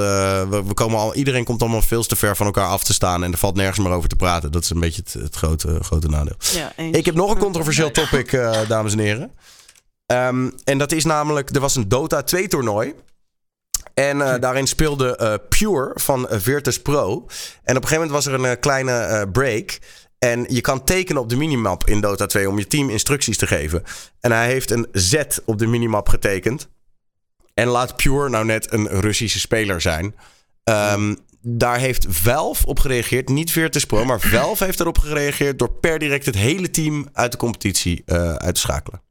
we, 0.49 0.63
we 0.65 0.73
komen 0.73 0.99
al, 0.99 1.15
iedereen 1.15 1.43
komt 1.43 1.61
allemaal 1.61 1.81
veel 1.81 2.03
te 2.03 2.15
ver 2.15 2.35
van 2.35 2.45
elkaar 2.45 2.67
af 2.67 2.83
te 2.83 2.93
staan... 2.93 3.23
en 3.23 3.31
er 3.31 3.37
valt 3.37 3.55
nergens 3.55 3.79
meer 3.79 3.91
over 3.91 4.09
te 4.09 4.15
praten. 4.15 4.51
Dat 4.51 4.63
is 4.63 4.69
een 4.69 4.79
beetje 4.79 5.01
het, 5.05 5.13
het 5.13 5.35
grote, 5.35 5.77
grote 5.81 6.07
nadeel. 6.07 6.35
Ja. 6.53 6.73
Ik 6.77 7.05
heb 7.05 7.15
nog 7.15 7.31
een 7.31 7.37
controversieel 7.37 7.91
topic, 7.91 8.33
eh, 8.33 8.67
dames 8.67 8.93
en 8.93 8.99
heren. 8.99 9.31
Ehm, 10.05 10.49
en 10.63 10.77
dat 10.77 10.91
is 10.91 11.05
namelijk... 11.05 11.49
er 11.49 11.61
was 11.61 11.75
een 11.75 11.89
Dota 11.89 12.23
2 12.23 12.47
toernooi... 12.47 12.93
En 13.93 14.21
eh, 14.21 14.39
daarin 14.39 14.67
speelde 14.67 15.15
eh, 15.15 15.33
Pure 15.49 15.91
van 15.93 16.27
eh, 16.27 16.39
Virtus 16.39 16.81
Pro. 16.81 17.13
En 17.63 17.77
op 17.77 17.81
een 17.81 17.87
gegeven 17.87 17.93
moment 17.93 18.11
was 18.11 18.25
er 18.25 18.33
een 18.33 18.59
kleine 18.59 19.27
break. 19.31 19.79
En 20.19 20.45
je 20.47 20.61
kan 20.61 20.83
tekenen 20.83 21.21
op 21.21 21.29
de 21.29 21.35
minimap 21.35 21.87
in 21.87 22.01
Dota 22.01 22.25
2 22.25 22.49
om 22.49 22.57
je 22.57 22.67
team 22.67 22.89
instructies 22.89 23.37
te 23.37 23.47
geven. 23.47 23.83
En 24.19 24.31
hij 24.31 24.47
heeft 24.47 24.71
een 24.71 24.87
Z 24.91 25.15
op 25.45 25.57
de 25.57 25.67
minimap 25.67 26.09
getekend. 26.09 26.69
En 27.53 27.67
laat 27.67 27.95
Pure 27.95 28.29
nou 28.29 28.45
net 28.45 28.73
een 28.73 28.87
Russische 28.87 29.39
speler 29.39 29.81
zijn. 29.81 30.15
Ehm, 30.63 31.15
daar 31.41 31.77
heeft 31.77 32.05
Valve 32.09 32.65
op 32.65 32.79
gereageerd. 32.79 33.29
Niet 33.29 33.51
Virtus 33.51 33.85
Pro, 33.85 34.05
maar 34.05 34.19
Valve 34.19 34.63
heeft 34.63 34.79
erop 34.79 34.97
gereageerd... 34.97 35.59
door 35.59 35.71
per 35.71 35.99
direct 35.99 36.25
het 36.25 36.35
hele 36.35 36.69
team 36.69 37.07
uit 37.13 37.31
de 37.31 37.37
competitie 37.37 38.03
uit 38.37 38.55
te 38.55 38.61
schakelen. 38.61 39.01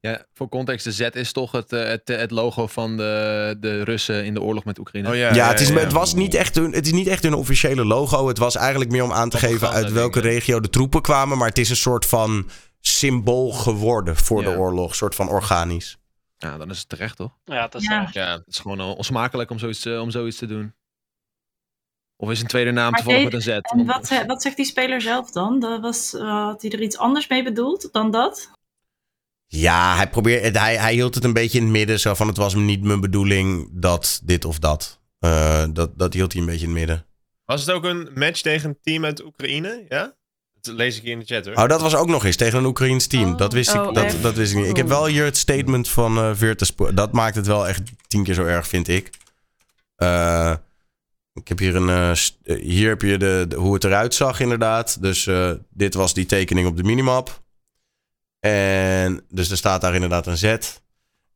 Ja, 0.00 0.26
voor 0.34 0.48
context, 0.48 0.84
de 0.84 0.92
Z 0.92 1.00
is 1.00 1.32
toch 1.32 1.52
het, 1.52 1.72
eh, 1.72 1.84
het, 1.84 2.08
het 2.08 2.30
logo 2.30 2.66
van 2.66 2.96
de, 2.96 3.56
de 3.60 3.84
Russen 3.84 4.24
in 4.24 4.34
de 4.34 4.40
oorlog 4.42 4.64
met 4.64 4.78
Oekraïne. 4.78 5.08
Oh 5.08 5.16
Ja, 5.16 5.48
het, 5.48 5.60
is, 5.60 5.68
het, 5.68 5.92
was 5.92 6.14
niet 6.14 6.34
echt 6.34 6.54
hun, 6.54 6.72
het 6.72 6.86
is 6.86 6.92
niet 6.92 7.06
echt 7.06 7.22
hun 7.22 7.34
officiële 7.34 7.84
logo. 7.84 8.28
Het 8.28 8.38
was 8.38 8.56
eigenlijk 8.56 8.90
meer 8.90 9.02
om 9.04 9.12
aan 9.12 9.28
te 9.30 9.38
geven 9.38 9.68
uit 9.70 9.92
welke 9.92 10.20
regio 10.20 10.60
de 10.60 10.70
troepen 10.70 11.02
kwamen. 11.02 11.38
Maar 11.38 11.48
het 11.48 11.58
is 11.58 11.70
een 11.70 11.76
soort 11.76 12.06
van 12.06 12.48
symbool 12.80 13.50
geworden 13.52 14.16
voor 14.16 14.42
de 14.42 14.56
oorlog. 14.56 14.88
Een 14.90 14.96
soort 14.96 15.14
van 15.14 15.28
organisch. 15.28 15.96
Ja, 16.36 16.58
dan 16.58 16.70
is 16.70 16.78
het 16.78 16.88
terecht, 16.88 17.16
toch? 17.16 17.32
Ja, 17.44 17.68
dat 17.68 17.80
is 17.80 17.86
Ja. 17.88 17.94
terecht. 17.94 18.14
Ja, 18.14 18.32
het 18.32 18.46
is 18.46 18.58
gewoon 18.58 18.78
eh, 18.80 18.88
onsmakelijk 18.96 19.50
om 19.50 19.58
zoiets, 19.58 19.84
eh, 19.84 20.00
om 20.00 20.10
zoiets 20.10 20.36
te 20.38 20.46
doen. 20.46 20.74
Of 22.16 22.30
is 22.30 22.40
een 22.40 22.46
tweede 22.46 22.70
naam 22.70 22.90
Maar 22.90 23.00
toevallig 23.02 23.30
deed- 23.30 23.32
met 23.46 23.46
een 23.46 23.62
Z? 23.72 23.78
En 23.78 23.86
wat, 23.86 24.26
wat 24.26 24.42
zegt 24.42 24.56
die 24.56 24.64
speler 24.64 25.00
zelf 25.00 25.30
dan? 25.30 25.60
Dat 25.60 25.80
was, 25.80 26.12
had 26.12 26.62
hij 26.62 26.70
er 26.70 26.82
iets 26.82 26.98
anders 26.98 27.28
mee 27.28 27.42
bedoeld 27.42 27.88
dan 27.92 28.10
dat? 28.10 28.50
Ja, 29.50 29.96
hij, 29.96 30.08
probeerde, 30.08 30.58
hij, 30.58 30.76
hij 30.76 30.92
hield 30.92 31.14
het 31.14 31.24
een 31.24 31.32
beetje 31.32 31.58
in 31.58 31.64
het 31.64 31.72
midden. 31.72 32.00
Zo 32.00 32.14
van 32.14 32.26
het 32.26 32.36
was 32.36 32.54
niet 32.54 32.82
mijn 32.82 33.00
bedoeling 33.00 33.68
dat 33.72 34.20
dit 34.24 34.44
of 34.44 34.58
dat. 34.58 35.00
Eh, 35.18 35.64
dat, 35.72 35.90
dat 35.98 36.12
hield 36.14 36.32
hij 36.32 36.40
een 36.40 36.46
beetje 36.48 36.66
in 36.66 36.70
het 36.70 36.78
midden. 36.78 37.06
Was 37.44 37.60
het 37.60 37.70
ook 37.70 37.84
een 37.84 38.08
match 38.14 38.40
tegen 38.40 38.68
een 38.68 38.78
team 38.82 39.04
uit 39.04 39.24
Oekraïne? 39.24 39.84
Ja? 39.88 40.16
Dat 40.60 40.74
lees 40.74 40.96
ik 40.96 41.02
hier 41.02 41.12
in 41.12 41.18
de 41.18 41.24
chat 41.24 41.46
hoor. 41.46 41.54
Oh, 41.54 41.66
dat 41.68 41.80
was 41.80 41.94
ook 41.94 42.06
nog 42.08 42.24
eens 42.24 42.36
tegen 42.36 42.58
een 42.58 42.64
Oekraïns 42.64 43.06
team. 43.06 43.36
dat, 43.36 43.52
wist 43.52 43.74
Oh, 43.74 43.88
ik, 43.88 43.94
dat, 43.94 44.04
echt? 44.04 44.22
dat 44.22 44.34
wist 44.34 44.52
ik 44.52 44.58
niet. 44.58 44.66
Ik 44.68 44.76
heb 44.76 44.88
wel 44.88 45.06
hier 45.06 45.24
het 45.24 45.36
statement 45.36 45.88
van 45.88 46.18
eh 46.18 46.30
Virtus. 46.34 46.72
Dat 46.94 47.12
maakt 47.12 47.34
het 47.36 47.46
wel 47.46 47.68
echt 47.68 47.82
tien 48.06 48.24
keer 48.24 48.34
zo 48.34 48.44
erg, 48.44 48.68
vind 48.68 48.88
ik. 48.88 49.10
Eh, 49.96 50.54
ik 51.32 51.48
heb 51.48 51.58
hier 51.58 51.76
een. 51.76 52.16
hier 52.44 52.88
heb 52.88 53.02
je 53.02 53.18
de, 53.18 53.44
de- 53.48 53.56
hoe 53.56 53.74
het 53.74 53.84
eruit 53.84 54.14
zag, 54.14 54.40
inderdaad. 54.40 55.02
Dus 55.02 55.26
eh, 55.26 55.52
dit 55.70 55.94
was 55.94 56.14
die 56.14 56.26
tekening 56.26 56.66
op 56.66 56.76
de 56.76 56.82
minimap. 56.82 57.42
En 58.40 59.24
dus 59.28 59.50
er 59.50 59.56
staat 59.56 59.80
daar 59.80 59.94
inderdaad 59.94 60.26
een 60.26 60.38
Z. 60.38 60.56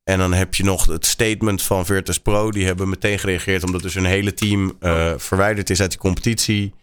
En 0.05 0.19
dan 0.19 0.33
heb 0.33 0.55
je 0.55 0.65
nog 0.65 0.87
het 0.87 1.07
statement 1.07 1.63
van 1.63 1.87
Virtus 1.87 2.21
Pro. 2.21 2.51
Die 2.51 2.67
hebben 2.67 2.89
meteen 2.89 3.19
gereageerd 3.19 3.65
omdat 3.65 3.83
dus 3.83 3.95
hun 3.95 4.05
hele 4.05 4.35
team 4.35 4.77
eh, 4.81 5.13
verwijderd 5.17 5.71
is 5.71 5.81
uit 5.81 5.91
die 5.91 5.99
competitie. 5.99 6.75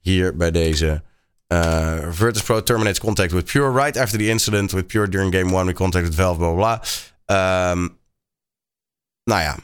Hier 0.00 0.36
bij 0.36 0.50
deze. 0.50 1.02
Uh, 1.48 1.96
Virtus 2.10 2.42
Pro 2.42 2.62
terminates 2.62 3.00
contact 3.00 3.32
with 3.32 3.44
Pure 3.44 3.72
right 3.72 3.96
after 3.96 4.18
the 4.18 4.28
incident 4.28 4.72
with 4.72 4.86
Pure 4.86 5.08
during 5.08 5.34
game 5.34 5.54
one. 5.54 5.66
We 5.66 5.72
contacted 5.72 6.14
Valve, 6.14 6.38
bla 6.38 6.52
bla 6.52 6.56
bla. 6.56 6.82
Ehm, 7.24 7.88
nou 9.24 9.40
ja, 9.40 9.56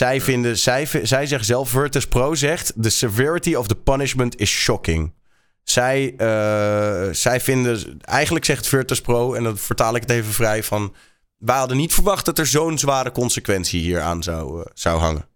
Zij, 0.00 0.20
vinden, 0.20 0.58
zij, 0.58 0.86
zij 1.02 1.26
zegt 1.26 1.46
zelf, 1.46 1.70
Virtus 1.70 2.06
Pro 2.06 2.34
zegt... 2.34 2.72
The 2.80 2.90
severity 2.90 3.54
of 3.54 3.66
the 3.66 3.74
punishment 3.74 4.36
is 4.36 4.50
shocking. 4.50 5.12
Zij, 5.62 6.14
eh, 6.16 7.12
zij 7.12 7.40
vinden... 7.40 8.00
Eigenlijk 8.00 8.44
zegt 8.44 8.66
Virtus 8.66 9.00
Pro, 9.00 9.34
en 9.34 9.42
dan 9.42 9.56
vertaal 9.58 9.94
ik 9.94 10.02
het 10.02 10.10
even 10.10 10.32
vrij 10.32 10.62
van... 10.62 10.94
Wij 11.36 11.56
hadden 11.56 11.76
niet 11.76 11.94
verwacht 11.94 12.24
dat 12.24 12.38
er 12.38 12.46
zo'n 12.46 12.78
zware 12.78 13.12
consequentie 13.12 13.80
hier 13.80 14.00
aan 14.00 14.22
zou, 14.22 14.60
eh, 14.60 14.70
zou 14.74 15.00
hangen. 15.00 15.28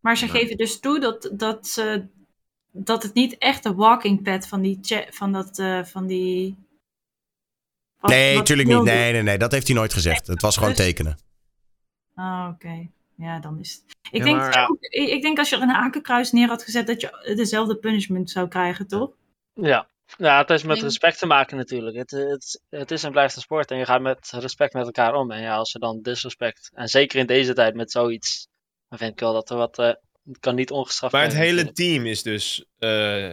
Maar 0.00 0.16
ze 0.16 0.28
geven 0.28 0.56
dus 0.56 0.80
toe 0.80 1.00
dat, 1.00 1.30
dat, 1.32 1.66
ze, 1.66 2.06
dat 2.72 3.02
het 3.02 3.14
niet 3.14 3.38
echt 3.38 3.62
de 3.62 3.74
walking 3.74 4.22
pad 4.22 4.46
van 4.48 4.60
die... 4.62 4.78
Van, 5.10 5.32
dat, 5.32 5.58
eh, 5.58 5.84
van 5.84 6.06
die 6.06 6.56
wat- 8.00 8.10
nee, 8.10 8.36
wat 8.36 8.46
tuurlijk 8.46 8.68
Wil 8.68 8.82
niet. 8.82 8.92
Nee, 8.92 9.12
nee, 9.12 9.22
nee. 9.22 9.38
Dat 9.38 9.52
heeft 9.52 9.66
hij 9.66 9.76
nooit 9.76 9.92
gezegd. 9.92 10.26
Het 10.26 10.42
was 10.42 10.54
gewoon 10.56 10.68
Dus- 10.74 10.78
tekenen. 10.78 11.18
Oh, 12.16 12.48
oké. 12.54 12.88
Ja, 13.16 13.38
dan 13.40 13.58
is 13.60 13.72
het. 13.72 13.96
Ik, 14.10 14.18
Ja, 14.18 14.24
denk 14.24 14.36
maar- 14.36 14.68
ook, 14.68 14.76
ik 14.80 15.08
ik 15.08 15.22
denk 15.22 15.38
als 15.38 15.48
je 15.48 15.56
er 15.56 15.62
een 15.62 15.68
hakenkruis 15.68 16.32
neer 16.32 16.48
had 16.48 16.62
gezet, 16.62 16.86
dat 16.86 17.00
je 17.00 17.32
dezelfde 17.36 17.76
punishment 17.76 18.30
zou 18.30 18.48
krijgen, 18.48 18.86
toch? 18.86 19.10
Ja. 19.54 19.88
ja, 20.16 20.38
het 20.38 20.50
is 20.50 20.62
met 20.62 20.82
respect 20.82 21.18
te 21.18 21.26
maken 21.26 21.56
natuurlijk. 21.56 21.96
Het, 21.96 22.10
het, 22.10 22.62
het 22.68 22.90
is 22.90 23.04
en 23.04 23.12
blijft 23.12 23.36
een 23.36 23.42
sport 23.42 23.70
en 23.70 23.78
je 23.78 23.84
gaat 23.84 24.00
met 24.00 24.30
respect 24.30 24.72
met 24.72 24.84
elkaar 24.84 25.14
om. 25.14 25.30
En 25.30 25.42
ja, 25.42 25.54
als 25.56 25.74
er 25.74 25.80
dan 25.80 26.00
disrespect, 26.02 26.70
en 26.74 26.88
zeker 26.88 27.18
in 27.18 27.26
deze 27.26 27.54
tijd 27.54 27.74
met 27.74 27.90
zoiets, 27.90 28.48
dan 28.88 28.98
vind 28.98 29.12
ik 29.12 29.20
wel 29.20 29.32
dat 29.32 29.50
er 29.50 29.56
wat, 29.56 29.78
eh, 29.78 29.86
het 30.24 30.38
kan 30.40 30.54
niet 30.54 30.70
ongestraft 30.70 31.12
Maar 31.12 31.22
het 31.22 31.32
hele 31.32 31.64
natuurlijk. 31.64 31.76
team 31.76 32.06
is 32.06 32.22
dus 32.22 32.64
eh, 32.78 32.90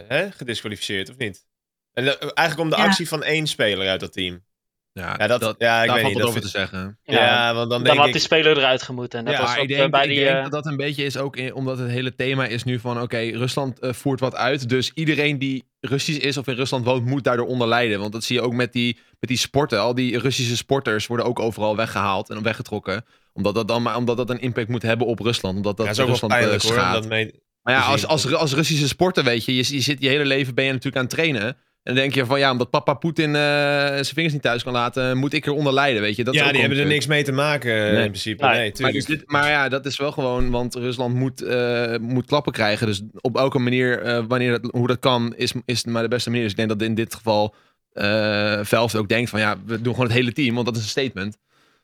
hè, 0.08 0.30
gedisqualificeerd, 0.30 1.10
of 1.10 1.16
niet? 1.16 1.46
En 1.92 2.04
eh, 2.06 2.30
eigenlijk 2.34 2.58
om 2.58 2.70
de 2.70 2.82
Ja. 2.82 2.88
actie 2.88 3.08
van 3.08 3.22
één 3.22 3.46
speler 3.46 3.88
uit 3.88 4.00
dat 4.00 4.12
team. 4.12 4.44
Ja, 4.92 5.14
Ja, 5.18 5.26
dat, 5.26 5.54
ja 5.58 5.82
ik 5.82 5.86
daar 5.86 5.94
weet 5.94 6.00
valt 6.00 6.06
niet. 6.06 6.16
dat 6.18 6.28
over 6.28 6.40
te 6.40 6.48
zeggen. 6.48 6.98
Ja, 7.02 7.14
Ja, 7.14 7.54
want 7.54 7.58
dan 7.58 7.68
Dan 7.68 7.84
denk 7.84 7.96
had 7.96 8.06
ik... 8.06 8.12
die 8.12 8.22
speler 8.22 8.56
eruit 8.58 8.82
gemoeten. 8.82 9.24
Net 9.24 9.32
ja, 9.32 9.40
als 9.40 9.56
ik 9.56 9.70
eh, 9.70 9.76
denk, 9.78 9.90
bij 9.90 10.02
ik 10.02 10.08
die... 10.10 10.18
denk 10.18 10.36
eh, 10.36 10.42
dat 10.42 10.52
dat 10.52 10.66
een 10.66 10.76
beetje 10.76 11.04
is 11.04 11.16
ook 11.16 11.36
in- 11.36 11.54
omdat 11.54 11.78
het 11.78 11.90
hele 11.90 12.14
thema 12.14 12.46
is 12.46 12.64
nu 12.64 12.78
van 12.78 13.00
oké, 13.00 13.18
Rusland 13.18 13.78
eh, 13.78 13.92
voert 13.92 14.20
wat 14.20 14.34
uit. 14.34 14.68
Dus 14.68 14.90
iedereen 14.94 15.38
die 15.38 15.64
Russisch 15.80 16.20
is 16.20 16.36
of 16.36 16.46
in 16.46 16.54
Rusland 16.54 16.84
woont, 16.84 17.04
moet 17.06 17.24
daardoor 17.24 17.46
onder 17.46 17.68
lijden. 17.68 18.00
Want 18.00 18.12
dat 18.12 18.24
zie 18.24 18.36
je 18.36 18.42
ook 18.42 18.52
met 18.52 18.72
die, 18.72 18.98
met 19.20 19.28
die 19.30 19.38
sporten. 19.38 19.80
Al 19.80 19.94
die 19.94 20.18
Russische 20.18 20.56
sporters 20.56 21.06
worden 21.06 21.26
ook 21.26 21.38
overal 21.40 21.76
weggehaald 21.76 22.30
en 22.30 22.42
weggetrokken. 22.42 23.04
Omdat 23.32 23.54
dat, 23.54 23.68
dan, 23.68 23.82
maar 23.82 23.96
omdat 23.96 24.16
dat 24.16 24.30
een 24.30 24.40
impact 24.40 24.68
moet 24.68 24.82
hebben 24.82 25.06
op 25.06 25.18
Rusland. 25.20 25.56
Omdat 25.56 25.76
dat 25.76 25.86
ja, 25.86 25.92
dat 25.92 26.08
is 26.08 26.12
ook 26.12 26.20
wel 26.20 26.28
Rusland 26.28 26.32
eh, 26.32 26.38
pijnlijk 26.38 26.62
hoor. 26.62 26.72
om 26.72 26.78
schaadt. 26.78 27.00
Dat 27.02 27.08
mee... 27.10 27.48
Maar 27.62 27.74
ja, 27.74 27.80
als, 27.80 28.06
als, 28.06 28.34
als 28.34 28.52
Russische 28.54 28.88
sporter, 28.88 29.24
weet 29.24 29.44
je, 29.44 29.52
je, 29.56 29.74
je 29.74 29.80
zit 29.80 30.02
je 30.02 30.08
hele 30.08 30.24
leven 30.24 30.54
ben 30.54 30.64
je 30.64 30.70
natuurlijk 30.70 30.96
aan 30.96 31.02
het 31.02 31.12
trainen. 31.14 31.56
En 31.82 31.94
dan 31.94 32.02
denk 32.02 32.14
je 32.14 32.26
van 32.26 32.38
ja, 32.38 32.50
omdat 32.50 32.70
papa 32.70 32.94
Poetin 32.94 33.34
eh, 33.34 33.42
zijn 33.90 34.04
vingers 34.04 34.32
niet 34.32 34.42
thuis 34.42 34.62
kan 34.62 34.72
laten, 34.72 35.16
moet 35.16 35.32
ik 35.32 35.46
eronder 35.46 35.72
lijden, 35.72 36.02
weet 36.02 36.16
je. 36.16 36.24
Dat 36.24 36.34
ja, 36.34 36.46
ook 36.46 36.50
die 36.52 36.60
hebben 36.60 36.78
er 36.78 36.86
niks 36.86 37.06
mee 37.06 37.22
te 37.24 37.32
maken 37.32 37.74
eh, 37.74 37.92
Nee. 37.92 38.02
in 38.04 38.08
principe. 38.10 38.46
Nee. 38.46 38.54
Nee, 38.58 38.72
maar, 38.78 38.92
dus 38.92 39.04
dit, 39.04 39.22
maar 39.26 39.48
ja, 39.48 39.68
dat 39.68 39.86
is 39.86 39.96
wel 39.96 40.12
gewoon, 40.12 40.50
want 40.50 40.74
Rusland 40.74 41.14
moet, 41.14 41.42
eh, 41.42 41.96
moet 42.00 42.26
klappen 42.26 42.52
krijgen. 42.52 42.86
Dus 42.86 43.02
op 43.20 43.36
elke 43.36 43.58
manier, 43.58 44.02
eh, 44.02 44.24
wanneer 44.28 44.60
dat, 44.60 44.70
hoe 44.72 44.86
dat 44.86 44.98
kan, 44.98 45.34
is, 45.36 45.52
is 45.64 45.76
het 45.78 45.86
maar 45.86 46.02
de 46.02 46.08
beste 46.08 46.28
manier. 46.28 46.44
Dus 46.44 46.52
ik 46.52 46.58
denk 46.58 46.68
dat 46.78 46.82
in 46.82 46.94
dit 46.94 47.14
geval 47.14 47.54
eh 47.92 48.60
Velft 48.62 48.96
ook 48.96 49.08
denkt 49.08 49.30
van 49.30 49.40
ja, 49.40 49.56
we 49.66 49.80
doen 49.80 49.92
gewoon 49.92 50.08
het 50.08 50.18
hele 50.18 50.32
team, 50.32 50.54
want 50.54 50.66
dat 50.66 50.76
is 50.76 50.82
een 50.82 50.88
statement. 50.88 51.36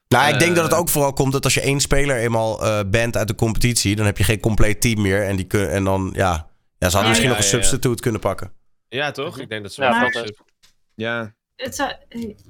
Nou, 0.09 0.32
ik 0.32 0.39
denk 0.39 0.55
dat 0.55 0.64
het 0.64 0.74
ook 0.74 0.89
vooral 0.89 1.12
komt 1.12 1.32
dat 1.32 1.44
als 1.44 1.55
je 1.55 1.60
één 1.60 1.81
speler 1.81 2.16
eenmaal 2.16 2.64
eh 2.64 2.81
bent 2.86 3.16
uit 3.16 3.28
de 3.28 3.35
competitie, 3.35 3.97
dan 3.97 4.06
heb 4.06 4.18
je 4.18 4.24
geen 4.24 4.40
compleet 4.40 4.81
team 4.81 5.02
meer. 5.02 5.27
En, 5.27 5.36
die 5.36 5.44
kun, 5.44 5.68
en 5.68 5.85
dan, 5.85 6.12
ja, 6.14 6.31
ja 6.78 6.89
ze 6.89 6.97
hadden 6.97 7.01
Ja, 7.02 7.09
misschien 7.09 7.28
ja, 7.28 7.36
nog 7.36 7.44
een 7.44 7.51
ja, 7.51 7.56
ja. 7.56 7.62
substitute 7.62 8.02
kunnen 8.02 8.20
pakken. 8.20 8.52
Ja, 8.97 9.10
toch? 9.10 9.39
Ik 9.39 9.48
denk 9.48 9.62
dat 9.62 9.73
ze 9.73 9.82
Ja, 9.82 10.10
wel 10.12 10.24
Ja, 10.94 11.35
Het 11.56 11.74
zou, 11.77 11.93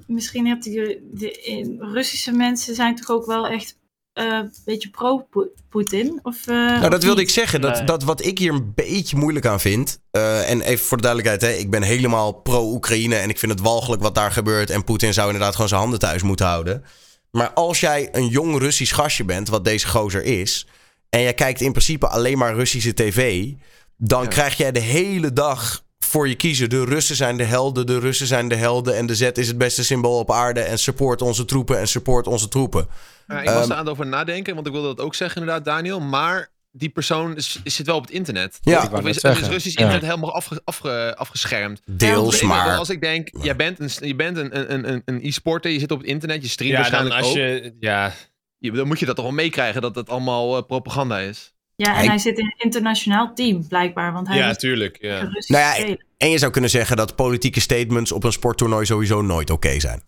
misschien 0.07 0.47
heb 0.47 0.63
je 0.63 1.07
de, 1.11 1.31
in- 1.31 1.77
Russische 1.81 2.31
mensen 2.31 2.75
zijn 2.75 2.95
toch 2.95 3.09
ook 3.09 3.25
wel 3.25 3.47
echt 3.47 3.77
eh, 4.13 4.25
een 4.25 4.53
beetje 4.65 4.89
pro-Poetin? 4.89 6.19
Of, 6.23 6.47
eh, 6.47 6.55
Nou, 6.55 6.89
dat 6.89 7.03
wilde 7.03 7.21
ik 7.21 7.29
zeggen. 7.29 7.61
Dat, 7.61 7.75
Nee. 7.75 7.83
dat 7.83 8.03
wat 8.03 8.25
ik 8.25 8.37
hier 8.39 8.53
een 8.53 8.71
beetje 8.75 9.17
moeilijk 9.17 9.45
aan 9.45 9.59
vind. 9.59 9.99
eh, 10.11 10.49
en 10.49 10.61
even 10.61 10.85
voor 10.85 10.97
de 10.97 11.03
duidelijkheid, 11.03 11.53
hè, 11.53 11.59
ik 11.59 11.69
ben 11.69 11.81
helemaal 11.83 12.31
pro-Oekraïne. 12.33 13.15
En 13.15 13.29
ik 13.29 13.39
vind 13.39 13.51
het 13.51 13.61
walgelijk 13.61 14.01
wat 14.01 14.15
daar 14.15 14.31
gebeurt. 14.31 14.69
En 14.69 14.83
Poetin 14.83 15.13
zou 15.13 15.25
inderdaad 15.27 15.53
gewoon 15.53 15.67
zijn 15.67 15.81
handen 15.81 15.99
thuis 15.99 16.21
moeten 16.21 16.45
houden. 16.45 16.83
Maar 17.31 17.49
als 17.53 17.79
jij 17.79 18.09
een 18.11 18.27
jong 18.27 18.57
Russisch 18.59 18.93
gastje 18.95 19.23
bent, 19.25 19.47
wat 19.49 19.63
deze 19.65 19.87
gozer 19.87 20.23
is. 20.23 20.67
En 21.09 21.21
jij 21.21 21.33
kijkt 21.33 21.61
in 21.61 21.71
principe 21.71 22.07
alleen 22.07 22.37
maar 22.37 22.55
Russische 22.55 22.93
tv. 22.93 23.49
Dan 23.97 24.21
Ja. 24.23 24.27
krijg 24.27 24.57
jij 24.57 24.71
de 24.71 24.79
hele 24.79 25.33
dag 25.33 25.85
voor 26.17 26.27
je 26.27 26.35
kiezen. 26.35 26.69
De 26.69 26.85
Russen 26.85 27.15
zijn 27.15 27.37
de 27.37 27.43
helden, 27.43 27.85
de 27.85 27.99
Russen 27.99 28.27
zijn 28.27 28.47
de 28.47 28.55
helden. 28.55 28.95
En 28.95 29.05
de 29.05 29.15
Z 29.15 29.21
is 29.21 29.47
het 29.47 29.57
beste 29.57 29.83
symbool 29.83 30.19
op 30.19 30.31
aarde. 30.31 30.59
En 30.59 30.79
support 30.79 31.21
onze 31.21 31.45
troepen 31.45 31.79
en 31.79 31.87
support 31.87 32.27
onze 32.27 32.47
troepen. 32.47 32.87
Ja, 33.27 33.39
ik 33.41 33.45
was 33.49 33.61
Ehm, 33.61 33.71
er 33.71 33.77
aan 33.77 33.83
het 33.83 33.89
over 33.89 34.07
nadenken, 34.07 34.55
want 34.55 34.67
ik 34.67 34.73
wilde 34.73 34.87
dat 34.87 34.99
ook 35.05 35.15
zeggen 35.15 35.41
inderdaad, 35.41 35.65
Daniel. 35.65 35.99
Maar 35.99 36.49
die 36.71 36.89
persoon 36.89 37.35
is, 37.35 37.59
zit 37.63 37.85
wel 37.85 37.95
op 37.95 38.01
het 38.01 38.11
internet. 38.11 38.57
Ja. 38.61 38.89
Of- 38.93 39.05
is. 39.05 39.21
Russisch 39.21 39.77
Ja. 39.77 39.83
internet 39.83 40.01
helemaal 40.01 40.33
afge, 40.33 40.61
afge- 40.63 41.15
afgeschermd? 41.17 41.81
Deels, 41.85 42.41
maar... 42.41 42.77
Als 42.77 42.89
ik 42.89 43.01
denk, 43.01 43.29
jij 43.41 43.55
bent 43.55 43.79
een, 43.79 44.07
je 44.07 44.15
bent 44.15 44.37
een, 44.37 44.73
een, 44.73 44.89
een, 44.93 45.01
een 45.05 45.19
e-sporter, 45.23 45.71
je 45.71 45.79
zit 45.79 45.91
op 45.91 45.97
het 45.99 46.07
internet, 46.07 46.41
je 46.43 46.49
streamt 46.49 46.71
Ja, 46.71 46.81
dan 46.81 46.91
waarschijnlijk 46.91 47.21
als 47.21 47.29
ook. 47.31 47.35
je... 47.37 47.75
Ja, 47.79 48.13
Je- 48.57 48.71
dan 48.71 48.87
moet 48.87 48.99
je 48.99 49.05
dat 49.05 49.15
toch 49.15 49.25
wel 49.25 49.33
meekrijgen 49.33 49.81
dat 49.81 49.95
het 49.95 50.09
allemaal 50.09 50.57
eh, 50.57 50.63
propaganda 50.65 51.19
is. 51.19 51.53
Ja, 51.75 51.99
en 52.01 52.07
hij 52.07 52.17
zit 52.17 52.37
in 52.37 52.45
een 52.45 52.55
internationaal 52.57 53.33
team, 53.35 53.67
blijkbaar. 53.67 54.13
Want 54.13 54.27
hij 54.27 54.37
ja 54.37 54.53
tuurlijk. 54.53 54.97
een 55.01 55.09
Ja. 55.09 55.19
Russische 55.19 55.51
Nou 55.51 55.87
ja. 55.87 55.95
En 56.17 56.29
je 56.29 56.37
zou 56.37 56.51
kunnen 56.51 56.69
zeggen 56.69 56.97
dat 56.97 57.15
politieke 57.15 57.59
statements 57.59 58.11
op 58.11 58.23
een 58.23 58.31
sporttoernooi 58.31 58.85
sowieso 58.85 59.21
nooit 59.21 59.49
oké 59.49 59.79
zijn. 59.79 60.03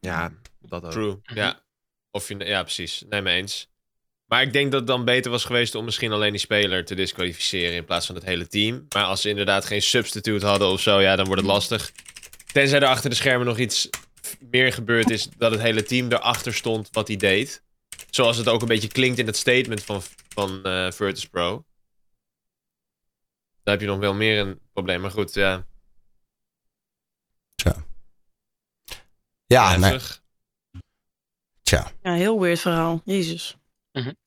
Ja, 0.00 0.32
dat 0.60 0.84
ook. 0.84 0.90
True. 0.90 1.20
Ja. 1.22 1.62
Of 2.10 2.28
je, 2.28 2.36
ja, 2.38 2.62
precies. 2.62 3.04
Nee, 3.08 3.22
mee 3.22 3.36
eens. 3.36 3.68
Maar 4.26 4.42
ik 4.42 4.52
denk 4.52 4.70
dat 4.70 4.80
het 4.80 4.88
dan 4.88 5.04
beter 5.04 5.30
was 5.30 5.44
geweest 5.44 5.74
om 5.74 5.84
misschien 5.84 6.12
alleen 6.12 6.30
die 6.30 6.40
speler 6.40 6.84
te 6.84 6.94
disqualificeren 6.94 7.74
in 7.74 7.84
plaats 7.84 8.06
van 8.06 8.14
het 8.14 8.24
hele 8.24 8.46
team. 8.46 8.86
Maar 8.94 9.04
als 9.04 9.20
ze 9.20 9.28
inderdaad 9.28 9.64
geen 9.64 9.82
substitute 9.82 10.46
hadden 10.46 10.68
of 10.68 10.80
zo, 10.80 11.00
ja, 11.00 11.16
dan 11.16 11.26
wordt 11.26 11.40
het 11.42 11.50
lastig. 11.50 11.92
Tenzij 12.52 12.80
er 12.80 12.86
achter 12.86 13.10
de 13.10 13.16
schermen 13.16 13.46
nog 13.46 13.58
iets 13.58 13.88
meer 14.50 14.72
gebeurd 14.72 15.10
is 15.10 15.28
dat 15.36 15.50
het 15.50 15.60
hele 15.60 15.82
team 15.82 16.12
erachter 16.12 16.54
stond 16.54 16.88
wat 16.92 17.08
hij 17.08 17.16
deed. 17.16 17.62
Zoals 18.10 18.36
het 18.36 18.48
ook 18.48 18.60
een 18.60 18.68
beetje 18.68 18.88
klinkt 18.88 19.18
in 19.18 19.26
het 19.26 19.36
statement 19.36 19.84
van, 19.84 20.02
van 20.28 20.64
eh, 20.64 20.90
Virtus 20.90 21.26
Pro. 21.26 21.64
Dan 23.62 23.76
heb 23.76 23.80
je 23.80 23.86
nog 23.86 23.98
wel 23.98 24.14
meer 24.14 24.38
een 24.38 24.60
probleem. 24.82 25.00
Maar 25.00 25.10
goed, 25.10 25.34
ja. 25.34 25.66
Ja, 29.46 29.76
nee, 29.76 29.90
heftig. 29.90 30.22
tja. 31.62 31.90
Ja, 32.02 32.12
heel 32.12 32.40
weird 32.40 32.60
verhaal. 32.60 33.00
Jezus. 33.04 33.56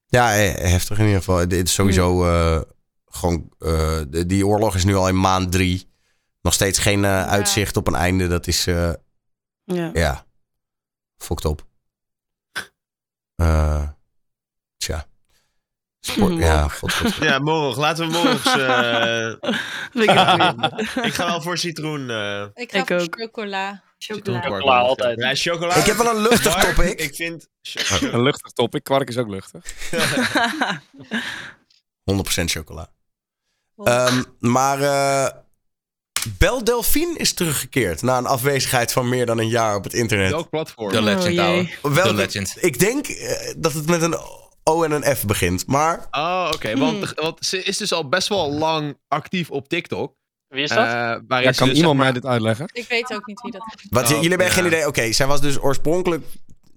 Ja, 0.07 0.36
eh, 0.36 0.53
heftig 0.72 0.98
in 0.98 1.03
ieder 1.06 1.18
geval. 1.19 1.48
Dit 1.48 1.68
is 1.68 1.73
sowieso 1.73 2.26
eh, 2.26 2.61
gewoon... 3.06 3.53
eh, 3.60 4.02
de- 4.07 4.26
die 4.26 4.48
oorlog 4.48 4.76
is 4.76 4.84
nu 4.84 4.95
al 4.95 5.07
in 5.07 5.19
maand 5.19 5.52
drie. 5.52 5.90
Nog 6.41 6.53
steeds 6.53 6.80
geen 6.80 7.06
eh, 7.06 7.28
uitzicht 7.28 7.78
op 7.78 7.88
een 7.88 7.95
einde. 7.95 8.28
Dat 8.28 8.48
is, 8.48 8.68
eh, 8.68 8.94
Ja. 9.64 9.90
ja, 9.94 10.26
fucked 11.18 11.45
op. 11.45 11.65
Eh, 13.36 13.90
tja. 13.90 14.01
Sport, 16.03 16.38
ja, 16.38 16.68
god, 16.68 16.94
god, 16.94 17.14
god. 17.14 17.23
Ja, 17.23 17.40
morgen. 17.40 17.82
Laten 17.82 18.07
we 18.07 18.11
morgen. 18.14 18.68
eh, 19.94 20.03
ik 20.03 21.06
ik 21.07 21.14
ga 21.14 21.26
wel 21.26 21.41
voor 21.41 21.57
citroen. 21.57 22.10
eh. 22.10 22.44
Ik 22.53 22.72
ga 22.72 22.78
Ik 22.80 22.88
voor 22.88 22.99
ook. 22.99 23.15
chocola. 23.19 23.84
Chocola. 23.98 24.41
Chocola 24.41 24.78
altijd. 24.80 25.19
Ja, 25.19 25.36
chocola. 25.36 25.76
Ik 25.76 25.86
heb 25.86 25.98
wel 25.98 26.15
een 26.15 26.22
luchtig 26.22 26.53
topic. 26.56 26.99
Ik 26.99 27.15
vind... 27.15 27.48
Een 28.11 28.22
luchtig 28.22 28.52
topic. 28.52 28.84
Kwark 28.84 29.10
is 29.10 29.18
ook 29.18 29.28
luchtig. 29.30 29.64
100% 32.11 32.44
chocola. 32.45 32.90
Ehm, 33.84 34.23
maar 34.40 34.82
eh 34.82 35.38
Bel 36.38 36.64
Delphine 36.64 37.18
is 37.18 37.34
teruggekeerd 37.34 38.02
na 38.02 38.18
een 38.18 38.26
afwezigheid 38.26 38.91
van 38.91 39.10
meer 39.10 39.26
dan 39.26 39.38
een 39.38 39.48
jaar 39.49 39.76
op 39.76 39.84
het 39.84 39.94
internet. 39.94 40.30
Welk 40.32 40.49
platform? 40.49 40.91
De 40.91 41.02
Legend, 41.02 41.23
Oh, 41.26 41.32
jee. 41.32 41.76
Welke- 41.82 42.02
The 42.10 42.14
Legend. 42.14 42.56
Ik 42.60 42.80
denk 42.80 43.06
dat 43.57 43.73
het 43.73 43.86
met 43.88 44.02
een 44.02 44.15
O 44.63 44.83
en 44.83 44.91
een 44.91 45.15
F 45.15 45.25
begint, 45.25 45.67
maar 45.67 46.07
Oh, 46.11 46.49
oké. 46.53 46.77
Want, 46.77 47.13
want 47.15 47.45
ze 47.45 47.63
is 47.63 47.77
dus 47.77 47.93
al 47.93 48.09
best 48.09 48.27
wel 48.27 48.51
lang 48.51 48.97
actief 49.07 49.49
op 49.49 49.67
TikTok. 49.69 50.13
Wie 50.47 50.63
is 50.63 50.69
dat? 50.69 50.77
Eh, 50.77 50.93
waarin 50.93 51.47
Ja, 51.47 51.51
ze 51.53 51.59
kan 51.59 51.67
dus, 51.67 51.77
iemand 51.77 51.77
zeg 51.77 51.85
mij 51.95 51.95
maar- 51.95 52.13
dit 52.13 52.25
uitleggen? 52.25 52.65
Ik 52.71 52.85
weet 52.89 53.13
ook 53.13 53.25
niet 53.25 53.41
wie 53.41 53.51
dat 53.51 53.61
is. 53.75 53.85
wat, 53.89 54.03
Oh, 54.03 54.09
jullie 54.09 54.27
hebben 54.29 54.47
ja. 54.47 54.53
geen 54.53 54.65
idee. 54.65 54.88
Oké, 54.88 55.11
zij 55.11 55.27
was 55.27 55.41
dus 55.41 55.59
oorspronkelijk. 55.61 56.25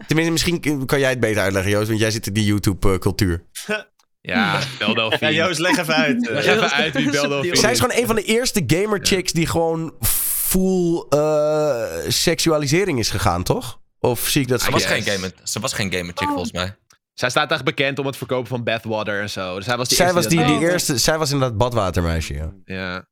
Tenminste, 0.07 0.33
misschien 0.33 0.87
kan 0.87 0.99
jij 0.99 1.11
het 1.11 1.21
beter 1.21 1.43
uitleggen, 1.43 1.71
Joost, 1.71 1.89
want 1.89 2.01
jij 2.01 2.11
zit 2.11 2.27
in 2.27 2.33
die 2.33 2.45
YouTube-cultuur. 2.45 3.43
Ja, 4.27 4.61
Bel 4.79 5.13
Ja. 5.21 5.31
Joost, 5.31 5.59
leg 5.59 5.79
even 5.79 5.95
uit. 5.95 6.27
eh. 6.29 6.35
Leg 6.35 6.47
even 6.47 6.71
uit 6.73 6.95
wie 6.95 7.11
Bel 7.11 7.29
Delphine 7.29 7.57
Zij 7.57 7.73
is 7.73 7.81
gewoon 7.81 7.97
een 7.97 8.07
van 8.07 8.15
de 8.15 8.23
eerste 8.23 8.63
gamer 8.67 8.99
chicks 9.03 9.33
die 9.33 9.47
gewoon 9.47 9.95
full 10.01 11.05
eh, 11.09 11.85
seksualisering 12.09 12.99
is 12.99 13.11
gegaan, 13.11 13.43
toch? 13.43 13.81
Of 13.99 14.29
zie 14.29 14.43
ik 14.43 14.49
dat 14.49 14.63
Ze 14.63 14.71
was, 14.71 14.85
geen 14.85 15.03
gamer, 15.03 15.33
ze 15.43 15.61
was 15.61 15.73
geen 15.73 15.93
gamer 15.93 16.13
chick 16.15 16.29
volgens 16.29 16.53
mij. 16.53 16.77
Zij 17.15 17.31
staat 17.31 17.51
echt 17.51 17.65
bekend 17.65 17.99
om 17.99 18.07
het 18.07 18.17
verkopen 18.17 18.47
van 18.49 18.65
bathwater 18.65 19.21
en 19.21 19.31
zo. 19.31 19.57
Dus 19.57 19.65
zij 19.65 19.77
was 19.77 19.89
de 19.89 19.95
Zij 19.95 20.05
eerste 20.07 20.21
was 20.21 20.31
die, 20.31 20.45
die 20.59 20.69
eerste, 20.71 20.99
zij 20.99 21.19
was 21.19 21.31
inderdaad 21.33 21.59
badwatermeisje, 21.59 22.35
ja. 22.35 22.53
Ja. 22.65 23.07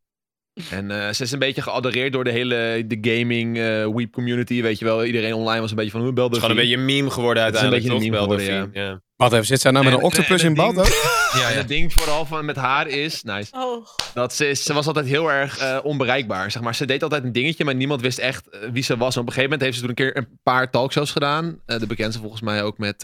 En 0.70 0.90
eh, 0.90 1.12
ze 1.12 1.22
is 1.22 1.32
een 1.32 1.38
beetje 1.38 1.62
geadoreerd 1.62 2.12
door 2.12 2.24
de 2.24 2.30
hele 2.30 2.84
de 2.86 2.98
gaming 3.10 3.58
eh 3.58 3.86
weep 3.94 4.12
community. 4.12 4.62
Weet 4.62 4.78
je 4.78 4.84
wel, 4.84 5.04
iedereen 5.04 5.34
online 5.34 5.60
was 5.60 5.70
een 5.70 5.76
beetje 5.76 5.90
van 5.90 6.00
hoe 6.00 6.12
Bel 6.12 6.24
Het 6.24 6.32
is 6.34 6.40
gewoon 6.40 6.56
een 6.56 6.62
beetje 6.62 6.76
een 6.76 6.84
meme 6.84 7.10
geworden 7.10 7.42
Het 7.44 7.54
is 7.54 7.60
een 7.60 7.66
uiteindelijk, 7.70 8.02
beetje 8.02 8.20
een 8.20 8.36
meme 8.36 8.52
geworden, 8.72 8.92
ja. 8.92 9.00
Wat 9.16 9.32
even, 9.32 9.46
zit 9.46 9.60
zij 9.60 9.70
nou 9.70 9.84
met 9.84 9.92
En- 9.92 9.98
een 9.98 10.04
octopus 10.04 10.42
en- 10.42 10.48
in 10.48 10.54
bad 10.54 10.68
ook? 10.78 10.84
ding- 10.84 10.94
Ja, 11.40 11.46
En 11.46 11.52
ja. 11.52 11.58
het 11.58 11.68
ding 11.68 11.92
vooral 11.92 12.26
van 12.26 12.44
met 12.44 12.56
haar 12.56 12.86
is, 12.88 13.22
nice, 13.22 13.52
Oh. 13.56 13.86
dat 14.14 14.34
ze, 14.34 14.48
is, 14.48 14.62
ze 14.62 14.72
was 14.72 14.86
altijd 14.86 15.06
heel 15.06 15.30
erg 15.32 15.58
eh, 15.58 15.78
onbereikbaar. 15.82 16.50
Zeg 16.50 16.62
maar. 16.62 16.74
Ze 16.74 16.86
deed 16.86 17.02
altijd 17.02 17.24
een 17.24 17.32
dingetje, 17.32 17.64
maar 17.64 17.74
niemand 17.74 18.00
wist 18.00 18.18
echt 18.18 18.48
wie 18.72 18.82
ze 18.82 18.96
was. 18.96 19.14
En 19.14 19.20
op 19.20 19.26
een 19.26 19.32
gegeven 19.32 19.42
moment 19.42 19.62
heeft 19.62 19.74
ze 19.74 19.80
toen 19.80 19.88
een 19.88 19.94
keer 20.12 20.16
een 20.16 20.38
paar 20.42 20.70
talkshows 20.70 21.10
gedaan. 21.10 21.60
Eh, 21.66 21.78
de 21.78 21.86
bekendste 21.86 22.20
volgens 22.20 22.42
mij 22.42 22.62
ook 22.62 22.78
met, 22.78 23.02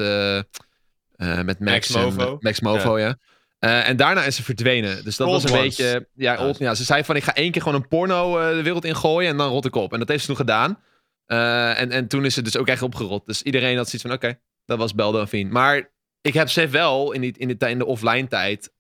eh, 1.19 1.41
met 1.43 1.59
Max, 1.61 1.89
Max 1.89 1.95
en- 1.95 2.03
Movo. 2.15 2.37
Max 2.41 2.61
Movo, 2.61 2.99
ja. 2.99 3.17
Eh, 3.59 3.89
en 3.89 3.97
daarna 3.97 4.25
is 4.25 4.37
ze 4.37 4.43
verdwenen. 4.43 5.05
Dus 5.05 5.17
dat 5.17 5.29
was 5.29 5.45
een 5.45 5.51
ones. 5.51 5.63
beetje... 5.77 6.09
Ja, 6.15 6.47
old- 6.47 6.59
ja, 6.59 6.75
ze 6.75 6.85
zei 6.85 7.05
van 7.05 7.17
ik 7.17 7.23
ga 7.25 7.35
één 7.35 7.51
keer 7.51 7.63
gewoon 7.63 7.81
een 7.83 7.89
porno 7.89 8.39
eh, 8.39 8.57
de 8.57 8.63
wereld 8.63 8.85
ingooien 8.85 9.31
en 9.31 9.37
dan 9.37 9.51
rot 9.51 9.65
ik 9.65 9.75
op. 9.75 9.93
En 9.93 9.99
dat 9.99 10.09
heeft 10.09 10.21
ze 10.21 10.27
toen 10.27 10.37
gedaan. 10.37 10.79
En, 11.27 11.91
en 11.91 12.09
toen 12.09 12.25
is 12.25 12.35
ze 12.35 12.43
dus 12.43 12.57
ook 12.57 12.67
echt 12.69 12.83
opgerot. 12.83 13.27
Dus 13.27 13.43
iedereen 13.43 13.77
had 13.77 13.89
zoiets 13.89 14.03
van 14.09 14.13
oké, 14.17 14.39
dat 14.65 14.79
was 14.79 14.95
Bel 14.95 15.13
Delphine. 15.13 15.51
Maar 15.51 15.91
ik 16.21 16.35
heb 16.35 16.49
ze 16.49 16.69
wel 16.69 17.13
in, 17.13 17.21
die, 17.21 17.35
in, 17.37 17.49
de, 17.59 17.71
in 17.71 17.79
de 17.79 17.87
offline 17.87 18.27
tijd 18.29 18.73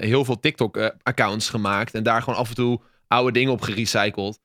heel 0.00 0.24
veel 0.24 0.40
TikTok-accounts 0.40 1.48
gemaakt. 1.50 1.94
En 1.94 2.02
daar 2.02 2.22
gewoon 2.22 2.38
af 2.38 2.48
en 2.48 2.54
toe 2.54 2.80
oude 3.08 3.32
dingen 3.32 3.52
op 3.52 3.60
gerecycled. 3.60 4.38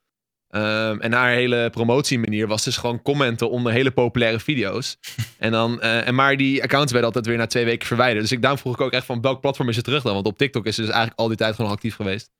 Ehm, 0.52 1.00
en 1.00 1.12
haar 1.12 1.30
hele 1.30 1.70
promotiemanier 1.70 2.46
was 2.46 2.64
dus 2.64 2.76
gewoon 2.76 3.02
commenten 3.02 3.50
onder 3.50 3.72
hele 3.72 3.90
populaire 3.90 4.40
video's. 4.40 4.98
en 5.38 5.50
dan, 5.52 5.80
eh, 5.80 6.06
en 6.06 6.14
maar 6.14 6.36
die 6.36 6.62
accounts 6.62 6.92
werden 6.92 7.08
altijd 7.08 7.26
weer 7.26 7.36
na 7.36 7.46
twee 7.46 7.64
weken 7.64 7.86
verwijderd. 7.86 8.20
Dus 8.20 8.32
ik, 8.32 8.40
daarom 8.40 8.60
vroeg 8.60 8.74
ik 8.74 8.80
ook 8.80 8.92
echt 8.92 9.06
van 9.06 9.20
welk 9.20 9.40
platform 9.40 9.68
is 9.68 9.74
ze 9.74 9.82
terug 9.82 10.02
dan? 10.02 10.14
Want 10.14 10.26
op 10.26 10.38
TikTok 10.38 10.66
is 10.66 10.74
ze 10.74 10.80
dus 10.80 10.90
eigenlijk 10.90 11.20
al 11.20 11.28
die 11.28 11.36
tijd 11.36 11.54
gewoon 11.54 11.70
actief 11.70 11.94
geweest. 11.94 12.30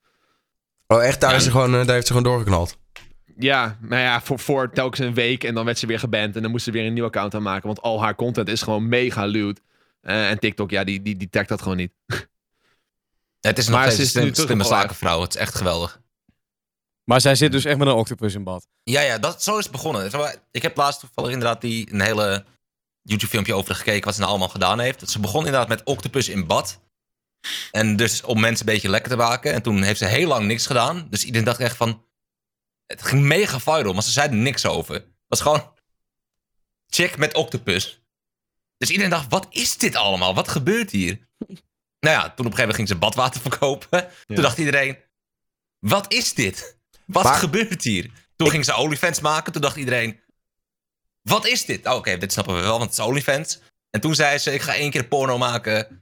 Oh, 0.87 1.05
echt? 1.05 1.21
Daar, 1.21 1.35
is 1.35 1.45
ze 1.45 1.51
gewoon, 1.51 1.75
eh, 1.75 1.87
daar 1.87 1.95
heeft 1.95 2.07
ze 2.07 2.13
gewoon 2.13 2.33
doorgeknald. 2.33 2.79
Ja, 3.39 3.79
maar 3.81 4.01
ja, 4.01 4.21
voor, 4.21 4.39
voor 4.39 4.71
telkens 4.73 5.07
een 5.07 5.15
week 5.15 5.45
en 5.45 5.55
dan 5.55 5.65
werd 5.65 5.79
ze 5.79 5.87
weer 5.87 5.99
geband. 5.99 6.37
En 6.37 6.43
dan 6.43 6.51
moest 6.51 6.65
ze 6.65 6.71
weer 6.71 6.87
een 6.87 6.93
nieuw 6.93 7.05
account 7.05 7.35
aanmaken. 7.35 7.67
Want 7.67 7.83
al 7.83 8.03
haar 8.03 8.15
content 8.15 8.49
is 8.49 8.63
gewoon 8.63 8.89
mega 8.89 9.25
lewd. 9.25 9.61
Eh, 10.01 10.31
en 10.31 10.39
TikTok, 10.39 10.71
ja, 10.71 10.85
die, 10.85 11.03
die, 11.03 11.17
die 11.17 11.31
tagt 11.31 11.49
dat 11.49 11.63
gewoon 11.63 11.77
niet. 11.77 11.93
Het 13.41 13.59
is 13.59 13.69
nog 13.69 13.77
Maar 13.77 13.91
steeds 13.91 13.99
een 13.99 14.05
is 14.05 14.15
nu 14.15 14.21
slim, 14.21 14.33
terug 14.33 14.47
slimme 14.47 14.65
zakenvrouw. 14.65 15.21
Het 15.21 15.35
is 15.35 15.41
echt 15.41 15.55
geweldig. 15.55 16.02
Maar 17.05 17.21
zij 17.21 17.35
zit 17.35 17.53
dus 17.53 17.65
echt 17.65 17.79
met 17.79 17.87
een 17.87 17.95
octopus 17.95 18.35
in 18.35 18.45
bad. 18.45 18.69
Ja, 18.83 19.01
ja, 19.01 19.19
dat, 19.19 19.43
zo 19.43 19.59
is 19.59 19.63
het 19.63 19.73
begonnen. 19.73 20.35
Ik 20.51 20.63
heb 20.63 20.77
laatst 20.77 21.01
toevallig 21.01 21.31
inderdaad 21.31 21.61
die, 21.61 21.93
een 21.93 22.01
hele 22.01 22.45
YouTube-filmpje 23.03 23.55
over 23.55 23.75
gekeken 23.75 24.05
wat 24.05 24.15
ze 24.15 24.21
nou 24.21 24.31
allemaal 24.31 24.49
gedaan 24.49 24.79
heeft. 24.79 25.11
Ze 25.11 25.21
begon 25.21 25.45
inderdaad 25.45 25.69
met 25.69 25.85
octopus 25.85 26.29
in 26.29 26.47
bad. 26.47 26.81
En 27.71 27.97
dus 27.97 28.23
om 28.23 28.41
mensen 28.41 28.67
een 28.67 28.73
beetje 28.73 28.89
lekker 28.89 29.11
te 29.11 29.17
maken. 29.17 29.53
En 29.53 29.63
toen 29.63 29.83
heeft 29.83 29.99
ze 29.99 30.07
heel 30.07 30.29
lang 30.29 30.47
niks 30.47 30.67
gedaan. 30.67 31.07
Dus 31.11 31.25
iedereen 31.25 31.47
dacht 31.47 31.61
echt 31.61 31.77
van... 31.77 32.07
Het 32.87 33.03
ging 33.03 33.23
mega 33.23 33.61
viral, 33.61 33.93
maar 33.93 34.03
ze 34.03 34.11
zei 34.11 34.29
er 34.29 34.35
niks 34.35 34.67
over. 34.67 34.95
Het 34.95 35.05
was 35.27 35.41
gewoon... 35.41 35.73
Chick 36.87 37.17
met 37.17 37.35
octopus. 37.35 38.03
Dus 38.77 38.91
iedereen 38.91 39.11
dacht, 39.11 39.31
wat 39.31 39.47
is 39.51 39.79
dit 39.79 39.95
allemaal? 39.95 40.35
Wat 40.35 40.49
gebeurt 40.49 40.91
hier? 40.91 41.29
Nou 42.01 42.17
ja, 42.17 42.21
toen 42.21 42.47
op 42.47 42.53
een 42.53 42.59
gegeven 42.59 42.59
moment 42.59 42.75
ging 42.75 42.89
ze 42.89 42.97
badwater 42.97 43.41
verkopen. 43.41 44.09
Toen 44.27 44.43
dacht 44.43 44.59
iedereen, 44.59 44.99
wat 45.79 46.13
is 46.13 46.35
dit? 46.35 46.81
Wat 47.13 47.25
Maar- 47.25 47.35
gebeurt 47.39 47.83
hier? 47.83 48.11
Toen 48.37 48.51
ging 48.51 48.65
ze 48.65 48.77
OnlyFans 48.77 49.21
maken. 49.21 49.53
Toen 49.53 49.63
dacht 49.63 49.77
iedereen, 49.77 50.21
wat 51.23 51.47
is 51.47 51.65
dit? 51.65 51.87
Oh, 51.87 51.95
oké, 51.95 52.19
dit 52.19 52.33
snappen 52.33 52.55
we 52.55 52.61
wel, 52.61 52.79
want 52.79 52.91
het 52.91 52.99
is 52.99 53.05
OnlyFans. 53.05 53.61
En 53.91 54.01
toen 54.01 54.15
zei 54.15 54.39
ze, 54.39 54.53
ik 54.53 54.63
ga 54.63 54.75
één 54.75 54.91
keer 54.91 55.05
porno 55.05 55.39
maken. 55.39 56.01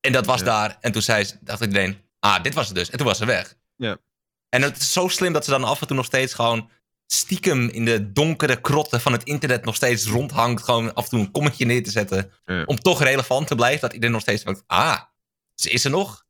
En 0.00 0.12
dat 0.12 0.26
was 0.26 0.42
daar. 0.44 0.76
En 0.80 0.92
toen 0.92 1.02
zei 1.02 1.24
ze, 1.24 1.36
dacht 1.40 1.60
iedereen, 1.60 1.98
ah, 2.18 2.42
dit 2.42 2.54
was 2.54 2.66
het 2.66 2.76
dus. 2.76 2.90
En 2.90 2.98
toen 2.98 3.06
was 3.06 3.18
ze 3.18 3.24
weg. 3.24 3.54
Ja. 3.76 3.98
En 4.48 4.62
het 4.62 4.76
is 4.76 4.92
zo 4.92 5.08
slim 5.08 5.32
dat 5.32 5.44
ze 5.44 5.50
dan 5.50 5.64
af 5.64 5.80
en 5.80 5.86
toe 5.86 5.96
nog 5.96 6.06
steeds 6.06 6.34
gewoon 6.34 6.70
stiekem 7.06 7.68
in 7.68 7.84
de 7.84 8.12
donkere 8.12 8.60
krotten 8.60 9.00
van 9.00 9.12
het 9.12 9.22
internet 9.22 9.64
nog 9.64 9.74
steeds 9.74 10.06
rondhangt. 10.06 10.62
Gewoon 10.62 10.94
af 10.94 11.04
en 11.04 11.10
toe 11.10 11.20
een 11.20 11.30
kommetje 11.30 11.64
neer 11.64 11.82
te 11.84 11.90
zetten. 11.90 12.32
Ja. 12.44 12.62
Om 12.64 12.78
toch 12.78 13.02
relevant 13.02 13.46
te 13.46 13.54
blijven. 13.54 13.80
Dat 13.80 13.92
iedereen 13.92 14.12
nog 14.12 14.22
steeds 14.22 14.44
denkt, 14.44 14.62
ah, 14.66 15.00
ze 15.54 15.70
is 15.70 15.84
er 15.84 15.90
nog. 15.90 16.24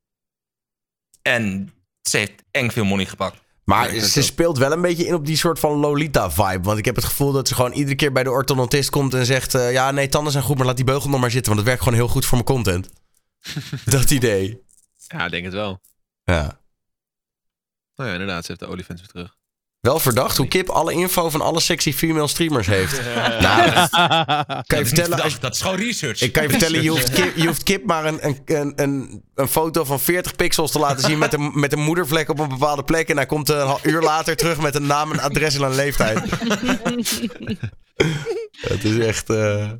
En 1.21 1.73
ze 2.01 2.17
heeft 2.17 2.43
eng 2.51 2.69
veel 2.69 2.85
money 2.85 3.05
gepakt. 3.05 3.41
Maar 3.65 3.89
ze 3.89 4.21
speelt 4.21 4.57
wel 4.57 4.71
een 4.71 4.81
beetje 4.81 5.05
in 5.05 5.13
op 5.13 5.25
die 5.25 5.37
soort 5.37 5.59
van 5.59 5.71
Lolita-vibe. 5.71 6.63
Want 6.63 6.77
ik 6.77 6.85
heb 6.85 6.95
het 6.95 7.05
gevoel 7.05 7.31
dat 7.31 7.47
ze 7.47 7.55
gewoon 7.55 7.71
iedere 7.71 7.95
keer 7.95 8.11
bij 8.11 8.23
de 8.23 8.31
orthodontist 8.31 8.89
komt 8.89 9.13
en 9.13 9.25
zegt... 9.25 9.55
eh, 9.55 9.71
ja, 9.71 9.91
nee, 9.91 10.07
tanden 10.07 10.31
zijn 10.31 10.43
goed, 10.43 10.57
maar 10.57 10.65
laat 10.65 10.75
die 10.75 10.85
beugel 10.85 11.09
nog 11.09 11.19
maar 11.19 11.31
zitten. 11.31 11.53
Want 11.53 11.59
het 11.59 11.67
werkt 11.67 11.83
gewoon 11.83 11.97
heel 11.97 12.07
goed 12.07 12.25
voor 12.25 12.37
mijn 12.37 12.49
content. 12.49 12.89
dat 13.85 14.11
idee. 14.11 14.63
Ja, 15.07 15.25
ik 15.25 15.31
denk 15.31 15.43
het 15.45 15.53
wel. 15.53 15.81
Ja. 16.23 16.61
Nou 17.95 18.09
ja, 18.09 18.11
inderdaad, 18.15 18.45
ze 18.45 18.47
heeft 18.47 18.59
de 18.63 18.67
olifants 18.67 19.01
weer 19.01 19.11
terug. 19.11 19.37
Wel 19.83 19.99
verdacht 19.99 20.37
hoe 20.37 20.47
Kip 20.47 20.69
alle 20.69 20.93
info 20.93 21.29
van 21.29 21.41
alle 21.41 21.59
sexy 21.59 21.93
female 21.93 22.27
streamers 22.27 22.67
heeft. 22.67 23.01
nou, 23.41 23.87
kan 24.67 24.79
je 24.79 24.85
vertellen... 24.85 25.09
dat, 25.09 25.21
Als, 25.21 25.39
dat 25.39 25.53
is 25.55 25.61
gewoon 25.61 25.77
research. 25.77 26.21
ik 26.21 26.31
kan 26.31 26.43
je 26.43 26.49
vertellen, 26.49 26.83
je 26.83 26.89
hoeft 26.89 27.09
Kip, 27.09 27.35
je 27.35 27.47
hoeft 27.47 27.63
Kip 27.63 27.85
maar 27.85 28.05
een, 28.05 28.25
een, 28.45 28.73
een, 28.75 29.23
een, 29.35 29.47
foto 29.47 29.83
van 29.83 29.99
40 29.99 30.35
pixels 30.35 30.71
te 30.71 30.79
laten 30.79 31.03
zien... 31.03 31.17
Met 31.17 31.33
een, 31.33 31.51
met 31.53 31.73
een 31.73 31.79
moedervlek 31.79 32.29
op 32.29 32.39
een 32.39 32.49
bepaalde 32.49 32.83
plek. 32.83 33.09
En 33.09 33.15
hij 33.15 33.25
komt 33.25 33.49
een 33.49 33.77
uur 33.81 34.01
later 34.01 34.35
terug 34.35 34.61
met 34.61 34.75
een 34.75 34.85
naam, 34.85 35.11
een 35.11 35.21
adres 35.21 35.55
en 35.55 35.61
een 35.61 35.75
leeftijd. 35.75 36.19
Het 38.61 38.83
is 38.83 38.97
echt. 38.97 39.29
eh, 39.29 39.71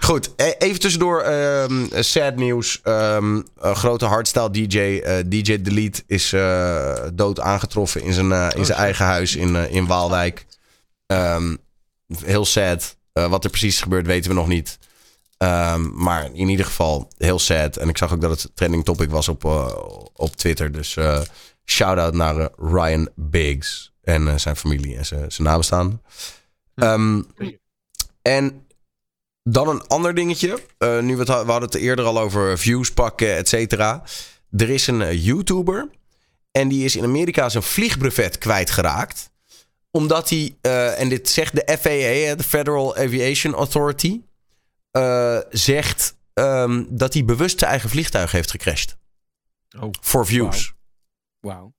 Goed, 0.00 0.32
e- 0.36 0.54
even 0.58 0.80
tussendoor. 0.80 1.20
ehm, 1.20 1.86
sad 2.02 2.36
nieuws. 2.36 2.80
Een 2.82 3.46
grote 3.60 4.04
hardstyle 4.04 4.50
DJ, 4.50 4.78
eh, 4.78 5.16
DJ 5.26 5.62
Delete, 5.62 6.02
is 6.06 6.32
eh, 6.32 7.02
dood 7.14 7.40
aangetroffen 7.40 8.02
in 8.02 8.12
zijn, 8.12 8.32
eh, 8.32 8.48
in 8.54 8.64
zijn 8.64 8.78
eigen 8.78 9.04
huis 9.04 9.36
in, 9.36 9.56
in 9.56 9.86
Waalwijk. 9.86 10.46
Ehm, 11.06 11.56
heel 12.24 12.44
sad. 12.44 12.96
Wat 13.12 13.44
er 13.44 13.50
precies 13.50 13.74
is 13.74 13.80
gebeurd, 13.82 14.06
weten 14.06 14.30
we 14.30 14.36
nog 14.36 14.48
niet. 14.48 14.78
Maar 15.92 16.24
in 16.32 16.48
ieder 16.48 16.66
geval 16.66 17.10
heel 17.18 17.38
sad. 17.38 17.76
En 17.76 17.88
ik 17.88 17.98
zag 17.98 18.12
ook 18.12 18.20
dat 18.20 18.42
het 18.42 18.50
trending 18.54 18.84
topic 18.84 19.10
was 19.10 19.28
op, 19.28 19.44
op 20.14 20.36
Twitter. 20.36 20.72
Dus 20.72 20.96
shout-out 21.64 22.14
naar 22.14 22.48
Ryan 22.56 23.08
Biggs 23.14 23.92
en 24.02 24.40
zijn 24.40 24.56
familie 24.56 24.96
en 24.96 25.06
zijn 25.06 25.30
nabestaanden. 25.36 26.02
Ehm, 26.74 27.22
en 28.22 28.66
dan 29.42 29.68
een 29.68 29.86
ander 29.86 30.14
dingetje. 30.14 30.62
Eh, 30.78 30.98
nu 30.98 31.16
we, 31.16 31.18
het, 31.18 31.28
we 31.28 31.34
hadden 31.34 31.62
het 31.70 31.74
eerder 31.74 32.04
al 32.04 32.20
over 32.20 32.58
views 32.58 32.92
pakken, 32.92 33.36
et 33.36 33.48
cetera. 33.48 34.02
Er 34.50 34.70
is 34.70 34.86
een 34.86 35.02
eh, 35.02 35.24
YouTuber. 35.24 35.88
En 36.50 36.68
die 36.68 36.84
is 36.84 36.96
in 36.96 37.04
Amerika 37.04 37.48
zijn 37.48 37.62
vliegbrevet 37.62 38.38
kwijtgeraakt. 38.38 39.30
Omdat 39.90 40.28
hij, 40.28 40.56
eh, 40.60 41.00
en 41.00 41.08
dit 41.08 41.28
zegt 41.28 41.54
de 41.54 41.76
FAA, 41.80 42.34
de 42.34 42.44
Federal 42.46 42.96
Aviation 42.96 43.54
Authority, 43.54 44.20
eh, 44.90 45.38
zegt 45.50 46.18
ehm, 46.34 46.84
dat 46.88 47.12
hij 47.12 47.24
bewust 47.24 47.58
zijn 47.58 47.70
eigen 47.70 47.90
vliegtuig 47.90 48.32
heeft 48.32 48.50
gecrashed. 48.50 48.96
Oh. 49.80 49.90
Voor 50.00 50.26
views. 50.26 50.74
Wauw. 51.40 51.74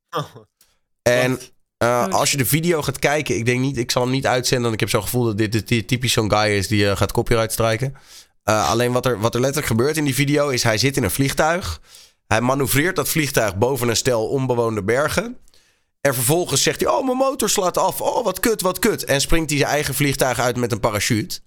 En 1.01 1.39
eh, 1.81 2.07
als 2.07 2.31
je 2.31 2.37
de 2.37 2.45
video 2.45 2.81
gaat 2.81 2.99
kijken, 2.99 3.35
ik 3.35 3.45
denk 3.45 3.59
niet, 3.59 3.77
ik 3.77 3.91
zal 3.91 4.01
hem 4.01 4.11
niet 4.11 4.27
uitzenden. 4.27 4.61
Want 4.61 4.73
ik 4.73 4.79
heb 4.79 4.89
zo'n 4.89 5.01
gevoel 5.01 5.23
dat 5.23 5.37
dit, 5.37 5.51
dit, 5.51 5.67
dit 5.67 5.87
typisch 5.87 6.13
zo'n 6.13 6.31
guy 6.31 6.49
is 6.49 6.67
die 6.67 6.89
eh, 6.89 6.97
gaat 6.97 7.11
copyright 7.11 7.51
strijken. 7.51 7.95
Eh, 8.43 8.69
alleen 8.69 8.91
wat 8.91 9.05
er, 9.05 9.19
wat 9.19 9.33
er 9.33 9.39
letterlijk 9.39 9.71
gebeurt 9.71 9.97
in 9.97 10.03
die 10.03 10.15
video 10.15 10.49
is, 10.49 10.63
hij 10.63 10.77
zit 10.77 10.97
in 10.97 11.03
een 11.03 11.11
vliegtuig. 11.11 11.81
Hij 12.27 12.41
manoeuvreert 12.41 12.95
dat 12.95 13.09
vliegtuig 13.09 13.57
boven 13.57 13.89
een 13.89 13.95
stel 13.95 14.27
onbewoonde 14.27 14.83
bergen. 14.83 15.37
En 16.01 16.13
vervolgens 16.13 16.63
zegt 16.63 16.81
hij, 16.81 16.89
oh 16.89 17.05
mijn 17.05 17.17
motor 17.17 17.49
slaat 17.49 17.77
af. 17.77 18.01
Oh 18.01 18.23
wat 18.23 18.39
kut, 18.39 18.61
wat 18.61 18.79
kut. 18.79 19.03
En 19.03 19.21
springt 19.21 19.49
hij 19.49 19.59
zijn 19.59 19.71
eigen 19.71 19.95
vliegtuig 19.95 20.39
uit 20.39 20.57
met 20.57 20.71
een 20.71 20.79
parachute. 20.79 21.39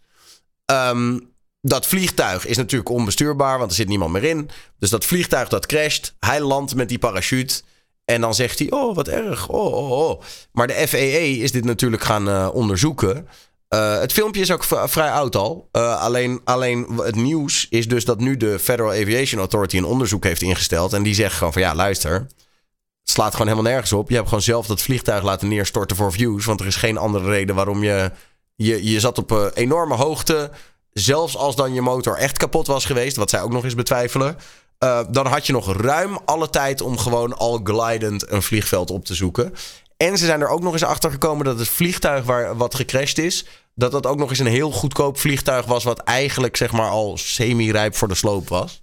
Ehm, 0.65 1.19
dat 1.61 1.87
vliegtuig 1.87 2.47
is 2.47 2.57
natuurlijk 2.57 2.91
onbestuurbaar, 2.91 3.59
want 3.59 3.71
er 3.71 3.77
zit 3.77 3.89
niemand 3.89 4.13
meer 4.13 4.25
in. 4.25 4.51
Dus 4.79 4.91
dat 4.91 5.05
vliegtuig 5.05 5.49
dat 5.49 5.67
crasht. 5.67 6.15
Hij 6.19 6.41
landt 6.41 6.75
met 6.75 6.89
die 6.89 6.99
parachute. 6.99 7.63
En 8.05 8.21
dan 8.21 8.35
zegt 8.35 8.59
hij, 8.59 8.71
oh 8.71 8.95
wat 8.95 9.09
erg, 9.09 9.49
oh, 9.49 9.75
oh, 9.75 9.91
oh. 9.91 10.21
Maar 10.53 10.67
de 10.67 10.89
FAA 10.89 11.43
is 11.43 11.53
dit 11.53 11.65
natuurlijk 11.65 12.03
gaan 12.03 12.29
eh, 12.29 12.49
onderzoeken. 12.53 13.29
Eh, 13.69 14.01
het 14.01 14.13
filmpje 14.13 14.41
is 14.41 14.51
ook 14.51 14.65
vrij 14.65 15.11
oud 15.11 15.37
al. 15.37 15.69
Eh, 15.73 16.01
alleen, 16.01 16.41
alleen 16.45 16.87
het 17.03 17.15
nieuws 17.15 17.67
is 17.71 17.89
dus 17.89 18.05
dat 18.05 18.21
nu 18.21 18.37
de 18.37 18.59
Federal 18.59 18.91
Aviation 18.91 19.41
Authority 19.41 19.77
een 19.77 19.85
onderzoek 19.85 20.25
heeft 20.25 20.43
ingesteld. 20.43 20.93
En 20.93 21.03
die 21.03 21.15
zegt 21.15 21.37
gewoon 21.37 21.53
van 21.53 21.63
ja, 21.63 21.75
luister. 21.75 22.13
Het 22.13 23.13
slaat 23.13 23.33
gewoon 23.33 23.49
helemaal 23.49 23.71
nergens 23.71 23.93
op. 23.93 24.09
Je 24.09 24.15
hebt 24.15 24.29
gewoon 24.29 24.43
zelf 24.43 24.67
dat 24.67 24.83
vliegtuig 24.83 25.23
laten 25.23 25.49
neerstorten 25.49 25.97
voor 25.97 26.13
views. 26.13 26.45
Want 26.45 26.61
er 26.61 26.67
is 26.67 26.77
geen 26.77 26.97
andere 26.97 27.29
reden 27.29 27.55
waarom 27.55 27.83
je... 27.83 28.11
Je, 28.57 28.91
je 28.91 29.01
zat 29.01 29.19
op 29.19 29.51
enorme 29.55 29.95
hoogte. 29.95 30.51
Zelfs 30.93 31.37
als 31.37 31.57
dan 31.57 31.75
je 31.75 31.81
motor 31.81 32.17
echt 32.17 32.39
kapot 32.39 32.67
was 32.67 32.85
geweest. 32.85 33.17
Wat 33.17 33.31
zij 33.31 33.43
ook 33.43 33.53
nog 33.53 33.65
eens 33.65 33.75
betwijfelen. 33.75 34.37
Eh, 34.85 35.05
dan 35.11 35.27
had 35.27 35.47
je 35.47 35.53
nog 35.53 35.77
ruim 35.77 36.19
alle 36.25 36.51
tijd 36.51 36.81
om 36.81 36.99
gewoon 36.99 37.37
al 37.37 37.61
glidend 37.65 38.31
een 38.31 38.43
vliegveld 38.43 38.91
op 38.91 39.05
te 39.05 39.15
zoeken. 39.15 39.53
En 39.97 40.19
ze 40.19 40.25
zijn 40.25 40.41
er 40.41 40.49
ook 40.49 40.63
nog 40.63 40.73
eens 40.73 40.83
achter 40.85 41.11
gekomen 41.11 41.45
dat 41.45 41.59
het 41.59 41.69
vliegtuig 41.69 42.25
waar 42.25 42.57
wat 42.57 42.75
gecrashed 42.75 43.19
is, 43.19 43.45
dat 43.75 43.93
dat 43.93 44.07
ook 44.07 44.19
nog 44.19 44.31
eens 44.31 44.39
een 44.39 44.47
heel 44.47 44.71
goedkoop 44.71 45.19
vliegtuig 45.19 45.67
was, 45.67 45.85
wat 45.85 45.99
eigenlijk 45.99 46.57
zeg 46.57 46.73
maar 46.73 46.89
al 46.89 47.17
semi-rijp 47.17 47.95
voor 47.95 48.09
de 48.09 48.15
sloop 48.15 48.49
was. 48.49 48.83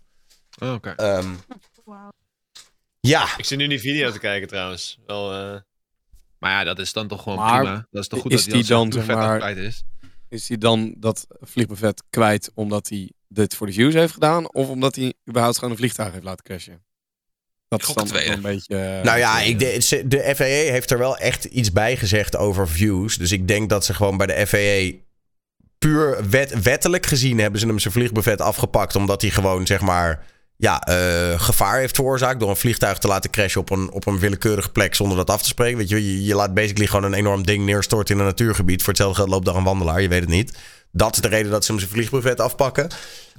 Oh, 0.60 0.74
Oké. 0.74 0.90
Ehm, 0.90 1.30
ja, 3.00 3.38
Ik 3.38 3.46
zit 3.46 3.58
nu 3.58 3.68
die 3.68 3.80
video 3.80 4.12
te 4.12 4.20
kijken 4.20 4.48
trouwens. 4.48 5.00
Wel, 5.06 5.34
eh, 5.34 5.60
Maar 6.40 6.52
ja, 6.52 6.64
dat 6.64 6.80
is 6.80 6.94
dan 6.94 7.08
toch 7.08 7.24
gewoon 7.24 7.38
Maar 7.38 7.60
prima. 7.62 7.88
Dat 7.92 8.02
is 8.02 8.08
toch 8.08 8.22
goed 8.22 8.32
is 8.32 8.44
dat 8.44 8.54
hij 8.54 8.62
die 8.62 8.70
dan, 8.70 8.92
vet 8.92 9.06
maar- 9.16 9.38
kwijt 9.38 9.58
is. 9.58 9.84
Is 10.30 10.48
hij 10.48 10.58
dan 10.58 10.94
dat 10.98 11.28
vliegbuffet 11.42 12.04
kwijt 12.10 12.52
omdat 12.54 12.90
hij 12.90 13.12
dit 13.34 13.56
voor 13.56 13.68
de 13.68 13.74
views 13.74 13.94
heeft 13.94 14.14
gedaan, 14.14 14.54
of 14.54 14.68
omdat 14.70 14.96
hij 14.96 15.14
überhaupt 15.30 15.58
gewoon 15.58 15.72
een 15.72 15.80
vliegtuig 15.80 16.12
heeft 16.12 16.24
laten 16.24 16.44
crashen. 16.46 16.84
Dat 17.68 17.82
is 17.82 17.94
dan 17.94 18.08
een 18.16 18.42
beetje. 18.42 18.78
eh, 18.78 19.04
Nou 19.04 19.18
ja, 19.18 19.40
ik 19.42 19.60
de, 19.60 20.04
de 20.08 20.36
FAA 20.36 20.46
heeft 20.46 20.92
er 20.92 20.98
wel 20.98 21.18
echt 21.18 21.44
iets 21.46 21.72
bij 21.72 21.98
gezegd 21.98 22.36
over 22.38 22.68
views. 22.70 23.18
Dus 23.18 23.32
ik 23.32 23.48
denk 23.48 23.70
dat 23.70 23.86
ze 23.86 23.94
gewoon 23.94 24.18
bij 24.18 24.28
de 24.28 24.48
FAA 24.48 24.98
puur 25.78 26.30
wet, 26.30 26.62
wettelijk 26.62 27.06
gezien 27.06 27.40
hebben 27.40 27.60
ze 27.60 27.68
hem 27.68 27.80
zijn 27.80 27.94
vliegbuffet 27.94 28.42
afgepakt. 28.42 28.96
Omdat 28.96 29.22
hij 29.22 29.30
gewoon, 29.32 29.66
zeg 29.68 29.82
maar, 29.82 30.26
ja, 30.58 30.82
eh, 30.82 31.40
gevaar 31.40 31.80
heeft 31.80 31.96
veroorzaakt. 31.96 32.40
Door 32.40 32.50
een 32.50 32.56
vliegtuig 32.56 32.98
te 32.98 33.08
laten 33.08 33.30
crashen 33.30 33.62
op 33.62 33.70
een, 33.70 33.92
op 33.92 34.06
een 34.06 34.20
willekeurige 34.20 34.72
plek 34.72 34.96
zonder 34.96 35.18
dat 35.18 35.30
af 35.30 35.42
te 35.42 35.48
spreken. 35.48 35.78
Weet 35.78 35.90
je, 35.90 35.96
je, 36.16 36.24
je 36.26 36.36
laat 36.36 36.54
basically 36.54 36.88
gewoon 36.88 37.04
een 37.04 37.14
enorm 37.14 37.46
ding 37.46 37.66
neerstorten 37.66 38.14
in 38.16 38.20
een 38.22 38.28
natuurgebied. 38.28 38.80
Voor 38.80 38.90
hetzelfde 38.90 39.16
geld 39.18 39.30
loopt 39.30 39.46
daar 39.46 39.56
een 39.56 39.64
wandelaar, 39.64 40.02
je 40.02 40.08
weet 40.08 40.22
het 40.22 40.30
niet. 40.30 40.58
Dat 40.92 41.16
is 41.16 41.22
de 41.22 41.28
reden 41.28 41.52
dat 41.52 41.66
ze 41.66 41.72
hem 41.72 41.80
zijn 41.80 41.92
vliegbuffet 41.94 42.40
afpakken. 42.40 42.90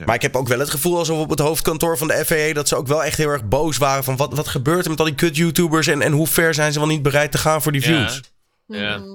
Maar 0.04 0.14
ik 0.14 0.22
heb 0.22 0.36
ook 0.36 0.48
wel 0.48 0.58
het 0.58 0.70
gevoel 0.70 0.98
alsof 0.98 1.18
op 1.18 1.30
het 1.30 1.38
hoofdkantoor 1.38 1.98
van 1.98 2.08
de 2.08 2.24
FAA... 2.24 2.52
dat 2.52 2.68
ze 2.68 2.76
ook 2.76 2.86
wel 2.86 3.04
echt 3.04 3.16
heel 3.16 3.28
erg 3.28 3.44
boos 3.48 3.76
waren 3.76 4.04
van... 4.04 4.16
wat, 4.16 4.32
wat 4.34 4.48
gebeurt 4.48 4.84
er 4.84 4.90
met 4.90 4.98
al 4.98 5.04
die 5.04 5.14
kut-YouTubers... 5.14 5.86
En, 5.86 6.02
en 6.02 6.12
hoe 6.12 6.26
ver 6.26 6.54
zijn 6.54 6.72
ze 6.72 6.78
wel 6.78 6.88
niet 6.88 7.02
bereid 7.02 7.32
te 7.32 7.38
gaan 7.38 7.62
voor 7.62 7.72
die 7.72 7.80
Ja. 7.80 7.86
views? 8.08 8.20
Ja. 8.66 8.96
Mhm. 8.98 9.10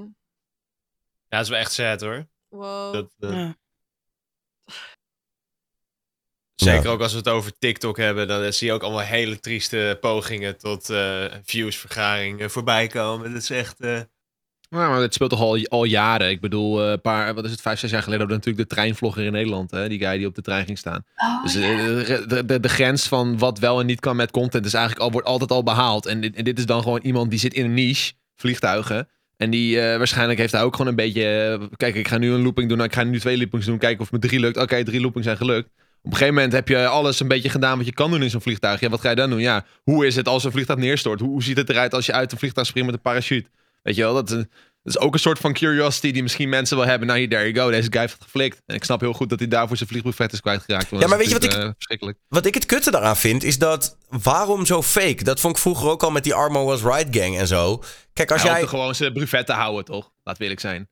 Ja, 1.27 1.38
dat 1.38 1.41
is 1.41 1.49
wel 1.49 1.59
echt 1.59 1.72
sad 1.72 2.01
hoor. 2.01 2.27
Wow. 2.49 2.93
Dat, 2.93 3.14
eh, 3.19 3.30
Ja. 3.30 3.55
Zeker 6.55 6.84
Ja. 6.84 6.89
ook 6.89 7.01
als 7.01 7.11
we 7.11 7.18
het 7.18 7.27
over 7.27 7.57
TikTok 7.59 7.97
hebben, 7.97 8.27
dan 8.27 8.53
zie 8.53 8.68
je 8.68 8.73
ook 8.73 8.81
allemaal 8.84 9.01
hele 9.01 9.39
trieste 9.39 9.97
pogingen 10.01 10.57
tot 10.57 10.89
eh 10.89 11.26
viewsvergaring 11.43 12.41
eh, 12.41 12.49
voorbij 12.49 12.88
komen. 12.88 13.34
Dat 13.34 13.41
is 13.41 13.49
echt. 13.49 13.80
eh, 13.80 14.01
Ja, 14.69 14.89
maar 14.89 15.02
het 15.02 15.14
speelt 15.14 15.30
toch 15.30 15.41
al, 15.41 15.65
al 15.68 15.84
jaren. 15.84 16.30
Ik 16.30 16.41
bedoel, 16.41 16.84
eh, 16.84 16.91
een 16.91 17.02
paar, 17.02 17.34
wat 17.34 17.45
is 17.45 17.52
het, 17.52 17.61
vijf, 17.61 17.80
zes 17.80 17.91
jaar 17.91 18.03
geleden 18.03 18.19
hadden 18.27 18.39
we 18.39 18.45
natuurlijk 18.45 18.69
de 18.69 18.76
treinvlogger 18.76 19.23
in 19.23 19.31
Nederland. 19.31 19.72
Hè? 19.72 19.89
Die 19.89 19.99
guy 19.99 20.18
die 20.18 20.27
op 20.27 20.35
de 20.35 20.41
trein 20.41 20.65
ging 20.65 20.77
staan. 20.77 21.03
Oh, 21.15 21.44
Dus 21.44 21.53
ja. 21.53 21.60
eh, 21.61 22.27
de, 22.27 22.45
de, 22.45 22.60
de 22.60 22.69
grens 22.69 23.07
van 23.07 23.38
wat 23.38 23.60
wel 23.60 23.80
en 23.80 23.85
niet 23.85 23.99
kan 23.99 24.15
met 24.15 24.31
content 24.31 24.65
is 24.65 24.73
eigenlijk 24.73 25.03
al, 25.06 25.11
wordt 25.11 25.27
altijd 25.27 25.52
al 25.52 25.64
behaald. 25.64 26.06
En 26.06 26.22
dit, 26.22 26.35
en 26.35 26.44
dit 26.44 26.57
is 26.57 26.65
dan 26.65 26.81
gewoon 26.84 26.99
iemand 27.03 27.30
die 27.30 27.39
zit 27.39 27.53
in 27.53 27.65
een 27.65 27.73
niche, 27.73 28.14
vliegtuigen. 28.35 29.07
En 29.38 29.49
die 29.49 29.80
eh, 29.81 29.98
waarschijnlijk 29.98 30.39
heeft 30.39 30.52
hij 30.52 30.61
ook 30.61 30.76
gewoon 30.76 30.88
een 30.88 30.95
beetje... 30.95 31.60
kijk, 31.77 31.95
ik 31.95 32.07
ga 32.07 32.18
nu 32.18 32.31
een 32.31 32.41
looping 32.41 32.68
doen. 32.68 32.77
nou, 32.77 32.89
Ik 32.89 32.95
ga 32.95 33.03
nu 33.03 33.19
twee 33.19 33.38
loopings 33.38 33.65
doen. 33.65 33.77
Kijken 33.77 33.99
of 34.02 34.11
het 34.11 34.22
me 34.22 34.27
drie 34.27 34.39
lukt. 34.39 34.57
Oké, 34.57 34.84
drie 34.84 35.02
loopings 35.02 35.26
zijn 35.26 35.38
gelukt. 35.38 35.69
Op 36.02 36.14
een 36.14 36.18
gegeven 36.18 36.34
moment 36.34 36.53
heb 36.53 36.68
je 36.68 36.88
alles 36.88 37.19
een 37.19 37.27
beetje 37.27 37.49
gedaan 37.49 37.77
wat 37.77 37.85
je 37.85 37.94
kan 37.94 38.11
doen 38.11 38.23
in 38.23 38.30
zo'n 38.30 38.41
vliegtuig. 38.41 38.80
Ja, 38.80 38.89
wat 38.89 39.02
ga 39.02 39.10
je 39.10 39.15
dan 39.15 39.30
doen? 39.30 39.39
Ja, 39.39 39.65
hoe 39.84 40.06
is 40.06 40.15
het 40.15 40.27
als 40.27 40.44
een 40.44 40.52
vliegtuig 40.52 40.80
neerstort? 40.80 41.19
Hoe, 41.19 41.30
hoe 41.30 41.44
ziet 41.44 41.57
het 41.57 41.69
eruit 41.69 41.94
als 41.94 42.06
je 42.06 42.14
uit 42.14 42.31
een 42.31 42.38
vliegtuig 42.38 42.68
springt 42.68 42.89
met 42.89 42.98
een 42.98 43.03
parachute? 43.11 43.49
Weet 43.88 43.95
je 43.95 44.01
wel, 44.01 44.14
dat, 44.14 44.30
is- 44.31 44.45
dat 44.84 44.95
is 44.95 44.99
ook 44.99 45.14
een 45.14 45.19
soort 45.19 45.39
van 45.39 45.53
curiosity 45.53 46.11
die 46.11 46.22
misschien 46.23 46.49
mensen 46.49 46.77
wel 46.77 46.85
hebben. 46.85 47.07
Nou, 47.07 47.19
hier, 47.19 47.30
there 47.30 47.51
you 47.51 47.55
go. 47.65 47.72
Deze 47.72 47.88
guy 47.91 47.99
heeft 48.01 48.14
het 48.14 48.23
geflikt. 48.23 48.61
En 48.65 48.76
ik 48.76 48.84
snap 48.84 48.99
heel 48.99 49.14
goed 49.14 49.30
dat 49.30 49.39
hij 49.39 49.47
daarvoor 49.47 49.77
zijn 49.77 49.89
vliegbuffet 49.89 50.34
is 50.34 50.41
kwijtgeraakt. 50.41 50.89
Ja, 50.89 51.07
maar 51.07 51.18
weet 51.18 51.27
je 51.27 51.34
wat 51.34 51.43
ik- 51.43 51.53
eh. 51.53 52.09
Wat 52.27 52.45
ik 52.45 52.53
het 52.53 52.65
kutte 52.65 52.91
daaraan 52.91 53.18
vind, 53.18 53.43
is 53.43 53.57
dat... 53.57 53.97
waarom 54.09 54.65
zo 54.65 54.81
fake? 54.84 55.23
Dat 55.23 55.39
vond 55.39 55.55
ik 55.55 55.61
vroeger 55.61 55.89
ook 55.89 56.03
al 56.03 56.11
met 56.11 56.23
die 56.23 56.34
Armo 56.34 56.65
Was 56.65 56.81
Right 56.81 57.15
gang 57.18 57.38
en 57.38 57.47
zo. 57.47 57.84
Kijk, 58.14 58.31
als 58.31 58.41
hij 58.43 58.51
jij... 58.59 58.68
gewoon 58.68 58.95
zijn 58.95 59.14
buffet 59.14 59.45
te 59.45 59.53
houden, 59.53 59.85
toch? 59.85 60.11
Laat 60.23 60.39
eerlijk 60.39 60.59
zijn. 60.59 60.89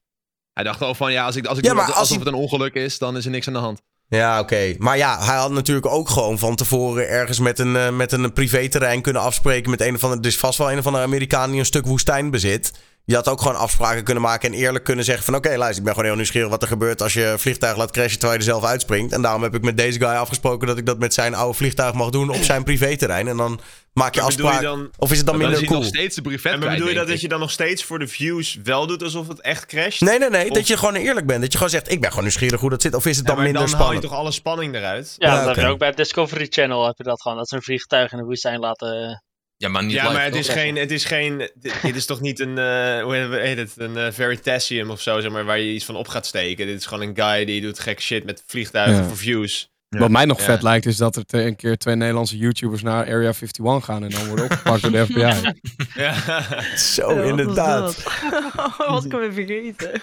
Hij 0.53 0.63
dacht 0.63 0.81
al 0.81 0.95
van, 0.95 1.11
ja, 1.11 1.25
als 1.25 1.35
ik, 1.35 1.45
als 1.45 1.57
ik 1.57 1.63
Ja, 1.63 1.69
doe 1.69 1.77
maar 1.79 1.87
dat- 1.87 1.95
als 1.99 2.09
alsof 2.09 2.23
hij- 2.23 2.25
het 2.25 2.35
een 2.35 2.41
ongeluk 2.41 2.73
is, 2.73 2.97
dan 2.97 3.17
is 3.17 3.25
er 3.25 3.31
niks 3.31 3.47
aan 3.47 3.53
de 3.53 3.59
hand. 3.59 3.81
Ja, 4.07 4.39
oké. 4.39 4.75
Maar 4.77 4.97
ja, 4.97 5.25
hij 5.25 5.35
had 5.35 5.51
natuurlijk 5.51 5.85
ook 5.85 6.09
gewoon 6.09 6.39
van 6.39 6.55
tevoren 6.55 7.09
ergens 7.09 7.39
met 7.39 7.59
een, 7.59 7.75
eh, 7.75 7.89
met 7.89 8.11
een 8.11 8.33
privéterrein 8.33 9.01
kunnen 9.01 9.21
afspreken 9.21 9.69
met 9.69 9.81
een 9.81 9.95
of 9.95 10.03
andere. 10.03 10.21
Er 10.21 10.27
is 10.27 10.37
vast 10.37 10.57
wel 10.57 10.71
een 10.71 10.77
of 10.77 10.85
andere 10.85 11.03
Amerikaan 11.03 11.49
die 11.49 11.59
een 11.59 11.65
stuk 11.65 11.85
woestijn 11.85 12.29
bezit. 12.29 12.71
Je 13.05 13.15
had 13.15 13.27
ook 13.27 13.41
gewoon 13.41 13.57
afspraken 13.57 14.03
kunnen 14.03 14.23
maken 14.23 14.53
en 14.53 14.59
eerlijk 14.59 14.83
kunnen 14.83 15.05
zeggen 15.05 15.25
van... 15.25 15.35
oké, 15.35 15.49
luister, 15.57 15.77
ik 15.77 15.83
ben 15.83 15.93
gewoon 15.93 16.07
heel 16.07 16.15
nieuwsgierig 16.15 16.49
wat 16.49 16.61
er 16.61 16.67
gebeurt 16.67 17.01
als 17.01 17.13
je 17.13 17.33
vliegtuig 17.37 17.77
laat 17.77 17.91
crashen 17.91 18.19
terwijl 18.19 18.39
je 18.39 18.45
er 18.45 18.51
zelf 18.51 18.63
uitspringt. 18.63 19.13
En 19.13 19.21
daarom 19.21 19.43
heb 19.43 19.55
ik 19.55 19.63
met 19.63 19.77
deze 19.77 19.99
guy 19.99 20.07
afgesproken 20.07 20.67
dat 20.67 20.77
ik 20.77 20.85
dat 20.85 20.99
met 20.99 21.13
zijn 21.13 21.35
oude 21.35 21.57
vliegtuig 21.57 21.93
mag 21.93 22.09
doen 22.09 22.29
op 22.29 22.43
zijn 22.43 22.63
privéterrein. 22.63 23.27
En 23.27 23.37
dan 23.37 23.59
maak 23.95 24.15
je 24.15 24.21
Maar 24.21 24.29
bedoel 24.29 24.45
je 24.45 24.51
afspraken. 24.51 24.79
dan- 24.79 24.91
Of 24.97 25.11
is 25.11 25.17
het 25.17 25.25
dan 25.25 25.35
Dan 25.39 25.43
minder 25.43 25.59
hij 25.59 25.67
cool? 25.69 25.79
nog 25.79 25.89
steeds 25.89 26.15
de 26.15 26.21
buffet 26.21 26.51
en 26.53 26.59
bedoel 26.59 26.87
je 26.87 26.93
dat, 26.93 27.07
dat 27.07 27.21
je 27.21 27.27
dan 27.27 27.39
nog 27.39 27.51
steeds 27.51 27.83
voor 27.83 27.99
de 27.99 28.07
views 28.07 28.57
wel 28.63 28.87
doet 28.87 29.03
alsof 29.03 29.27
het 29.27 29.41
echt 29.41 29.65
crasht? 29.65 30.01
Nee, 30.01 30.19
nee, 30.19 30.29
nee. 30.29 30.49
Of- 30.49 30.55
Dat 30.57 30.67
je 30.67 30.77
gewoon 30.77 30.95
eerlijk 30.95 31.25
bent. 31.25 31.41
Dat 31.41 31.51
je 31.51 31.57
gewoon 31.57 31.71
zegt, 31.73 31.91
ik 31.91 31.99
ben 31.99 32.09
gewoon 32.09 32.23
nieuwsgierig 32.23 32.59
hoe 32.59 32.69
dat 32.69 32.81
zit. 32.81 32.93
Of 32.93 33.05
is 33.05 33.17
het 33.17 33.27
Ja, 33.27 33.33
dan 33.33 33.35
maar 33.43 33.51
minder 33.51 33.61
dan 33.61 33.71
haal 33.71 33.79
je 33.79 33.85
spannend? 33.93 34.11
toch 34.11 34.19
alle 34.21 34.31
spanning 34.31 34.75
eruit? 34.75 35.15
Ja, 35.17 35.27
Ja, 35.33 35.45
dat 35.45 35.55
heb 35.55 35.65
je 35.65 35.71
ook 35.71 35.79
bij 35.79 35.87
het 35.87 35.97
Discovery 35.97 36.47
Channel 36.49 36.85
heb 36.85 36.97
je 36.97 37.03
dat 37.03 37.21
gewoon. 37.21 37.37
Dat 37.37 37.49
ze 37.49 37.55
een 37.55 37.61
vliegtuig 37.63 38.11
in 38.11 38.17
de 38.17 38.23
woestijn 38.23 38.59
laten... 38.59 39.23
Ja, 39.57 39.69
maar 39.69 39.83
niet 39.83 39.91
Ja, 39.93 40.11
maar 40.11 40.23
het 40.23 40.35
is 40.35 40.47
geen, 40.49 40.75
het 40.75 40.91
is 40.91 41.05
geen, 41.05 41.37
dit, 41.37 41.73
dit 41.81 41.95
is 41.95 42.05
toch 42.05 42.21
niet 42.21 42.39
een, 42.39 42.57
eh, 42.57 43.03
hoe 43.03 43.15
heet 43.41 43.57
het, 43.57 43.71
een 43.75 43.97
eh, 43.97 44.07
Veritasium 44.11 44.89
of 44.89 45.01
zo, 45.01 45.19
zeg 45.19 45.31
maar, 45.31 45.45
waar 45.45 45.59
je 45.59 45.73
iets 45.73 45.85
van 45.85 45.95
op 45.95 46.07
gaat 46.07 46.25
steken. 46.25 46.65
Dit 46.67 46.79
is 46.79 46.85
gewoon 46.85 47.07
een 47.07 47.15
guy 47.15 47.45
die 47.45 47.61
doet 47.61 47.79
gek 47.79 48.01
shit 48.01 48.25
met 48.25 48.43
vliegtuigen 48.47 48.95
Ja. 49.01 49.07
voor 49.07 49.17
views. 49.17 49.69
Wat 49.89 50.09
mij 50.09 50.25
nog 50.25 50.37
Ja. 50.39 50.43
vet 50.45 50.61
lijkt, 50.61 50.85
is 50.85 50.97
dat 50.97 51.15
er 51.15 51.45
een 51.45 51.55
keer 51.55 51.77
twee 51.77 51.95
Nederlandse 51.95 52.37
YouTubers 52.37 52.81
naar 52.81 53.05
Area 53.05 53.31
51 53.33 53.85
gaan 53.85 54.03
en 54.03 54.09
dan 54.09 54.27
worden 54.27 54.45
opgepakt 54.45 54.81
door 54.81 54.91
de 54.91 55.05
FBI. 55.09 55.53
Ja. 55.99 56.77
Zo, 56.77 57.09
Ja, 57.09 57.15
wat 57.15 57.15
was 57.21 57.29
inderdaad. 57.29 58.03
Wat 58.89 59.07
kan 59.07 59.19
we 59.19 59.29
vergeten? 59.33 60.01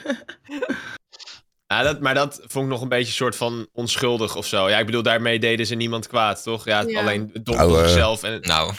Ja, 1.66 1.82
dat, 1.82 2.00
maar 2.00 2.14
dat 2.14 2.40
vond 2.46 2.64
ik 2.64 2.70
nog 2.70 2.80
een 2.82 2.88
beetje 2.88 3.06
een 3.06 3.12
soort 3.12 3.36
van 3.36 3.68
onschuldig 3.72 4.36
of 4.36 4.46
zo. 4.46 4.68
Ja, 4.68 4.78
ik 4.78 4.86
bedoel, 4.86 5.02
daarmee 5.02 5.38
deden 5.38 5.66
ze 5.66 5.74
niemand 5.74 6.06
kwaad, 6.06 6.42
toch? 6.42 6.64
Ja, 6.64 6.80
Ja. 6.86 7.00
alleen 7.00 7.30
het 7.32 7.44
dom 7.44 7.56
Nou, 7.56 7.68
tot 7.68 7.78
eh, 7.78 7.84
zichzelf. 7.84 8.22
En, 8.22 8.40
Nou, 8.40 8.72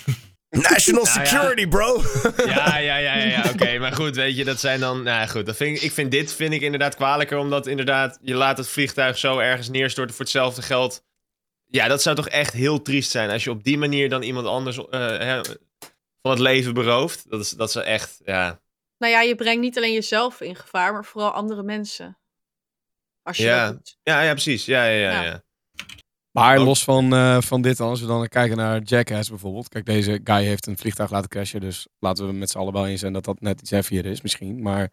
National 0.61 1.03
Nou 1.13 1.19
ja. 1.19 1.25
security, 1.25 1.67
bro. 1.67 2.01
ja, 2.45 2.77
ja, 2.77 2.97
ja, 2.97 3.15
ja, 3.15 3.23
ja 3.23 3.49
oké. 3.53 3.77
Maar 3.79 3.93
goed, 3.93 4.15
weet 4.15 4.37
je, 4.37 4.43
dat 4.43 4.59
zijn 4.59 4.79
dan... 4.79 5.03
Nou 5.03 5.19
ja, 5.19 5.25
goed, 5.25 5.45
dat 5.45 5.55
vind 5.55 5.77
ik, 5.77 5.83
ik 5.83 5.91
vind 5.91 6.11
dit 6.11 6.33
vind 6.33 6.53
ik 6.53 6.61
inderdaad 6.61 6.95
kwalijker, 6.95 7.37
omdat 7.37 7.67
inderdaad, 7.67 8.19
je 8.21 8.33
laat 8.35 8.57
het 8.57 8.67
vliegtuig 8.67 9.17
zo 9.17 9.37
ergens 9.39 9.69
neerstorten 9.69 10.15
voor 10.15 10.25
hetzelfde 10.25 10.61
geld. 10.61 11.03
Ja, 11.65 11.87
dat 11.87 12.01
zou 12.01 12.15
toch 12.15 12.27
echt 12.29 12.53
heel 12.53 12.81
triest 12.81 13.11
zijn 13.11 13.29
als 13.29 13.43
je 13.43 13.49
op 13.49 13.63
die 13.63 13.77
manier 13.77 14.09
dan 14.09 14.21
iemand 14.21 14.47
anders 14.47 14.77
eh, 14.77 14.99
hè, 14.99 15.41
van 16.21 16.31
het 16.31 16.39
leven 16.39 16.73
berooft. 16.73 17.29
Dat 17.29 17.39
is, 17.39 17.49
dat 17.49 17.69
is 17.69 17.75
echt, 17.75 18.21
ja... 18.25 18.61
Nou 18.97 19.13
ja, 19.13 19.21
je 19.21 19.35
brengt 19.35 19.61
niet 19.61 19.77
alleen 19.77 19.93
jezelf 19.93 20.41
in 20.41 20.55
gevaar, 20.55 20.93
maar 20.93 21.05
vooral 21.05 21.31
andere 21.31 21.63
mensen. 21.63 22.17
Als 23.21 23.37
je 23.37 23.43
Ja. 23.43 23.65
dat 23.65 23.73
doet. 23.73 23.97
Ja, 24.03 24.21
ja, 24.21 24.31
precies. 24.31 24.65
Ja, 24.65 24.85
ja, 24.85 25.11
ja. 25.11 25.23
Ja. 25.23 25.43
Maar 26.33 26.57
Ook- 26.57 26.65
los 26.65 26.83
van, 26.83 27.13
eh, 27.13 27.41
van 27.41 27.61
dit 27.61 27.77
dan, 27.77 27.89
als 27.89 28.01
we 28.01 28.07
dan 28.07 28.27
kijken 28.27 28.57
naar 28.57 28.81
Jackass 28.81 29.29
bijvoorbeeld. 29.29 29.69
Kijk, 29.69 29.85
deze 29.85 30.21
guy 30.23 30.43
heeft 30.43 30.67
een 30.67 30.77
vliegtuig 30.77 31.11
laten 31.11 31.29
crashen, 31.29 31.59
dus 31.61 31.87
laten 31.99 32.27
we 32.27 32.33
met 32.33 32.49
z'n 32.49 32.57
allen 32.57 32.73
wel 32.73 32.87
eens 32.87 32.99
zijn 32.99 33.13
dat 33.13 33.23
dat 33.25 33.41
net 33.41 33.61
iets 33.61 33.69
heftiger 33.69 34.05
is 34.05 34.21
misschien. 34.21 34.61
Maar 34.61 34.89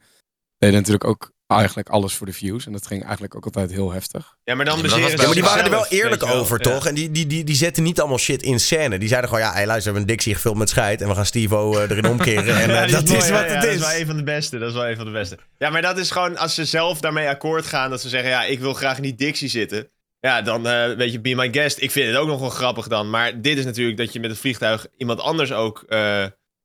deden 0.59 0.77
natuurlijk 0.77 1.05
ook 1.05 1.33
eigenlijk 1.47 1.89
alles 1.89 2.15
voor 2.15 2.27
de 2.27 2.33
views 2.33 2.67
en 2.67 2.73
dat 2.73 2.87
ging 2.87 3.03
eigenlijk 3.03 3.35
ook 3.37 3.45
altijd 3.45 3.71
heel 3.71 3.93
heftig. 3.93 4.37
Ja, 4.45 4.55
maar 4.55 4.65
dan 4.65 4.77
Ja, 4.77 4.83
maar 4.89 4.99
Ja, 5.11 5.17
maar 5.17 5.35
die 5.35 5.43
waren 5.43 5.65
er 5.65 5.71
wel 5.71 5.87
eerlijk 5.87 6.25
wel. 6.25 6.35
over, 6.35 6.59
Ja. 6.65 6.71
toch? 6.75 6.87
En 6.87 6.95
die, 6.95 7.11
die, 7.11 7.27
die, 7.27 7.45
die 7.45 7.55
zetten 7.57 7.83
niet 7.83 8.01
allemaal 8.01 8.19
shit 8.19 8.43
in 8.43 8.61
scène. 8.61 8.99
Die 8.99 9.09
zeiden 9.09 9.31
gewoon, 9.31 9.45
ja, 9.45 9.53
hey, 9.53 9.67
luister, 9.67 9.93
we 9.93 9.99
hebben 9.99 10.01
een 10.03 10.17
Dixie 10.17 10.35
gevuld 10.35 10.57
met 10.57 10.69
scheid... 10.69 11.01
en 11.01 11.09
we 11.09 11.15
gaan 11.15 11.27
Steve-O 11.27 11.73
eh, 11.79 11.91
erin 11.91 12.07
omkeren. 12.07 12.57
En 12.63 12.71
eh, 12.85 12.93
dat 12.93 13.05
mooi, 13.07 13.19
is 13.19 13.29
ja, 13.29 13.33
wat 13.33 13.43
ja, 13.45 13.55
het 13.55 13.63
Dat 13.63 13.71
is. 13.71 13.75
is 13.81 13.87
wel 13.87 14.01
een 14.01 14.07
van 14.07 14.17
de 14.17 14.23
beste. 14.23 14.59
Dat 14.59 14.69
is 14.69 14.75
wel 14.75 14.89
een 14.89 14.97
van 14.97 15.05
de 15.05 15.11
beste. 15.11 15.39
Ja, 15.59 15.71
maar 15.71 15.83
dat 15.83 15.99
is 15.99 16.11
gewoon 16.11 16.37
als 16.37 16.55
ze 16.55 16.65
zelf 16.65 17.01
daarmee 17.01 17.29
akkoord 17.29 17.67
gaan. 17.67 17.91
Dat 17.91 18.01
ze 18.01 18.09
zeggen, 18.09 18.31
ja, 18.31 18.45
ik 18.45 18.61
wil 18.61 18.73
graag 18.75 18.97
in 18.97 19.03
die 19.03 19.15
Dixie 19.15 19.49
zitten. 19.49 19.91
Ja, 20.21 20.43
dan 20.43 20.67
eh, 20.67 20.93
weet 20.97 21.13
je, 21.13 21.21
be 21.21 21.35
my 21.35 21.53
guest. 21.53 21.81
Ik 21.81 21.91
vind 21.91 22.07
het 22.09 22.17
ook 22.17 22.27
nog 22.27 22.41
wel 22.41 22.49
grappig 22.51 22.89
dan. 22.89 23.11
Maar 23.11 23.41
dit 23.41 23.59
is 23.59 23.65
natuurlijk 23.65 23.97
dat 23.97 24.13
je 24.13 24.21
met 24.21 24.31
het 24.31 24.39
vliegtuig 24.39 24.87
iemand 24.97 25.21
anders 25.21 25.53
ook... 25.53 25.85
eh, 25.89 26.25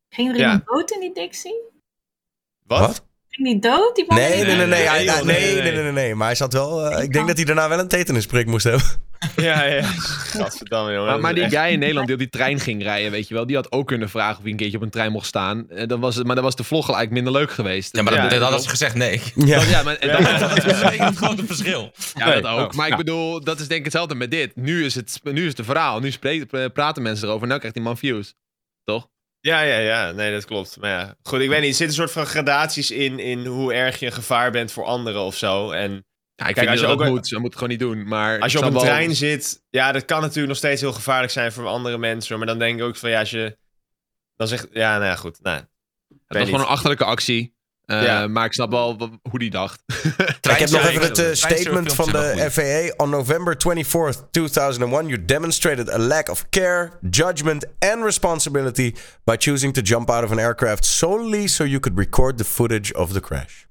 Ging 0.10 0.30
er 0.32 0.38
Ja. 0.38 0.42
iemand 0.44 0.66
dood 0.66 0.92
in 0.92 1.00
die 1.00 1.14
Dixie? 1.14 1.62
wat? 2.66 2.80
Wat? 2.80 3.06
Ging 3.30 3.48
die 3.48 3.60
dood? 3.60 3.96
Die 3.96 4.06
man 4.08 4.18
Nee, 4.18 4.30
nee, 4.30 4.46
nee, 4.46 4.56
nee, 4.56 4.68
nee, 4.68 4.68
nee, 4.68 5.24
nee, 5.24 5.24
nee, 5.24 5.62
nee, 5.62 5.72
nee. 5.72 5.84
nee, 5.84 5.92
nee. 5.92 6.16
Maar 6.16 6.28
hij 6.28 6.36
zat 6.36 6.54
wel... 6.54 6.86
eh, 6.86 7.04
Ik 7.04 7.14
denk 7.14 7.28
dat 7.28 7.36
hij 7.36 7.46
daarna 7.46 7.70
wel 7.70 7.80
een 7.80 7.88
tetanusprik 7.88 8.46
moest 8.46 8.64
hebben. 8.64 8.86
Ja, 9.36 9.64
ja. 9.64 9.82
Gadverdamme, 9.84 10.92
jongen. 10.94 11.08
Maar, 11.08 11.20
maar 11.20 11.34
die 11.34 11.44
echt- 11.44 11.56
guy 11.56 11.72
in 11.72 11.80
Nederland 11.80 12.06
die 12.08 12.16
op 12.16 12.22
die 12.22 12.30
trein 12.30 12.60
ging 12.60 12.84
rijden, 12.84 13.12
weet 13.12 13.28
je 13.28 13.34
wel, 13.34 13.46
die 13.46 13.56
had 13.56 13.72
ook 13.72 13.88
kunnen 13.88 14.10
vragen 14.10 14.36
of 14.38 14.42
hij 14.42 14.52
een 14.52 14.58
keertje 14.58 14.78
op 14.78 14.84
een 14.84 14.90
trein 14.90 15.12
mocht 15.12 15.26
staan. 15.28 15.70
En 15.70 15.88
dan 15.88 16.00
was 16.00 16.16
het, 16.16 16.26
maar 16.26 16.36
dan 16.36 16.44
was 16.44 16.56
de 16.56 16.64
vlog 16.64 16.86
gelijk 16.86 17.10
minder 17.10 17.34
leuk 17.34 17.52
geweest. 17.52 17.96
ja, 17.96 18.02
maar 18.04 18.14
Ja, 18.14 18.22
dat, 18.22 18.30
dat 18.30 18.40
dat 18.40 18.48
hadden 18.50 18.64
ze 18.66 18.70
gezegd 18.70 18.96
nee. 18.96 19.22
Ja. 19.36 19.62
Ja, 19.64 19.84
maar 19.84 19.96
en 19.96 20.08
dan, 20.24 20.40
Dat 20.40 20.58
is 20.66 21.00
een 21.00 21.16
grote 21.16 21.46
verschil. 21.46 21.92
Ja, 22.14 22.26
Nee. 22.30 22.42
dat 22.42 22.52
ook. 22.52 22.72
Oh, 22.72 22.78
maar 22.78 22.86
ik 22.86 22.92
ja. 22.92 22.98
bedoel, 22.98 23.44
dat 23.44 23.60
is 23.60 23.68
denk 23.68 23.80
ik 23.80 23.86
hetzelfde 23.86 24.16
met 24.16 24.32
dit. 24.32 24.56
Nu 24.56 24.86
is 24.86 24.96
het, 24.96 25.20
nu 25.24 25.42
is 25.42 25.48
het 25.50 25.60
een 25.60 25.66
verhaal. 25.66 26.00
Nu 26.00 26.12
spreken- 26.12 26.72
praten 26.72 27.04
mensen 27.04 27.28
erover. 27.28 27.48
Nou 27.48 27.58
krijgt 27.60 27.76
die 27.78 27.86
man 27.86 27.98
views. 27.98 28.34
Toch? 28.84 29.08
Ja, 29.40 29.62
ja, 29.62 29.78
ja. 29.78 30.12
Nee, 30.12 30.32
dat 30.32 30.46
klopt. 30.46 30.78
Maar 30.80 30.90
ja, 30.90 31.16
goed, 31.24 31.40
ik 31.42 31.50
weet 31.50 31.62
niet. 31.62 31.70
Er 31.70 31.76
zitten 31.76 31.88
een 32.02 32.08
soort 32.10 32.12
van 32.12 32.26
gradaties 32.26 32.92
in, 32.92 33.20
in 33.20 33.46
hoe 33.46 33.74
erg 33.74 34.00
je 34.00 34.06
een 34.06 34.12
gevaar 34.12 34.52
bent 34.52 34.72
voor 34.72 34.84
anderen 34.86 35.22
of 35.22 35.36
zo. 35.38 35.72
En 35.72 36.06
Ja, 36.36 36.48
ik 36.48 36.54
Kijk, 36.56 36.68
vind 36.68 36.70
als 36.70 36.80
je 36.80 36.86
dat 36.88 37.00
het 37.00 37.08
ook- 37.08 37.14
moet. 37.16 37.28
Ze 37.28 37.36
moet 37.36 37.44
het 37.46 37.54
gewoon 37.54 37.70
niet 37.70 37.80
doen. 37.80 38.08
Maar 38.08 38.40
als 38.40 38.52
je 38.52 38.58
op 38.58 38.64
een 38.64 38.74
wel- 38.74 38.82
trein 38.82 39.16
zit, 39.16 39.64
ja, 39.70 39.92
dat 39.92 40.06
kan 40.06 40.22
natuurlijk 40.22 40.48
nog 40.48 40.58
steeds 40.58 40.82
heel 40.82 40.94
gevaarlijk 40.94 41.32
zijn 41.32 41.52
voor 41.52 41.68
andere 41.68 41.98
mensen. 41.98 42.38
Maar 42.38 42.48
dan 42.48 42.60
denk 42.60 42.78
ik 42.80 42.84
ook 42.86 42.96
van, 42.96 43.10
ja, 43.10 43.20
als 43.20 43.30
je 43.30 43.58
dan 44.36 44.48
zegt, 44.48 44.68
ja, 44.72 44.92
nou 44.94 45.06
ja, 45.06 45.16
goed. 45.16 45.40
Nou, 45.42 45.58
Het 46.28 46.38
was 46.38 46.46
gewoon 46.46 46.60
een 46.60 46.66
achterlijke 46.66 47.06
actie. 47.06 47.54
Eh, 47.86 48.04
Ja. 48.04 48.28
Maar 48.28 48.46
ik 48.46 48.54
snap 48.54 48.72
wel 48.72 49.12
hoe 49.30 49.40
die 49.40 49.50
dacht. 49.50 49.84
Ik 50.42 50.52
heb 50.60 50.70
nog 50.70 50.86
even 50.88 51.02
het 51.02 51.20
eh, 51.20 51.34
statement 51.34 51.94
van 51.94 52.12
de 52.12 52.48
FAA. 52.52 52.94
On 53.04 53.10
November 53.10 53.58
24th, 53.58 54.28
2001, 54.32 55.08
you 55.08 55.26
demonstrated 55.26 55.90
a 55.92 55.98
lack 55.98 56.30
of 56.30 56.50
care, 56.50 56.92
judgment 57.10 57.66
and 57.80 58.04
responsibility 58.04 58.94
by 59.24 59.36
choosing 59.38 59.74
to 59.74 59.82
jump 59.82 60.10
out 60.10 60.24
of 60.24 60.32
an 60.32 60.40
aircraft 60.40 60.86
solely 60.86 61.48
so 61.48 61.64
you 61.64 61.80
could 61.80 61.98
record 62.00 62.38
the 62.38 62.46
footage 62.46 62.94
of 62.94 63.12
the 63.12 63.20
crash. 63.20 63.65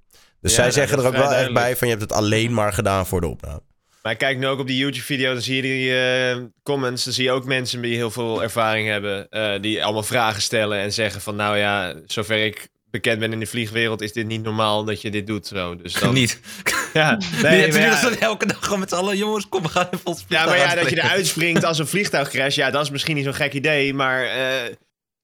Dus 0.44 0.54
Ja, 0.56 0.58
zij 0.62 0.68
nou, 0.68 0.72
zeggen 0.78 0.98
er 0.98 1.06
ook 1.06 1.16
wel 1.28 1.34
echt 1.34 1.52
bij 1.52 1.76
van 1.76 1.88
je 1.88 1.94
hebt 1.94 2.08
het 2.08 2.18
alleen 2.18 2.54
maar 2.54 2.72
gedaan 2.72 3.06
voor 3.06 3.20
de 3.20 3.26
opname. 3.26 3.60
Maar 4.02 4.12
ik 4.12 4.18
kijk 4.18 4.38
nu 4.38 4.46
ook 4.46 4.58
op 4.58 4.66
die 4.66 4.76
YouTube-video, 4.76 5.32
dan 5.32 5.42
zie 5.42 5.56
je 5.56 5.62
die 5.62 5.98
eh, 5.98 6.42
comments. 6.62 7.04
Dan 7.04 7.12
zie 7.12 7.24
je 7.24 7.30
ook 7.30 7.44
mensen 7.44 7.82
die 7.82 7.94
heel 7.94 8.10
veel 8.10 8.42
ervaring 8.42 8.88
hebben. 8.88 9.28
eh, 9.30 9.60
die 9.60 9.84
allemaal 9.84 10.02
vragen 10.02 10.42
stellen 10.42 10.78
en 10.78 10.92
zeggen 10.92 11.20
van... 11.20 11.36
Nou 11.36 11.56
ja, 11.58 11.94
zover 12.06 12.44
ik 12.44 12.68
bekend 12.90 13.18
ben 13.18 13.32
in 13.32 13.40
de 13.40 13.46
vliegwereld... 13.46 14.00
is 14.02 14.12
dit 14.12 14.26
niet 14.26 14.42
normaal 14.42 14.84
dat 14.84 15.00
je 15.02 15.10
dit 15.10 15.26
doet. 15.26 15.46
Zo. 15.46 15.76
Dus 15.76 15.92
dan, 15.92 16.14
Niet. 16.20 16.40
Ja, 16.92 17.10
Nee, 17.42 17.60
nee, 17.60 17.72
maar 17.72 17.80
ja, 17.80 18.00
dan 18.00 18.18
elke 18.18 18.46
dag 18.46 18.58
gewoon 18.64 18.78
met 18.78 18.88
z'n 18.88 18.94
allen, 18.94 19.16
jongens, 19.16 19.48
kom, 19.48 19.62
we 19.62 19.68
gaan 19.68 19.86
even 19.90 20.06
ons 20.06 20.24
ja, 20.28 20.44
maar 20.44 20.56
ja, 20.56 20.74
dat 20.74 20.90
je 20.90 20.96
eruit 20.96 21.26
springt 21.26 21.64
als 21.64 21.78
een 21.78 21.86
vliegtuig 21.86 22.28
crash... 22.28 22.56
Ja, 22.56 22.70
dat 22.70 22.82
is 22.82 22.90
misschien 22.90 23.14
niet 23.14 23.24
zo'n 23.24 23.34
gek 23.34 23.52
idee, 23.52 23.94
maar... 23.94 24.24
eh, 24.24 24.72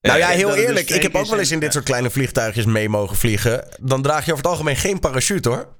Nou 0.01 0.18
ja, 0.18 0.27
dat 0.27 0.36
heel 0.36 0.55
eerlijk. 0.55 0.90
Ik 0.90 1.02
heb 1.02 1.14
ook 1.14 1.27
wel 1.27 1.39
eens 1.39 1.48
en- 1.48 1.55
in 1.55 1.60
dit 1.60 1.72
soort 1.72 1.85
kleine 1.85 2.10
vliegtuigjes 2.10 2.64
mee 2.64 2.89
mogen 2.89 3.16
vliegen. 3.16 3.68
Dan 3.81 4.02
draag 4.02 4.24
je 4.24 4.32
over 4.32 4.44
het 4.44 4.52
algemeen 4.52 4.77
geen 4.77 4.98
parachute 4.98 5.48
hoor. 5.48 5.78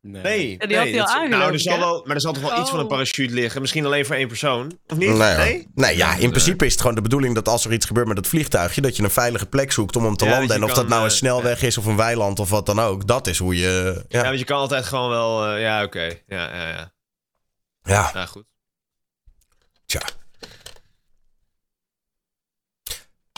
Nee, 0.00 0.50
Ja, 0.58 0.66
die 0.66 0.76
had 0.76 0.86
nee, 0.86 1.02
al 1.02 1.20
dat- 1.20 1.28
nou, 1.28 1.52
er 1.52 1.60
zal 1.60 1.78
wel, 1.78 2.02
maar 2.06 2.14
er 2.14 2.20
zal 2.20 2.32
toch 2.32 2.42
wel 2.42 2.60
iets 2.60 2.70
van 2.70 2.78
een 2.78 2.84
Oh. 2.84 2.90
parachute 2.90 3.34
liggen. 3.34 3.60
Misschien 3.60 3.84
alleen 3.86 4.06
voor 4.06 4.14
één 4.16 4.28
persoon. 4.28 4.78
Of 4.86 4.96
niet? 4.96 5.08
Nee. 5.08 5.36
Nee? 5.36 5.68
nee, 5.74 5.96
ja, 5.96 6.14
in 6.16 6.30
principe 6.30 6.64
is 6.66 6.70
het 6.72 6.80
gewoon 6.80 6.94
de 6.96 7.02
bedoeling 7.02 7.34
dat 7.34 7.48
als 7.48 7.64
er 7.64 7.72
iets 7.72 7.86
gebeurt 7.86 8.06
met 8.06 8.16
het 8.16 8.26
vliegtuigje, 8.26 8.80
dat 8.80 8.96
je 8.96 9.02
een 9.02 9.10
veilige 9.10 9.46
plek 9.46 9.72
zoekt 9.72 9.96
om 9.96 10.04
hem 10.04 10.16
te 10.16 10.24
Ja, 10.24 10.30
landen. 10.30 10.48
dat 10.48 10.56
En 10.56 10.62
of 10.64 10.68
kan, 10.70 10.78
dat 10.80 10.88
nou 10.88 11.02
een 11.04 11.10
eh, 11.10 11.14
snelweg 11.16 11.62
is 11.62 11.78
of 11.78 11.84
een 11.86 11.96
weiland 11.96 12.38
of 12.38 12.50
wat 12.50 12.66
dan 12.66 12.80
ook. 12.80 13.06
Dat 13.06 13.26
is 13.26 13.38
hoe 13.38 13.56
je. 13.56 14.04
Ja, 14.08 14.18
Ja, 14.20 14.26
want 14.26 14.38
je 14.38 14.44
kan 14.44 14.58
altijd 14.58 14.84
gewoon 14.84 15.10
wel... 15.10 15.46
eh, 15.46 15.60
ja, 15.60 15.82
oké. 15.84 16.04
Ja, 16.26 16.54
ja, 16.56 16.68
ja. 16.68 16.92
ja. 17.82 18.10
Nou, 18.14 18.26
goed. 18.26 18.44
tja. 19.86 20.00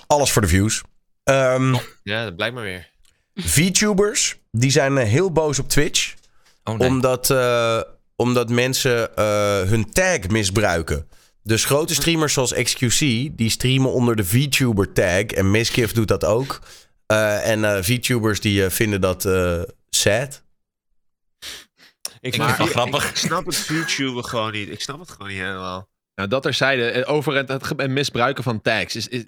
Alles 0.08 0.32
voor 0.32 0.42
de 0.42 0.48
views. 0.48 0.82
Ehm, 1.24 1.74
Ja, 2.02 2.24
dat 2.24 2.36
blijkt 2.36 2.54
maar 2.54 2.64
weer. 2.64 2.90
VTubers, 3.34 4.36
die 4.50 4.70
zijn 4.70 4.98
eh, 4.98 5.08
heel 5.08 5.32
boos 5.32 5.58
op 5.58 5.68
Twitch. 5.68 6.14
Oh, 6.64 6.78
nee. 6.78 6.88
Omdat, 6.88 7.30
eh, 7.30 7.80
omdat 8.16 8.48
mensen 8.50 9.16
eh, 9.16 9.60
hun 9.62 9.90
tag 9.92 10.28
misbruiken. 10.28 11.08
Dus 11.42 11.64
grote 11.64 11.94
streamers 11.94 12.32
zoals 12.32 12.52
XQC, 12.54 12.98
die 13.36 13.50
streamen 13.50 13.92
onder 13.92 14.16
de 14.16 14.24
VTuber 14.24 14.92
tag. 14.92 15.22
En 15.22 15.50
Miskiff 15.50 15.92
doet 15.92 16.08
dat 16.08 16.24
ook. 16.24 16.60
Eh, 17.06 17.50
en 17.50 17.64
eh, 17.64 17.82
VTubers 17.82 18.40
die 18.40 18.68
vinden 18.70 19.00
dat 19.00 19.24
eh, 19.24 19.60
sad. 19.90 20.42
Ik, 22.20 22.34
vind 22.34 22.46
het 22.48 22.56
wel 22.56 22.66
ik- 22.66 22.72
grappig. 22.72 23.08
Ik 23.10 23.16
snap 23.16 23.46
het 23.46 23.66
YouTube 23.68 24.22
gewoon 24.22 24.52
niet. 24.52 24.68
Ik 24.68 24.80
snap 24.80 25.00
het 25.00 25.10
gewoon 25.10 25.28
niet 25.28 25.38
helemaal. 25.40 25.88
Nou, 26.18 26.30
dat 26.30 26.42
terzijde, 26.42 26.90
eh, 26.90 27.14
over 27.14 27.34
het, 27.34 27.88
misbruiken 27.88 28.44
van 28.44 28.62
tags. 28.62 28.96
Is, 28.96 29.08
is, 29.08 29.22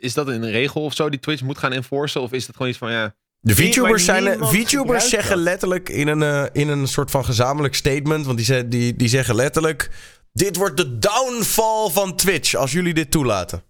is 0.00 0.14
dat 0.14 0.28
een 0.28 0.50
regel 0.50 0.82
of 0.82 0.94
zo 0.94 1.08
die 1.10 1.20
Twitch 1.20 1.42
moet 1.42 1.58
gaan 1.58 1.72
enforcen? 1.72 2.20
Of 2.20 2.32
is 2.32 2.46
dat 2.46 2.56
gewoon 2.56 2.70
iets 2.70 2.80
van, 2.80 2.90
ja... 2.92 3.14
De 3.40 3.54
VTubers, 3.54 4.04
zijn, 4.04 4.44
VTubers 4.46 5.08
zeggen 5.08 5.36
letterlijk 5.36 5.88
in 5.88 6.08
een, 6.08 6.22
eh, 6.22 6.44
in 6.52 6.68
een 6.68 6.86
soort 6.88 7.10
van 7.10 7.24
gezamenlijk 7.24 7.74
statement. 7.74 8.24
Want 8.26 8.36
die, 8.36 8.46
ze- 8.46 8.68
die, 8.68 8.96
die 8.96 9.08
zeggen 9.08 9.34
letterlijk: 9.34 9.90
Dit 10.32 10.56
wordt 10.56 10.76
de 10.76 10.98
downfall 10.98 11.90
van 11.90 12.16
Twitch 12.16 12.54
als 12.54 12.72
jullie 12.72 12.94
dit 12.94 13.10
toelaten. 13.10 13.62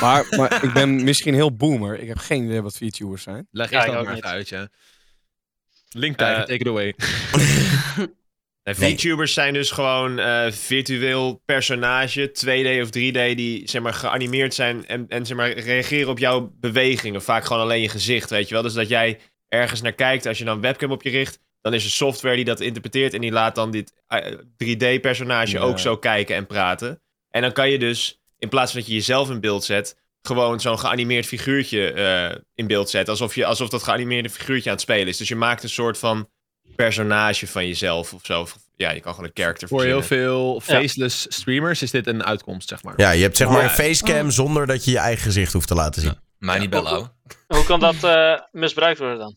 Maar, 0.00 0.26
maar 0.36 0.64
ik 0.64 0.72
ben 0.72 1.04
misschien 1.04 1.34
heel 1.34 1.56
boomer. 1.56 2.00
Ik 2.00 2.08
heb 2.08 2.18
geen 2.18 2.44
idee 2.44 2.62
wat 2.62 2.76
VTubers 2.76 3.22
zijn. 3.22 3.46
Leg 3.50 3.70
Ja, 3.70 3.76
eerst 3.76 3.92
dat 3.92 3.96
ook 4.06 4.06
maar 4.12 4.22
uit, 4.22 4.48
ja. 4.48 4.68
Link 5.88 6.16
Tiger, 6.16 6.34
Eh, 6.34 6.40
take 6.40 6.54
it 6.54 6.66
away. 6.68 6.94
Nee, 8.76 8.88
Nee. 8.88 8.96
VTubers 8.96 9.32
zijn 9.32 9.54
dus 9.54 9.70
gewoon 9.70 10.18
eh, 10.18 10.50
virtueel 10.50 11.42
personage, 11.44 12.30
2D 12.30 12.82
of 12.82 12.88
3D, 12.88 13.36
die 13.36 13.68
zeg 13.68 13.82
maar 13.82 13.94
geanimeerd 13.94 14.54
zijn 14.54 14.86
en, 14.86 15.04
en 15.08 15.26
zeg 15.26 15.36
maar 15.36 15.50
reageren 15.52 16.08
op 16.08 16.18
jouw 16.18 16.52
bewegingen. 16.60 17.22
Vaak 17.22 17.44
gewoon 17.44 17.62
alleen 17.62 17.80
je 17.80 17.88
gezicht, 17.88 18.30
weet 18.30 18.48
je 18.48 18.54
wel. 18.54 18.62
Dus 18.62 18.72
dat 18.72 18.88
jij 18.88 19.18
ergens 19.48 19.82
naar 19.82 19.92
kijkt, 19.92 20.26
als 20.26 20.38
je 20.38 20.44
dan 20.44 20.54
een 20.54 20.60
webcam 20.62 20.90
op 20.90 21.02
je 21.02 21.10
richt, 21.10 21.38
dan 21.60 21.74
is 21.74 21.84
er 21.84 21.90
software 21.90 22.36
die 22.36 22.44
dat 22.44 22.60
interpreteert 22.60 23.14
en 23.14 23.20
die 23.20 23.32
laat 23.32 23.54
dan 23.54 23.70
dit 23.70 23.92
3D-personage 24.64 25.56
Ja. 25.56 25.60
ook 25.62 25.78
zo 25.78 25.96
kijken 25.96 26.36
en 26.36 26.46
praten. 26.46 27.02
En 27.30 27.42
dan 27.42 27.52
kan 27.52 27.70
je 27.70 27.78
dus, 27.78 28.20
in 28.38 28.48
plaats 28.48 28.70
van 28.72 28.80
dat 28.80 28.88
je 28.88 28.94
jezelf 28.94 29.30
in 29.30 29.40
beeld 29.40 29.64
zet, 29.64 29.96
gewoon 30.22 30.60
zo'n 30.60 30.78
geanimeerd 30.78 31.26
figuurtje 31.26 31.92
eh, 31.92 32.36
in 32.54 32.66
beeld 32.66 32.90
zetten. 32.90 33.12
Alsof, 33.12 33.34
je, 33.34 33.44
alsof 33.44 33.68
dat 33.68 33.82
geanimeerde 33.82 34.30
figuurtje 34.30 34.68
aan 34.68 34.74
het 34.74 34.84
spelen 34.84 35.06
is. 35.06 35.16
Dus 35.16 35.28
je 35.28 35.36
maakt 35.36 35.62
een 35.62 35.68
soort 35.68 35.98
van 35.98 36.28
personage 36.76 37.46
van 37.46 37.66
jezelf 37.66 38.12
of 38.12 38.20
zo. 38.22 38.46
Ja, 38.76 38.90
je 38.90 39.00
kan 39.00 39.14
gewoon 39.14 39.30
een 39.34 39.42
character 39.42 39.68
Voor 39.68 39.84
heel 39.84 40.02
veel 40.02 40.60
faceless 40.60 41.26
streamers 41.28 41.82
is 41.82 41.90
dit 41.90 42.06
een 42.06 42.24
uitkomst, 42.24 42.68
zeg 42.68 42.82
maar. 42.82 42.94
Ja, 42.96 43.10
je 43.10 43.22
hebt 43.22 43.36
zeg 43.36 43.48
maar 43.48 43.58
Ja. 43.58 43.64
een 43.64 43.70
facecam 43.70 44.30
zonder 44.30 44.66
dat 44.66 44.84
je 44.84 44.90
je 44.90 44.98
eigen 44.98 45.22
gezicht 45.22 45.52
hoeft 45.52 45.68
te 45.68 45.74
laten 45.74 46.02
zien. 46.02 46.18
Mij 46.38 46.58
niet. 46.58 46.74
Hoe 46.74 47.64
kan 47.66 47.80
dat 47.80 48.04
eh, 48.04 48.32
misbruikt 48.52 48.98
worden 48.98 49.18
dan? 49.18 49.36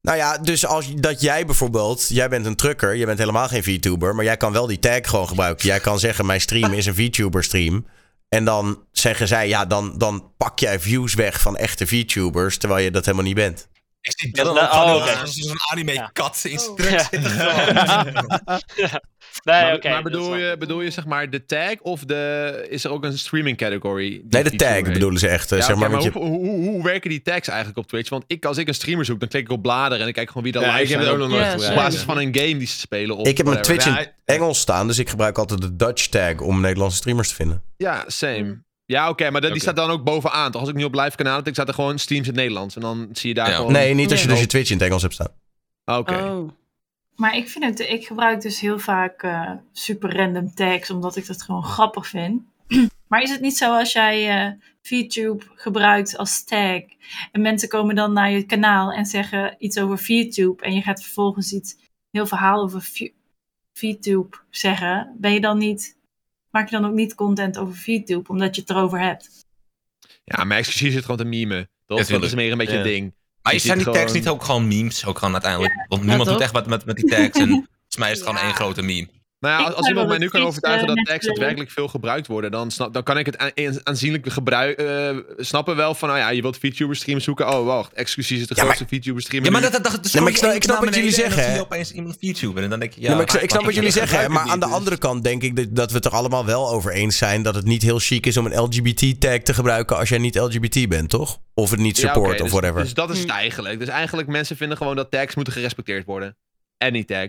Nou 0.00 0.18
ja, 0.18 0.38
dus 0.38 0.66
als 0.66 0.94
dat 0.94 1.20
jij 1.20 1.46
bijvoorbeeld, 1.46 2.08
jij 2.08 2.28
bent 2.28 2.46
een 2.46 2.56
trucker, 2.56 2.94
je 2.94 3.06
bent 3.06 3.18
helemaal 3.18 3.48
geen 3.48 3.62
VTuber, 3.62 4.14
maar 4.14 4.24
jij 4.24 4.36
kan 4.36 4.52
wel 4.52 4.66
die 4.66 4.78
tag 4.78 5.08
gewoon 5.08 5.28
gebruiken. 5.28 5.66
Jij 5.66 5.80
kan 5.80 5.98
zeggen: 5.98 6.26
Mijn 6.26 6.40
stream 6.40 6.72
is 6.72 6.86
een 6.86 6.94
VTuber 6.94 7.44
stream. 7.44 7.86
En 8.28 8.44
dan 8.44 8.84
zeggen 8.92 9.28
zij: 9.28 9.48
Ja, 9.48 9.64
dan, 9.64 9.98
dan 9.98 10.32
pak 10.36 10.58
jij 10.58 10.80
views 10.80 11.14
weg 11.14 11.40
van 11.40 11.56
echte 11.56 11.86
VTubers, 11.86 12.56
terwijl 12.58 12.84
je 12.84 12.90
dat 12.90 13.04
helemaal 13.04 13.26
niet 13.26 13.34
bent. 13.34 13.68
Ik 14.06 14.12
zie 14.16 14.32
nou, 14.44 14.48
ook 14.58 14.70
gewoon 14.72 14.94
oh, 14.96 15.06
een 15.50 15.56
anime-kat 15.70 16.40
in 16.44 16.58
zijn 16.58 16.74
truck 16.76 16.90
Ja. 16.90 16.98
zitten. 17.10 17.30
gewoon. 17.30 19.00
Nee, 19.44 19.62
maar 19.62 19.74
oké. 19.74 19.88
maar 19.88 20.02
dat 20.02 20.12
bedoel, 20.12 20.36
je, 20.36 20.56
bedoel 20.58 20.80
je 20.80 20.90
zeg 20.90 21.06
maar 21.06 21.30
de 21.30 21.46
tag 21.46 21.74
of 21.80 22.00
de, 22.04 22.66
is 22.70 22.84
er 22.84 22.90
ook 22.90 23.04
een 23.04 23.18
streaming 23.18 23.56
category? 23.56 24.20
Nee, 24.28 24.42
de 24.44 24.56
tag 24.56 24.82
bedoelen 24.82 25.20
ze 25.20 25.28
echt. 25.28 25.52
eh, 25.52 25.58
Ja, 25.58 25.64
zeg 25.64 25.76
oké, 25.76 25.88
maar, 25.88 26.00
want 26.00 26.14
maar 26.14 26.22
je, 26.22 26.28
hoe, 26.28 26.38
hoe, 26.38 26.48
hoe, 26.56 26.68
hoe 26.70 26.82
werken 26.82 27.10
die 27.10 27.22
tags 27.22 27.48
eigenlijk 27.48 27.78
op 27.78 27.86
Twitch? 27.86 28.08
Want 28.10 28.24
ik, 28.26 28.44
als 28.44 28.56
ik 28.58 28.68
een 28.68 28.74
streamer 28.74 29.04
zoek, 29.04 29.20
dan 29.20 29.28
klik 29.28 29.42
ik 29.42 29.50
op 29.50 29.62
bladeren 29.62 30.02
en 30.02 30.08
ik 30.08 30.14
kijk 30.14 30.28
gewoon 30.28 30.42
wie 30.42 30.52
daar 30.52 30.62
Ja, 30.62 30.68
live 30.68 30.82
ik 30.82 30.88
heb 30.88 30.98
zijn 31.02 31.12
het 31.20 31.22
ook 31.22 31.68
op- 31.68 31.74
basis 31.74 32.00
van 32.00 32.18
een 32.18 32.34
game 32.36 32.56
die 32.56 32.66
ze 32.66 32.78
spelen. 32.78 33.16
Of 33.16 33.26
ik 33.26 33.36
heb 33.36 33.46
mijn. 33.46 33.62
Twitch 33.62 33.86
in 33.86 34.06
Engels 34.24 34.58
staan, 34.60 34.86
dus 34.86 34.98
ik 34.98 35.08
gebruik 35.08 35.38
altijd 35.38 35.60
de 35.60 35.76
Dutch 35.76 36.06
tag 36.06 36.40
om 36.40 36.60
Nederlandse 36.60 36.96
streamers 36.96 37.28
te 37.28 37.34
vinden. 37.34 37.62
Ja, 37.76 38.04
same. 38.06 38.64
Ja, 38.86 39.08
oké, 39.08 39.30
maar 39.30 39.40
dat, 39.40 39.52
die 39.52 39.60
staat 39.60 39.76
dan 39.76 39.90
ook 39.90 40.04
bovenaan. 40.04 40.50
Toch 40.50 40.60
als 40.60 40.70
ik 40.70 40.76
nu 40.76 40.84
op 40.84 40.94
live 40.94 41.16
kanaal 41.16 41.42
tik, 41.42 41.54
staat 41.54 41.68
er 41.68 41.74
gewoon 41.74 41.98
streams 41.98 42.26
in 42.26 42.32
het 42.32 42.40
Nederlands. 42.40 42.74
En 42.74 42.80
dan 42.80 43.08
zie 43.12 43.28
je 43.28 43.34
daar 43.34 43.48
Ja. 43.48 43.56
gewoon... 43.56 43.72
Nee, 43.72 43.94
niet 43.94 44.10
als 44.10 44.22
je 44.22 44.28
dus 44.28 44.40
je 44.40 44.46
Twitch 44.46 44.70
in 44.70 44.76
het 44.76 44.86
Engels 44.86 45.02
hebt 45.02 45.14
staan. 45.14 45.32
Oké. 45.84 46.14
Oh. 46.14 46.50
Maar 47.16 47.36
ik 47.36 47.48
vind 47.48 47.64
het, 47.64 47.80
ik 47.80 48.06
gebruik 48.06 48.40
dus 48.40 48.60
heel 48.60 48.78
vaak 48.78 49.22
eh, 49.22 49.50
super 49.72 50.16
random 50.16 50.54
tags, 50.54 50.90
omdat 50.90 51.16
ik 51.16 51.26
dat 51.26 51.42
gewoon 51.42 51.64
grappig 51.64 52.06
vind. 52.06 52.42
maar 53.08 53.22
is 53.22 53.30
het 53.30 53.40
niet 53.40 53.56
zo 53.56 53.78
als 53.78 53.92
jij 53.92 54.46
eh 54.46 54.52
VTube 54.82 55.44
gebruikt 55.54 56.16
als 56.16 56.44
tag 56.44 56.80
en 57.32 57.40
mensen 57.40 57.68
komen 57.68 57.94
dan 57.94 58.12
naar 58.12 58.30
je 58.30 58.42
kanaal 58.42 58.92
en 58.92 59.06
zeggen 59.06 59.54
iets 59.58 59.78
over 59.78 59.98
VTube 59.98 60.64
en 60.64 60.74
je 60.74 60.82
gaat 60.82 61.02
vervolgens 61.02 61.52
iets, 61.52 61.76
heel 62.10 62.26
verhaal 62.26 62.62
over 62.62 62.90
VTube 63.72 64.36
zeggen, 64.50 65.16
ben 65.18 65.32
je 65.32 65.40
dan 65.40 65.58
niet, 65.58 65.95
maak 66.56 66.68
je 66.68 66.76
dan 66.80 66.90
ook 66.90 66.94
niet 66.96 67.14
content 67.14 67.58
over 67.58 67.74
VTube 67.76 68.28
omdat 68.28 68.54
je 68.54 68.60
het 68.60 68.70
erover 68.70 69.00
hebt? 69.00 69.28
Ja, 70.24 70.44
maar 70.44 70.56
excuus 70.56 70.92
zit 70.92 71.02
gewoon 71.02 71.16
te 71.16 71.24
memen. 71.24 71.56
Ja, 71.56 71.96
Dat, 71.96 72.22
is 72.22 72.34
meer 72.34 72.52
een 72.52 72.58
beetje 72.58 72.72
Ja. 72.72 72.78
een 72.78 72.86
ding. 72.86 73.14
Maar 73.42 73.52
Je 73.52 73.58
zijn 73.58 73.78
die 73.78 73.90
tags 73.90 74.12
niet 74.12 74.28
ook 74.28 74.44
gewoon 74.44 74.68
memes? 74.68 75.04
Ook 75.04 75.18
gewoon 75.18 75.32
uiteindelijk. 75.32 75.86
Want 75.88 76.04
niemand 76.04 76.28
doet 76.28 76.40
echt 76.40 76.52
wat 76.52 76.66
met, 76.66 76.84
met 76.84 76.96
die 76.96 77.08
tags. 77.08 77.38
En 77.38 77.48
volgens 77.86 77.96
mij 77.98 78.10
is 78.10 78.18
het 78.18 78.26
gewoon 78.28 78.42
één 78.42 78.54
grote 78.54 78.82
meme. 78.82 79.08
Nou 79.46 79.62
ja, 79.62 79.68
Ik 79.70 79.74
als, 79.76 79.88
iemand 79.88 80.08
mij 80.08 80.18
nu 80.18 80.28
kan 80.28 80.42
overtuigen 80.42 80.88
eh, 80.88 80.94
dat 80.94 81.04
tags 81.06 81.26
daadwerkelijk 81.26 81.70
veel 81.70 81.88
gebruikt 81.88 82.26
worden, 82.26 82.50
dan, 82.50 82.70
snap, 82.70 82.92
dan 82.94 83.02
kan 83.02 83.18
ik 83.18 83.26
het 83.26 83.38
aan- 83.38 83.50
aanzienlijk 83.82 84.32
gebruik, 84.32 84.78
eh, 84.78 85.16
snappen 85.36 85.76
wel 85.76 85.94
van, 85.94 86.08
nou 86.08 86.20
ja, 86.20 86.28
je 86.28 86.42
wilt 86.42 86.58
VTuber 86.58 86.96
stream 86.96 87.20
zoeken. 87.20 87.48
Oh, 87.48 87.64
wacht, 87.66 87.92
excuus 87.92 88.30
is 88.30 88.38
de 88.46 88.54
Ja, 88.54 88.64
maar- 88.64 88.74
grootste 88.76 88.96
VTuber 88.96 89.22
streamer. 89.22 89.46
Ja, 89.46 89.52
maar 89.52 89.70
dat, 89.70 89.72
dat, 89.72 89.82
dat 89.92 90.12
Nee, 90.12 90.22
maar 90.22 90.30
ik 90.32 90.36
snap- 90.38 90.52
ik 90.52 90.62
snap 90.62 90.84
wat 90.84 90.94
jullie 90.94 91.10
zeggen, 91.10 91.32
En 91.32 91.36
dan 91.42 91.44
zie 91.46 91.54
je 91.54 91.64
opeens 91.64 91.92
iemand 91.92 92.16
VTuber. 92.20 92.62
En 92.62 92.70
dan 92.70 92.78
denk 92.78 92.92
je, 92.92 93.00
ja... 93.00 93.08
Ja, 93.08 93.14
maar 93.16 93.22
ik, 93.24 93.32
ik 93.42 93.50
snap 93.50 93.64
wat 93.64 93.74
jullie 93.74 93.90
zeggen, 93.90 94.30
maar 94.32 94.48
aan 94.48 94.60
de 94.60 94.66
niet, 94.66 94.74
andere 94.74 94.96
kant 94.98 95.24
denk 95.24 95.42
ik 95.42 95.56
dat, 95.56 95.66
dat 95.70 95.90
we 95.90 95.96
het 95.96 96.04
er 96.04 96.12
allemaal 96.12 96.44
wel 96.44 96.68
over 96.70 96.92
eens 96.92 97.16
zijn 97.16 97.42
dat 97.42 97.54
het 97.54 97.64
niet 97.64 97.82
heel 97.82 97.98
chic 97.98 98.26
is 98.26 98.36
om 98.36 98.46
een 98.46 98.60
LGBT-tag 98.60 99.38
te 99.38 99.54
gebruiken 99.54 99.96
als 99.96 100.08
jij 100.08 100.18
niet 100.18 100.38
LGBT 100.38 100.88
bent, 100.88 101.10
toch? 101.10 101.38
Of 101.54 101.70
het 101.70 101.80
niet 101.80 101.98
Ja, 101.98 102.06
support 102.12 102.34
of 102.36 102.42
dus- 102.42 102.50
whatever. 102.50 102.82
Dus 102.82 102.94
dat 102.94 103.10
is 103.10 103.18
het 103.18 103.30
Hm. 103.30 103.36
eigenlijk. 103.36 103.78
Dus 103.78 103.88
eigenlijk 103.88 104.28
mensen 104.28 104.56
vinden 104.56 104.76
gewoon 104.76 104.96
dat 104.96 105.10
tags 105.10 105.34
moeten 105.34 105.52
gerespecteerd 105.52 106.04
worden. 106.04 106.36
Any 106.78 107.04
tag. 107.04 107.26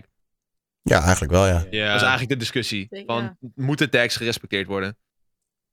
Ja, 0.88 1.02
eigenlijk 1.02 1.32
wel, 1.32 1.46
ja. 1.46 1.66
Ja. 1.70 1.86
Dat 1.86 1.96
is 1.96 2.00
eigenlijk 2.02 2.28
de 2.28 2.36
discussie. 2.36 2.86
Ja. 2.90 3.02
Van, 3.06 3.36
moeten 3.54 3.90
tags 3.90 4.16
gerespecteerd 4.16 4.66
worden? 4.66 4.96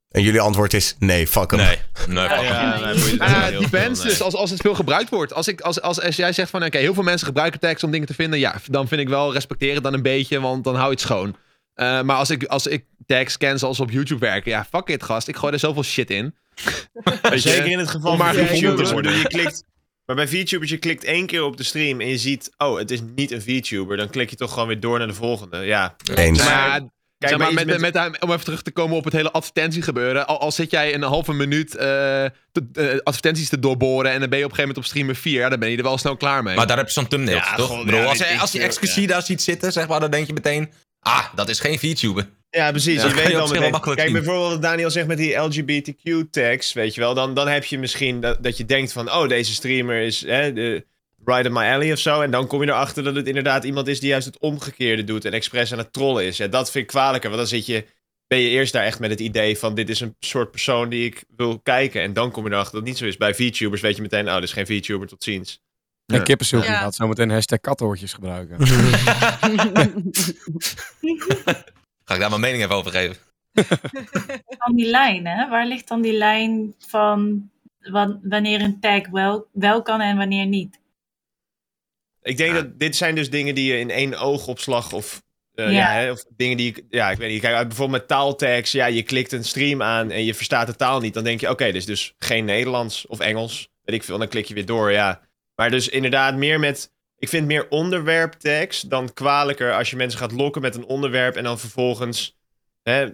En 0.10 0.22
jullie 0.22 0.42
antwoord 0.42 0.74
is 0.74 0.96
nee, 1.00 1.28
fuck 1.28 1.52
hem. 1.52 1.60
Nee, 1.60 1.80
nee, 2.08 2.30
fuck 2.30 2.42
Ja, 2.42 2.80
nee, 2.80 3.22
Ah, 3.22 3.48
depends. 3.48 3.70
veel, 3.70 3.90
nee. 3.90 4.04
Dus 4.04 4.22
als, 4.22 4.36
als 4.36 4.50
het 4.50 4.62
veel 4.62 4.76
gebruikt 4.76 5.10
wordt. 5.10 5.34
Als, 5.34 5.48
ik, 5.48 5.62
als, 5.62 5.82
als, 5.82 6.02
als 6.02 6.16
jij 6.16 6.34
zegt 6.34 6.50
van 6.50 6.64
oké, 6.64 6.78
heel 6.78 6.94
veel 6.94 7.04
mensen 7.04 7.28
gebruiken 7.28 7.60
tags 7.60 7.84
om 7.84 7.92
dingen 7.92 8.08
te 8.08 8.14
vinden. 8.14 8.40
Ja, 8.40 8.56
dan 8.70 8.88
vind 8.88 9.02
ik 9.02 9.10
wel 9.10 9.34
respecteer 9.34 9.74
het 9.74 9.84
dan 9.84 9.94
een 9.94 10.02
beetje, 10.02 10.40
want 10.40 10.64
dan 10.64 10.76
hou 10.76 10.86
je 10.86 10.92
het 10.92 11.02
schoon. 11.02 11.36
Eh, 11.74 12.02
maar 12.02 12.16
als 12.16 12.30
ik, 12.30 12.44
als 12.44 12.68
ik 12.68 12.86
tags 13.06 13.38
ken 13.38 13.60
zoals 13.60 13.80
op 13.80 13.92
YouTube 13.92 14.26
werken. 14.26 14.52
Ja, 14.52 14.66
fuck 14.66 14.88
it 14.88 15.04
gast. 15.04 15.28
Ik 15.28 15.36
gooi 15.36 15.54
er 15.54 15.60
zoveel 15.60 15.84
shit 15.84 16.10
in. 16.10 16.36
Zeker 17.34 17.72
in 17.72 17.80
het 17.80 17.90
geval 17.90 18.18
van 18.18 18.36
bedoel, 18.76 19.12
Je 19.12 19.28
klikt, 19.28 19.64
maar 20.06 20.16
bij 20.16 20.28
VTubers, 20.28 20.72
je 20.72 20.78
klikt 20.78 21.04
één 21.04 21.26
keer 21.26 21.44
op 21.44 21.58
de 21.58 21.64
stream 21.64 22.02
en 22.02 22.08
je 22.08 22.18
ziet, 22.18 22.52
oh, 22.58 22.78
het 22.78 22.92
is 22.92 23.00
niet 23.16 23.32
een 23.32 23.42
VTuber. 23.42 23.98
Dan 23.98 24.10
klik 24.10 24.30
je 24.30 24.36
toch 24.36 24.54
gewoon 24.54 24.68
weer 24.68 24.80
door 24.80 24.98
naar 24.98 25.08
de 25.08 25.14
volgende. 25.14 25.58
Ja. 25.58 25.96
Eens. 26.16 26.44
Maar, 26.44 26.80
Kijk, 27.18 27.32
zeg 27.32 27.38
maar, 27.40 27.54
maar 27.54 27.66
met, 27.66 27.80
met, 27.80 27.94
met- 27.94 28.22
om 28.22 28.32
even 28.32 28.44
terug 28.44 28.62
te 28.62 28.72
komen 28.72 28.98
op 28.98 29.04
het 29.04 29.14
hele 29.14 29.32
advertentiegebeuren. 29.32 30.28
Al, 30.28 30.40
al 30.40 30.52
zit 30.52 30.72
jij 30.72 30.94
een 30.94 31.02
halve 31.02 31.34
minuut 31.34 31.76
eh, 31.76 31.86
te- 32.52 32.66
eh, 32.74 33.00
advertenties 33.04 33.50
te 33.50 33.60
doorboren 33.60 34.12
en 34.12 34.20
dan 34.20 34.30
ben 34.30 34.40
je 34.40 34.46
op 34.46 34.52
een 34.52 34.56
gegeven 34.56 34.76
moment 34.76 34.78
op 34.78 34.86
streamer 34.86 35.16
4, 35.16 35.40
ja, 35.40 35.50
dan 35.50 35.60
ben 35.60 35.70
je 35.72 35.78
er 35.78 35.84
wel 35.84 35.98
snel 35.98 36.18
klaar 36.18 36.44
mee. 36.44 36.56
Maar 36.56 36.68
daar 36.68 36.78
heb 36.78 36.86
je 36.88 36.94
zo'n 36.94 37.08
thumbnail, 37.08 37.36
Ja, 37.38 37.56
toch? 37.56 37.68
gewoon, 37.68 37.86
ja, 37.86 38.04
als, 38.06 38.40
als 38.40 38.52
je 38.52 38.58
veel, 38.58 38.68
exclusie 38.68 39.08
daar 39.08 39.22
ziet 39.24 39.42
zitten, 39.42 39.72
zeg 39.72 39.88
maar, 39.88 40.00
dan 40.00 40.12
denk 40.12 40.28
je 40.28 40.34
meteen... 40.34 40.72
Ah, 41.08 41.26
dat 41.36 41.50
is 41.50 41.60
geen 41.60 41.80
VTuber. 41.80 42.30
Ja, 42.50 42.72
precies. 42.72 43.02
Ja, 43.02 43.08
je 43.08 43.14
weet 43.14 43.28
je 43.28 43.34
wel 43.34 43.48
meteen. 43.48 43.80
Kijk, 43.80 44.00
zien. 44.00 44.12
bijvoorbeeld 44.12 44.52
wat 44.52 44.62
Daniel 44.62 44.90
zegt 44.90 45.08
met 45.08 45.18
die 45.18 45.36
LGBTQ-tags, 45.36 46.74
weet 46.74 46.96
je 46.96 47.02
wel. 47.02 47.14
Dan, 47.14 47.34
dan 47.34 47.48
heb 47.48 47.64
je 47.64 47.80
misschien 47.80 48.22
dat, 48.22 48.44
dat 48.44 48.58
je 48.58 48.66
denkt 48.66 48.92
van, 48.92 49.12
oh, 49.12 49.28
deze 49.28 49.54
streamer 49.54 50.02
is 50.02 50.22
hè, 50.26 50.54
de 50.54 50.86
right 51.26 51.46
up 51.46 51.52
my 51.52 51.66
alley 51.66 51.92
of 51.92 52.00
zo. 52.00 52.22
En 52.22 52.32
dan 52.32 52.48
kom 52.48 52.62
je 52.62 52.68
erachter 52.68 53.04
dat 53.04 53.16
het 53.16 53.28
inderdaad 53.28 53.64
iemand 53.64 53.88
is 53.88 54.00
die 54.00 54.10
juist 54.10 54.26
het 54.26 54.40
omgekeerde 54.40 55.04
doet 55.04 55.26
en 55.26 55.32
expres 55.32 55.72
aan 55.72 55.78
het 55.78 55.94
trollen 55.94 56.26
is. 56.26 56.38
Ja, 56.38 56.48
dat 56.48 56.72
vind 56.72 56.84
ik 56.84 56.90
kwalijker, 56.90 57.30
want 57.30 57.42
dan 57.42 57.50
zit 57.50 57.66
je, 57.66 57.86
ben 58.28 58.40
je 58.40 58.50
eerst 58.50 58.74
daar 58.74 58.84
echt 58.84 59.00
met 59.00 59.10
het 59.10 59.20
idee 59.20 59.58
van, 59.58 59.76
dit 59.76 59.90
is 59.90 60.00
een 60.00 60.16
soort 60.20 60.52
persoon 60.52 60.90
die 60.90 61.06
ik 61.06 61.24
wil 61.36 61.60
kijken. 61.60 62.02
En 62.02 62.14
dan 62.14 62.32
kom 62.32 62.46
je 62.46 62.52
erachter 62.52 62.74
dat 62.74 62.82
het 62.82 62.90
niet 62.90 63.00
zo 63.00 63.06
is. 63.06 63.18
Bij 63.18 63.36
VTubers 63.36 63.82
weet 63.82 63.96
je 63.96 64.02
meteen, 64.02 64.28
oh, 64.28 64.36
dit 64.36 64.44
is 64.44 64.54
geen 64.54 64.68
VTuber, 64.68 65.08
tot 65.08 65.24
ziens. 65.24 65.64
En 66.06 66.24
kippensoep 66.24 66.64
Ja. 66.64 66.80
gaat 66.80 66.96
zo 66.96 67.08
meteen 67.08 67.30
hashtag 67.30 67.60
kattenhoortjes 67.60 68.14
gebruiken. 68.14 68.58
Ga 72.06 72.14
ik 72.14 72.20
daar 72.20 72.30
mijn 72.30 72.42
mening 72.42 72.64
even 72.64 72.76
over 72.76 72.92
geven? 72.92 73.16
Van 74.66 74.76
die 74.76 74.86
lijn, 74.90 75.28
hè? 75.28 75.50
Waar 75.50 75.66
ligt 75.68 75.88
dan 75.88 76.02
die 76.02 76.14
lijn 76.14 76.76
van 76.88 77.50
wa- 77.80 78.20
wanneer 78.24 78.62
een 78.62 78.80
tag 78.80 79.08
wel, 79.08 79.48
wel 79.54 79.82
kan 79.82 80.02
en 80.02 80.18
wanneer 80.18 80.46
niet? 80.46 80.80
Ik 82.22 82.38
denk 82.38 82.54
dat 82.54 82.80
dit 82.80 82.96
zijn 82.96 83.16
dus 83.16 83.30
dingen 83.30 83.56
die 83.56 83.72
je 83.74 83.80
in 83.80 83.90
één 83.90 84.20
oogopslag 84.20 84.94
of, 84.94 85.22
eh, 85.54 85.66
ja. 85.66 85.72
Ja. 85.72 85.92
hè, 85.92 86.12
of 86.12 86.24
dingen 86.36 86.58
die 86.58 86.68
ik, 86.76 86.84
ja, 86.90 87.12
ik 87.12 87.18
weet 87.18 87.32
niet. 87.32 87.42
Kijk, 87.42 87.68
bijvoorbeeld 87.68 88.00
met 88.00 88.08
taaltags, 88.08 88.72
ja, 88.72 88.86
je 88.86 89.04
klikt 89.04 89.32
een 89.32 89.44
stream 89.46 89.82
aan 89.82 90.12
en 90.12 90.26
je 90.26 90.34
verstaat 90.34 90.68
de 90.68 90.76
taal 90.76 91.00
niet. 91.00 91.14
Dan 91.14 91.24
denk 91.24 91.40
je, 91.40 91.50
oké, 91.50 91.66
dit 91.66 91.76
is 91.76 91.86
dus 91.86 92.14
geen 92.20 92.46
Nederlands 92.46 93.08
of 93.08 93.20
Engels, 93.20 93.70
weet 93.84 93.96
ik 93.96 94.04
veel. 94.04 94.18
Dan 94.18 94.28
klik 94.28 94.46
je 94.46 94.54
weer 94.54 94.66
door, 94.66 94.92
ja. 94.92 95.22
Maar 95.56 95.70
dus 95.72 95.88
inderdaad 95.90 96.36
meer 96.36 96.60
met, 96.60 96.92
ik 97.18 97.30
vind 97.30 97.48
meer 97.48 97.70
onderwerp 97.70 98.34
tags 98.34 98.82
dan 98.82 99.14
kwalijker 99.14 99.74
als 99.74 99.90
je 99.90 99.96
mensen 99.96 100.20
gaat 100.20 100.32
lokken 100.32 100.62
met 100.62 100.76
een 100.76 100.86
onderwerp 100.86 101.36
en 101.36 101.44
dan 101.44 101.60
vervolgens, 101.60 102.38
hè, 102.84 103.08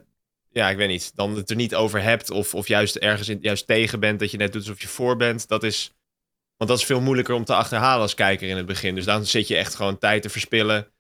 ja, 0.52 0.70
ik 0.70 0.78
weet 0.78 0.88
niet, 0.88 1.12
dan 1.16 1.36
het 1.36 1.50
er 1.50 1.56
niet 1.56 1.76
over 1.76 2.02
hebt 2.02 2.30
of, 2.30 2.56
of 2.56 2.68
juist 2.68 2.96
ergens 2.96 3.30
in, 3.30 3.38
juist 3.42 3.68
tegen 3.68 4.00
bent, 4.00 4.20
dat 4.20 4.32
je 4.32 4.38
net 4.38 4.52
doet 4.54 4.62
alsof 4.62 4.82
je 4.82 4.88
voor 4.88 5.16
bent. 5.16 5.48
Dat 5.48 5.64
is, 5.64 5.94
want 6.58 6.70
dat 6.70 6.80
is 6.80 6.86
veel 6.86 7.02
moeilijker 7.02 7.36
om 7.36 7.46
te 7.46 7.54
achterhalen 7.56 8.02
als 8.02 8.14
kijker 8.14 8.48
in 8.50 8.58
het 8.58 8.66
begin. 8.66 8.96
Dus 8.96 9.06
dan 9.06 9.26
zit 9.26 9.48
je 9.48 9.56
echt 9.58 9.76
gewoon 9.76 9.98
tijd 9.98 10.22
te 10.22 10.30
verspillen. 10.30 10.92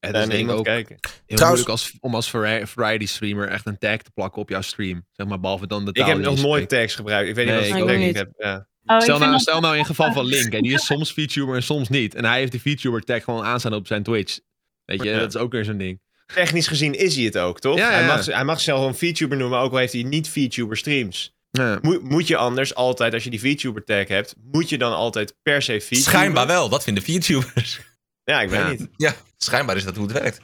En 0.00 0.12
dat 0.12 0.14
En 0.14 0.20
is 0.20 0.26
denk 0.28 0.32
ik 0.32 0.38
iemand 0.38 0.58
ook 0.58 0.64
kijken. 0.64 0.96
heel 1.26 1.36
Trouwens- 1.36 1.66
moeilijk 1.66 1.68
als, 1.68 1.96
om 2.00 2.14
als 2.14 2.30
vari- 2.30 2.66
variety 2.66 3.06
streamer 3.06 3.48
echt 3.48 3.66
een 3.66 3.78
tag 3.78 3.96
te 4.02 4.10
plakken 4.10 4.42
op 4.42 4.48
jouw 4.48 4.60
stream. 4.60 5.06
Zeg 5.12 5.26
maar, 5.26 5.40
behalve 5.40 5.66
dan 5.66 5.84
de 5.84 5.90
Ik 5.90 5.96
taal 5.96 6.06
heb 6.08 6.16
die 6.16 6.26
nog 6.26 6.40
nooit 6.40 6.68
tags 6.68 6.94
gebruikt. 6.94 7.28
Ik 7.28 7.34
weet 7.34 7.46
niet 7.46 7.54
wat 7.54 7.64
ik 7.64 7.70
tag 7.70 7.90
ik 7.94 7.98
niet. 7.98 8.16
heb. 8.16 8.30
Ja. 8.38 8.68
Oh, 8.84 9.00
Stel 9.00 9.18
nou, 9.18 9.30
dat- 9.30 9.40
stel 9.40 9.60
nou 9.60 9.76
in 9.76 9.84
geval 9.86 10.12
van 10.12 10.24
Link, 10.34 10.52
en 10.52 10.62
die 10.62 10.72
is 10.72 10.86
soms 10.86 11.12
VTuber 11.12 11.54
en 11.54 11.62
soms 11.62 11.88
niet. 11.88 12.14
En 12.14 12.24
hij 12.24 12.38
heeft 12.38 12.52
die 12.52 12.60
VTuber 12.60 13.00
tag 13.04 13.24
gewoon 13.24 13.44
aanstaan 13.44 13.74
op 13.74 13.86
zijn 13.86 14.02
Twitch. 14.02 14.38
Weet 14.84 15.02
je, 15.02 15.08
Ja. 15.08 15.18
dat 15.18 15.34
is 15.34 15.40
ook 15.40 15.52
weer 15.52 15.64
zo'n 15.64 15.76
ding. 15.78 16.00
Technisch 16.34 16.66
gezien 16.66 16.94
is 16.94 17.14
hij 17.16 17.24
het 17.24 17.38
ook, 17.38 17.60
toch? 17.60 17.76
Ja, 17.76 17.86
ja, 17.86 17.92
Hij, 17.92 18.00
ja. 18.06 18.14
mag, 18.16 18.26
hij 18.26 18.44
mag 18.44 18.54
zichzelf 18.56 18.78
gewoon 18.78 18.94
VTuber 18.96 19.36
noemen, 19.36 19.58
ook 19.58 19.72
al 19.72 19.78
heeft 19.78 19.92
hij 19.92 20.02
niet 20.02 20.28
VTuber 20.28 20.76
streams. 20.76 21.34
Ja. 21.50 21.78
Moet, 21.82 22.02
moet 22.02 22.26
je 22.26 22.36
anders 22.36 22.74
altijd, 22.74 23.14
als 23.14 23.24
je 23.24 23.30
die 23.30 23.40
VTuber 23.40 23.84
tag 23.84 24.08
hebt, 24.08 24.34
moet 24.42 24.68
je 24.68 24.78
dan 24.78 24.92
altijd 24.92 25.34
per 25.42 25.62
se 25.62 25.80
VTuber? 25.80 26.04
Schijnbaar 26.04 26.46
wel, 26.46 26.68
dat 26.68 26.82
vinden 26.84 27.02
VTubers. 27.02 27.80
Ja, 28.24 28.40
ik 28.40 28.48
weet 28.50 28.60
Ja. 28.60 28.70
niet. 28.70 28.88
Ja, 28.96 29.14
schijnbaar 29.36 29.76
is 29.76 29.84
dat 29.84 29.96
hoe 29.96 30.04
het 30.08 30.18
werkt. 30.20 30.40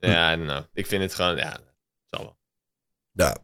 Ja, 0.00 0.34
nou, 0.34 0.64
ik 0.74 0.86
vind 0.86 1.02
het 1.02 1.14
gewoon, 1.14 1.36
ja, 1.36 1.58
zal 2.06 2.20
wel. 2.22 2.36
Ja. 3.12 3.36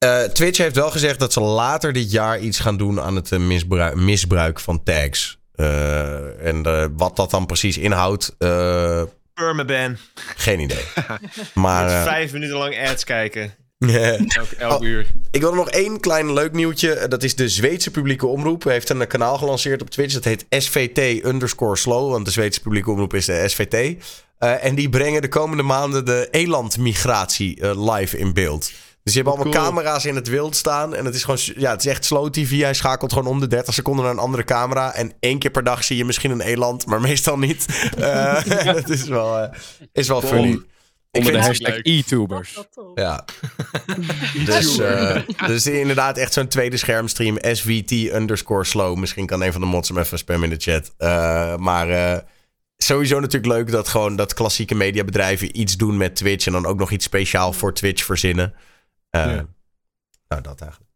Eh, 0.00 0.22
Twitch 0.22 0.58
heeft 0.58 0.74
wel 0.74 0.90
gezegd 0.90 1.18
dat 1.18 1.32
ze 1.32 1.40
later 1.40 1.92
dit 1.92 2.10
jaar 2.10 2.38
iets 2.40 2.58
gaan 2.58 2.76
doen 2.76 3.00
aan 3.00 3.16
het 3.16 3.32
eh, 3.32 3.38
misbruik, 3.38 3.94
misbruik 3.94 4.60
van 4.60 4.82
tags. 4.82 5.38
Eh, 5.54 6.46
en 6.46 6.62
wat 6.96 7.16
dat 7.16 7.30
dan 7.30 7.46
precies 7.46 7.78
inhoudt, 7.78 8.34
Permaban. 9.34 9.96
geen 10.36 10.60
idee. 10.60 10.84
Maar 11.54 12.02
vijf 12.04 12.32
minuten 12.32 12.56
lang 12.56 12.88
ads 12.88 13.04
kijken. 13.04 13.54
Elk, 13.78 14.50
elk 14.58 14.80
Oh. 14.80 14.86
uur. 14.86 15.06
ik 15.30 15.40
wil 15.40 15.54
nog 15.54 15.70
één 15.70 16.00
klein 16.00 16.32
leuk 16.32 16.52
nieuwtje. 16.52 17.08
Dat 17.08 17.22
is 17.22 17.34
de 17.34 17.48
Zweedse 17.48 17.90
publieke 17.90 18.26
omroep. 18.26 18.64
Heeft 18.64 18.88
een 18.88 19.06
kanaal 19.06 19.38
gelanceerd 19.38 19.82
op 19.82 19.90
Twitch. 19.90 20.14
Dat 20.14 20.24
heet 20.24 20.46
SVT 20.48 21.24
underscore 21.24 21.76
slow. 21.76 22.10
Want 22.10 22.24
de 22.24 22.30
Zweedse 22.30 22.60
publieke 22.60 22.90
omroep 22.90 23.14
is 23.14 23.24
de 23.24 23.44
SVT. 23.48 23.96
En 24.38 24.74
die 24.74 24.88
brengen 24.88 25.22
de 25.22 25.28
komende 25.28 25.62
maanden 25.62 26.04
de 26.04 26.28
elandmigratie 26.30 27.60
eh, 27.60 27.94
live 27.94 28.18
in 28.18 28.32
beeld. 28.32 28.70
Dus 29.02 29.14
je 29.14 29.20
hebt 29.22 29.34
allemaal 29.34 29.52
Cool. 29.52 29.64
camera's 29.64 30.04
in 30.04 30.14
het 30.14 30.28
wild 30.28 30.56
staan. 30.56 30.94
En 30.94 31.04
het 31.04 31.14
is 31.14 31.24
gewoon, 31.24 31.40
ja, 31.56 31.70
het 31.70 31.84
is 31.84 31.90
echt 31.90 32.04
slow 32.04 32.30
TV. 32.32 32.60
Hij 32.60 32.74
schakelt 32.74 33.12
gewoon 33.12 33.28
om 33.28 33.40
de 33.40 33.46
30 33.46 33.74
seconden 33.74 34.04
naar 34.04 34.14
een 34.14 34.20
andere 34.20 34.44
camera. 34.44 34.94
En 34.94 35.12
één 35.20 35.38
keer 35.38 35.50
per 35.50 35.64
dag 35.64 35.84
zie 35.84 35.96
je 35.96 36.04
misschien 36.04 36.30
een 36.30 36.40
eland, 36.40 36.86
maar 36.86 37.00
meestal 37.10 37.38
niet. 37.38 37.90
Eh, 37.98 38.44
dat 38.74 38.88
is 38.88 39.04
wel, 39.04 39.38
eh, 39.38 39.58
is 39.92 40.08
wel 40.08 40.20
funny. 40.22 40.62
Ik 41.12 41.18
Onder 41.18 41.32
de 41.32 41.42
vind 41.42 41.66
hashtag 41.66 41.80
e-tubers. 41.82 42.58
Ja. 42.94 43.24
Dus, 44.44 44.78
eh, 44.78 45.16
dus 45.46 45.66
inderdaad 45.66 46.18
echt 46.18 46.32
zo'n 46.32 46.48
tweede 46.48 46.76
schermstream. 46.76 47.38
SVT 47.42 47.90
underscore 47.90 48.64
slow. 48.64 48.96
Misschien 48.98 49.26
kan 49.26 49.42
een 49.42 49.52
van 49.52 49.60
de 49.60 49.66
mods 49.66 49.88
hem 49.88 49.98
even 49.98 50.18
spammen 50.18 50.50
in 50.50 50.58
de 50.58 50.62
chat. 50.72 50.94
Eh, 50.96 51.56
maar 51.56 51.90
eh, 51.90 52.18
sowieso 52.76 53.20
natuurlijk 53.20 53.52
leuk 53.52 53.70
dat 53.70 53.88
gewoon 53.88 54.16
dat 54.16 54.34
klassieke 54.34 54.74
mediabedrijven 54.74 55.60
iets 55.60 55.76
doen 55.76 55.96
met 55.96 56.16
Twitch. 56.16 56.46
En 56.46 56.52
dan 56.52 56.66
ook 56.66 56.78
nog 56.78 56.90
iets 56.90 57.04
speciaal 57.04 57.52
voor 57.52 57.74
Twitch 57.74 58.04
verzinnen. 58.04 58.54
Eh, 59.10 59.24
Ja. 59.24 59.46
Nou, 60.28 60.42
dat 60.42 60.60
eigenlijk. 60.60 60.90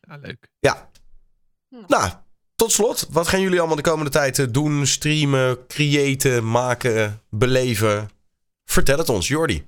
Ja, 0.00 0.16
leuk. 0.16 0.50
Ja. 0.60 0.90
Nou, 1.86 2.10
tot 2.54 2.72
slot. 2.72 3.06
Wat 3.10 3.28
gaan 3.28 3.40
jullie 3.40 3.58
allemaal 3.58 3.76
de 3.76 3.82
komende 3.82 4.10
tijd 4.10 4.38
eh, 4.38 4.46
doen? 4.50 4.86
Streamen, 4.86 5.66
creëren, 5.66 6.50
maken, 6.50 7.22
beleven? 7.28 8.10
Vertel 8.64 8.98
het 8.98 9.08
ons, 9.08 9.28
Jordi. 9.28 9.66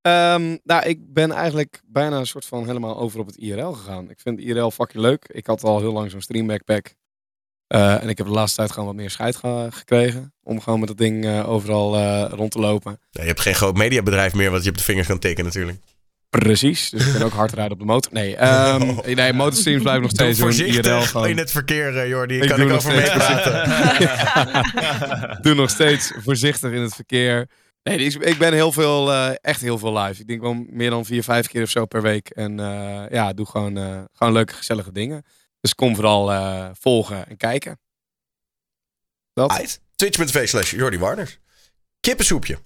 Ehm, 0.00 0.56
nou, 0.64 0.82
ik 0.86 1.12
ben 1.12 1.32
eigenlijk 1.32 1.82
bijna 1.86 2.18
een 2.18 2.26
soort 2.26 2.44
van 2.44 2.66
helemaal 2.66 2.98
over 2.98 3.20
op 3.20 3.26
het 3.26 3.36
IRL 3.36 3.72
gegaan. 3.72 4.10
Ik 4.10 4.20
vind 4.20 4.38
IRL 4.40 4.70
fucking 4.70 5.02
leuk. 5.02 5.24
Ik 5.28 5.46
had 5.46 5.62
al 5.64 5.78
heel 5.80 5.92
lang 5.92 6.10
zo'n 6.10 6.20
stream 6.20 6.46
backpack. 6.46 6.94
Eh, 7.66 8.02
en 8.02 8.08
ik 8.08 8.18
heb 8.18 8.26
de 8.26 8.32
laatste 8.32 8.56
tijd 8.56 8.70
gewoon 8.70 8.86
wat 8.86 8.94
meer 8.96 9.10
scheid 9.10 9.36
ge- 9.36 9.68
gekregen. 9.70 10.34
Om 10.42 10.60
gewoon 10.60 10.78
met 10.78 10.88
dat 10.88 10.98
ding 10.98 11.24
eh, 11.24 11.48
overal 11.48 11.96
eh, 11.96 12.30
rond 12.30 12.50
te 12.50 12.58
lopen. 12.58 13.00
Ja, 13.10 13.20
je 13.22 13.28
hebt 13.28 13.40
geen 13.40 13.54
groot 13.54 13.76
mediabedrijf 13.76 14.34
meer 14.34 14.50
wat 14.50 14.64
je 14.64 14.70
op 14.70 14.76
de 14.76 14.82
vingers 14.82 15.06
kan 15.06 15.18
tikken 15.18 15.44
natuurlijk. 15.44 15.78
Precies. 16.30 16.90
Dus 16.90 17.06
ik 17.06 17.12
kan 17.12 17.22
ook 17.22 17.32
hard 17.32 17.52
rijden 17.52 17.72
op 17.72 17.78
de 17.78 17.84
motor. 17.84 18.12
Nee, 18.12 18.36
ehm, 18.36 18.94
nee 19.14 19.32
motorstreams 19.32 19.82
blijven 19.82 20.02
nog 20.02 20.10
steeds 20.10 20.38
Doe 20.38 20.50
doen. 20.50 20.66
IRL 20.66 20.72
voorzichtig 20.72 21.26
in 21.26 21.38
het 21.38 21.50
verkeer, 21.50 21.98
eh, 21.98 22.08
Jordi. 22.08 22.40
Ik 22.40 22.48
kan 22.48 22.58
doe 22.58 22.66
ik 22.66 22.72
nog 22.72 22.86
over 22.86 22.92
steeds 22.92 23.28
meepraten. 23.28 25.38
Doe 25.42 25.54
nog 25.54 25.70
steeds 25.70 26.12
voorzichtig 26.16 26.72
in 26.72 26.80
het 26.80 26.94
verkeer. 26.94 27.48
Nee, 27.82 27.98
ik, 27.98 28.14
ik 28.14 28.38
ben 28.38 28.52
heel 28.52 28.72
veel, 28.72 29.12
eh, 29.12 29.30
echt 29.40 29.60
heel 29.60 29.78
veel 29.78 29.98
live. 29.98 30.20
Ik 30.20 30.26
denk 30.26 30.40
wel 30.40 30.64
meer 30.68 30.90
dan 30.90 31.04
vier, 31.04 31.22
vijf 31.22 31.46
keer 31.46 31.62
of 31.62 31.70
zo 31.70 31.86
per 31.86 32.02
week. 32.02 32.28
En 32.28 32.60
eh, 32.60 33.10
ja, 33.10 33.32
doe 33.32 33.46
gewoon, 33.46 34.08
gewoon 34.12 34.32
leuke, 34.32 34.54
gezellige 34.54 34.92
dingen. 34.92 35.24
Dus 35.60 35.74
kom 35.74 35.94
vooral 35.94 36.32
volgen 36.80 37.28
en 37.28 37.36
kijken. 37.36 37.80
Twitch.tv 39.96 40.48
slash 40.48 40.70
Jordi 40.70 40.98
Warners. 40.98 41.38
Kippensoepje. 42.00 42.58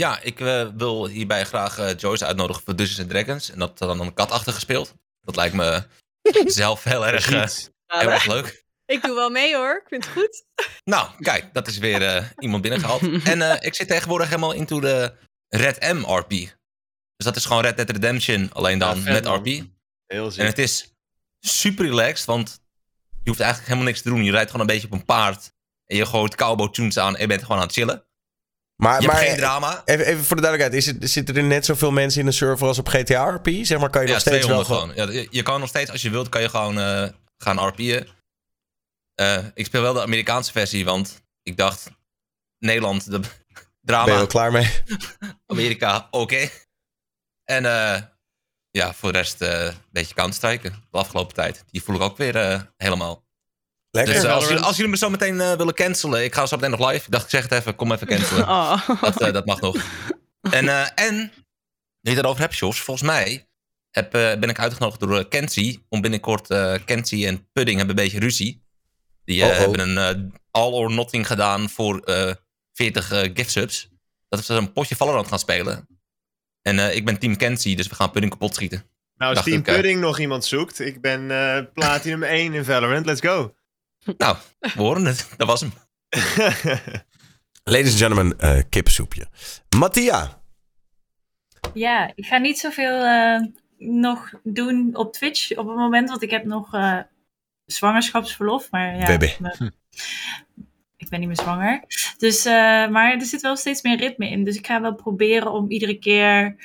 Ja, 0.00 0.20
ik 0.22 0.40
eh, 0.40 0.68
wil 0.76 1.06
hierbij 1.06 1.44
graag 1.44 1.78
eh, 1.78 1.96
Joyce 1.96 2.26
uitnodigen 2.26 2.62
voor 2.62 2.76
Dungeons 2.76 3.00
and 3.00 3.10
Dragons. 3.10 3.50
En 3.50 3.58
dat 3.58 3.78
dan 3.78 4.00
een 4.00 4.14
katachtig 4.14 4.54
gespeeld. 4.54 4.94
Dat 5.20 5.36
lijkt 5.36 5.54
me 5.54 5.82
zelf 6.62 6.84
heel 6.84 7.06
erg, 7.06 7.30
eh, 7.30 7.46
heel 7.86 8.10
erg 8.10 8.26
leuk. 8.26 8.64
Ik 8.94 9.02
doe 9.02 9.14
wel 9.14 9.30
mee 9.30 9.56
hoor. 9.56 9.80
Ik 9.82 9.88
vind 9.88 10.04
het 10.04 10.12
goed. 10.12 10.44
Nou, 10.84 11.10
kijk, 11.18 11.54
dat 11.54 11.66
is 11.66 11.78
weer 11.78 12.02
eh, 12.02 12.24
iemand 12.38 12.62
binnengehaald. 12.62 13.02
En 13.32 13.42
eh, 13.42 13.56
ik 13.66 13.74
zit 13.74 13.88
tegenwoordig 13.88 14.28
helemaal 14.28 14.52
into 14.52 14.80
de 14.80 15.12
Red 15.48 15.92
M 15.92 16.04
RP. 16.06 16.28
Dus 16.28 17.26
dat 17.26 17.36
is 17.36 17.44
gewoon 17.44 17.62
Red 17.62 17.76
Dead 17.76 17.90
Redemption, 17.90 18.52
alleen 18.52 18.78
dan 18.78 19.02
Ja, 19.02 19.12
met. 19.12 19.26
RP. 19.26 19.46
Heel 20.06 20.24
En 20.24 20.32
ziek. 20.32 20.42
het 20.46 20.58
is 20.58 20.94
super 21.40 21.84
relaxed, 21.84 22.26
want 22.26 22.60
je 23.22 23.28
hoeft 23.28 23.40
eigenlijk 23.40 23.70
helemaal 23.70 23.90
niks 23.92 24.02
te 24.02 24.08
doen. 24.08 24.24
Je 24.24 24.30
rijdt 24.30 24.50
gewoon 24.50 24.66
een 24.66 24.72
beetje 24.72 24.86
op 24.86 24.92
een 24.92 25.04
paard. 25.04 25.52
En 25.86 25.96
je 25.96 26.06
gooit 26.06 26.34
cowboy 26.34 26.70
tunes 26.70 26.98
aan 26.98 27.14
en 27.14 27.20
je 27.20 27.26
bent 27.26 27.42
gewoon 27.42 27.56
aan 27.56 27.66
het 27.66 27.72
chillen. 27.72 28.04
Maar, 28.80 29.00
Je 29.00 29.06
maar 29.06 29.16
hebt 29.16 29.28
geen 29.28 29.38
drama. 29.38 29.82
Even, 29.84 30.06
even 30.06 30.24
voor 30.24 30.36
de 30.36 30.42
duidelijkheid. 30.42 30.86
Is 30.86 30.92
het, 30.92 31.10
zitten 31.10 31.36
er 31.36 31.42
net 31.42 31.64
zoveel 31.64 31.90
mensen 31.90 32.20
in 32.20 32.26
de 32.26 32.32
server 32.32 32.66
als 32.66 32.78
op 32.78 32.88
GTA 32.88 33.28
RP? 33.28 33.48
Zeg 33.62 33.78
maar, 33.78 33.90
kan 33.90 34.00
je 34.02 34.06
Ja, 34.06 34.12
nog 34.12 34.22
steeds 34.22 34.46
wel 34.46 34.64
200 34.64 34.96
gewoon. 34.96 35.14
Ja, 35.14 35.20
je, 35.20 35.28
je 35.30 35.42
kan 35.42 35.60
nog 35.60 35.68
steeds, 35.68 35.90
als 35.90 36.02
je 36.02 36.10
wilt, 36.10 36.28
kan 36.28 36.40
je 36.42 36.48
gewoon 36.48 36.78
eh, 36.78 37.08
gaan 37.38 37.66
RP'en. 37.66 38.08
Eh, 39.14 39.44
ik 39.54 39.66
speel 39.66 39.82
wel 39.82 39.92
de 39.92 40.02
Amerikaanse 40.02 40.52
versie, 40.52 40.84
want 40.84 41.22
ik 41.42 41.56
dacht... 41.56 41.90
Nederland, 42.58 43.10
de 43.10 43.20
Ben 43.20 43.30
je 43.50 43.64
drama. 43.80 44.14
wel 44.14 44.26
klaar 44.26 44.52
mee? 44.52 44.70
Amerika, 45.46 46.08
oké. 46.10 46.48
En 47.44 47.64
eh, 47.64 48.02
ja, 48.70 48.94
voor 48.94 49.12
de 49.12 49.18
rest 49.18 49.40
een 49.40 49.74
beetje 49.90 50.14
counter-striken 50.14 50.72
de 50.90 50.98
afgelopen 50.98 51.34
tijd. 51.34 51.64
Die 51.70 51.82
voel 51.82 51.96
ik 51.96 52.02
ook 52.02 52.16
weer 52.16 52.68
helemaal. 52.76 53.24
Lekker. 53.90 54.14
Dus 54.14 54.24
eh, 54.24 54.32
als, 54.32 54.48
jullie, 54.48 54.62
als 54.62 54.76
jullie 54.76 54.90
me 54.90 54.96
zo 54.96 55.10
meteen 55.10 55.40
eh, 55.40 55.52
willen 55.52 55.74
cancelen, 55.74 56.24
ik 56.24 56.34
ga 56.34 56.46
zo 56.46 56.56
meteen 56.56 56.70
nog 56.70 56.90
live. 56.90 57.04
Ik 57.04 57.10
dacht, 57.10 57.24
ik 57.24 57.30
zeg 57.30 57.42
het 57.42 57.52
even, 57.52 57.76
kom 57.76 57.92
even 57.92 58.06
cancelen. 58.16 58.48
Oh. 58.48 58.88
Dat, 59.00 59.20
eh, 59.20 59.32
dat 59.32 59.46
mag 59.46 59.60
nog. 59.60 59.76
En, 60.40 60.68
eh, 60.68 60.86
en, 60.94 61.16
nu 61.16 61.30
je 62.00 62.10
het 62.10 62.18
erover 62.18 62.40
hebt, 62.40 62.56
Jos, 62.56 62.80
volgens 62.80 63.06
mij 63.06 63.48
heb, 63.90 64.14
eh, 64.14 64.20
ben 64.38 64.48
ik 64.48 64.58
uitgenodigd 64.58 65.00
door 65.00 65.18
uh, 65.18 65.24
Kenzie. 65.28 65.86
Om 65.88 66.00
binnenkort, 66.00 66.50
eh 66.50 66.74
Kenzie 66.84 67.26
en 67.26 67.48
Pudding 67.52 67.78
hebben 67.78 67.96
een 67.96 68.02
beetje 68.04 68.20
ruzie. 68.20 68.64
Die 69.24 69.44
Oh, 69.44 69.48
oh. 69.48 69.56
hebben 69.56 69.80
een 69.80 69.98
eh, 69.98 70.22
all 70.50 70.72
or 70.72 70.90
nothing 70.90 71.26
gedaan 71.26 71.70
voor 71.70 71.98
eh 72.00 72.32
40 72.72 73.12
eh 73.12 73.30
gift 73.34 73.50
subs. 73.50 73.88
Dat 74.28 74.46
we 74.46 74.54
een 74.54 74.72
potje 74.72 74.96
Valorant 74.96 75.28
gaan 75.28 75.38
spelen. 75.38 75.86
En 76.62 76.78
eh, 76.78 76.94
ik 76.94 77.04
ben 77.04 77.18
Team 77.18 77.36
Kenzie, 77.36 77.76
dus 77.76 77.86
we 77.86 77.94
gaan 77.94 78.10
pudding 78.10 78.32
kapot 78.32 78.54
schieten. 78.54 78.84
Nou, 79.14 79.34
als 79.34 79.44
Dacht 79.44 79.46
Team 79.46 79.58
ik, 79.58 79.64
Pudding 79.82 80.00
nog 80.00 80.18
iemand 80.18 80.44
zoekt, 80.44 80.80
ik 80.80 81.00
ben 81.00 81.30
eh, 81.30 81.64
Platinum 81.74 82.22
1 82.22 82.54
in 82.54 82.64
Valorant, 82.64 83.06
let's 83.06 83.20
go. 83.20 83.54
Nou, 84.04 84.36
we 84.60 84.70
horen 84.82 85.04
het. 85.04 85.34
Dat 85.36 85.46
was 85.46 85.60
hem. 85.60 85.72
Ladies 87.64 87.90
and 87.90 87.98
gentlemen, 88.00 88.38
eh 88.38 88.62
kippensoepje. 88.68 89.26
Mattia. 89.76 90.42
Ja, 91.74 92.12
ik 92.14 92.26
ga 92.26 92.38
niet 92.38 92.58
zoveel 92.58 93.04
eh, 93.04 93.40
nog 93.78 94.32
doen 94.42 94.96
op 94.96 95.12
Twitch 95.12 95.50
op 95.56 95.66
het 95.66 95.76
moment, 95.76 96.08
want 96.08 96.22
ik 96.22 96.30
heb 96.30 96.44
nog 96.44 96.74
eh, 96.74 96.98
zwangerschapsverlof. 97.66 98.70
Maar 98.70 98.96
ja, 98.96 99.06
Baby. 99.06 99.30
me- 99.38 99.72
ik 100.96 101.08
ben 101.08 101.18
niet 101.18 101.28
meer 101.28 101.36
zwanger. 101.40 101.84
Dus, 102.18 102.44
eh, 102.44 102.52
maar 102.88 103.12
er 103.12 103.24
zit 103.24 103.40
wel 103.40 103.56
steeds 103.56 103.82
meer 103.82 103.96
ritme 103.96 104.28
in. 104.30 104.44
Dus 104.44 104.56
ik 104.56 104.66
ga 104.66 104.80
wel 104.80 104.94
proberen 104.94 105.52
om 105.52 105.70
iedere 105.70 105.98
keer, 105.98 106.56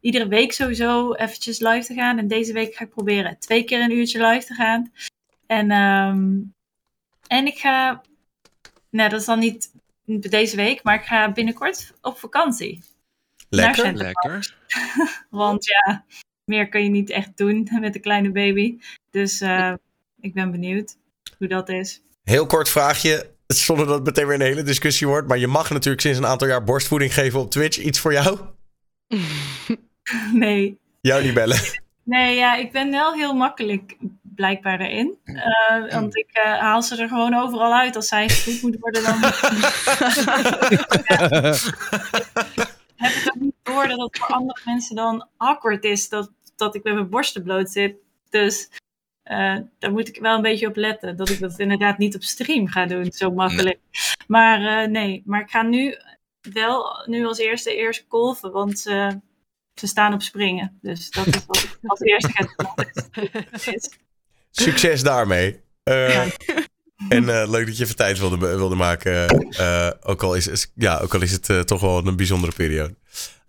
iedere 0.00 0.28
week 0.28 0.52
sowieso 0.52 1.12
eventjes 1.14 1.58
live 1.60 1.86
te 1.86 1.94
gaan. 1.94 2.18
En 2.18 2.28
deze 2.28 2.52
week 2.52 2.74
ga 2.74 2.84
ik 2.84 2.90
proberen 2.90 3.38
twee 3.38 3.64
keer 3.64 3.80
een 3.82 3.92
uurtje 3.96 4.26
live 4.26 4.46
te 4.46 4.54
gaan. 4.54 4.92
En, 5.46 5.70
ehm, 5.70 6.38
en 7.32 7.46
ik 7.46 7.58
ga, 7.58 8.02
nou 8.90 9.10
dat 9.10 9.20
is 9.20 9.26
dan 9.26 9.38
niet 9.38 9.70
deze 10.04 10.56
week, 10.56 10.82
maar 10.82 10.94
ik 10.94 11.04
ga 11.04 11.32
binnenkort 11.32 11.92
op 12.00 12.18
vakantie. 12.18 12.82
Lekker. 13.48 13.84
Naar 13.84 13.94
Lekker. 13.94 14.56
want 15.30 15.64
ja, 15.64 16.04
meer 16.44 16.68
kun 16.68 16.82
je 16.82 16.88
niet 16.88 17.10
echt 17.10 17.36
doen 17.36 17.68
met 17.80 17.94
een 17.94 18.00
kleine 18.00 18.30
baby. 18.30 18.78
Dus 19.10 19.40
eh, 19.40 19.72
ik 20.20 20.34
ben 20.34 20.50
benieuwd 20.50 20.96
hoe 21.38 21.48
dat 21.48 21.68
is. 21.68 22.02
Heel 22.24 22.46
kort 22.46 22.68
vraagje, 22.68 23.30
zonder 23.46 23.86
dat 23.86 23.94
het 23.94 24.04
meteen 24.04 24.26
weer 24.26 24.34
een 24.34 24.40
hele 24.40 24.62
discussie 24.62 25.06
wordt. 25.06 25.28
Maar 25.28 25.38
je 25.38 25.46
mag 25.46 25.70
natuurlijk 25.70 26.02
sinds 26.02 26.18
een 26.18 26.26
aantal 26.26 26.48
jaar 26.48 26.64
borstvoeding 26.64 27.14
geven 27.14 27.40
op 27.40 27.50
Twitch. 27.50 27.78
Iets 27.78 27.98
voor 27.98 28.12
jou? 28.12 28.38
Nee. 30.32 30.78
Jou 31.00 31.24
niet 31.24 31.34
bellen. 31.34 31.58
Nee, 32.02 32.36
ja, 32.36 32.56
ik 32.56 32.72
ben 32.72 32.90
wel 32.90 33.14
heel 33.14 33.34
makkelijk 33.34 33.96
blijkbaar 34.34 34.80
erin. 34.80 35.18
Eh, 35.24 35.92
want 35.92 36.16
ik 36.16 36.30
eh, 36.32 36.58
haal 36.58 36.82
ze 36.82 37.02
er 37.02 37.08
gewoon 37.08 37.34
overal 37.34 37.74
uit. 37.74 37.96
Als 37.96 38.08
zij 38.08 38.28
gevoed 38.28 38.62
moet 38.62 38.80
worden, 38.80 39.02
dan 39.02 39.18
heb 42.96 43.12
ik 43.12 43.32
ook 43.34 43.40
niet 43.40 43.54
door 43.62 43.88
dat 43.88 43.98
het 43.98 44.18
voor 44.18 44.34
andere 44.34 44.60
mensen 44.64 44.96
dan 44.96 45.28
awkward 45.36 45.84
is 45.84 46.08
dat, 46.08 46.30
dat 46.56 46.74
ik 46.74 46.82
met 46.82 46.94
mijn 46.94 47.08
borsten 47.08 47.42
bloot 47.42 47.70
zit. 47.70 47.94
Dus 48.30 48.68
eh, 49.22 49.56
daar 49.78 49.92
moet 49.92 50.08
ik 50.08 50.20
wel 50.20 50.36
een 50.36 50.42
beetje 50.42 50.66
op 50.66 50.76
letten. 50.76 51.16
Dat 51.16 51.28
ik 51.28 51.40
dat 51.40 51.58
inderdaad 51.58 51.98
niet 51.98 52.14
op 52.14 52.22
stream 52.22 52.66
ga 52.66 52.86
doen, 52.86 53.12
zo 53.12 53.30
makkelijk. 53.30 53.80
Maar 54.26 54.82
eh, 54.82 54.88
nee, 54.88 55.22
maar 55.24 55.40
ik 55.40 55.50
ga 55.50 55.62
nu 55.62 55.96
wel 56.52 57.04
nu 57.06 57.26
als 57.26 57.38
eerste 57.38 57.76
eerst 57.76 58.04
golven, 58.08 58.52
want 58.52 58.86
eh, 58.86 59.08
ze 59.74 59.86
staan 59.86 60.12
op 60.12 60.22
springen. 60.22 60.78
Dus 60.80 61.10
dat 61.10 61.26
is 61.26 61.46
wat 61.46 61.56
ik 61.62 61.78
als 61.82 62.00
eerste 62.00 62.30
ga 62.32 62.46
doen. 62.56 63.30
Succes 64.52 65.02
daarmee. 65.02 65.60
Eh, 65.82 66.20
en 67.08 67.28
eh, 67.28 67.50
leuk 67.50 67.66
dat 67.66 67.76
je 67.76 67.84
even 67.84 67.96
tijd 67.96 68.18
wilde, 68.18 68.36
wilde 68.38 68.74
maken. 68.74 69.26
eh, 69.50 69.90
ook, 70.02 70.22
al 70.22 70.34
is, 70.34 70.46
is- 70.46 70.72
ja, 70.74 70.98
ook 70.98 71.14
al 71.14 71.22
is 71.22 71.32
het 71.32 71.66
toch 71.66 71.80
wel 71.80 72.06
een 72.06 72.16
bijzondere 72.16 72.52
periode. 72.52 72.94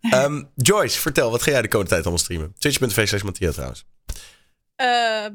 Ehm, 0.02 0.44
Joyce, 0.56 1.00
vertel, 1.00 1.32
wat 1.32 1.42
ga 1.42 1.52
jij 1.52 1.62
de 1.62 1.68
komende 1.68 1.90
tijd 1.92 2.02
allemaal 2.04 2.24
streamen? 2.24 2.54
Twitch.tv 2.58 3.08
slash 3.08 3.22
Mattia 3.22 3.52
trouwens. 3.52 3.86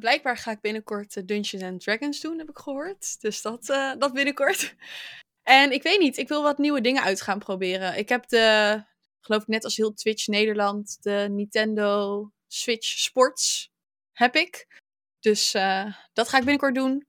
Blijkbaar 0.01 0.37
ga 0.37 0.51
ik 0.51 0.61
binnenkort 0.61 1.29
Dungeons 1.29 1.65
and 1.65 1.81
Dragons 1.81 2.21
doen, 2.21 2.39
heb 2.39 2.49
ik 2.49 2.59
gehoord. 2.59 3.21
Dus 3.21 3.43
dat, 3.43 3.67
dat 3.99 4.13
binnenkort. 4.13 4.75
En 5.43 5.73
ik 5.73 5.83
weet 5.83 5.99
niet, 5.99 6.17
ik 6.17 6.29
wil 6.29 6.43
wat 6.43 6.59
nieuwe 6.59 6.81
dingen 6.81 7.03
uit 7.03 7.23
gaan 7.23 7.39
proberen. 7.39 7.99
Ik 7.99 8.09
heb 8.09 8.29
de, 8.29 8.83
geloof 9.21 9.43
ik 9.43 9.49
net 9.49 9.65
als 9.65 9.77
heel 9.77 9.95
Twitch 9.95 10.27
Nederland, 10.27 10.97
de 11.01 11.27
Nintendo 11.31 12.31
Switch 12.49 12.87
Sports 12.87 13.71
heb 14.13 14.37
ik. 14.37 14.67
Dus 15.21 15.55
eh, 15.55 15.95
dat 16.13 16.29
ga 16.29 16.37
ik 16.39 16.45
binnenkort 16.45 16.75
doen. 16.75 17.07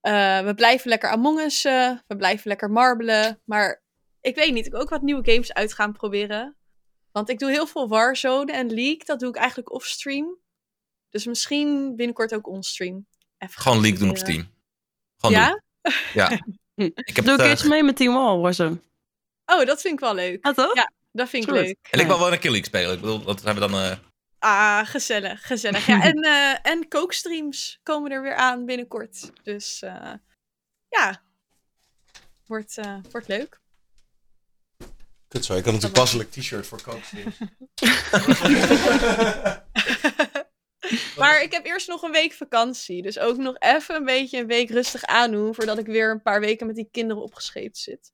Eh, 0.00 0.40
we 0.40 0.54
blijven 0.54 0.88
lekker 0.88 1.10
Among 1.10 1.40
Us, 1.40 1.64
eh, 1.64 1.92
we 2.06 2.16
blijven 2.16 2.48
lekker 2.48 2.70
marbelen. 2.70 3.40
Maar 3.44 3.82
ik 4.20 4.34
weet 4.34 4.52
niet, 4.52 4.66
ik 4.66 4.72
wil 4.72 4.80
ook 4.80 4.88
wat 4.88 5.02
nieuwe 5.02 5.32
games 5.32 5.52
uit 5.52 5.74
gaan 5.74 5.92
proberen. 5.92 6.56
Want 7.12 7.28
ik 7.28 7.38
doe 7.38 7.50
heel 7.50 7.66
veel 7.66 7.88
Warzone 7.88 8.52
en 8.52 8.74
League, 8.74 9.02
dat 9.04 9.20
doe 9.20 9.28
ik 9.28 9.36
eigenlijk 9.36 9.72
offstream. 9.72 10.38
Dus 11.08 11.26
misschien 11.26 11.96
binnenkort 11.96 12.34
ook 12.34 12.46
onstream. 12.46 13.06
Even 13.38 13.62
Gewoon 13.62 13.80
leak 13.80 13.98
doen 13.98 14.10
op. 14.10 14.16
Steam. 14.16 14.48
Gewoon 15.16 15.36
Ja? 15.36 15.48
doen. 15.48 15.60
Ja. 16.14 16.30
Ik 16.94 17.16
heb 17.16 17.24
Doe 17.24 17.36
eh, 17.36 17.44
keertje 17.44 17.68
mee 17.68 17.82
met 17.82 17.96
Team 17.96 18.14
Wall, 18.14 18.38
Warzone. 18.38 18.82
Oh, 19.46 19.64
dat 19.64 19.80
vind 19.80 19.94
ik 19.94 20.00
wel 20.00 20.14
leuk. 20.14 20.46
Ja, 20.46 20.52
toch? 20.52 20.74
Ja, 20.74 20.92
dat 21.12 21.28
vind 21.28 21.44
ik 21.44 21.50
leuk. 21.50 21.78
En 21.90 22.00
ik 22.00 22.06
wil 22.06 22.18
wel 22.18 22.32
een 22.32 22.38
keer 22.38 22.50
leak 22.50 22.64
spelen. 22.64 22.94
Ik 22.94 23.00
bedoel, 23.00 23.22
wat 23.22 23.42
hebben 23.42 23.62
we 23.62 23.70
dan... 23.70 23.98
Ah, 24.46 24.86
gezellig, 24.86 25.46
gezellig. 25.46 25.86
Ja, 25.86 26.02
en, 26.10 26.22
eh 26.22 26.72
en 26.72 26.88
kookstreams 26.88 27.80
komen 27.82 28.10
er 28.10 28.22
weer 28.22 28.34
aan 28.34 28.64
binnenkort. 28.64 29.30
Dus 29.42 29.82
eh, 29.82 30.12
ja, 30.88 31.22
wordt, 32.46 32.78
eh, 32.78 32.96
wordt 33.10 33.28
leuk. 33.28 33.60
Kut 35.28 35.44
zo, 35.44 35.54
ik 35.54 35.64
had 35.64 35.74
een 35.74 35.80
toepasselijk 35.80 36.30
t-shirt 36.30 36.66
voor 36.66 36.82
kookstreams. 36.82 37.36
Maar 41.16 41.42
ik 41.42 41.52
heb 41.52 41.64
eerst 41.64 41.88
nog 41.88 42.02
een 42.02 42.12
week 42.12 42.32
vakantie. 42.32 43.02
Dus 43.02 43.18
ook 43.18 43.36
nog 43.36 43.56
even 43.58 43.94
een 43.94 44.04
beetje 44.04 44.38
een 44.38 44.46
week 44.46 44.70
rustig 44.70 45.04
aandoen. 45.04 45.54
Voordat 45.54 45.78
ik 45.78 45.86
weer 45.86 46.10
een 46.10 46.22
paar 46.22 46.40
weken 46.40 46.66
met 46.66 46.76
die 46.76 46.88
kinderen 46.90 47.22
opgescheept 47.22 47.78
zit. 47.78 48.12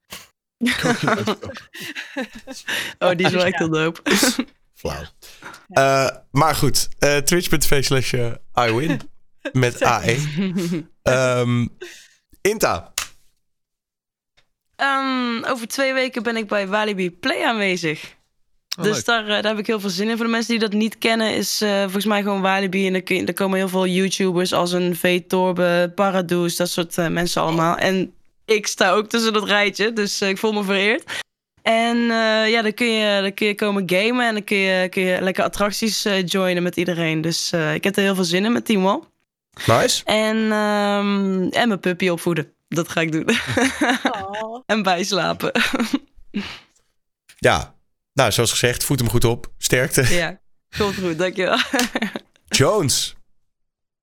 Oh, 2.98 3.10
die 3.16 3.26
is 3.26 3.32
wel 3.32 3.44
echt 3.44 3.58
heel 3.58 3.70
dope. 3.70 4.00
Flauw. 4.82 5.02
Eh, 5.68 6.08
maar 6.30 6.54
goed, 6.54 6.88
eh, 6.98 7.16
twitch.tv 7.16 7.84
slash 7.84 8.12
eh, 8.12 8.32
iWin. 8.68 9.00
Met 9.52 9.82
AE. 9.96 10.16
Ehm 11.02 11.66
Inta. 12.40 12.92
Ehm, 14.76 15.44
over 15.44 15.68
twee 15.68 15.92
weken 15.92 16.22
ben 16.22 16.36
ik 16.36 16.48
bij 16.48 16.68
Walibi 16.68 17.10
Play 17.10 17.44
aanwezig. 17.44 18.14
Oh, 18.78 18.84
dus 18.84 19.04
daar, 19.04 19.22
eh, 19.22 19.28
daar 19.28 19.44
heb 19.44 19.58
ik 19.58 19.66
heel 19.66 19.80
veel 19.80 19.90
zin 19.90 20.08
in. 20.08 20.16
Voor 20.16 20.24
de 20.24 20.30
mensen 20.30 20.50
die 20.50 20.68
dat 20.68 20.72
niet 20.72 20.98
kennen, 20.98 21.34
is 21.34 21.60
eh, 21.60 21.82
volgens 21.82 22.04
mij 22.04 22.22
gewoon 22.22 22.40
Walibi. 22.40 22.86
En 22.86 22.94
er, 22.94 23.26
er 23.26 23.34
komen 23.34 23.58
heel 23.58 23.68
veel 23.68 23.86
YouTubers 23.86 24.52
als 24.52 24.72
een 24.72 24.96
V 24.96 25.20
Torbe, 25.26 25.92
Paradoes, 25.94 26.56
dat 26.56 26.70
soort 26.70 26.96
mensen 26.96 27.42
allemaal. 27.42 27.76
En 27.76 28.14
ik 28.44 28.66
sta 28.66 28.90
ook 28.90 29.08
tussen 29.08 29.32
dat 29.32 29.44
rijtje, 29.44 29.92
dus 29.92 30.20
eh, 30.20 30.28
ik 30.28 30.38
voel 30.38 30.52
me 30.52 30.64
vereerd. 30.64 31.22
En 31.62 31.96
eh, 31.96 32.50
ja, 32.50 32.62
dan 32.62 32.74
kun, 32.74 32.86
je, 32.86 33.20
dan 33.20 33.34
kun 33.34 33.46
je 33.46 33.54
komen 33.54 33.82
gamen 33.86 34.26
en 34.26 34.32
dan 34.32 34.44
kun 34.44 34.56
je, 34.56 34.88
kun 34.88 35.02
je 35.02 35.20
lekker 35.20 35.44
attracties 35.44 36.04
eh, 36.04 36.26
joinen 36.26 36.62
met 36.62 36.76
iedereen. 36.76 37.20
Dus 37.20 37.52
eh, 37.52 37.74
ik 37.74 37.84
heb 37.84 37.96
er 37.96 38.02
heel 38.02 38.14
veel 38.14 38.24
zin 38.24 38.44
in 38.44 38.52
met 38.52 38.64
Team 38.64 38.82
Wall. 38.82 39.00
Nice. 39.66 40.04
En, 40.04 40.36
ehm, 40.36 41.48
en 41.48 41.68
mijn 41.68 41.80
puppy 41.80 42.08
opvoeden. 42.08 42.52
Dat 42.68 42.88
ga 42.88 43.00
ik 43.00 43.12
doen. 43.12 43.30
Oh. 44.12 44.62
en 44.66 44.82
bijslapen. 44.82 45.52
Ja, 47.38 47.74
nou, 48.12 48.32
zoals 48.32 48.50
gezegd, 48.50 48.84
voed 48.84 48.98
hem 48.98 49.08
goed 49.08 49.24
op. 49.24 49.52
Sterkte. 49.58 50.14
ja, 50.14 50.40
komt 50.78 50.94
goed, 50.94 51.18
dankjewel. 51.18 51.58
Jones. 52.48 53.14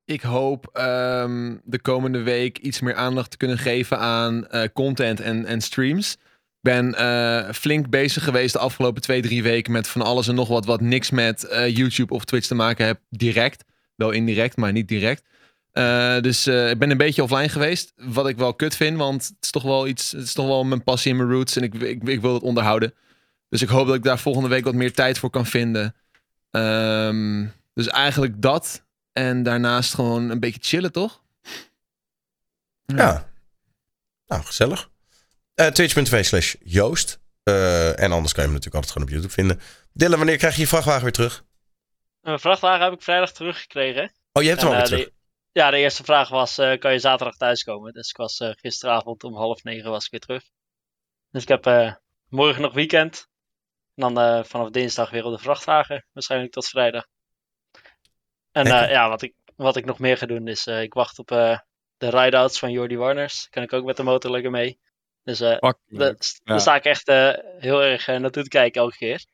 Ik 0.06 0.22
hoop 0.22 0.70
ehm, 0.74 1.56
de 1.64 1.82
komende 1.82 2.22
week 2.22 2.58
iets 2.58 2.80
meer 2.80 2.96
aandacht 2.96 3.32
te 3.32 3.38
kunnen 3.38 3.58
geven 3.58 4.00
aan 4.00 4.48
eh, 4.48 4.68
content 4.74 5.20
en, 5.20 5.46
en 5.46 5.62
streams. 5.62 6.18
Ben 6.62 6.96
eh, 6.96 7.54
flink 7.54 7.90
bezig 7.90 8.24
geweest 8.24 8.54
de 8.54 8.60
afgelopen 8.60 9.02
twee, 9.02 9.22
drie 9.22 9.44
weken 9.44 9.72
met 9.72 9.88
van 9.88 10.02
alles 10.02 10.28
en 10.28 10.36
nog 10.36 10.48
wat, 10.48 10.66
wat 10.66 10.82
niks 10.82 11.10
met 11.10 11.44
eh, 11.44 11.76
YouTube 11.76 12.14
of 12.14 12.26
Twitch 12.26 12.48
te 12.48 12.56
maken 12.56 12.86
heeft, 12.86 13.00
direct. 13.10 13.64
Wel 13.96 14.12
indirect, 14.12 14.58
maar 14.58 14.72
niet 14.72 14.88
direct. 14.88 15.24
Eh, 15.72 16.20
dus 16.20 16.48
ik 16.48 16.80
ben 16.80 16.90
een 16.90 16.98
beetje 16.98 17.24
offline 17.24 17.50
geweest, 17.50 17.94
wat 17.96 18.28
ik 18.28 18.38
wel 18.38 18.54
kut 18.54 18.76
vind, 18.76 18.98
want 18.98 19.24
het 19.28 19.38
is 19.42 19.52
toch 19.52 19.64
wel 19.64 19.88
iets, 19.88 20.12
het 20.12 20.24
is 20.24 20.34
toch 20.34 20.48
wel 20.48 20.64
mijn 20.64 20.84
passie 20.84 21.12
en 21.12 21.18
mijn 21.18 21.30
roots 21.30 21.56
en 21.56 21.64
ik, 21.64 21.74
ik, 21.74 22.04
ik 22.04 22.22
wil 22.22 22.34
het 22.34 22.44
onderhouden. 22.44 22.94
Dus 23.50 23.62
ik 23.62 23.70
hoop 23.70 23.88
dat 23.88 23.96
ik 23.96 24.04
daar 24.04 24.20
volgende 24.20 24.50
week 24.50 24.64
wat 24.64 24.74
meer 24.74 24.94
tijd 24.94 25.20
voor 25.20 25.30
kan 25.30 25.46
vinden. 25.46 25.96
Ehm, 26.52 27.46
dus 27.74 27.88
eigenlijk 27.88 28.42
dat. 28.42 28.84
En 29.14 29.44
daarnaast 29.44 29.94
gewoon 29.94 30.30
een 30.30 30.40
beetje 30.40 30.60
chillen, 30.64 30.92
toch? 30.92 31.22
Ja. 32.86 33.30
Nou, 34.28 34.44
gezellig. 34.44 34.90
Eh 35.60 35.68
Twitch.tv 35.68 36.26
slash 36.26 36.56
Joost. 36.64 37.20
Eh, 37.44 38.00
en 38.00 38.12
anders 38.12 38.34
kan 38.34 38.44
je 38.44 38.50
hem 38.50 38.58
natuurlijk 38.60 38.76
altijd 38.76 38.92
gewoon 38.92 39.08
op 39.08 39.14
YouTube 39.14 39.34
vinden. 39.34 39.60
Dylan, 39.94 40.18
wanneer 40.18 40.38
krijg 40.38 40.56
je 40.56 40.62
je 40.62 40.68
vrachtwagen 40.68 41.04
weer 41.04 41.12
terug? 41.12 41.44
Een 42.22 42.40
vrachtwagen 42.40 42.84
heb 42.84 42.94
ik 42.94 43.02
vrijdag 43.02 43.32
teruggekregen. 43.32 44.12
Oh, 44.32 44.44
je 44.44 44.50
hebt 44.50 44.62
hem 44.62 44.70
al 44.70 44.76
eh, 44.76 44.80
weer 44.82 44.90
terug. 44.90 45.06
de- 45.06 45.14
ja, 45.52 45.72
de 45.72 45.78
eerste 45.78 46.04
vraag 46.04 46.30
was, 46.30 46.58
eh, 46.58 46.78
kan 46.80 46.92
je 46.92 47.00
zaterdag 47.00 47.36
thuiskomen? 47.38 47.94
Dus 47.94 48.10
ik 48.10 48.18
was 48.18 48.40
eh, 48.40 48.50
gisteravond 48.56 49.24
om 49.24 49.36
half 49.36 49.64
negen 49.64 49.90
was 49.90 50.06
ik 50.06 50.12
weer 50.12 50.20
terug. 50.20 50.44
Dus 51.32 51.42
ik 51.42 51.48
heb 51.48 51.66
eh, 51.66 51.94
morgen 52.28 52.62
nog 52.62 52.74
weekend. 52.74 53.28
En 53.96 54.14
dan 54.14 54.20
eh, 54.20 54.44
vanaf 54.44 54.70
dinsdag 54.70 55.10
weer 55.10 55.24
op 55.26 55.32
de 55.38 55.44
vrachtwagen. 55.44 56.06
Waarschijnlijk 56.14 56.52
tot 56.52 56.68
vrijdag. 56.68 57.06
En 58.52 58.66
eh, 58.84 58.90
ja, 58.92 59.10
wat 59.10 59.22
ik, 59.22 59.34
wat 59.56 59.76
ik 59.76 59.86
nog 59.86 60.00
meer 60.00 60.18
ga 60.18 60.26
doen 60.26 60.48
is, 60.48 60.68
eh, 60.68 60.82
ik 60.82 60.94
wacht 60.94 61.20
op 61.20 61.32
eh, 61.32 61.58
de 61.98 62.10
ride-outs 62.10 62.60
van 62.60 62.72
Jordi 62.72 62.98
Warners. 62.98 63.48
Kan 63.50 63.64
ik 63.64 63.74
ook 63.74 63.86
met 63.86 63.98
de 63.98 64.04
motor 64.04 64.32
lekker 64.32 64.52
mee. 64.52 64.80
Dus 65.30 65.40
eh, 65.40 65.58
Fuck, 65.58 65.78
daar, 65.88 66.60
sta 66.60 66.76
ik 66.76 66.84
echt 66.84 67.08
eh, 67.08 67.34
heel 67.58 67.84
erg 67.84 68.08
eh, 68.08 68.20
naartoe 68.20 68.44
te 68.44 68.50
kijken 68.50 68.82
elke 68.82 68.96
keer. 68.96 69.26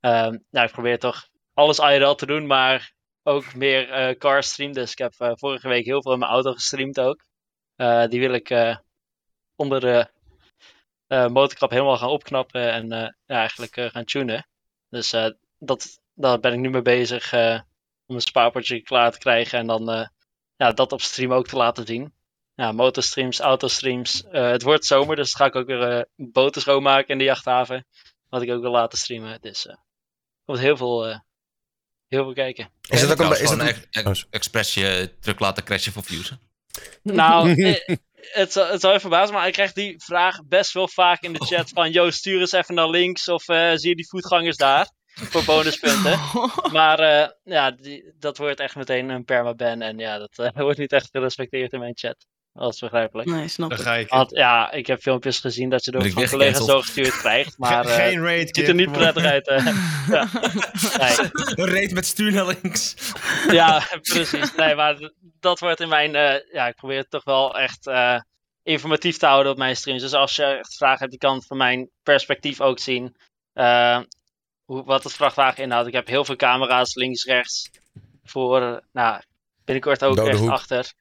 Ehm, 0.00 0.38
nou, 0.50 0.66
ik 0.66 0.72
probeer 0.72 0.98
toch 0.98 1.28
alles 1.54 1.78
IRL 1.78 2.14
te 2.14 2.26
doen, 2.26 2.46
maar 2.46 2.92
ook 3.22 3.54
meer 3.54 4.16
car 4.18 4.42
stream. 4.42 4.72
Dus 4.72 4.92
ik 4.92 4.98
heb 4.98 5.14
vorige 5.38 5.68
week 5.68 5.84
heel 5.84 6.02
veel 6.02 6.12
in 6.12 6.18
mijn 6.18 6.30
auto 6.30 6.52
gestreamd 6.52 7.00
ook. 7.00 7.24
Die 8.10 8.20
wil 8.20 8.32
ik 8.32 8.78
onder 9.56 9.80
de 9.80 10.08
motorkap 11.28 11.70
helemaal 11.70 11.96
gaan 11.96 12.08
opknappen 12.08 12.72
en 12.72 12.88
ja, 13.26 13.36
eigenlijk 13.38 13.90
gaan 13.92 14.04
tunen. 14.04 14.48
Dus 14.88 15.10
dat, 15.58 16.00
daar 16.14 16.40
ben 16.40 16.52
ik 16.52 16.58
nu 16.58 16.70
mee 16.70 16.82
bezig 16.82 17.32
om 18.06 18.14
een 18.14 18.20
spaarpotje 18.20 18.82
klaar 18.82 19.12
te 19.12 19.18
krijgen 19.18 19.58
en 19.58 19.66
dan 19.66 20.10
ja, 20.56 20.72
dat 20.72 20.92
op 20.92 21.00
stream 21.00 21.32
ook 21.32 21.46
te 21.46 21.56
laten 21.56 21.86
zien. 21.86 22.12
Ja, 22.54 22.72
motorstreams, 22.72 23.38
autostreams. 23.40 24.24
Eh, 24.24 24.50
het 24.50 24.62
wordt 24.62 24.84
zomer, 24.84 25.16
dus 25.16 25.34
ga 25.34 25.44
ik 25.44 25.54
ook 25.54 25.66
weer 25.66 25.82
eh 25.90 26.02
boten 26.16 26.60
schoonmaken 26.60 27.08
in 27.08 27.18
de 27.18 27.24
jachthaven. 27.24 27.86
Wat 28.28 28.42
ik 28.42 28.50
ook 28.50 28.60
wil 28.62 28.70
laten 28.70 28.98
streamen. 28.98 29.38
Dus 29.40 29.66
eh 29.66 29.72
er 29.72 29.78
komt 30.44 30.58
heel 30.58 30.76
veel, 30.76 31.06
eh, 31.06 31.18
heel 32.08 32.24
veel 32.24 32.32
kijken. 32.32 32.70
Is 32.88 33.00
het 33.00 33.10
ook 33.12 33.18
een, 33.18 33.40
is 33.40 33.50
een- 33.50 33.60
ex- 33.90 34.26
expres 34.30 34.74
je 34.74 35.14
truck 35.20 35.40
laten 35.40 35.64
crashen 35.64 35.92
voor 35.92 36.04
views? 36.04 36.30
hè? 36.30 36.36
Nou, 37.14 37.62
eh, 37.62 37.96
het, 38.14 38.52
zal- 38.52 38.66
het 38.68 38.80
zal 38.80 38.88
even 38.90 39.00
verbazen, 39.00 39.34
maar 39.34 39.46
ik 39.46 39.52
krijg 39.52 39.72
die 39.72 39.94
vraag 40.02 40.44
best 40.44 40.72
wel 40.72 40.88
vaak 40.88 41.22
in 41.22 41.32
de 41.32 41.44
chat 41.44 41.68
van... 41.68 41.90
Yo, 41.90 42.10
stuur 42.10 42.40
eens 42.40 42.52
even 42.52 42.74
naar 42.74 42.88
links 42.90 43.28
of 43.28 43.48
eh, 43.48 43.72
zie 43.74 43.88
je 43.88 43.96
die 43.96 44.08
voetgangers 44.08 44.56
daar? 44.56 44.90
Voor 45.14 45.44
bonuspunten. 45.44 46.20
Maar 46.72 46.98
eh, 46.98 47.28
ja, 47.44 47.70
die, 47.70 48.12
dat 48.18 48.38
wordt 48.38 48.60
echt 48.60 48.76
meteen 48.76 49.08
een 49.08 49.24
permaban. 49.24 49.80
En 49.82 49.98
ja, 49.98 50.18
dat 50.18 50.52
wordt 50.54 50.78
niet 50.78 50.92
echt 50.92 51.08
gerespecteerd 51.10 51.72
in 51.72 51.78
mijn 51.78 51.96
chat. 51.96 52.26
Dat 52.54 52.72
is 52.74 52.78
begrijpelijk. 52.80 53.28
Nee, 53.28 53.48
snap 53.48 53.70
Dan 53.70 53.78
ik. 53.78 53.84
ga 53.84 53.94
ik. 53.94 54.08
Want 54.08 54.30
ja, 54.30 54.70
ik 54.72 54.86
heb 54.86 55.00
filmpjes 55.00 55.38
gezien 55.38 55.70
dat 55.70 55.84
je 55.84 55.90
door 55.90 56.10
van 56.10 56.26
collega's 56.28 56.64
zo 56.64 56.80
gestuurd 56.80 57.16
krijgt. 57.16 57.58
Maar 57.58 57.86
eh, 57.86 57.94
Geen 57.94 58.22
raid, 58.22 58.46
het 58.48 58.56
ziet 58.56 58.68
er 58.68 58.74
niet 58.74 58.92
prettig 58.92 59.24
uit. 59.24 59.48
eh. 59.48 59.66
ja. 60.08 60.28
Nee. 60.98 61.16
Een 61.66 61.72
reet 61.72 61.92
met 61.92 62.06
stuur 62.06 62.32
naar 62.32 62.46
links. 62.46 62.94
Ja, 63.50 63.82
precies. 64.02 64.54
Nee, 64.54 64.74
maar 64.74 65.10
dat 65.40 65.58
wordt 65.60 65.80
in 65.80 65.88
mijn. 65.88 66.14
eh, 66.14 66.52
ja, 66.52 66.66
ik 66.66 66.74
probeer 66.74 66.98
het 66.98 67.10
toch 67.10 67.24
wel 67.24 67.58
echt 67.58 67.86
eh, 67.86 68.20
informatief 68.62 69.16
te 69.16 69.26
houden 69.26 69.52
op 69.52 69.58
mijn 69.58 69.76
streams. 69.76 70.02
Dus 70.02 70.12
als 70.12 70.36
je 70.36 70.44
echt 70.44 70.76
vragen 70.76 70.98
hebt, 70.98 71.12
je 71.12 71.18
kan 71.18 71.42
van 71.42 71.56
mijn 71.56 71.90
perspectief 72.02 72.60
ook 72.60 72.78
zien. 72.78 73.16
eh, 73.52 73.98
hoe, 74.64 74.84
wat 74.84 75.04
het 75.04 75.12
vrachtwagen 75.12 75.62
inhoudt. 75.62 75.88
Ik 75.88 75.94
heb 75.94 76.06
heel 76.06 76.24
veel 76.24 76.36
camera's 76.36 76.94
links, 76.94 77.24
rechts. 77.24 77.70
Voor, 78.24 78.62
eh, 78.62 78.76
nou, 78.92 79.20
binnenkort 79.64 80.04
ook 80.04 80.16
Dode 80.16 80.30
echt 80.30 80.38
hoek. 80.38 80.50
achter. 80.50 80.92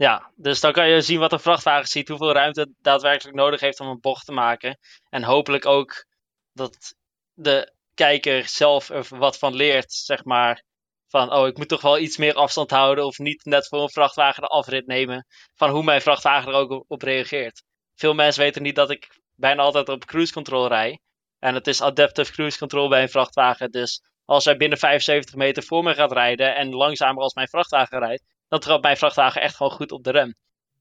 Ja, 0.00 0.32
dus 0.36 0.60
dan 0.60 0.72
kan 0.72 0.88
je 0.88 1.00
zien 1.00 1.18
wat 1.18 1.32
een 1.32 1.40
vrachtwagen 1.40 1.88
ziet, 1.88 2.08
hoeveel 2.08 2.32
ruimte 2.32 2.60
het 2.60 2.70
daadwerkelijk 2.80 3.36
nodig 3.36 3.60
heeft 3.60 3.80
om 3.80 3.86
een 3.86 4.00
bocht 4.00 4.24
te 4.24 4.32
maken. 4.32 4.78
En 5.08 5.22
hopelijk 5.22 5.66
ook 5.66 6.06
dat 6.52 6.94
de 7.34 7.72
kijker 7.94 8.48
zelf 8.48 8.88
er 8.88 9.06
wat 9.08 9.38
van 9.38 9.54
leert, 9.54 9.92
zeg 9.92 10.24
maar 10.24 10.64
van, 11.08 11.32
oh, 11.32 11.46
ik 11.46 11.56
moet 11.56 11.68
toch 11.68 11.80
wel 11.80 11.98
iets 11.98 12.16
meer 12.16 12.34
afstand 12.34 12.70
houden 12.70 13.04
of 13.04 13.18
niet 13.18 13.44
net 13.44 13.68
voor 13.68 13.82
een 13.82 13.90
vrachtwagen 13.90 14.42
de 14.42 14.48
afrit 14.48 14.86
nemen 14.86 15.26
van 15.54 15.70
hoe 15.70 15.84
mijn 15.84 16.00
vrachtwagen 16.00 16.52
er 16.52 16.58
ook 16.58 16.84
op, 16.88 17.02
reageert. 17.02 17.62
Veel 17.94 18.14
mensen 18.14 18.42
weten 18.42 18.62
niet 18.62 18.76
dat 18.76 18.90
ik 18.90 19.20
bijna 19.34 19.62
altijd 19.62 19.88
op 19.88 20.04
cruise 20.04 20.32
control 20.32 20.68
rij. 20.68 21.00
En 21.38 21.54
het 21.54 21.66
is 21.66 21.82
adaptive 21.82 22.32
cruise 22.32 22.58
control 22.58 22.88
bij 22.88 23.02
een 23.02 23.08
vrachtwagen. 23.08 23.70
Dus 23.70 24.02
als 24.24 24.44
hij 24.44 24.56
binnen 24.56 24.78
75 24.78 25.34
meter 25.34 25.62
voor 25.62 25.82
me 25.82 25.94
gaat 25.94 26.12
rijden 26.12 26.54
en 26.54 26.74
langzamer 26.74 27.22
als 27.22 27.34
mijn 27.34 27.48
vrachtwagen 27.48 27.98
rijdt, 27.98 28.22
dan 28.50 28.60
trapt 28.60 28.82
mijn 28.82 28.96
vrachtwagen 28.96 29.42
echt 29.42 29.56
gewoon 29.56 29.72
goed 29.72 29.92
op 29.92 30.04
de 30.04 30.10
rem. 30.10 30.34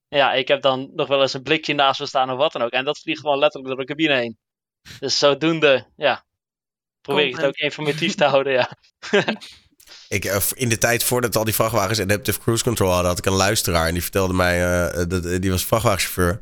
Ja, 0.08 0.34
ik 0.34 0.48
heb 0.48 0.62
dan 0.62 0.90
nog 0.94 1.08
wel 1.08 1.22
eens 1.22 1.34
een 1.34 1.44
blikje 1.44 1.74
naast 1.74 2.00
me 2.00 2.06
staan 2.06 2.32
of 2.32 2.38
wat 2.38 2.52
dan 2.52 2.62
ook. 2.62 2.72
En 2.72 2.86
dat 2.86 3.00
vliegt 3.00 3.20
gewoon 3.20 3.38
letterlijk 3.40 3.70
door 3.76 3.86
de 3.86 3.94
cabine 3.94 4.16
heen. 4.20 4.38
Dus 5.00 5.18
zodoende, 5.18 5.88
ja, 5.96 6.26
probeer 7.02 7.26
ik 7.26 7.36
het 7.36 7.46
ook 7.46 7.56
informatief 7.56 8.16
te 8.16 8.24
houden, 8.26 8.54
ja. 8.54 8.70
Ik, 10.08 10.26
eh, 10.26 10.38
in 10.54 10.70
de 10.70 10.78
tijd 10.78 11.04
voordat 11.04 11.36
al 11.36 11.44
die 11.44 11.54
vrachtwagens 11.54 12.00
Adaptive 12.00 12.40
Cruise 12.40 12.64
Control 12.64 12.90
hadden, 12.90 13.08
had 13.10 13.18
ik 13.18 13.26
een 13.26 13.34
luisteraar. 13.34 13.88
En 13.88 13.94
die 13.94 14.02
vertelde 14.02 14.34
mij, 14.34 14.88
eh, 14.88 15.04
dat, 15.08 15.42
die 15.42 15.52
was 15.52 15.66
vrachtwagenchauffeur. 15.66 16.42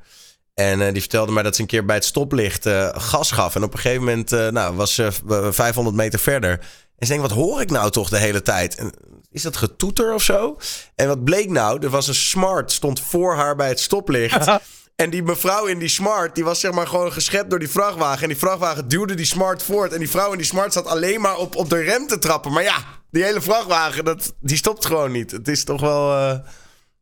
En 0.53 0.81
eh, 0.81 0.91
die 0.91 1.01
vertelde 1.01 1.31
mij 1.31 1.43
dat 1.43 1.55
ze 1.55 1.61
een 1.61 1.67
keer 1.67 1.85
bij 1.85 1.95
het 1.95 2.05
stoplicht 2.05 2.65
eh, 2.65 2.89
gas 2.93 3.31
gaf. 3.31 3.55
En 3.55 3.63
op 3.63 3.73
een 3.73 3.79
gegeven 3.79 4.03
moment 4.03 4.31
eh, 4.31 4.47
nou, 4.47 4.75
was 4.75 4.93
ze 4.95 5.11
v- 5.11 5.55
500 5.55 5.95
meter 5.95 6.19
verder. 6.19 6.59
En 6.97 7.07
ze 7.07 7.13
denkt, 7.13 7.27
wat 7.27 7.37
hoor 7.37 7.61
ik 7.61 7.69
nou 7.71 7.91
toch 7.91 8.09
de 8.09 8.17
hele 8.17 8.41
tijd? 8.41 8.75
En, 8.75 8.91
is 9.31 9.41
dat 9.41 9.57
getoeter 9.57 10.13
of 10.13 10.23
zo? 10.23 10.57
En 10.95 11.07
wat 11.07 11.23
bleek 11.23 11.49
nou? 11.49 11.83
Er 11.83 11.89
was 11.89 12.07
een 12.07 12.15
smart, 12.15 12.71
stond 12.71 12.99
voor 13.01 13.35
haar 13.35 13.55
bij 13.55 13.67
het 13.67 13.79
stoplicht. 13.79 14.47
En 14.95 15.09
die 15.09 15.23
mevrouw 15.23 15.65
in 15.65 15.79
die 15.79 15.87
smart, 15.87 16.35
die 16.35 16.43
was 16.43 16.59
zeg 16.59 16.71
maar 16.71 16.87
gewoon 16.87 17.13
geschept 17.13 17.49
door 17.49 17.59
die 17.59 17.69
vrachtwagen. 17.69 18.21
En 18.21 18.27
die 18.27 18.37
vrachtwagen 18.37 18.87
duwde 18.87 19.15
die 19.15 19.25
smart 19.25 19.63
voort. 19.63 19.93
En 19.93 19.99
die 19.99 20.09
vrouw 20.09 20.31
in 20.31 20.37
die 20.37 20.45
smart 20.45 20.73
zat 20.73 20.85
alleen 20.85 21.21
maar 21.21 21.37
op, 21.37 21.55
op 21.55 21.69
de 21.69 21.81
rem 21.81 22.07
te 22.07 22.19
trappen. 22.19 22.51
Maar 22.51 22.63
ja, 22.63 22.85
die 23.11 23.23
hele 23.23 23.41
vrachtwagen, 23.41 24.05
dat, 24.05 24.35
die 24.39 24.57
stopt 24.57 24.85
gewoon 24.85 25.11
niet. 25.11 25.31
Het 25.31 25.47
is 25.47 25.63
toch 25.63 25.81
wel... 25.81 26.11
eh, 26.15 26.31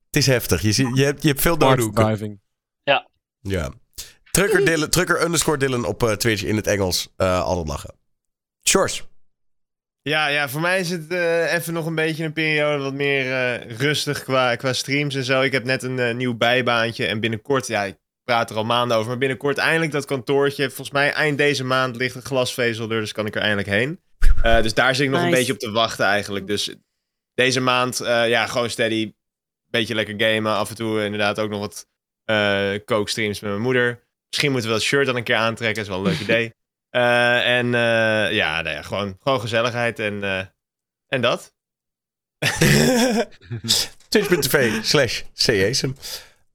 het 0.06 0.16
is 0.16 0.26
heftig. 0.26 0.62
Je, 0.62 0.92
je, 0.94 1.04
hebt, 1.04 1.22
je 1.22 1.28
hebt 1.28 1.42
veel 1.42 1.58
doorhoeken. 1.58 2.06
driving. 2.06 2.40
Ja. 3.42 3.72
Trucker, 4.32 4.66
Dylan, 4.66 4.90
trucker 4.90 5.24
underscore 5.24 5.58
Dylan 5.58 5.86
op 5.86 6.04
eh, 6.04 6.12
Twitch 6.12 6.44
in 6.44 6.56
het 6.56 6.68
Engels. 6.68 7.14
Eh, 7.18 7.42
altijd 7.42 7.68
lachen. 7.68 7.96
Shores. 8.68 9.04
Ja, 10.10 10.28
ja, 10.28 10.50
voor 10.50 10.62
mij 10.62 10.80
is 10.80 10.90
het 10.90 11.12
eh, 11.12 11.54
even 11.54 11.74
nog 11.74 11.86
een 11.86 11.96
beetje 11.96 12.24
een 12.24 12.34
periode 12.34 12.84
wat 12.84 12.94
meer 12.94 13.32
eh, 13.32 13.78
rustig 13.78 14.24
qua, 14.24 14.56
qua 14.56 14.74
streams 14.74 15.16
en 15.16 15.24
zo. 15.24 15.42
Ik 15.42 15.52
heb 15.52 15.64
net 15.64 15.84
een 15.84 16.00
eh, 16.00 16.16
nieuw 16.16 16.36
bijbaantje 16.38 17.06
en 17.06 17.20
binnenkort, 17.20 17.68
ja, 17.68 17.84
ik 17.84 17.98
praat 18.24 18.50
er 18.50 18.56
al 18.56 18.66
maanden 18.66 18.98
over, 18.98 19.10
maar 19.10 19.18
binnenkort 19.18 19.58
eindelijk 19.58 19.92
dat 19.92 20.06
kantoortje. 20.06 20.66
Volgens 20.66 20.92
mij 20.92 21.12
eind 21.12 21.38
deze 21.38 21.64
maand 21.64 21.96
ligt 21.96 22.16
het 22.16 22.26
glasvezel 22.26 22.92
er, 22.92 23.00
dus 23.00 23.12
kan 23.12 23.26
ik 23.26 23.36
er 23.36 23.42
eindelijk 23.42 23.68
heen. 23.68 24.00
Dus 24.42 24.74
daar 24.74 24.96
zit 24.96 25.06
ik 25.06 25.12
nog 25.12 25.22
een 25.22 25.30
beetje 25.30 25.54
op 25.54 25.60
te 25.60 25.72
wachten 25.72 26.06
eigenlijk. 26.06 26.48
Dus 26.48 26.76
deze 27.34 27.60
maand, 27.60 27.98
ja, 28.04 28.48
gewoon 28.48 28.70
steady. 28.70 29.14
Beetje 29.70 29.96
lekker 29.96 30.16
gamen. 30.18 30.56
Af 30.56 30.70
en 30.70 30.76
toe 30.76 31.04
inderdaad 31.04 31.40
ook 31.40 31.50
nog 31.50 31.60
wat 31.60 31.88
kookstreams 32.86 33.40
met 33.40 33.50
mijn 33.50 33.64
moeder. 33.64 34.04
Misschien 34.30 34.52
moeten 34.52 34.70
we 34.70 34.76
dat 34.76 34.86
shirt 34.86 35.06
dan 35.06 35.16
een 35.16 35.24
keer 35.24 35.36
aantrekken. 35.36 35.82
is 35.82 35.88
wel 35.88 35.98
een 35.98 36.04
leuk 36.04 36.20
idee. 36.30 36.54
Eh, 36.96 37.58
en 37.58 37.66
eh, 37.66 38.32
ja, 38.36 38.62
nou 38.62 38.76
ja 38.76 38.82
gewoon, 38.82 39.18
gewoon 39.24 39.40
gezelligheid 39.40 40.00
en, 40.00 40.24
eh, 40.24 40.46
en 41.08 41.22
dat. 41.22 41.54
Twitch.tv 44.10 44.84
slash 44.84 45.22
CASM. 45.36 45.92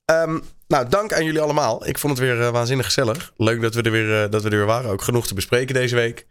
Ehm, 0.05 0.39
nou, 0.67 0.89
dank 0.89 1.13
aan 1.13 1.25
jullie 1.25 1.41
allemaal. 1.41 1.87
Ik 1.87 1.99
vond 1.99 2.19
het 2.19 2.27
weer 2.27 2.53
waanzinnig 2.53 2.87
gezellig. 2.87 3.33
Leuk 3.37 3.61
dat 3.61 3.75
we, 3.75 3.83
er 3.83 3.91
weer, 3.91 4.31
dat 4.31 4.43
we 4.43 4.51
er 4.51 4.57
weer 4.57 4.67
waren. 4.67 4.91
Ook 4.91 5.03
genoeg 5.03 5.27
te 5.27 5.35
bespreken 5.35 5.75
deze 5.75 5.95
week. 5.95 6.27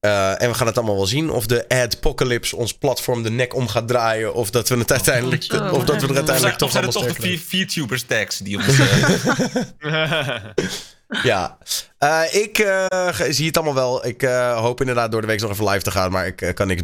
Eh, 0.00 0.42
en 0.42 0.48
we 0.48 0.54
gaan 0.54 0.66
het 0.66 0.76
allemaal 0.76 0.96
wel 0.96 1.06
zien. 1.06 1.30
Of 1.30 1.46
de 1.46 1.68
Adpocalypse 1.68 2.56
ons 2.56 2.74
platform 2.74 3.22
de 3.22 3.30
nek 3.30 3.54
om 3.54 3.68
gaat 3.68 3.88
draaien. 3.88 4.34
Of 4.34 4.50
dat 4.50 4.68
we 4.68 4.76
het 4.76 4.92
uiteindelijk, 4.92 5.42
Zo. 5.42 5.68
of 5.68 5.84
dat 5.84 6.02
we 6.02 6.08
er 6.08 6.16
uiteindelijk 6.16 6.58
toch 6.58 6.68
of 6.68 6.72
zijn 6.72 6.84
allemaal 6.84 7.02
het 7.02 7.12
toch 7.12 7.22
de 7.22 7.28
vier, 7.28 7.38
vier 7.38 7.66
tubers 7.66 8.02
tags 8.02 8.38
die 8.38 8.56
ons... 8.56 8.66
Ja, 11.08 11.58
Eh, 11.98 12.34
ik 12.34 12.58
eh, 12.58 13.10
zie 13.28 13.46
het 13.46 13.56
allemaal 13.56 13.74
wel. 13.74 14.06
Ik 14.06 14.22
eh, 14.22 14.58
hoop 14.58 14.80
inderdaad 14.80 15.10
door 15.10 15.20
de 15.20 15.26
week 15.26 15.40
nog 15.40 15.50
even 15.50 15.68
live 15.68 15.82
te 15.82 15.90
gaan, 15.90 16.10
maar 16.10 16.26
ik 16.26 16.52
kan 16.54 16.66
niks 16.66 16.82